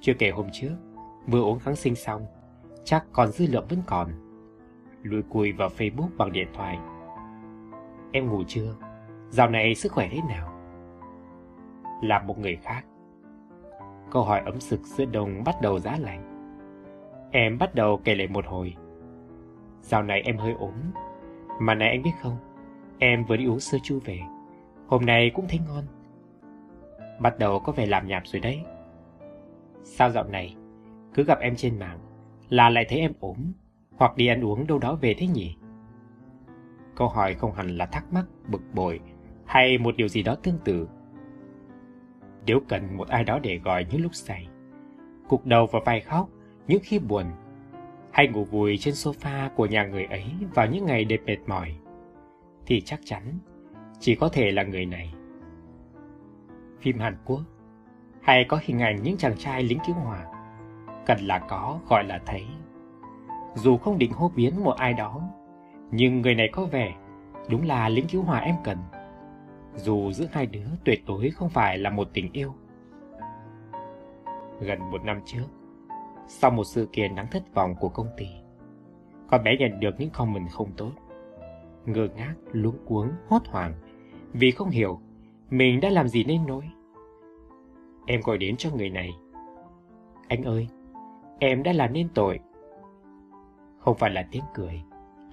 Chưa 0.00 0.14
kể 0.18 0.30
hôm 0.30 0.46
trước, 0.52 0.74
vừa 1.26 1.42
uống 1.42 1.58
kháng 1.58 1.76
sinh 1.76 1.94
xong, 1.94 2.26
chắc 2.84 3.06
còn 3.12 3.28
dư 3.28 3.46
lượng 3.46 3.66
vẫn 3.68 3.82
còn. 3.86 4.08
lùi 5.02 5.22
cùi 5.22 5.52
vào 5.52 5.68
Facebook 5.68 6.08
bằng 6.16 6.32
điện 6.32 6.48
thoại. 6.54 6.78
Em 8.14 8.30
ngủ 8.30 8.42
chưa? 8.46 8.74
Dạo 9.30 9.50
này 9.50 9.74
sức 9.74 9.92
khỏe 9.92 10.08
thế 10.10 10.20
nào? 10.28 10.52
Là 12.02 12.22
một 12.22 12.38
người 12.38 12.56
khác. 12.56 12.84
Câu 14.10 14.22
hỏi 14.22 14.42
ấm 14.44 14.60
sực 14.60 14.80
giữa 14.80 15.04
đông 15.04 15.44
bắt 15.44 15.54
đầu 15.62 15.78
giá 15.78 15.96
lạnh. 16.00 16.50
Em 17.30 17.58
bắt 17.58 17.74
đầu 17.74 18.00
kể 18.04 18.14
lại 18.14 18.26
một 18.26 18.46
hồi. 18.46 18.74
Dạo 19.80 20.02
này 20.02 20.22
em 20.22 20.38
hơi 20.38 20.52
ốm. 20.52 20.74
Mà 21.60 21.74
này 21.74 21.88
anh 21.88 22.02
biết 22.02 22.10
không, 22.22 22.36
em 22.98 23.24
vừa 23.24 23.36
đi 23.36 23.46
uống 23.46 23.60
sơ 23.60 23.78
chu 23.82 23.98
về. 24.04 24.20
Hôm 24.86 25.06
nay 25.06 25.30
cũng 25.34 25.48
thấy 25.48 25.60
ngon. 25.68 25.84
Bắt 27.20 27.38
đầu 27.38 27.60
có 27.60 27.72
vẻ 27.72 27.86
làm 27.86 28.06
nhảm 28.06 28.22
rồi 28.26 28.40
đấy. 28.40 28.60
Sao 29.82 30.10
dạo 30.10 30.24
này, 30.24 30.56
cứ 31.14 31.24
gặp 31.24 31.38
em 31.40 31.56
trên 31.56 31.78
mạng 31.78 31.98
là 32.48 32.70
lại 32.70 32.86
thấy 32.88 32.98
em 32.98 33.12
ốm 33.20 33.36
hoặc 33.96 34.16
đi 34.16 34.26
ăn 34.26 34.44
uống 34.44 34.66
đâu 34.66 34.78
đó 34.78 34.94
về 34.94 35.14
thế 35.18 35.26
nhỉ? 35.26 35.56
Câu 36.96 37.08
hỏi 37.08 37.34
không 37.34 37.52
hẳn 37.52 37.76
là 37.76 37.86
thắc 37.86 38.12
mắc, 38.12 38.24
bực 38.48 38.62
bội 38.74 39.00
hay 39.46 39.78
một 39.78 39.96
điều 39.96 40.08
gì 40.08 40.22
đó 40.22 40.34
tương 40.42 40.58
tự. 40.64 40.88
Nếu 42.46 42.60
cần 42.68 42.96
một 42.96 43.08
ai 43.08 43.24
đó 43.24 43.38
để 43.38 43.58
gọi 43.58 43.86
những 43.90 44.02
lúc 44.02 44.14
say, 44.14 44.48
cục 45.28 45.46
đầu 45.46 45.66
vào 45.66 45.82
vai 45.84 46.00
khóc 46.00 46.28
những 46.66 46.80
khi 46.82 46.98
buồn, 46.98 47.24
hay 48.10 48.28
ngủ 48.28 48.44
vùi 48.44 48.76
trên 48.78 48.94
sofa 48.94 49.50
của 49.50 49.66
nhà 49.66 49.84
người 49.84 50.04
ấy 50.04 50.24
vào 50.54 50.66
những 50.66 50.86
ngày 50.86 51.04
đẹp 51.04 51.20
mệt 51.26 51.38
mỏi, 51.46 51.76
thì 52.66 52.80
chắc 52.80 53.00
chắn 53.04 53.38
chỉ 54.00 54.14
có 54.14 54.28
thể 54.28 54.50
là 54.50 54.62
người 54.62 54.86
này. 54.86 55.14
Phim 56.80 56.98
Hàn 56.98 57.16
Quốc 57.24 57.40
hay 58.22 58.44
có 58.48 58.58
hình 58.62 58.78
ảnh 58.78 59.02
những 59.02 59.16
chàng 59.16 59.36
trai 59.38 59.62
lính 59.62 59.78
cứu 59.86 59.94
hỏa, 59.94 60.24
cần 61.06 61.18
là 61.20 61.38
có 61.38 61.80
gọi 61.88 62.04
là 62.04 62.20
thấy. 62.26 62.44
Dù 63.54 63.76
không 63.76 63.98
định 63.98 64.12
hô 64.12 64.28
biến 64.36 64.64
một 64.64 64.74
ai 64.76 64.94
đó, 64.94 65.20
nhưng 65.90 66.22
người 66.22 66.34
này 66.34 66.48
có 66.52 66.64
vẻ 66.64 66.94
đúng 67.50 67.66
là 67.66 67.88
lính 67.88 68.06
cứu 68.06 68.22
hỏa 68.22 68.38
em 68.38 68.54
cần. 68.64 68.78
Dù 69.74 70.12
giữa 70.12 70.26
hai 70.32 70.46
đứa 70.46 70.66
tuyệt 70.84 71.02
đối 71.06 71.30
không 71.30 71.48
phải 71.48 71.78
là 71.78 71.90
một 71.90 72.08
tình 72.12 72.32
yêu. 72.32 72.54
Gần 74.60 74.90
một 74.90 75.04
năm 75.04 75.20
trước, 75.26 75.46
sau 76.28 76.50
một 76.50 76.64
sự 76.64 76.88
kiện 76.92 77.14
đáng 77.14 77.26
thất 77.30 77.54
vọng 77.54 77.74
của 77.80 77.88
công 77.88 78.08
ty, 78.16 78.26
con 79.30 79.44
bé 79.44 79.56
nhận 79.56 79.80
được 79.80 79.94
những 79.98 80.10
comment 80.10 80.50
không 80.50 80.70
tốt. 80.76 80.92
Ngơ 81.86 82.08
ngác, 82.16 82.34
luống 82.52 82.78
cuống, 82.84 83.08
hốt 83.28 83.42
hoảng 83.46 83.74
vì 84.32 84.50
không 84.50 84.70
hiểu 84.70 85.00
mình 85.50 85.80
đã 85.80 85.90
làm 85.90 86.08
gì 86.08 86.24
nên 86.24 86.46
nỗi. 86.46 86.64
Em 88.06 88.20
gọi 88.24 88.38
đến 88.38 88.56
cho 88.56 88.70
người 88.70 88.90
này. 88.90 89.10
Anh 90.28 90.42
ơi, 90.42 90.68
em 91.38 91.62
đã 91.62 91.72
làm 91.72 91.92
nên 91.92 92.08
tội. 92.14 92.40
Không 93.78 93.96
phải 93.96 94.10
là 94.10 94.28
tiếng 94.30 94.42
cười 94.54 94.82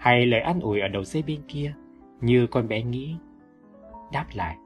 hay 0.01 0.25
lời 0.25 0.41
an 0.41 0.59
ủi 0.59 0.79
ở 0.79 0.87
đầu 0.87 1.03
dây 1.03 1.23
bên 1.27 1.41
kia 1.47 1.73
như 2.21 2.47
con 2.47 2.67
bé 2.67 2.83
nghĩ. 2.83 3.15
Đáp 4.11 4.25
lại, 4.33 4.57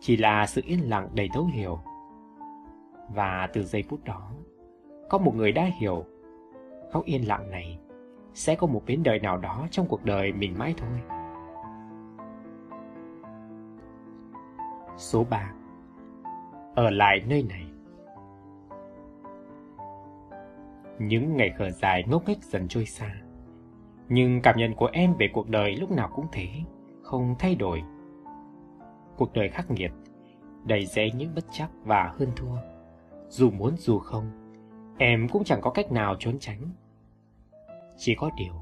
chỉ 0.00 0.16
là 0.16 0.46
sự 0.46 0.62
yên 0.66 0.90
lặng 0.90 1.08
đầy 1.14 1.28
thấu 1.34 1.44
hiểu. 1.44 1.78
Và 3.14 3.48
từ 3.52 3.62
giây 3.62 3.82
phút 3.82 4.04
đó, 4.04 4.30
có 5.08 5.18
một 5.18 5.34
người 5.34 5.52
đã 5.52 5.64
hiểu 5.78 6.04
khóc 6.92 7.04
yên 7.04 7.28
lặng 7.28 7.50
này 7.50 7.78
sẽ 8.34 8.54
có 8.54 8.66
một 8.66 8.82
bến 8.86 9.02
đời 9.02 9.18
nào 9.18 9.36
đó 9.36 9.66
trong 9.70 9.86
cuộc 9.86 10.04
đời 10.04 10.32
mình 10.32 10.54
mãi 10.58 10.74
thôi. 10.76 11.00
Số 14.96 15.24
3 15.30 15.52
Ở 16.74 16.90
lại 16.90 17.22
nơi 17.28 17.42
này 17.42 17.66
Những 20.98 21.36
ngày 21.36 21.54
khờ 21.58 21.70
dài 21.70 22.04
ngốc 22.08 22.22
nghếch 22.28 22.42
dần 22.42 22.68
trôi 22.68 22.86
xa 22.86 23.14
nhưng 24.08 24.42
cảm 24.42 24.56
nhận 24.58 24.74
của 24.74 24.88
em 24.92 25.14
về 25.18 25.28
cuộc 25.32 25.48
đời 25.48 25.76
lúc 25.76 25.90
nào 25.90 26.10
cũng 26.14 26.26
thế 26.32 26.48
Không 27.02 27.34
thay 27.38 27.54
đổi. 27.54 27.82
Cuộc 29.16 29.32
đời 29.32 29.48
khắc 29.48 29.70
nghiệt 29.70 29.92
Đầy 30.64 30.86
rẫy 30.86 31.12
những 31.12 31.34
bất 31.34 31.44
chắc 31.50 31.70
và 31.84 32.12
hơn 32.18 32.28
thua. 32.36 32.56
Dù 33.28 33.50
muốn 33.50 33.76
dù 33.76 33.98
không 33.98 34.30
Em 34.98 35.28
cũng 35.28 35.44
chẳng 35.44 35.60
có 35.60 35.70
cách 35.70 35.92
nào 35.92 36.16
trốn 36.18 36.38
tránh. 36.38 36.60
Chỉ 37.96 38.14
có 38.14 38.30
điều 38.36 38.54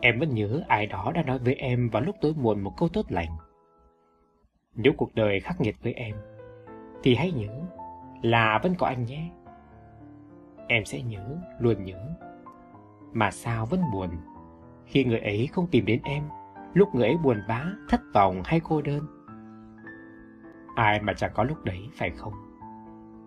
Em 0.00 0.18
vẫn 0.18 0.34
nhớ 0.34 0.62
ai 0.68 0.86
đó 0.86 1.12
đã 1.14 1.22
nói 1.22 1.38
với 1.38 1.54
em 1.54 1.88
vào 1.88 2.02
lúc 2.02 2.16
tối 2.20 2.34
muộn 2.36 2.60
một 2.60 2.72
câu 2.76 2.88
tốt 2.88 3.06
lành. 3.08 3.36
Nếu 4.74 4.92
cuộc 4.96 5.14
đời 5.14 5.40
khắc 5.40 5.60
nghiệt 5.60 5.76
với 5.82 5.92
em 5.92 6.16
Thì 7.02 7.14
hãy 7.14 7.32
nhớ 7.32 7.60
là 8.22 8.60
vẫn 8.62 8.74
có 8.78 8.86
anh 8.86 9.04
nhé. 9.04 9.30
Em 10.68 10.84
sẽ 10.84 11.02
nhớ, 11.02 11.38
luôn 11.58 11.84
nhớ. 11.84 12.14
Mà 13.12 13.30
sao 13.30 13.66
vẫn 13.66 13.80
buồn? 13.92 14.10
Khi 14.86 15.04
người 15.04 15.18
ấy 15.18 15.48
không 15.52 15.66
tìm 15.70 15.86
đến 15.86 16.00
em 16.04 16.22
Lúc 16.74 16.94
người 16.94 17.06
ấy 17.06 17.16
buồn 17.16 17.38
bã, 17.48 17.64
thất 17.88 18.00
vọng 18.14 18.42
hay 18.44 18.60
cô 18.64 18.82
đơn 18.82 19.06
Ai 20.74 21.00
mà 21.02 21.12
chẳng 21.12 21.30
có 21.34 21.44
lúc 21.44 21.64
đấy 21.64 21.88
phải 21.94 22.10
không? 22.10 22.32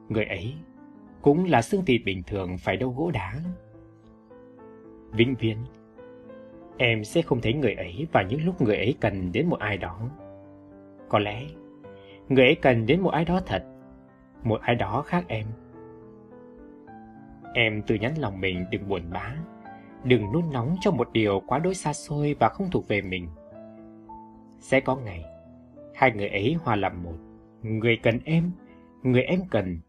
Người 0.10 0.26
ấy 0.26 0.54
cũng 1.22 1.46
là 1.46 1.62
xương 1.62 1.86
thịt 1.86 2.02
bình 2.06 2.24
thường 2.28 2.58
phải 2.58 2.78
đâu 2.78 2.94
gỗ 2.98 3.12
đá. 3.12 3.34
Vĩnh 5.12 5.36
viễn 5.40 5.58
Em 6.78 7.04
sẽ 7.04 7.22
không 7.22 7.42
thấy 7.42 7.54
người 7.54 7.74
ấy 7.74 8.08
vào 8.12 8.24
những 8.30 8.46
lúc 8.46 8.62
người 8.62 8.78
ấy 8.78 8.96
cần 9.00 9.32
đến 9.32 9.50
một 9.50 9.60
ai 9.60 9.78
đó. 9.78 10.10
Có 11.10 11.20
lẽ 11.20 11.46
người 12.30 12.46
ấy 12.46 12.56
cần 12.56 12.86
đến 12.86 13.02
một 13.02 13.10
ai 13.10 13.26
đó 13.26 13.40
thật, 13.46 13.64
một 14.44 14.62
ai 14.62 14.76
đó 14.76 15.04
khác 15.08 15.26
em. 15.28 15.48
Em 17.54 17.82
tự 17.82 17.96
nhắn 17.96 18.14
lòng 18.18 18.42
mình 18.42 18.66
đừng 18.72 18.88
buồn 18.88 19.02
bã, 19.10 19.36
đừng 20.04 20.32
nôn 20.32 20.44
nóng 20.52 20.76
cho 20.82 20.92
một 20.92 21.10
điều 21.14 21.42
quá 21.48 21.60
đối 21.60 21.76
xa 21.76 21.94
xôi 21.94 22.36
và 22.40 22.50
không 22.50 22.70
thuộc 22.72 22.88
về 22.88 23.02
mình. 23.02 23.30
Sẽ 24.60 24.80
có 24.80 24.96
ngày, 24.96 25.24
hai 25.96 26.12
người 26.12 26.30
ấy 26.30 26.58
hòa 26.64 26.76
làm 26.76 27.04
một, 27.04 27.16
người 27.62 27.98
cần 28.04 28.20
em, 28.26 28.52
người 29.04 29.24
em 29.24 29.40
cần, 29.52 29.80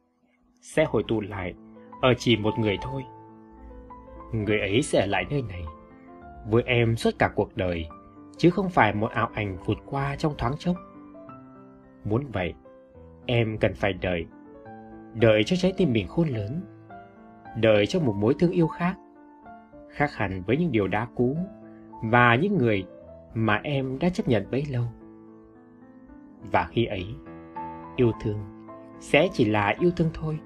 sẽ 0.61 0.85
hồi 0.85 1.05
tụ 1.09 1.21
lại 1.21 1.55
ở 2.01 2.15
chỉ 2.19 2.37
một 2.37 2.59
người 2.59 2.79
thôi. 2.83 3.03
Người 4.33 4.61
ấy 4.61 4.83
sẽ 4.83 5.01
ở 5.01 5.07
lại 5.07 5.25
nơi 5.31 5.43
này, 5.43 5.63
với 6.49 6.63
em 6.63 6.97
suốt 6.97 7.11
cả 7.19 7.31
cuộc 7.35 7.57
đời, 7.57 7.87
chứ 8.37 8.51
không 8.51 8.71
phải 8.71 8.95
một 8.95 9.11
ảo 9.11 9.31
ảnh 9.35 9.57
vụt 9.65 9.79
qua 9.87 10.17
trong 10.17 10.35
thoáng 10.39 10.55
chốc. 10.59 10.77
Muốn 12.05 12.27
vậy, 12.33 12.55
em 13.27 13.59
cần 13.59 13.75
phải 13.75 13.93
đợi. 13.93 14.27
Đợi 15.15 15.43
cho 15.47 15.57
trái 15.57 15.73
tim 15.77 15.93
mình 15.93 16.09
khôn 16.09 16.29
lớn. 16.29 16.63
Đợi 17.57 17.87
cho 17.87 18.01
một 18.01 18.15
mối 18.17 18.35
thương 18.39 18.51
yêu 18.51 18.69
khác. 18.69 18.97
Khác 19.91 20.15
hẳn 20.15 20.43
với 20.43 20.57
những 20.57 20.73
điều 20.73 20.89
đã 20.89 21.07
cũ 21.15 21.37
và 22.03 22.35
những 22.35 22.59
người 22.59 22.87
mà 23.35 23.61
em 23.65 23.99
đã 23.99 24.09
chấp 24.09 24.29
nhận 24.29 24.47
bấy 24.51 24.65
lâu. 24.71 24.85
Và 26.53 26.67
khi 26.71 26.85
ấy, 26.85 27.07
yêu 27.97 28.13
thương 28.23 28.39
sẽ 29.01 29.29
chỉ 29.33 29.45
là 29.45 29.75
yêu 29.81 29.91
thương 29.97 30.11
thôi. 30.15 30.39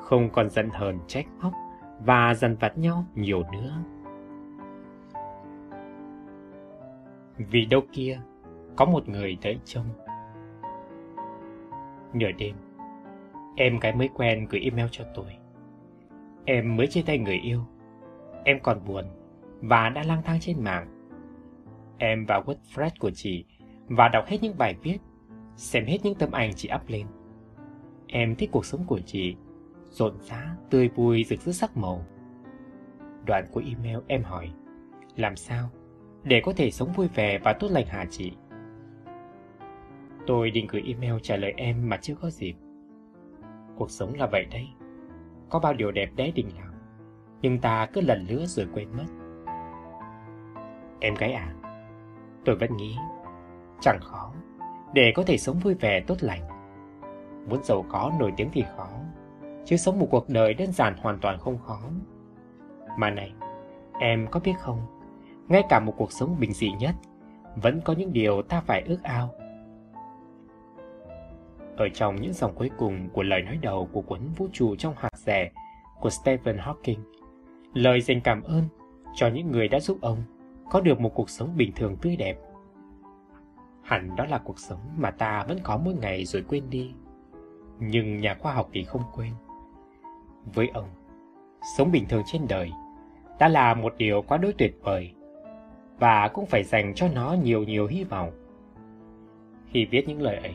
Không 0.00 0.30
còn 0.30 0.50
giận 0.50 0.68
hờn 0.72 0.98
trách 1.06 1.26
móc 1.40 1.52
và 2.04 2.34
dằn 2.34 2.56
vặt 2.56 2.78
nhau 2.78 3.04
nhiều 3.14 3.42
nữa. 3.52 3.74
Vì 7.38 7.64
đâu 7.64 7.80
kia, 7.92 8.20
có 8.76 8.84
một 8.84 9.08
người 9.08 9.38
thấy 9.42 9.58
trông 9.64 9.84
Nửa 12.12 12.32
đêm 12.38 12.56
Em 13.56 13.78
gái 13.78 13.94
mới 13.94 14.08
quen 14.14 14.46
gửi 14.50 14.60
email 14.60 14.86
cho 14.90 15.04
tôi 15.14 15.26
Em 16.44 16.76
mới 16.76 16.86
chia 16.86 17.02
tay 17.06 17.18
người 17.18 17.38
yêu 17.38 17.60
Em 18.44 18.60
còn 18.62 18.84
buồn 18.86 19.04
Và 19.60 19.88
đã 19.88 20.02
lang 20.02 20.22
thang 20.22 20.40
trên 20.40 20.64
mạng 20.64 20.88
Em 21.98 22.26
vào 22.26 22.42
WordPress 22.42 22.90
của 23.00 23.10
chị 23.10 23.44
Và 23.88 24.08
đọc 24.08 24.24
hết 24.26 24.38
những 24.42 24.58
bài 24.58 24.76
viết 24.82 24.98
Xem 25.56 25.86
hết 25.86 25.98
những 26.02 26.14
tấm 26.14 26.32
ảnh 26.32 26.54
chị 26.54 26.70
up 26.74 26.88
lên 26.88 27.06
Em 28.06 28.34
thích 28.36 28.50
cuộc 28.52 28.66
sống 28.66 28.84
của 28.86 29.00
chị 29.06 29.36
Rộn 29.84 30.14
rã, 30.20 30.56
tươi 30.70 30.88
vui, 30.88 31.24
rực 31.24 31.40
rỡ 31.40 31.52
sắc 31.52 31.76
màu 31.76 32.04
Đoạn 33.26 33.44
của 33.52 33.62
email 33.66 33.98
em 34.06 34.22
hỏi 34.22 34.50
Làm 35.16 35.36
sao 35.36 35.70
để 36.24 36.40
có 36.44 36.52
thể 36.56 36.70
sống 36.70 36.92
vui 36.92 37.08
vẻ 37.08 37.38
và 37.38 37.52
tốt 37.52 37.68
lành 37.70 37.86
hả 37.86 38.04
chị? 38.10 38.32
Tôi 40.26 40.50
định 40.50 40.66
gửi 40.66 40.82
email 40.86 41.14
trả 41.22 41.36
lời 41.36 41.54
em 41.56 41.88
mà 41.88 41.96
chưa 41.96 42.14
có 42.14 42.30
dịp. 42.30 42.54
Cuộc 43.76 43.90
sống 43.90 44.14
là 44.14 44.26
vậy 44.26 44.46
đấy. 44.50 44.68
Có 45.48 45.58
bao 45.58 45.74
điều 45.74 45.90
đẹp 45.90 46.10
đẽ 46.16 46.30
định 46.30 46.48
làm, 46.56 46.71
nhưng 47.42 47.58
ta 47.58 47.86
cứ 47.86 48.00
lần 48.00 48.26
nữa 48.28 48.44
rồi 48.46 48.66
quên 48.74 48.88
mất. 48.96 49.04
Em 51.00 51.14
gái 51.14 51.32
à, 51.32 51.54
tôi 52.44 52.56
vẫn 52.56 52.76
nghĩ 52.76 52.96
chẳng 53.80 54.00
khó 54.00 54.32
để 54.94 55.12
có 55.14 55.22
thể 55.26 55.38
sống 55.38 55.58
vui 55.58 55.74
vẻ 55.74 56.00
tốt 56.00 56.16
lành. 56.20 56.42
Muốn 57.48 57.62
giàu 57.62 57.84
có 57.88 58.12
nổi 58.18 58.32
tiếng 58.36 58.48
thì 58.52 58.64
khó, 58.76 58.88
chứ 59.64 59.76
sống 59.76 59.98
một 59.98 60.06
cuộc 60.10 60.28
đời 60.28 60.54
đơn 60.54 60.72
giản 60.72 60.96
hoàn 60.96 61.18
toàn 61.18 61.38
không 61.38 61.58
khó. 61.58 61.80
Mà 62.98 63.10
này, 63.10 63.32
em 64.00 64.26
có 64.30 64.40
biết 64.40 64.54
không, 64.58 64.80
ngay 65.48 65.62
cả 65.68 65.80
một 65.80 65.94
cuộc 65.96 66.12
sống 66.12 66.36
bình 66.40 66.52
dị 66.52 66.70
nhất 66.80 66.94
vẫn 67.56 67.80
có 67.84 67.92
những 67.92 68.12
điều 68.12 68.42
ta 68.42 68.60
phải 68.60 68.82
ước 68.82 69.02
ao 69.02 69.30
ở 71.76 71.88
trong 71.88 72.16
những 72.16 72.32
dòng 72.32 72.54
cuối 72.54 72.70
cùng 72.78 73.08
của 73.12 73.22
lời 73.22 73.42
nói 73.42 73.58
đầu 73.62 73.88
của 73.92 74.00
cuốn 74.00 74.20
Vũ 74.36 74.48
trụ 74.52 74.76
trong 74.76 74.94
hạt 74.96 75.16
rẻ 75.16 75.50
của 76.00 76.10
Stephen 76.10 76.56
Hawking. 76.56 77.11
Lời 77.74 78.00
dành 78.00 78.20
cảm 78.20 78.42
ơn 78.42 78.64
cho 79.14 79.28
những 79.28 79.50
người 79.50 79.68
đã 79.68 79.80
giúp 79.80 79.98
ông 80.00 80.22
có 80.70 80.80
được 80.80 81.00
một 81.00 81.14
cuộc 81.14 81.30
sống 81.30 81.56
bình 81.56 81.72
thường 81.76 81.96
tươi 82.02 82.16
đẹp. 82.16 82.38
Hẳn 83.82 84.16
đó 84.16 84.24
là 84.24 84.38
cuộc 84.38 84.58
sống 84.58 84.80
mà 84.96 85.10
ta 85.10 85.44
vẫn 85.48 85.58
có 85.62 85.80
mỗi 85.84 85.94
ngày 85.94 86.24
rồi 86.24 86.44
quên 86.48 86.70
đi. 86.70 86.94
Nhưng 87.78 88.20
nhà 88.20 88.34
khoa 88.34 88.54
học 88.54 88.68
thì 88.72 88.84
không 88.84 89.02
quên. 89.12 89.32
Với 90.54 90.70
ông, 90.74 90.88
sống 91.76 91.92
bình 91.92 92.04
thường 92.08 92.22
trên 92.26 92.42
đời 92.48 92.70
đã 93.38 93.48
là 93.48 93.74
một 93.74 93.94
điều 93.98 94.22
quá 94.22 94.38
đối 94.38 94.52
tuyệt 94.52 94.78
vời 94.82 95.12
và 95.98 96.28
cũng 96.28 96.46
phải 96.46 96.64
dành 96.64 96.92
cho 96.94 97.08
nó 97.08 97.36
nhiều 97.42 97.62
nhiều 97.62 97.86
hy 97.86 98.04
vọng. 98.04 98.30
Khi 99.66 99.84
viết 99.84 100.08
những 100.08 100.22
lời 100.22 100.36
ấy, 100.36 100.54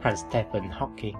Hans 0.00 0.24
Stephen 0.28 0.62
Hawking 0.62 1.14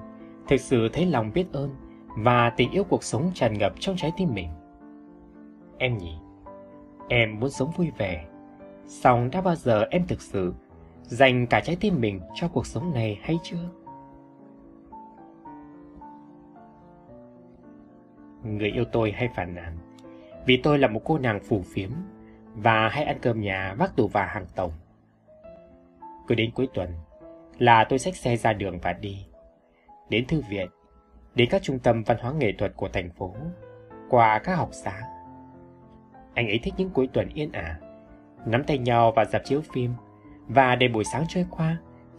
thực 0.48 0.60
sự 0.60 0.88
thấy 0.92 1.06
lòng 1.06 1.30
biết 1.34 1.46
ơn 1.52 1.70
và 2.16 2.50
tình 2.50 2.70
yêu 2.70 2.84
cuộc 2.84 3.04
sống 3.04 3.30
tràn 3.34 3.58
ngập 3.58 3.72
trong 3.80 3.96
trái 3.96 4.12
tim 4.16 4.34
mình. 4.34 4.48
Em 5.78 5.98
nhỉ, 5.98 6.18
em 7.08 7.40
muốn 7.40 7.50
sống 7.50 7.70
vui 7.76 7.90
vẻ, 7.98 8.26
song 8.86 9.30
đã 9.32 9.40
bao 9.40 9.54
giờ 9.54 9.86
em 9.90 10.06
thực 10.06 10.22
sự 10.22 10.54
dành 11.02 11.46
cả 11.46 11.60
trái 11.60 11.76
tim 11.80 12.00
mình 12.00 12.20
cho 12.34 12.48
cuộc 12.48 12.66
sống 12.66 12.94
này 12.94 13.18
hay 13.22 13.38
chưa? 13.42 13.70
Người 18.42 18.70
yêu 18.70 18.84
tôi 18.92 19.12
hay 19.12 19.28
phản 19.34 19.54
nàn 19.54 19.78
vì 20.46 20.56
tôi 20.56 20.78
là 20.78 20.88
một 20.88 21.00
cô 21.04 21.18
nàng 21.18 21.40
phù 21.40 21.62
phiếm 21.62 21.90
và 22.54 22.88
hay 22.88 23.04
ăn 23.04 23.18
cơm 23.22 23.40
nhà 23.40 23.74
vác 23.78 23.96
tù 23.96 24.08
và 24.08 24.26
hàng 24.26 24.46
tổng. 24.54 24.72
Cứ 26.28 26.34
đến 26.34 26.50
cuối 26.54 26.68
tuần 26.74 26.88
là 27.58 27.84
tôi 27.84 27.98
xách 27.98 28.16
xe 28.16 28.36
ra 28.36 28.52
đường 28.52 28.78
và 28.82 28.92
đi. 28.92 29.26
Đến 30.08 30.26
thư 30.26 30.42
viện, 30.48 30.68
đến 31.34 31.48
các 31.50 31.62
trung 31.62 31.78
tâm 31.78 32.02
văn 32.02 32.16
hóa 32.20 32.32
nghệ 32.32 32.52
thuật 32.58 32.72
của 32.76 32.88
thành 32.88 33.10
phố, 33.10 33.34
qua 34.08 34.38
các 34.38 34.54
học 34.54 34.68
xá. 34.72 35.15
Anh 36.36 36.48
ấy 36.48 36.60
thích 36.62 36.74
những 36.76 36.90
cuối 36.90 37.08
tuần 37.12 37.28
yên 37.34 37.52
ả, 37.52 37.78
nắm 38.46 38.64
tay 38.64 38.78
nhau 38.78 39.12
và 39.16 39.24
dạp 39.24 39.44
chiếu 39.44 39.60
phim 39.72 39.90
và 40.48 40.76
để 40.76 40.88
buổi 40.88 41.04
sáng 41.04 41.24
trôi 41.28 41.46
qua 41.50 41.76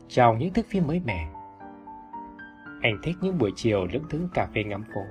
trong 0.07 0.37
những 0.37 0.53
thước 0.53 0.65
phim 0.69 0.87
mới 0.87 1.01
mẻ. 1.05 1.27
Anh 2.81 2.99
thích 3.03 3.15
những 3.21 3.37
buổi 3.37 3.51
chiều 3.55 3.87
lững 3.93 4.03
thững 4.09 4.27
cà 4.33 4.47
phê 4.55 4.63
ngắm 4.63 4.83
phố. 4.83 5.01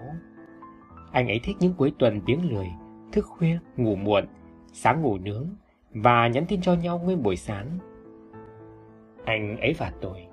Anh 1.12 1.28
ấy 1.28 1.40
thích 1.44 1.56
những 1.60 1.74
cuối 1.74 1.92
tuần 1.98 2.20
tiếng 2.26 2.50
lười, 2.50 2.68
thức 3.12 3.26
khuya, 3.26 3.58
ngủ 3.76 3.96
muộn, 3.96 4.24
sáng 4.72 5.02
ngủ 5.02 5.18
nướng 5.18 5.48
và 5.90 6.28
nhắn 6.28 6.44
tin 6.48 6.60
cho 6.60 6.74
nhau 6.74 6.98
nguyên 6.98 7.22
buổi 7.22 7.36
sáng. 7.36 7.78
Anh 9.24 9.56
ấy 9.56 9.74
và 9.78 9.92
tôi, 10.00 10.26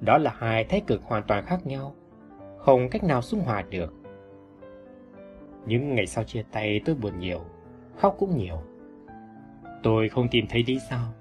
đó 0.00 0.18
là 0.18 0.34
hai 0.38 0.64
thái 0.64 0.80
cực 0.80 1.02
hoàn 1.02 1.22
toàn 1.22 1.46
khác 1.46 1.66
nhau, 1.66 1.94
không 2.58 2.88
cách 2.88 3.04
nào 3.04 3.22
xung 3.22 3.40
hòa 3.40 3.62
được. 3.70 3.94
Những 5.66 5.94
ngày 5.94 6.06
sau 6.06 6.24
chia 6.24 6.42
tay 6.52 6.80
tôi 6.84 6.94
buồn 6.94 7.18
nhiều, 7.18 7.40
khóc 7.98 8.16
cũng 8.18 8.36
nhiều. 8.36 8.56
Tôi 9.82 10.08
không 10.08 10.28
tìm 10.30 10.46
thấy 10.48 10.64
lý 10.66 10.78
do 10.90 11.12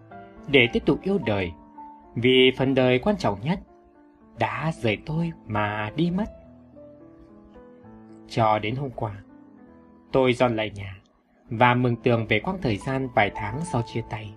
để 0.47 0.67
tiếp 0.73 0.83
tục 0.85 0.99
yêu 1.01 1.19
đời, 1.25 1.51
vì 2.15 2.51
phần 2.57 2.75
đời 2.75 2.99
quan 2.99 3.17
trọng 3.17 3.41
nhất 3.41 3.59
đã 4.39 4.71
rời 4.81 4.97
tôi 5.05 5.31
mà 5.47 5.91
đi 5.95 6.11
mất. 6.11 6.25
Cho 8.27 8.59
đến 8.59 8.75
hôm 8.75 8.89
qua, 8.95 9.23
tôi 10.11 10.33
dọn 10.33 10.55
lại 10.55 10.71
nhà 10.75 11.01
và 11.49 11.73
mừng 11.73 11.95
tường 11.95 12.25
về 12.29 12.39
quãng 12.39 12.57
thời 12.61 12.77
gian 12.77 13.07
vài 13.15 13.31
tháng 13.35 13.59
sau 13.71 13.81
chia 13.93 14.01
tay. 14.09 14.33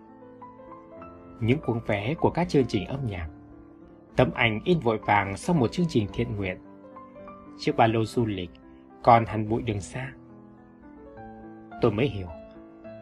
Những 1.41 1.59
cuốn 1.67 1.81
vé 1.87 2.15
của 2.15 2.31
các 2.31 2.49
chương 2.49 2.67
trình 2.69 2.87
âm 2.87 3.07
nhạc, 3.07 3.29
tấm 4.17 4.31
ảnh 4.35 4.61
in 4.65 4.79
vội 4.79 4.99
vàng 4.99 5.37
sau 5.37 5.57
một 5.57 5.73
chương 5.73 5.87
trình 5.89 6.07
thiện 6.13 6.37
nguyện, 6.37 6.59
chiếc 7.59 7.77
ba 7.77 7.87
lô 7.87 8.05
du 8.05 8.27
lịch 8.27 8.51
còn 9.03 9.25
hẳn 9.27 9.49
bụi 9.49 9.63
đường 9.63 9.81
xa. 9.81 10.13
Tôi 11.81 11.93
mới 11.93 12.09
hiểu, 12.09 12.27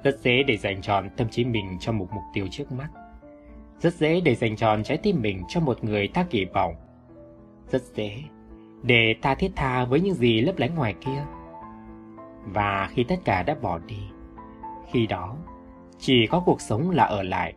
rất 0.05 0.19
dễ 0.21 0.43
để 0.43 0.57
dành 0.57 0.83
tròn 0.83 1.11
tâm 1.17 1.29
trí 1.29 1.45
mình 1.45 1.77
cho 1.81 1.93
một 1.93 2.09
mục 2.15 2.25
tiêu 2.35 2.47
trước 2.51 2.73
mắt. 2.73 2.89
Rất 3.81 3.95
dễ 3.95 4.21
để 4.21 4.35
dành 4.35 4.57
tròn 4.57 4.83
trái 4.83 4.99
tim 4.99 5.23
mình 5.23 5.43
cho 5.49 5.61
một 5.61 5.85
người 5.85 6.09
ta 6.09 6.27
kỳ 6.31 6.45
vọng. 6.45 6.75
Rất 7.69 7.83
dễ 7.83 8.23
để 8.83 9.15
ta 9.23 9.35
thiết 9.35 9.53
tha 9.57 9.85
với 9.85 10.01
những 10.01 10.15
gì 10.15 10.41
lấp 10.41 10.59
lánh 10.59 10.75
ngoài 10.75 10.95
kia. 11.01 11.25
Và 12.45 12.89
khi 12.93 13.05
tất 13.05 13.17
cả 13.25 13.43
đã 13.43 13.55
bỏ 13.63 13.79
đi, 13.79 14.01
khi 14.91 15.07
đó 15.07 15.37
chỉ 15.99 16.27
có 16.27 16.43
cuộc 16.47 16.61
sống 16.61 16.91
là 16.91 17.05
ở 17.05 17.23
lại. 17.23 17.55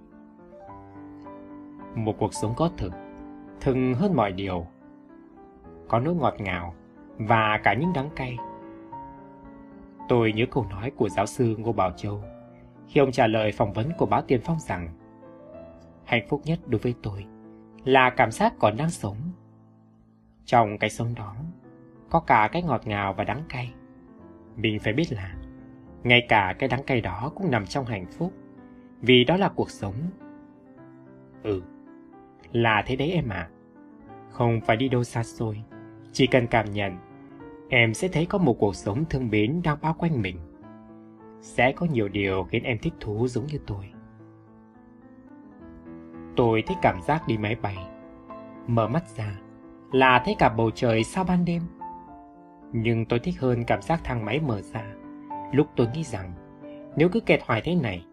Một 1.96 2.16
cuộc 2.20 2.34
sống 2.34 2.54
có 2.58 2.70
thực, 2.78 2.92
thực 3.62 3.76
hơn 3.96 4.16
mọi 4.16 4.32
điều. 4.32 4.66
Có 5.88 6.00
nỗi 6.00 6.16
ngọt 6.16 6.36
ngào 6.40 6.76
và 7.18 7.60
cả 7.64 7.74
những 7.74 7.94
đắng 7.94 8.10
cay. 8.16 8.38
Tôi 10.10 10.34
nhớ 10.34 10.46
câu 10.52 10.66
nói 10.70 10.92
của 10.96 11.10
giáo 11.10 11.26
sư 11.26 11.56
Ngô 11.58 11.74
Bảo 11.74 11.92
Châu 11.92 12.24
khi 12.88 13.00
ông 13.00 13.12
trả 13.12 13.28
lời 13.28 13.52
phỏng 13.52 13.74
vấn 13.74 13.92
của 13.98 14.06
báo 14.06 14.22
Tiền 14.22 14.42
Phong 14.44 14.60
rằng 14.60 14.90
hạnh 16.06 16.28
phúc 16.30 16.42
nhất 16.46 16.60
đối 16.68 16.80
với 16.80 16.94
tôi 17.04 17.26
là 17.84 18.10
cảm 18.10 18.32
giác 18.32 18.54
còn 18.60 18.78
đang 18.78 18.90
sống. 18.90 19.18
Trong 20.46 20.78
cái 20.78 20.90
sống 20.90 21.16
đó, 21.16 21.36
có 22.10 22.20
cả 22.20 22.50
cái 22.52 22.62
ngọt 22.64 22.88
ngào 22.88 23.14
và 23.14 23.24
đắng 23.24 23.44
cay. 23.50 23.74
Mình 24.56 24.80
phải 24.80 24.94
biết 24.94 25.14
là, 25.14 25.36
ngay 26.04 26.26
cả 26.30 26.56
cái 26.60 26.70
đắng 26.70 26.84
cay 26.84 27.02
đó 27.02 27.32
cũng 27.36 27.52
nằm 27.52 27.66
trong 27.66 27.86
hạnh 27.86 28.06
phúc, 28.18 28.34
vì 29.02 29.24
đó 29.24 29.38
là 29.38 29.50
cuộc 29.50 29.70
sống. 29.70 29.94
Ừ, 31.44 31.62
là 32.52 32.84
thế 32.86 32.96
đấy 32.96 33.12
em 33.12 33.30
ạ. 33.30 33.36
À. 33.36 33.50
Không 34.30 34.62
phải 34.62 34.78
đi 34.78 34.90
đâu 34.90 35.04
xa 35.04 35.24
xôi, 35.24 35.64
chỉ 36.12 36.28
cần 36.28 36.48
cảm 36.48 36.72
nhận, 36.72 36.98
em 37.70 37.94
sẽ 37.94 38.08
thấy 38.08 38.26
có 38.26 38.38
một 38.38 38.54
cuộc 38.60 38.76
sống 38.76 39.06
thương 39.10 39.30
mến 39.30 39.62
đang 39.64 39.78
bao 39.82 39.96
quanh 40.00 40.22
mình. 40.22 40.38
Sẽ 41.42 41.72
có 41.72 41.86
nhiều 41.86 42.08
điều 42.08 42.44
khiến 42.44 42.64
em 42.64 42.78
thích 42.82 42.94
thú 43.00 43.28
giống 43.28 43.46
như 43.46 43.60
tôi. 43.68 43.86
Tôi 46.36 46.64
thích 46.68 46.78
cảm 46.82 47.02
giác 47.02 47.28
đi 47.28 47.38
máy 47.38 47.56
bay. 47.56 47.78
Mở 48.68 48.88
mắt 48.88 49.08
ra 49.08 49.40
là 49.92 50.22
thấy 50.26 50.36
cả 50.40 50.50
bầu 50.50 50.72
trời 50.72 51.04
sau 51.04 51.24
ban 51.24 51.46
đêm. 51.46 51.62
Nhưng 52.74 53.06
tôi 53.06 53.20
thích 53.20 53.40
hơn 53.40 53.64
cảm 53.68 53.82
giác 53.82 54.02
thang 54.04 54.26
máy 54.26 54.40
mở 54.40 54.62
ra. 54.62 54.84
Lúc 55.52 55.68
tôi 55.76 55.88
nghĩ 55.94 56.04
rằng 56.04 56.34
nếu 56.96 57.10
cứ 57.10 57.20
kẹt 57.20 57.40
hoài 57.44 57.62
thế 57.62 57.76
này, 57.76 58.06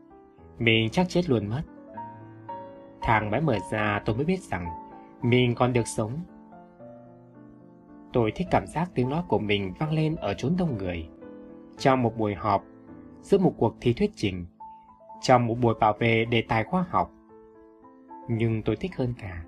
mình 0.58 0.90
chắc 0.90 1.08
chết 1.08 1.30
luôn 1.30 1.46
mất. 1.46 1.62
Thang 3.02 3.30
máy 3.30 3.40
mở 3.40 3.58
ra 3.70 4.02
tôi 4.04 4.16
mới 4.16 4.24
biết 4.24 4.40
rằng 4.40 4.66
mình 5.22 5.54
còn 5.54 5.72
được 5.72 5.86
sống. 5.86 6.12
Tôi 8.16 8.32
thích 8.32 8.46
cảm 8.50 8.66
giác 8.66 8.90
tiếng 8.94 9.08
nói 9.08 9.22
của 9.28 9.38
mình 9.38 9.72
vang 9.78 9.92
lên 9.92 10.16
ở 10.16 10.34
chốn 10.34 10.52
đông 10.58 10.78
người. 10.78 11.08
Trong 11.78 12.02
một 12.02 12.16
buổi 12.16 12.34
họp, 12.34 12.64
giữa 13.20 13.38
một 13.38 13.54
cuộc 13.56 13.74
thi 13.80 13.92
thuyết 13.92 14.10
trình, 14.16 14.46
trong 15.20 15.46
một 15.46 15.54
buổi 15.60 15.74
bảo 15.80 15.92
vệ 15.98 16.24
đề 16.24 16.42
tài 16.48 16.64
khoa 16.64 16.84
học, 16.88 17.10
nhưng 18.28 18.62
tôi 18.62 18.76
thích 18.76 18.96
hơn 18.96 19.14
cả 19.18 19.44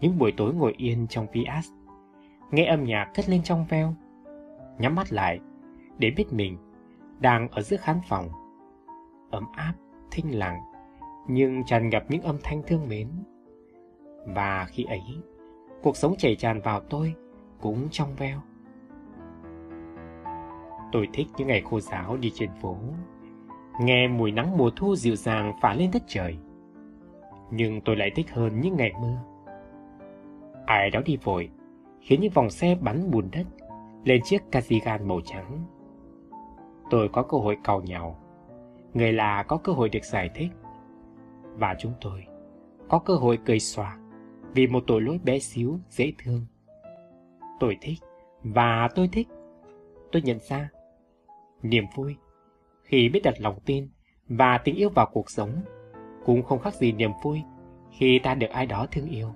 những 0.00 0.18
buổi 0.18 0.32
tối 0.36 0.54
ngồi 0.54 0.74
yên 0.76 1.06
trong 1.06 1.26
Vias, 1.32 1.70
nghe 2.50 2.66
âm 2.66 2.84
nhạc 2.84 3.10
cất 3.14 3.28
lên 3.28 3.42
trong 3.42 3.64
veo, 3.68 3.94
nhắm 4.78 4.94
mắt 4.94 5.12
lại 5.12 5.40
để 5.98 6.10
biết 6.16 6.32
mình 6.32 6.58
đang 7.20 7.48
ở 7.48 7.62
giữa 7.62 7.76
khán 7.76 8.00
phòng, 8.08 8.28
ấm 9.30 9.44
áp, 9.52 9.74
thinh 10.10 10.38
lặng, 10.38 10.58
nhưng 11.28 11.64
tràn 11.64 11.88
ngập 11.88 12.04
những 12.08 12.22
âm 12.22 12.36
thanh 12.42 12.62
thương 12.66 12.88
mến. 12.88 13.08
Và 14.26 14.66
khi 14.68 14.84
ấy, 14.84 15.02
cuộc 15.82 15.96
sống 15.96 16.14
chảy 16.18 16.36
tràn 16.36 16.60
vào 16.60 16.80
tôi 16.80 17.14
cũng 17.60 17.88
trong 17.90 18.14
veo. 18.16 18.40
Tôi 20.92 21.08
thích 21.12 21.26
những 21.36 21.48
ngày 21.48 21.62
khô 21.70 21.80
giáo 21.80 22.16
đi 22.16 22.30
trên 22.34 22.50
phố, 22.62 22.76
nghe 23.80 24.08
mùi 24.08 24.32
nắng 24.32 24.56
mùa 24.56 24.70
thu 24.76 24.96
dịu 24.96 25.16
dàng 25.16 25.52
phả 25.60 25.74
lên 25.74 25.90
đất 25.92 26.02
trời 26.06 26.38
nhưng 27.50 27.80
tôi 27.80 27.96
lại 27.96 28.10
thích 28.14 28.30
hơn 28.30 28.60
những 28.60 28.76
ngày 28.76 28.92
mưa. 29.00 29.18
Ai 30.66 30.90
đó 30.90 31.00
đi 31.04 31.16
vội, 31.16 31.50
khiến 32.00 32.20
những 32.20 32.32
vòng 32.32 32.50
xe 32.50 32.74
bắn 32.80 33.10
bùn 33.10 33.28
đất 33.32 33.46
lên 34.04 34.20
chiếc 34.24 34.42
cardigan 34.50 35.08
màu 35.08 35.20
trắng. 35.24 35.64
Tôi 36.90 37.08
có 37.08 37.22
cơ 37.22 37.38
hội 37.38 37.56
cầu 37.64 37.80
nhau, 37.80 38.18
người 38.94 39.12
là 39.12 39.42
có 39.42 39.56
cơ 39.56 39.72
hội 39.72 39.88
được 39.88 40.04
giải 40.04 40.30
thích. 40.34 40.50
Và 41.58 41.74
chúng 41.78 41.92
tôi 42.00 42.24
có 42.88 42.98
cơ 42.98 43.14
hội 43.14 43.38
cười 43.44 43.60
xòa 43.60 43.98
vì 44.54 44.66
một 44.66 44.84
tội 44.86 45.00
lỗi 45.00 45.20
bé 45.24 45.38
xíu, 45.38 45.78
dễ 45.88 46.12
thương. 46.18 46.46
Tôi 47.60 47.76
thích, 47.80 47.98
và 48.42 48.88
tôi 48.94 49.08
thích. 49.12 49.28
Tôi 50.12 50.22
nhận 50.22 50.38
ra 50.48 50.68
niềm 51.62 51.84
vui 51.94 52.16
khi 52.82 53.08
biết 53.08 53.20
đặt 53.24 53.34
lòng 53.38 53.58
tin 53.66 53.88
và 54.28 54.58
tình 54.58 54.74
yêu 54.74 54.88
vào 54.88 55.06
cuộc 55.12 55.30
sống 55.30 55.50
cũng 56.24 56.42
không 56.42 56.58
khác 56.58 56.74
gì 56.74 56.92
niềm 56.92 57.10
vui 57.22 57.42
khi 57.90 58.18
ta 58.18 58.34
được 58.34 58.50
ai 58.50 58.66
đó 58.66 58.86
thương 58.92 59.08
yêu. 59.08 59.32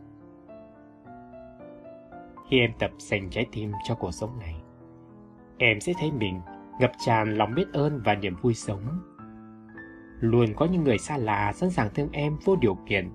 Khi 2.50 2.58
em 2.58 2.70
tập 2.78 2.90
dành 2.99 3.31
trái 3.31 3.47
tim 3.52 3.73
cho 3.84 3.94
cuộc 3.94 4.10
sống 4.10 4.39
này, 4.39 4.55
em 5.58 5.81
sẽ 5.81 5.92
thấy 5.99 6.12
mình 6.12 6.40
ngập 6.81 6.92
tràn 7.07 7.34
lòng 7.34 7.55
biết 7.55 7.66
ơn 7.73 8.00
và 8.05 8.15
niềm 8.15 8.36
vui 8.42 8.55
sống. 8.55 9.00
Luôn 10.20 10.55
có 10.57 10.66
những 10.66 10.84
người 10.84 10.99
xa 10.99 11.16
lạ 11.16 11.52
sẵn 11.52 11.70
sàng 11.70 11.90
thương 11.94 12.08
em 12.12 12.36
vô 12.44 12.57
điều 12.57 12.78
kiện. 12.86 13.10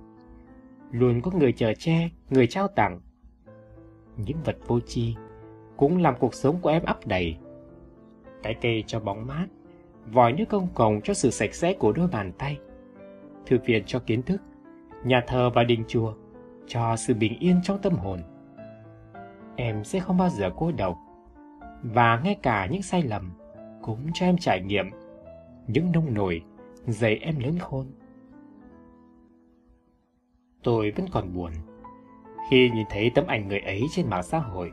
Luôn 0.91 1.21
có 1.21 1.31
người 1.31 1.51
chờ 1.51 1.73
che, 1.77 2.09
người 2.29 2.47
trao 2.47 2.67
tặng. 2.67 2.99
Những 4.17 4.37
vật 4.43 4.57
vô 4.67 4.79
tri 4.79 5.15
cũng 5.77 5.97
làm 5.97 6.15
cuộc 6.19 6.33
sống 6.33 6.57
của 6.61 6.69
em 6.69 6.83
ấp 6.83 7.07
đầy. 7.07 7.37
Cái 8.43 8.55
cây 8.61 8.83
cho 8.87 8.99
bóng 8.99 9.27
mát, 9.27 9.47
vòi 10.11 10.33
nước 10.33 10.45
công 10.49 10.67
cộng 10.73 11.01
cho 11.01 11.13
sự 11.13 11.29
sạch 11.29 11.55
sẽ 11.55 11.73
của 11.73 11.91
đôi 11.91 12.07
bàn 12.07 12.31
tay– 12.37 12.57
thư 13.45 13.57
viện 13.65 13.83
cho 13.87 13.99
kiến 13.99 14.21
thức, 14.21 14.41
nhà 15.03 15.23
thờ 15.27 15.49
và 15.49 15.63
đình 15.63 15.83
chùa 15.87 16.13
cho 16.67 16.95
sự 16.95 17.13
bình 17.13 17.39
yên 17.39 17.59
trong 17.63 17.81
tâm 17.81 17.93
hồn. 17.93 18.19
Em 19.55 19.83
sẽ 19.83 19.99
không 19.99 20.17
bao 20.17 20.29
giờ 20.29 20.49
cô 20.57 20.71
độc, 20.71 20.97
và 21.83 22.21
ngay 22.23 22.35
cả 22.41 22.67
những 22.71 22.81
sai 22.81 23.01
lầm 23.01 23.31
cũng 23.81 24.07
cho 24.13 24.25
em 24.25 24.37
trải 24.37 24.61
nghiệm 24.61 24.85
những 25.67 25.91
nông 25.91 26.13
nổi 26.13 26.41
dày 26.87 27.15
em 27.15 27.39
lớn 27.39 27.59
khôn. 27.59 27.87
Tôi 30.63 30.91
vẫn 30.91 31.05
còn 31.11 31.33
buồn 31.33 31.51
khi 32.49 32.69
nhìn 32.69 32.85
thấy 32.89 33.11
tấm 33.15 33.27
ảnh 33.27 33.47
người 33.47 33.59
ấy 33.59 33.81
trên 33.91 34.09
mạng 34.09 34.23
xã 34.23 34.39
hội. 34.39 34.71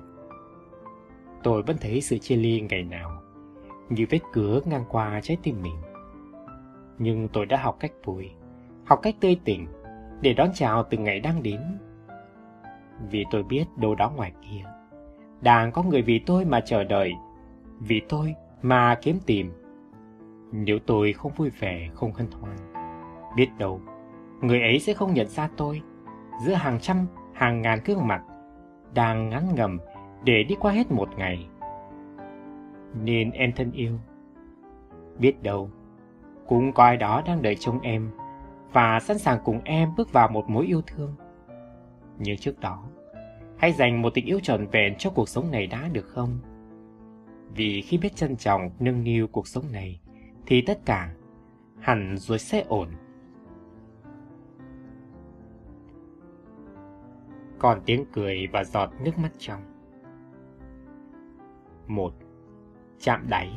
Tôi 1.42 1.62
vẫn 1.62 1.76
thấy 1.80 2.00
sự 2.00 2.18
chia 2.18 2.36
ly 2.36 2.60
ngày 2.60 2.82
nào 2.82 3.22
như 3.88 4.06
vết 4.10 4.20
cứa 4.32 4.60
ngang 4.64 4.84
qua 4.88 5.20
trái 5.22 5.36
tim 5.42 5.62
mình. 5.62 5.76
Nhưng 6.98 7.28
tôi 7.28 7.46
đã 7.46 7.56
học 7.56 7.76
cách 7.80 7.92
vui, 8.04 8.30
học 8.84 8.98
cách 9.02 9.14
tươi 9.20 9.40
tỉnh 9.44 9.66
để 10.20 10.34
đón 10.34 10.48
chào 10.54 10.82
từng 10.82 11.04
ngày 11.04 11.20
đang 11.20 11.42
đến. 11.42 11.60
Vì 13.10 13.24
tôi 13.30 13.42
biết 13.42 13.64
đâu 13.76 13.94
đó 13.94 14.10
ngoài 14.16 14.32
kia, 14.42 14.64
đang 15.40 15.72
có 15.72 15.82
người 15.82 16.02
vì 16.02 16.18
tôi 16.18 16.44
mà 16.44 16.60
chờ 16.60 16.84
đợi, 16.84 17.12
vì 17.80 18.00
tôi 18.08 18.34
mà 18.62 18.98
kiếm 19.02 19.18
tìm. 19.26 19.52
Nếu 20.52 20.78
tôi 20.86 21.12
không 21.12 21.32
vui 21.36 21.50
vẻ, 21.50 21.88
không 21.94 22.12
hân 22.12 22.26
hoan, 22.40 22.56
biết 23.36 23.48
đâu, 23.58 23.80
người 24.40 24.60
ấy 24.60 24.78
sẽ 24.78 24.94
không 24.94 25.14
nhận 25.14 25.26
ra 25.26 25.48
tôi 25.56 25.82
giữa 26.44 26.54
hàng 26.54 26.78
trăm, 26.80 27.06
hàng 27.42 27.62
ngàn 27.62 27.78
gương 27.84 28.06
mặt 28.06 28.22
đang 28.94 29.28
ngắn 29.28 29.54
ngầm 29.54 29.78
để 30.24 30.42
đi 30.42 30.54
qua 30.60 30.72
hết 30.72 30.90
một 30.90 31.08
ngày. 31.16 31.46
Nên 33.04 33.30
em 33.30 33.52
thân 33.52 33.72
yêu, 33.72 33.98
biết 35.18 35.42
đâu, 35.42 35.70
cũng 36.46 36.72
có 36.72 36.84
ai 36.84 36.96
đó 36.96 37.22
đang 37.26 37.42
đợi 37.42 37.56
trông 37.60 37.80
em 37.80 38.10
và 38.72 39.00
sẵn 39.00 39.18
sàng 39.18 39.38
cùng 39.44 39.60
em 39.64 39.88
bước 39.96 40.12
vào 40.12 40.28
một 40.28 40.50
mối 40.50 40.66
yêu 40.66 40.82
thương. 40.86 41.14
Nhưng 42.18 42.36
trước 42.36 42.60
đó, 42.60 42.84
hãy 43.58 43.72
dành 43.72 44.02
một 44.02 44.10
tình 44.14 44.26
yêu 44.26 44.40
trọn 44.42 44.66
vẹn 44.66 44.94
cho 44.98 45.10
cuộc 45.10 45.28
sống 45.28 45.50
này 45.50 45.66
đã 45.66 45.88
được 45.92 46.06
không? 46.06 46.38
Vì 47.54 47.82
khi 47.82 47.98
biết 47.98 48.16
trân 48.16 48.36
trọng 48.36 48.70
nâng 48.80 49.04
niu 49.04 49.26
cuộc 49.26 49.48
sống 49.48 49.64
này, 49.72 50.00
thì 50.46 50.62
tất 50.66 50.78
cả 50.84 51.14
hẳn 51.80 52.16
rồi 52.18 52.38
sẽ 52.38 52.64
ổn. 52.68 52.88
Còn 57.62 57.80
tiếng 57.86 58.04
cười 58.12 58.46
và 58.52 58.64
giọt 58.64 58.90
nước 59.04 59.18
mắt 59.18 59.30
trong. 59.38 59.60
một 61.86 62.12
Chạm 63.00 63.26
đáy 63.28 63.50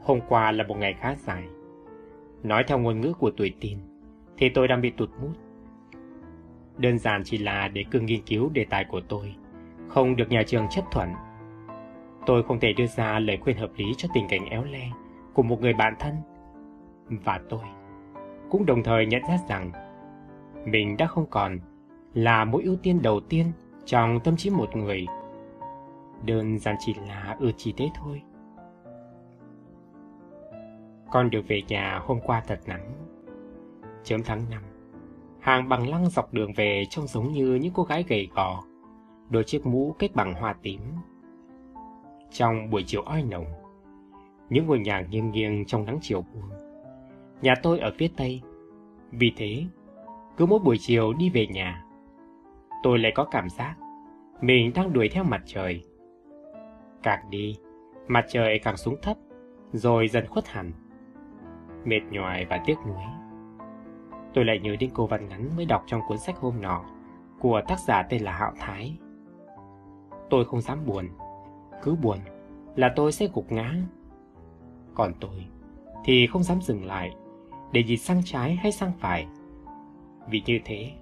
Hôm 0.00 0.20
qua 0.28 0.52
là 0.52 0.64
một 0.64 0.78
ngày 0.78 0.94
khá 0.94 1.14
dài. 1.14 1.44
Nói 2.42 2.64
theo 2.66 2.78
ngôn 2.78 3.00
ngữ 3.00 3.12
của 3.12 3.30
tuổi 3.30 3.54
tin, 3.60 3.78
thì 4.38 4.48
tôi 4.48 4.68
đang 4.68 4.80
bị 4.80 4.90
tụt 4.90 5.10
mút. 5.20 5.32
Đơn 6.76 6.98
giản 6.98 7.22
chỉ 7.24 7.38
là 7.38 7.68
để 7.68 7.84
cương 7.90 8.06
nghiên 8.06 8.22
cứu 8.22 8.50
đề 8.50 8.66
tài 8.70 8.84
của 8.84 9.00
tôi, 9.08 9.34
không 9.88 10.16
được 10.16 10.30
nhà 10.30 10.42
trường 10.46 10.66
chấp 10.70 10.84
thuận. 10.90 11.08
Tôi 12.26 12.42
không 12.42 12.60
thể 12.60 12.72
đưa 12.72 12.86
ra 12.86 13.18
lời 13.18 13.38
khuyên 13.40 13.56
hợp 13.56 13.70
lý 13.76 13.84
cho 13.96 14.08
tình 14.14 14.26
cảnh 14.28 14.44
éo 14.50 14.64
le 14.64 14.90
của 15.34 15.42
một 15.42 15.60
người 15.60 15.74
bạn 15.74 15.94
thân. 15.98 16.14
Và 17.24 17.40
tôi 17.48 17.64
cũng 18.50 18.66
đồng 18.66 18.82
thời 18.82 19.06
nhận 19.06 19.22
ra 19.28 19.38
rằng 19.48 19.72
mình 20.64 20.96
đã 20.96 21.06
không 21.06 21.26
còn 21.30 21.58
là 22.14 22.44
mối 22.44 22.62
ưu 22.62 22.76
tiên 22.76 23.02
đầu 23.02 23.20
tiên 23.20 23.52
trong 23.84 24.20
tâm 24.24 24.36
trí 24.36 24.50
một 24.50 24.76
người. 24.76 25.06
Đơn 26.24 26.58
giản 26.58 26.76
chỉ 26.78 26.94
là 27.08 27.36
ưa 27.40 27.50
chỉ 27.56 27.74
thế 27.76 27.90
thôi. 27.94 28.22
Con 31.10 31.30
được 31.30 31.42
về 31.48 31.62
nhà 31.68 32.00
hôm 32.04 32.20
qua 32.20 32.42
thật 32.46 32.60
nắng. 32.66 32.92
Chớm 34.04 34.20
tháng 34.24 34.42
năm. 34.50 34.62
hàng 35.40 35.68
bằng 35.68 35.88
lăng 35.88 36.10
dọc 36.10 36.34
đường 36.34 36.52
về 36.56 36.84
trông 36.90 37.06
giống 37.06 37.32
như 37.32 37.54
những 37.54 37.72
cô 37.74 37.82
gái 37.82 38.04
gầy 38.08 38.28
gò, 38.34 38.62
đôi 39.30 39.44
chiếc 39.44 39.66
mũ 39.66 39.94
kết 39.98 40.14
bằng 40.14 40.34
hoa 40.34 40.54
tím. 40.62 40.80
Trong 42.30 42.70
buổi 42.70 42.84
chiều 42.86 43.02
oi 43.02 43.22
nồng, 43.22 43.46
những 44.50 44.66
ngôi 44.66 44.78
nhà 44.78 45.00
nghiêng 45.10 45.30
nghiêng 45.30 45.64
trong 45.64 45.84
nắng 45.84 45.98
chiều 46.02 46.24
buông. 46.34 46.50
Nhà 47.42 47.54
tôi 47.62 47.78
ở 47.78 47.90
phía 47.98 48.08
tây, 48.16 48.42
vì 49.10 49.32
thế, 49.36 49.64
cứ 50.36 50.46
mỗi 50.46 50.58
buổi 50.58 50.76
chiều 50.80 51.12
đi 51.12 51.30
về 51.30 51.46
nhà, 51.46 51.84
tôi 52.82 52.98
lại 52.98 53.12
có 53.14 53.24
cảm 53.24 53.48
giác 53.48 53.76
mình 54.40 54.72
đang 54.74 54.92
đuổi 54.92 55.08
theo 55.08 55.24
mặt 55.24 55.42
trời. 55.46 55.84
Càng 57.02 57.30
đi, 57.30 57.56
mặt 58.08 58.24
trời 58.28 58.58
càng 58.58 58.76
xuống 58.76 58.96
thấp, 59.02 59.16
rồi 59.72 60.08
dần 60.08 60.26
khuất 60.26 60.48
hẳn 60.48 60.72
mệt 61.84 62.00
nhoài 62.10 62.44
và 62.44 62.60
tiếc 62.66 62.76
nuối. 62.86 63.04
Tôi 64.34 64.44
lại 64.44 64.58
nhớ 64.58 64.76
đến 64.80 64.90
cô 64.94 65.06
văn 65.06 65.28
ngắn 65.28 65.56
mới 65.56 65.64
đọc 65.64 65.84
trong 65.86 66.00
cuốn 66.08 66.18
sách 66.18 66.36
hôm 66.36 66.60
nọ 66.60 66.84
của 67.40 67.62
tác 67.68 67.78
giả 67.80 68.02
tên 68.02 68.22
là 68.22 68.32
Hạo 68.32 68.52
Thái. 68.60 68.98
Tôi 70.30 70.44
không 70.44 70.60
dám 70.60 70.86
buồn, 70.86 71.08
cứ 71.82 71.94
buồn 71.94 72.18
là 72.76 72.92
tôi 72.96 73.12
sẽ 73.12 73.28
gục 73.34 73.52
ngã. 73.52 73.74
Còn 74.94 75.12
tôi 75.20 75.46
thì 76.04 76.26
không 76.26 76.42
dám 76.42 76.60
dừng 76.60 76.84
lại 76.84 77.14
để 77.72 77.82
nhìn 77.82 77.98
sang 77.98 78.20
trái 78.24 78.54
hay 78.54 78.72
sang 78.72 78.92
phải. 78.98 79.26
Vì 80.30 80.42
như 80.46 80.60
thế, 80.64 80.92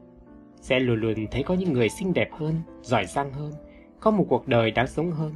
sẽ 0.67 0.81
luôn 0.81 1.01
luôn 1.01 1.27
thấy 1.31 1.43
có 1.43 1.55
những 1.55 1.73
người 1.73 1.89
xinh 1.89 2.15
đẹp 2.15 2.29
hơn, 2.33 2.55
giỏi 2.81 3.07
giang 3.07 3.33
hơn, 3.33 3.53
có 4.01 4.11
một 4.11 4.27
cuộc 4.29 4.49
đời 4.49 4.71
đáng 4.71 4.87
sống 4.87 5.11
hơn. 5.11 5.35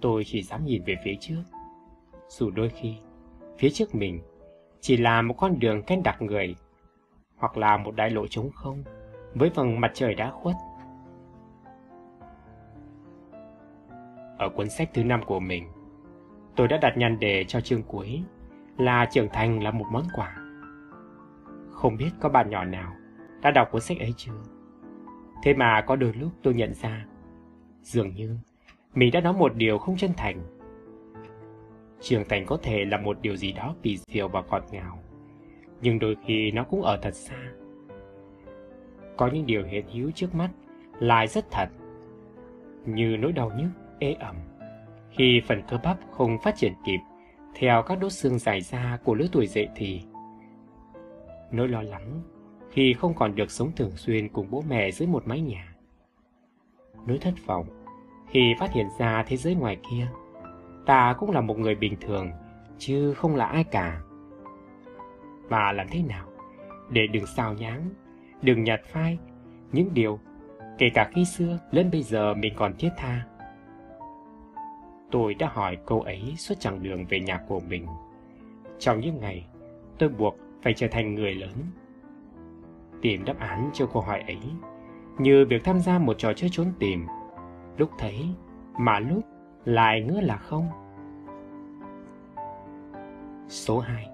Tôi 0.00 0.22
chỉ 0.26 0.42
dám 0.42 0.64
nhìn 0.64 0.82
về 0.84 0.94
phía 1.04 1.14
trước, 1.20 1.42
dù 2.28 2.50
đôi 2.50 2.68
khi 2.68 2.96
phía 3.58 3.70
trước 3.70 3.94
mình 3.94 4.20
chỉ 4.80 4.96
là 4.96 5.22
một 5.22 5.34
con 5.38 5.58
đường 5.58 5.82
kén 5.82 6.02
đặc 6.02 6.22
người, 6.22 6.56
hoặc 7.36 7.56
là 7.56 7.76
một 7.76 7.94
đại 7.94 8.10
lộ 8.10 8.26
trống 8.26 8.50
không 8.50 8.84
với 9.34 9.50
vầng 9.50 9.80
mặt 9.80 9.90
trời 9.94 10.14
đã 10.14 10.30
khuất. 10.30 10.56
Ở 14.38 14.48
cuốn 14.48 14.68
sách 14.68 14.90
thứ 14.94 15.04
năm 15.04 15.20
của 15.26 15.40
mình, 15.40 15.64
tôi 16.56 16.68
đã 16.68 16.76
đặt 16.76 16.96
nhan 16.96 17.18
đề 17.18 17.44
cho 17.44 17.60
chương 17.60 17.82
cuối 17.82 18.22
là 18.78 19.08
trưởng 19.12 19.28
thành 19.32 19.62
là 19.62 19.70
một 19.70 19.86
món 19.92 20.04
quà. 20.16 20.36
Không 21.70 21.96
biết 21.96 22.10
có 22.20 22.28
bạn 22.28 22.50
nhỏ 22.50 22.64
nào 22.64 22.92
đã 23.44 23.50
đọc 23.50 23.68
cuốn 23.70 23.80
sách 23.80 23.98
ấy 23.98 24.14
chưa? 24.16 24.42
Thế 25.42 25.54
mà 25.54 25.84
có 25.86 25.96
đôi 25.96 26.12
lúc 26.12 26.32
tôi 26.42 26.54
nhận 26.54 26.74
ra, 26.74 27.06
dường 27.82 28.14
như 28.14 28.38
mình 28.94 29.10
đã 29.12 29.20
nói 29.20 29.32
một 29.32 29.54
điều 29.54 29.78
không 29.78 29.96
chân 29.96 30.10
thành 30.16 30.42
trưởng 32.04 32.24
thành 32.28 32.46
có 32.46 32.56
thể 32.62 32.84
là 32.84 32.98
một 32.98 33.18
điều 33.22 33.36
gì 33.36 33.52
đó 33.52 33.74
kỳ 33.82 33.96
diệu 33.96 34.28
và 34.28 34.42
ngọt 34.50 34.64
ngào, 34.70 34.98
nhưng 35.80 35.98
đôi 35.98 36.16
khi 36.26 36.50
nó 36.50 36.64
cũng 36.64 36.82
ở 36.82 36.98
thật 37.02 37.14
xa. 37.14 37.36
Có 39.16 39.30
những 39.32 39.46
điều 39.46 39.64
hiện 39.64 39.86
hữu 39.88 40.10
trước 40.10 40.34
mắt 40.34 40.50
lại 40.98 41.26
rất 41.26 41.44
thật, 41.50 41.68
như 42.86 43.16
nỗi 43.16 43.32
đau 43.32 43.52
nhức, 43.58 43.70
ê 43.98 44.12
ẩm, 44.12 44.36
khi 45.10 45.42
phần 45.46 45.62
cơ 45.68 45.78
bắp 45.84 45.98
không 46.10 46.38
phát 46.44 46.56
triển 46.56 46.72
kịp 46.86 47.00
theo 47.54 47.82
các 47.82 47.98
đốt 48.00 48.12
xương 48.12 48.38
dài 48.38 48.60
ra 48.60 48.98
của 49.04 49.14
lứa 49.14 49.26
tuổi 49.32 49.46
dậy 49.46 49.68
thì. 49.76 50.00
Nỗi 51.50 51.68
lo 51.68 51.82
lắng 51.82 52.22
khi 52.74 52.94
không 52.94 53.14
còn 53.14 53.34
được 53.34 53.50
sống 53.50 53.72
thường 53.76 53.96
xuyên 53.96 54.28
cùng 54.28 54.46
bố 54.50 54.64
mẹ 54.68 54.90
dưới 54.90 55.08
một 55.08 55.26
mái 55.26 55.40
nhà. 55.40 55.74
Nỗi 57.06 57.18
thất 57.18 57.34
vọng 57.46 57.66
khi 58.30 58.54
phát 58.60 58.72
hiện 58.72 58.86
ra 58.98 59.24
thế 59.26 59.36
giới 59.36 59.54
ngoài 59.54 59.76
kia 59.90 60.08
ta 60.86 61.14
cũng 61.18 61.30
là 61.30 61.40
một 61.40 61.58
người 61.58 61.74
bình 61.74 61.96
thường, 62.00 62.30
chứ 62.78 63.14
không 63.14 63.36
là 63.36 63.44
ai 63.44 63.64
cả. 63.64 64.00
Và 65.48 65.72
làm 65.72 65.86
thế 65.90 66.02
nào 66.02 66.28
để 66.90 67.06
đừng 67.06 67.26
sao 67.26 67.54
nháng, 67.54 67.90
đừng 68.42 68.64
nhạt 68.64 68.80
phai 68.84 69.18
những 69.72 69.94
điều 69.94 70.18
kể 70.78 70.90
cả 70.94 71.10
khi 71.14 71.24
xưa 71.24 71.58
lên 71.70 71.90
bây 71.90 72.02
giờ 72.02 72.34
mình 72.34 72.54
còn 72.56 72.74
thiết 72.78 72.90
tha. 72.96 73.24
Tôi 75.10 75.34
đã 75.34 75.50
hỏi 75.52 75.78
câu 75.86 76.00
ấy 76.00 76.34
suốt 76.36 76.54
chặng 76.60 76.82
đường 76.82 77.06
về 77.06 77.20
nhà 77.20 77.40
của 77.48 77.60
mình. 77.60 77.86
Trong 78.78 79.00
những 79.00 79.20
ngày, 79.20 79.46
tôi 79.98 80.08
buộc 80.08 80.36
phải 80.62 80.74
trở 80.74 80.88
thành 80.90 81.14
người 81.14 81.34
lớn. 81.34 81.52
Tìm 83.04 83.24
đáp 83.24 83.38
án 83.38 83.70
cho 83.72 83.86
câu 83.86 84.02
hỏi 84.02 84.20
ấy, 84.26 84.38
như 85.18 85.46
việc 85.48 85.64
tham 85.64 85.80
gia 85.80 85.98
một 85.98 86.18
trò 86.18 86.32
chơi 86.32 86.50
trốn 86.52 86.72
tìm, 86.78 87.06
lúc 87.76 87.90
thấy 87.98 88.28
mà 88.78 88.98
lúc 88.98 89.24
lại 89.64 90.00
ngứa 90.00 90.20
là 90.20 90.36
không. 90.36 90.68
Số 93.48 93.78
2 93.78 94.06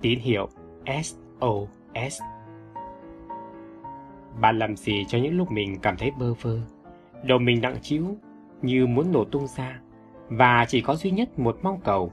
Tín 0.00 0.18
hiệu 0.18 0.48
SOS 0.86 2.20
Bạn 4.40 4.58
làm 4.58 4.76
gì 4.76 5.04
cho 5.08 5.18
những 5.18 5.36
lúc 5.36 5.50
mình 5.50 5.78
cảm 5.82 5.96
thấy 5.96 6.10
bơ 6.18 6.34
vơ, 6.34 6.58
đầu 7.22 7.38
mình 7.38 7.60
nặng 7.62 7.76
trĩu 7.82 8.04
như 8.62 8.86
muốn 8.86 9.12
nổ 9.12 9.24
tung 9.24 9.46
ra 9.46 9.80
và 10.28 10.64
chỉ 10.68 10.80
có 10.80 10.94
duy 10.94 11.10
nhất 11.10 11.38
một 11.38 11.58
mong 11.62 11.80
cầu 11.84 12.12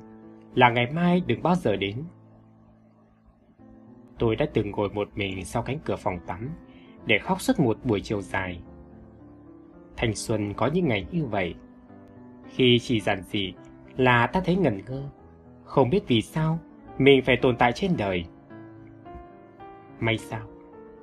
là 0.56 0.70
ngày 0.70 0.92
mai 0.92 1.22
đừng 1.28 1.44
bao 1.44 1.56
giờ 1.56 1.76
đến. 1.76 2.04
Tôi 4.22 4.36
đã 4.36 4.46
từng 4.54 4.72
ngồi 4.72 4.90
một 4.90 5.10
mình 5.16 5.46
sau 5.46 5.64
cánh 5.64 5.80
cửa 5.86 5.96
phòng 5.96 6.20
tắm 6.28 6.50
để 7.06 7.20
khóc 7.20 7.42
suốt 7.42 7.60
một 7.60 7.78
buổi 7.84 8.02
chiều 8.02 8.22
dài. 8.22 8.62
Thanh 9.98 10.16
xuân 10.16 10.54
có 10.54 10.68
những 10.68 10.88
ngày 10.88 11.08
như 11.12 11.26
vậy 11.26 11.56
khi 12.50 12.80
chỉ 12.80 13.00
giản 13.00 13.22
dị 13.24 13.54
là 13.98 14.28
ta 14.28 14.42
thấy 14.46 14.56
ngẩn 14.56 14.82
ngơ, 14.88 15.04
không 15.64 15.90
biết 15.90 16.08
vì 16.08 16.22
sao 16.22 16.60
mình 16.98 17.22
phải 17.22 17.38
tồn 17.38 17.56
tại 17.58 17.72
trên 17.72 17.92
đời. 17.98 18.26
May 20.00 20.18
sao, 20.18 20.48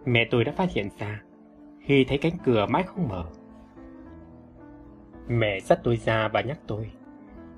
mẹ 0.07 0.25
tôi 0.31 0.45
đã 0.45 0.53
phát 0.53 0.73
hiện 0.73 0.89
ra 0.99 1.23
khi 1.81 2.05
thấy 2.05 2.19
cánh 2.19 2.39
cửa 2.45 2.67
mãi 2.71 2.83
không 2.83 3.09
mở. 3.09 3.25
Mẹ 5.29 5.61
dắt 5.61 5.81
tôi 5.85 5.97
ra 5.97 6.29
và 6.29 6.41
nhắc 6.41 6.59
tôi, 6.67 6.91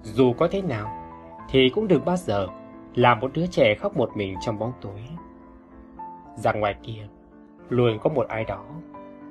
dù 0.02 0.32
có 0.32 0.48
thế 0.48 0.62
nào 0.62 1.12
thì 1.50 1.70
cũng 1.74 1.88
đừng 1.88 2.04
bao 2.04 2.16
giờ 2.16 2.46
làm 2.94 3.20
một 3.20 3.30
đứa 3.34 3.46
trẻ 3.46 3.74
khóc 3.74 3.96
một 3.96 4.10
mình 4.16 4.34
trong 4.40 4.58
bóng 4.58 4.72
tối. 4.80 5.00
Rằng 6.34 6.60
ngoài 6.60 6.74
kia 6.82 7.08
luôn 7.68 7.98
có 8.02 8.10
một 8.10 8.28
ai 8.28 8.44
đó, 8.44 8.64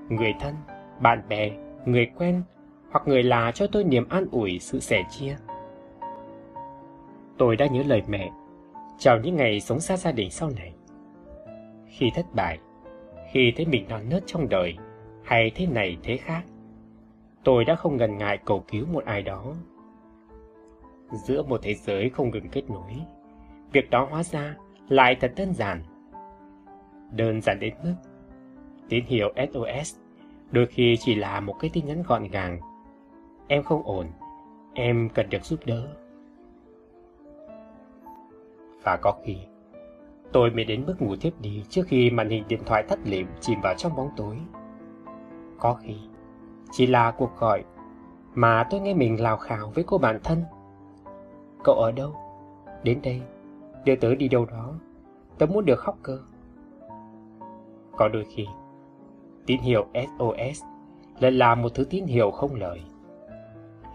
người 0.10 0.34
thân, 0.40 0.56
bạn 1.00 1.22
bè, 1.30 1.52
người 1.86 2.12
quen 2.18 2.44
hoặc 2.92 3.08
người 3.08 3.24
là 3.24 3.52
cho 3.52 3.68
tôi 3.68 3.84
niềm 3.84 4.10
an 4.10 4.26
ủi 4.32 4.60
sự 4.60 4.80
sẻ 4.80 5.04
chia. 5.10 5.38
Tôi 7.38 7.56
đã 7.56 7.68
nhớ 7.68 7.84
lời 7.88 8.04
mẹ 8.08 8.32
chào 9.00 9.20
những 9.20 9.36
ngày 9.36 9.60
sống 9.60 9.80
xa 9.80 9.98
gia 9.98 10.12
đình 10.12 10.32
sau 10.32 10.50
này. 10.58 10.74
Khi 11.88 12.12
thất 12.16 12.26
bại, 12.34 12.60
khi 13.32 13.54
thấy 13.56 13.66
mình 13.66 13.86
non 13.90 14.02
nớt 14.10 14.24
trong 14.26 14.50
đời, 14.50 14.78
hay 15.24 15.52
thế 15.56 15.66
này 15.66 15.98
thế 16.04 16.18
khác, 16.18 16.44
tôi 17.44 17.66
đã 17.66 17.76
không 17.76 17.98
ngần 17.98 18.18
ngại 18.18 18.40
cầu 18.46 18.64
cứu 18.68 18.86
một 18.86 19.06
ai 19.06 19.22
đó. 19.22 19.44
Giữa 21.12 21.44
một 21.44 21.60
thế 21.64 21.74
giới 21.74 22.10
không 22.10 22.30
ngừng 22.30 22.50
kết 22.50 22.70
nối, 22.70 22.94
việc 23.72 23.90
đó 23.90 24.08
hóa 24.12 24.24
ra 24.24 24.56
lại 24.90 25.16
thật 25.16 25.32
đơn 25.36 25.54
giản. 25.54 25.82
Đơn 27.12 27.42
giản 27.42 27.60
đến 27.60 27.74
mức 27.84 27.94
tín 28.90 29.06
hiệu 29.06 29.34
SOS 29.54 29.96
đôi 30.52 30.66
khi 30.66 30.98
chỉ 31.00 31.16
là 31.16 31.40
một 31.40 31.56
cái 31.60 31.70
tin 31.74 31.86
nhắn 31.86 32.04
gọn 32.08 32.24
gàng. 32.24 32.60
Em 33.48 33.64
không 33.64 33.84
ổn, 33.84 34.08
em 34.74 35.10
cần 35.14 35.30
được 35.30 35.44
giúp 35.44 35.60
đỡ. 35.66 35.88
Và 38.84 38.98
có 39.02 39.14
khi, 39.24 39.38
tôi 40.32 40.52
mới 40.52 40.66
đến 40.66 40.86
mức 40.86 40.96
ngủ 41.02 41.16
thiếp 41.16 41.42
đi 41.42 41.64
trước 41.70 41.84
khi 41.88 42.10
màn 42.10 42.30
hình 42.30 42.44
điện 42.48 42.60
thoại 42.66 42.84
tắt 42.84 43.00
lịm 43.06 43.28
chìm 43.40 43.62
vào 43.62 43.74
trong 43.78 43.96
bóng 43.96 44.10
tối. 44.18 44.38
Có 45.60 45.74
khi, 45.74 45.96
chỉ 46.72 46.88
là 46.88 47.12
cuộc 47.12 47.32
gọi 47.40 47.64
mà 48.34 48.68
tôi 48.70 48.80
nghe 48.80 48.94
mình 48.94 49.22
lào 49.22 49.38
khào 49.38 49.72
với 49.76 49.84
cô 49.88 49.98
bạn 49.98 50.20
thân. 50.24 50.44
Cậu 51.64 51.76
ở 51.76 51.92
đâu? 51.92 52.16
Đến 52.84 53.00
đây, 53.04 53.22
đưa 53.86 53.96
tớ 53.96 54.16
đi 54.16 54.28
đâu 54.28 54.46
đó. 54.46 54.74
Tớ 55.38 55.46
muốn 55.46 55.66
được 55.66 55.80
khóc 55.80 55.98
cơ. 56.04 56.20
Có 58.00 58.08
đôi 58.08 58.26
khi, 58.26 58.48
tín 59.46 59.62
hiệu 59.62 59.88
SOS 59.94 60.64
lại 61.20 61.32
là 61.32 61.56
một 61.56 61.70
thứ 61.76 61.84
tín 61.90 62.06
hiệu 62.06 62.32
không 62.32 62.56
lời. 62.56 62.82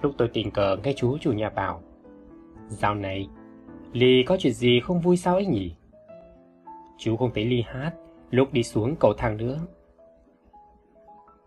Lúc 0.03 0.15
tôi 0.19 0.29
tình 0.33 0.51
cờ 0.51 0.77
nghe 0.85 0.93
chú 0.97 1.19
chủ 1.19 1.33
nhà 1.33 1.51
bảo, 1.51 1.81
dạo 2.69 2.95
này 2.95 3.29
Ly 3.93 4.25
có 4.27 4.37
chuyện 4.41 4.53
gì 4.53 4.81
không 4.81 5.01
vui 5.01 5.17
sao 5.17 5.35
ấy 5.35 5.47
nhỉ? 5.47 5.75
Chú 6.99 7.17
không 7.17 7.31
thấy 7.35 7.45
Ly 7.45 7.65
hát 7.67 7.93
lúc 8.31 8.53
đi 8.53 8.63
xuống 8.63 8.97
cầu 9.01 9.13
thang 9.19 9.37
nữa. 9.37 9.59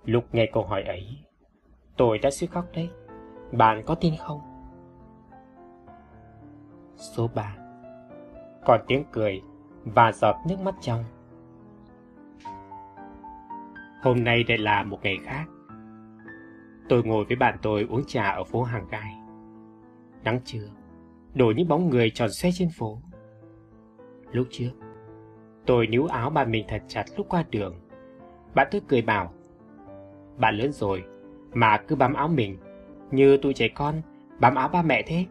Lúc 0.05 0.23
nghe 0.31 0.45
câu 0.53 0.63
hỏi 0.63 0.83
ấy, 0.83 1.07
tôi 1.97 2.17
đã 2.17 2.31
suýt 2.31 2.47
khóc 2.47 2.65
đấy. 2.73 2.89
Bạn 3.51 3.83
có 3.85 3.95
tin 3.95 4.13
không? 4.19 4.41
Số 6.95 7.29
3 7.35 7.55
Còn 8.65 8.81
tiếng 8.87 9.03
cười 9.11 9.41
và 9.85 10.11
giọt 10.11 10.35
nước 10.47 10.59
mắt 10.59 10.75
trong. 10.81 11.03
Hôm 14.07 14.23
nay 14.23 14.45
lại 14.47 14.57
là 14.57 14.83
một 14.83 14.99
ngày 15.03 15.17
khác. 15.23 15.45
Tôi 16.89 17.03
ngồi 17.03 17.25
với 17.25 17.35
bạn 17.35 17.57
tôi 17.61 17.87
uống 17.89 18.03
trà 18.07 18.29
ở 18.29 18.43
phố 18.43 18.63
Hàng 18.63 18.87
Gai. 18.91 19.13
Nắng 20.23 20.39
trưa, 20.45 20.67
đổ 21.33 21.53
những 21.55 21.67
bóng 21.67 21.89
người 21.89 22.09
tròn 22.09 22.31
xe 22.31 22.49
trên 22.53 22.69
phố. 22.77 23.01
Lúc 24.31 24.47
trước, 24.51 24.69
tôi 25.65 25.87
níu 25.87 26.05
áo 26.05 26.29
bạn 26.29 26.51
mình 26.51 26.65
thật 26.67 26.83
chặt 26.87 27.03
lúc 27.17 27.29
qua 27.29 27.43
đường. 27.51 27.75
Bạn 28.55 28.67
tôi 28.71 28.81
cười 28.87 29.01
bảo, 29.01 29.33
bạn 30.37 30.55
lớn 30.55 30.71
rồi 30.71 31.03
mà 31.53 31.77
cứ 31.77 31.95
bám 31.95 32.13
áo 32.13 32.27
mình 32.27 32.57
như 33.11 33.37
tụi 33.37 33.53
trẻ 33.53 33.67
con 33.67 34.01
bám 34.39 34.55
áo 34.55 34.67
ba 34.67 34.81
mẹ 34.81 35.01
thế. 35.07 35.25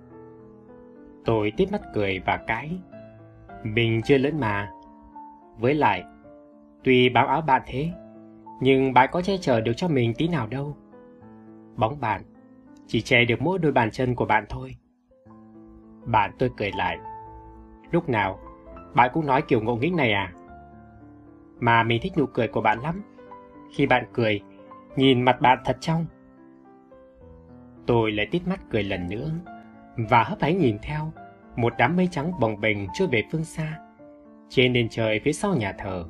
Tôi 1.25 1.53
tiếp 1.57 1.67
mắt 1.73 1.81
cười 1.95 2.19
và 2.27 2.37
cái. 2.47 2.79
Mình 3.65 4.01
chưa 4.05 4.19
lớn 4.19 4.41
mà. 4.41 4.71
Với 5.59 5.75
lại, 5.75 6.05
tuy 6.85 7.09
bám 7.09 7.27
áo 7.27 7.41
bạn 7.41 7.63
thế, 7.67 7.93
nhưng 8.61 8.93
bạn 8.93 9.09
có 9.13 9.23
che 9.23 9.37
chở 9.37 9.61
được 9.61 9.73
cho 9.77 9.89
mình 9.89 10.15
tí 10.19 10.29
nào 10.29 10.47
đâu. 10.47 10.77
Bóng 11.77 12.01
bạn 12.01 12.23
chỉ 12.87 13.01
che 13.01 13.25
được 13.25 13.43
mỗi 13.43 13.59
đôi 13.59 13.73
bàn 13.73 13.91
chân 13.91 14.15
của 14.15 14.25
bạn 14.25 14.45
thôi. 14.49 14.77
Bạn 16.05 16.31
tôi 16.39 16.51
cười 16.57 16.73
lại. 16.77 16.99
Lúc 17.91 18.09
nào, 18.09 18.39
bạn 18.95 19.11
cũng 19.15 19.27
nói 19.27 19.43
kiểu 19.43 19.61
ngộ 19.61 19.77
nghĩnh 19.77 19.97
này 19.97 20.13
à? 20.13 20.33
Mà 21.61 21.83
mình 21.83 22.01
thích 22.03 22.13
nụ 22.19 22.27
cười 22.27 22.49
của 22.49 22.61
bạn 22.61 22.81
lắm. 22.81 23.03
Khi 23.75 23.87
bạn 23.87 24.05
cười, 24.13 24.41
nhìn 24.97 25.23
mặt 25.23 25.41
bạn 25.41 25.59
thật 25.65 25.77
trong. 25.81 26.07
Tôi 27.87 28.13
lại 28.13 28.27
tít 28.31 28.47
mắt 28.47 28.61
cười 28.71 28.83
lần 28.83 29.09
nữa 29.09 29.31
và 29.97 30.25
hấp 30.25 30.41
ánh 30.41 30.59
nhìn 30.59 30.79
theo 30.83 31.13
một 31.57 31.73
đám 31.79 31.97
mây 31.97 32.09
trắng 32.11 32.33
bồng 32.41 32.61
bềnh 32.61 32.79
trôi 32.95 33.09
về 33.09 33.23
phương 33.33 33.45
xa 33.45 33.79
trên 34.49 34.73
nền 34.73 34.89
trời 34.89 35.21
phía 35.25 35.33
sau 35.33 35.57
nhà 35.57 35.73
thờ. 35.79 36.05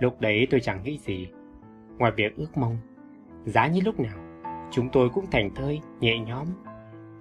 Lúc 0.00 0.20
đấy 0.20 0.46
tôi 0.50 0.60
chẳng 0.60 0.82
nghĩ 0.82 0.98
gì 0.98 1.28
ngoài 1.98 2.12
việc 2.16 2.36
ước 2.36 2.56
mong 2.56 2.76
giá 3.44 3.66
như 3.66 3.80
lúc 3.84 4.00
nào 4.00 4.18
chúng 4.70 4.88
tôi 4.92 5.08
cũng 5.08 5.26
thành 5.30 5.54
thơi 5.54 5.80
nhẹ 6.00 6.18
nhõm 6.18 6.46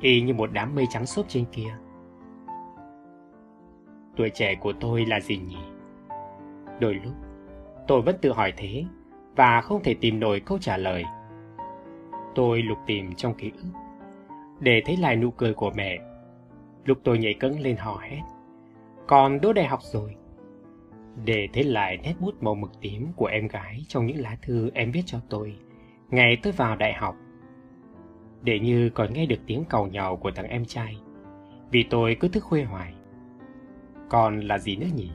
y 0.02 0.22
như 0.22 0.34
một 0.34 0.50
đám 0.54 0.76
mây 0.76 0.86
trắng 0.90 1.06
xốp 1.06 1.26
trên 1.30 1.46
kia. 1.52 1.78
Tuổi 4.16 4.30
trẻ 4.30 4.56
của 4.56 4.74
tôi 4.80 5.06
là 5.06 5.20
gì 5.20 5.38
nhỉ? 5.38 5.58
Đôi 6.80 6.94
lúc, 6.94 7.14
tôi 7.88 8.02
vẫn 8.02 8.16
tự 8.22 8.32
hỏi 8.34 8.54
thế 8.58 8.86
và 9.36 9.62
không 9.62 9.84
thể 9.84 9.96
tìm 10.02 10.20
nổi 10.20 10.40
câu 10.46 10.58
trả 10.58 10.78
lời. 10.78 11.04
Tôi 12.36 12.62
lục 12.62 12.78
tìm 12.86 13.16
trong 13.16 13.34
ký 13.34 13.52
ức 13.58 13.70
để 14.60 14.82
thấy 14.86 14.98
lại 14.98 15.16
nụ 15.16 15.32
cười 15.32 15.54
của 15.54 15.72
mẹ. 15.76 15.98
Lúc 16.86 16.98
tôi 17.04 17.18
nhảy 17.18 17.34
cẫng 17.34 17.60
lên 17.60 17.78
hò 17.78 17.98
hét. 17.98 18.22
Còn 19.08 19.42
đỗ 19.42 19.54
đại 19.54 19.66
học 19.66 19.80
rồi. 19.84 20.16
Để 21.26 21.48
thấy 21.54 21.64
lại 21.64 21.98
nét 21.98 22.14
bút 22.20 22.44
màu 22.44 22.56
mực 22.56 22.72
tím 22.82 23.08
của 23.16 23.26
em 23.26 23.48
gái 23.48 23.86
trong 23.88 24.06
những 24.06 24.22
lá 24.22 24.38
thư 24.42 24.72
em 24.74 24.92
viết 24.92 25.04
cho 25.06 25.20
tôi 25.30 25.56
ngày 26.10 26.38
tôi 26.44 26.54
vào 26.54 26.76
đại 26.76 26.94
học 26.94 27.16
để 28.44 28.60
như 28.60 28.90
còn 28.90 29.14
nghe 29.14 29.26
được 29.26 29.40
tiếng 29.48 29.64
cầu 29.70 29.88
nhàu 29.88 30.18
của 30.18 30.32
thằng 30.32 30.48
em 30.48 30.66
trai. 30.66 30.98
Vì 31.72 31.84
tôi 31.84 32.18
cứ 32.20 32.28
thức 32.28 32.44
khuya 32.44 32.64
hoài. 32.64 32.94
Còn 34.10 34.40
là 34.40 34.58
gì 34.58 34.76
nữa 34.76 34.88
nhỉ? 34.96 35.10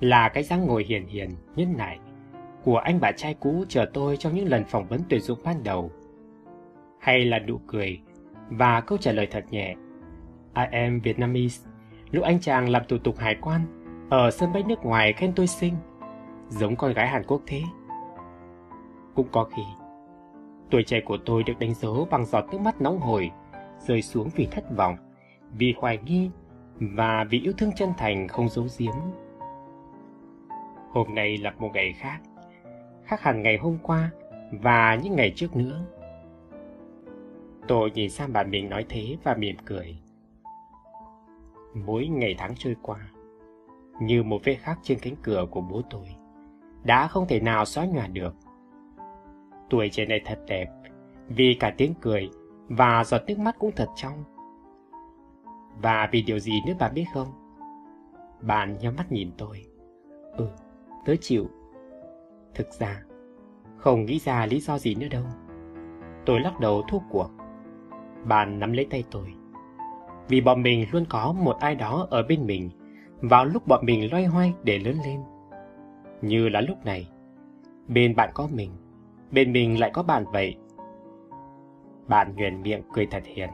Là 0.00 0.28
cái 0.28 0.42
dáng 0.42 0.66
ngồi 0.66 0.84
hiền 0.84 1.06
hiền, 1.06 1.30
nhân 1.56 1.74
nại 1.76 1.98
của 2.64 2.76
anh 2.76 3.00
bạn 3.00 3.14
trai 3.16 3.34
cũ 3.34 3.64
chờ 3.68 3.86
tôi 3.92 4.16
trong 4.16 4.34
những 4.34 4.48
lần 4.48 4.64
phỏng 4.64 4.86
vấn 4.88 5.00
tuyển 5.08 5.20
dụng 5.20 5.38
ban 5.44 5.64
đầu. 5.64 5.90
Hay 7.00 7.24
là 7.24 7.38
nụ 7.38 7.60
cười 7.66 8.00
và 8.50 8.80
câu 8.80 8.98
trả 8.98 9.12
lời 9.12 9.26
thật 9.30 9.44
nhẹ. 9.50 9.74
I 10.56 10.64
am 10.72 11.00
Vietnamese. 11.00 11.70
Lúc 12.10 12.24
anh 12.24 12.40
chàng 12.40 12.68
làm 12.68 12.82
thủ 12.88 12.98
tục 12.98 13.18
hải 13.18 13.36
quan 13.40 13.83
ở 14.14 14.30
sân 14.30 14.52
bay 14.52 14.62
nước 14.62 14.84
ngoài 14.84 15.12
khen 15.12 15.32
tôi 15.36 15.46
xinh, 15.46 15.74
giống 16.48 16.76
con 16.76 16.92
gái 16.92 17.08
Hàn 17.08 17.22
Quốc 17.24 17.42
thế. 17.46 17.62
Cũng 19.14 19.28
có 19.32 19.44
khi 19.44 19.62
Tuổi 20.70 20.82
trẻ 20.82 21.00
của 21.00 21.16
tôi 21.26 21.42
được 21.42 21.58
đánh 21.58 21.74
dấu 21.74 22.08
bằng 22.10 22.24
giọt 22.24 22.44
nước 22.52 22.60
mắt 22.60 22.80
nóng 22.80 22.98
hổi, 22.98 23.30
rơi 23.78 24.02
xuống 24.02 24.28
vì 24.36 24.46
thất 24.50 24.64
vọng, 24.76 24.96
vì 25.52 25.74
hoài 25.76 25.98
nghi 26.04 26.30
và 26.80 27.24
vì 27.30 27.40
yêu 27.40 27.52
thương 27.58 27.72
chân 27.76 27.92
thành 27.98 28.28
không 28.28 28.48
giấu 28.48 28.66
giếm. 28.78 28.94
Hôm 30.90 31.14
nay 31.14 31.36
là 31.36 31.54
một 31.58 31.70
ngày 31.74 31.92
khác, 31.92 32.18
khác 33.04 33.20
hẳn 33.22 33.42
ngày 33.42 33.56
hôm 33.56 33.78
qua 33.82 34.10
và 34.52 34.94
những 35.02 35.16
ngày 35.16 35.32
trước 35.36 35.56
nữa. 35.56 35.84
Tôi 37.68 37.90
nhìn 37.90 38.10
sang 38.10 38.32
bạn 38.32 38.50
mình 38.50 38.68
nói 38.68 38.86
thế 38.88 39.16
và 39.22 39.34
mỉm 39.34 39.56
cười. 39.64 39.98
Mỗi 41.74 42.06
ngày 42.06 42.34
tháng 42.38 42.54
trôi 42.56 42.76
qua, 42.82 42.98
như 44.00 44.22
một 44.22 44.40
vết 44.44 44.54
khắc 44.54 44.78
trên 44.82 44.98
cánh 44.98 45.14
cửa 45.22 45.46
của 45.50 45.60
bố 45.60 45.82
tôi, 45.90 46.06
đã 46.84 47.08
không 47.08 47.26
thể 47.28 47.40
nào 47.40 47.64
xóa 47.64 47.84
nhòa 47.84 48.06
được. 48.06 48.34
Tuổi 49.70 49.88
trẻ 49.88 50.06
này 50.06 50.20
thật 50.24 50.38
đẹp, 50.46 50.66
vì 51.28 51.56
cả 51.60 51.74
tiếng 51.76 51.94
cười 52.00 52.30
và 52.68 53.04
giọt 53.04 53.22
nước 53.26 53.38
mắt 53.38 53.56
cũng 53.58 53.72
thật 53.76 53.88
trong. 53.96 54.24
Và 55.82 56.08
vì 56.12 56.22
điều 56.22 56.38
gì 56.38 56.60
nữa 56.66 56.74
bạn 56.78 56.94
biết 56.94 57.04
không? 57.14 57.28
Bạn 58.40 58.76
nhắm 58.80 58.96
mắt 58.96 59.12
nhìn 59.12 59.30
tôi. 59.38 59.64
Ừ, 60.36 60.48
tớ 61.04 61.14
chịu. 61.20 61.46
Thực 62.54 62.72
ra, 62.72 63.02
không 63.76 64.04
nghĩ 64.04 64.18
ra 64.18 64.46
lý 64.46 64.60
do 64.60 64.78
gì 64.78 64.94
nữa 64.94 65.08
đâu. 65.10 65.24
Tôi 66.26 66.40
lắc 66.40 66.60
đầu 66.60 66.82
thua 66.88 66.98
cuộc. 67.10 67.30
Bạn 68.24 68.58
nắm 68.58 68.72
lấy 68.72 68.86
tay 68.90 69.04
tôi. 69.10 69.34
Vì 70.28 70.40
bọn 70.40 70.62
mình 70.62 70.86
luôn 70.92 71.04
có 71.08 71.32
một 71.32 71.56
ai 71.60 71.74
đó 71.74 72.06
ở 72.10 72.22
bên 72.22 72.46
mình 72.46 72.70
vào 73.28 73.44
lúc 73.44 73.66
bọn 73.66 73.86
mình 73.86 74.10
loay 74.10 74.24
hoay 74.24 74.54
để 74.62 74.78
lớn 74.78 74.96
lên. 75.04 75.20
Như 76.22 76.48
là 76.48 76.60
lúc 76.60 76.84
này, 76.84 77.08
bên 77.88 78.16
bạn 78.16 78.30
có 78.34 78.48
mình, 78.52 78.70
bên 79.30 79.52
mình 79.52 79.80
lại 79.80 79.90
có 79.94 80.02
bạn 80.02 80.24
vậy. 80.32 80.56
Bạn 82.06 82.36
nhuền 82.36 82.62
miệng 82.62 82.82
cười 82.92 83.06
thật 83.06 83.22
hiền, 83.24 83.50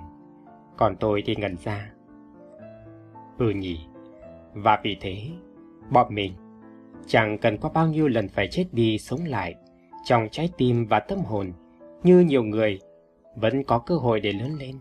còn 0.76 0.96
tôi 0.96 1.22
thì 1.26 1.36
ngẩn 1.36 1.56
ra. 1.56 1.90
Ừ 3.38 3.50
nhỉ, 3.50 3.80
Và 4.54 4.80
vì 4.82 4.96
thế, 5.00 5.26
bọn 5.90 6.14
mình 6.14 6.32
chẳng 7.06 7.38
cần 7.38 7.58
có 7.58 7.68
bao 7.68 7.86
nhiêu 7.86 8.08
lần 8.08 8.28
phải 8.28 8.48
chết 8.48 8.66
đi 8.72 8.98
sống 8.98 9.20
lại 9.24 9.54
trong 10.04 10.28
trái 10.30 10.50
tim 10.56 10.86
và 10.86 11.00
tâm 11.00 11.18
hồn 11.18 11.52
như 12.02 12.20
nhiều 12.20 12.42
người 12.42 12.78
vẫn 13.36 13.64
có 13.64 13.78
cơ 13.78 13.96
hội 13.96 14.20
để 14.20 14.32
lớn 14.32 14.56
lên. 14.58 14.78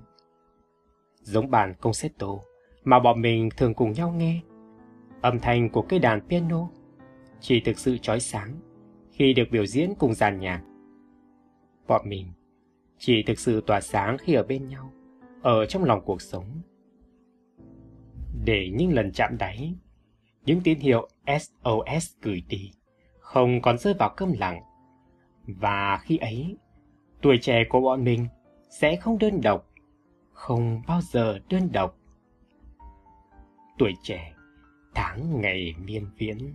Giống 1.22 1.52
bản 1.52 1.74
concerto 1.82 2.28
mà 2.84 3.00
bọn 3.00 3.22
mình 3.22 3.50
thường 3.58 3.74
cùng 3.74 3.92
nhau 3.92 4.14
nghe, 4.18 4.40
âm 5.22 5.40
thanh 5.40 5.70
của 5.70 5.82
cây 5.82 6.00
đàn 6.00 6.22
piano 6.22 6.70
chỉ 7.40 7.62
thực 7.66 7.80
sự 7.80 7.98
chói 7.98 8.20
sáng 8.20 8.56
khi 9.12 9.34
được 9.34 9.44
biểu 9.52 9.66
diễn 9.66 9.94
cùng 10.00 10.14
dàn 10.14 10.40
nhạc. 10.40 10.62
Bọn 11.88 12.10
mình 12.10 12.28
chỉ 12.98 13.24
thực 13.28 13.40
sự 13.40 13.62
tỏa 13.68 13.82
sáng 13.82 14.18
khi 14.18 14.34
ở 14.34 14.44
bên 14.44 14.68
nhau, 14.68 14.94
ở 15.42 15.66
trong 15.66 15.84
lòng 15.84 16.02
cuộc 16.06 16.22
sống. 16.22 16.62
Để 18.46 18.70
những 18.74 18.94
lần 18.94 19.12
chạm 19.12 19.38
đáy, 19.38 19.76
những 20.46 20.62
tín 20.62 20.80
hiệu 20.80 21.08
SOS 21.26 22.12
gửi 22.22 22.44
đi, 22.50 22.72
không 23.20 23.62
còn 23.62 23.78
rơi 23.78 23.94
vào 23.94 24.14
câm 24.18 24.32
lặng. 24.32 24.62
Và 25.48 26.00
khi 26.04 26.18
ấy, 26.18 26.58
tuổi 27.22 27.38
trẻ 27.42 27.64
của 27.70 27.82
bọn 27.82 28.04
mình 28.04 28.28
sẽ 28.70 28.96
không 28.96 29.18
đơn 29.18 29.42
độc, 29.42 29.66
không 30.32 30.82
bao 30.88 31.02
giờ 31.02 31.40
đơn 31.50 31.72
độc. 31.72 31.96
Tuổi 33.78 33.94
trẻ, 34.04 34.34
tháng 35.00 35.42
ngày 35.42 35.76
miên 35.86 36.08
viễn. 36.18 36.54